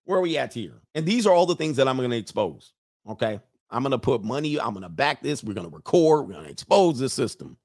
Where 0.06 0.20
are 0.20 0.22
we 0.22 0.38
at 0.38 0.54
here? 0.54 0.82
And 0.94 1.06
these 1.06 1.26
are 1.26 1.34
all 1.34 1.45
the 1.45 1.56
things 1.56 1.78
that 1.78 1.88
I'm 1.88 1.98
going 1.98 2.12
to 2.12 2.18
expose. 2.18 2.74
Okay. 3.10 3.40
I'm 3.70 3.82
going 3.82 3.91
to 3.91 3.98
put 3.98 4.24
money, 4.24 4.60
I'm 4.60 4.74
going 4.74 4.84
to 4.84 4.90
back 4.90 5.24
this. 5.24 5.44
We're 5.44 5.56
going 5.56 5.68
to 5.68 5.76
record, 5.76 6.28
we're 6.28 6.34
going 6.34 6.45
to 6.45 6.52
expose 6.52 7.00
this 7.00 7.14
system. 7.14 7.58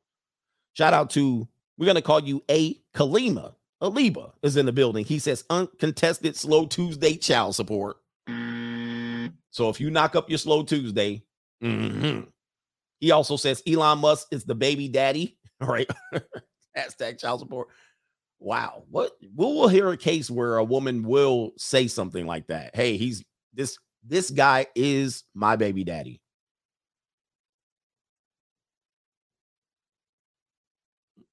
Shout 0.73 0.95
out 0.95 1.11
to, 1.11 1.47
we're 1.77 1.85
going 1.85 1.97
to 1.97 2.03
call 2.03 2.21
you 2.21 2.43
A. 2.51 2.81
Kalima. 2.95 3.53
Aliba 3.83 4.33
is 4.43 4.57
in 4.57 4.67
the 4.67 4.73
building. 4.73 5.05
He 5.05 5.19
says 5.19 5.45
uncontested 5.51 6.37
slow 6.37 6.67
Tuesday 6.67 7.17
child 7.17 7.55
support. 7.55 7.99
So 9.51 9.69
if 9.69 9.81
you 9.81 9.91
knock 9.91 10.15
up 10.17 10.29
your 10.29 10.39
slow 10.39 10.63
Tuesday, 10.63 11.23
mhm. 11.63 12.27
he 13.01 13.11
also 13.11 13.37
says 13.37 13.63
Elon 13.67 13.99
Musk 13.99 14.29
is 14.31 14.45
the 14.45 14.55
baby 14.55 14.89
daddy. 14.89 15.37
Right. 15.61 15.91
Hashtag 16.77 17.19
child 17.19 17.41
support. 17.41 17.67
Wow. 18.39 18.85
What 18.91 19.11
we 19.21 19.45
will 19.45 19.67
hear 19.67 19.91
a 19.91 19.97
case 19.97 20.31
where 20.31 20.57
a 20.59 20.63
woman 20.63 21.03
will 21.03 21.51
say 21.57 21.89
something 21.89 22.27
like 22.27 22.47
that. 22.47 22.77
Hey, 22.77 22.97
he's 22.97 23.25
this 23.53 23.77
this 24.05 24.31
guy 24.31 24.67
is 24.77 25.25
my 25.35 25.57
baby 25.57 25.83
daddy. 25.83 26.21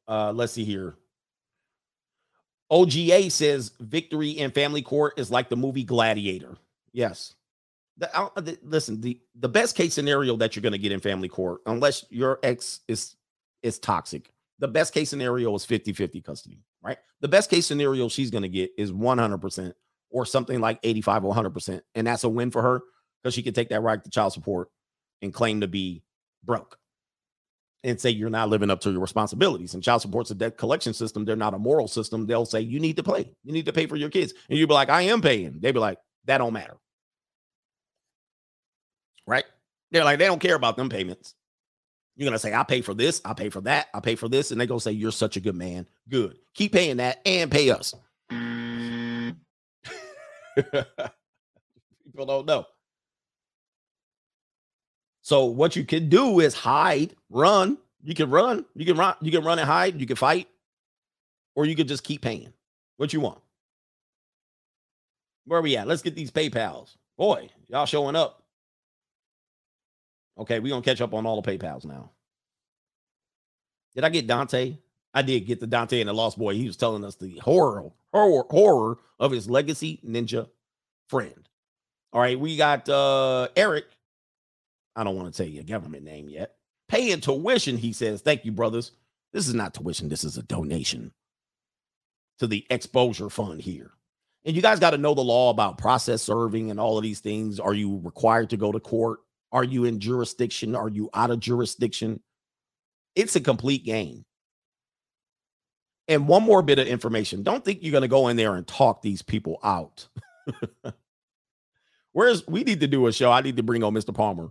Uh 0.08 0.32
let's 0.34 0.54
see 0.54 0.64
here. 0.66 0.98
OGA 2.72 3.32
says 3.32 3.72
victory 3.80 4.32
in 4.32 4.52
family 4.52 4.82
court 4.82 5.20
is 5.20 5.30
like 5.30 5.50
the 5.50 5.56
movie 5.56 5.84
Gladiator. 5.84 6.56
Yes. 6.92 7.36
The, 7.98 8.16
uh, 8.18 8.30
the- 8.42 8.60
listen, 8.64 9.02
the 9.02 9.20
the 9.36 9.50
best 9.50 9.76
case 9.76 9.94
scenario 9.94 10.36
that 10.38 10.56
you're 10.56 10.62
going 10.62 10.74
to 10.74 10.80
get 10.80 10.92
in 10.92 11.00
family 11.00 11.30
court, 11.30 11.62
unless 11.66 12.06
your 12.10 12.40
ex 12.44 12.82
is 12.88 13.16
is 13.64 13.80
toxic, 13.80 14.32
the 14.60 14.68
best 14.68 14.94
case 14.94 15.10
scenario 15.10 15.54
is 15.56 15.66
50-50 15.66 16.24
custody, 16.24 16.60
right? 16.84 16.98
The 17.22 17.28
best 17.28 17.50
case 17.50 17.66
scenario 17.66 18.10
she's 18.10 18.32
going 18.32 18.44
to 18.44 18.50
get 18.50 18.72
is 18.78 18.92
100% 18.92 19.74
or 20.12 20.26
something 20.26 20.60
like 20.60 20.80
85 20.84 21.26
or 21.26 21.34
100%, 21.34 21.82
and 21.96 22.08
that's 22.08 22.24
a 22.24 22.30
win 22.30 22.52
for 22.52 22.62
her 22.62 22.82
because 23.22 23.34
she 23.34 23.42
can 23.42 23.54
take 23.54 23.70
that 23.70 23.82
right 23.82 24.04
to 24.04 24.10
child 24.10 24.34
support 24.34 24.70
and 25.22 25.34
claim 25.34 25.62
to 25.62 25.68
be 25.68 26.04
broke 26.44 26.78
and 27.86 28.02
say 28.02 28.10
you're 28.10 28.32
not 28.32 28.50
living 28.50 28.72
up 28.72 28.82
to 28.82 28.92
your 28.92 29.00
responsibilities. 29.00 29.76
And 29.76 29.84
child 29.84 30.02
support's 30.02 30.32
a 30.32 30.36
debt 30.36 30.58
collection 30.58 30.92
system. 30.92 31.24
They're 31.24 31.36
not 31.36 31.54
a 31.54 31.60
moral 31.60 31.88
system. 31.88 32.26
They'll 32.26 32.46
say 32.46 32.60
you 32.62 32.80
need 32.80 32.98
to 32.98 33.04
pay. 33.04 33.32
You 33.44 33.54
need 33.54 33.68
to 33.68 33.74
pay 33.74 33.86
for 33.86 33.96
your 33.96 34.10
kids. 34.10 34.34
And 34.50 34.58
you'll 34.58 34.68
be 34.68 34.74
like, 34.74 34.90
I 34.90 35.04
am 35.04 35.22
paying. 35.22 35.60
They'll 35.60 35.72
be 35.72 35.80
like, 35.80 36.00
that 36.26 36.40
don't 36.40 36.54
matter. 36.54 36.78
Right? 39.28 39.46
They're 39.92 40.04
like, 40.04 40.18
they 40.18 40.26
don't 40.26 40.42
care 40.42 40.56
about 40.56 40.78
them 40.78 40.90
payments. 40.90 41.36
You're 42.16 42.26
gonna 42.26 42.40
say, 42.40 42.54
I 42.54 42.64
pay 42.64 42.82
for 42.82 42.94
this, 42.94 43.22
I 43.24 43.34
pay 43.34 43.50
for 43.50 43.62
that, 43.62 43.88
I 43.94 44.00
pay 44.00 44.16
for 44.16 44.30
this, 44.30 44.52
and 44.52 44.60
they're 44.60 44.68
gonna 44.68 44.80
say, 44.80 44.94
You're 44.94 45.12
such 45.12 45.36
a 45.36 45.42
good 45.42 45.56
man. 45.56 45.86
Good. 46.08 46.38
Keep 46.54 46.72
paying 46.72 46.98
that 46.98 47.20
and 47.26 47.52
pay 47.52 47.70
us. 47.70 47.94
People 52.16 52.26
don't 52.26 52.46
know. 52.46 52.66
So 55.26 55.46
what 55.46 55.76
you 55.76 55.84
can 55.84 56.08
do 56.08 56.40
is 56.40 56.54
hide, 56.54 57.16
run. 57.32 57.80
You 58.04 58.14
can 58.14 58.30
run, 58.30 58.64
you 58.76 58.86
can 58.86 58.96
run, 58.96 59.16
you 59.22 59.32
can 59.32 59.44
run 59.44 59.58
and 59.58 59.68
hide, 59.68 60.00
you 60.00 60.06
can 60.06 60.18
fight, 60.18 60.48
or 61.56 61.66
you 61.66 61.76
could 61.76 61.88
just 61.88 62.04
keep 62.04 62.22
paying. 62.22 62.54
What 62.98 63.12
you 63.12 63.22
want? 63.22 63.40
Where 65.46 65.58
are 65.58 65.64
we 65.64 65.78
at? 65.78 65.88
Let's 65.88 66.04
get 66.04 66.14
these 66.14 66.30
PayPals. 66.30 66.98
Boy, 67.18 67.50
y'all 67.70 67.88
showing 67.88 68.16
up. 68.16 68.44
Okay, 70.38 70.60
we're 70.60 70.70
gonna 70.70 70.84
catch 70.84 71.02
up 71.02 71.16
on 71.16 71.26
all 71.26 71.42
the 71.42 71.58
PayPals 71.58 71.86
now. 71.86 72.12
Did 73.96 74.04
I 74.04 74.10
get 74.10 74.28
Dante? 74.28 74.78
I 75.12 75.24
did 75.24 75.48
get 75.48 75.60
the 75.60 75.66
Dante 75.66 76.02
and 76.02 76.10
the 76.10 76.14
Lost 76.14 76.38
Boy. 76.38 76.54
He 76.54 76.68
was 76.68 76.78
telling 76.78 77.04
us 77.04 77.16
the 77.16 77.38
horror, 77.38 77.90
horror, 78.14 78.44
horror 78.52 79.00
of 79.20 79.32
his 79.32 79.50
legacy 79.50 80.00
ninja 80.08 80.50
friend. 81.08 81.50
All 82.14 82.22
right, 82.22 82.40
we 82.40 82.58
got 82.58 82.88
uh 82.88 83.48
Eric. 83.56 83.86
I 84.96 85.04
don't 85.04 85.16
want 85.16 85.34
to 85.34 85.38
tell 85.38 85.52
you 85.52 85.62
a 85.62 85.64
government 85.64 86.04
name 86.04 86.30
yet. 86.30 86.56
Paying 86.88 87.22
tuition, 87.22 87.78
he 87.78 87.94
says. 87.94 88.22
Thank 88.22 88.46
you, 88.46 88.52
brothers. 88.52 88.92
This 89.34 89.48
is 89.48 89.54
not 89.54 89.74
tuition, 89.74 90.08
this 90.08 90.24
is 90.24 90.38
a 90.38 90.44
donation 90.44 91.12
to 92.40 92.48
the 92.48 92.66
exposure 92.70 93.30
fund 93.30 93.62
here. 93.62 93.92
And 94.46 94.56
you 94.56 94.62
guys 94.62 94.80
got 94.80 94.92
to 94.92 94.98
know 94.98 95.14
the 95.14 95.22
law 95.22 95.50
about 95.50 95.78
process 95.78 96.22
serving 96.22 96.70
and 96.70 96.80
all 96.80 96.98
of 96.98 97.04
these 97.04 97.20
things. 97.20 97.60
Are 97.60 97.74
you 97.74 98.00
required 98.04 98.52
to 98.52 98.58
go 98.58 98.72
to 98.72 98.80
court? 98.80 99.20
Are 99.52 99.64
you 99.64 99.86
in 99.86 100.00
jurisdiction? 100.00 100.76
Are 100.76 100.90
you 100.90 101.10
out 101.14 101.32
of 101.32 101.40
jurisdiction? 101.40 102.22
It's 103.16 103.36
a 103.36 103.42
complete 103.42 103.84
game. 103.84 104.26
And 106.08 106.28
one 106.28 106.44
more 106.44 106.62
bit 106.62 106.78
of 106.78 106.88
information. 106.88 107.42
Don't 107.42 107.66
think 107.66 107.80
you're 107.82 107.92
going 107.92 108.04
to 108.04 108.08
go 108.08 108.28
in 108.28 108.38
there 108.38 108.56
and 108.56 108.68
talk 108.68 109.02
these 109.02 109.24
people 109.24 109.60
out. 109.64 110.08
Whereas 112.12 112.46
we 112.48 112.64
need 112.64 112.82
to 112.82 112.88
do 112.88 113.08
a 113.08 113.12
show. 113.12 113.32
I 113.32 113.42
need 113.42 113.58
to 113.58 113.64
bring 113.64 113.84
on 113.84 113.94
Mr. 113.94 114.14
Palmer. 114.14 114.50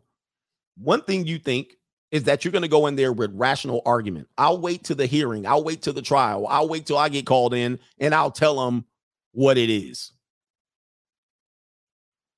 One 0.76 1.02
thing 1.02 1.26
you 1.26 1.38
think 1.38 1.76
is 2.10 2.24
that 2.24 2.44
you're 2.44 2.52
going 2.52 2.62
to 2.62 2.68
go 2.68 2.86
in 2.86 2.96
there 2.96 3.12
with 3.12 3.32
rational 3.34 3.82
argument. 3.84 4.28
I'll 4.38 4.60
wait 4.60 4.84
to 4.84 4.94
the 4.94 5.06
hearing. 5.06 5.46
I'll 5.46 5.64
wait 5.64 5.82
to 5.82 5.92
the 5.92 6.02
trial. 6.02 6.46
I'll 6.46 6.68
wait 6.68 6.86
till 6.86 6.96
I 6.98 7.08
get 7.08 7.26
called 7.26 7.54
in 7.54 7.78
and 7.98 8.14
I'll 8.14 8.30
tell 8.30 8.64
them 8.64 8.84
what 9.32 9.58
it 9.58 9.68
is. 9.70 10.12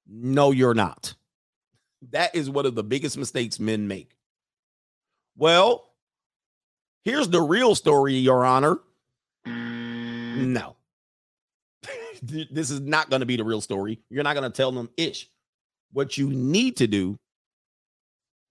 No, 0.08 0.50
you're 0.50 0.74
not. 0.74 1.14
That 2.10 2.34
is 2.34 2.48
one 2.48 2.66
of 2.66 2.74
the 2.74 2.84
biggest 2.84 3.18
mistakes 3.18 3.58
men 3.58 3.88
make. 3.88 4.16
Well, 5.36 5.90
here's 7.04 7.28
the 7.28 7.42
real 7.42 7.74
story, 7.74 8.14
Your 8.14 8.44
Honor. 8.44 8.78
No. 9.44 10.76
this 12.22 12.70
is 12.70 12.80
not 12.80 13.10
going 13.10 13.20
to 13.20 13.26
be 13.26 13.36
the 13.36 13.44
real 13.44 13.60
story. 13.60 14.00
You're 14.08 14.24
not 14.24 14.34
going 14.34 14.50
to 14.50 14.56
tell 14.56 14.72
them 14.72 14.88
ish. 14.96 15.28
What 15.92 16.16
you 16.16 16.30
need 16.30 16.76
to 16.78 16.86
do, 16.86 17.18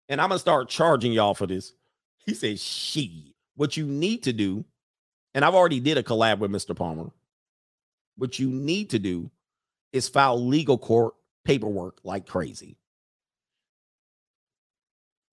and 0.10 0.22
I'm 0.22 0.30
to 0.30 0.40
start 0.40 0.70
charging 0.70 1.12
y'all 1.12 1.34
for 1.34 1.48
this. 1.48 1.74
He 2.18 2.34
says, 2.34 2.62
she. 2.62 3.36
What 3.56 3.78
you 3.78 3.86
need 3.86 4.24
to 4.24 4.34
do, 4.34 4.66
and 5.34 5.46
I've 5.46 5.56
already 5.56 5.80
did 5.80 5.98
a 5.98 6.04
collab 6.04 6.40
with 6.40 6.52
Mr. 6.52 6.76
Palmer. 6.76 7.10
What 8.18 8.40
you 8.40 8.50
need 8.50 8.90
to 8.92 9.00
do 9.00 9.32
is 9.94 10.10
file 10.10 10.44
legal 10.44 10.78
court 10.78 11.14
paperwork 11.46 12.00
like 12.04 12.28
crazy. 12.28 12.78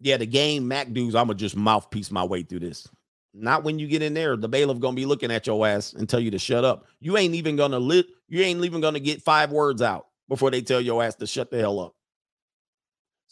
Yeah, 0.01 0.17
the 0.17 0.27
game 0.27 0.67
Mac 0.69 0.93
dudes, 0.93 1.15
I'm 1.15 1.27
gonna 1.27 1.39
just 1.39 1.57
mouthpiece 1.57 2.11
my 2.11 2.25
way 2.25 2.43
through 2.43 2.61
this. 2.61 2.89
Not 3.35 3.65
when 3.65 3.79
you 3.79 3.87
get 3.87 4.03
in 4.03 4.15
there. 4.15 4.37
The 4.37 4.49
bailiff 4.49 4.81
gonna 4.81 4.97
be 4.97 5.07
looking 5.07 5.31
at 5.31 5.47
your 5.47 5.67
ass 5.67 5.95
and 5.95 6.09
tell 6.09 6.21
you 6.21 6.31
to 6.33 6.39
shut 6.39 6.65
up. 6.65 6.87
You 7.01 7.17
ain't 7.17 7.35
even 7.35 7.57
gonna 7.57 7.79
lit. 7.79 8.07
You 8.29 8.43
ain't 8.43 8.65
even 8.65 8.81
gonna 8.81 9.01
get 9.01 9.23
five 9.23 9.51
words 9.51 9.81
out 9.81 10.07
before 10.29 10.51
they 10.51 10.61
tell 10.61 10.81
your 10.81 11.03
ass 11.03 11.15
to 11.17 11.27
shut 11.27 11.51
the 11.51 11.59
hell 11.59 11.81
up. 11.81 11.95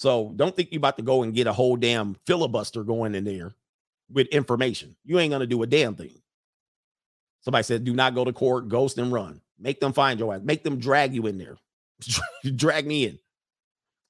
So 0.01 0.33
don't 0.35 0.57
think 0.57 0.73
you 0.73 0.79
about 0.79 0.97
to 0.97 1.03
go 1.03 1.23
and 1.23 1.35
get 1.35 1.47
a 1.47 1.53
whole 1.53 1.77
damn 1.77 2.17
filibuster 2.25 2.85
going 2.85 3.15
in 3.15 3.23
there 3.23 3.53
with 4.11 4.29
information. 4.29 4.97
You 5.05 5.19
ain't 5.19 5.31
gonna 5.31 5.47
do 5.47 5.63
a 5.63 5.67
damn 5.67 5.95
thing. 5.95 6.23
Somebody 7.43 7.65
said, 7.65 7.85
do 7.85 7.93
not 7.93 8.15
go 8.15 8.25
to 8.25 8.33
court, 8.33 8.69
ghost 8.69 8.97
and 8.97 9.13
run. 9.13 9.43
Make 9.59 9.79
them 9.79 9.93
find 9.93 10.19
your 10.19 10.35
ass. 10.35 10.41
Make 10.43 10.65
them 10.65 10.79
drag 10.79 11.15
you 11.15 11.27
in 11.27 11.37
there. 11.37 11.59
drag 12.57 12.87
me 12.87 13.09
in. 13.09 13.19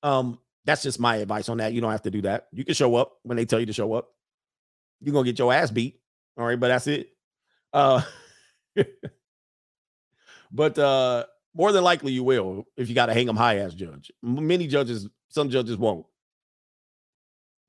Um, 0.05 0.39
that's 0.65 0.85
just 0.85 1.01
my 1.01 1.17
advice 1.17 1.49
on 1.49 1.57
that. 1.57 1.73
You 1.73 1.81
don't 1.81 1.91
have 1.91 2.03
to 2.03 2.11
do 2.13 2.23
that. 2.23 2.47
You 2.53 2.65
can 2.65 2.75
show 2.75 2.95
up 2.95 3.19
when 3.25 3.37
they 3.37 3.45
tell 3.45 3.59
you 3.59 3.67
to 3.67 3.73
show 3.73 3.93
up. 3.95 4.11
You're 5.01 5.13
gonna 5.13 5.25
get 5.25 5.41
your 5.41 5.53
ass 5.53 5.73
beat. 5.73 5.99
All 6.39 6.47
right, 6.47 6.59
but 6.59 6.69
that's 6.69 6.87
it. 6.87 7.11
Uh 7.73 8.03
but 10.53 10.79
uh 10.79 11.25
more 11.53 11.73
than 11.73 11.83
likely 11.83 12.13
you 12.13 12.23
will 12.23 12.69
if 12.77 12.89
you 12.89 12.95
got 12.95 13.09
hang 13.09 13.27
them 13.27 13.37
high 13.37 13.59
ass 13.59 13.75
judge. 13.75 14.13
Many 14.23 14.69
judges, 14.69 15.09
some 15.31 15.49
judges 15.49 15.77
won't. 15.77 16.07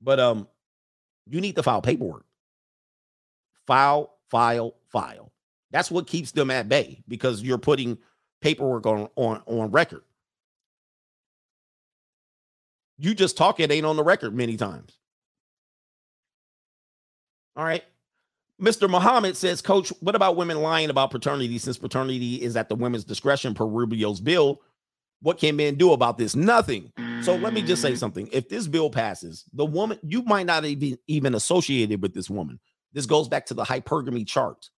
But 0.02 0.20
um, 0.20 0.48
you 1.26 1.40
need 1.40 1.56
to 1.56 1.62
file 1.62 1.80
paperwork. 1.80 2.26
File, 3.66 4.14
file, 4.28 4.74
file. 4.90 5.32
That's 5.70 5.90
what 5.90 6.06
keeps 6.06 6.32
them 6.32 6.50
at 6.50 6.68
bay 6.68 7.02
because 7.08 7.42
you're 7.42 7.58
putting 7.58 7.96
paperwork 8.40 8.84
on 8.86 9.08
on 9.16 9.42
on 9.46 9.70
record. 9.70 10.02
You 12.98 13.14
just 13.14 13.36
talk 13.36 13.58
it 13.60 13.70
ain't 13.70 13.86
on 13.86 13.96
the 13.96 14.04
record 14.04 14.34
many 14.34 14.56
times. 14.56 14.98
All 17.56 17.64
right. 17.64 17.84
Mr. 18.60 18.88
Muhammad 18.88 19.36
says, 19.36 19.60
Coach, 19.60 19.92
what 20.00 20.14
about 20.14 20.36
women 20.36 20.60
lying 20.62 20.88
about 20.88 21.10
paternity 21.10 21.58
since 21.58 21.78
paternity 21.78 22.36
is 22.40 22.56
at 22.56 22.68
the 22.68 22.76
women's 22.76 23.04
discretion 23.04 23.54
per 23.54 23.66
Rubio's 23.66 24.20
bill? 24.20 24.60
What 25.22 25.38
can 25.38 25.54
men 25.56 25.76
do 25.76 25.92
about 25.92 26.18
this? 26.18 26.34
Nothing. 26.34 26.92
So 27.22 27.36
let 27.36 27.54
me 27.54 27.62
just 27.62 27.80
say 27.80 27.92
mm. 27.92 27.98
something. 27.98 28.28
If 28.32 28.48
this 28.48 28.66
bill 28.66 28.90
passes, 28.90 29.44
the 29.52 29.64
woman, 29.64 29.98
you 30.02 30.22
might 30.22 30.46
not 30.46 30.64
even 30.64 30.98
even 31.06 31.34
associated 31.36 32.02
with 32.02 32.12
this 32.12 32.28
woman. 32.28 32.58
This 32.92 33.06
goes 33.06 33.28
back 33.28 33.46
to 33.46 33.54
the 33.54 33.64
hypergamy 33.64 34.26
chart. 34.26 34.68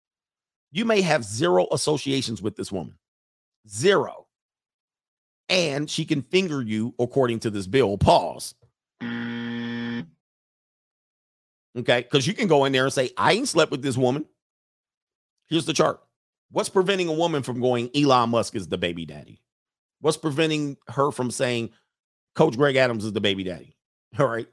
You 0.71 0.85
may 0.85 1.01
have 1.01 1.25
zero 1.25 1.67
associations 1.73 2.43
with 2.43 2.57
this 2.57 2.71
woman. 2.71 2.99
Zero. 3.69 4.27
And 5.49 5.89
she 5.89 6.05
can 6.05 6.23
finger 6.23 6.61
you 6.61 6.95
according 6.99 7.41
to 7.41 7.51
this 7.51 7.67
bill. 7.67 7.97
Pause. 7.97 8.55
Mm. 9.03 10.07
Okay. 11.79 12.03
Because 12.03 12.27
you 12.27 12.35
can 12.35 12.49
go 12.49 12.67
in 12.67 12.73
there 12.73 12.85
and 12.85 12.93
say, 12.93 13.11
I 13.17 13.33
ain't 13.33 13.49
slept 13.49 13.71
with 13.71 13.83
this 13.83 13.97
woman. 13.97 14.27
Here's 15.49 15.65
the 15.65 15.73
chart. 15.73 16.01
What's 16.51 16.69
preventing 16.69 17.09
a 17.09 17.13
woman 17.13 17.43
from 17.43 17.61
going, 17.61 17.91
Elon 17.97 18.31
Musk 18.31 18.55
is 18.55 18.69
the 18.69 18.79
baby 18.79 19.07
daddy? 19.07 19.41
What's 20.05 20.19
preventing 20.19 20.77
her 20.89 21.11
from 21.11 21.31
saying, 21.31 21.71
Coach 22.35 22.59
Greg 22.59 22.77
Adams 22.77 23.07
is 23.07 23.15
the 23.15 23.23
baby 23.23 23.43
daddy? 23.43 23.75
All 24.19 24.27
right. 24.27 24.47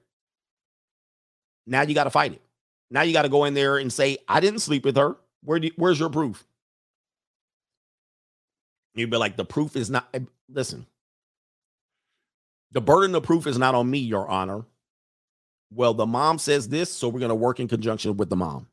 Now 1.67 1.81
you 1.81 1.93
got 1.93 2.05
to 2.05 2.09
fight 2.09 2.31
it. 2.31 2.41
Now 2.89 3.01
you 3.01 3.11
got 3.11 3.23
to 3.23 3.29
go 3.29 3.43
in 3.43 3.53
there 3.53 3.77
and 3.77 3.91
say, 3.91 4.17
I 4.29 4.39
didn't 4.39 4.61
sleep 4.61 4.85
with 4.85 4.95
her. 4.95 5.17
Where 5.43 5.59
do, 5.59 5.69
where's 5.75 5.99
your 5.99 6.09
proof? 6.09 6.45
You'd 8.95 9.09
be 9.09 9.17
like, 9.17 9.35
the 9.35 9.43
proof 9.43 9.75
is 9.75 9.89
not. 9.89 10.07
eh, 10.13 10.19
Listen, 10.47 10.85
the 12.71 12.79
burden 12.79 13.13
of 13.13 13.23
proof 13.23 13.45
is 13.45 13.57
not 13.57 13.75
on 13.75 13.89
me, 13.91 13.99
Your 13.99 14.29
Honor. 14.29 14.63
Well, 15.69 15.93
the 15.93 16.05
mom 16.05 16.39
says 16.39 16.69
this, 16.69 16.89
so 16.89 17.09
we're 17.09 17.19
going 17.19 17.27
to 17.27 17.35
work 17.35 17.59
in 17.59 17.67
conjunction 17.67 18.15
with 18.15 18.29
the 18.29 18.37
mom. 18.37 18.67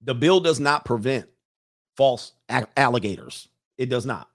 The 0.00 0.14
bill 0.14 0.40
does 0.40 0.60
not 0.60 0.86
prevent 0.86 1.28
false 1.94 2.32
alligators. 2.74 3.48
It 3.76 3.90
does 3.90 4.06
not. 4.06 4.30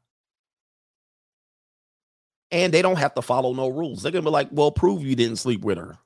And 2.52 2.74
they 2.74 2.82
don't 2.82 2.98
have 2.98 3.14
to 3.16 3.22
follow 3.22 3.54
no 3.54 3.70
rules. 3.70 4.04
They're 4.04 4.12
to 4.12 4.22
be 4.22 4.30
like, 4.30 4.50
well, 4.52 4.72
prove 4.72 5.04
you 5.04 5.16
didn't 5.16 5.38
sleep 5.38 5.64
with 5.64 5.78
her. 5.78 5.98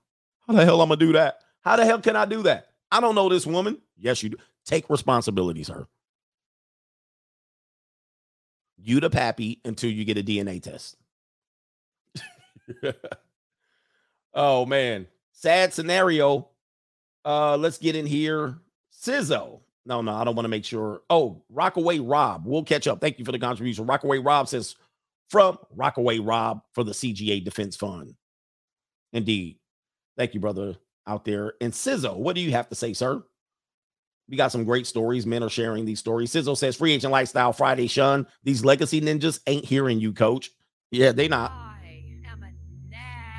How 0.47 0.53
the 0.53 0.63
hell 0.63 0.81
I'm 0.81 0.89
to 0.89 0.95
do 0.95 1.13
that? 1.13 1.39
How 1.61 1.75
the 1.75 1.85
hell 1.85 1.99
can 1.99 2.15
I 2.15 2.25
do 2.25 2.43
that? 2.43 2.67
I 2.91 3.01
don't 3.01 3.15
know 3.15 3.29
this 3.29 3.47
woman. 3.47 3.79
Yes, 3.97 4.21
you 4.21 4.29
do. 4.29 4.37
Take 4.65 4.89
responsibility, 4.89 5.63
sir. 5.63 5.87
You 8.77 8.99
the 8.99 9.09
pappy 9.09 9.59
until 9.65 9.89
you 9.89 10.05
get 10.05 10.17
a 10.17 10.23
DNA 10.23 10.61
test. 10.61 10.95
oh 14.33 14.65
man, 14.65 15.07
sad 15.31 15.73
scenario. 15.73 16.49
Uh, 17.23 17.57
let's 17.57 17.79
get 17.79 17.95
in 17.95 18.05
here. 18.05 18.57
Sizzo. 18.93 19.61
No, 19.87 20.01
no, 20.01 20.13
I 20.13 20.23
don't 20.23 20.35
want 20.35 20.45
to 20.45 20.49
make 20.49 20.65
sure. 20.65 21.01
Oh, 21.09 21.43
Rockaway 21.49 21.99
Rob. 21.99 22.45
We'll 22.45 22.63
catch 22.63 22.87
up. 22.87 23.01
Thank 23.01 23.19
you 23.19 23.25
for 23.25 23.31
the 23.31 23.39
contribution. 23.39 23.85
Rockaway 23.85 24.17
Rob 24.19 24.47
says 24.47 24.75
from 25.29 25.57
Rockaway 25.71 26.19
Rob 26.19 26.61
for 26.73 26.83
the 26.83 26.91
CGA 26.91 27.43
Defense 27.43 27.75
Fund. 27.75 28.15
Indeed. 29.13 29.57
Thank 30.17 30.33
you, 30.33 30.39
brother, 30.39 30.75
out 31.07 31.25
there. 31.25 31.53
And 31.61 31.73
Sizzo, 31.73 32.15
what 32.15 32.35
do 32.35 32.41
you 32.41 32.51
have 32.51 32.69
to 32.69 32.75
say, 32.75 32.93
sir? 32.93 33.23
We 34.29 34.37
got 34.37 34.51
some 34.51 34.63
great 34.63 34.87
stories. 34.87 35.25
Men 35.25 35.43
are 35.43 35.49
sharing 35.49 35.85
these 35.85 35.99
stories. 35.99 36.31
Sizzo 36.31 36.57
says, 36.57 36.75
Free 36.75 36.93
Agent 36.93 37.11
Lifestyle 37.11 37.53
Friday, 37.53 37.87
Shun. 37.87 38.25
These 38.43 38.65
legacy 38.65 39.01
ninjas 39.01 39.39
ain't 39.45 39.65
hearing 39.65 39.99
you, 39.99 40.13
coach. 40.13 40.51
Yeah, 40.91 41.11
they 41.11 41.27
not. 41.27 41.51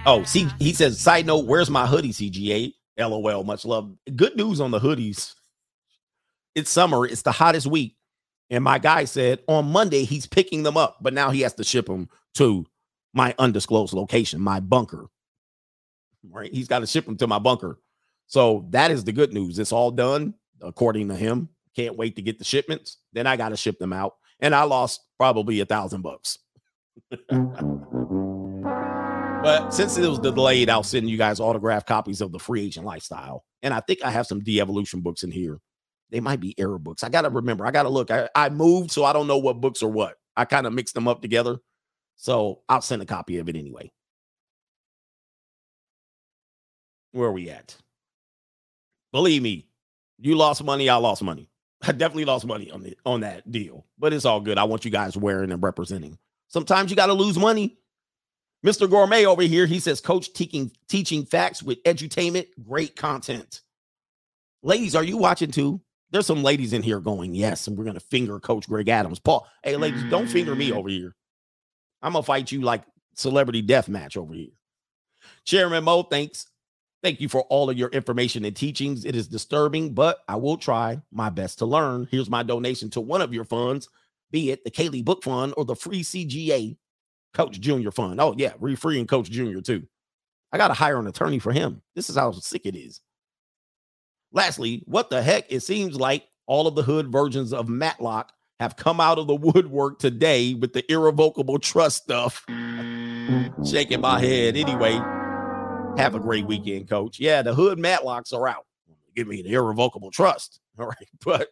Oh, 0.06 0.22
see, 0.22 0.46
he 0.60 0.72
says, 0.72 1.00
side 1.00 1.26
note, 1.26 1.46
where's 1.46 1.68
my 1.68 1.84
hoodie, 1.86 2.12
CGA? 2.12 2.72
LOL, 2.96 3.42
much 3.42 3.64
love. 3.64 3.92
Good 4.14 4.36
news 4.36 4.60
on 4.60 4.70
the 4.70 4.78
hoodies. 4.78 5.34
It's 6.54 6.70
summer, 6.70 7.04
it's 7.04 7.22
the 7.22 7.32
hottest 7.32 7.66
week. 7.66 7.95
And 8.50 8.62
my 8.62 8.78
guy 8.78 9.04
said 9.04 9.40
on 9.48 9.72
Monday 9.72 10.04
he's 10.04 10.26
picking 10.26 10.62
them 10.62 10.76
up, 10.76 10.98
but 11.00 11.12
now 11.12 11.30
he 11.30 11.40
has 11.40 11.54
to 11.54 11.64
ship 11.64 11.86
them 11.86 12.08
to 12.34 12.64
my 13.12 13.34
undisclosed 13.38 13.92
location, 13.92 14.40
my 14.40 14.60
bunker. 14.60 15.06
Right? 16.28 16.52
He's 16.52 16.68
got 16.68 16.80
to 16.80 16.86
ship 16.86 17.06
them 17.06 17.16
to 17.18 17.26
my 17.26 17.38
bunker. 17.38 17.80
So 18.26 18.66
that 18.70 18.90
is 18.90 19.04
the 19.04 19.12
good 19.12 19.32
news. 19.32 19.58
It's 19.58 19.72
all 19.72 19.90
done 19.90 20.34
according 20.60 21.08
to 21.08 21.14
him. 21.14 21.48
Can't 21.74 21.96
wait 21.96 22.16
to 22.16 22.22
get 22.22 22.38
the 22.38 22.44
shipments. 22.44 22.98
Then 23.12 23.26
I 23.26 23.36
got 23.36 23.50
to 23.50 23.56
ship 23.56 23.78
them 23.78 23.92
out. 23.92 24.14
And 24.40 24.54
I 24.54 24.64
lost 24.64 25.00
probably 25.18 25.60
a 25.60 25.66
thousand 25.66 26.02
bucks. 26.02 26.38
But 29.42 29.70
since 29.70 29.96
it 29.96 30.08
was 30.08 30.18
delayed, 30.18 30.68
I'll 30.68 30.82
send 30.82 31.08
you 31.08 31.16
guys 31.16 31.38
autographed 31.40 31.86
copies 31.86 32.20
of 32.20 32.32
the 32.32 32.38
free 32.38 32.64
agent 32.64 32.84
lifestyle. 32.84 33.44
And 33.62 33.72
I 33.72 33.80
think 33.80 34.00
I 34.04 34.10
have 34.10 34.26
some 34.26 34.40
de-evolution 34.40 35.00
books 35.00 35.22
in 35.22 35.30
here. 35.30 35.60
They 36.10 36.20
might 36.20 36.40
be 36.40 36.58
error 36.58 36.78
books. 36.78 37.02
I 37.02 37.08
gotta 37.08 37.30
remember, 37.30 37.66
I 37.66 37.70
gotta 37.70 37.88
look. 37.88 38.10
I, 38.10 38.28
I 38.34 38.48
moved, 38.48 38.90
so 38.90 39.04
I 39.04 39.12
don't 39.12 39.26
know 39.26 39.38
what 39.38 39.60
books 39.60 39.82
are 39.82 39.88
what. 39.88 40.16
I 40.36 40.44
kind 40.44 40.66
of 40.66 40.72
mixed 40.72 40.94
them 40.94 41.08
up 41.08 41.22
together. 41.22 41.58
So 42.16 42.60
I'll 42.68 42.82
send 42.82 43.02
a 43.02 43.06
copy 43.06 43.38
of 43.38 43.48
it 43.48 43.56
anyway. 43.56 43.90
Where 47.12 47.28
are 47.28 47.32
we 47.32 47.50
at? 47.50 47.76
Believe 49.12 49.42
me, 49.42 49.66
you 50.18 50.36
lost 50.36 50.62
money, 50.62 50.88
I 50.88 50.96
lost 50.96 51.22
money. 51.22 51.48
I 51.82 51.92
definitely 51.92 52.24
lost 52.24 52.46
money 52.46 52.70
on 52.70 52.84
it 52.84 52.98
on 53.04 53.20
that 53.20 53.50
deal, 53.50 53.86
but 53.98 54.12
it's 54.12 54.24
all 54.24 54.40
good. 54.40 54.58
I 54.58 54.64
want 54.64 54.84
you 54.84 54.90
guys 54.90 55.16
wearing 55.16 55.52
and 55.52 55.62
representing. 55.62 56.18
Sometimes 56.48 56.90
you 56.90 56.96
got 56.96 57.06
to 57.06 57.12
lose 57.12 57.38
money. 57.38 57.78
Mr. 58.64 58.88
Gourmet 58.88 59.26
over 59.26 59.42
here, 59.42 59.66
he 59.66 59.78
says, 59.78 60.00
Coach 60.00 60.32
teaching 60.32 60.70
teaching 60.88 61.24
facts 61.24 61.62
with 61.62 61.82
edutainment, 61.84 62.46
great 62.66 62.96
content. 62.96 63.62
Ladies, 64.62 64.96
are 64.96 65.04
you 65.04 65.16
watching 65.16 65.50
too? 65.50 65.80
There's 66.10 66.26
some 66.26 66.42
ladies 66.42 66.72
in 66.72 66.82
here 66.82 67.00
going, 67.00 67.34
yes, 67.34 67.66
and 67.66 67.76
we're 67.76 67.84
gonna 67.84 68.00
finger 68.00 68.38
Coach 68.38 68.68
Greg 68.68 68.88
Adams. 68.88 69.18
Paul, 69.18 69.46
hey, 69.62 69.76
ladies, 69.76 70.04
don't 70.10 70.28
finger 70.28 70.54
me 70.54 70.70
mm. 70.70 70.76
over 70.76 70.88
here. 70.88 71.14
I'm 72.02 72.12
gonna 72.12 72.22
fight 72.22 72.52
you 72.52 72.60
like 72.60 72.82
celebrity 73.14 73.62
death 73.62 73.88
match 73.88 74.16
over 74.16 74.34
here. 74.34 74.50
Chairman 75.44 75.84
Mo, 75.84 76.02
thanks. 76.04 76.46
Thank 77.02 77.20
you 77.20 77.28
for 77.28 77.42
all 77.42 77.70
of 77.70 77.76
your 77.76 77.88
information 77.90 78.44
and 78.44 78.56
teachings. 78.56 79.04
It 79.04 79.14
is 79.14 79.28
disturbing, 79.28 79.94
but 79.94 80.18
I 80.28 80.36
will 80.36 80.56
try 80.56 81.00
my 81.12 81.30
best 81.30 81.58
to 81.58 81.66
learn. 81.66 82.08
Here's 82.10 82.30
my 82.30 82.42
donation 82.42 82.90
to 82.90 83.00
one 83.00 83.20
of 83.20 83.34
your 83.34 83.44
funds, 83.44 83.88
be 84.30 84.50
it 84.50 84.64
the 84.64 84.70
Kaylee 84.70 85.04
Book 85.04 85.22
Fund 85.22 85.54
or 85.56 85.64
the 85.64 85.76
free 85.76 86.02
CGA 86.02 86.76
Coach 87.34 87.60
Junior 87.60 87.90
Fund. 87.90 88.20
Oh, 88.20 88.34
yeah, 88.36 88.54
re 88.58 88.74
freeing 88.74 89.06
Coach 89.06 89.30
Junior 89.30 89.60
too. 89.60 89.86
I 90.52 90.58
got 90.58 90.68
to 90.68 90.74
hire 90.74 90.98
an 90.98 91.06
attorney 91.06 91.38
for 91.38 91.52
him. 91.52 91.82
This 91.94 92.08
is 92.08 92.16
how 92.16 92.32
sick 92.32 92.64
it 92.64 92.76
is. 92.76 93.00
Lastly, 94.36 94.82
what 94.84 95.08
the 95.08 95.22
heck? 95.22 95.46
It 95.48 95.60
seems 95.60 95.98
like 95.98 96.28
all 96.46 96.66
of 96.66 96.74
the 96.74 96.82
hood 96.82 97.10
versions 97.10 97.54
of 97.54 97.70
Matlock 97.70 98.32
have 98.60 98.76
come 98.76 99.00
out 99.00 99.18
of 99.18 99.26
the 99.26 99.34
woodwork 99.34 99.98
today 99.98 100.52
with 100.52 100.74
the 100.74 100.84
irrevocable 100.92 101.58
trust 101.58 102.02
stuff. 102.02 102.44
Shaking 103.66 104.02
my 104.02 104.20
head. 104.20 104.58
Anyway, 104.58 104.92
have 105.96 106.14
a 106.14 106.20
great 106.20 106.46
weekend, 106.46 106.86
coach. 106.86 107.18
Yeah, 107.18 107.40
the 107.40 107.54
hood 107.54 107.78
Matlocks 107.78 108.34
are 108.34 108.46
out. 108.46 108.66
Give 109.16 109.26
me 109.26 109.40
the 109.40 109.54
irrevocable 109.54 110.10
trust. 110.10 110.60
All 110.78 110.86
right. 110.86 111.08
But 111.24 111.48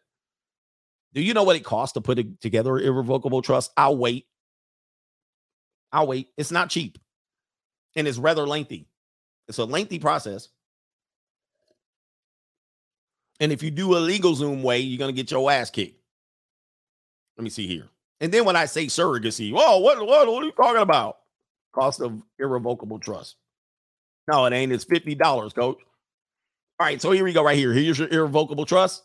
do 1.15 1.23
you 1.23 1.33
know 1.33 1.43
what 1.43 1.57
it 1.57 1.65
costs 1.65 1.95
to 1.95 2.03
put 2.03 2.19
together 2.43 2.77
an 2.77 2.85
irrevocable 2.85 3.41
trust? 3.41 3.73
I'll 3.79 3.97
wait. 3.97 4.27
I'll 5.91 6.07
wait. 6.07 6.29
It's 6.37 6.51
not 6.51 6.69
cheap 6.69 6.99
and 7.97 8.07
it's 8.07 8.19
rather 8.19 8.47
lengthy. 8.47 8.89
It's 9.49 9.57
a 9.57 9.65
lengthy 9.65 9.99
process. 9.99 10.51
And 13.41 13.53
if 13.53 13.63
you 13.63 13.71
do 13.71 13.95
a 13.95 13.99
LegalZoom 13.99 14.63
way, 14.63 14.79
you're 14.81 14.99
gonna 14.99 15.13
get 15.13 15.31
your 15.31 15.51
ass 15.51 15.71
kicked. 15.71 16.01
Let 17.37 17.45
me 17.45 17.51
see 17.51 17.67
here. 17.67 17.89
And 18.21 18.33
then 18.33 18.45
when 18.45 18.57
I 18.57 18.67
say 18.67 18.87
surrogacy, 18.87 19.53
oh, 19.55 19.81
what, 19.81 19.99
what, 20.07 20.27
what 20.29 20.43
are 20.43 20.47
you 20.47 20.53
talking 20.53 20.81
about? 20.81 21.19
Cost 21.75 22.01
of 22.01 22.23
irrevocable 22.39 23.01
trust. 23.01 23.37
No, 24.31 24.45
it 24.47 24.53
ain't. 24.53 24.73
It's 24.73 24.85
fifty 24.85 25.15
dollars, 25.15 25.53
coach. 25.53 25.79
All 26.79 26.87
right, 26.87 27.01
so 27.01 27.11
here 27.11 27.25
we 27.25 27.33
go. 27.33 27.45
Right 27.45 27.57
here. 27.59 27.73
Here's 27.73 27.99
your 27.99 28.09
irrevocable 28.09 28.67
trust. 28.67 29.03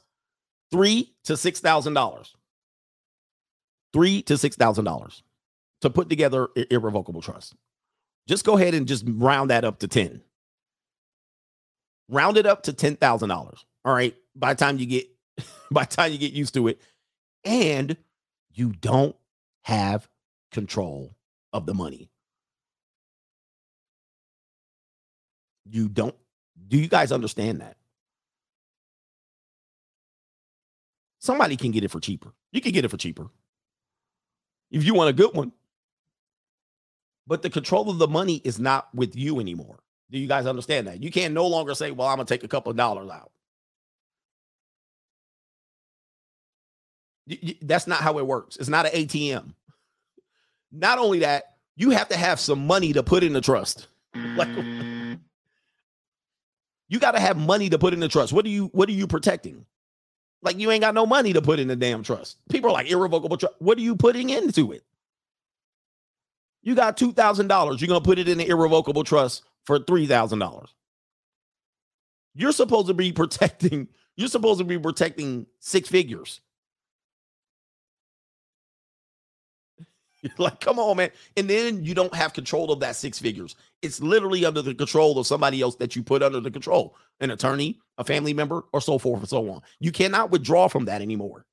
Three 0.71 1.13
to 1.25 1.35
six 1.35 1.59
thousand 1.59 1.95
dollars. 1.95 2.35
Three 3.91 4.21
to 4.23 4.37
six 4.37 4.55
thousand 4.55 4.85
dollars 4.85 5.23
to 5.81 5.89
put 5.89 6.09
together 6.09 6.49
irrevocable 6.69 7.21
trust. 7.21 7.55
Just 8.27 8.45
go 8.45 8.57
ahead 8.57 8.75
and 8.75 8.87
just 8.87 9.03
round 9.07 9.49
that 9.49 9.65
up 9.65 9.79
to 9.79 9.87
ten. 9.87 10.21
Round 12.09 12.37
it 12.37 12.45
up 12.45 12.63
to 12.63 12.73
ten 12.73 12.95
thousand 12.95 13.29
dollars. 13.29 13.65
All 13.89 13.95
right. 13.95 14.15
By 14.35 14.53
the 14.53 14.63
time 14.63 14.77
you 14.77 14.85
get, 14.85 15.09
by 15.71 15.85
the 15.85 15.95
time 15.95 16.11
you 16.11 16.19
get 16.19 16.31
used 16.31 16.53
to 16.53 16.67
it, 16.67 16.79
and 17.43 17.97
you 18.53 18.71
don't 18.71 19.15
have 19.63 20.07
control 20.51 21.15
of 21.53 21.65
the 21.65 21.73
money. 21.73 22.11
You 25.65 25.89
don't. 25.89 26.13
Do 26.67 26.77
you 26.77 26.87
guys 26.87 27.11
understand 27.11 27.61
that? 27.61 27.77
Somebody 31.17 31.57
can 31.57 31.71
get 31.71 31.83
it 31.83 31.89
for 31.89 31.99
cheaper. 31.99 32.31
You 32.51 32.61
can 32.61 32.73
get 32.73 32.85
it 32.85 32.89
for 32.89 32.97
cheaper 32.97 33.31
if 34.69 34.83
you 34.83 34.93
want 34.93 35.09
a 35.09 35.13
good 35.13 35.33
one. 35.33 35.51
But 37.25 37.41
the 37.41 37.49
control 37.49 37.89
of 37.89 37.97
the 37.97 38.07
money 38.07 38.39
is 38.43 38.59
not 38.59 38.93
with 38.93 39.15
you 39.15 39.39
anymore. 39.39 39.79
Do 40.11 40.19
you 40.19 40.27
guys 40.27 40.45
understand 40.45 40.85
that? 40.85 41.01
You 41.01 41.09
can 41.09 41.33
no 41.33 41.47
longer 41.47 41.73
say, 41.73 41.89
well, 41.89 42.07
I'm 42.07 42.17
going 42.17 42.27
to 42.27 42.31
take 42.31 42.43
a 42.43 42.47
couple 42.47 42.69
of 42.69 42.77
dollars 42.77 43.09
out. 43.09 43.31
That's 47.61 47.87
not 47.87 48.01
how 48.01 48.17
it 48.19 48.27
works. 48.27 48.57
It's 48.57 48.69
not 48.69 48.85
an 48.85 48.91
ATM. 48.91 49.53
Not 50.71 50.99
only 50.99 51.19
that, 51.19 51.55
you 51.75 51.91
have 51.91 52.09
to 52.09 52.17
have 52.17 52.39
some 52.39 52.67
money 52.67 52.93
to 52.93 53.03
put 53.03 53.23
in 53.23 53.33
the 53.33 53.41
trust. 53.41 53.87
Like 54.13 54.49
you 56.89 56.99
got 56.99 57.11
to 57.11 57.19
have 57.19 57.37
money 57.37 57.69
to 57.69 57.77
put 57.79 57.93
in 57.93 57.99
the 57.99 58.07
trust. 58.07 58.33
What 58.33 58.45
do 58.45 58.51
you 58.51 58.65
what 58.73 58.89
are 58.89 58.93
you 58.93 59.07
protecting? 59.07 59.65
Like 60.41 60.57
you 60.57 60.71
ain't 60.71 60.81
got 60.81 60.93
no 60.93 61.05
money 61.05 61.33
to 61.33 61.41
put 61.41 61.59
in 61.59 61.67
the 61.67 61.75
damn 61.75 62.03
trust. 62.03 62.37
People 62.49 62.71
are 62.71 62.73
like 62.73 62.89
irrevocable 62.89 63.37
trust. 63.37 63.55
What 63.59 63.77
are 63.77 63.81
you 63.81 63.95
putting 63.95 64.29
into 64.29 64.71
it? 64.71 64.83
You 66.61 66.75
got 66.75 66.97
two 66.97 67.13
thousand 67.13 67.47
dollars. 67.47 67.81
You're 67.81 67.87
gonna 67.87 68.01
put 68.01 68.19
it 68.19 68.27
in 68.27 68.37
the 68.37 68.47
irrevocable 68.47 69.03
trust 69.03 69.43
for 69.65 69.79
three 69.79 70.07
thousand 70.07 70.39
dollars. 70.39 70.73
You're 72.35 72.51
supposed 72.51 72.87
to 72.87 72.93
be 72.93 73.11
protecting. 73.11 73.87
You're 74.15 74.27
supposed 74.27 74.59
to 74.59 74.65
be 74.65 74.77
protecting 74.77 75.45
six 75.59 75.87
figures. 75.87 76.41
like, 80.37 80.59
come 80.59 80.79
on, 80.79 80.97
man. 80.97 81.11
And 81.37 81.49
then 81.49 81.83
you 81.83 81.93
don't 81.93 82.13
have 82.13 82.33
control 82.33 82.71
of 82.71 82.79
that 82.81 82.95
six 82.95 83.19
figures. 83.19 83.55
It's 83.81 84.01
literally 84.01 84.45
under 84.45 84.61
the 84.61 84.75
control 84.75 85.17
of 85.17 85.27
somebody 85.27 85.61
else 85.61 85.75
that 85.75 85.95
you 85.95 86.03
put 86.03 86.23
under 86.23 86.39
the 86.39 86.51
control 86.51 86.95
an 87.21 87.31
attorney, 87.31 87.79
a 87.97 88.03
family 88.03 88.33
member, 88.33 88.63
or 88.71 88.81
so 88.81 88.97
forth 88.97 89.19
and 89.19 89.29
so 89.29 89.49
on. 89.49 89.61
You 89.79 89.91
cannot 89.91 90.31
withdraw 90.31 90.67
from 90.67 90.85
that 90.85 91.01
anymore. 91.01 91.45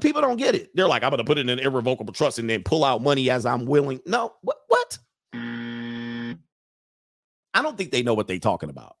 People 0.00 0.20
don't 0.20 0.36
get 0.36 0.54
it. 0.54 0.70
They're 0.74 0.86
like, 0.86 1.02
I'm 1.02 1.10
going 1.10 1.18
to 1.18 1.24
put 1.24 1.38
it 1.38 1.42
in 1.42 1.48
an 1.48 1.58
irrevocable 1.58 2.12
trust 2.12 2.38
and 2.38 2.48
then 2.48 2.62
pull 2.62 2.84
out 2.84 3.02
money 3.02 3.30
as 3.30 3.44
I'm 3.44 3.66
willing. 3.66 4.00
No, 4.06 4.34
what? 4.42 4.58
What? 4.68 4.98
I 7.54 7.60
don't 7.60 7.76
think 7.76 7.90
they 7.90 8.02
know 8.02 8.14
what 8.14 8.28
they're 8.28 8.38
talking 8.38 8.70
about. 8.70 8.96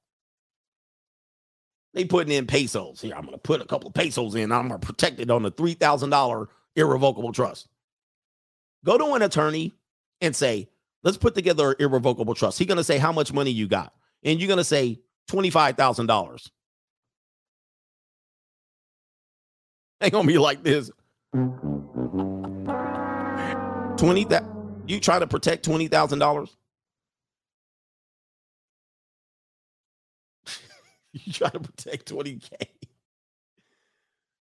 They 1.94 2.04
putting 2.04 2.32
in 2.32 2.46
pesos. 2.46 3.00
Here, 3.00 3.14
I'm 3.14 3.22
going 3.22 3.32
to 3.34 3.38
put 3.38 3.60
a 3.60 3.66
couple 3.66 3.88
of 3.88 3.94
pesos 3.94 4.34
in. 4.34 4.50
I'm 4.50 4.68
going 4.68 4.80
to 4.80 4.86
protect 4.86 5.20
it 5.20 5.30
on 5.30 5.42
the 5.42 5.52
$3,000 5.52 6.48
irrevocable 6.76 7.32
trust. 7.32 7.68
Go 8.84 8.98
to 8.98 9.14
an 9.14 9.22
attorney 9.22 9.72
and 10.20 10.34
say, 10.34 10.68
let's 11.02 11.16
put 11.16 11.34
together 11.34 11.70
an 11.70 11.76
irrevocable 11.80 12.34
trust. 12.34 12.58
He's 12.58 12.66
going 12.66 12.78
to 12.78 12.84
say 12.84 12.98
how 12.98 13.12
much 13.12 13.32
money 13.32 13.50
you 13.50 13.68
got. 13.68 13.92
And 14.24 14.40
you're 14.40 14.48
going 14.48 14.58
to 14.58 14.64
say 14.64 15.00
$25,000. 15.30 16.50
They 20.00 20.10
going 20.10 20.26
to 20.26 20.32
be 20.32 20.38
like 20.38 20.62
this. 20.64 20.90
20 24.02 24.24
that 24.24 24.44
you 24.86 24.98
try 24.98 25.18
to 25.18 25.26
protect 25.26 25.66
$20,000? 25.66 26.50
you 31.12 31.32
try 31.32 31.48
to 31.50 31.60
protect 31.60 32.12
20K. 32.12 32.50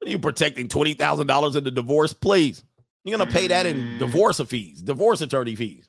What 0.02 0.08
are 0.08 0.10
you 0.10 0.18
protecting? 0.18 0.66
$20,000 0.66 1.56
in 1.56 1.62
the 1.62 1.70
divorce? 1.70 2.12
Please. 2.12 2.64
You're 3.04 3.16
going 3.16 3.28
to 3.28 3.32
pay 3.32 3.46
that 3.46 3.66
in 3.66 3.76
mm. 3.76 3.98
divorce 4.00 4.40
fees, 4.40 4.82
divorce 4.82 5.20
attorney 5.20 5.54
fees. 5.54 5.88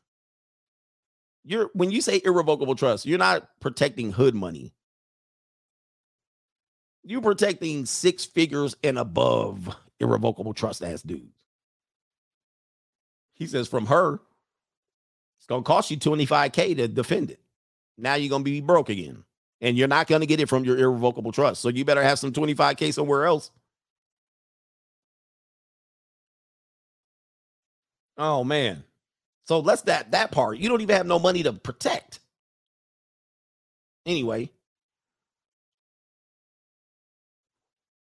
You're 1.44 1.72
when 1.74 1.90
you 1.90 2.00
say 2.00 2.22
irrevocable 2.24 2.76
trust, 2.76 3.08
you're 3.08 3.18
not 3.18 3.50
protecting 3.60 4.12
hood 4.12 4.36
money. 4.36 4.72
You're 7.04 7.24
protecting 7.24 7.88
six 7.88 8.24
figures 8.24 8.76
and 8.84 9.00
above 9.00 9.76
irrevocable 10.00 10.54
trust 10.54 10.84
ass 10.84 11.02
dudes. 11.02 11.34
He 13.34 13.48
says 13.48 13.68
from 13.68 13.88
her, 13.88 14.22
it's 15.40 15.48
gonna 15.48 15.64
cost 15.64 15.90
you 15.90 15.98
25k 15.98 16.76
to 16.76 16.88
defend 16.88 17.32
it. 17.32 17.40
Now 17.98 18.14
you're 18.14 18.30
gonna 18.30 18.44
be 18.44 18.62
broke 18.62 18.90
again. 18.90 19.24
And 19.60 19.76
you're 19.76 19.88
not 19.88 20.06
gonna 20.06 20.28
get 20.28 20.40
it 20.40 20.50
from 20.50 20.66
your 20.66 20.78
irrevocable 20.78 21.32
trust. 21.32 21.62
So 21.62 21.70
you 21.70 21.84
better 21.84 22.04
have 22.04 22.20
some 22.20 22.32
25k 22.32 22.94
somewhere 22.94 23.26
else. 23.26 23.50
Oh 28.18 28.44
man. 28.44 28.84
So 29.46 29.60
let's 29.60 29.84
that 29.84 30.12
that 30.12 30.32
part. 30.32 30.58
You 30.58 30.70
don't 30.70 30.82
even 30.82 30.96
have 30.96 31.06
no 31.06 31.20
money 31.20 31.44
to 31.44 31.54
protect. 31.54 32.20
Anyway. 34.06 34.50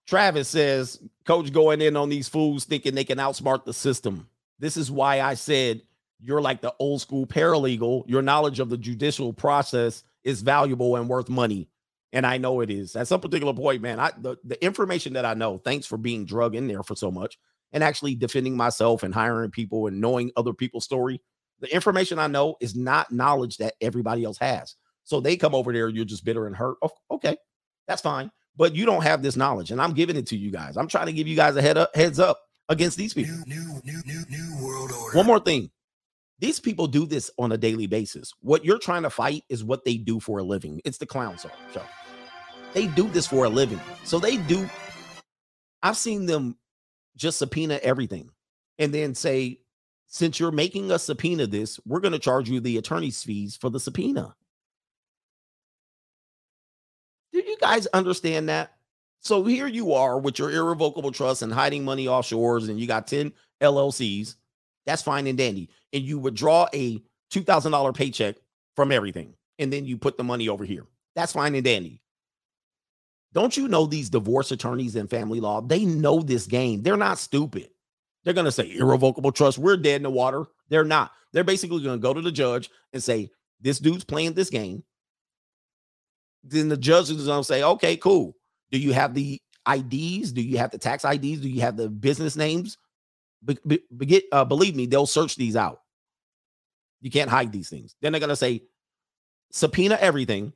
Travis 0.05 0.49
says, 0.49 0.99
Coach 1.25 1.51
going 1.53 1.81
in 1.81 1.95
on 1.95 2.09
these 2.09 2.27
fools 2.27 2.65
thinking 2.65 2.93
they 2.93 3.05
can 3.05 3.17
outsmart 3.17 3.65
the 3.65 3.73
system. 3.73 4.27
This 4.59 4.77
is 4.77 4.91
why 4.91 5.21
I 5.21 5.33
said 5.33 5.81
you're 6.19 6.41
like 6.41 6.61
the 6.61 6.73
old 6.77 7.01
school 7.01 7.25
paralegal. 7.25 8.03
Your 8.07 8.21
knowledge 8.21 8.59
of 8.59 8.69
the 8.69 8.77
judicial 8.77 9.33
process 9.33 10.03
is 10.23 10.41
valuable 10.41 10.95
and 10.95 11.09
worth 11.09 11.29
money. 11.29 11.69
And 12.11 12.27
I 12.27 12.37
know 12.37 12.61
it 12.61 12.69
is. 12.69 12.95
At 12.95 13.07
some 13.07 13.21
particular 13.21 13.53
point, 13.53 13.81
man, 13.81 13.99
I 13.99 14.11
the, 14.17 14.37
the 14.43 14.63
information 14.63 15.13
that 15.13 15.25
I 15.25 15.33
know, 15.33 15.57
thanks 15.57 15.87
for 15.87 15.97
being 15.97 16.25
drug 16.25 16.53
in 16.53 16.67
there 16.67 16.83
for 16.83 16.95
so 16.95 17.09
much 17.09 17.39
and 17.73 17.83
actually 17.83 18.15
defending 18.15 18.55
myself 18.55 19.03
and 19.03 19.13
hiring 19.13 19.51
people 19.51 19.87
and 19.87 19.99
knowing 19.99 20.31
other 20.37 20.53
people's 20.53 20.85
story. 20.85 21.21
The 21.59 21.73
information 21.73 22.19
I 22.19 22.27
know 22.27 22.55
is 22.61 22.75
not 22.75 23.11
knowledge 23.11 23.57
that 23.57 23.73
everybody 23.81 24.23
else 24.23 24.37
has. 24.37 24.75
So 25.03 25.19
they 25.19 25.35
come 25.35 25.53
over 25.53 25.73
there, 25.73 25.89
you're 25.89 26.05
just 26.05 26.23
bitter 26.23 26.47
and 26.47 26.55
hurt. 26.55 26.77
Oh, 26.81 26.91
okay, 27.11 27.35
that's 27.87 28.01
fine. 28.01 28.31
But 28.55 28.75
you 28.75 28.85
don't 28.85 29.03
have 29.03 29.23
this 29.23 29.35
knowledge, 29.35 29.71
and 29.71 29.81
I'm 29.81 29.93
giving 29.93 30.15
it 30.15 30.27
to 30.27 30.37
you 30.37 30.51
guys. 30.51 30.77
I'm 30.77 30.87
trying 30.87 31.07
to 31.07 31.13
give 31.13 31.27
you 31.27 31.35
guys 31.35 31.55
a 31.55 31.61
head 31.61 31.77
up, 31.77 31.95
heads 31.95 32.19
up 32.19 32.39
against 32.69 32.97
these 32.97 33.13
people. 33.13 33.35
New, 33.47 33.81
new, 33.83 34.01
new, 34.05 34.23
new, 34.29 34.63
world 34.65 34.91
order. 34.91 35.17
One 35.17 35.25
more 35.25 35.39
thing. 35.39 35.71
These 36.39 36.59
people 36.59 36.87
do 36.87 37.05
this 37.05 37.31
on 37.39 37.51
a 37.51 37.57
daily 37.57 37.87
basis. 37.87 38.31
What 38.41 38.65
you're 38.65 38.79
trying 38.79 39.03
to 39.03 39.09
fight 39.09 39.43
is 39.49 39.63
what 39.63 39.85
they 39.85 39.97
do 39.97 40.19
for 40.19 40.39
a 40.39 40.43
living. 40.43 40.81
It's 40.85 40.97
the 40.97 41.05
clown 41.05 41.37
show. 41.37 41.81
They 42.73 42.87
do 42.87 43.07
this 43.09 43.27
for 43.27 43.45
a 43.45 43.49
living. 43.49 43.79
So 44.03 44.19
they 44.19 44.37
do. 44.37 44.69
I've 45.81 45.97
seen 45.97 46.25
them 46.25 46.57
just 47.15 47.39
subpoena 47.39 47.79
everything 47.83 48.29
and 48.79 48.93
then 48.93 49.15
say, 49.15 49.59
since 50.07 50.39
you're 50.39 50.51
making 50.51 50.91
us 50.91 51.03
subpoena 51.03 51.47
this, 51.47 51.79
we're 51.85 51.99
going 51.99 52.11
to 52.11 52.19
charge 52.19 52.49
you 52.49 52.59
the 52.59 52.77
attorney's 52.77 53.23
fees 53.23 53.55
for 53.55 53.69
the 53.69 53.79
subpoena. 53.79 54.35
Do 57.31 57.39
you 57.39 57.57
guys 57.59 57.87
understand 57.87 58.47
that? 58.49 58.73
So 59.21 59.43
here 59.43 59.67
you 59.67 59.93
are 59.93 60.19
with 60.19 60.37
your 60.37 60.51
irrevocable 60.51 61.11
trust 61.11 61.41
and 61.41 61.51
hiding 61.51 61.83
money 61.83 62.05
offshores, 62.05 62.69
and 62.69 62.79
you 62.79 62.85
got 62.85 63.07
10 63.07 63.33
LLCs. 63.61 64.35
That's 64.85 65.01
fine 65.01 65.25
and 65.25 65.37
dandy. 65.37 65.69
And 65.93 66.03
you 66.03 66.19
withdraw 66.19 66.67
a 66.73 67.01
$2,000 67.31 67.95
paycheck 67.95 68.35
from 68.75 68.91
everything, 68.91 69.33
and 69.57 69.73
then 69.73 69.85
you 69.85 69.97
put 69.97 70.17
the 70.17 70.23
money 70.23 70.47
over 70.47 70.63
here. 70.63 70.85
That's 71.15 71.33
fine 71.33 71.55
and 71.55 71.63
dandy. 71.63 72.02
Don't 73.33 73.57
you 73.57 73.67
know 73.67 73.85
these 73.85 74.09
divorce 74.09 74.51
attorneys 74.51 74.95
and 74.95 75.09
family 75.09 75.39
law? 75.39 75.59
They 75.61 75.85
know 75.85 76.21
this 76.21 76.45
game. 76.45 76.83
They're 76.83 76.97
not 76.97 77.17
stupid. 77.17 77.69
They're 78.23 78.33
going 78.33 78.45
to 78.45 78.51
say 78.51 78.75
irrevocable 78.75 79.31
trust. 79.31 79.57
We're 79.57 79.75
dead 79.77 79.97
in 79.97 80.03
the 80.03 80.09
water. 80.09 80.45
They're 80.69 80.85
not. 80.85 81.11
They're 81.33 81.43
basically 81.43 81.83
going 81.83 81.97
to 81.97 82.01
go 82.01 82.13
to 82.13 82.21
the 82.21 82.31
judge 82.31 82.69
and 82.93 83.03
say, 83.03 83.31
This 83.59 83.79
dude's 83.79 84.03
playing 84.03 84.33
this 84.33 84.49
game. 84.49 84.83
Then 86.43 86.69
the 86.69 86.77
judge 86.77 87.09
is 87.09 87.25
going 87.25 87.41
to 87.41 87.43
say, 87.43 87.63
Okay, 87.63 87.97
cool. 87.97 88.35
Do 88.71 88.77
you 88.77 88.93
have 88.93 89.13
the 89.13 89.41
IDs? 89.67 90.31
Do 90.31 90.41
you 90.41 90.57
have 90.59 90.71
the 90.71 90.77
tax 90.77 91.03
IDs? 91.03 91.41
Do 91.41 91.49
you 91.49 91.61
have 91.61 91.75
the 91.75 91.89
business 91.89 92.35
names? 92.35 92.77
Be- 93.43 93.57
be- 93.67 93.83
be- 93.97 94.23
uh, 94.31 94.45
believe 94.45 94.75
me, 94.75 94.85
they'll 94.85 95.05
search 95.05 95.35
these 95.35 95.55
out. 95.55 95.81
You 97.01 97.11
can't 97.11 97.29
hide 97.29 97.51
these 97.51 97.69
things. 97.69 97.95
Then 98.01 98.13
they're 98.13 98.19
going 98.19 98.29
to 98.29 98.35
say, 98.35 98.63
subpoena 99.51 99.97
everything, 99.99 100.53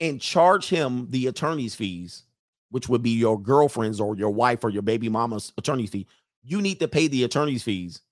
and 0.00 0.20
charge 0.20 0.68
him 0.68 1.06
the 1.10 1.26
attorney's 1.26 1.74
fees, 1.74 2.24
which 2.70 2.88
would 2.88 3.02
be 3.02 3.10
your 3.10 3.40
girlfriend's 3.40 4.00
or 4.00 4.16
your 4.16 4.30
wife 4.30 4.64
or 4.64 4.70
your 4.70 4.82
baby 4.82 5.08
mama's 5.08 5.52
attorney's 5.58 5.90
fee. 5.90 6.06
You 6.42 6.60
need 6.60 6.80
to 6.80 6.88
pay 6.88 7.08
the 7.08 7.24
attorney's 7.24 7.62
fees 7.62 8.02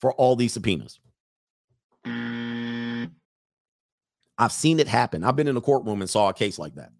for 0.00 0.12
all 0.14 0.36
these 0.36 0.52
subpoenas. 0.52 1.00
Mm. 2.06 3.10
I've 4.38 4.52
seen 4.52 4.80
it 4.80 4.88
happen. 4.88 5.22
I've 5.22 5.36
been 5.36 5.48
in 5.48 5.56
a 5.56 5.60
courtroom 5.60 6.00
and 6.00 6.08
saw 6.08 6.30
a 6.30 6.34
case 6.34 6.58
like 6.58 6.74
that. 6.76 6.92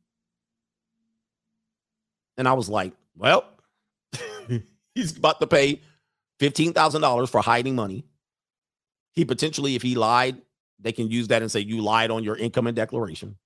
And 2.37 2.47
I 2.47 2.53
was 2.53 2.69
like, 2.69 2.93
well, 3.17 3.45
he's 4.95 5.17
about 5.17 5.41
to 5.41 5.47
pay 5.47 5.81
$15,000 6.41 7.29
for 7.29 7.41
hiding 7.41 7.75
money. 7.75 8.05
He 9.13 9.25
potentially, 9.25 9.75
if 9.75 9.83
he 9.83 9.95
lied, 9.95 10.41
they 10.79 10.93
can 10.93 11.11
use 11.11 11.29
that 11.29 11.43
and 11.43 11.51
say 11.51 11.61
you 11.61 11.83
lied 11.83 12.11
on 12.11 12.25
your 12.25 12.37
income 12.37 12.67
and 12.67 12.77
declaration. 12.77 13.37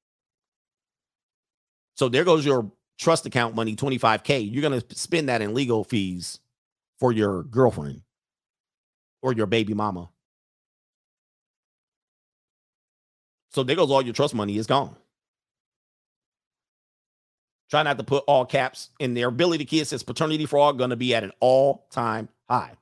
So 1.94 2.08
there 2.08 2.24
goes 2.24 2.44
your 2.44 2.70
trust 2.98 3.26
account 3.26 3.54
money, 3.54 3.76
25K. 3.76 4.50
You're 4.52 4.62
going 4.62 4.80
to 4.80 4.96
spend 4.96 5.28
that 5.28 5.42
in 5.42 5.54
legal 5.54 5.84
fees 5.84 6.40
for 6.98 7.12
your 7.12 7.42
girlfriend 7.44 8.02
or 9.22 9.32
your 9.32 9.46
baby 9.46 9.74
mama. 9.74 10.10
So 13.50 13.62
there 13.62 13.76
goes 13.76 13.90
all 13.90 14.02
your 14.02 14.14
trust 14.14 14.34
money 14.34 14.58
is 14.58 14.66
gone. 14.66 14.96
Try 17.70 17.82
not 17.82 17.98
to 17.98 18.04
put 18.04 18.24
all 18.26 18.44
caps 18.44 18.90
in 18.98 19.14
there. 19.14 19.30
Billy 19.30 19.58
the 19.58 19.64
Kid 19.64 19.86
says 19.86 20.02
paternity 20.02 20.46
fraud 20.46 20.78
going 20.78 20.90
to 20.90 20.96
be 20.96 21.14
at 21.14 21.24
an 21.24 21.32
all 21.40 21.86
time 21.90 22.28
high. 22.48 22.72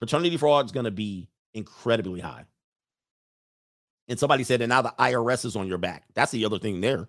Paternity 0.00 0.36
fraud 0.36 0.66
is 0.66 0.72
going 0.72 0.84
to 0.84 0.90
be 0.90 1.28
incredibly 1.52 2.20
high. 2.20 2.44
And 4.08 4.18
somebody 4.18 4.42
said, 4.44 4.60
and 4.62 4.70
now 4.70 4.82
the 4.82 4.94
IRS 4.98 5.44
is 5.44 5.56
on 5.56 5.68
your 5.68 5.78
back. 5.78 6.04
That's 6.14 6.32
the 6.32 6.44
other 6.44 6.58
thing 6.58 6.80
there. 6.80 7.08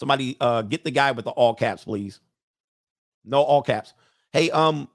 Somebody 0.00 0.38
uh 0.40 0.62
get 0.62 0.82
the 0.82 0.90
guy 0.90 1.12
with 1.12 1.26
the 1.26 1.30
all 1.30 1.54
caps, 1.54 1.84
please. 1.84 2.20
No 3.22 3.42
all 3.42 3.62
caps. 3.62 3.92
Hey, 4.32 4.50
um, 4.50 4.88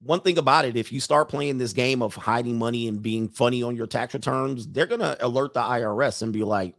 one 0.00 0.20
thing 0.20 0.36
about 0.36 0.64
it, 0.64 0.76
if 0.76 0.90
you 0.90 0.98
start 0.98 1.28
playing 1.28 1.58
this 1.58 1.72
game 1.72 2.02
of 2.02 2.16
hiding 2.16 2.58
money 2.58 2.88
and 2.88 3.00
being 3.00 3.28
funny 3.28 3.62
on 3.62 3.76
your 3.76 3.86
tax 3.86 4.14
returns, 4.14 4.66
they're 4.66 4.86
gonna 4.86 5.16
alert 5.20 5.54
the 5.54 5.60
IRS 5.60 6.22
and 6.22 6.32
be 6.32 6.42
like, 6.42 6.74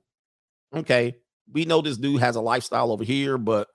okay, 0.76 1.16
we 1.52 1.64
know 1.64 1.82
this 1.82 1.98
dude 1.98 2.20
has 2.20 2.36
a 2.36 2.42
lifestyle 2.42 2.92
over 2.92 3.06
here, 3.06 3.38
but 3.38 3.70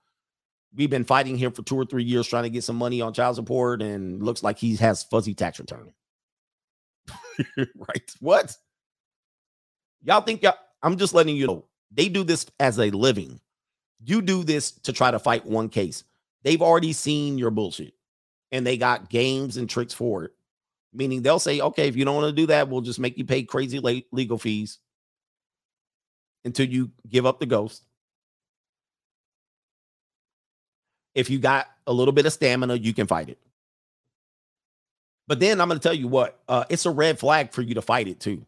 we've 0.74 0.90
been 0.90 1.04
fighting 1.04 1.38
him 1.38 1.52
for 1.52 1.62
two 1.62 1.76
or 1.76 1.86
three 1.86 2.04
years 2.04 2.26
trying 2.26 2.42
to 2.42 2.50
get 2.50 2.64
some 2.64 2.76
money 2.76 3.00
on 3.00 3.14
child 3.14 3.36
support, 3.36 3.80
and 3.80 4.22
looks 4.22 4.42
like 4.42 4.58
he 4.58 4.76
has 4.76 5.02
fuzzy 5.02 5.32
tax 5.32 5.58
return. 5.58 5.94
right? 7.56 8.12
What? 8.20 8.54
Y'all 10.02 10.20
think 10.20 10.42
y'all, 10.42 10.54
I'm 10.82 10.98
just 10.98 11.14
letting 11.14 11.36
you 11.36 11.46
know 11.46 11.64
they 11.90 12.08
do 12.08 12.24
this 12.24 12.46
as 12.60 12.78
a 12.78 12.90
living. 12.90 13.40
You 14.04 14.22
do 14.22 14.44
this 14.44 14.70
to 14.70 14.92
try 14.92 15.10
to 15.10 15.18
fight 15.18 15.46
one 15.46 15.68
case. 15.68 16.04
They've 16.42 16.62
already 16.62 16.92
seen 16.92 17.38
your 17.38 17.50
bullshit 17.50 17.94
and 18.52 18.66
they 18.66 18.76
got 18.76 19.10
games 19.10 19.56
and 19.56 19.68
tricks 19.68 19.94
for 19.94 20.24
it. 20.24 20.32
Meaning 20.92 21.22
they'll 21.22 21.38
say, 21.38 21.60
okay, 21.60 21.88
if 21.88 21.96
you 21.96 22.04
don't 22.04 22.16
want 22.16 22.28
to 22.28 22.40
do 22.40 22.46
that, 22.46 22.68
we'll 22.68 22.80
just 22.80 22.98
make 22.98 23.18
you 23.18 23.24
pay 23.24 23.42
crazy 23.42 23.78
late 23.78 24.06
legal 24.10 24.38
fees 24.38 24.78
until 26.44 26.66
you 26.66 26.90
give 27.08 27.26
up 27.26 27.40
the 27.40 27.46
ghost. 27.46 27.82
If 31.14 31.28
you 31.30 31.38
got 31.38 31.66
a 31.86 31.92
little 31.92 32.12
bit 32.12 32.26
of 32.26 32.32
stamina, 32.32 32.76
you 32.76 32.94
can 32.94 33.06
fight 33.06 33.28
it. 33.28 33.38
But 35.26 35.40
then 35.40 35.60
I'm 35.60 35.68
going 35.68 35.78
to 35.78 35.82
tell 35.86 35.94
you 35.96 36.08
what, 36.08 36.40
uh, 36.48 36.64
it's 36.70 36.86
a 36.86 36.90
red 36.90 37.18
flag 37.18 37.52
for 37.52 37.60
you 37.60 37.74
to 37.74 37.82
fight 37.82 38.08
it 38.08 38.18
too. 38.18 38.46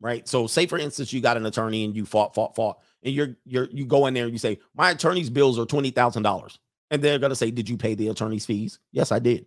Right. 0.00 0.28
So 0.28 0.46
say 0.46 0.66
for 0.66 0.78
instance, 0.78 1.12
you 1.12 1.20
got 1.20 1.36
an 1.36 1.46
attorney 1.46 1.84
and 1.84 1.96
you 1.96 2.04
fought, 2.04 2.34
fought, 2.34 2.54
fought, 2.54 2.78
and 3.02 3.14
you're 3.14 3.36
you're 3.44 3.68
you 3.70 3.86
go 3.86 4.06
in 4.06 4.14
there 4.14 4.24
and 4.24 4.32
you 4.32 4.38
say, 4.38 4.58
My 4.74 4.90
attorney's 4.90 5.30
bills 5.30 5.58
are 5.58 5.64
twenty 5.66 5.90
thousand 5.90 6.22
dollars. 6.24 6.58
And 6.90 7.00
they're 7.02 7.18
gonna 7.18 7.34
say, 7.36 7.50
Did 7.50 7.68
you 7.68 7.76
pay 7.76 7.94
the 7.94 8.08
attorney's 8.08 8.44
fees? 8.46 8.78
Yes, 8.92 9.12
I 9.12 9.18
did. 9.18 9.46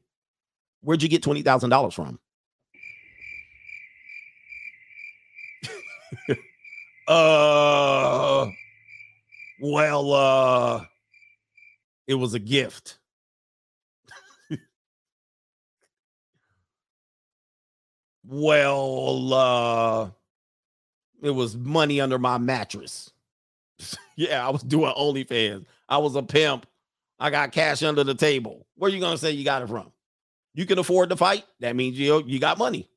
Where'd 0.82 1.04
you 1.04 1.10
get 1.10 1.22
twenty 1.24 1.44
thousand 1.44 1.70
dollars 1.70 1.94
from? 1.94 2.20
uh 7.08 8.48
well 9.60 10.14
uh 10.14 10.86
it 12.08 12.16
was 12.16 12.34
a 12.34 12.40
gift. 12.40 13.00
well 18.26 19.34
uh 19.34 20.10
it 21.22 21.32
was 21.32 21.56
money 21.56 22.02
under 22.02 22.20
my 22.20 22.38
mattress. 22.38 23.12
yeah, 24.16 24.46
I 24.46 24.50
was 24.50 24.64
doing 24.64 24.94
OnlyFans. 24.94 25.66
I 25.90 25.98
was 25.98 26.16
a 26.16 26.24
pimp. 26.24 26.66
I 27.20 27.30
got 27.30 27.52
cash 27.52 27.84
under 27.84 28.04
the 28.04 28.16
table. 28.16 28.68
Where 28.76 28.92
you 28.92 29.00
gonna 29.00 29.18
say 29.18 29.32
you 29.32 29.44
got 29.44 29.62
it 29.62 29.70
from? 29.70 29.92
You 30.54 30.66
can 30.66 30.80
afford 30.80 31.10
to 31.10 31.16
fight. 31.16 31.46
That 31.60 31.76
means 31.76 31.98
you 31.98 32.24
you 32.26 32.40
got 32.40 32.58
money. 32.58 32.90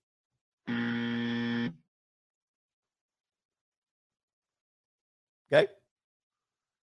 Okay. 5.52 5.70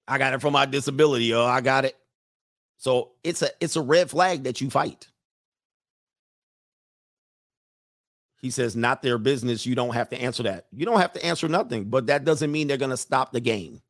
I 0.08 0.18
got 0.18 0.34
it 0.34 0.40
from 0.40 0.52
my 0.52 0.66
disability. 0.66 1.32
Oh, 1.34 1.44
I 1.44 1.60
got 1.60 1.84
it. 1.84 1.96
So 2.78 3.12
it's 3.24 3.42
a 3.42 3.50
it's 3.60 3.76
a 3.76 3.80
red 3.82 4.10
flag 4.10 4.44
that 4.44 4.60
you 4.60 4.70
fight. 4.70 5.08
He 8.46 8.50
says, 8.50 8.76
not 8.76 9.02
their 9.02 9.18
business. 9.18 9.66
You 9.66 9.74
don't 9.74 9.94
have 9.94 10.08
to 10.10 10.22
answer 10.22 10.44
that. 10.44 10.66
You 10.70 10.86
don't 10.86 11.00
have 11.00 11.12
to 11.14 11.26
answer 11.26 11.48
nothing, 11.48 11.86
but 11.86 12.06
that 12.06 12.24
doesn't 12.24 12.52
mean 12.52 12.68
they're 12.68 12.76
going 12.76 12.92
to 12.92 12.96
stop 12.96 13.32
the 13.32 13.40
game. 13.40 13.82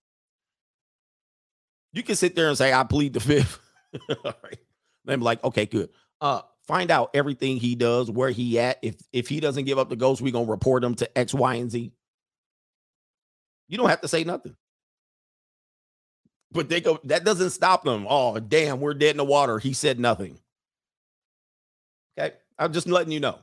You 1.92 2.02
can 2.02 2.16
sit 2.16 2.34
there 2.34 2.48
and 2.48 2.56
say, 2.56 2.72
I 2.72 2.82
plead 2.84 3.12
the 3.12 3.20
fifth. 3.20 3.58
All 4.24 4.32
right. 4.42 4.58
Then 5.04 5.18
be 5.18 5.24
like, 5.26 5.44
okay, 5.44 5.66
good. 5.66 5.90
Uh, 6.22 6.40
find 6.66 6.90
out 6.90 7.10
everything 7.12 7.58
he 7.58 7.74
does, 7.74 8.10
where 8.10 8.30
he 8.30 8.58
at. 8.58 8.78
If 8.80 8.94
if 9.12 9.28
he 9.28 9.40
doesn't 9.40 9.66
give 9.66 9.78
up 9.78 9.90
the 9.90 9.96
ghost, 9.96 10.22
we're 10.22 10.32
gonna 10.32 10.50
report 10.50 10.82
him 10.82 10.94
to 10.94 11.18
X, 11.18 11.34
Y, 11.34 11.54
and 11.56 11.70
Z. 11.70 11.92
You 13.68 13.76
don't 13.76 13.90
have 13.90 14.00
to 14.00 14.08
say 14.08 14.24
nothing. 14.24 14.56
But 16.50 16.70
they 16.70 16.80
go, 16.80 16.98
that 17.04 17.26
doesn't 17.26 17.50
stop 17.50 17.84
them. 17.84 18.06
Oh, 18.08 18.38
damn, 18.38 18.80
we're 18.80 18.94
dead 18.94 19.10
in 19.10 19.16
the 19.18 19.24
water. 19.24 19.58
He 19.58 19.74
said 19.74 20.00
nothing. 20.00 20.38
Okay. 22.18 22.34
I'm 22.58 22.72
just 22.72 22.88
letting 22.88 23.12
you 23.12 23.20
know. 23.20 23.38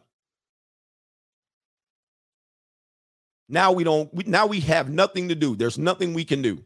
Now 3.53 3.71
we 3.71 3.83
don't, 3.83 4.11
we, 4.11 4.23
now 4.23 4.47
we 4.47 4.61
have 4.61 4.89
nothing 4.89 5.29
to 5.29 5.35
do. 5.35 5.55
There's 5.55 5.77
nothing 5.77 6.15
we 6.15 6.25
can 6.25 6.41
do. 6.41 6.65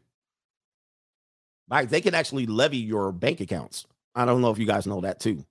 Right? 1.70 1.86
They 1.86 2.00
can 2.00 2.14
actually 2.14 2.46
levy 2.46 2.78
your 2.78 3.12
bank 3.12 3.42
accounts. 3.42 3.86
I 4.14 4.24
don't 4.24 4.40
know 4.40 4.50
if 4.50 4.58
you 4.58 4.64
guys 4.64 4.86
know 4.86 5.02
that 5.02 5.20
too. 5.20 5.44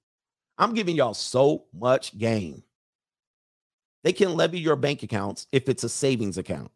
I'm 0.57 0.73
giving 0.73 0.95
y'all 0.95 1.14
so 1.14 1.65
much 1.72 2.18
game. 2.18 2.64
They 4.03 4.14
can 4.14 4.35
levy 4.35 4.59
your 4.59 4.76
bank 4.76 5.03
accounts 5.03 5.45
if 5.51 5.69
it's 5.69 5.84
a 5.84 5.89
savings 5.89 6.39
account, 6.39 6.72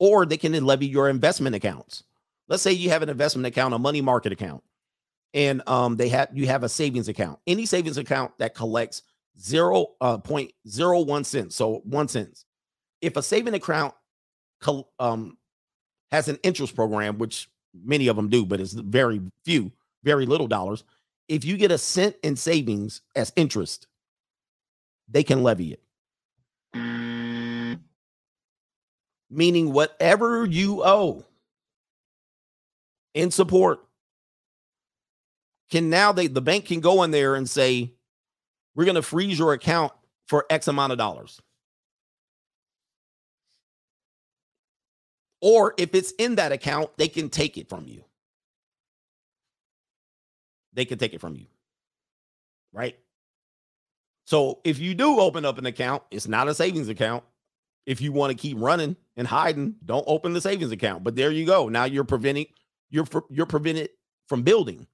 or 0.00 0.26
they 0.26 0.36
can 0.36 0.52
levy 0.64 0.86
your 0.86 1.08
investment 1.08 1.54
accounts. 1.54 2.02
Let's 2.48 2.64
say 2.64 2.72
you 2.72 2.90
have 2.90 3.02
an 3.02 3.08
investment 3.08 3.46
account, 3.46 3.72
a 3.72 3.78
money 3.78 4.00
market 4.00 4.32
account, 4.32 4.64
and 5.32 5.62
um, 5.68 5.96
they 5.96 6.08
have 6.08 6.30
you 6.32 6.48
have 6.48 6.64
a 6.64 6.68
savings 6.68 7.06
account. 7.06 7.38
Any 7.46 7.66
savings 7.66 7.98
account 7.98 8.36
that 8.38 8.56
collects 8.56 9.02
zero 9.38 9.92
uh, 10.00 10.18
point 10.18 10.52
zero 10.66 11.02
one 11.02 11.22
cents, 11.22 11.54
so 11.54 11.82
one 11.84 12.08
cents. 12.08 12.46
If 13.02 13.16
a 13.16 13.22
saving 13.22 13.54
account 13.54 13.94
um, 14.98 15.36
has 16.10 16.28
an 16.28 16.38
interest 16.42 16.74
program, 16.74 17.18
which 17.18 17.48
many 17.74 18.08
of 18.08 18.16
them 18.16 18.28
do, 18.28 18.46
but 18.46 18.60
it's 18.60 18.72
very 18.72 19.20
few, 19.44 19.72
very 20.04 20.24
little 20.24 20.46
dollars. 20.46 20.84
If 21.28 21.44
you 21.44 21.56
get 21.56 21.70
a 21.70 21.78
cent 21.78 22.16
in 22.22 22.36
savings 22.36 23.02
as 23.16 23.32
interest, 23.36 23.88
they 25.08 25.24
can 25.24 25.42
levy 25.42 25.72
it. 25.74 25.82
Meaning, 29.30 29.72
whatever 29.72 30.44
you 30.44 30.84
owe 30.84 31.24
in 33.14 33.30
support 33.30 33.80
can 35.70 35.88
now 35.88 36.12
they 36.12 36.26
the 36.26 36.42
bank 36.42 36.66
can 36.66 36.80
go 36.80 37.02
in 37.02 37.10
there 37.10 37.34
and 37.34 37.48
say, 37.48 37.94
we're 38.74 38.84
going 38.84 38.94
to 38.94 39.02
freeze 39.02 39.38
your 39.38 39.54
account 39.54 39.92
for 40.28 40.44
X 40.50 40.68
amount 40.68 40.92
of 40.92 40.98
dollars. 40.98 41.40
Or 45.42 45.74
if 45.76 45.94
it's 45.94 46.12
in 46.12 46.36
that 46.36 46.52
account, 46.52 46.96
they 46.96 47.08
can 47.08 47.28
take 47.28 47.58
it 47.58 47.68
from 47.68 47.86
you. 47.86 48.04
They 50.72 50.84
can 50.86 50.98
take 50.98 51.12
it 51.12 51.20
from 51.20 51.36
you. 51.36 51.46
Right? 52.72 52.96
So 54.24 54.60
if 54.64 54.78
you 54.78 54.94
do 54.94 55.20
open 55.20 55.44
up 55.44 55.58
an 55.58 55.66
account, 55.66 56.04
it's 56.10 56.28
not 56.28 56.48
a 56.48 56.54
savings 56.54 56.88
account. 56.88 57.24
If 57.84 58.00
you 58.00 58.12
want 58.12 58.30
to 58.30 58.38
keep 58.38 58.56
running 58.60 58.96
and 59.16 59.26
hiding, 59.26 59.74
don't 59.84 60.04
open 60.06 60.32
the 60.32 60.40
savings 60.40 60.70
account. 60.70 61.02
But 61.02 61.16
there 61.16 61.32
you 61.32 61.44
go. 61.44 61.68
Now 61.68 61.84
you're 61.84 62.04
preventing 62.04 62.46
you're 62.88 63.06
you're 63.28 63.46
prevented 63.46 63.90
from 64.28 64.42
building. 64.42 64.86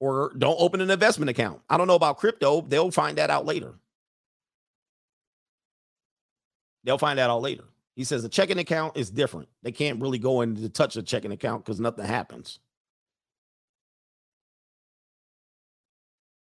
Or 0.00 0.32
don't 0.36 0.56
open 0.58 0.80
an 0.80 0.90
investment 0.90 1.30
account. 1.30 1.60
I 1.68 1.76
don't 1.76 1.86
know 1.86 1.94
about 1.94 2.18
crypto. 2.18 2.62
They'll 2.62 2.90
find 2.90 3.18
that 3.18 3.30
out 3.30 3.46
later. 3.46 3.74
They'll 6.84 6.98
find 6.98 7.18
that 7.18 7.30
out 7.30 7.42
later. 7.42 7.64
He 7.96 8.04
says 8.04 8.22
a 8.24 8.28
checking 8.28 8.58
account 8.58 8.96
is 8.96 9.10
different. 9.10 9.48
They 9.62 9.72
can't 9.72 10.00
really 10.00 10.18
go 10.18 10.42
in 10.42 10.54
to 10.56 10.68
touch 10.68 10.96
a 10.96 11.02
checking 11.02 11.32
account 11.32 11.64
because 11.64 11.80
nothing 11.80 12.04
happens. 12.04 12.58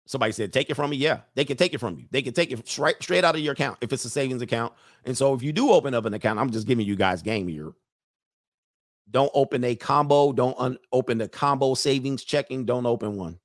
Somebody 0.08 0.34
said, 0.34 0.52
take 0.52 0.70
it 0.70 0.74
from 0.76 0.90
me. 0.90 0.98
Yeah, 0.98 1.22
they 1.36 1.46
can 1.46 1.56
take 1.56 1.74
it 1.74 1.80
from 1.80 1.98
you. 1.98 2.06
They 2.12 2.22
can 2.24 2.34
take 2.34 2.52
it 2.52 2.68
straight 2.68 3.02
straight 3.02 3.24
out 3.24 3.36
of 3.36 3.42
your 3.42 3.54
account 3.54 3.78
if 3.82 3.94
it's 3.94 4.06
a 4.06 4.10
savings 4.10 4.42
account. 4.42 4.74
And 5.06 5.18
so 5.18 5.34
if 5.34 5.44
you 5.44 5.52
do 5.52 5.72
open 5.72 5.94
up 5.94 6.06
an 6.06 6.14
account, 6.14 6.40
I'm 6.40 6.52
just 6.52 6.68
giving 6.68 6.86
you 6.86 6.96
guys 6.96 7.22
game 7.22 7.48
here. 7.48 7.72
Don't 9.12 9.32
open 9.36 9.64
a 9.64 9.76
combo. 9.76 10.32
Don't 10.32 10.56
un- 10.60 10.80
open 10.92 11.20
the 11.20 11.28
combo 11.28 11.76
savings 11.76 12.24
checking. 12.24 12.66
Don't 12.66 12.88
open 12.88 13.18
one. 13.18 13.40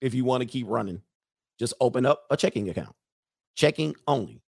If 0.00 0.14
you 0.14 0.24
want 0.24 0.42
to 0.42 0.46
keep 0.46 0.66
running, 0.68 1.02
just 1.58 1.74
open 1.80 2.06
up 2.06 2.24
a 2.30 2.36
checking 2.36 2.68
account. 2.70 2.94
Checking 3.56 3.94
only. 4.06 4.43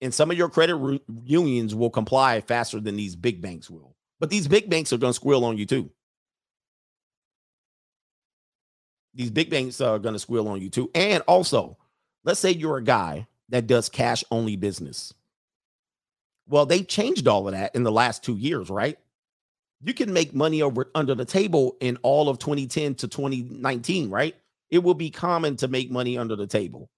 And 0.00 0.14
some 0.14 0.30
of 0.30 0.38
your 0.38 0.48
credit 0.48 0.76
ru- 0.76 1.00
unions 1.24 1.74
will 1.74 1.90
comply 1.90 2.40
faster 2.40 2.80
than 2.80 2.96
these 2.96 3.16
big 3.16 3.42
banks 3.42 3.68
will. 3.68 3.94
But 4.18 4.30
these 4.30 4.48
big 4.48 4.70
banks 4.70 4.92
are 4.92 4.98
going 4.98 5.10
to 5.10 5.14
squeal 5.14 5.44
on 5.44 5.58
you 5.58 5.66
too. 5.66 5.90
These 9.14 9.30
big 9.30 9.50
banks 9.50 9.80
are 9.80 9.98
going 9.98 10.14
to 10.14 10.18
squeal 10.18 10.48
on 10.48 10.60
you 10.60 10.70
too. 10.70 10.90
And 10.94 11.22
also, 11.26 11.76
let's 12.24 12.40
say 12.40 12.50
you're 12.50 12.76
a 12.76 12.84
guy 12.84 13.26
that 13.48 13.66
does 13.66 13.88
cash 13.88 14.24
only 14.30 14.56
business. 14.56 15.12
Well, 16.48 16.66
they 16.66 16.82
changed 16.82 17.28
all 17.28 17.46
of 17.48 17.54
that 17.54 17.74
in 17.74 17.82
the 17.82 17.92
last 17.92 18.24
two 18.24 18.36
years, 18.36 18.70
right? 18.70 18.98
You 19.82 19.94
can 19.94 20.12
make 20.12 20.34
money 20.34 20.62
over 20.62 20.90
under 20.94 21.14
the 21.14 21.24
table 21.24 21.76
in 21.80 21.96
all 22.02 22.28
of 22.28 22.38
2010 22.38 22.96
to 22.96 23.08
2019, 23.08 24.10
right? 24.10 24.34
It 24.68 24.78
will 24.78 24.94
be 24.94 25.10
common 25.10 25.56
to 25.56 25.68
make 25.68 25.90
money 25.90 26.18
under 26.18 26.36
the 26.36 26.46
table. 26.46 26.90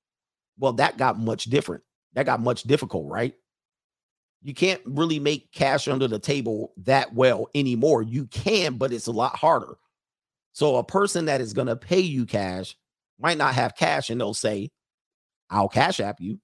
Well, 0.58 0.74
that 0.74 0.98
got 0.98 1.18
much 1.18 1.44
different. 1.44 1.82
That 2.14 2.26
got 2.26 2.40
much 2.40 2.64
difficult, 2.64 3.10
right? 3.10 3.34
You 4.42 4.54
can't 4.54 4.82
really 4.84 5.18
make 5.18 5.52
cash 5.52 5.88
under 5.88 6.08
the 6.08 6.18
table 6.18 6.72
that 6.78 7.14
well 7.14 7.48
anymore. 7.54 8.02
You 8.02 8.26
can, 8.26 8.76
but 8.76 8.92
it's 8.92 9.06
a 9.06 9.12
lot 9.12 9.36
harder. 9.36 9.76
So 10.52 10.76
a 10.76 10.84
person 10.84 11.26
that 11.26 11.40
is 11.40 11.52
going 11.52 11.68
to 11.68 11.76
pay 11.76 12.00
you 12.00 12.26
cash 12.26 12.76
might 13.20 13.38
not 13.38 13.54
have 13.54 13.76
cash 13.76 14.10
and 14.10 14.20
they'll 14.20 14.34
say, 14.34 14.70
I'll 15.48 15.68
cash 15.68 16.00
app 16.00 16.20
you. 16.20 16.40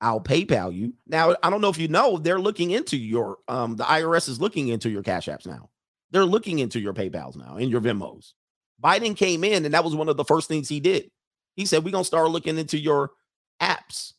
I'll 0.00 0.20
PayPal 0.20 0.74
you. 0.74 0.92
Now, 1.06 1.34
I 1.42 1.48
don't 1.48 1.60
know 1.60 1.70
if 1.70 1.78
you 1.78 1.88
know, 1.88 2.18
they're 2.18 2.40
looking 2.40 2.70
into 2.70 2.96
your 2.96 3.38
um 3.48 3.76
the 3.76 3.84
IRS 3.84 4.28
is 4.28 4.40
looking 4.40 4.68
into 4.68 4.90
your 4.90 5.02
cash 5.02 5.26
apps 5.26 5.46
now. 5.46 5.70
They're 6.10 6.24
looking 6.24 6.58
into 6.58 6.78
your 6.78 6.92
PayPals 6.92 7.36
now 7.36 7.56
and 7.56 7.70
your 7.70 7.80
Venmos. 7.80 8.32
Biden 8.82 9.16
came 9.16 9.42
in 9.42 9.64
and 9.64 9.72
that 9.72 9.84
was 9.84 9.94
one 9.94 10.08
of 10.08 10.18
the 10.18 10.24
first 10.24 10.48
things 10.48 10.68
he 10.68 10.80
did. 10.80 11.10
He 11.54 11.64
said, 11.64 11.82
We're 11.82 11.92
gonna 11.92 12.04
start 12.04 12.30
looking 12.30 12.58
into 12.58 12.78
your 12.78 13.10
apps. 13.60 14.12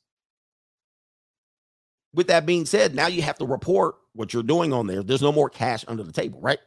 With 2.17 2.27
that 2.29 2.47
being 2.47 2.65
said, 2.65 2.95
now 2.95 3.05
you 3.05 3.21
have 3.21 3.37
to 3.37 3.45
report 3.45 3.95
what 4.13 4.33
you're 4.33 4.41
doing 4.41 4.73
on 4.73 4.87
there. 4.87 5.03
There's 5.03 5.21
no 5.21 5.31
more 5.31 5.51
cash 5.51 5.85
under 5.87 6.01
the 6.01 6.11
table, 6.11 6.41
right? 6.41 6.57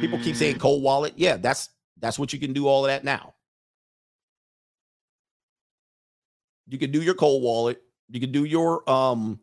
People 0.00 0.18
keep 0.18 0.34
saying 0.34 0.58
cold 0.58 0.82
wallet. 0.82 1.12
Yeah, 1.16 1.36
that's 1.36 1.68
that's 2.00 2.18
what 2.18 2.32
you 2.32 2.38
can 2.38 2.54
do 2.54 2.66
all 2.66 2.86
of 2.86 2.88
that 2.88 3.04
now. 3.04 3.34
You 6.66 6.78
can 6.78 6.90
do 6.90 7.02
your 7.02 7.12
cold 7.12 7.42
wallet. 7.42 7.82
You 8.08 8.18
can 8.18 8.32
do 8.32 8.44
your 8.44 8.88
um 8.88 9.40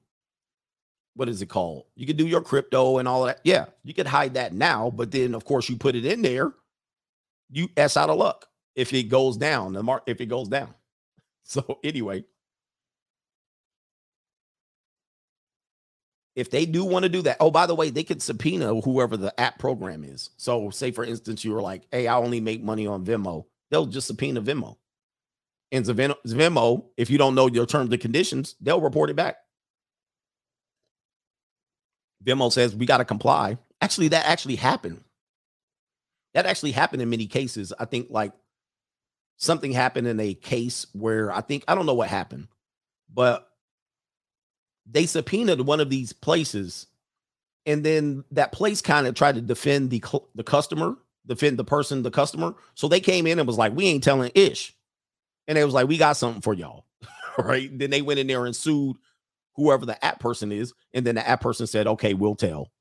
what 1.14 1.30
is 1.30 1.44
it 1.44 1.48
called? 1.48 1.86
You 1.96 2.08
can 2.08 2.18
do 2.18 2.26
your 2.26 2.42
crypto 2.42 2.98
and 2.98 3.08
all 3.08 3.22
of 3.22 3.28
that. 3.28 3.42
Yeah, 3.44 3.66
you 3.84 3.94
could 3.94 4.08
hide 4.08 4.34
that 4.34 4.52
now, 4.52 4.90
but 4.90 5.12
then 5.12 5.36
of 5.36 5.46
course 5.46 5.70
you 5.70 5.78
put 5.78 5.96
it 5.96 6.08
in 6.08 6.24
there. 6.24 6.54
You 7.52 7.70
s 7.78 7.98
out 7.98 8.10
of 8.10 8.18
luck 8.18 8.48
if 8.74 8.92
it 8.92 9.04
goes 9.04 9.38
down. 9.38 9.74
The 9.74 9.84
mark 9.84 10.06
if 10.08 10.20
it 10.22 10.26
goes 10.26 10.48
down. 10.48 10.74
So 11.46 11.80
anyway, 11.84 12.24
if 16.36 16.50
they 16.50 16.66
do 16.66 16.84
want 16.84 17.04
to 17.04 17.10
do 17.10 17.22
that, 17.24 17.38
oh, 17.40 17.52
by 17.52 17.66
the 17.66 17.76
way, 17.76 17.90
they 17.90 18.04
could 18.04 18.22
subpoena 18.22 18.82
whoever 18.82 19.18
the 19.18 19.40
app 19.40 19.60
program 19.60 20.04
is. 20.04 20.32
So, 20.38 20.70
say 20.72 20.92
for 20.92 21.04
instance, 21.04 21.46
you 21.46 21.52
were 21.52 21.62
like, 21.62 21.84
hey, 21.92 22.08
I 22.08 22.16
only 22.16 22.40
make 22.40 22.64
money 22.64 22.88
on 22.88 23.06
Venmo, 23.06 23.46
they'll 23.70 23.86
just 23.86 24.08
subpoena 24.08 24.42
Venmo. 24.42 24.78
And 25.72 25.86
Ven- 25.86 26.14
Venmo, 26.28 26.86
if 26.98 27.10
you 27.10 27.18
don't 27.18 27.36
know 27.36 27.48
your 27.48 27.66
terms 27.66 27.92
and 27.92 28.02
conditions, 28.02 28.56
they'll 28.62 28.82
report 28.82 29.10
it 29.10 29.16
back. 29.16 29.38
Venmo 32.24 32.52
says 32.52 32.76
we 32.76 32.86
got 32.86 33.00
to 33.00 33.06
comply. 33.06 33.58
Actually, 33.82 34.10
that 34.10 34.26
actually 34.28 34.56
happened. 34.56 35.04
That 36.34 36.46
actually 36.46 36.72
happened 36.72 37.02
in 37.02 37.10
many 37.10 37.28
cases. 37.28 37.74
I 37.78 37.86
think 37.86 38.08
like 38.10 38.34
something 39.38 39.72
happened 39.72 40.08
in 40.08 40.20
a 40.20 40.34
case 40.34 40.88
where 40.94 41.32
I 41.32 41.42
think 41.42 41.64
I 41.68 41.76
don't 41.76 41.86
know 41.86 41.94
what 41.94 42.08
happened, 42.10 42.48
but 43.14 43.48
they 44.90 45.06
subpoenaed 45.06 45.62
one 45.62 45.80
of 45.80 45.90
these 45.90 46.14
places 46.14 46.88
and 47.66 47.84
then 47.84 48.24
that 48.32 48.52
place 48.52 48.82
kind 48.82 49.08
of 49.08 49.16
tried 49.16 49.36
to 49.36 49.42
defend 49.42 49.90
the 49.90 50.02
cl- 50.06 50.28
the 50.36 50.44
customer 50.44 50.98
defend 51.26 51.58
the 51.58 51.64
person 51.64 52.04
the 52.04 52.12
customer. 52.12 52.56
So 52.76 52.88
they 52.88 53.00
came 53.00 53.28
in 53.28 53.40
and 53.40 53.48
was 53.48 53.58
like 53.58 53.74
we 53.76 53.86
ain't 53.88 54.04
telling 54.04 54.32
ish. 54.36 54.76
And 55.48 55.58
it 55.58 55.66
was 55.66 55.74
like 55.74 55.88
we 55.88 55.98
got 55.98 56.18
something 56.18 56.42
for 56.42 56.54
y'all. 56.54 56.86
Right? 57.36 57.76
Then 57.76 57.90
they 57.90 58.04
went 58.04 58.20
in 58.20 58.28
there 58.28 58.46
and 58.46 58.56
sued 58.56 58.96
whoever 59.56 59.88
the 59.88 60.06
app 60.06 60.20
person 60.20 60.52
is 60.52 60.72
and 60.94 61.04
then 61.04 61.16
the 61.16 61.28
app 61.28 61.42
person 61.42 61.66
said 61.66 61.88
okay 61.88 62.14
we'll 62.14 62.36
tell. 62.36 62.72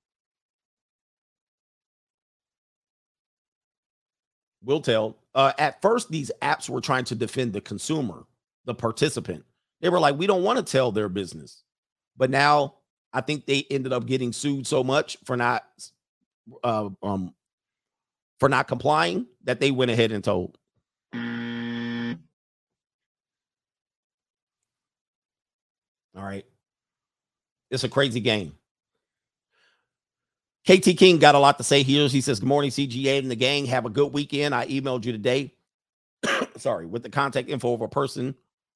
We'll 4.62 4.82
tell. 4.82 5.16
Uh, 5.34 5.52
at 5.58 5.81
first 5.81 6.10
these 6.10 6.31
apps 6.42 6.68
were 6.68 6.82
trying 6.82 7.05
to 7.05 7.14
defend 7.14 7.55
the 7.55 7.62
consumer 7.62 8.26
the 8.66 8.74
participant. 8.74 9.42
They 9.81 9.89
were 9.89 9.98
like 10.00 10.18
we 10.18 10.26
don't 10.26 10.42
want 10.42 10.58
to 10.58 10.70
tell 10.70 10.92
their 10.92 11.08
business 11.08 11.62
but 12.16 12.31
now 12.31 12.74
I 13.12 13.20
think 13.20 13.47
they 13.47 13.66
ended 13.70 13.92
up 13.92 14.07
getting 14.07 14.32
sued 14.32 14.66
so 14.66 14.82
much 14.82 15.16
for 15.24 15.36
not 15.36 15.65
uh, 16.65 16.89
um 17.02 17.34
for 18.41 18.49
not 18.49 18.68
complying 18.68 19.26
that 19.44 19.60
they 19.60 19.70
went 19.70 19.91
ahead 19.91 20.12
and 20.12 20.24
told. 20.24 20.58
All 26.16 26.23
right. 26.23 26.44
It's 27.70 27.84
a 27.84 27.89
crazy 27.89 28.20
game. 28.20 28.55
KT 30.68 30.97
King 30.97 31.18
got 31.18 31.34
a 31.34 31.39
lot 31.39 31.58
to 31.58 31.65
say 31.65 31.82
here. 31.82 32.07
He 32.08 32.20
says, 32.20 32.39
Good 32.39 32.47
morning, 32.47 32.70
CGA 32.70 33.18
and 33.18 33.31
the 33.31 33.36
gang. 33.36 33.66
Have 33.66 33.86
a 33.86 33.91
good 33.91 34.12
weekend. 34.12 34.55
I 34.55 34.66
emailed 34.66 35.05
you 35.05 35.12
today. 35.12 35.55
Sorry, 36.57 36.86
with 36.86 37.02
the 37.02 37.10
contact 37.10 37.49
info 37.49 37.74
of 37.74 37.81
a 37.81 37.89
person 37.89 38.34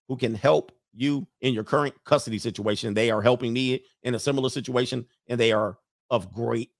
who 0.08 0.16
can 0.16 0.34
help 0.34 0.72
you 0.96 1.26
in 1.40 1.54
your 1.54 1.64
current 1.64 1.94
custody 2.04 2.38
situation. 2.38 2.94
They 2.94 3.10
are 3.10 3.22
helping 3.22 3.52
me 3.52 3.84
in 4.02 4.14
a 4.14 4.18
similar 4.18 4.48
situation 4.48 5.06
and 5.28 5.38
they 5.38 5.52
are 5.52 5.78
of 6.10 6.32
great 6.32 6.70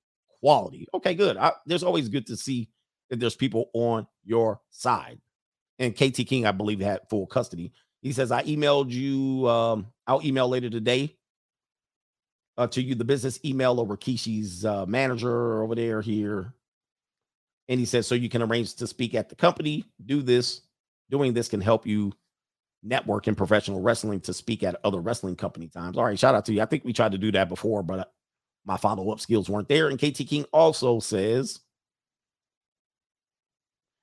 quality. 0.41 0.87
Okay, 0.95 1.15
good. 1.15 1.37
I, 1.37 1.53
there's 1.67 1.83
always 1.83 2.09
good 2.09 2.27
to 2.29 2.37
see 2.37 2.69
that 3.11 3.21
there's 3.21 3.37
people 3.37 3.71
on 3.73 4.07
your 4.25 4.61
side. 4.71 5.21
And 5.79 5.95
KT 5.95 6.27
King, 6.27 6.47
I 6.47 6.53
believe, 6.53 6.81
had 6.81 7.09
full 7.11 7.27
custody. 7.27 7.73
He 8.03 8.13
says, 8.13 8.33
I 8.33 8.43
emailed 8.45 8.91
you, 8.91 9.49
um, 9.49 9.87
I'll 10.07 10.25
email 10.25 10.49
later 10.49 10.71
today 10.71 11.17
uh, 12.57 12.67
to 12.69 12.83
you 12.83 12.95
the 12.95 13.05
business 13.05 13.39
email 13.45 13.81
over 13.81 13.97
Kishi's 13.97 14.65
uh, 14.65 14.87
manager 14.87 15.63
over 15.63 15.75
there 15.75 16.01
here. 16.01 16.55
And 17.69 17.81
he 17.81 17.87
says, 17.87 18.07
so 18.07 18.15
you 18.15 18.29
can 18.29 18.43
arrange 18.43 18.75
to 18.77 18.87
speak 18.87 19.15
at 19.15 19.29
the 19.29 19.35
company. 19.35 19.85
Do 20.05 20.23
this. 20.23 20.63
Doing 21.11 21.35
this 21.35 21.49
can 21.49 21.61
help 21.61 21.87
you 21.87 22.13
network 22.87 23.29
in 23.29 23.35
professional 23.35 23.81
wrestling 23.81 24.21
to 24.21 24.33
speak 24.33 24.63
at 24.63 24.77
other 24.85 25.01
wrestling 25.01 25.37
company 25.37 25.69
times. 25.69 25.97
All 25.97 26.05
right, 26.05 26.19
shout 26.19 26.35
out 26.35 26.45
to 26.47 26.53
you. 26.53 26.63
I 26.63 26.67
think 26.67 26.85
we 26.85 26.93
tried 26.93 27.13
to 27.13 27.19
do 27.19 27.33
that 27.33 27.49
before, 27.49 27.83
but 27.83 28.13
my 28.65 28.77
follow 28.77 29.11
up 29.11 29.21
skills 29.21 29.49
weren't 29.49 29.69
there. 29.69 29.89
And 29.89 29.99
KT 29.99 30.27
King 30.29 30.45
also 30.53 30.99
says, 31.01 31.61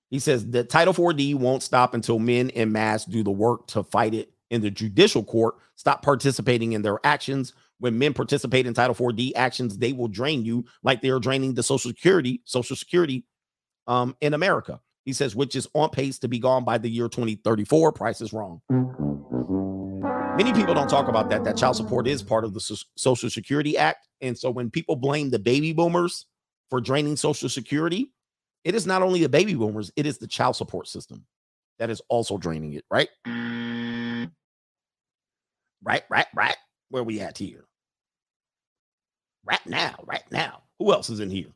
he 0.09 0.19
says 0.19 0.49
the 0.49 0.63
Title 0.63 0.93
4D 0.93 1.35
won't 1.35 1.63
stop 1.63 1.93
until 1.93 2.19
men 2.19 2.49
in 2.49 2.71
mass 2.71 3.03
do 3.05 3.23
the 3.23 3.31
work 3.31 3.67
to 3.67 3.83
fight 3.83 4.13
it 4.13 4.31
in 4.51 4.61
the 4.61 4.69
judicial 4.69 5.23
court. 5.23 5.55
Stop 5.75 6.03
participating 6.03 6.73
in 6.73 6.81
their 6.83 6.99
actions. 7.03 7.53
When 7.79 7.97
men 7.97 8.13
participate 8.13 8.67
in 8.67 8.73
Title 8.73 8.95
4D 8.95 9.31
actions, 9.35 9.77
they 9.77 9.91
will 9.91 10.07
drain 10.07 10.45
you 10.45 10.65
like 10.83 11.01
they 11.01 11.09
are 11.09 11.19
draining 11.19 11.55
the 11.55 11.63
Social 11.63 11.89
Security, 11.89 12.41
Social 12.45 12.75
Security 12.75 13.25
um, 13.87 14.15
in 14.21 14.33
America. 14.33 14.79
He 15.05 15.13
says, 15.13 15.35
which 15.35 15.55
is 15.55 15.67
on 15.73 15.89
pace 15.89 16.17
to 16.19 16.27
be 16.27 16.39
gone 16.39 16.63
by 16.63 16.77
the 16.77 16.89
year 16.89 17.09
2034. 17.09 17.91
Price 17.91 18.21
is 18.21 18.31
wrong. 18.31 18.61
Many 20.37 20.53
people 20.53 20.73
don't 20.73 20.89
talk 20.89 21.07
about 21.07 21.29
that. 21.29 21.43
That 21.43 21.57
child 21.57 21.75
support 21.75 22.07
is 22.07 22.23
part 22.23 22.43
of 22.45 22.53
the 22.53 22.59
So- 22.59 22.75
Social 22.97 23.29
Security 23.29 23.77
Act. 23.77 24.07
And 24.21 24.37
so 24.37 24.49
when 24.49 24.69
people 24.71 24.95
blame 24.95 25.29
the 25.29 25.39
baby 25.39 25.73
boomers 25.73 26.25
for 26.69 26.79
draining 26.81 27.17
Social 27.17 27.49
Security, 27.49 28.11
it 28.63 28.75
is 28.75 28.87
not 28.87 29.01
only 29.01 29.21
the 29.21 29.29
baby 29.29 29.53
boomers, 29.53 29.91
it 29.95 30.05
is 30.05 30.17
the 30.17 30.27
child 30.27 30.55
support 30.55 30.87
system 30.87 31.25
that 31.79 31.89
is 31.89 32.01
also 32.07 32.37
draining 32.37 32.73
it, 32.73 32.85
right? 32.89 33.09
Right, 35.83 36.03
right, 36.09 36.27
right. 36.33 36.55
Where 36.89 37.03
we 37.03 37.19
at 37.19 37.37
here? 37.37 37.65
Right 39.43 39.65
now, 39.67 39.95
right 40.05 40.23
now. 40.31 40.63
Who 40.79 40.93
else 40.93 41.09
is 41.09 41.19
in 41.19 41.29
here? 41.29 41.51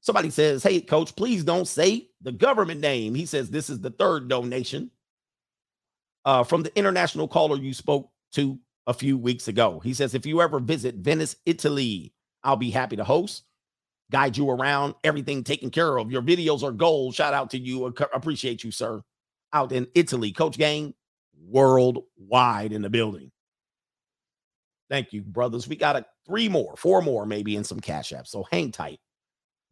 Somebody 0.00 0.30
says, 0.30 0.62
Hey, 0.62 0.80
coach, 0.80 1.14
please 1.16 1.44
don't 1.44 1.68
say 1.68 2.08
the 2.22 2.32
government 2.32 2.80
name. 2.80 3.14
He 3.14 3.26
says, 3.26 3.50
This 3.50 3.68
is 3.70 3.80
the 3.80 3.90
third 3.90 4.28
donation 4.28 4.90
uh, 6.24 6.44
from 6.44 6.62
the 6.62 6.76
international 6.76 7.26
caller 7.26 7.56
you 7.56 7.72
spoke 7.72 8.10
to 8.32 8.58
a 8.86 8.92
few 8.94 9.16
weeks 9.16 9.48
ago. 9.48 9.80
He 9.80 9.94
says, 9.94 10.14
if 10.14 10.26
you 10.26 10.42
ever 10.42 10.60
visit 10.60 10.96
Venice, 10.96 11.36
Italy, 11.46 12.12
I'll 12.42 12.56
be 12.56 12.70
happy 12.70 12.96
to 12.96 13.04
host, 13.04 13.44
guide 14.10 14.36
you 14.36 14.50
around, 14.50 14.94
everything 15.04 15.42
taken 15.42 15.70
care 15.70 15.98
of. 15.98 16.10
Your 16.10 16.22
videos 16.22 16.62
are 16.62 16.72
gold. 16.72 17.14
Shout 17.14 17.34
out 17.34 17.50
to 17.50 17.58
you. 17.58 17.86
Appreciate 17.86 18.62
you, 18.64 18.70
sir. 18.70 19.00
Out 19.52 19.72
in 19.72 19.86
Italy, 19.94 20.32
Coach 20.32 20.58
Gang, 20.58 20.94
worldwide 21.46 22.72
in 22.72 22.82
the 22.82 22.90
building. 22.90 23.30
Thank 24.90 25.12
you, 25.12 25.22
brothers. 25.22 25.68
We 25.68 25.76
got 25.76 25.96
a 25.96 26.06
three 26.26 26.48
more, 26.48 26.74
four 26.76 27.00
more, 27.02 27.26
maybe 27.26 27.56
in 27.56 27.64
some 27.64 27.80
cash 27.80 28.12
apps. 28.12 28.28
So 28.28 28.46
hang 28.50 28.72
tight. 28.72 29.00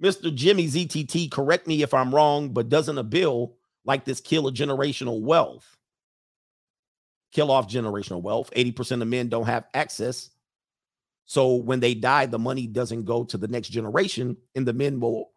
Mr. 0.03 0.35
Jimmy 0.35 0.67
ZTT, 0.67 1.31
correct 1.31 1.67
me 1.67 1.83
if 1.83 1.95
I'm 1.95 2.15
wrong, 2.15 2.51
but 2.51 2.69
doesn't 2.69 2.99
a 2.99 3.03
bill 3.03 3.57
like 3.85 4.05
this 4.05 4.21
kill 4.21 4.49
a 4.49 4.53
generational 4.53 5.21
wealth? 5.23 5.77
Kill 7.33 7.51
off 7.51 7.69
generational 7.69 8.23
wealth. 8.23 8.51
80% 8.55 9.03
of 9.03 9.09
men 9.09 9.29
don't 9.29 9.47
have 9.47 9.65
access. 9.75 10.31
So 11.25 11.55
when 11.55 11.81
they 11.81 11.95
die, 11.95 12.27
the 12.27 12.39
money 12.39 12.67
doesn't 12.67 13.05
go 13.05 13.25
to 13.25 13.37
the 13.37 13.49
next 13.49 13.69
generation, 13.69 14.37
and 14.55 14.67
the 14.67 14.73
men 14.73 15.01
will 15.01 15.31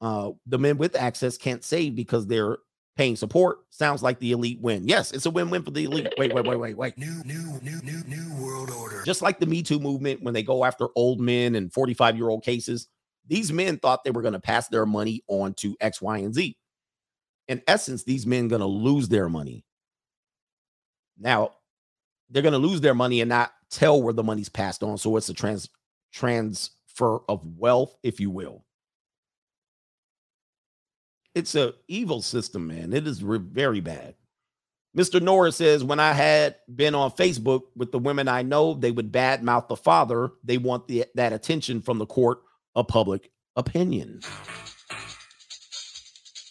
uh 0.00 0.32
the 0.46 0.58
men 0.58 0.78
with 0.78 0.96
access 0.96 1.38
can't 1.38 1.62
save 1.62 1.94
because 1.94 2.26
they're 2.26 2.58
paying 2.96 3.16
support. 3.16 3.60
Sounds 3.70 4.02
like 4.02 4.18
the 4.18 4.32
elite 4.32 4.60
win. 4.60 4.86
Yes, 4.86 5.12
it's 5.12 5.26
a 5.26 5.30
win-win 5.30 5.62
for 5.62 5.70
the 5.70 5.84
elite. 5.84 6.12
Wait, 6.18 6.34
wait, 6.34 6.44
wait, 6.44 6.58
wait, 6.58 6.76
wait. 6.76 6.98
New, 6.98 7.22
new, 7.24 7.58
new, 7.62 7.80
new, 7.82 8.02
new 8.04 8.44
world 8.44 8.70
order. 8.70 9.02
Just 9.04 9.22
like 9.22 9.38
the 9.38 9.46
Me 9.46 9.62
Too 9.62 9.78
movement, 9.78 10.22
when 10.22 10.34
they 10.34 10.42
go 10.42 10.64
after 10.64 10.88
old 10.94 11.20
men 11.20 11.54
and 11.54 11.72
45 11.72 12.16
year 12.16 12.28
old 12.28 12.44
cases, 12.44 12.88
these 13.32 13.50
men 13.50 13.78
thought 13.78 14.04
they 14.04 14.10
were 14.10 14.20
going 14.20 14.34
to 14.34 14.40
pass 14.40 14.68
their 14.68 14.84
money 14.84 15.24
on 15.26 15.54
to 15.54 15.74
X, 15.80 16.02
Y, 16.02 16.18
and 16.18 16.34
Z. 16.34 16.54
In 17.48 17.62
essence, 17.66 18.02
these 18.02 18.26
men 18.26 18.46
going 18.46 18.60
to 18.60 18.66
lose 18.66 19.08
their 19.08 19.30
money. 19.30 19.64
Now, 21.18 21.52
they're 22.28 22.42
going 22.42 22.52
to 22.52 22.58
lose 22.58 22.82
their 22.82 22.94
money 22.94 23.22
and 23.22 23.30
not 23.30 23.52
tell 23.70 24.02
where 24.02 24.12
the 24.12 24.22
money's 24.22 24.50
passed 24.50 24.82
on. 24.82 24.98
So 24.98 25.16
it's 25.16 25.30
a 25.30 25.32
trans 25.32 25.70
transfer 26.12 27.20
of 27.26 27.40
wealth, 27.56 27.96
if 28.02 28.20
you 28.20 28.28
will. 28.28 28.66
It's 31.34 31.54
a 31.54 31.72
evil 31.88 32.20
system, 32.20 32.66
man. 32.66 32.92
It 32.92 33.06
is 33.06 33.20
very 33.20 33.80
bad. 33.80 34.14
Mr. 34.94 35.22
Norris 35.22 35.56
says, 35.56 35.82
when 35.82 36.00
I 36.00 36.12
had 36.12 36.56
been 36.76 36.94
on 36.94 37.10
Facebook 37.12 37.62
with 37.76 37.92
the 37.92 37.98
women 37.98 38.28
I 38.28 38.42
know, 38.42 38.74
they 38.74 38.90
would 38.90 39.10
badmouth 39.10 39.68
the 39.68 39.76
father. 39.76 40.32
They 40.44 40.58
want 40.58 40.86
the, 40.86 41.06
that 41.14 41.32
attention 41.32 41.80
from 41.80 41.96
the 41.96 42.04
court 42.04 42.40
of 42.74 42.88
public 42.88 43.30
opinion. 43.56 44.20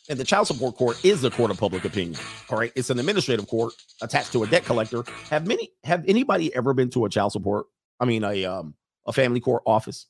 And 0.09 0.19
the 0.19 0.25
child 0.25 0.47
support 0.47 0.75
court 0.75 1.03
is 1.05 1.21
the 1.21 1.31
court 1.31 1.51
of 1.51 1.57
public 1.57 1.85
opinion. 1.85 2.19
All 2.49 2.59
right. 2.59 2.71
It's 2.75 2.89
an 2.89 2.99
administrative 2.99 3.47
court 3.47 3.73
attached 4.01 4.33
to 4.33 4.43
a 4.43 4.47
debt 4.47 4.65
collector. 4.65 5.03
Have 5.29 5.47
many 5.47 5.69
have 5.83 6.03
anybody 6.07 6.53
ever 6.53 6.73
been 6.73 6.89
to 6.91 7.05
a 7.05 7.09
child 7.09 7.31
support? 7.31 7.67
I 7.99 8.05
mean 8.05 8.23
a 8.23 8.45
um 8.45 8.75
a 9.05 9.13
family 9.13 9.39
court 9.39 9.63
office? 9.65 10.07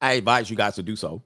I 0.00 0.14
advise 0.14 0.50
you 0.50 0.56
guys 0.56 0.74
to 0.74 0.82
do 0.82 0.96
so. 0.96 1.22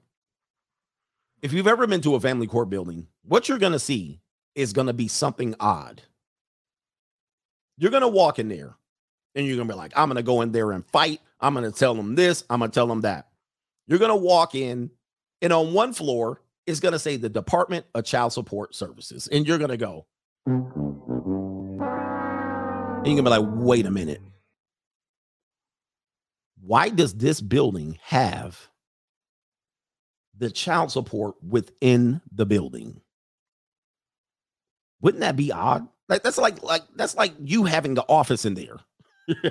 If 1.41 1.53
you've 1.53 1.67
ever 1.67 1.87
been 1.87 2.01
to 2.01 2.15
a 2.15 2.19
family 2.19 2.47
court 2.47 2.69
building, 2.69 3.07
what 3.23 3.49
you're 3.49 3.57
to 3.73 3.79
see 3.79 4.21
is 4.55 4.73
to 4.87 4.93
be 4.93 5.07
something 5.07 5.55
odd. 5.59 6.01
You're 7.77 7.91
to 8.01 8.07
walk 8.07 8.39
in 8.39 8.49
there 8.49 8.75
and 9.39 9.47
you're 9.47 9.55
to 9.67 9.73
be 9.73 9.77
like, 9.77 9.93
I'm 9.95 10.09
to 10.17 10.23
go 10.23 10.41
in 10.41 10.51
there 10.51 10.71
and 10.71 10.85
fight. 10.85 11.21
I'm 11.39 11.55
to 11.55 11.71
tell 11.71 11.95
them 11.95 12.15
this. 12.15 12.43
I'm 12.49 12.59
to 12.59 12.67
tell 12.67 12.87
them 12.87 13.01
that. 13.01 13.29
You're 13.87 13.99
to 14.09 14.15
walk 14.15 14.53
in, 14.53 14.91
and 15.41 15.53
on 15.53 15.73
one 15.73 15.93
floor 15.93 16.41
going 16.79 16.91
to 16.91 16.99
say 16.99 17.15
the 17.15 17.29
Department 17.29 17.85
of 17.95 18.03
Child 18.03 18.33
Support 18.33 18.75
Services. 18.75 19.27
And 19.27 19.47
you're 19.47 19.57
to 19.71 19.77
go, 19.77 20.05
and 20.45 20.65
you're 23.05 23.15
to 23.17 23.23
be 23.23 23.29
like, 23.29 23.45
wait 23.53 23.85
a 23.85 23.91
minute. 23.91 24.21
Why 26.61 26.89
does 26.89 27.15
this 27.15 27.41
building 27.41 27.97
have 28.03 28.69
the 30.37 30.51
child 30.51 30.91
support 30.91 31.35
within 31.41 32.21
the 32.31 32.45
building? 32.45 33.01
Wouldn't 35.01 35.21
that 35.21 35.37
be 35.37 35.51
odd? 35.51 35.87
Like 36.09 36.23
that's 36.23 36.37
like 36.37 36.61
like 36.61 36.83
that's 36.95 37.15
like 37.15 37.33
you 37.39 37.63
having 37.63 37.93
the 37.93 38.03
office 38.03 38.43
in 38.43 38.55
there. 38.55 38.79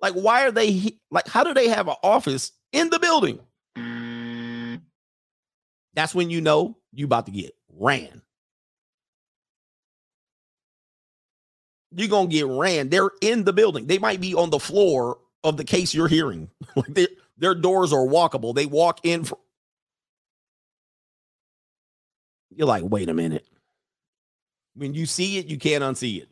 like 0.00 0.14
why 0.14 0.46
are 0.46 0.50
they 0.50 0.98
like 1.10 1.26
how 1.28 1.44
do 1.44 1.54
they 1.54 1.68
have 1.68 1.88
an 1.88 1.96
office 2.02 2.52
in 2.72 2.90
the 2.90 2.98
building? 2.98 3.38
That's 5.94 6.14
when 6.14 6.30
you 6.30 6.40
know 6.40 6.76
you 6.92 7.04
about 7.04 7.26
to 7.26 7.32
get 7.32 7.52
ran. 7.70 8.22
You're 11.94 12.08
gonna 12.08 12.28
get 12.28 12.46
ran. 12.46 12.88
They're 12.88 13.10
in 13.20 13.44
the 13.44 13.52
building. 13.52 13.86
They 13.86 13.98
might 13.98 14.20
be 14.20 14.34
on 14.34 14.50
the 14.50 14.58
floor 14.58 15.18
of 15.44 15.56
the 15.58 15.64
case 15.64 15.92
you're 15.92 16.08
hearing. 16.08 16.48
like 16.76 16.94
they, 16.94 17.08
their 17.36 17.54
doors 17.54 17.92
are 17.92 18.06
walkable. 18.06 18.54
They 18.54 18.66
walk 18.66 19.00
in. 19.04 19.24
For, 19.24 19.38
you're 22.50 22.66
like, 22.66 22.84
wait 22.86 23.10
a 23.10 23.14
minute. 23.14 23.46
When 24.74 24.94
you 24.94 25.04
see 25.04 25.36
it, 25.36 25.46
you 25.46 25.58
can't 25.58 25.84
unsee 25.84 26.22
it. 26.22 26.28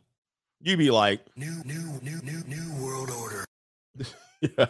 You 0.63 0.77
be 0.77 0.91
like, 0.91 1.21
New, 1.35 1.63
new, 1.65 1.99
new, 2.01 2.19
new, 2.21 2.43
new 2.45 2.83
world 2.83 3.09
order. 3.09 3.45
yeah. 4.41 4.67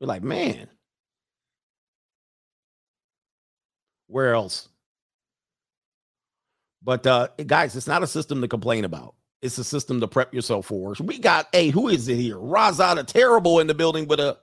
You're 0.00 0.08
like, 0.08 0.22
man. 0.22 0.68
Where 4.08 4.34
else? 4.34 4.68
But 6.82 7.06
uh 7.06 7.28
guys, 7.46 7.74
it's 7.76 7.88
not 7.88 8.02
a 8.02 8.06
system 8.06 8.40
to 8.42 8.48
complain 8.48 8.84
about. 8.84 9.14
It's 9.42 9.58
a 9.58 9.64
system 9.64 10.00
to 10.00 10.08
prep 10.08 10.32
yourself 10.32 10.66
for. 10.66 10.94
We 11.00 11.18
got 11.18 11.48
hey, 11.52 11.70
who 11.70 11.88
is 11.88 12.08
it 12.08 12.16
here? 12.16 12.36
Razada 12.36 13.04
Terrible 13.06 13.58
in 13.60 13.66
the 13.66 13.74
building 13.74 14.06
with 14.06 14.20
a 14.20 14.38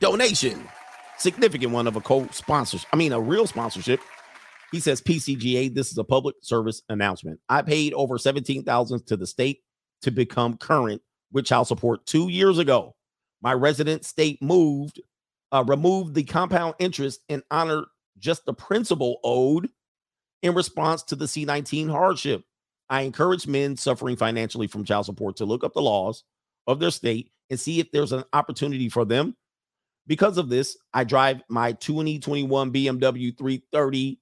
donation. 0.00 0.68
Significant 1.18 1.72
one 1.72 1.86
of 1.86 1.96
a 1.96 2.00
co-sponsorship. 2.00 2.88
I 2.92 2.96
mean, 2.96 3.12
a 3.12 3.20
real 3.20 3.46
sponsorship. 3.46 4.00
He 4.72 4.80
says, 4.80 5.00
PCGA, 5.00 5.72
this 5.72 5.90
is 5.90 5.98
a 5.98 6.04
public 6.04 6.36
service 6.42 6.82
announcement. 6.88 7.40
I 7.48 7.62
paid 7.62 7.94
over 7.94 8.18
17,000 8.18 9.06
to 9.06 9.16
the 9.16 9.26
state 9.26 9.62
to 10.02 10.10
become 10.10 10.56
current 10.56 11.02
with 11.32 11.46
child 11.46 11.68
support 11.68 12.04
two 12.06 12.28
years 12.28 12.58
ago. 12.58 12.94
My 13.42 13.52
resident 13.52 14.04
state 14.04 14.42
moved, 14.42 15.00
uh, 15.52 15.64
removed 15.66 16.14
the 16.14 16.24
compound 16.24 16.74
interest 16.78 17.20
and 17.28 17.42
honored 17.50 17.84
just 18.18 18.44
the 18.44 18.54
principal 18.54 19.20
owed 19.22 19.68
in 20.42 20.54
response 20.54 21.02
to 21.04 21.16
the 21.16 21.26
C19 21.26 21.90
hardship. 21.90 22.42
I 22.88 23.02
encourage 23.02 23.46
men 23.46 23.76
suffering 23.76 24.16
financially 24.16 24.66
from 24.66 24.84
child 24.84 25.06
support 25.06 25.36
to 25.36 25.44
look 25.44 25.64
up 25.64 25.74
the 25.74 25.82
laws 25.82 26.24
of 26.66 26.78
their 26.78 26.90
state 26.90 27.30
and 27.50 27.58
see 27.58 27.80
if 27.80 27.90
there's 27.90 28.12
an 28.12 28.24
opportunity 28.32 28.88
for 28.88 29.04
them. 29.04 29.36
Because 30.06 30.38
of 30.38 30.48
this, 30.48 30.76
I 30.94 31.04
drive 31.04 31.42
my 31.48 31.72
2021 31.72 32.72
BMW 32.72 33.36
330 33.36 34.20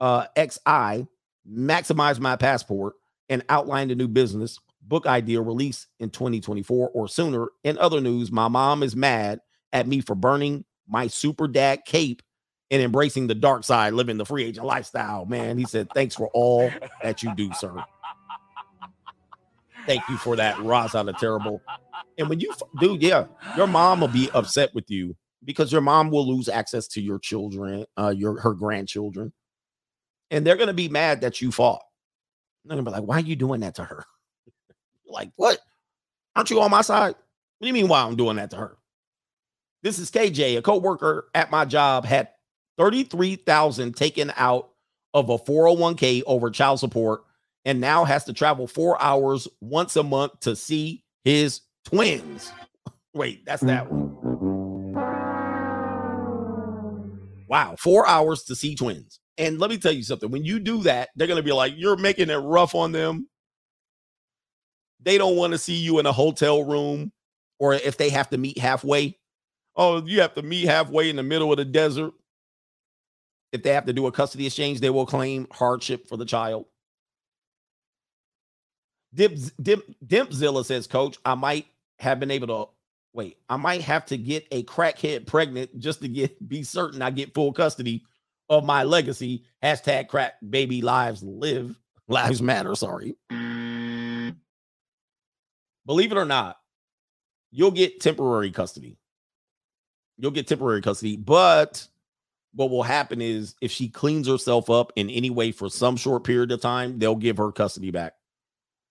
uh, 0.00 0.26
XI, 0.36 1.06
maximize 1.48 2.18
my 2.18 2.36
passport, 2.36 2.94
and 3.28 3.44
outline 3.48 3.88
the 3.88 3.94
new 3.94 4.08
business 4.08 4.58
book 4.82 5.06
idea 5.06 5.40
release 5.40 5.86
in 6.00 6.10
2024 6.10 6.90
or 6.90 7.08
sooner. 7.08 7.48
In 7.64 7.78
other 7.78 8.00
news, 8.00 8.32
my 8.32 8.48
mom 8.48 8.82
is 8.82 8.96
mad 8.96 9.40
at 9.72 9.86
me 9.86 10.00
for 10.00 10.14
burning 10.14 10.64
my 10.88 11.06
super 11.06 11.46
dad 11.46 11.84
cape 11.86 12.22
and 12.70 12.82
embracing 12.82 13.26
the 13.26 13.34
dark 13.34 13.64
side, 13.64 13.92
living 13.92 14.16
the 14.16 14.24
free 14.24 14.44
agent 14.44 14.66
lifestyle. 14.66 15.26
Man, 15.26 15.58
he 15.58 15.64
said, 15.64 15.88
Thanks 15.94 16.14
for 16.14 16.28
all 16.28 16.70
that 17.02 17.22
you 17.22 17.34
do, 17.36 17.52
sir. 17.54 17.72
Thank 19.86 20.08
you 20.08 20.16
for 20.18 20.36
that, 20.36 20.58
Ross 20.60 20.94
out 20.94 21.08
of 21.08 21.18
terrible. 21.18 21.60
And 22.18 22.28
when 22.28 22.40
you, 22.40 22.52
dude, 22.78 23.02
yeah, 23.02 23.26
your 23.56 23.66
mom 23.66 24.00
will 24.00 24.08
be 24.08 24.30
upset 24.34 24.74
with 24.74 24.90
you 24.90 25.16
because 25.44 25.72
your 25.72 25.80
mom 25.80 26.10
will 26.10 26.26
lose 26.26 26.48
access 26.48 26.86
to 26.88 27.00
your 27.00 27.18
children, 27.18 27.86
uh, 27.96 28.12
your 28.16 28.38
her 28.40 28.52
grandchildren, 28.52 29.32
and 30.30 30.46
they're 30.46 30.56
gonna 30.56 30.72
be 30.72 30.88
mad 30.88 31.20
that 31.22 31.40
you 31.40 31.52
fought. 31.52 31.82
They're 32.64 32.76
gonna 32.76 32.88
be 32.88 32.92
like, 32.92 33.04
"Why 33.04 33.16
are 33.16 33.20
you 33.20 33.36
doing 33.36 33.60
that 33.60 33.76
to 33.76 33.84
her?" 33.84 34.04
like, 35.06 35.30
what? 35.36 35.58
Aren't 36.36 36.50
you 36.50 36.60
on 36.60 36.70
my 36.70 36.82
side? 36.82 37.14
What 37.58 37.62
do 37.62 37.66
you 37.66 37.72
mean? 37.72 37.88
Why 37.88 38.02
I'm 38.02 38.16
doing 38.16 38.36
that 38.36 38.50
to 38.50 38.56
her? 38.56 38.76
This 39.82 39.98
is 39.98 40.10
KJ, 40.10 40.58
a 40.58 40.62
co-worker 40.62 41.28
at 41.34 41.50
my 41.50 41.64
job, 41.64 42.04
had 42.04 42.28
thirty-three 42.78 43.36
thousand 43.36 43.96
taken 43.96 44.32
out 44.36 44.70
of 45.14 45.28
a 45.28 45.38
401k 45.38 46.22
over 46.26 46.50
child 46.50 46.78
support 46.78 47.22
and 47.64 47.80
now 47.80 48.04
has 48.04 48.24
to 48.24 48.32
travel 48.32 48.66
four 48.66 49.00
hours 49.02 49.48
once 49.60 49.96
a 49.96 50.02
month 50.02 50.38
to 50.40 50.56
see 50.56 51.04
his 51.24 51.62
twins. 51.84 52.52
Wait, 53.14 53.44
that's 53.44 53.62
that 53.62 53.90
one. 53.90 54.16
Wow, 57.48 57.74
four 57.78 58.06
hours 58.06 58.44
to 58.44 58.54
see 58.54 58.76
twins. 58.76 59.18
And 59.40 59.58
let 59.58 59.70
me 59.70 59.78
tell 59.78 59.90
you 59.90 60.02
something 60.02 60.30
when 60.30 60.44
you 60.44 60.60
do 60.60 60.82
that, 60.82 61.08
they're 61.16 61.26
going 61.26 61.38
to 61.38 61.42
be 61.42 61.52
like, 61.52 61.72
you're 61.74 61.96
making 61.96 62.28
it 62.28 62.36
rough 62.36 62.74
on 62.74 62.92
them. 62.92 63.26
They 65.02 65.16
don't 65.16 65.36
want 65.36 65.54
to 65.54 65.58
see 65.58 65.76
you 65.76 65.98
in 65.98 66.04
a 66.04 66.12
hotel 66.12 66.62
room 66.62 67.10
or 67.58 67.72
if 67.72 67.96
they 67.96 68.10
have 68.10 68.28
to 68.30 68.38
meet 68.38 68.58
halfway. 68.58 69.18
Oh, 69.74 70.04
you 70.04 70.20
have 70.20 70.34
to 70.34 70.42
meet 70.42 70.66
halfway 70.66 71.08
in 71.08 71.16
the 71.16 71.22
middle 71.22 71.50
of 71.50 71.56
the 71.56 71.64
desert. 71.64 72.12
If 73.50 73.62
they 73.62 73.72
have 73.72 73.86
to 73.86 73.94
do 73.94 74.06
a 74.06 74.12
custody 74.12 74.44
exchange, 74.44 74.80
they 74.80 74.90
will 74.90 75.06
claim 75.06 75.46
hardship 75.50 76.06
for 76.06 76.18
the 76.18 76.26
child. 76.26 76.66
Dip, 79.14 79.32
Dimpzilla 79.58 80.64
says, 80.66 80.86
Coach, 80.86 81.16
I 81.24 81.34
might 81.34 81.66
have 81.98 82.20
been 82.20 82.30
able 82.30 82.46
to 82.48 82.70
wait. 83.14 83.38
I 83.48 83.56
might 83.56 83.80
have 83.80 84.04
to 84.06 84.18
get 84.18 84.46
a 84.50 84.64
crackhead 84.64 85.26
pregnant 85.26 85.78
just 85.78 86.02
to 86.02 86.08
get 86.08 86.46
be 86.46 86.62
certain 86.62 87.00
I 87.00 87.10
get 87.10 87.32
full 87.32 87.54
custody 87.54 88.04
of 88.50 88.64
my 88.64 88.82
legacy. 88.82 89.44
Hashtag 89.62 90.08
crack 90.08 90.34
baby 90.46 90.82
lives 90.82 91.22
live 91.22 91.78
lives 92.08 92.42
matter. 92.42 92.74
Sorry. 92.74 93.16
Believe 95.86 96.12
it 96.12 96.18
or 96.18 96.26
not, 96.26 96.56
you'll 97.50 97.70
get 97.70 98.00
temporary 98.00 98.50
custody. 98.50 98.98
You'll 100.18 100.30
get 100.32 100.46
temporary 100.46 100.82
custody, 100.82 101.16
but 101.16 101.88
what 102.52 102.70
will 102.70 102.82
happen 102.82 103.22
is 103.22 103.54
if 103.62 103.70
she 103.70 103.88
cleans 103.88 104.28
herself 104.28 104.68
up 104.68 104.92
in 104.96 105.08
any 105.08 105.30
way 105.30 105.50
for 105.50 105.70
some 105.70 105.96
short 105.96 106.24
period 106.24 106.52
of 106.52 106.60
time, 106.60 106.98
they'll 106.98 107.16
give 107.16 107.38
her 107.38 107.50
custody 107.52 107.90
back. 107.90 108.14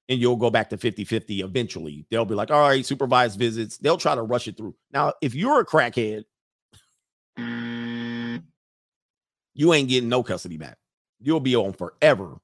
And 0.07 0.19
you'll 0.19 0.37
go 0.37 0.49
back 0.49 0.71
to 0.71 0.77
50 0.77 1.03
50 1.05 1.41
eventually. 1.41 2.05
They'll 2.09 2.25
be 2.25 2.33
like, 2.33 2.49
all 2.49 2.67
right, 2.67 2.83
supervised 2.83 3.37
visits. 3.37 3.77
They'll 3.77 3.97
try 3.97 4.15
to 4.15 4.23
rush 4.23 4.47
it 4.47 4.57
through. 4.57 4.75
Now, 4.91 5.13
if 5.21 5.35
you're 5.35 5.59
a 5.59 5.65
crackhead, 5.65 6.23
you 9.59 9.73
ain't 9.73 9.89
getting 9.89 10.07
no 10.07 10.23
custody 10.23 10.55
back. 10.55 10.77
You'll 11.19 11.41
be 11.41 11.57
on 11.57 11.73
forever, 11.73 12.39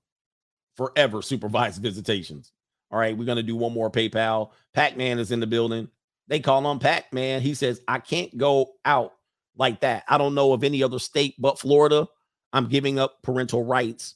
forever 0.76 1.22
supervised 1.22 1.82
visitations. 1.82 2.52
All 2.92 3.00
right, 3.00 3.18
we're 3.18 3.24
gonna 3.24 3.42
do 3.42 3.56
one 3.56 3.72
more 3.72 3.90
PayPal. 3.90 4.52
Pac 4.74 4.98
Man 4.98 5.18
is 5.18 5.32
in 5.32 5.40
the 5.40 5.48
building. 5.48 5.88
They 6.28 6.42
call 6.42 6.70
him 6.70 6.78
Pac 6.78 7.14
Man. 7.14 7.42
He 7.42 7.54
says, 7.54 7.80
I 7.88 8.00
can't 8.00 8.38
go 8.38 8.74
out 8.84 9.14
like 9.56 9.80
that. 9.80 10.04
I 10.10 10.18
don't 10.18 10.36
know 10.36 10.52
of 10.52 10.66
any 10.66 10.84
other 10.84 11.00
state 11.00 11.36
but 11.40 11.58
Florida. 11.58 12.06
I'm 12.52 12.68
giving 12.68 13.00
up 13.00 13.22
parental 13.24 13.64
rights. 13.64 14.16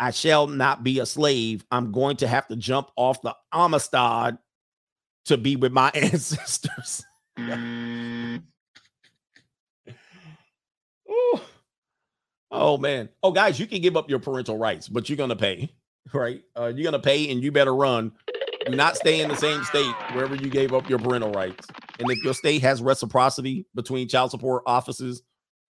I 0.00 0.10
shall 0.10 0.46
not 0.46 0.82
be 0.82 1.00
a 1.00 1.06
slave. 1.06 1.66
I'm 1.70 1.92
going 1.92 2.16
to 2.18 2.28
have 2.28 2.48
to 2.48 2.56
jump 2.56 2.90
off 2.96 3.20
the 3.20 3.36
Amistad 3.52 4.38
to 5.26 5.36
be 5.36 5.56
with 5.56 5.72
my 5.72 5.90
ancestors. 5.94 7.04
Mm. 7.38 8.42
Ooh. 11.08 11.40
Oh 12.50 12.78
man. 12.78 13.08
Oh 13.22 13.32
guys, 13.32 13.60
you 13.60 13.66
can 13.66 13.82
give 13.82 13.96
up 13.96 14.08
your 14.08 14.18
parental 14.18 14.58
rights, 14.58 14.88
but 14.88 15.08
you're 15.08 15.16
gonna 15.16 15.36
pay, 15.36 15.72
right? 16.12 16.42
Uh, 16.56 16.72
you're 16.74 16.84
gonna 16.84 16.98
pay, 17.02 17.30
and 17.30 17.42
you 17.42 17.52
better 17.52 17.74
run. 17.74 18.12
Do 18.66 18.76
not 18.76 18.96
stay 18.96 19.20
in 19.20 19.28
the 19.28 19.36
same 19.36 19.64
state 19.64 19.94
wherever 20.12 20.34
you 20.34 20.50
gave 20.50 20.74
up 20.74 20.88
your 20.88 20.98
parental 20.98 21.32
rights. 21.32 21.66
And 21.98 22.10
if 22.10 22.22
your 22.22 22.34
state 22.34 22.62
has 22.62 22.82
reciprocity 22.82 23.66
between 23.74 24.08
child 24.08 24.30
support 24.30 24.62
offices, 24.66 25.22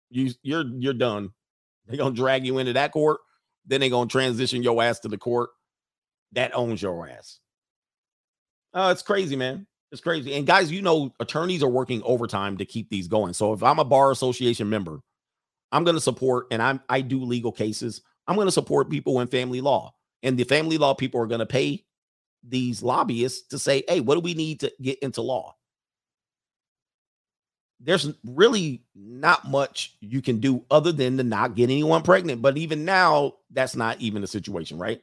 you 0.09 0.31
you're 0.41 0.65
you're 0.77 0.93
done. 0.93 1.31
They're 1.87 1.97
gonna 1.97 2.15
drag 2.15 2.45
you 2.45 2.57
into 2.59 2.73
that 2.73 2.91
court. 2.91 3.19
Then 3.65 3.81
they're 3.81 3.89
gonna 3.89 4.09
transition 4.09 4.63
your 4.63 4.81
ass 4.83 4.99
to 5.01 5.07
the 5.07 5.17
court 5.17 5.49
that 6.33 6.55
owns 6.55 6.81
your 6.81 7.07
ass. 7.07 7.39
Oh, 8.73 8.89
it's 8.89 9.01
crazy, 9.01 9.35
man. 9.35 9.67
It's 9.91 10.01
crazy. 10.01 10.33
And 10.33 10.47
guys, 10.47 10.71
you 10.71 10.81
know, 10.81 11.13
attorneys 11.19 11.61
are 11.61 11.69
working 11.69 12.01
overtime 12.03 12.57
to 12.57 12.65
keep 12.65 12.89
these 12.89 13.07
going. 13.07 13.33
So 13.33 13.53
if 13.53 13.61
I'm 13.61 13.77
a 13.77 13.85
bar 13.85 14.09
association 14.09 14.69
member, 14.69 14.99
I'm 15.73 15.83
going 15.83 15.95
to 15.95 16.01
support, 16.01 16.47
and 16.51 16.61
I'm 16.61 16.79
I 16.87 17.01
do 17.01 17.21
legal 17.23 17.51
cases. 17.51 18.01
I'm 18.27 18.35
going 18.35 18.47
to 18.47 18.51
support 18.51 18.89
people 18.89 19.19
in 19.19 19.27
family 19.27 19.59
law, 19.59 19.93
and 20.21 20.37
the 20.37 20.45
family 20.45 20.77
law 20.77 20.93
people 20.93 21.19
are 21.19 21.27
going 21.27 21.39
to 21.39 21.45
pay 21.45 21.83
these 22.47 22.83
lobbyists 22.83 23.47
to 23.49 23.59
say, 23.59 23.83
"Hey, 23.89 23.99
what 23.99 24.15
do 24.15 24.21
we 24.21 24.35
need 24.35 24.61
to 24.61 24.71
get 24.81 24.99
into 24.99 25.21
law?" 25.21 25.55
There's 27.81 28.13
really 28.23 28.83
not 28.95 29.49
much 29.49 29.97
you 29.99 30.21
can 30.21 30.39
do 30.39 30.63
other 30.71 30.93
than 30.93 31.17
to 31.17 31.23
not 31.23 31.55
get 31.55 31.69
anyone 31.69 32.03
pregnant. 32.03 32.41
But 32.41 32.57
even 32.57 32.85
now, 32.85 33.33
that's 33.51 33.75
not 33.75 33.99
even 33.99 34.21
the 34.21 34.27
situation, 34.27 34.77
right? 34.77 35.01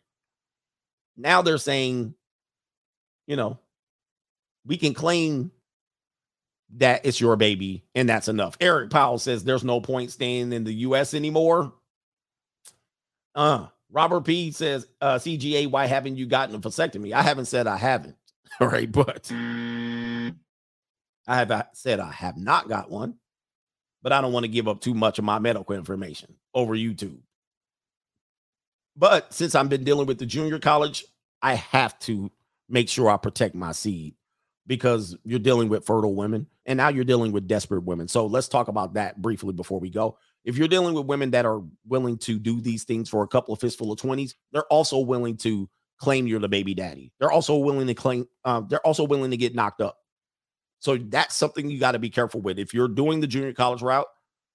Now 1.16 1.42
they're 1.42 1.58
saying, 1.58 2.14
you 3.26 3.36
know, 3.36 3.58
we 4.64 4.78
can 4.78 4.94
claim 4.94 5.50
that 6.76 7.04
it's 7.04 7.20
your 7.20 7.36
baby 7.36 7.84
and 7.94 8.08
that's 8.08 8.28
enough. 8.28 8.56
Eric 8.60 8.90
Powell 8.90 9.18
says 9.18 9.44
there's 9.44 9.64
no 9.64 9.80
point 9.80 10.12
staying 10.12 10.52
in 10.52 10.64
the 10.64 10.72
US 10.72 11.14
anymore. 11.14 11.72
Uh, 13.34 13.66
Robert 13.90 14.22
P 14.22 14.52
says, 14.52 14.86
uh, 15.00 15.16
CGA, 15.16 15.68
why 15.70 15.86
haven't 15.86 16.16
you 16.16 16.26
gotten 16.26 16.54
a 16.54 16.58
vasectomy? 16.58 17.12
I 17.12 17.22
haven't 17.22 17.46
said 17.46 17.66
I 17.66 17.76
haven't. 17.76 18.16
All 18.60 18.68
right, 18.68 18.90
but 18.90 19.30
I 19.32 20.32
have 21.26 21.50
uh, 21.50 21.64
said 21.72 22.00
I 22.00 22.12
have 22.12 22.36
not 22.36 22.68
got 22.68 22.90
one, 22.90 23.14
but 24.02 24.12
I 24.12 24.20
don't 24.20 24.32
want 24.32 24.44
to 24.44 24.48
give 24.50 24.68
up 24.68 24.80
too 24.80 24.94
much 24.94 25.18
of 25.18 25.24
my 25.24 25.38
medical 25.38 25.74
information 25.74 26.34
over 26.54 26.74
YouTube. 26.74 27.18
But 28.96 29.32
since 29.32 29.54
I've 29.54 29.68
been 29.68 29.84
dealing 29.84 30.06
with 30.06 30.18
the 30.18 30.26
junior 30.26 30.58
college, 30.58 31.04
I 31.40 31.54
have 31.54 31.98
to 32.00 32.30
make 32.68 32.88
sure 32.88 33.08
I 33.08 33.16
protect 33.16 33.54
my 33.54 33.72
seed 33.72 34.14
because 34.66 35.16
you're 35.24 35.38
dealing 35.38 35.68
with 35.68 35.86
fertile 35.86 36.14
women 36.14 36.46
and 36.66 36.76
now 36.76 36.88
you're 36.88 37.04
dealing 37.04 37.32
with 37.32 37.46
desperate 37.46 37.84
women. 37.84 38.08
So 38.08 38.26
let's 38.26 38.48
talk 38.48 38.68
about 38.68 38.94
that 38.94 39.20
briefly 39.20 39.52
before 39.52 39.80
we 39.80 39.90
go. 39.90 40.18
If 40.44 40.56
you're 40.56 40.68
dealing 40.68 40.94
with 40.94 41.06
women 41.06 41.30
that 41.32 41.46
are 41.46 41.62
willing 41.86 42.18
to 42.18 42.38
do 42.38 42.60
these 42.60 42.84
things 42.84 43.08
for 43.08 43.22
a 43.22 43.28
couple 43.28 43.54
of 43.54 43.60
fistful 43.60 43.92
of 43.92 43.98
20s, 43.98 44.34
they're 44.52 44.64
also 44.64 44.98
willing 44.98 45.36
to 45.38 45.68
claim 45.98 46.26
you're 46.26 46.40
the 46.40 46.48
baby 46.48 46.74
daddy. 46.74 47.12
They're 47.18 47.30
also 47.30 47.56
willing 47.56 47.86
to 47.86 47.94
claim, 47.94 48.26
uh, 48.44 48.60
they're 48.60 48.86
also 48.86 49.04
willing 49.04 49.30
to 49.30 49.36
get 49.36 49.54
knocked 49.54 49.80
up. 49.80 49.96
So 50.78 50.96
that's 50.96 51.36
something 51.36 51.70
you 51.70 51.78
got 51.78 51.92
to 51.92 51.98
be 51.98 52.08
careful 52.08 52.40
with. 52.40 52.58
If 52.58 52.72
you're 52.72 52.88
doing 52.88 53.20
the 53.20 53.26
junior 53.26 53.52
college 53.52 53.82
route, 53.82 54.06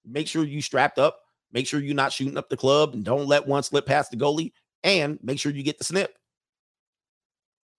make 0.04 0.26
sure 0.26 0.44
you 0.44 0.60
strapped 0.60 0.98
up, 0.98 1.20
make 1.52 1.66
sure 1.66 1.80
you're 1.80 1.94
not 1.94 2.12
shooting 2.12 2.36
up 2.36 2.48
the 2.48 2.56
club 2.56 2.94
and 2.94 3.04
don't 3.04 3.26
let 3.26 3.46
one 3.46 3.62
slip 3.62 3.86
past 3.86 4.10
the 4.10 4.16
goalie, 4.16 4.52
and 4.82 5.18
make 5.22 5.38
sure 5.38 5.52
you 5.52 5.62
get 5.62 5.78
the 5.78 5.84
snip. 5.84 6.16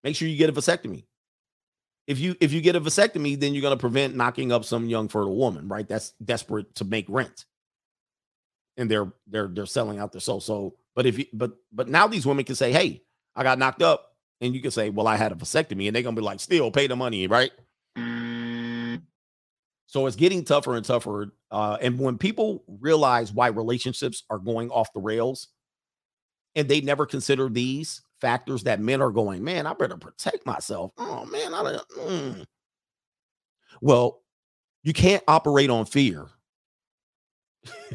Make 0.02 0.16
sure 0.16 0.28
you 0.28 0.38
get 0.38 0.48
a 0.48 0.52
vasectomy 0.52 1.07
if 2.08 2.18
you 2.18 2.34
if 2.40 2.52
you 2.52 2.62
get 2.62 2.74
a 2.74 2.80
vasectomy, 2.80 3.38
then 3.38 3.52
you're 3.52 3.62
going 3.62 3.76
to 3.76 3.80
prevent 3.80 4.16
knocking 4.16 4.50
up 4.50 4.64
some 4.64 4.88
young 4.88 5.08
fertile 5.08 5.36
woman, 5.36 5.68
right? 5.68 5.86
That's 5.86 6.12
desperate 6.24 6.74
to 6.76 6.86
make 6.86 7.04
rent, 7.06 7.44
and 8.78 8.90
they're 8.90 9.12
they're 9.26 9.46
they're 9.46 9.66
selling 9.66 9.98
out 9.98 10.10
their 10.12 10.22
soul. 10.22 10.40
So, 10.40 10.74
but 10.96 11.04
if 11.04 11.18
you 11.18 11.26
but 11.34 11.52
but 11.70 11.86
now 11.86 12.08
these 12.08 12.24
women 12.24 12.46
can 12.46 12.54
say, 12.54 12.72
"Hey, 12.72 13.02
I 13.36 13.42
got 13.42 13.58
knocked 13.58 13.82
up," 13.82 14.16
and 14.40 14.54
you 14.54 14.62
can 14.62 14.70
say, 14.70 14.88
"Well, 14.88 15.06
I 15.06 15.16
had 15.16 15.32
a 15.32 15.34
vasectomy," 15.34 15.86
and 15.86 15.94
they're 15.94 16.02
gonna 16.02 16.16
be 16.16 16.22
like, 16.22 16.40
"Still 16.40 16.70
pay 16.70 16.86
the 16.86 16.96
money, 16.96 17.26
right?" 17.26 17.52
So 19.86 20.06
it's 20.06 20.16
getting 20.16 20.44
tougher 20.44 20.76
and 20.76 20.84
tougher. 20.84 21.32
Uh, 21.50 21.76
and 21.80 21.98
when 21.98 22.16
people 22.16 22.64
realize 22.66 23.32
why 23.32 23.48
relationships 23.48 24.24
are 24.30 24.38
going 24.38 24.70
off 24.70 24.92
the 24.94 25.00
rails, 25.00 25.48
and 26.54 26.68
they 26.68 26.80
never 26.80 27.04
consider 27.04 27.50
these, 27.50 28.00
factors 28.20 28.64
that 28.64 28.80
men 28.80 29.00
are 29.00 29.10
going, 29.10 29.44
man, 29.44 29.66
I 29.66 29.74
better 29.74 29.96
protect 29.96 30.46
myself. 30.46 30.92
Oh 30.98 31.24
man, 31.26 31.54
I 31.54 31.62
don't. 31.62 31.88
Mm. 31.90 32.44
Well, 33.80 34.22
you 34.82 34.92
can't 34.92 35.22
operate 35.28 35.70
on 35.70 35.86
fear. 35.86 36.26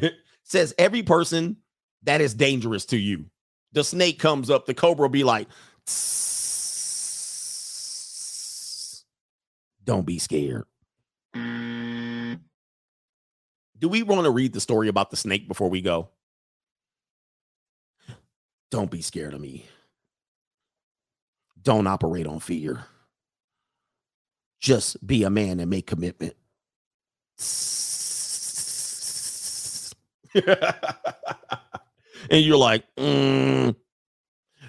Says 0.42 0.74
every 0.78 1.02
person 1.02 1.56
that 2.02 2.20
is 2.20 2.34
dangerous 2.34 2.84
to 2.86 2.96
you. 2.96 3.26
The 3.72 3.82
snake 3.82 4.18
comes 4.18 4.50
up, 4.50 4.66
the 4.66 4.74
cobra 4.74 5.08
be 5.08 5.24
like, 5.24 5.48
don't 9.84 10.06
be 10.06 10.18
scared. 10.18 10.64
Do 13.76 13.88
we 13.88 14.02
want 14.02 14.24
to 14.24 14.30
read 14.30 14.52
the 14.52 14.60
story 14.60 14.88
about 14.88 15.10
the 15.10 15.16
snake 15.16 15.48
before 15.48 15.68
we 15.68 15.82
go? 15.82 16.08
Don't 18.70 18.90
be 18.90 19.02
scared 19.02 19.34
of 19.34 19.40
me 19.40 19.66
don't 21.64 21.86
operate 21.86 22.26
on 22.26 22.40
fear. 22.40 22.84
Just 24.60 25.04
be 25.06 25.24
a 25.24 25.30
man 25.30 25.60
and 25.60 25.68
make 25.68 25.86
commitment. 25.86 26.34
and 32.30 32.44
you're 32.44 32.56
like, 32.56 32.84
mm, 32.96 33.74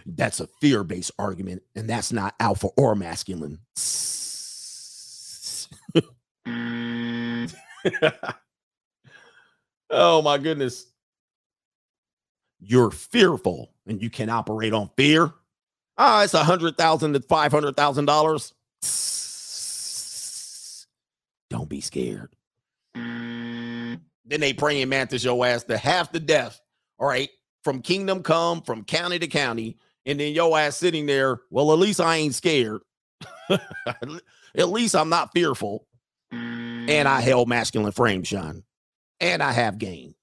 that's 0.06 0.40
a 0.40 0.48
fear 0.62 0.84
based 0.84 1.12
argument, 1.18 1.64
and 1.76 1.90
that's 1.90 2.12
not 2.12 2.36
alpha 2.40 2.68
or 2.78 2.96
masculine. 2.96 3.60
oh 9.90 10.22
my 10.22 10.38
goodness. 10.38 10.88
You're 12.60 12.92
fearful 12.92 13.74
and 13.86 14.02
you 14.02 14.10
can 14.10 14.30
operate 14.30 14.74
on 14.74 14.90
fear. 14.98 15.32
Ah, 15.98 16.24
it's 16.24 16.34
a 16.34 16.44
hundred 16.44 16.78
thousand 16.78 17.14
to 17.14 17.22
five 17.22 17.52
hundred 17.52 17.78
thousand 17.78 18.06
dollars. 18.06 18.54
Don't 21.50 21.70
be 21.70 21.82
scared. 21.82 22.36
Then 22.94 24.02
they 24.28 24.54
praying 24.54 24.90
mantis 24.90 25.24
your 25.24 25.46
ass 25.46 25.64
to 25.66 25.78
half 25.78 26.12
the 26.12 26.20
death. 26.20 26.60
All 26.98 27.08
right, 27.08 27.30
from 27.64 27.82
kingdom 27.82 28.24
come, 28.24 28.62
from 28.62 28.84
county 28.84 29.20
to 29.20 29.28
county, 29.28 29.78
and 30.06 30.20
then 30.20 30.34
your 30.34 30.58
ass 30.58 30.78
sitting 30.78 31.06
there. 31.06 31.40
Well, 31.50 31.72
at 31.72 31.80
least 31.80 32.02
I 32.02 32.18
ain't 32.18 32.36
scared. 32.36 32.82
at 33.50 34.70
least 34.70 34.96
I'm 34.96 35.10
not 35.10 35.32
fearful. 35.34 35.86
And 36.32 37.08
I 37.08 37.22
held 37.22 37.48
masculine 37.48 37.92
frame, 37.92 38.24
Sean. 38.24 38.64
And 39.20 39.42
I 39.42 39.52
have 39.52 39.78
game. 39.78 40.16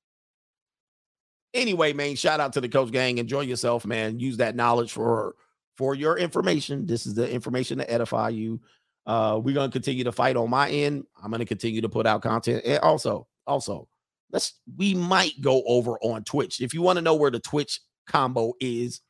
Anyway, 1.55 1.93
man, 1.93 2.17
shout 2.17 2.41
out 2.41 2.53
to 2.55 2.61
the 2.61 2.69
coach 2.69 2.91
gang. 2.93 3.19
Enjoy 3.19 3.41
yourself, 3.41 3.87
man. 3.87 4.21
Use 4.21 4.39
that 4.39 4.57
knowledge 4.57 4.93
for 4.93 5.35
for 5.77 5.95
your 5.95 6.19
information. 6.19 6.87
This 6.87 7.07
is 7.07 7.15
the 7.15 7.31
information 7.31 7.79
to 7.79 7.91
edify 7.91 8.31
you. 8.31 8.61
Uh, 9.07 9.41
we're 9.43 9.55
gonna 9.55 9.73
continue 9.73 10.05
to 10.05 10.13
fight 10.13 10.37
on 10.37 10.51
my 10.51 10.71
end. 10.71 11.05
I'm 11.23 11.31
gonna 11.31 11.45
continue 11.45 11.81
to 11.81 11.89
put 11.89 12.07
out 12.07 12.23
content, 12.23 12.63
and 12.65 12.79
also, 12.81 13.27
also, 13.47 13.89
let's 14.31 14.61
we 14.77 14.95
might 14.95 15.41
go 15.41 15.63
over 15.67 15.99
on 16.01 16.25
Twitch. 16.25 16.61
If 16.61 16.75
you 16.75 16.83
want 16.83 16.97
to 16.99 17.03
know 17.03 17.15
where 17.15 17.31
the 17.31 17.41
Twitch 17.41 17.81
combo 18.07 18.55
is, 18.61 19.01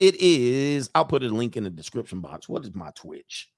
it 0.00 0.16
is. 0.16 0.90
I'll 0.94 1.04
put 1.04 1.22
a 1.22 1.28
link 1.28 1.56
in 1.56 1.64
the 1.64 1.70
description 1.70 2.20
box. 2.20 2.48
What 2.48 2.64
is 2.64 2.74
my 2.74 2.90
Twitch? 2.94 3.48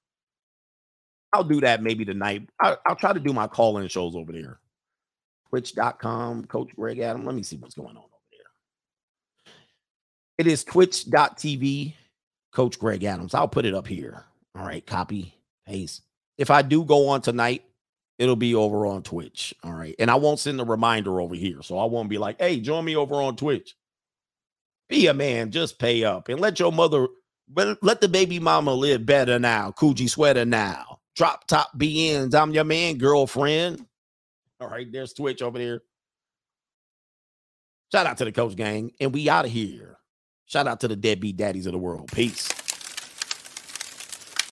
I'll 1.33 1.43
do 1.43 1.61
that 1.61 1.83
maybe 1.83 2.05
tonight. 2.05 2.49
I, 2.61 2.77
I'll 2.87 2.95
try 2.95 3.13
to 3.13 3.19
do 3.19 3.33
my 3.33 3.47
call-in 3.47 3.87
shows 3.87 4.15
over 4.15 4.31
there. 4.31 4.59
Twitch.com, 5.49 6.45
Coach 6.45 6.75
Greg 6.75 6.99
Adam. 6.99 7.25
Let 7.25 7.35
me 7.35 7.43
see 7.43 7.57
what's 7.57 7.75
going 7.75 7.89
on 7.89 7.97
over 7.97 8.05
there. 8.31 9.53
It 10.37 10.47
is 10.47 10.63
twitch.tv, 10.63 11.93
Coach 12.51 12.79
Greg 12.79 13.03
Adams. 13.03 13.33
I'll 13.33 13.47
put 13.47 13.65
it 13.65 13.73
up 13.73 13.87
here. 13.87 14.25
All 14.55 14.65
right, 14.65 14.85
copy, 14.85 15.35
paste. 15.65 16.01
If 16.37 16.49
I 16.49 16.61
do 16.61 16.83
go 16.83 17.09
on 17.09 17.21
tonight, 17.21 17.63
it'll 18.17 18.35
be 18.35 18.53
over 18.53 18.85
on 18.85 19.01
Twitch. 19.03 19.55
All 19.63 19.73
right. 19.73 19.95
And 19.97 20.11
I 20.11 20.15
won't 20.15 20.39
send 20.39 20.59
a 20.59 20.65
reminder 20.65 21.21
over 21.21 21.35
here. 21.35 21.61
So 21.61 21.77
I 21.79 21.85
won't 21.85 22.09
be 22.09 22.17
like, 22.17 22.39
hey, 22.39 22.59
join 22.59 22.85
me 22.85 22.95
over 22.95 23.15
on 23.15 23.35
Twitch. 23.35 23.75
Be 24.89 25.07
a 25.07 25.13
man, 25.13 25.51
just 25.51 25.77
pay 25.77 26.03
up 26.03 26.29
and 26.29 26.39
let 26.39 26.59
your 26.59 26.71
mother 26.71 27.07
let 27.55 28.01
the 28.01 28.07
baby 28.07 28.39
mama 28.39 28.73
live 28.73 29.05
better 29.05 29.37
now. 29.37 29.71
Coochie 29.71 30.09
sweater 30.09 30.45
now. 30.45 30.99
Drop 31.15 31.45
top 31.45 31.77
BNs. 31.77 32.33
I'm 32.33 32.53
your 32.53 32.63
man, 32.63 32.97
girlfriend. 32.97 33.85
All 34.59 34.67
right, 34.67 34.91
there's 34.91 35.13
Twitch 35.13 35.41
over 35.41 35.59
there. 35.59 35.81
Shout 37.91 38.07
out 38.07 38.17
to 38.17 38.25
the 38.25 38.31
coach 38.31 38.55
gang, 38.55 38.91
and 38.99 39.13
we 39.13 39.29
out 39.29 39.45
of 39.45 39.51
here. 39.51 39.98
Shout 40.49 40.65
out 40.65 40.79
to 40.79 40.87
the 40.87 40.95
deadbeat 40.95 41.37
daddies 41.37 41.67
of 41.67 41.73
the 41.73 41.77
world. 41.77 42.11
Peace. 42.11 42.49